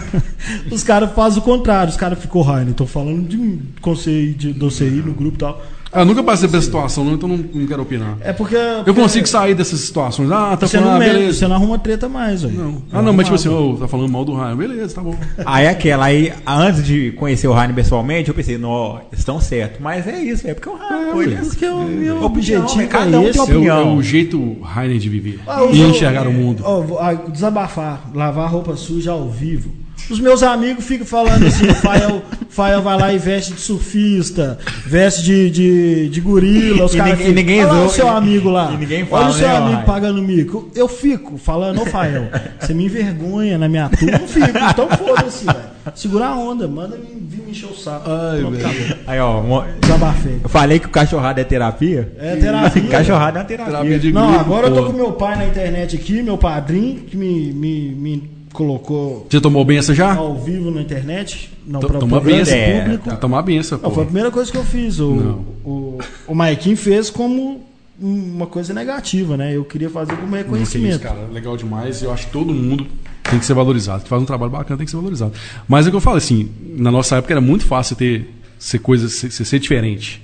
os 0.72 0.84
cara 0.84 1.08
fazem 1.10 1.38
o 1.38 1.44
contrário, 1.44 1.91
os 1.91 1.95
caras 1.95 2.18
ficam, 2.18 2.41
Rainer, 2.41 2.74
tô 2.74 2.88
falando 2.88 3.28
de 3.28 3.38
mim, 3.38 3.68
conselho 3.80 4.34
de 4.34 4.52
você 4.54 4.86
aí 4.86 4.94
no 4.94 5.14
grupo 5.14 5.36
e 5.36 5.40
tal. 5.41 5.64
Eu 5.93 6.05
nunca 6.05 6.22
passei 6.23 6.47
por 6.49 6.57
essa 6.57 6.65
situação, 6.65 7.03
não, 7.05 7.14
então 7.14 7.30
não, 7.30 7.38
não 7.38 7.65
quero 7.65 7.81
opinar. 7.81 8.18
É 8.22 8.34
porque. 8.34 8.55
Eu 8.85 8.93
consigo 8.93 9.27
sair 9.27 9.55
dessas 9.55 9.80
situações. 9.80 10.30
Ah, 10.31 10.55
tá 10.57 10.68
Você 10.68 10.77
falando, 10.77 10.89
não, 10.91 10.95
ah, 10.97 10.99
beleza. 11.14 11.39
você 11.39 11.47
não 11.47 11.55
arruma 11.55 11.80
treta 11.80 12.09
mais, 12.09 12.41
velho. 12.43 12.57
Não. 12.57 12.81
Ah, 12.91 13.01
não, 13.01 13.14
mas 13.14 13.26
tipo 13.26 13.35
assim, 13.35 13.49
ô, 13.49 13.76
tá 13.77 13.88
falando 13.88 14.11
mal 14.11 14.26
do 14.26 14.34
Rainer. 14.34 14.55
Beleza, 14.57 14.95
tá 14.95 15.01
bom. 15.01 15.15
Aí 15.45 15.68
aquela, 15.68 16.05
aí 16.05 16.34
antes 16.45 16.84
de 16.84 17.11
conhecer 17.14 17.47
o 17.47 17.53
Rainer 17.53 17.76
pessoalmente, 17.76 18.30
eu 18.30 18.35
pensei, 18.35 18.57
não, 18.57 18.99
estão 19.11 19.39
certo. 19.39 19.81
Mas 19.81 20.05
é 20.07 20.19
isso, 20.19 20.47
é 20.47 20.53
porque 20.53 20.69
o 20.69 20.76
Rainer, 20.76 21.07
É, 21.07 21.11
pô, 21.11 21.22
ele 21.22 21.35
ué. 21.35 21.41
Porque 21.41 21.65
o 21.65 21.84
meu 21.84 22.23
Opinião, 22.23 22.26
objetivo 22.26 22.76
mas 22.76 22.88
cada 22.89 23.15
é 23.15 23.19
um 23.19 23.22
tem 23.22 23.30
esse. 23.30 23.39
É 23.39 23.41
o, 23.41 23.45
é 23.45 23.55
Opinião. 23.55 23.95
o 23.95 24.03
jeito 24.03 24.57
Rainer 24.61 24.97
de 24.99 25.09
viver. 25.09 25.39
Ah, 25.47 25.64
e 25.72 25.81
enxergar 25.81 26.27
o 26.27 26.34
mundo. 26.34 26.64
Ah, 26.99 27.14
desabafar, 27.14 28.09
lavar 28.14 28.51
roupa 28.51 28.76
suja 28.76 29.11
ao 29.11 29.30
vivo. 29.30 29.72
Os 30.10 30.19
meus 30.22 30.41
amigos 30.41 30.86
ficam 30.86 31.06
falando 31.06 31.45
assim, 31.45 31.68
o 31.68 31.76
Fael, 31.76 32.22
Fael 32.49 32.82
vai 32.82 32.98
lá 32.98 33.14
e 33.14 33.18
veste 33.18 33.53
de 33.53 33.60
surfista, 33.60 34.57
veste 34.86 35.22
de, 35.24 35.49
de, 35.52 36.10
de 36.10 36.22
gorila, 36.22 36.86
os 36.86 36.94
E 36.94 36.98
caras 36.98 37.11
ninguém- 37.19 37.28
ficam, 37.28 37.36
ninguém 37.44 37.65
olha 37.65 37.86
o 37.86 37.90
seu 37.90 38.07
amigo 38.07 38.49
lá, 38.49 38.72
e 38.74 38.78
ninguém 38.78 38.99
olha 39.02 39.07
fala, 39.10 39.30
o 39.30 39.34
seu 39.34 39.48
né, 39.48 39.57
amigo 39.57 39.76
Ryan? 39.76 39.86
pagando 39.86 40.22
mico. 40.22 40.69
Eu 40.74 40.88
fico 40.88 41.38
falando, 41.38 41.82
ô 41.82 41.86
Fael, 41.86 42.30
você 42.60 42.74
me 42.74 42.86
envergonha 42.86 43.57
na 43.57 43.68
minha 43.68 43.90
turma, 43.90 44.18
eu 44.22 44.28
fico, 44.28 44.48
então 44.57 44.88
foda-se, 44.90 45.45
velho. 45.45 45.78
Segura 45.95 46.28
a 46.28 46.36
onda, 46.38 46.68
manda 46.68 46.95
me, 46.98 47.06
vir 47.28 47.44
me 47.44 47.52
encher 47.52 47.68
o 47.69 47.76
saco. 47.76 48.10
Ai, 48.10 48.40
Pronto, 48.41 48.57
velho. 48.57 48.98
Aí, 49.07 49.19
ó, 49.19 49.41
mo- 49.41 49.64
Desabafei. 49.82 50.40
eu 50.44 50.49
falei 50.49 50.80
que 50.80 50.86
o 50.88 50.90
cachorrado 50.90 51.40
é 51.40 51.44
terapia. 51.44 52.11
É 52.19 52.36
terapia. 52.36 52.82
Cachorrado 52.91 53.38
é 53.38 53.41
uma 53.41 53.45
terapia. 53.48 53.74
Terapia 53.74 53.99
de 53.99 54.11
Não, 54.11 54.38
agora 54.40 54.68
eu 54.68 54.74
tô 54.76 54.86
com 54.86 54.94
meu 54.94 55.14
pai 55.14 55.38
na 55.38 55.45
internet 55.45 55.95
aqui, 55.95 56.22
meu 56.22 56.38
padrinho, 56.38 56.99
que 57.02 57.15
me, 57.15 57.53
me, 57.53 57.90
me 57.95 58.36
colocou 58.57 59.27
Você 59.29 59.39
tomou 59.39 59.63
benção 59.63 59.93
já? 59.93 60.15
ao 60.15 60.35
vivo 60.35 60.71
na 60.71 60.81
internet. 60.81 61.51
Não, 61.65 61.79
To- 61.79 61.88
pra, 61.88 61.99
toma 61.99 62.19
benção. 62.19 62.55
É, 62.57 62.81
público. 62.81 63.09
Tá. 63.09 63.15
Tomar 63.15 63.41
benção, 63.43 63.79
Não, 63.81 63.91
foi 63.91 64.01
a 64.03 64.05
primeira 64.05 64.31
coisa 64.31 64.51
que 64.51 64.57
eu 64.57 64.63
fiz. 64.63 64.99
O, 64.99 65.11
Não. 65.15 65.45
o, 65.63 65.99
o 66.27 66.34
Maikin 66.35 66.75
fez 66.75 67.09
como 67.11 67.63
uma 67.99 68.47
coisa 68.47 68.73
negativa, 68.73 69.38
né? 69.38 69.55
Eu 69.55 69.63
queria 69.63 69.89
fazer 69.89 70.13
como 70.15 70.23
Não, 70.27 70.31
que 70.31 70.38
reconhecimento. 70.43 70.89
isso, 70.95 70.99
cara. 71.03 71.27
Legal 71.31 71.55
demais. 71.55 72.01
Eu 72.01 72.11
acho 72.11 72.25
que 72.25 72.31
todo 72.31 72.51
mundo 72.53 72.88
tem 73.29 73.38
que 73.39 73.45
ser 73.45 73.53
valorizado. 73.53 74.03
Que 74.03 74.09
faz 74.09 74.21
um 74.21 74.25
trabalho 74.25 74.51
bacana 74.51 74.77
tem 74.77 74.85
que 74.85 74.91
ser 74.91 74.97
valorizado. 74.97 75.34
Mas 75.67 75.85
é 75.85 75.89
o 75.89 75.91
que 75.91 75.97
eu 75.97 76.01
falo 76.01 76.17
assim, 76.17 76.49
na 76.77 76.89
nossa 76.91 77.17
época 77.17 77.34
era 77.34 77.41
muito 77.41 77.63
fácil 77.65 77.95
ter 77.95 78.27
ser 78.57 78.79
coisa, 78.79 79.07
ser, 79.07 79.29
ser 79.31 79.59
diferente. 79.59 80.21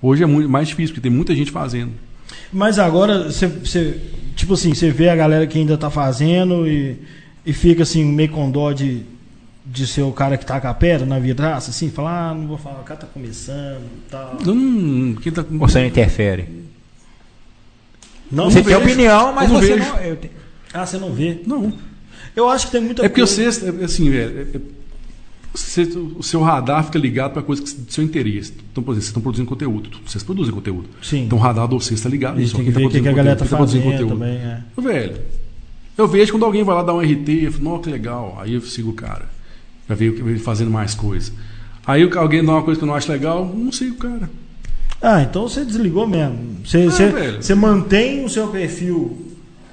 Hoje 0.00 0.22
é 0.22 0.26
muito 0.26 0.48
mais 0.48 0.68
difícil, 0.68 0.94
porque 0.94 1.06
tem 1.08 1.14
muita 1.14 1.34
gente 1.34 1.50
fazendo. 1.50 1.92
Mas 2.52 2.78
agora, 2.78 3.30
você- 3.30 4.00
tipo 4.36 4.54
assim, 4.54 4.72
você 4.74 4.90
vê 4.90 5.08
a 5.10 5.16
galera 5.16 5.46
que 5.46 5.58
ainda 5.58 5.76
tá 5.76 5.90
fazendo 5.90 6.66
e, 6.66 6.96
e 7.46 7.52
fica 7.52 7.82
assim, 7.82 8.04
meio 8.04 8.30
com 8.30 8.50
dó 8.50 8.72
de, 8.72 9.02
de 9.66 9.86
ser 9.86 10.02
o 10.02 10.12
cara 10.12 10.36
que 10.36 10.46
tá 10.46 10.60
com 10.60 10.68
a 10.68 10.74
pedra 10.74 11.06
na 11.06 11.18
vidraça, 11.18 11.70
assim, 11.70 11.90
falar, 11.90 12.30
ah, 12.30 12.34
não 12.34 12.46
vou 12.46 12.58
falar, 12.58 12.80
o 12.80 12.84
cara 12.84 13.00
tá 13.00 13.06
começando 13.06 13.80
e 13.82 14.10
tal. 14.10 14.38
Não, 14.44 15.14
quem 15.16 15.32
tá, 15.32 15.44
Você 15.50 15.78
não 15.80 15.86
interfere. 15.86 16.48
Não, 18.30 18.50
você 18.50 18.58
não 18.58 18.64
tem 18.64 18.74
vejo. 18.74 18.78
opinião, 18.86 19.32
mas 19.32 19.48
Eu 19.48 19.54
não 19.54 19.60
você 19.60 19.74
vejo. 19.76 19.88
não. 19.90 19.98
eu 20.00 20.16
te- 20.16 20.30
Ah, 20.72 20.86
você 20.86 20.98
não 20.98 21.12
vê. 21.12 21.40
Não. 21.46 21.72
Eu 22.34 22.48
acho 22.48 22.66
que 22.66 22.72
tem 22.72 22.80
muita 22.80 23.04
É 23.04 23.08
porque 23.08 23.20
coisa. 23.20 23.52
você, 23.52 23.66
é, 23.66 23.84
assim, 23.84 24.10
velho, 24.10 24.38
é- 24.52 24.56
é- 24.56 24.60
você- 25.54 25.82
o 25.82 26.22
seu 26.22 26.40
radar 26.42 26.82
fica 26.84 26.98
ligado 26.98 27.32
para 27.32 27.42
coisa 27.42 27.62
que, 27.62 27.72
do 27.72 27.92
seu 27.92 28.02
interesse. 28.02 28.52
Então, 28.72 28.82
por 28.82 28.90
exemplo, 28.90 28.94
vocês 28.94 29.06
estão 29.06 29.22
produzindo 29.22 29.48
conteúdo. 29.48 29.90
Vocês 30.04 30.24
produzem 30.24 30.52
conteúdo. 30.52 30.88
Sim. 31.00 31.26
Então 31.26 31.38
o 31.38 31.40
radar 31.40 31.68
de 31.68 31.74
vocês 31.74 32.00
está 32.00 32.08
ligado. 32.08 32.32
a 32.32 32.40
gente 32.40 32.44
nisso, 32.46 32.56
tem 32.56 32.64
que 32.64 32.72
quem 32.72 32.80
ver 32.82 32.86
o 32.88 32.90
que, 32.90 33.00
que 33.02 33.08
a 33.08 33.12
galera 33.12 33.36
tá 33.36 33.44
conteúdo, 33.46 33.70
quem 33.70 33.82
fazendo 33.82 34.08
produzindo 34.08 34.18
também. 34.18 34.36
É. 34.36 34.62
Ô, 34.76 34.82
Velho, 34.82 35.16
eu 35.96 36.08
vejo 36.08 36.32
quando 36.32 36.44
alguém 36.44 36.62
vai 36.64 36.74
lá 36.74 36.82
dar 36.82 36.94
um 36.94 37.00
RT, 37.00 37.28
eu 37.44 37.52
falo, 37.52 37.64
nossa, 37.64 37.82
que 37.84 37.90
legal. 37.90 38.38
Aí 38.40 38.54
eu 38.54 38.60
sigo 38.60 38.90
o 38.90 38.94
cara. 38.94 39.28
Pra 39.86 39.94
ver 39.94 40.12
ele 40.12 40.38
fazendo 40.38 40.70
mais 40.70 40.94
coisa. 40.94 41.32
Aí 41.86 42.02
alguém 42.16 42.44
dá 42.44 42.52
uma 42.52 42.62
coisa 42.62 42.78
que 42.78 42.84
eu 42.84 42.88
não 42.88 42.94
acho 42.94 43.10
legal, 43.10 43.44
não 43.54 43.70
sigo 43.70 43.94
o 43.94 43.98
cara. 43.98 44.30
Ah, 45.02 45.22
então 45.22 45.46
você 45.46 45.64
desligou 45.64 46.06
mesmo. 46.06 46.56
Você, 46.64 46.78
Ah, 46.78 46.90
você, 46.90 47.30
você 47.32 47.54
mantém 47.54 48.24
o 48.24 48.28
seu 48.28 48.48
perfil 48.48 49.23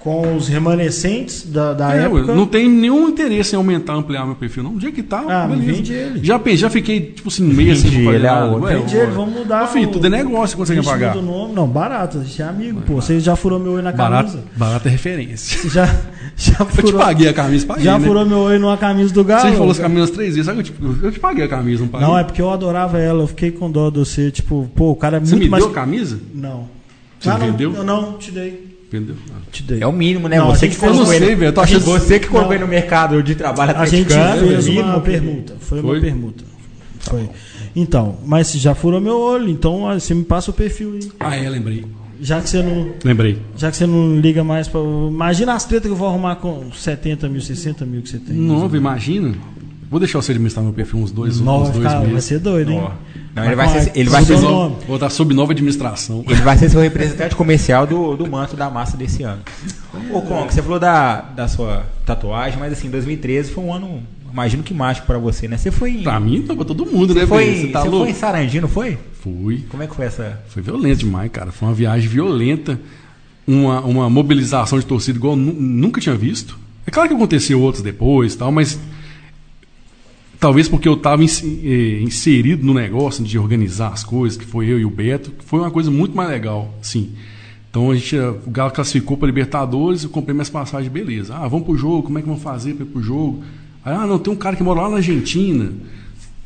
com 0.03 0.35
os 0.35 0.47
remanescentes 0.47 1.45
da, 1.47 1.73
da 1.73 1.95
É, 1.95 2.05
época. 2.05 2.31
eu 2.31 2.35
não 2.35 2.47
tenho 2.47 2.69
nenhum 2.71 3.09
interesse 3.09 3.53
em 3.53 3.57
aumentar, 3.57 3.93
ampliar 3.93 4.25
meu 4.25 4.33
perfil, 4.35 4.63
não. 4.63 4.73
Do 4.73 4.81
jeito 4.81 4.95
que 4.95 5.03
tá, 5.03 5.23
Ah, 5.27 5.47
beleza. 5.47 5.71
vende 5.71 5.93
ele. 5.93 6.19
Já, 6.23 6.39
pensei, 6.39 6.57
já 6.57 6.69
fiquei, 6.71 7.01
tipo 7.11 7.29
assim, 7.29 7.43
meio 7.43 7.73
assim 7.73 7.87
ele. 7.87 8.07
Ué, 8.07 8.75
Vende 8.77 8.95
ele, 8.97 9.11
vamos 9.11 9.35
mudar. 9.35 9.67
Filho, 9.67 9.89
o- 9.89 9.91
tudo 9.91 10.07
é 10.07 10.09
negócio, 10.09 10.57
quando 10.57 10.67
você 10.67 10.73
quer 10.73 10.79
o 10.79 10.83
pagar. 10.83 11.13
do 11.13 11.21
nome. 11.21 11.53
Não, 11.53 11.67
barato, 11.67 12.17
a 12.19 12.23
gente 12.23 12.41
é 12.41 12.45
amigo, 12.45 12.81
pô. 12.81 12.95
Você 12.95 13.19
já 13.19 13.35
furou 13.35 13.59
meu 13.59 13.73
olho 13.73 13.83
na 13.83 13.91
Barato, 13.91 14.31
camisa. 14.31 14.47
barato 14.57 14.87
é 14.87 14.91
referência. 14.91 15.59
Você 15.61 15.69
já, 15.69 15.85
já 16.35 16.55
Eu 16.59 16.65
te 16.65 16.81
furou, 16.81 16.99
paguei 16.99 17.27
a 17.27 17.33
camisa, 17.33 17.65
paguei, 17.67 17.83
já 17.85 17.99
né? 17.99 18.07
furou 18.07 18.25
meu 18.25 18.39
olho 18.39 18.59
numa 18.59 18.77
camisa 18.77 19.13
do 19.13 19.23
Galo? 19.23 19.41
Você 19.49 19.51
falou 19.55 19.71
as 19.71 19.79
camisas 19.79 20.09
três 20.09 20.29
vezes, 20.35 20.45
sabe 20.47 20.63
que 20.63 20.71
eu 20.83 20.93
te, 20.95 21.03
eu 21.05 21.11
te 21.11 21.19
paguei 21.19 21.45
a 21.45 21.47
camisa, 21.47 21.81
não 21.83 21.89
paguei? 21.89 22.07
Não, 22.07 22.17
é 22.17 22.23
porque 22.23 22.41
eu 22.41 22.49
adorava 22.49 22.97
ela. 22.97 23.21
Eu 23.23 23.27
fiquei 23.27 23.51
com 23.51 23.69
dó 23.69 23.89
de 23.91 23.99
você. 23.99 24.31
Tipo, 24.31 24.67
pô, 24.75 24.91
o 24.91 24.95
cara 24.95 25.17
é 25.17 25.19
Você 25.19 25.31
muito 25.31 25.43
me 25.43 25.49
mais. 25.49 25.63
deu 25.63 25.71
a 25.71 25.75
camisa? 25.75 26.19
Não. 26.33 26.67
Você 27.19 27.29
Ah, 27.29 27.37
não, 27.37 27.45
vendeu? 27.45 27.75
Eu 27.75 27.83
não, 27.83 28.13
te 28.13 28.31
dei. 28.31 28.70
Entendeu? 28.91 29.15
Ah. 29.31 29.73
É 29.79 29.87
o 29.87 29.91
mínimo, 29.93 30.27
né? 30.27 30.37
Não, 30.37 30.47
você 30.47 30.65
gente 30.67 30.75
que 30.75 30.81
fez- 30.85 30.97
não 30.97 31.05
sei, 31.05 31.15
ele- 31.17 31.35
velho. 31.35 31.47
Eu 31.49 31.53
tô 31.53 31.61
achando 31.61 31.85
Você 31.85 32.19
que 32.19 32.27
colocou 32.27 32.53
Não. 32.55 32.61
no 32.61 32.67
mercado 32.67 33.23
de 33.23 33.35
trabalho 33.35 33.73
A 33.77 33.85
gente 33.85 34.07
fez 34.13 34.17
é 34.67 34.71
uma 34.71 34.83
mínimo. 34.83 35.01
permuta. 35.01 35.55
Foi, 35.61 35.79
uma 35.79 35.89
Foi? 35.91 36.01
permuta. 36.01 36.43
Foi. 36.99 37.29
Então, 37.73 38.17
mas 38.25 38.51
já 38.51 38.75
furou 38.75 38.99
meu 38.99 39.17
olho, 39.17 39.47
então 39.49 39.83
ó, 39.83 39.93
você 39.93 40.13
me 40.13 40.25
passa 40.25 40.51
o 40.51 40.53
perfil 40.53 40.93
aí. 40.93 41.11
Ah, 41.19 41.35
é, 41.37 41.49
lembrei. 41.49 41.85
Já 42.19 42.39
que 42.41 42.49
você 42.49 42.61
não, 42.61 42.91
Lembrei. 43.03 43.39
já 43.57 43.71
que 43.71 43.77
você 43.77 43.87
não 43.87 44.19
liga 44.19 44.43
mais 44.43 44.67
para. 44.67 44.81
Imagina 44.81 45.53
as 45.53 45.63
tretas 45.65 45.87
que 45.87 45.93
eu 45.93 45.95
vou 45.95 46.07
arrumar 46.07 46.35
com 46.35 46.69
70 46.73 47.27
mil, 47.29 47.41
60 47.41 47.85
mil 47.85 48.01
que 48.01 48.09
você 48.09 48.19
tem. 48.19 48.35
Novo, 48.35 48.75
imagina. 48.75 49.33
Vou 49.91 49.99
deixar 49.99 50.21
você 50.21 50.31
administrar 50.31 50.63
meu 50.63 50.73
perfil 50.73 51.01
uns 51.01 51.11
dois, 51.11 51.41
Nova, 51.41 51.65
uns 51.65 51.71
dois 51.71 51.83
cara, 51.83 51.99
vai 51.99 52.07
meses. 52.11 52.23
ser 52.23 52.39
doido, 52.39 52.71
hein? 52.71 52.81
Não, 53.35 53.43
ele 53.43 53.55
vai 53.55 53.67
ser, 53.67 53.91
ele 53.93 54.09
vai 54.09 54.23
seu 54.23 54.37
ser, 54.37 54.43
nome. 54.45 54.77
Vou 54.87 54.95
estar 54.95 55.09
sob 55.09 55.33
nova 55.33 55.51
administração. 55.51 56.23
ele 56.29 56.41
vai 56.41 56.57
ser 56.57 56.69
seu 56.69 56.79
representante 56.79 57.35
comercial 57.35 57.85
do, 57.85 58.15
do 58.15 58.25
manto 58.25 58.55
da 58.55 58.69
massa 58.69 58.95
desse 58.95 59.21
ano. 59.23 59.41
Ô, 60.13 60.21
Kong, 60.21 60.49
você 60.49 60.61
falou 60.61 60.79
da, 60.79 61.19
da 61.19 61.45
sua 61.49 61.85
tatuagem, 62.05 62.57
mas 62.57 62.71
assim, 62.71 62.89
2013 62.89 63.51
foi 63.51 63.61
um 63.65 63.73
ano, 63.73 64.01
imagino 64.31 64.63
que 64.63 64.73
mágico 64.73 65.05
pra 65.05 65.17
você, 65.17 65.49
né? 65.49 65.57
Você 65.57 65.71
foi 65.71 65.91
em. 65.91 66.03
Pra 66.03 66.17
mim, 66.21 66.45
não, 66.47 66.55
pra 66.55 66.63
todo 66.63 66.85
mundo, 66.85 67.13
né, 67.13 67.27
foi? 67.27 67.53
Você 67.53 67.67
tá 67.67 67.81
você 67.81 67.89
louco? 67.89 68.05
foi 68.05 68.11
em 68.11 68.15
Sarandino, 68.15 68.67
foi? 68.69 68.97
Fui. 69.21 69.65
Como 69.67 69.83
é 69.83 69.87
que 69.87 69.95
foi 69.95 70.05
essa? 70.05 70.39
Foi 70.47 70.63
violento 70.63 70.99
demais, 70.99 71.29
cara. 71.29 71.51
Foi 71.51 71.67
uma 71.67 71.75
viagem 71.75 72.07
violenta. 72.07 72.79
Uma, 73.45 73.81
uma 73.81 74.09
mobilização 74.09 74.79
de 74.79 74.85
torcida 74.85 75.17
igual 75.17 75.35
nunca 75.35 75.99
tinha 75.99 76.15
visto. 76.15 76.57
É 76.87 76.91
claro 76.91 77.09
que 77.09 77.15
aconteceu 77.15 77.59
outros 77.59 77.83
depois 77.83 78.33
e 78.33 78.37
tal, 78.37 78.51
mas 78.53 78.79
talvez 80.41 80.67
porque 80.67 80.89
eu 80.89 80.95
estava 80.95 81.23
inserido 81.23 82.65
no 82.65 82.73
negócio 82.73 83.23
de 83.23 83.37
organizar 83.37 83.93
as 83.93 84.03
coisas, 84.03 84.35
que 84.35 84.43
foi 84.43 84.65
eu 84.65 84.79
e 84.79 84.83
o 84.83 84.89
Beto, 84.89 85.29
que 85.29 85.45
foi 85.45 85.59
uma 85.59 85.69
coisa 85.69 85.91
muito 85.91 86.17
mais 86.17 86.27
legal, 86.27 86.73
sim. 86.81 87.11
Então 87.69 87.91
a 87.91 87.95
gente, 87.95 88.17
o 88.17 88.49
Galo 88.49 88.71
classificou 88.71 89.15
para 89.15 89.27
Libertadores, 89.27 90.03
eu 90.03 90.09
comprei 90.09 90.33
minhas 90.33 90.49
passagens, 90.49 90.91
beleza. 90.91 91.35
Ah, 91.35 91.47
vamos 91.47 91.67
pro 91.67 91.77
jogo, 91.77 92.01
como 92.01 92.17
é 92.17 92.21
que 92.23 92.27
vamos 92.27 92.41
fazer 92.41 92.73
para 92.73 92.83
ir 92.83 92.89
pro 92.89 93.03
jogo? 93.03 93.43
Aí, 93.85 93.93
ah, 93.93 94.07
não, 94.07 94.17
tem 94.17 94.33
um 94.33 94.35
cara 94.35 94.55
que 94.55 94.63
mora 94.63 94.81
lá 94.81 94.89
na 94.89 94.95
Argentina. 94.97 95.71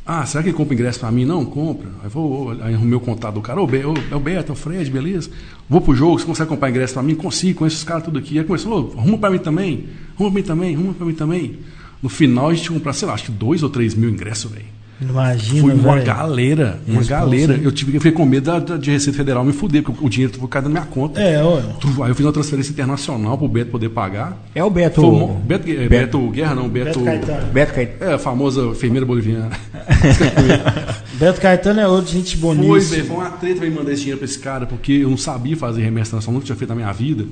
Ah, 0.06 0.26
será 0.26 0.44
que 0.44 0.50
ele 0.50 0.58
compra 0.58 0.74
ingresso 0.74 1.00
para 1.00 1.10
mim? 1.10 1.24
Não, 1.24 1.46
compra. 1.46 1.90
Aí, 2.04 2.10
vou, 2.10 2.52
aí 2.52 2.74
arrumei 2.76 2.96
o 2.96 3.00
contato 3.00 3.36
do 3.36 3.42
cara, 3.42 3.62
ô, 3.62 3.68
é 4.12 4.16
o 4.16 4.20
Beto, 4.20 4.52
é 4.52 4.54
o 4.54 4.56
Fred, 4.56 4.92
beleza? 4.92 5.32
Vou 5.70 5.80
pro 5.80 5.96
jogo, 5.96 6.20
você 6.20 6.26
consegue 6.26 6.50
comprar 6.50 6.70
ingresso 6.70 6.94
para 6.94 7.02
mim? 7.02 7.16
Consigo, 7.16 7.60
conheço 7.60 7.78
os 7.78 7.84
caras 7.86 8.04
tudo 8.04 8.20
aqui. 8.20 8.38
Aí 8.38 8.44
começou, 8.44 8.94
arruma 8.98 9.18
para 9.18 9.30
mim 9.32 9.40
também, 9.40 9.86
arruma 10.16 10.32
para 10.32 10.42
mim 10.42 10.46
também, 10.46 10.76
arruma 10.76 10.94
para 10.94 11.06
mim 11.06 11.14
também. 11.14 11.60
No 12.06 12.10
final 12.10 12.50
a 12.50 12.54
gente 12.54 12.62
tinha 12.66 12.74
que 12.74 12.78
comprar, 12.80 12.94
sei 12.94 13.08
lá, 13.08 13.16
acho 13.16 13.24
que 13.24 13.32
dois 13.32 13.64
ou 13.64 13.70
três 13.72 13.96
mil 13.96 14.12
ingressos, 14.12 14.52
velho. 14.52 14.66
Imagina, 15.02 15.62
Foi 15.62 15.74
uma 15.74 15.94
velho. 15.96 16.06
galera, 16.06 16.80
uma 16.88 17.00
Responsa, 17.00 17.10
galera. 17.10 17.60
Eu 17.64 17.72
tive 17.72 17.94
que 17.94 18.00
ficar 18.00 18.16
com 18.16 18.26
medo 18.28 18.44
da, 18.46 18.60
da- 18.60 18.78
de 18.78 18.92
Receita 18.92 19.18
Federal 19.18 19.44
me 19.44 19.52
fuder, 19.52 19.82
porque 19.82 20.06
o 20.06 20.08
dinheiro 20.08 20.32
foi 20.38 20.48
cair 20.48 20.62
na 20.62 20.70
minha 20.70 20.84
conta. 20.84 21.20
É. 21.20 21.42
Tu- 21.82 22.04
Aí 22.04 22.12
eu 22.12 22.16
fiz 22.16 22.24
uma 22.24 22.32
transferência 22.32 22.72
internacional 22.72 23.38
pro 23.40 23.48
Beto 23.48 23.72
poder 23.72 23.90
pagar. 23.90 24.38
É 24.54 24.64
o 24.64 24.70
Beto. 24.70 25.02
Foi 25.02 25.10
um- 25.10 25.34
Beto, 25.40 25.68
eh, 25.70 25.90
Beto 25.90 26.20
Guerra, 26.30 26.54
não, 26.54 26.70
Beto. 26.70 27.00
Beto 27.00 27.04
Caetano. 27.04 27.52
Beto 27.52 27.74
Caetano. 27.74 28.12
É, 28.12 28.14
a 28.14 28.20
famosa 28.20 28.62
enfermeira 28.68 29.04
boliviana. 29.06 29.50
Beto 31.20 31.42
Caetano 31.42 31.80
é 31.80 31.88
outro, 31.88 32.12
gente 32.14 32.38
Foi, 32.38 32.56
boníssima. 32.56 32.96
velho, 32.98 33.08
foi 33.08 33.16
uma 33.18 33.30
treta 33.32 33.60
pra 33.62 33.70
me 33.70 33.76
mandar 33.76 33.92
esse 33.92 34.02
dinheiro 34.02 34.20
pra 34.20 34.26
esse 34.26 34.40
cara, 34.40 34.66
porque 34.66 34.92
eu 34.94 35.10
não 35.10 35.18
sabia 35.18 35.58
fazer 35.58 35.82
remessa 35.82 36.10
internacional, 36.10 36.36
nunca 36.36 36.46
tinha 36.46 36.56
feito 36.56 36.70
na 36.70 36.76
minha 36.76 36.92
vida. 36.94 37.26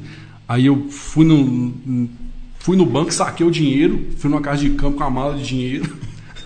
Aí 0.47 0.65
eu 0.65 0.87
fui 0.89 1.25
no, 1.25 1.73
fui 2.63 2.77
no 2.77 2.85
banco, 2.85 3.13
saquei 3.13 3.45
o 3.45 3.51
dinheiro, 3.51 4.07
fui 4.17 4.29
numa 4.29 4.41
casa 4.41 4.61
de 4.61 4.69
campo 4.69 4.97
com 4.97 5.03
a 5.03 5.09
mala 5.09 5.35
de 5.35 5.43
dinheiro. 5.43 5.97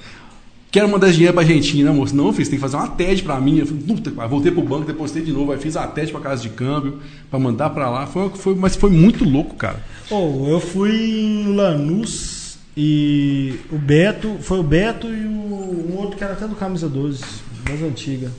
Quero 0.71 0.89
mandar 0.89 1.11
dinheiro 1.11 1.31
pra 1.31 1.43
Argentina, 1.43 1.93
moço. 1.93 2.15
Não, 2.15 2.33
fiz, 2.33 2.49
tem 2.49 2.57
que 2.57 2.61
fazer 2.61 2.75
uma 2.75 2.87
TED 2.87 3.21
pra 3.21 3.39
mim. 3.39 3.59
Eu 3.59 3.67
falei, 3.67 4.27
voltei 4.27 4.51
pro 4.51 4.63
banco, 4.63 4.85
depositei 4.85 5.21
de 5.21 5.31
novo, 5.31 5.51
aí 5.51 5.59
fiz 5.59 5.77
a 5.77 5.85
TED 5.85 6.11
pra 6.11 6.19
casa 6.19 6.41
de 6.41 6.49
câmbio, 6.49 6.99
pra 7.29 7.39
mandar 7.39 7.69
pra 7.69 7.87
lá. 7.89 8.07
Foi, 8.07 8.29
foi, 8.31 8.55
mas 8.55 8.75
foi 8.75 8.89
muito 8.89 9.23
louco, 9.23 9.55
cara. 9.55 9.79
Ô, 10.09 10.47
eu 10.49 10.59
fui 10.59 10.91
em 10.91 11.55
Lanús 11.55 12.57
e 12.75 13.59
o 13.71 13.77
Beto, 13.77 14.37
foi 14.41 14.59
o 14.59 14.63
Beto 14.63 15.07
e 15.07 15.23
o 15.23 15.93
um 15.93 15.97
outro 15.97 16.17
cara 16.17 16.33
até 16.33 16.47
do 16.47 16.55
Camisa 16.55 16.89
12, 16.89 17.23
das 17.63 17.81
antigas. 17.83 18.31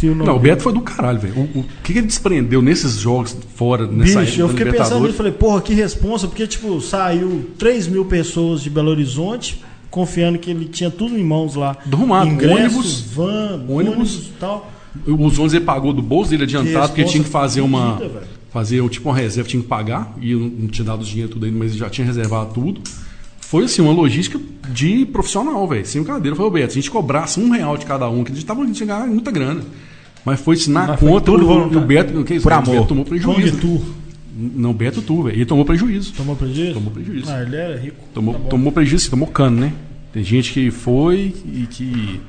Se 0.00 0.06
o 0.06 0.14
nome 0.14 0.24
Não, 0.24 0.36
o 0.36 0.38
dele- 0.38 0.54
Beto 0.54 0.62
foi 0.62 0.72
do 0.72 0.80
caralho, 0.80 1.20
velho. 1.20 1.34
O, 1.36 1.60
o 1.60 1.64
que, 1.84 1.92
que 1.92 1.98
ele 1.98 2.06
desprendeu 2.06 2.62
nesses 2.62 2.94
jogos 2.96 3.36
fora, 3.54 3.86
nessa 3.86 4.22
Bicho, 4.22 4.40
eu 4.40 4.48
fiquei 4.48 4.64
pensando 4.64 5.02
nisso, 5.04 5.12
falei, 5.12 5.30
porra, 5.30 5.60
que 5.60 5.74
responsa, 5.74 6.26
porque, 6.26 6.46
tipo, 6.46 6.80
saiu 6.80 7.50
3 7.58 7.86
mil 7.86 8.06
pessoas 8.06 8.62
de 8.62 8.70
Belo 8.70 8.88
Horizonte, 8.88 9.62
confiando 9.90 10.38
que 10.38 10.50
ele 10.50 10.64
tinha 10.64 10.90
tudo 10.90 11.18
em 11.18 11.22
mãos 11.22 11.54
lá. 11.54 11.76
Arrumado, 11.92 12.30
ônibus, 12.30 13.02
van, 13.14 13.62
ônibus. 13.68 13.94
ônibus 13.94 14.14
e 14.14 14.32
tal. 14.40 14.72
Os 15.06 15.38
11 15.38 15.56
ele 15.58 15.64
pagou 15.66 15.92
do 15.92 16.00
bolso 16.00 16.30
dele 16.30 16.44
adiantado, 16.44 16.88
porque 16.88 17.04
tinha 17.04 17.22
que 17.22 17.28
fazer 17.28 17.60
uma. 17.60 17.96
velho. 17.98 18.22
fazer 18.50 18.88
tipo 18.88 19.10
uma 19.10 19.14
reserva, 19.14 19.50
tinha 19.50 19.62
que 19.62 19.68
pagar, 19.68 20.16
e 20.18 20.34
não 20.34 20.66
tinha 20.68 20.84
dado 20.86 21.02
os 21.02 21.08
dinheiro 21.08 21.30
tudo 21.30 21.44
ainda, 21.44 21.58
mas 21.58 21.76
já 21.76 21.90
tinha 21.90 22.06
reservado 22.06 22.54
tudo. 22.54 22.80
Foi 23.38 23.64
assim, 23.64 23.82
uma 23.82 23.92
logística 23.92 24.40
de 24.72 25.04
profissional, 25.04 25.68
velho. 25.68 25.84
Sem 25.84 26.00
brincadeira. 26.02 26.34
Foi, 26.34 26.50
Beto, 26.50 26.72
se 26.72 26.78
a 26.78 26.80
gente 26.80 26.90
cobrasse 26.90 27.38
um 27.38 27.50
real 27.50 27.76
de 27.76 27.84
cada 27.84 28.08
um, 28.08 28.24
que 28.24 28.32
a 28.32 28.34
gente 28.34 28.46
tava 28.46 28.62
a 28.62 28.66
gente 28.66 28.80
ia 28.80 28.86
ganhar 28.86 29.06
muita 29.06 29.30
grana. 29.30 29.60
Mas 30.24 30.40
foi 30.40 30.56
na 30.68 30.86
Mas 30.88 31.00
conta, 31.00 31.24
tudo 31.26 31.78
o, 31.78 31.80
Beto, 31.80 32.24
que 32.24 32.34
é 32.34 32.36
isso, 32.36 32.42
Por 32.42 32.52
o 32.52 32.54
amor. 32.56 32.74
Beto 32.74 32.86
tomou 32.88 33.04
prejuízo. 33.04 33.56
Tour. 33.58 33.80
Não, 34.36 34.72
Beto 34.72 35.02
tu, 35.02 35.22
velho. 35.24 35.36
Ele 35.36 35.46
tomou 35.46 35.64
prejuízo. 35.64 36.12
Tomou 36.14 36.36
prejuízo? 36.36 36.74
Tomou 36.74 36.90
prejuízo. 36.92 37.30
Ah, 37.30 37.42
ele 37.42 37.56
era 37.56 37.76
rico. 37.78 37.96
Tomou, 38.14 38.34
Tá 38.34 38.40
tomou 38.48 38.72
prejuízo, 38.72 39.10
tomou 39.10 39.28
cano, 39.28 39.60
né? 39.60 39.72
Tem 40.12 40.22
gente 40.24 40.52
que 40.52 40.70
foi 40.70 41.34
e 41.46 41.66
que. 41.70 42.20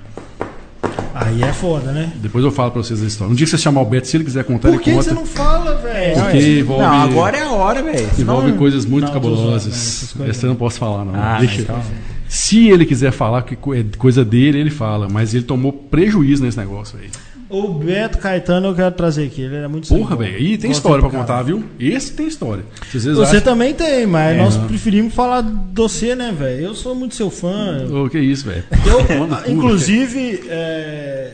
Aí 1.14 1.44
é 1.44 1.52
foda, 1.52 1.92
né? 1.92 2.12
Depois 2.22 2.44
eu 2.44 2.52
falo 2.52 2.72
pra 2.72 2.82
vocês 2.82 3.04
a 3.04 3.06
história. 3.06 3.32
Um 3.32 3.36
dia 3.36 3.46
que 3.46 3.52
você 3.52 3.58
chamar 3.58 3.82
o 3.82 3.86
Beto, 3.86 4.08
se 4.08 4.16
ele 4.18 4.24
quiser 4.24 4.44
contar, 4.46 4.70
Por 4.70 4.76
ele 4.76 4.78
que, 4.80 4.86
que 4.86 4.92
conta. 4.92 5.04
você 5.10 5.14
não 5.14 5.26
fala, 5.26 5.76
velho? 5.76 6.16
Porque 6.22 6.60
envolve, 6.60 6.84
Não, 6.84 7.02
agora 7.02 7.38
é 7.38 7.42
a 7.44 7.52
hora, 7.52 7.84
velho. 7.84 8.10
envolve 8.18 8.46
Senão- 8.46 8.58
coisas 8.58 8.86
muito 8.86 9.06
Não, 9.06 9.14
cabulosas. 9.14 10.16
né, 10.18 10.30
Essa 10.30 10.46
eu 10.46 10.50
não 10.50 10.56
posso 10.56 10.80
falar, 10.80 11.04
não. 11.06 11.14
Ah, 11.16 11.38
Deixa. 11.40 11.62
então- 11.62 11.82
Se 12.30 12.70
ele 12.70 12.86
quiser 12.86 13.12
falar 13.12 13.42
que 13.44 13.56
é 13.56 13.84
coisa 13.98 14.24
dele, 14.24 14.58
ele 14.60 14.70
fala. 14.70 15.10
Mas 15.12 15.34
ele 15.34 15.44
tomou 15.44 15.74
prejuízo 15.74 16.42
nesse 16.44 16.58
negócio 16.58 16.98
aí. 16.98 17.10
O 17.52 17.68
Beto 17.74 18.18
Caetano 18.18 18.68
eu 18.68 18.76
quero 18.76 18.96
trazer 18.96 19.26
aqui, 19.26 19.42
ele 19.42 19.58
é 19.58 19.68
muito 19.68 19.88
Porra, 19.90 20.16
velho. 20.16 20.38
E 20.40 20.58
tem 20.58 20.72
história 20.72 21.02
pra 21.02 21.10
pra 21.10 21.20
contar, 21.20 21.44
viu? 21.44 21.64
Esse 21.80 22.14
tem 22.14 22.26
história. 22.28 22.64
Você 22.94 23.10
acham... 23.10 23.42
também 23.42 23.74
tem, 23.74 24.06
mas 24.08 24.38
É, 24.38 24.42
nós 24.42 24.56
preferimos 24.58 25.14
falar 25.14 25.42
de 25.42 25.52
você, 25.76 26.16
né, 26.16 26.32
velho? 26.32 26.68
Eu 26.68 26.76
sou 26.76 26.96
muito 26.96 27.14
seu 27.14 27.30
fã. 27.30 27.86
Ô, 27.92 28.10
que 28.10 28.18
isso, 28.20 28.46
velho. 28.46 28.64
Tudo, 28.70 29.52
inclusive, 29.52 30.44
é, 30.48 31.34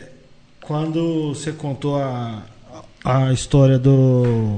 quando 0.60 1.28
você 1.34 1.52
contou 1.52 1.96
a, 1.96 2.42
a 3.04 3.32
história 3.32 3.78
do, 3.78 4.56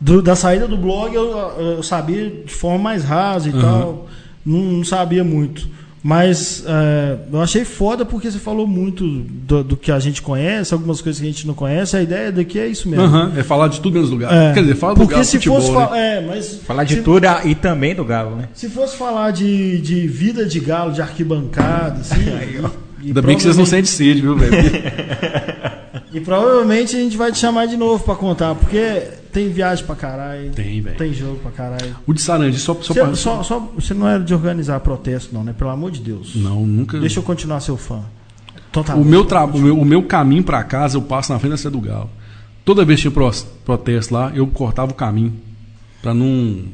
do- 0.00 0.22
da 0.22 0.36
saída 0.36 0.68
do 0.68 0.76
blog, 0.76 1.14
eu, 1.14 1.30
eu 1.76 1.82
sabia 1.82 2.30
de 2.30 2.52
forma 2.52 2.78
mais 2.78 3.02
rasa 3.04 3.48
e 3.48 3.52
Uhum. 3.52 3.60
tal. 3.60 4.08
Não, 4.46 4.58
não 4.60 4.84
sabia 4.84 5.24
muito. 5.24 5.68
Mas 6.02 6.62
é, 6.66 7.16
eu 7.32 7.40
achei 7.40 7.64
foda 7.64 8.04
porque 8.04 8.30
você 8.30 8.38
falou 8.38 8.66
muito 8.66 9.04
do, 9.06 9.64
do 9.64 9.76
que 9.76 9.90
a 9.90 9.98
gente 9.98 10.22
conhece, 10.22 10.72
algumas 10.72 11.00
coisas 11.00 11.20
que 11.20 11.26
a 11.26 11.30
gente 11.30 11.46
não 11.46 11.54
conhece. 11.54 11.96
A 11.96 12.02
ideia 12.02 12.30
daqui 12.30 12.58
é 12.58 12.66
isso 12.68 12.88
mesmo. 12.88 13.04
Aham, 13.04 13.32
É 13.36 13.42
falar 13.42 13.68
de 13.68 13.80
tudo 13.80 13.94
menos 13.94 14.10
lugar. 14.10 14.32
É, 14.32 14.52
Quer 14.54 14.60
dizer, 14.60 14.76
fala 14.76 14.94
do 14.94 14.98
porque 15.00 15.14
lugar 15.14 15.24
se 15.24 15.36
futebol, 15.38 15.60
fosse 15.60 15.90
né? 15.92 16.16
é, 16.16 16.20
mas 16.26 16.60
Falar 16.66 16.84
de 16.84 16.94
se- 16.96 17.02
tudo 17.02 17.26
e 17.44 17.54
também 17.54 17.94
do 17.94 18.04
Galo, 18.04 18.36
né? 18.36 18.48
se 18.54 18.68
fosse 18.68 18.96
falar 18.96 19.32
de, 19.32 19.80
de 19.80 20.06
vida 20.06 20.44
de 20.46 20.60
galo, 20.60 20.92
de 20.92 21.02
arquibancada, 21.02 22.00
assim. 22.00 22.20
e 23.02 23.06
Ainda 23.08 23.22
bem 23.22 23.36
que 23.36 23.42
vocês 23.42 23.56
não 23.56 23.66
sentem 23.66 23.86
sede, 23.86 24.20
viu, 24.20 24.36
velho? 24.36 24.52
E 26.18 26.24
provavelmente 26.24 26.96
a 26.96 26.98
gente 27.00 27.16
vai 27.16 27.32
te 27.32 27.38
chamar 27.38 27.66
de 27.66 27.76
novo 27.76 28.02
pra 28.04 28.14
contar, 28.14 28.54
porque 28.54 29.02
tem 29.32 29.48
viagem 29.50 29.84
pra 29.84 29.94
caralho. 29.94 30.50
Tem, 30.52 30.80
velho. 30.80 30.96
Tem 30.96 31.12
jogo 31.12 31.36
pra 31.38 31.50
caralho. 31.50 31.96
O 32.06 32.12
de 32.12 32.20
Sarandi, 32.20 32.58
só, 32.58 32.74
só 32.80 32.92
Você, 32.92 33.00
pra... 33.00 33.14
só, 33.14 33.42
só- 33.42 33.58
você 33.74 33.94
não 33.94 34.08
era 34.08 34.22
de 34.22 34.34
organizar 34.34 34.80
protesto, 34.80 35.34
não, 35.34 35.44
né? 35.44 35.54
Pelo 35.56 35.70
amor 35.70 35.90
de 35.90 36.00
Deus. 36.00 36.34
Não, 36.34 36.66
nunca... 36.66 36.98
Deixa 36.98 37.18
eu 37.20 37.22
continuar 37.22 37.60
seu 37.60 37.76
fã. 37.76 38.00
Então 38.70 38.82
tá 38.82 38.94
O 38.94 39.04
meu, 39.04 39.24
tra... 39.24 39.44
o, 39.44 39.58
meu, 39.58 39.78
o 39.78 39.84
meu 39.84 40.02
caminho 40.02 40.42
pra 40.42 40.62
casa, 40.64 40.96
eu 40.96 41.02
passo 41.02 41.32
na 41.32 41.38
frente 41.38 41.52
da 41.52 41.56
Sé 41.56 41.70
do 41.70 41.80
Galo. 41.80 42.10
Toda 42.64 42.84
vez 42.84 42.98
que 43.02 43.08
tinha 43.08 43.12
pro- 43.12 43.30
protesto 43.64 44.12
lá, 44.12 44.30
eu 44.34 44.46
cortava 44.46 44.90
o 44.92 44.94
caminho. 44.94 45.32
Pra 46.02 46.12
não. 46.12 46.64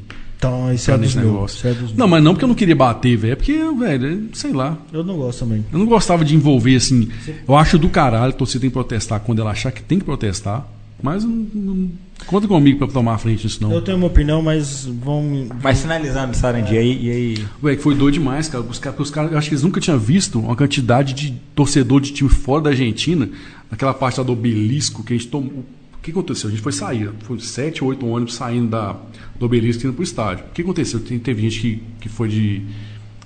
Então, 0.47 0.73
isso 0.73 0.85
pra 0.85 0.95
é 0.95 0.97
dos 0.97 1.15
meus. 1.15 1.53
Isso 1.55 1.67
é 1.67 1.73
dos 1.73 1.95
Não, 1.95 2.07
mas 2.07 2.23
não 2.23 2.33
porque 2.33 2.43
eu 2.45 2.47
não 2.49 2.55
queria 2.55 2.75
bater, 2.75 3.17
velho. 3.17 3.33
É 3.33 3.35
porque, 3.35 3.53
velho, 3.77 4.29
sei 4.33 4.51
lá. 4.53 4.77
Eu 4.93 5.03
não 5.03 5.17
gosto 5.17 5.39
também. 5.39 5.65
Eu 5.71 5.79
não 5.79 5.85
gostava 5.85 6.23
de 6.23 6.35
envolver 6.35 6.75
assim. 6.75 7.09
Eu 7.47 7.55
acho 7.55 7.77
do 7.77 7.89
caralho, 7.89 8.29
a 8.29 8.35
torcida 8.35 8.61
tem 8.61 8.69
que 8.69 8.73
protestar 8.73 9.19
quando 9.19 9.41
ela 9.41 9.51
achar 9.51 9.71
que 9.71 9.81
tem 9.81 9.99
que 9.99 10.05
protestar. 10.05 10.67
Mas 11.03 11.23
não, 11.25 11.45
não- 11.53 11.89
conta 12.25 12.47
comigo 12.47 12.79
pra 12.79 12.87
tomar 12.87 13.15
a 13.15 13.17
frente 13.17 13.41
disso, 13.41 13.61
não. 13.61 13.71
Eu 13.71 13.81
tenho 13.81 13.97
uma 13.97 14.07
opinião, 14.07 14.41
mas 14.41 14.85
vão. 14.85 15.47
Mas 15.61 15.81
finalizando 15.81 16.31
o 16.31 16.35
Sarandi 16.35 16.77
aí, 16.77 16.99
e 17.05 17.11
aí. 17.11 17.45
Ué, 17.61 17.75
que 17.75 17.81
foi 17.81 17.93
doido 17.95 18.13
demais, 18.13 18.47
cara. 18.47 18.63
Os 18.63 18.79
caras, 18.79 18.99
os 18.99 19.11
caras, 19.11 19.31
eu 19.31 19.37
acho 19.37 19.49
que 19.49 19.53
eles 19.55 19.63
nunca 19.63 19.81
tinham 19.81 19.99
visto 19.99 20.39
uma 20.39 20.55
quantidade 20.55 21.13
de 21.13 21.33
torcedor 21.53 21.99
de 21.99 22.11
time 22.13 22.29
fora 22.29 22.63
da 22.63 22.69
Argentina, 22.69 23.29
naquela 23.69 23.93
parte 23.93 24.19
lá 24.19 24.23
do 24.25 24.31
obelisco 24.31 25.03
que 25.03 25.13
a 25.13 25.17
gente 25.17 25.27
tomou. 25.27 25.65
O 26.05 26.11
que 26.11 26.11
aconteceu? 26.11 26.49
A 26.49 26.51
gente 26.51 26.61
foi 26.61 26.71
sair, 26.71 27.09
foi 27.23 27.39
sete 27.39 27.83
oito 27.83 28.05
ônibus 28.05 28.35
saindo 28.35 28.67
da, 28.67 28.95
do 29.39 29.47
obelisco 29.47 29.87
indo 29.87 29.93
pro 29.93 30.03
estádio. 30.03 30.45
O 30.45 30.51
que 30.51 30.61
aconteceu? 30.61 30.99
Teve 30.99 31.41
gente 31.41 31.59
que, 31.59 31.83
que 32.01 32.09
foi 32.09 32.29
de. 32.29 32.61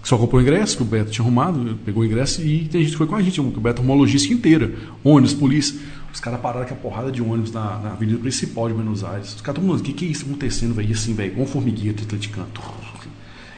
que 0.02 0.08
só 0.08 0.18
comprou 0.18 0.42
ingresso, 0.42 0.78
que 0.78 0.84
o 0.84 0.86
Beto 0.86 1.12
tinha 1.12 1.26
arrumado, 1.26 1.78
pegou 1.84 2.04
o 2.04 2.06
ingresso, 2.06 2.42
e 2.42 2.70
tem 2.70 2.80
gente 2.80 2.92
que 2.92 2.98
foi 2.98 3.06
com 3.06 3.18
a 3.18 3.22
gente, 3.22 3.42
o 3.42 3.44
Beto 3.44 3.82
arrumou 3.82 3.98
a 3.98 4.00
logística 4.00 4.34
inteira. 4.34 4.74
Ônibus, 5.04 5.34
polícia. 5.34 5.78
Os 6.14 6.22
caras 6.22 6.40
pararam 6.40 6.66
com 6.66 6.74
a 6.74 6.78
porrada 6.78 7.12
de 7.12 7.22
ônibus 7.22 7.52
na, 7.52 7.80
na 7.80 7.92
avenida 7.92 8.18
principal 8.18 8.70
de 8.70 8.74
Buenos 8.74 9.04
Aires. 9.04 9.36
Os 9.36 9.42
caras 9.42 9.62
estão 9.62 9.76
o 9.76 9.80
que, 9.82 9.92
que 9.92 10.06
é 10.06 10.08
isso 10.08 10.24
acontecendo, 10.24 10.74
velho? 10.74 10.94
Assim, 10.94 11.14
velho, 11.14 11.34
com 11.34 11.46
formigueiro 11.46 12.02
atleticano. 12.02 12.48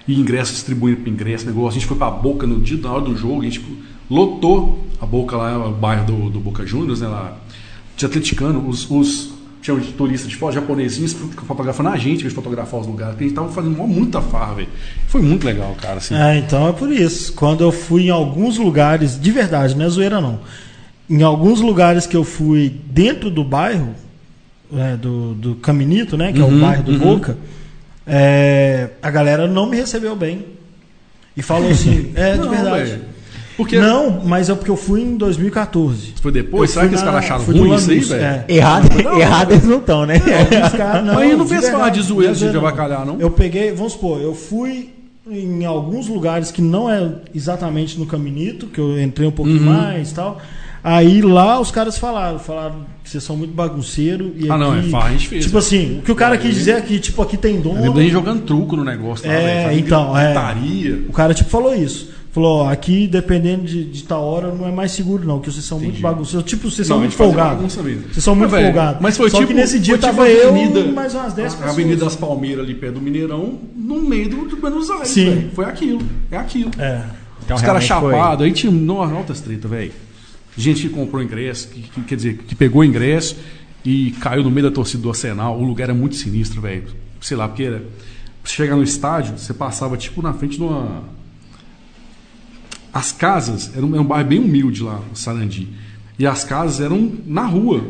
E 0.07 0.19
ingresso 0.19 0.51
distribuindo 0.51 1.01
para 1.01 1.11
ingresso, 1.11 1.45
negócio. 1.45 1.69
A 1.69 1.73
gente 1.73 1.85
foi 1.85 1.95
para 1.95 2.07
a 2.07 2.11
Boca 2.11 2.47
no 2.47 2.59
dia, 2.59 2.75
na 2.79 2.91
hora 2.91 3.05
do 3.05 3.15
jogo, 3.15 3.41
a 3.41 3.43
gente 3.43 3.59
tipo, 3.59 3.71
lotou 4.09 4.83
a 4.99 5.05
Boca 5.05 5.37
lá, 5.37 5.67
o 5.67 5.73
bairro 5.73 6.07
do, 6.07 6.29
do 6.31 6.39
Boca 6.39 6.65
Juniors, 6.65 7.01
né? 7.01 7.07
Lá, 7.07 7.37
de 8.01 8.05
atleticano, 8.07 8.67
os, 8.67 8.89
os 8.89 9.29
de 9.61 9.91
turista 9.93 10.27
de 10.27 10.35
fora, 10.35 10.53
japonesinhos, 10.53 11.13
fotografando 11.45 11.89
a 11.89 11.97
gente, 11.97 12.23
eles 12.23 12.33
fotografar 12.33 12.79
os 12.79 12.87
lugares, 12.87 13.13
porque 13.13 13.25
a 13.25 13.27
gente 13.27 13.35
tava 13.35 13.49
fazendo 13.49 13.77
mó- 13.77 13.85
muita 13.85 14.19
farra, 14.19 14.55
velho. 14.55 14.67
Foi 15.07 15.21
muito 15.21 15.45
legal, 15.45 15.75
cara, 15.79 15.97
assim. 15.97 16.15
É, 16.15 16.37
então 16.39 16.67
é 16.67 16.73
por 16.73 16.91
isso. 16.91 17.31
Quando 17.33 17.61
eu 17.63 17.71
fui 17.71 18.07
em 18.07 18.09
alguns 18.09 18.57
lugares, 18.57 19.19
de 19.21 19.31
verdade, 19.31 19.75
não 19.75 19.85
é 19.85 19.89
zoeira 19.89 20.19
não. 20.19 20.39
Em 21.07 21.21
alguns 21.21 21.61
lugares 21.61 22.07
que 22.07 22.17
eu 22.17 22.23
fui 22.23 22.75
dentro 22.87 23.29
do 23.29 23.43
bairro, 23.43 23.89
é, 24.75 24.95
do, 24.97 25.35
do 25.35 25.55
Caminito, 25.55 26.17
né? 26.17 26.33
Que 26.33 26.39
é 26.41 26.43
Uhum, 26.43 26.57
o 26.57 26.61
bairro 26.61 26.83
do 26.83 26.91
uhum. 26.93 26.97
Boca, 26.99 27.37
é, 28.07 28.89
a 29.01 29.11
galera 29.11 29.47
não 29.47 29.69
me 29.69 29.77
recebeu 29.77 30.15
bem. 30.15 30.45
E 31.37 31.41
falou 31.43 31.69
assim, 31.69 32.11
é 32.15 32.31
de 32.33 32.39
Não, 32.39 32.49
verdade. 32.49 32.89
velho. 32.89 33.01
Porque 33.61 33.79
Não, 33.79 34.21
mas 34.25 34.49
é 34.49 34.55
porque 34.55 34.71
eu 34.71 34.75
fui 34.77 35.01
em 35.01 35.15
2014. 35.17 36.13
foi 36.21 36.31
depois, 36.31 36.69
Eu 36.69 36.73
será 36.73 36.87
que 36.89 36.95
os 36.95 37.01
na- 37.01 37.07
caras 37.11 37.25
acharam 37.25 37.43
ruim 37.45 37.75
isso 37.75 37.91
aí, 37.91 37.99
velho? 37.99 38.23
é. 38.23 38.45
Errado, 38.47 38.87
errado 39.19 39.51
eles 39.51 39.63
não 39.65 39.77
estão, 39.77 40.05
né? 40.05 40.15
Os 40.15 40.21
Mas 41.13 41.17
aí 41.17 41.35
não 41.35 41.45
de 41.45 41.49
fez 41.51 41.69
falar 41.69 41.89
de 41.89 42.01
zoeira, 42.01 42.33
de 42.33 42.57
avacalhar, 42.57 43.05
não? 43.05 43.19
Eu 43.19 43.29
peguei, 43.31 43.71
vamos 43.71 43.93
supor, 43.93 44.19
eu 44.21 44.33
fui 44.33 44.89
em 45.29 45.63
alguns 45.65 46.07
lugares 46.07 46.51
que 46.51 46.61
não 46.61 46.89
é 46.89 47.09
exatamente 47.33 47.97
no 47.99 48.05
Caminito, 48.05 48.65
que 48.67 48.79
eu 48.79 48.99
entrei 49.01 49.27
um 49.27 49.31
pouquinho 49.31 49.59
Uhum. 49.61 49.73
mais 49.73 50.11
e 50.11 50.13
tal. 50.15 50.39
Aí 50.83 51.21
lá 51.21 51.59
os 51.61 51.69
caras 51.69 51.95
falaram, 51.99 52.39
falaram 52.39 52.77
que 53.03 53.09
vocês 53.11 53.23
são 53.23 53.37
muito 53.37 53.53
bagunceiro 53.53 54.33
e 54.35 54.49
Ah, 54.49 54.57
não, 54.57 54.71
aqui- 54.73 54.87
é 54.87 54.89
fácil, 54.89 55.07
a 55.07 55.11
gente 55.11 55.27
fez, 55.27 55.43
Tipo 55.45 55.53
né? 55.57 55.59
assim, 55.59 55.99
o 55.99 56.01
que 56.01 56.11
o 56.11 56.15
cara 56.15 56.35
quis 56.39 56.55
dizer 56.55 56.71
é 56.71 56.81
que 56.81 56.97
tipo 56.99 57.21
aqui 57.21 57.37
tem 57.37 57.57
Eu 57.57 57.61
dono. 57.61 58.01
gente 58.01 58.11
jogando 58.11 58.41
truco 58.41 58.75
no 58.75 58.83
negócio 58.83 59.27
lá, 59.27 59.33
É, 59.33 59.73
então, 59.77 60.17
é. 60.17 60.25
gritaria. 60.25 61.03
O 61.07 61.13
cara 61.13 61.35
tipo 61.35 61.51
falou 61.51 61.75
isso. 61.75 62.09
Falou, 62.31 62.59
ó, 62.63 62.69
aqui 62.71 63.07
dependendo 63.07 63.63
de, 63.65 63.83
de 63.83 64.03
tal 64.05 64.23
hora 64.23 64.53
não 64.53 64.65
é 64.65 64.71
mais 64.71 64.93
seguro 64.93 65.27
não, 65.27 65.41
que 65.41 65.51
vocês 65.51 65.65
são 65.65 65.77
muito 65.77 65.89
Entendi. 65.89 66.01
bagunceiros. 66.03 66.49
Tipo, 66.49 66.71
vocês 66.71 66.87
Não, 66.87 66.95
são 66.95 66.97
a 66.97 66.99
muito 67.01 67.13
folgados. 67.15 67.73
Vocês 67.73 68.23
são 68.23 68.35
muito 68.35 68.51
folgados. 68.51 69.01
Mas 69.01 69.17
foi 69.17 69.29
Só 69.29 69.37
tipo. 69.39 69.49
que 69.49 69.53
nesse 69.53 69.79
dia 69.79 69.95
tipo 69.97 70.05
tava 70.07 70.23
a 70.23 70.29
eu 70.29 70.49
avenida, 70.49 70.79
e 70.79 70.91
mais 70.93 71.13
umas 71.13 71.33
10 71.33 71.53
a 71.53 71.57
pessoas. 71.57 71.73
Avenida 71.73 72.05
das 72.05 72.15
Palmeiras 72.15 72.63
ali 72.63 72.73
perto 72.73 72.93
do 72.95 73.01
Mineirão, 73.01 73.59
no 73.75 74.01
meio 74.01 74.29
do, 74.29 74.45
do 74.47 74.55
Buenos 74.57 74.89
Aires, 74.89 75.09
Sim. 75.09 75.25
velho. 75.25 75.51
Foi 75.53 75.65
aquilo. 75.65 76.01
É 76.31 76.37
aquilo. 76.37 76.71
É. 76.79 77.01
Então, 77.43 77.57
Os 77.57 77.61
caras 77.61 77.83
chapados, 77.83 78.45
aí 78.45 78.53
tinha 78.53 78.71
nossa, 78.71 79.13
altas 79.13 79.41
treta, 79.41 79.67
velho. 79.67 79.91
Gente 80.55 80.83
que 80.87 80.89
comprou 80.89 81.21
ingresso, 81.21 81.67
que, 81.67 81.81
que- 81.81 82.01
quer 82.01 82.15
dizer, 82.15 82.37
que 82.47 82.55
pegou 82.55 82.83
ingresso 82.85 83.35
e 83.83 84.11
caiu 84.21 84.43
no 84.43 84.51
meio 84.51 84.69
da 84.69 84.73
torcida 84.73 85.03
do 85.03 85.09
Arsenal. 85.09 85.59
O 85.59 85.63
lugar 85.65 85.85
era 85.85 85.93
muito 85.93 86.15
sinistro, 86.15 86.61
velho. 86.61 86.85
Sei 87.19 87.35
lá, 87.35 87.47
porque 87.47 87.63
era. 87.63 87.83
Chegar 88.45 88.75
no 88.77 88.83
estádio, 88.83 89.37
você 89.37 89.53
passava 89.53 89.97
tipo 89.97 90.21
na 90.21 90.31
frente 90.33 90.55
de 90.55 90.63
uma. 90.63 91.03
As 92.93 93.11
casas, 93.11 93.71
era 93.75 93.85
um, 93.85 93.93
era 93.93 94.01
um 94.01 94.05
bairro 94.05 94.27
bem 94.27 94.39
humilde 94.39 94.83
lá, 94.83 94.99
no 95.09 95.15
Sarandi. 95.15 95.67
E 96.19 96.25
as 96.27 96.43
casas 96.43 96.81
eram 96.81 97.11
na 97.25 97.45
rua. 97.45 97.83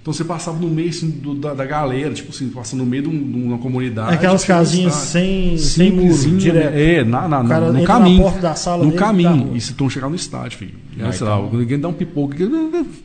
Então 0.00 0.12
você 0.12 0.22
passava 0.22 0.58
no 0.58 0.68
meio 0.68 0.90
assim, 0.90 1.08
do- 1.10 1.34
da, 1.34 1.54
da 1.54 1.64
galera, 1.64 2.12
tipo 2.12 2.28
assim, 2.30 2.48
passando 2.50 2.80
no 2.80 2.86
meio 2.86 3.04
de, 3.04 3.08
um- 3.08 3.30
de 3.32 3.38
uma 3.38 3.56
comunidade. 3.58 4.12
Aquelas 4.14 4.42
no 4.42 4.46
casinhas 4.48 4.94
sem, 4.94 5.56
sem 5.56 5.90
muro, 5.90 6.36
direto. 6.36 6.74
É, 6.74 7.02
na, 7.02 7.26
na, 7.26 7.40
O 7.40 7.48
cara 7.48 7.72
no 7.72 7.78
entra 7.78 7.80
na 7.80 7.86
caminho. 8.00 8.22
porta 8.22 8.38
da 8.40 8.54
sala 8.54 8.84
no 8.84 8.90
dele 8.90 8.96
e 8.96 9.00
dá 9.00 9.06
caminho. 9.06 9.56
E 9.56 9.60
se 9.62 9.70
estão 9.70 9.88
chegando 9.88 10.10
no 10.10 10.16
estádio, 10.16 10.58
filho. 10.58 10.74
E 10.96 11.00
aí, 11.02 11.08
Ah, 11.08 11.12
sei 11.12 11.26
então. 11.26 11.42
lá, 11.50 11.58
ninguém 11.58 11.80
dá 11.80 11.88
um 11.88 11.92
pipoco, 11.94 12.34
que 12.34 12.46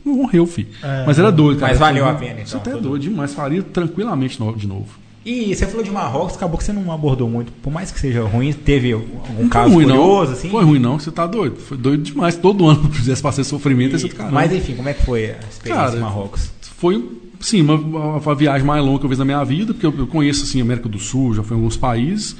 morreu, 0.04 0.46
filho. 0.46 0.68
É. 0.82 1.04
Mas 1.06 1.18
era 1.18 1.32
doido, 1.32 1.58
cara. 1.58 1.72
Mas 1.72 1.78
valeu 1.80 2.06
a 2.06 2.12
pena, 2.14 2.32
então, 2.34 2.46
Você 2.46 2.56
até 2.58 2.72
é 2.72 2.76
doido 2.80 2.98
demais. 3.02 3.32
Faria 3.32 3.62
tranquilamente 3.62 4.38
de 4.56 4.66
novo. 4.68 4.88
E 5.24 5.54
você 5.54 5.66
falou 5.66 5.82
de 5.82 5.90
Marrocos, 5.90 6.34
acabou 6.36 6.56
que 6.56 6.64
você 6.64 6.72
não 6.72 6.90
abordou 6.90 7.28
muito. 7.28 7.52
Por 7.62 7.70
mais 7.70 7.90
que 7.90 8.00
seja 8.00 8.22
ruim, 8.24 8.52
teve 8.54 8.92
algum 8.92 9.42
Não 9.42 9.48
caso 9.50 9.74
ruim, 9.74 9.84
curioso, 9.84 10.30
não. 10.30 10.38
assim? 10.38 10.48
Foi 10.48 10.64
ruim, 10.64 10.78
não. 10.78 10.98
Você 10.98 11.10
tá 11.10 11.26
doido. 11.26 11.56
Foi 11.56 11.76
doido 11.76 12.02
demais. 12.02 12.36
Todo 12.36 12.66
ano 12.66 12.88
que 12.88 12.96
fizesse 12.96 13.20
passar 13.20 13.44
sofrimento, 13.44 13.96
esse 13.96 14.06
E- 14.06 14.10
caramba. 14.10 14.34
mas 14.34 14.52
enfim, 14.52 14.74
como 14.74 14.88
é 14.88 14.94
que 14.94 15.04
foi 15.04 15.26
a 15.32 15.38
experiência 15.50 15.74
Cara, 15.74 15.96
em 15.96 16.00
Marrocos? 16.00 16.50
Foi, 16.78 17.06
sim, 17.38 17.60
uma, 17.60 17.74
uma- 17.74 18.16
uma 18.16 18.34
viagem 18.34 18.66
mais 18.66 18.82
longa 18.82 18.98
que 19.00 19.04
eu 19.04 19.10
fiz 19.10 19.18
na 19.18 19.24
minha 19.26 19.44
vida, 19.44 19.74
porque 19.74 19.84
eu, 19.84 19.94
eu 19.98 20.06
conheço, 20.06 20.44
assim, 20.44 20.60
América 20.62 20.88
do 20.88 20.98
Sul, 20.98 21.34
já 21.34 21.42
fui 21.42 21.54
em 21.54 21.60
alguns 21.60 21.76
países, 21.76 22.34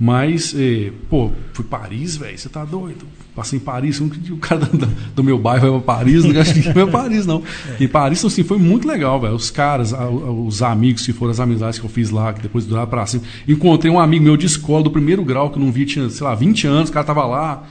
mas, 0.00 0.54
eh, 0.56 0.90
pô, 1.10 1.30
fui 1.52 1.64
Paris, 1.64 2.16
velho, 2.16 2.38
você 2.38 2.48
tá 2.48 2.64
doido? 2.64 3.04
Passei 3.36 3.58
em 3.58 3.62
Paris, 3.62 4.00
nunca- 4.00 4.16
o 4.32 4.38
cara 4.38 4.64
do, 4.66 4.86
do 5.14 5.22
meu 5.22 5.38
bairro 5.38 5.70
vai 5.72 5.80
pra 5.82 5.94
Paris, 5.96 6.24
não 6.24 6.40
acho 6.40 6.54
que 6.54 6.62
foi 6.62 6.72
pra 6.72 6.86
Paris, 6.86 7.26
não. 7.26 7.42
Em 7.78 7.86
Paris, 7.86 8.24
assim, 8.24 8.42
foi 8.42 8.58
muito 8.58 8.88
legal, 8.88 9.20
velho, 9.20 9.34
os 9.34 9.50
caras, 9.50 9.92
a- 9.92 10.08
os 10.08 10.62
amigos 10.62 11.04
que 11.04 11.12
foram 11.12 11.30
as 11.32 11.38
amizades 11.40 11.78
que 11.78 11.84
eu 11.84 11.90
fiz 11.90 12.10
lá, 12.10 12.32
que 12.32 12.40
depois 12.40 12.64
duraram 12.64 12.88
pra 12.88 13.04
cima. 13.06 13.22
Encontrei 13.46 13.92
um 13.92 14.00
amigo 14.00 14.24
meu 14.24 14.36
de 14.36 14.46
escola, 14.46 14.82
do 14.82 14.90
primeiro 14.90 15.22
grau, 15.24 15.50
que 15.50 15.58
eu 15.58 15.62
não 15.62 15.70
vi, 15.70 15.84
tinha, 15.84 16.08
sei 16.08 16.26
lá, 16.26 16.34
20 16.34 16.66
anos, 16.66 16.88
o 16.88 16.92
cara 16.92 17.04
tava 17.04 17.24
lá, 17.26 17.62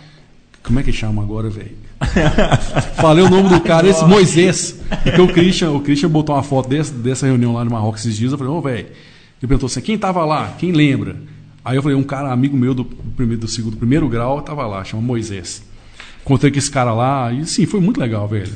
como 0.63 0.79
é 0.79 0.83
que 0.83 0.91
chama 0.93 1.21
agora, 1.23 1.49
velho? 1.49 1.71
Falei 2.95 3.23
o 3.25 3.29
nome 3.29 3.49
do 3.49 3.59
cara, 3.61 3.87
esse 3.87 4.05
Moisés. 4.05 4.79
Porque 5.03 5.21
o 5.21 5.27
Christian, 5.27 5.71
o 5.71 5.79
Christian 5.81 6.09
botou 6.09 6.35
uma 6.35 6.43
foto 6.43 6.69
dessa, 6.69 6.93
dessa 6.93 7.25
reunião 7.25 7.53
lá 7.53 7.65
no 7.65 7.71
Marrocos 7.71 8.01
esses 8.05 8.15
dias. 8.17 8.31
Eu 8.31 8.37
falei, 8.37 8.53
ô, 8.53 8.61
velho. 8.61 8.87
Ele 8.87 9.47
perguntou 9.47 9.67
assim: 9.67 9.81
quem 9.81 9.97
tava 9.97 10.23
lá? 10.25 10.53
Quem 10.57 10.71
lembra? 10.71 11.15
Aí 11.63 11.75
eu 11.75 11.81
falei: 11.83 11.97
um 11.97 12.03
cara 12.03 12.31
amigo 12.31 12.55
meu 12.55 12.73
do 12.73 12.85
primeiro, 12.85 13.41
do 13.41 13.47
segundo, 13.47 13.77
primeiro 13.77 14.07
grau 14.07 14.41
tava 14.41 14.65
lá, 14.65 14.83
chama 14.83 15.01
Moisés. 15.01 15.63
Encontrei 16.21 16.51
com 16.51 16.59
esse 16.59 16.69
cara 16.69 16.93
lá 16.93 17.31
e 17.33 17.45
sim, 17.45 17.65
foi 17.65 17.79
muito 17.79 17.99
legal, 17.99 18.27
velho. 18.27 18.51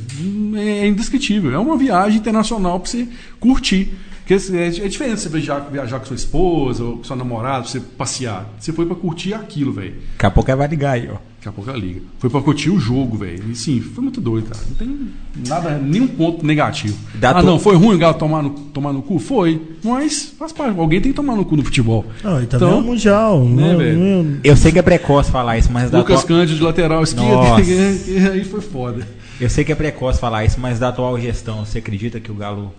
É 0.55 0.87
indescritível. 0.87 1.53
É 1.53 1.57
uma 1.57 1.75
viagem 1.75 2.19
internacional 2.19 2.79
pra 2.79 2.89
você 2.89 3.07
curtir. 3.39 3.93
Porque 4.19 4.35
é, 4.55 4.67
é 4.67 4.87
diferente 4.87 5.19
você 5.19 5.29
viajar, 5.29 5.59
viajar 5.59 5.99
com 5.99 6.05
sua 6.05 6.15
esposa 6.15 6.83
ou 6.83 6.97
com 6.97 7.03
sua 7.03 7.15
namorada, 7.15 7.63
pra 7.63 7.71
você 7.71 7.79
passear. 7.79 8.47
Você 8.59 8.71
foi 8.71 8.85
pra 8.85 8.95
curtir 8.95 9.33
aquilo, 9.33 9.73
velho. 9.73 9.95
Daqui 10.13 10.25
a 10.25 10.31
pouco 10.31 10.55
vai 10.55 10.67
ligar 10.67 10.91
aí, 10.91 11.09
ó. 11.11 11.17
Daqui 11.43 11.49
a 11.49 11.51
pouco 11.51 11.69
ela 11.69 11.77
liga. 11.79 11.99
Foi 12.19 12.29
pra 12.29 12.41
curtir 12.41 12.69
o 12.69 12.79
jogo, 12.79 13.17
velho. 13.17 13.51
E 13.51 13.55
sim, 13.55 13.81
foi 13.81 14.01
muito 14.01 14.21
doido, 14.21 14.47
cara. 14.49 14.63
Não 14.69 14.75
tem 14.75 15.09
nada, 15.45 15.77
nenhum 15.77 16.07
ponto 16.07 16.45
negativo. 16.45 16.97
Dá 17.15 17.31
ah, 17.31 17.33
to- 17.41 17.45
não, 17.45 17.59
foi 17.59 17.75
ruim 17.75 17.95
o 17.95 17.97
Galo 17.97 18.13
tomar 18.13 18.41
no, 18.41 18.51
tomar 18.51 18.93
no 18.93 19.01
cu? 19.01 19.19
Foi. 19.19 19.61
Mas 19.83 20.33
faz 20.39 20.53
parte. 20.53 20.79
Alguém 20.79 21.01
tem 21.01 21.11
que 21.11 21.15
tomar 21.17 21.35
no 21.35 21.43
cu 21.43 21.57
no 21.57 21.63
futebol. 21.63 22.05
Não, 22.23 22.41
e 22.41 22.45
também 22.45 22.67
Então, 22.67 22.79
é 22.79 22.81
um 22.81 22.85
mundial. 22.85 23.43
né, 23.43 23.71
não, 23.73 23.77
velho? 23.77 23.99
não- 23.99 24.39
Eu 24.41 24.55
sei 24.55 24.71
que 24.71 24.79
é 24.79 24.81
precoce 24.81 25.29
falar 25.29 25.57
isso, 25.57 25.69
mas 25.69 25.91
da 25.91 25.97
Lucas 25.97 26.21
atual... 26.23 26.39
Cândido 26.39 26.59
de 26.59 26.63
lateral 26.63 27.03
esquerdo. 27.03 27.29
Nossa. 27.29 27.61
aí 28.31 28.45
foi 28.45 28.61
foda. 28.61 29.05
Eu 29.37 29.49
sei 29.49 29.65
que 29.65 29.71
é 29.73 29.75
precoce 29.75 30.21
falar 30.21 30.45
isso, 30.45 30.61
mas 30.61 30.79
da 30.79 30.89
atual 30.89 31.19
gestão, 31.19 31.65
você 31.65 31.79
acredita 31.79 32.21
que 32.21 32.31
o 32.31 32.35
Galo 32.35 32.73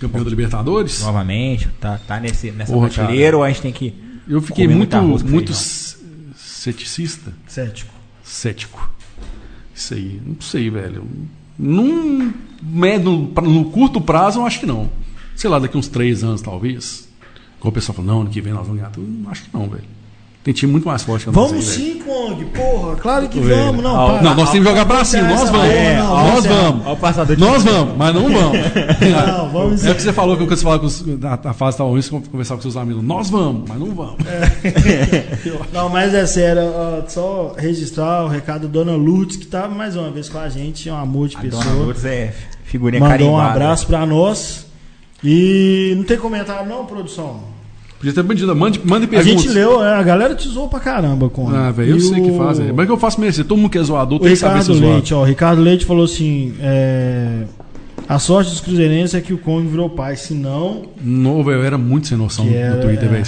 Campeão 0.00 0.24
da 0.24 0.30
Libertadores. 0.30 1.02
novamente 1.02 1.68
tá, 1.80 2.00
tá 2.04 2.18
nesse, 2.18 2.50
nessa 2.50 2.72
Porra, 2.72 2.88
prateleira 2.88 3.36
ou 3.36 3.44
a 3.44 3.48
gente 3.48 3.62
tem 3.62 3.72
que. 3.72 3.94
Eu 4.28 4.42
fiquei 4.42 4.66
comer 4.66 4.76
muito, 4.76 4.96
muito 5.24 5.54
feijão? 5.54 5.98
ceticista. 6.36 7.32
Cético. 7.46 7.97
Cético. 8.28 8.90
Isso 9.74 9.94
aí. 9.94 10.20
Não 10.24 10.40
sei, 10.40 10.68
velho. 10.70 11.06
Num 11.58 12.32
médio, 12.62 13.32
no 13.42 13.70
curto 13.70 14.00
prazo, 14.00 14.40
eu 14.40 14.46
acho 14.46 14.60
que 14.60 14.66
não. 14.66 14.90
Sei 15.34 15.48
lá, 15.48 15.58
daqui 15.58 15.76
uns 15.76 15.88
três 15.88 16.22
anos, 16.22 16.42
talvez. 16.42 17.08
Como 17.58 17.70
o 17.70 17.72
pessoal 17.72 17.96
fala, 17.96 18.08
não, 18.08 18.20
ano 18.20 18.30
que 18.30 18.40
vem 18.40 18.52
nós 18.52 18.66
vamos 18.66 18.80
ganhar 18.80 18.92
tudo. 18.92 19.28
Acho 19.30 19.44
que 19.44 19.50
não, 19.52 19.68
velho. 19.68 19.84
Tem 20.44 20.54
time 20.54 20.72
muito 20.72 20.86
mais 20.86 21.02
forte 21.02 21.24
que 21.24 21.30
a 21.30 21.32
nossa 21.32 21.48
Vamos 21.48 21.68
aí, 21.68 21.74
sim, 21.74 21.98
Kong. 21.98 22.44
Porra, 22.46 22.96
claro 22.96 23.28
que 23.28 23.38
Velho. 23.38 23.66
vamos. 23.66 23.82
Não, 23.82 23.94
Ó, 23.94 24.06
para. 24.12 24.22
Não, 24.22 24.34
nós 24.34 24.50
temos 24.50 24.66
que 24.66 24.72
jogar 24.72 24.86
pra 24.86 25.04
cima. 25.04 25.28
Nós 25.28 25.50
vamos. 25.50 25.66
É, 25.66 25.98
nós 25.98 26.46
ó, 26.46 26.48
vamos. 26.48 26.86
Ó, 26.86 26.92
o 26.92 26.96
passador 26.96 27.36
de 27.36 27.42
Nós 27.42 27.62
vamos, 27.64 27.96
mas 27.98 28.14
não 28.14 28.22
vamos. 28.32 28.58
Não, 29.28 29.48
vamos 29.50 29.84
É 29.84 29.90
o 29.90 29.94
que 29.94 30.02
você 30.02 30.12
falou 30.12 30.36
que 30.36 30.46
quando 30.46 30.56
você 30.56 30.62
falava 30.62 30.80
com 30.80 30.86
os, 30.86 31.04
na, 31.06 31.38
na 31.42 31.52
fase 31.52 31.76
tal, 31.76 31.90
você 31.92 32.08
conversava 32.10 32.56
com 32.58 32.62
seus 32.62 32.76
amigos. 32.76 33.02
Nós 33.02 33.28
vamos, 33.28 33.68
mas 33.68 33.78
não 33.78 33.94
vamos. 33.94 34.16
Não, 35.72 35.88
mas 35.88 36.14
é 36.14 36.24
sério, 36.26 36.62
só 37.08 37.54
registrar 37.58 38.24
o 38.24 38.28
recado 38.28 38.66
da 38.68 38.72
Dona 38.72 38.96
Lourdes, 38.96 39.36
que 39.36 39.46
tá 39.46 39.68
mais 39.68 39.96
uma 39.96 40.10
vez 40.10 40.28
com 40.28 40.38
a 40.38 40.48
gente, 40.48 40.88
é 40.88 40.92
um 40.92 40.96
amor 40.96 41.28
de 41.28 41.36
A 41.36 41.40
pessoa. 41.40 41.62
Dona 41.62 41.76
Lourdes 41.76 42.04
é 42.04 42.32
figurinha 42.64 43.00
Mandou 43.00 43.14
um 43.16 43.18
carimbada. 43.36 43.50
abraço 43.50 43.86
pra 43.86 44.06
nós. 44.06 44.66
E 45.22 45.94
não 45.96 46.04
tem 46.04 46.16
comentário 46.16 46.68
não, 46.68 46.86
produção? 46.86 47.40
Podia 47.98 48.12
ter 48.12 48.22
bandido. 48.22 48.54
Mande, 48.54 48.80
mande 48.84 49.06
A 49.06 49.08
perguntas. 49.08 49.42
gente 49.42 49.48
leu, 49.52 49.82
é, 49.82 49.94
a 49.96 50.02
galera 50.02 50.34
te 50.34 50.48
zoou 50.48 50.68
pra 50.68 50.78
caramba, 50.78 51.28
com 51.28 51.48
Ah, 51.50 51.70
velho, 51.72 51.90
eu 51.90 51.96
E 51.96 52.00
sei 52.00 52.20
o- 52.20 52.24
que 52.24 52.38
faz. 52.38 52.60
é. 52.60 52.72
Mas 52.72 52.86
que 52.86 52.92
eu 52.92 52.96
faço 52.98 53.20
merecer. 53.20 53.44
Todo 53.44 53.58
mundo 53.58 53.70
que 53.70 53.78
é 53.78 53.82
zoador 53.82 54.18
O 54.18 54.20
tem 54.20 54.30
que 54.30 54.36
saber 54.36 54.52
Ricardo 54.60 54.66
ser 54.74 54.78
zoado. 54.80 54.92
Leite, 54.94 55.14
ó, 55.14 55.20
o 55.20 55.24
Ricardo 55.24 55.60
Leite 55.62 55.84
falou 55.84 56.04
assim: 56.04 56.54
é, 56.60 57.42
a 58.08 58.18
sorte 58.20 58.50
dos 58.52 58.60
cruzeirenses 58.60 59.14
é 59.14 59.20
que 59.20 59.32
o 59.32 59.38
Kong 59.38 59.66
virou 59.66 59.90
pai, 59.90 60.14
senão 60.14 60.82
Não, 61.02 61.42
velho, 61.42 61.58
eu 61.58 61.64
era 61.64 61.76
muito 61.76 62.06
sem 62.06 62.16
noção 62.16 62.44
Que 62.44 62.52
no, 62.52 62.56
era, 62.56 62.76
no 62.76 62.82
Twitter, 62.82 63.04
é. 63.04 63.08
velho. 63.08 63.24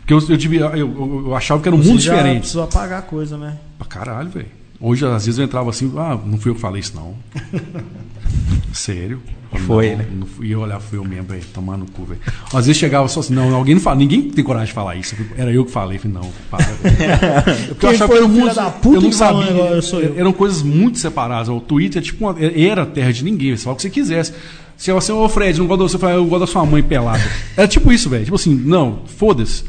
Porque 0.00 0.12
eu, 0.12 0.18
eu, 0.30 0.36
devia, 0.36 0.60
eu, 0.62 0.76
eu- 0.76 1.22
eu 1.28 1.34
achava 1.36 1.62
que 1.62 1.68
era 1.68 1.76
um 1.76 1.80
você 1.82 1.88
mundo 1.88 2.00
já 2.00 2.14
diferente. 2.16 2.38
precisou 2.40 2.64
apagar 2.64 2.98
a 2.98 3.02
coisa, 3.02 3.38
né? 3.38 3.56
Pra 3.78 3.86
caralho, 3.86 4.28
velho. 4.30 4.46
Hoje, 4.80 5.04
às 5.06 5.26
vezes, 5.26 5.38
eu 5.38 5.44
entrava 5.44 5.70
assim, 5.70 5.92
ah, 5.96 6.18
não 6.26 6.38
fui 6.38 6.50
eu 6.50 6.54
que 6.56 6.60
falei 6.60 6.80
isso, 6.80 6.92
não. 6.96 7.14
Sério? 8.72 9.20
Foi, 9.66 9.90
Não, 9.90 9.96
né? 9.96 10.06
Não 10.20 10.26
fui 10.26 10.52
eu 10.54 10.60
olhar, 10.60 10.78
fui 10.78 10.98
eu 10.98 11.04
mesmo, 11.04 11.24
velho. 11.24 11.42
Tomar 11.54 11.76
no 11.78 11.86
cu, 11.86 12.04
velho. 12.04 12.20
Às 12.52 12.66
vezes 12.66 12.76
chegava 12.76 13.08
só 13.08 13.20
assim, 13.20 13.32
não, 13.34 13.54
alguém 13.54 13.74
não 13.74 13.80
fala, 13.80 13.96
ninguém 13.96 14.22
tem 14.30 14.44
coragem 14.44 14.68
de 14.68 14.72
falar 14.74 14.96
isso. 14.96 15.16
Era 15.36 15.50
eu 15.50 15.64
que 15.64 15.70
falei, 15.70 15.98
falei, 15.98 16.16
não, 16.20 16.30
para. 16.50 16.64
Porque 17.68 17.86
eu 17.86 17.90
achava 17.90 18.08
foi 18.12 18.16
que 18.18 18.22
era 18.24 18.26
o 18.26 18.28
filho 18.34 18.44
mundo. 18.46 18.54
da 18.54 18.70
puta 18.70 18.96
Eu 18.96 19.00
não 19.00 19.12
sabia. 19.12 19.50
agora, 19.50 19.74
eu 19.76 19.82
sou 19.82 20.00
eu? 20.00 20.14
Eram 20.18 20.32
coisas 20.32 20.62
muito 20.62 20.98
separadas. 20.98 21.48
O 21.48 21.60
Twitter 21.60 22.00
é 22.02 22.04
tipo 22.04 22.24
uma, 22.26 22.36
era 22.38 22.84
terra 22.84 23.12
de 23.12 23.24
ninguém, 23.24 23.56
você 23.56 23.64
fala 23.64 23.74
o 23.74 23.76
que 23.76 23.82
você 23.82 23.90
quisesse. 23.90 24.32
Se 24.76 24.92
você, 24.92 25.10
ô 25.10 25.28
Fred, 25.28 25.58
não 25.58 25.66
gosta 25.66 25.84
de 25.86 25.90
você, 25.92 25.98
fala, 25.98 26.12
eu 26.12 26.24
gosto 26.26 26.40
da 26.40 26.46
sua 26.46 26.64
mãe 26.64 26.82
pelada. 26.82 27.20
Era 27.56 27.66
tipo 27.66 27.90
isso, 27.90 28.08
velho. 28.08 28.22
Tipo 28.24 28.36
assim, 28.36 28.54
não, 28.54 29.00
foda-se. 29.06 29.64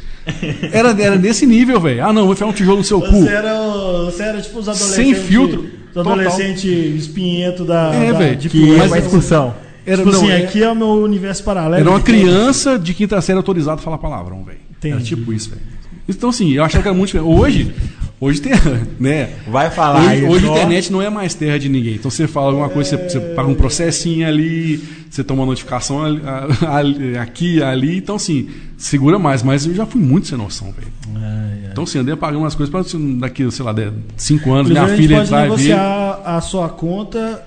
Era, 0.72 0.90
era 1.02 1.16
nesse 1.16 1.46
nível, 1.48 1.80
velho. 1.80 2.06
Ah, 2.06 2.14
não, 2.14 2.26
vou 2.26 2.34
enfiar 2.34 2.46
um 2.46 2.54
tijolo 2.54 2.78
no 2.78 2.84
seu 2.84 3.02
cu. 3.02 3.22
Você 3.22 3.30
era, 3.30 3.60
o- 3.60 4.06
você 4.06 4.22
era 4.24 4.40
tipo 4.42 4.60
os 4.60 4.70
adolescentes. 4.70 4.94
Sem 4.96 5.16
filtro, 5.16 5.68
Os 5.90 5.98
adolescentes 5.98 6.64
espinhento 6.64 7.66
da. 7.66 7.92
É, 7.96 8.12
da- 8.12 8.20
velho, 8.20 8.36
de 8.36 8.50
Que 8.50 8.60
polícia. 8.60 8.84
é 8.84 8.88
uma 8.88 9.00
excursão. 9.00 9.56
Era, 9.90 9.98
tipo 10.04 10.12
não, 10.12 10.20
assim, 10.22 10.30
é- 10.32 10.44
aqui 10.46 10.64
é 10.64 10.72
o 10.72 10.76
meu 10.76 10.90
universo 11.04 11.44
paralelo. 11.44 11.82
era 11.82 11.90
uma 11.90 12.02
criança 12.02 12.78
de 12.78 12.94
quinta 12.94 13.20
série 13.22 13.38
autorizada 13.38 13.80
a 13.80 13.84
falar 13.84 13.98
palavrão, 13.98 14.44
velho. 14.44 14.60
Era 14.84 15.02
tipo 15.02 15.34
isso, 15.34 15.50
velho. 15.50 15.62
Então, 16.08 16.30
assim, 16.30 16.52
eu 16.54 16.64
achava 16.64 16.82
que 16.82 16.88
era 16.88 16.98
muito 16.98 17.08
diferente. 17.10 17.30
Hoje, 17.40 17.72
hoje 18.20 18.42
tem, 18.42 18.52
né? 19.00 19.30
Vai 19.48 19.70
falar 19.70 20.00
Hoje, 20.02 20.10
aí, 20.10 20.24
hoje 20.26 20.48
a 20.48 20.52
internet 20.52 20.92
não 20.92 21.02
é 21.02 21.10
mais 21.10 21.34
terra 21.36 21.58
de 21.60 21.70
ninguém. 21.70 21.96
Então 21.96 22.10
você 22.10 22.28
fala 22.28 22.48
alguma 22.48 22.70
coisa, 22.70 22.98
você, 22.98 23.10
você 23.10 23.20
paga 23.36 23.48
um 23.50 23.54
processinho 23.56 24.28
ali, 24.28 24.82
você 25.10 25.24
toma 25.24 25.42
uma 25.42 25.48
notificação 25.48 26.04
ali, 26.04 26.22
ali- 26.68 27.18
aqui, 27.18 27.62
ali. 27.62 27.98
Então, 27.98 28.16
assim, 28.16 28.50
segura 28.78 29.20
mais. 29.20 29.44
Mas 29.44 29.66
eu 29.68 29.76
já 29.76 29.86
fui 29.86 30.02
muito 30.02 30.28
sem 30.28 30.38
noção, 30.38 30.72
velho. 30.72 30.88
Ai, 31.16 31.22
ai. 31.66 31.70
Então, 31.72 31.84
assim, 31.84 32.00
andei 32.00 32.16
pagando 32.16 32.40
umas 32.40 32.56
coisas 32.56 32.72
para 32.72 32.82
daqui, 33.20 33.50
sei 33.52 33.64
lá, 33.66 33.72
de- 33.72 33.92
cinco 34.18 34.52
anos, 34.52 34.72
Inclusive, 34.72 34.72
minha 34.72 34.84
a 34.84 34.88
gente 34.88 34.98
filha 34.98 35.18
pode 35.18 35.28
entrar 35.28 35.40
e 35.40 35.44
ver. 35.44 35.50
negociar 35.50 36.22
a 36.26 36.42
sua 36.42 36.70
conta 36.70 37.44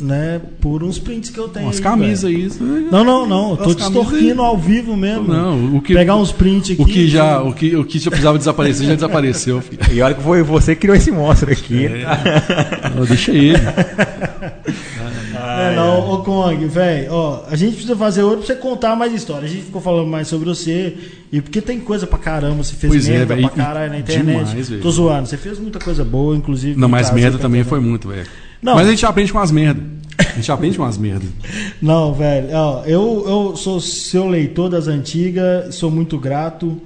né, 0.00 0.40
por 0.60 0.82
uns 0.82 0.98
prints 0.98 1.30
que 1.30 1.38
eu 1.38 1.48
tenho. 1.48 1.66
Umas 1.66 1.76
aí, 1.76 1.82
camisas 1.82 2.30
isso 2.30 2.62
aí. 2.62 2.88
Não, 2.90 3.04
não, 3.04 3.26
não. 3.26 3.50
Eu 3.50 3.56
tô 3.56 3.70
As 3.70 4.12
aí. 4.12 4.32
ao 4.38 4.56
vivo 4.56 4.96
mesmo. 4.96 5.28
Não, 5.28 5.76
o 5.76 5.82
que- 5.82 5.94
Pegar 5.94 6.16
uns 6.16 6.32
prints 6.32 6.70
aqui. 6.72 6.82
O 6.82 6.86
que 6.86 7.08
já, 7.08 7.42
o 7.42 7.52
que, 7.52 7.76
o 7.76 7.84
que 7.84 7.98
já 7.98 8.10
precisava 8.10 8.38
desaparecer 8.38 8.86
já 8.86 8.94
desapareceu, 8.94 9.60
filho. 9.60 9.80
E 9.92 10.00
olha 10.00 10.14
que 10.14 10.22
foi 10.22 10.42
você 10.42 10.74
que 10.74 10.82
criou 10.82 10.96
esse 10.96 11.10
monstro 11.10 11.50
aqui. 11.52 11.86
É. 11.86 12.90
Não, 12.96 13.04
deixa 13.04 13.32
ele. 13.32 13.56
É, 15.34 15.74
não, 15.76 16.10
ô 16.10 16.18
Kong, 16.22 16.66
velho, 16.66 17.12
ó, 17.12 17.44
a 17.48 17.56
gente 17.56 17.72
precisa 17.72 17.96
fazer 17.96 18.22
outro 18.22 18.38
pra 18.38 18.46
você 18.46 18.54
contar 18.56 18.96
mais 18.96 19.12
história. 19.12 19.46
A 19.46 19.48
gente 19.50 19.64
ficou 19.64 19.80
falando 19.80 20.06
mais 20.08 20.28
sobre 20.28 20.48
você, 20.48 20.96
e 21.32 21.40
porque 21.40 21.60
tem 21.60 21.78
coisa 21.80 22.06
pra 22.06 22.18
caramba, 22.18 22.62
você 22.62 22.74
fez 22.74 22.92
Pois 22.92 23.08
é, 23.08 23.12
merda 23.18 23.34
velho, 23.34 23.48
pra 23.48 23.64
caralho 23.64 23.92
na 23.92 23.98
internet. 23.98 24.46
demais. 24.54 24.82
Tô 24.82 24.90
zoando, 24.90 25.28
você 25.28 25.36
fez 25.36 25.58
muita 25.58 25.78
coisa 25.78 26.04
boa, 26.04 26.36
inclusive. 26.36 26.78
Não, 26.78 26.88
mas 26.88 27.10
merda 27.12 27.38
também 27.38 27.64
foi 27.64 27.80
muito, 27.80 28.08
velho. 28.08 28.26
Não. 28.62 28.74
Mas 28.74 28.86
a 28.86 28.90
gente 28.90 29.06
aprende 29.06 29.32
com 29.32 29.38
as 29.38 29.50
merdas. 29.50 29.84
A 30.18 30.32
gente 30.34 30.50
aprende 30.50 30.76
com 30.76 30.84
as 30.84 30.98
merdas. 30.98 31.28
Não, 31.80 32.12
velho, 32.12 32.48
ó, 32.52 32.82
eu, 32.84 33.24
eu 33.26 33.56
sou 33.56 33.80
seu 33.80 34.28
leitor 34.28 34.68
das 34.68 34.88
antigas, 34.88 35.74
sou 35.76 35.90
muito 35.90 36.18
grato. 36.18 36.80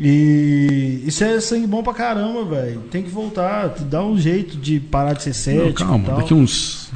E 0.00 1.02
isso 1.06 1.22
é 1.22 1.38
sangue 1.40 1.66
bom 1.66 1.82
pra 1.82 1.94
caramba, 1.94 2.44
velho. 2.44 2.80
Tem 2.90 3.02
que 3.02 3.10
voltar, 3.10 3.68
dá 3.88 4.02
um 4.04 4.18
jeito 4.18 4.56
de 4.56 4.80
parar 4.80 5.12
de 5.12 5.22
ser 5.22 5.32
cético. 5.34 5.68
e 5.68 5.72
calma, 5.74 6.04
tal. 6.06 6.16
daqui 6.16 6.34
uns 6.34 6.90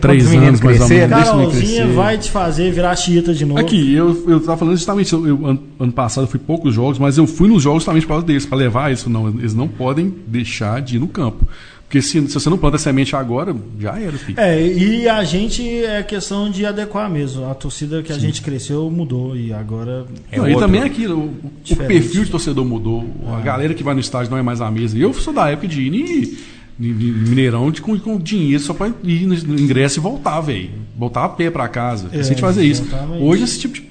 três 0.00 0.26
anos 0.32 0.60
mais 0.60 0.80
ou 0.80 0.88
menos. 0.88 1.12
Eu 1.12 1.24
Carolzinha 1.24 1.86
vai 1.88 2.18
te 2.18 2.30
fazer 2.30 2.70
virar 2.72 2.94
chita 2.94 3.32
de 3.34 3.44
novo. 3.44 3.60
Aqui, 3.60 3.94
eu, 3.94 4.24
eu 4.28 4.40
tava 4.40 4.58
falando 4.58 4.76
justamente, 4.76 5.12
eu, 5.12 5.26
eu- 5.26 5.46
ano, 5.46 5.62
ano 5.80 5.92
passado 5.92 6.24
eu 6.24 6.28
fui 6.28 6.38
poucos 6.38 6.74
jogos, 6.74 6.98
mas 6.98 7.16
eu 7.16 7.26
fui 7.26 7.48
nos 7.48 7.62
jogos 7.62 7.82
justamente 7.82 8.06
por 8.06 8.10
causa 8.14 8.26
deles, 8.26 8.46
pra 8.46 8.56
levar 8.58 8.92
isso. 8.92 9.08
Não, 9.08 9.28
eles 9.28 9.54
não 9.54 9.66
podem 9.66 10.14
deixar 10.26 10.80
de 10.82 10.96
ir 10.96 10.98
no 10.98 11.08
campo. 11.08 11.46
Porque 11.88 12.02
se, 12.02 12.20
se 12.28 12.34
você 12.34 12.50
não 12.50 12.58
planta 12.58 12.76
semente 12.76 13.16
agora, 13.16 13.56
já 13.80 13.98
era, 13.98 14.12
filho. 14.12 14.38
É, 14.38 14.60
e 14.62 15.08
a 15.08 15.24
gente 15.24 15.66
é 15.66 16.02
questão 16.02 16.50
de 16.50 16.66
adequar 16.66 17.10
mesmo. 17.10 17.50
A 17.50 17.54
torcida 17.54 18.02
que 18.02 18.12
a 18.12 18.18
gente 18.18 18.42
cresceu 18.42 18.90
mudou 18.90 19.34
e 19.34 19.54
agora. 19.54 20.06
É 20.30 20.36
Não, 20.36 20.46
e 20.50 20.54
também 20.58 20.82
é 20.82 20.84
aquilo, 20.84 21.18
o, 21.18 21.50
o 21.72 21.76
perfil 21.76 22.24
de 22.26 22.30
torcedor 22.30 22.62
mudou, 22.62 23.08
a 23.34 23.40
galera 23.40 23.72
que 23.72 23.82
vai 23.82 23.94
no 23.94 24.00
estádio 24.00 24.30
não 24.30 24.36
é 24.36 24.42
mais 24.42 24.60
a 24.60 24.70
mesma. 24.70 24.98
E 24.98 25.02
eu 25.02 25.14
sou 25.14 25.32
da 25.32 25.48
época 25.48 25.66
de 25.66 25.80
ir 25.80 25.94
em, 25.94 26.36
Mineirão 26.78 27.72
de, 27.72 27.80
com, 27.80 27.98
com 27.98 28.18
dinheiro 28.18 28.62
só 28.62 28.72
pra 28.72 28.88
ir 29.02 29.26
no, 29.26 29.34
ingresso 29.58 29.98
e 29.98 30.00
voltar, 30.02 30.40
velho. 30.40 30.70
Voltar 30.96 31.24
a 31.24 31.28
pé 31.28 31.50
pra 31.50 31.66
casa. 31.68 32.08
É, 32.12 32.18
É, 32.18 32.20
a 32.20 32.22
gente 32.22 32.40
fazer 32.40 32.64
isso. 32.64 32.84
Hoje 33.20 33.42
esse 33.44 33.58
tipo 33.58 33.74
de 33.74 33.88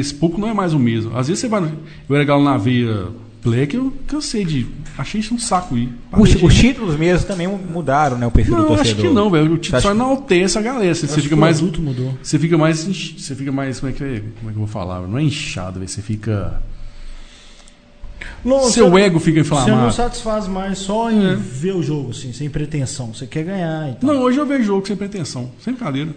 esse 0.00 0.14
público 0.14 0.40
não 0.40 0.48
é 0.48 0.52
mais 0.52 0.74
o 0.74 0.78
mesmo. 0.78 1.16
Às 1.16 1.28
vezes 1.28 1.40
você 1.40 1.48
vai. 1.48 1.60
no- 1.62 1.72
Eu 2.08 2.14
era 2.14 2.24
galo 2.24 2.44
na 2.44 2.58
veia 2.58 3.06
Black, 3.50 3.76
eu 3.76 3.92
cansei 4.06 4.44
de. 4.44 4.66
Achei 4.98 5.20
isso 5.20 5.34
um 5.34 5.38
saco 5.38 5.76
ir. 5.78 5.88
Os, 6.12 6.34
os 6.42 6.54
títulos 6.54 6.96
mesmo 6.96 7.26
também 7.26 7.46
mudaram, 7.46 8.18
né? 8.18 8.26
O 8.26 8.30
perfil 8.30 8.56
do 8.56 8.62
Não, 8.62 8.68
torcedor. 8.68 8.92
acho 8.92 9.08
que 9.08 9.14
não, 9.14 9.30
velho. 9.30 9.52
O 9.54 9.58
título 9.58 9.80
só 9.82 9.90
enaltece 9.92 10.58
a 10.58 10.62
galera. 10.62 10.94
Você, 10.94 11.06
você 11.06 11.14
fica 11.16 11.28
que 11.28 11.34
o 11.34 11.38
mais. 11.38 11.58
adulto 11.58 11.80
mudou. 11.80 12.14
Você 12.22 12.38
fica 12.38 12.58
mais. 12.58 12.84
Você 12.84 13.34
fica 13.34 13.52
mais. 13.52 13.78
Como 13.80 13.90
é 13.90 13.94
que, 13.94 14.02
é- 14.02 14.22
como 14.38 14.50
é 14.50 14.52
que 14.52 14.58
eu 14.58 14.64
vou 14.64 14.66
falar? 14.66 15.00
Não 15.06 15.18
é 15.18 15.22
inchado, 15.22 15.78
velho. 15.78 15.88
Você 15.88 16.02
fica. 16.02 16.60
Não, 18.44 18.64
Seu 18.70 18.90
você- 18.90 19.00
ego 19.02 19.18
fica 19.20 19.42
Você 19.44 19.50
não 19.54 19.62
inflamado. 19.62 19.92
satisfaz 19.94 20.48
mais 20.48 20.78
só 20.78 21.10
em 21.10 21.32
É. 21.32 21.34
ver 21.34 21.74
o 21.74 21.82
jogo, 21.82 22.10
assim, 22.10 22.32
sem 22.32 22.48
pretensão. 22.48 23.12
Você 23.14 23.26
quer 23.26 23.44
ganhar. 23.44 23.90
Então. 23.90 24.12
Não, 24.12 24.22
hoje 24.22 24.38
eu 24.38 24.46
vejo 24.46 24.64
jogo 24.64 24.86
sem 24.86 24.96
pretensão, 24.96 25.50
sem 25.62 25.72
brincadeira. 25.74 26.10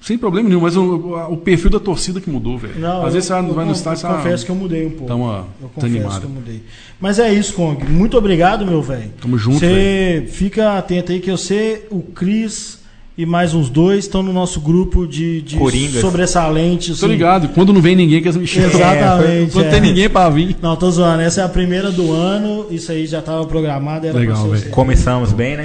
Sem 0.00 0.16
problema 0.16 0.48
nenhum, 0.48 0.60
mas 0.60 0.76
o, 0.76 1.16
o 1.30 1.36
perfil 1.36 1.70
da 1.70 1.80
torcida 1.80 2.20
que 2.20 2.30
mudou, 2.30 2.56
velho. 2.56 2.78
Não, 2.78 3.04
Às 3.04 3.14
vezes 3.14 3.28
eu, 3.30 3.36
você 3.42 3.52
vai, 3.52 3.64
eu 3.64 3.66
no 3.66 3.72
estádio 3.72 4.06
eu 4.08 4.14
confesso 4.14 4.44
que 4.46 4.50
eu 4.50 4.54
mudei 4.54 4.86
um 4.86 4.90
pouco. 4.90 5.06
dá 5.06 5.16
uma 5.16 5.46
eu 5.60 5.68
confesso 5.68 5.86
desanimada. 5.92 6.20
que 6.20 6.26
eu 6.26 6.30
mudei. 6.30 6.62
Mas 7.00 7.18
é 7.18 7.32
isso, 7.32 7.52
Kong. 7.54 7.84
Muito 7.90 8.16
obrigado, 8.16 8.64
meu 8.64 8.80
velho. 8.80 9.10
Tamo 9.20 9.36
junto, 9.36 9.58
Você 9.58 10.24
fica 10.30 10.78
atento 10.78 11.10
aí 11.12 11.18
que 11.20 11.30
você, 11.30 11.84
o 11.90 12.00
Cris 12.00 12.78
e 13.18 13.26
mais 13.26 13.52
uns 13.52 13.68
dois 13.68 14.04
estão 14.04 14.22
no 14.22 14.32
nosso 14.32 14.60
grupo 14.60 15.04
de, 15.04 15.42
de 15.42 15.56
Coringas. 15.56 16.00
sobressalentes. 16.00 17.00
Tô 17.00 17.06
assim. 17.06 17.14
ligado, 17.14 17.48
quando 17.48 17.72
não 17.72 17.80
vem 17.82 17.96
ninguém 17.96 18.22
que 18.22 18.28
eles 18.28 18.36
me 18.36 18.46
chamam. 18.48 18.70
Exatamente. 18.70 19.52
Quando 19.52 19.66
é. 19.66 19.70
tem 19.70 19.80
ninguém 19.80 20.08
pra 20.08 20.30
vir. 20.30 20.56
Não, 20.62 20.76
tô 20.76 20.88
zoando. 20.92 21.22
Essa 21.22 21.40
é 21.40 21.44
a 21.44 21.48
primeira 21.48 21.90
do 21.90 22.12
ano. 22.12 22.66
Isso 22.70 22.92
aí 22.92 23.04
já 23.04 23.18
estava 23.18 23.44
programado. 23.46 24.06
Era 24.06 24.16
Legal, 24.16 24.48
velho. 24.48 24.62
você. 24.62 24.68
Começamos 24.68 25.32
bem, 25.32 25.56
né? 25.56 25.64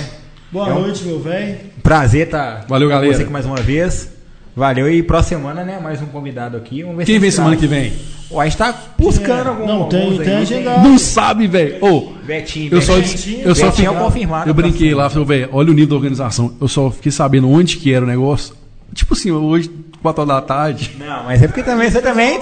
Boa 0.51 0.69
É 0.69 0.73
um- 0.73 0.81
noite, 0.81 1.03
meu 1.03 1.19
velho. 1.19 1.57
Prazer 1.84 2.30
tá 2.30 2.65
Valeu, 2.68 2.88
com 2.89 2.95
galera. 2.95 3.14
você 3.15 3.22
aqui 3.23 3.31
mais 3.31 3.45
uma 3.45 3.57
vez. 3.57 4.11
Valeu 4.55 4.88
e 4.91 5.01
próxima 5.01 5.39
semana, 5.39 5.63
né? 5.63 5.80
Mais 5.80 6.01
um 6.01 6.05
convidado 6.05 6.55
aqui. 6.57 6.84
Vamos 6.84 6.97
ver 6.97 7.05
Quem 7.05 7.15
se 7.15 7.19
vem 7.19 7.31
semana 7.31 7.55
que 7.55 7.65
vem? 7.65 7.91
Ó, 8.30 8.39
a 8.39 8.45
gente 8.45 8.57
tá 8.57 8.73
buscando 8.97 9.45
É, 9.45 9.49
algum. 9.49 9.65
não, 9.65 9.89
tem- 9.89 10.17
tem 10.17 10.35
agendado. 10.38 10.88
Não 10.88 10.97
sabe, 10.99 11.47
velho. 11.47 11.84
Ô, 11.84 12.13
Betinho, 12.23 12.69
eu 12.73 12.81
só, 12.81 12.95
Betinho. 12.95 13.41
eu 13.41 13.55
só 13.55 13.65
Betinho 13.67 13.88
é 13.88 13.89
fiquei- 13.91 14.05
confirmado. 14.05 14.49
Eu 14.49 14.53
brinquei 14.53 14.93
lá, 14.93 15.09
falei, 15.09 15.25
velho, 15.27 15.49
olha 15.51 15.71
o 15.71 15.73
nível 15.73 15.89
da 15.89 15.95
organização. 15.95 16.53
Eu 16.61 16.67
só 16.67 16.91
fiquei 16.91 17.11
sabendo 17.11 17.49
onde 17.49 17.77
que 17.77 17.91
era 17.91 18.05
o 18.05 18.07
negócio. 18.07 18.55
Tipo 18.93 19.13
assim, 19.15 19.31
hoje, 19.31 19.71
4 20.03 20.21
horas 20.21 20.35
da 20.35 20.41
tarde. 20.41 20.95
Não, 20.99 21.23
mas 21.23 21.41
é 21.41 21.47
porque 21.47 21.63
também 21.63 21.89
você 21.89 22.01
também. 22.01 22.39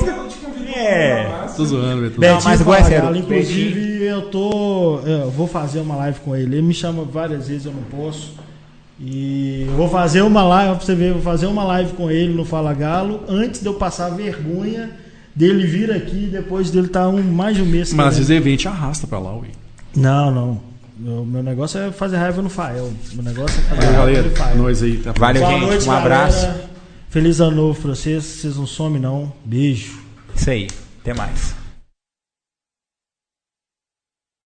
É. 0.76 1.30
Tô 1.56 1.66
zoando, 1.66 2.02
velho. 2.02 2.12
tô 2.14 2.22
Não, 2.22 2.42
mas 2.44 2.62
igual 2.62 2.78
é 2.78 2.84
sério, 2.84 3.16
Inclusive, 3.16 4.04
eu 4.04 4.22
tô. 4.24 5.00
Eu 5.06 5.30
vou 5.32 5.48
fazer 5.48 5.80
uma 5.80 5.96
live 5.96 6.20
com 6.20 6.36
ele. 6.36 6.56
Ele 6.58 6.62
me 6.62 6.74
chama 6.74 7.04
várias 7.04 7.48
vezes, 7.48 7.66
eu 7.66 7.74
não 7.74 7.84
posso. 7.84 8.34
E 9.04 9.66
eu 9.68 9.76
vou 9.76 9.90
fazer 9.90 10.22
uma 10.22 10.44
live, 10.44 10.76
pra 10.76 10.86
você 10.86 10.94
ver, 10.94 11.14
vou 11.14 11.22
fazer 11.24 11.48
uma 11.48 11.64
live 11.64 11.94
com 11.94 12.12
ele 12.12 12.34
no 12.34 12.46
Fala 12.46 12.72
Galo, 12.74 13.24
antes 13.28 13.60
de 13.60 13.66
eu 13.66 13.74
passar 13.74 14.10
vergonha 14.10 14.92
dele 15.36 15.66
vir 15.66 15.92
aqui, 15.92 16.28
depois 16.32 16.70
dele 16.70 16.86
estar 16.88 17.08
um, 17.08 17.22
mais 17.22 17.56
de 17.56 17.64
um 17.64 17.66
mês. 17.66 17.92
Mas 17.94 18.18
vezes 18.18 18.30
evento 18.30 18.68
arrasta 18.70 19.08
pra 19.08 19.18
lá, 19.18 19.36
ué. 19.38 19.48
Não, 19.96 20.30
não. 20.30 20.62
Meu, 21.00 21.26
meu 21.26 21.42
negócio 21.42 21.80
é 21.80 21.92
fazer 21.92 22.18
raiva 22.18 22.44
no 22.44 22.50
Fael. 22.50 22.92
Meu 23.14 23.24
negócio 23.24 23.60
é 23.60 23.64
fazer 23.64 23.82
Valeu, 23.88 23.92
raiva 23.94 24.06
galera. 24.06 24.30
no 24.30 24.36
Fael. 24.36 24.58
Nós 24.58 24.84
aí. 24.84 24.98
Tá 24.98 25.14
Valeu, 25.18 25.42
Boa 25.42 25.54
gente. 25.54 25.66
noite, 25.66 25.90
um 25.90 25.92
abraço. 25.92 26.46
galera. 26.46 26.70
Feliz 27.10 27.42
ano 27.42 27.56
novo 27.56 27.82
pra 27.82 27.96
vocês. 27.96 28.24
Vocês 28.24 28.56
não 28.56 28.68
somem, 28.68 29.02
não. 29.02 29.34
Beijo. 29.44 30.00
Isso 30.36 30.50
aí. 30.52 30.68
Até 31.02 31.16
mais. 31.16 31.56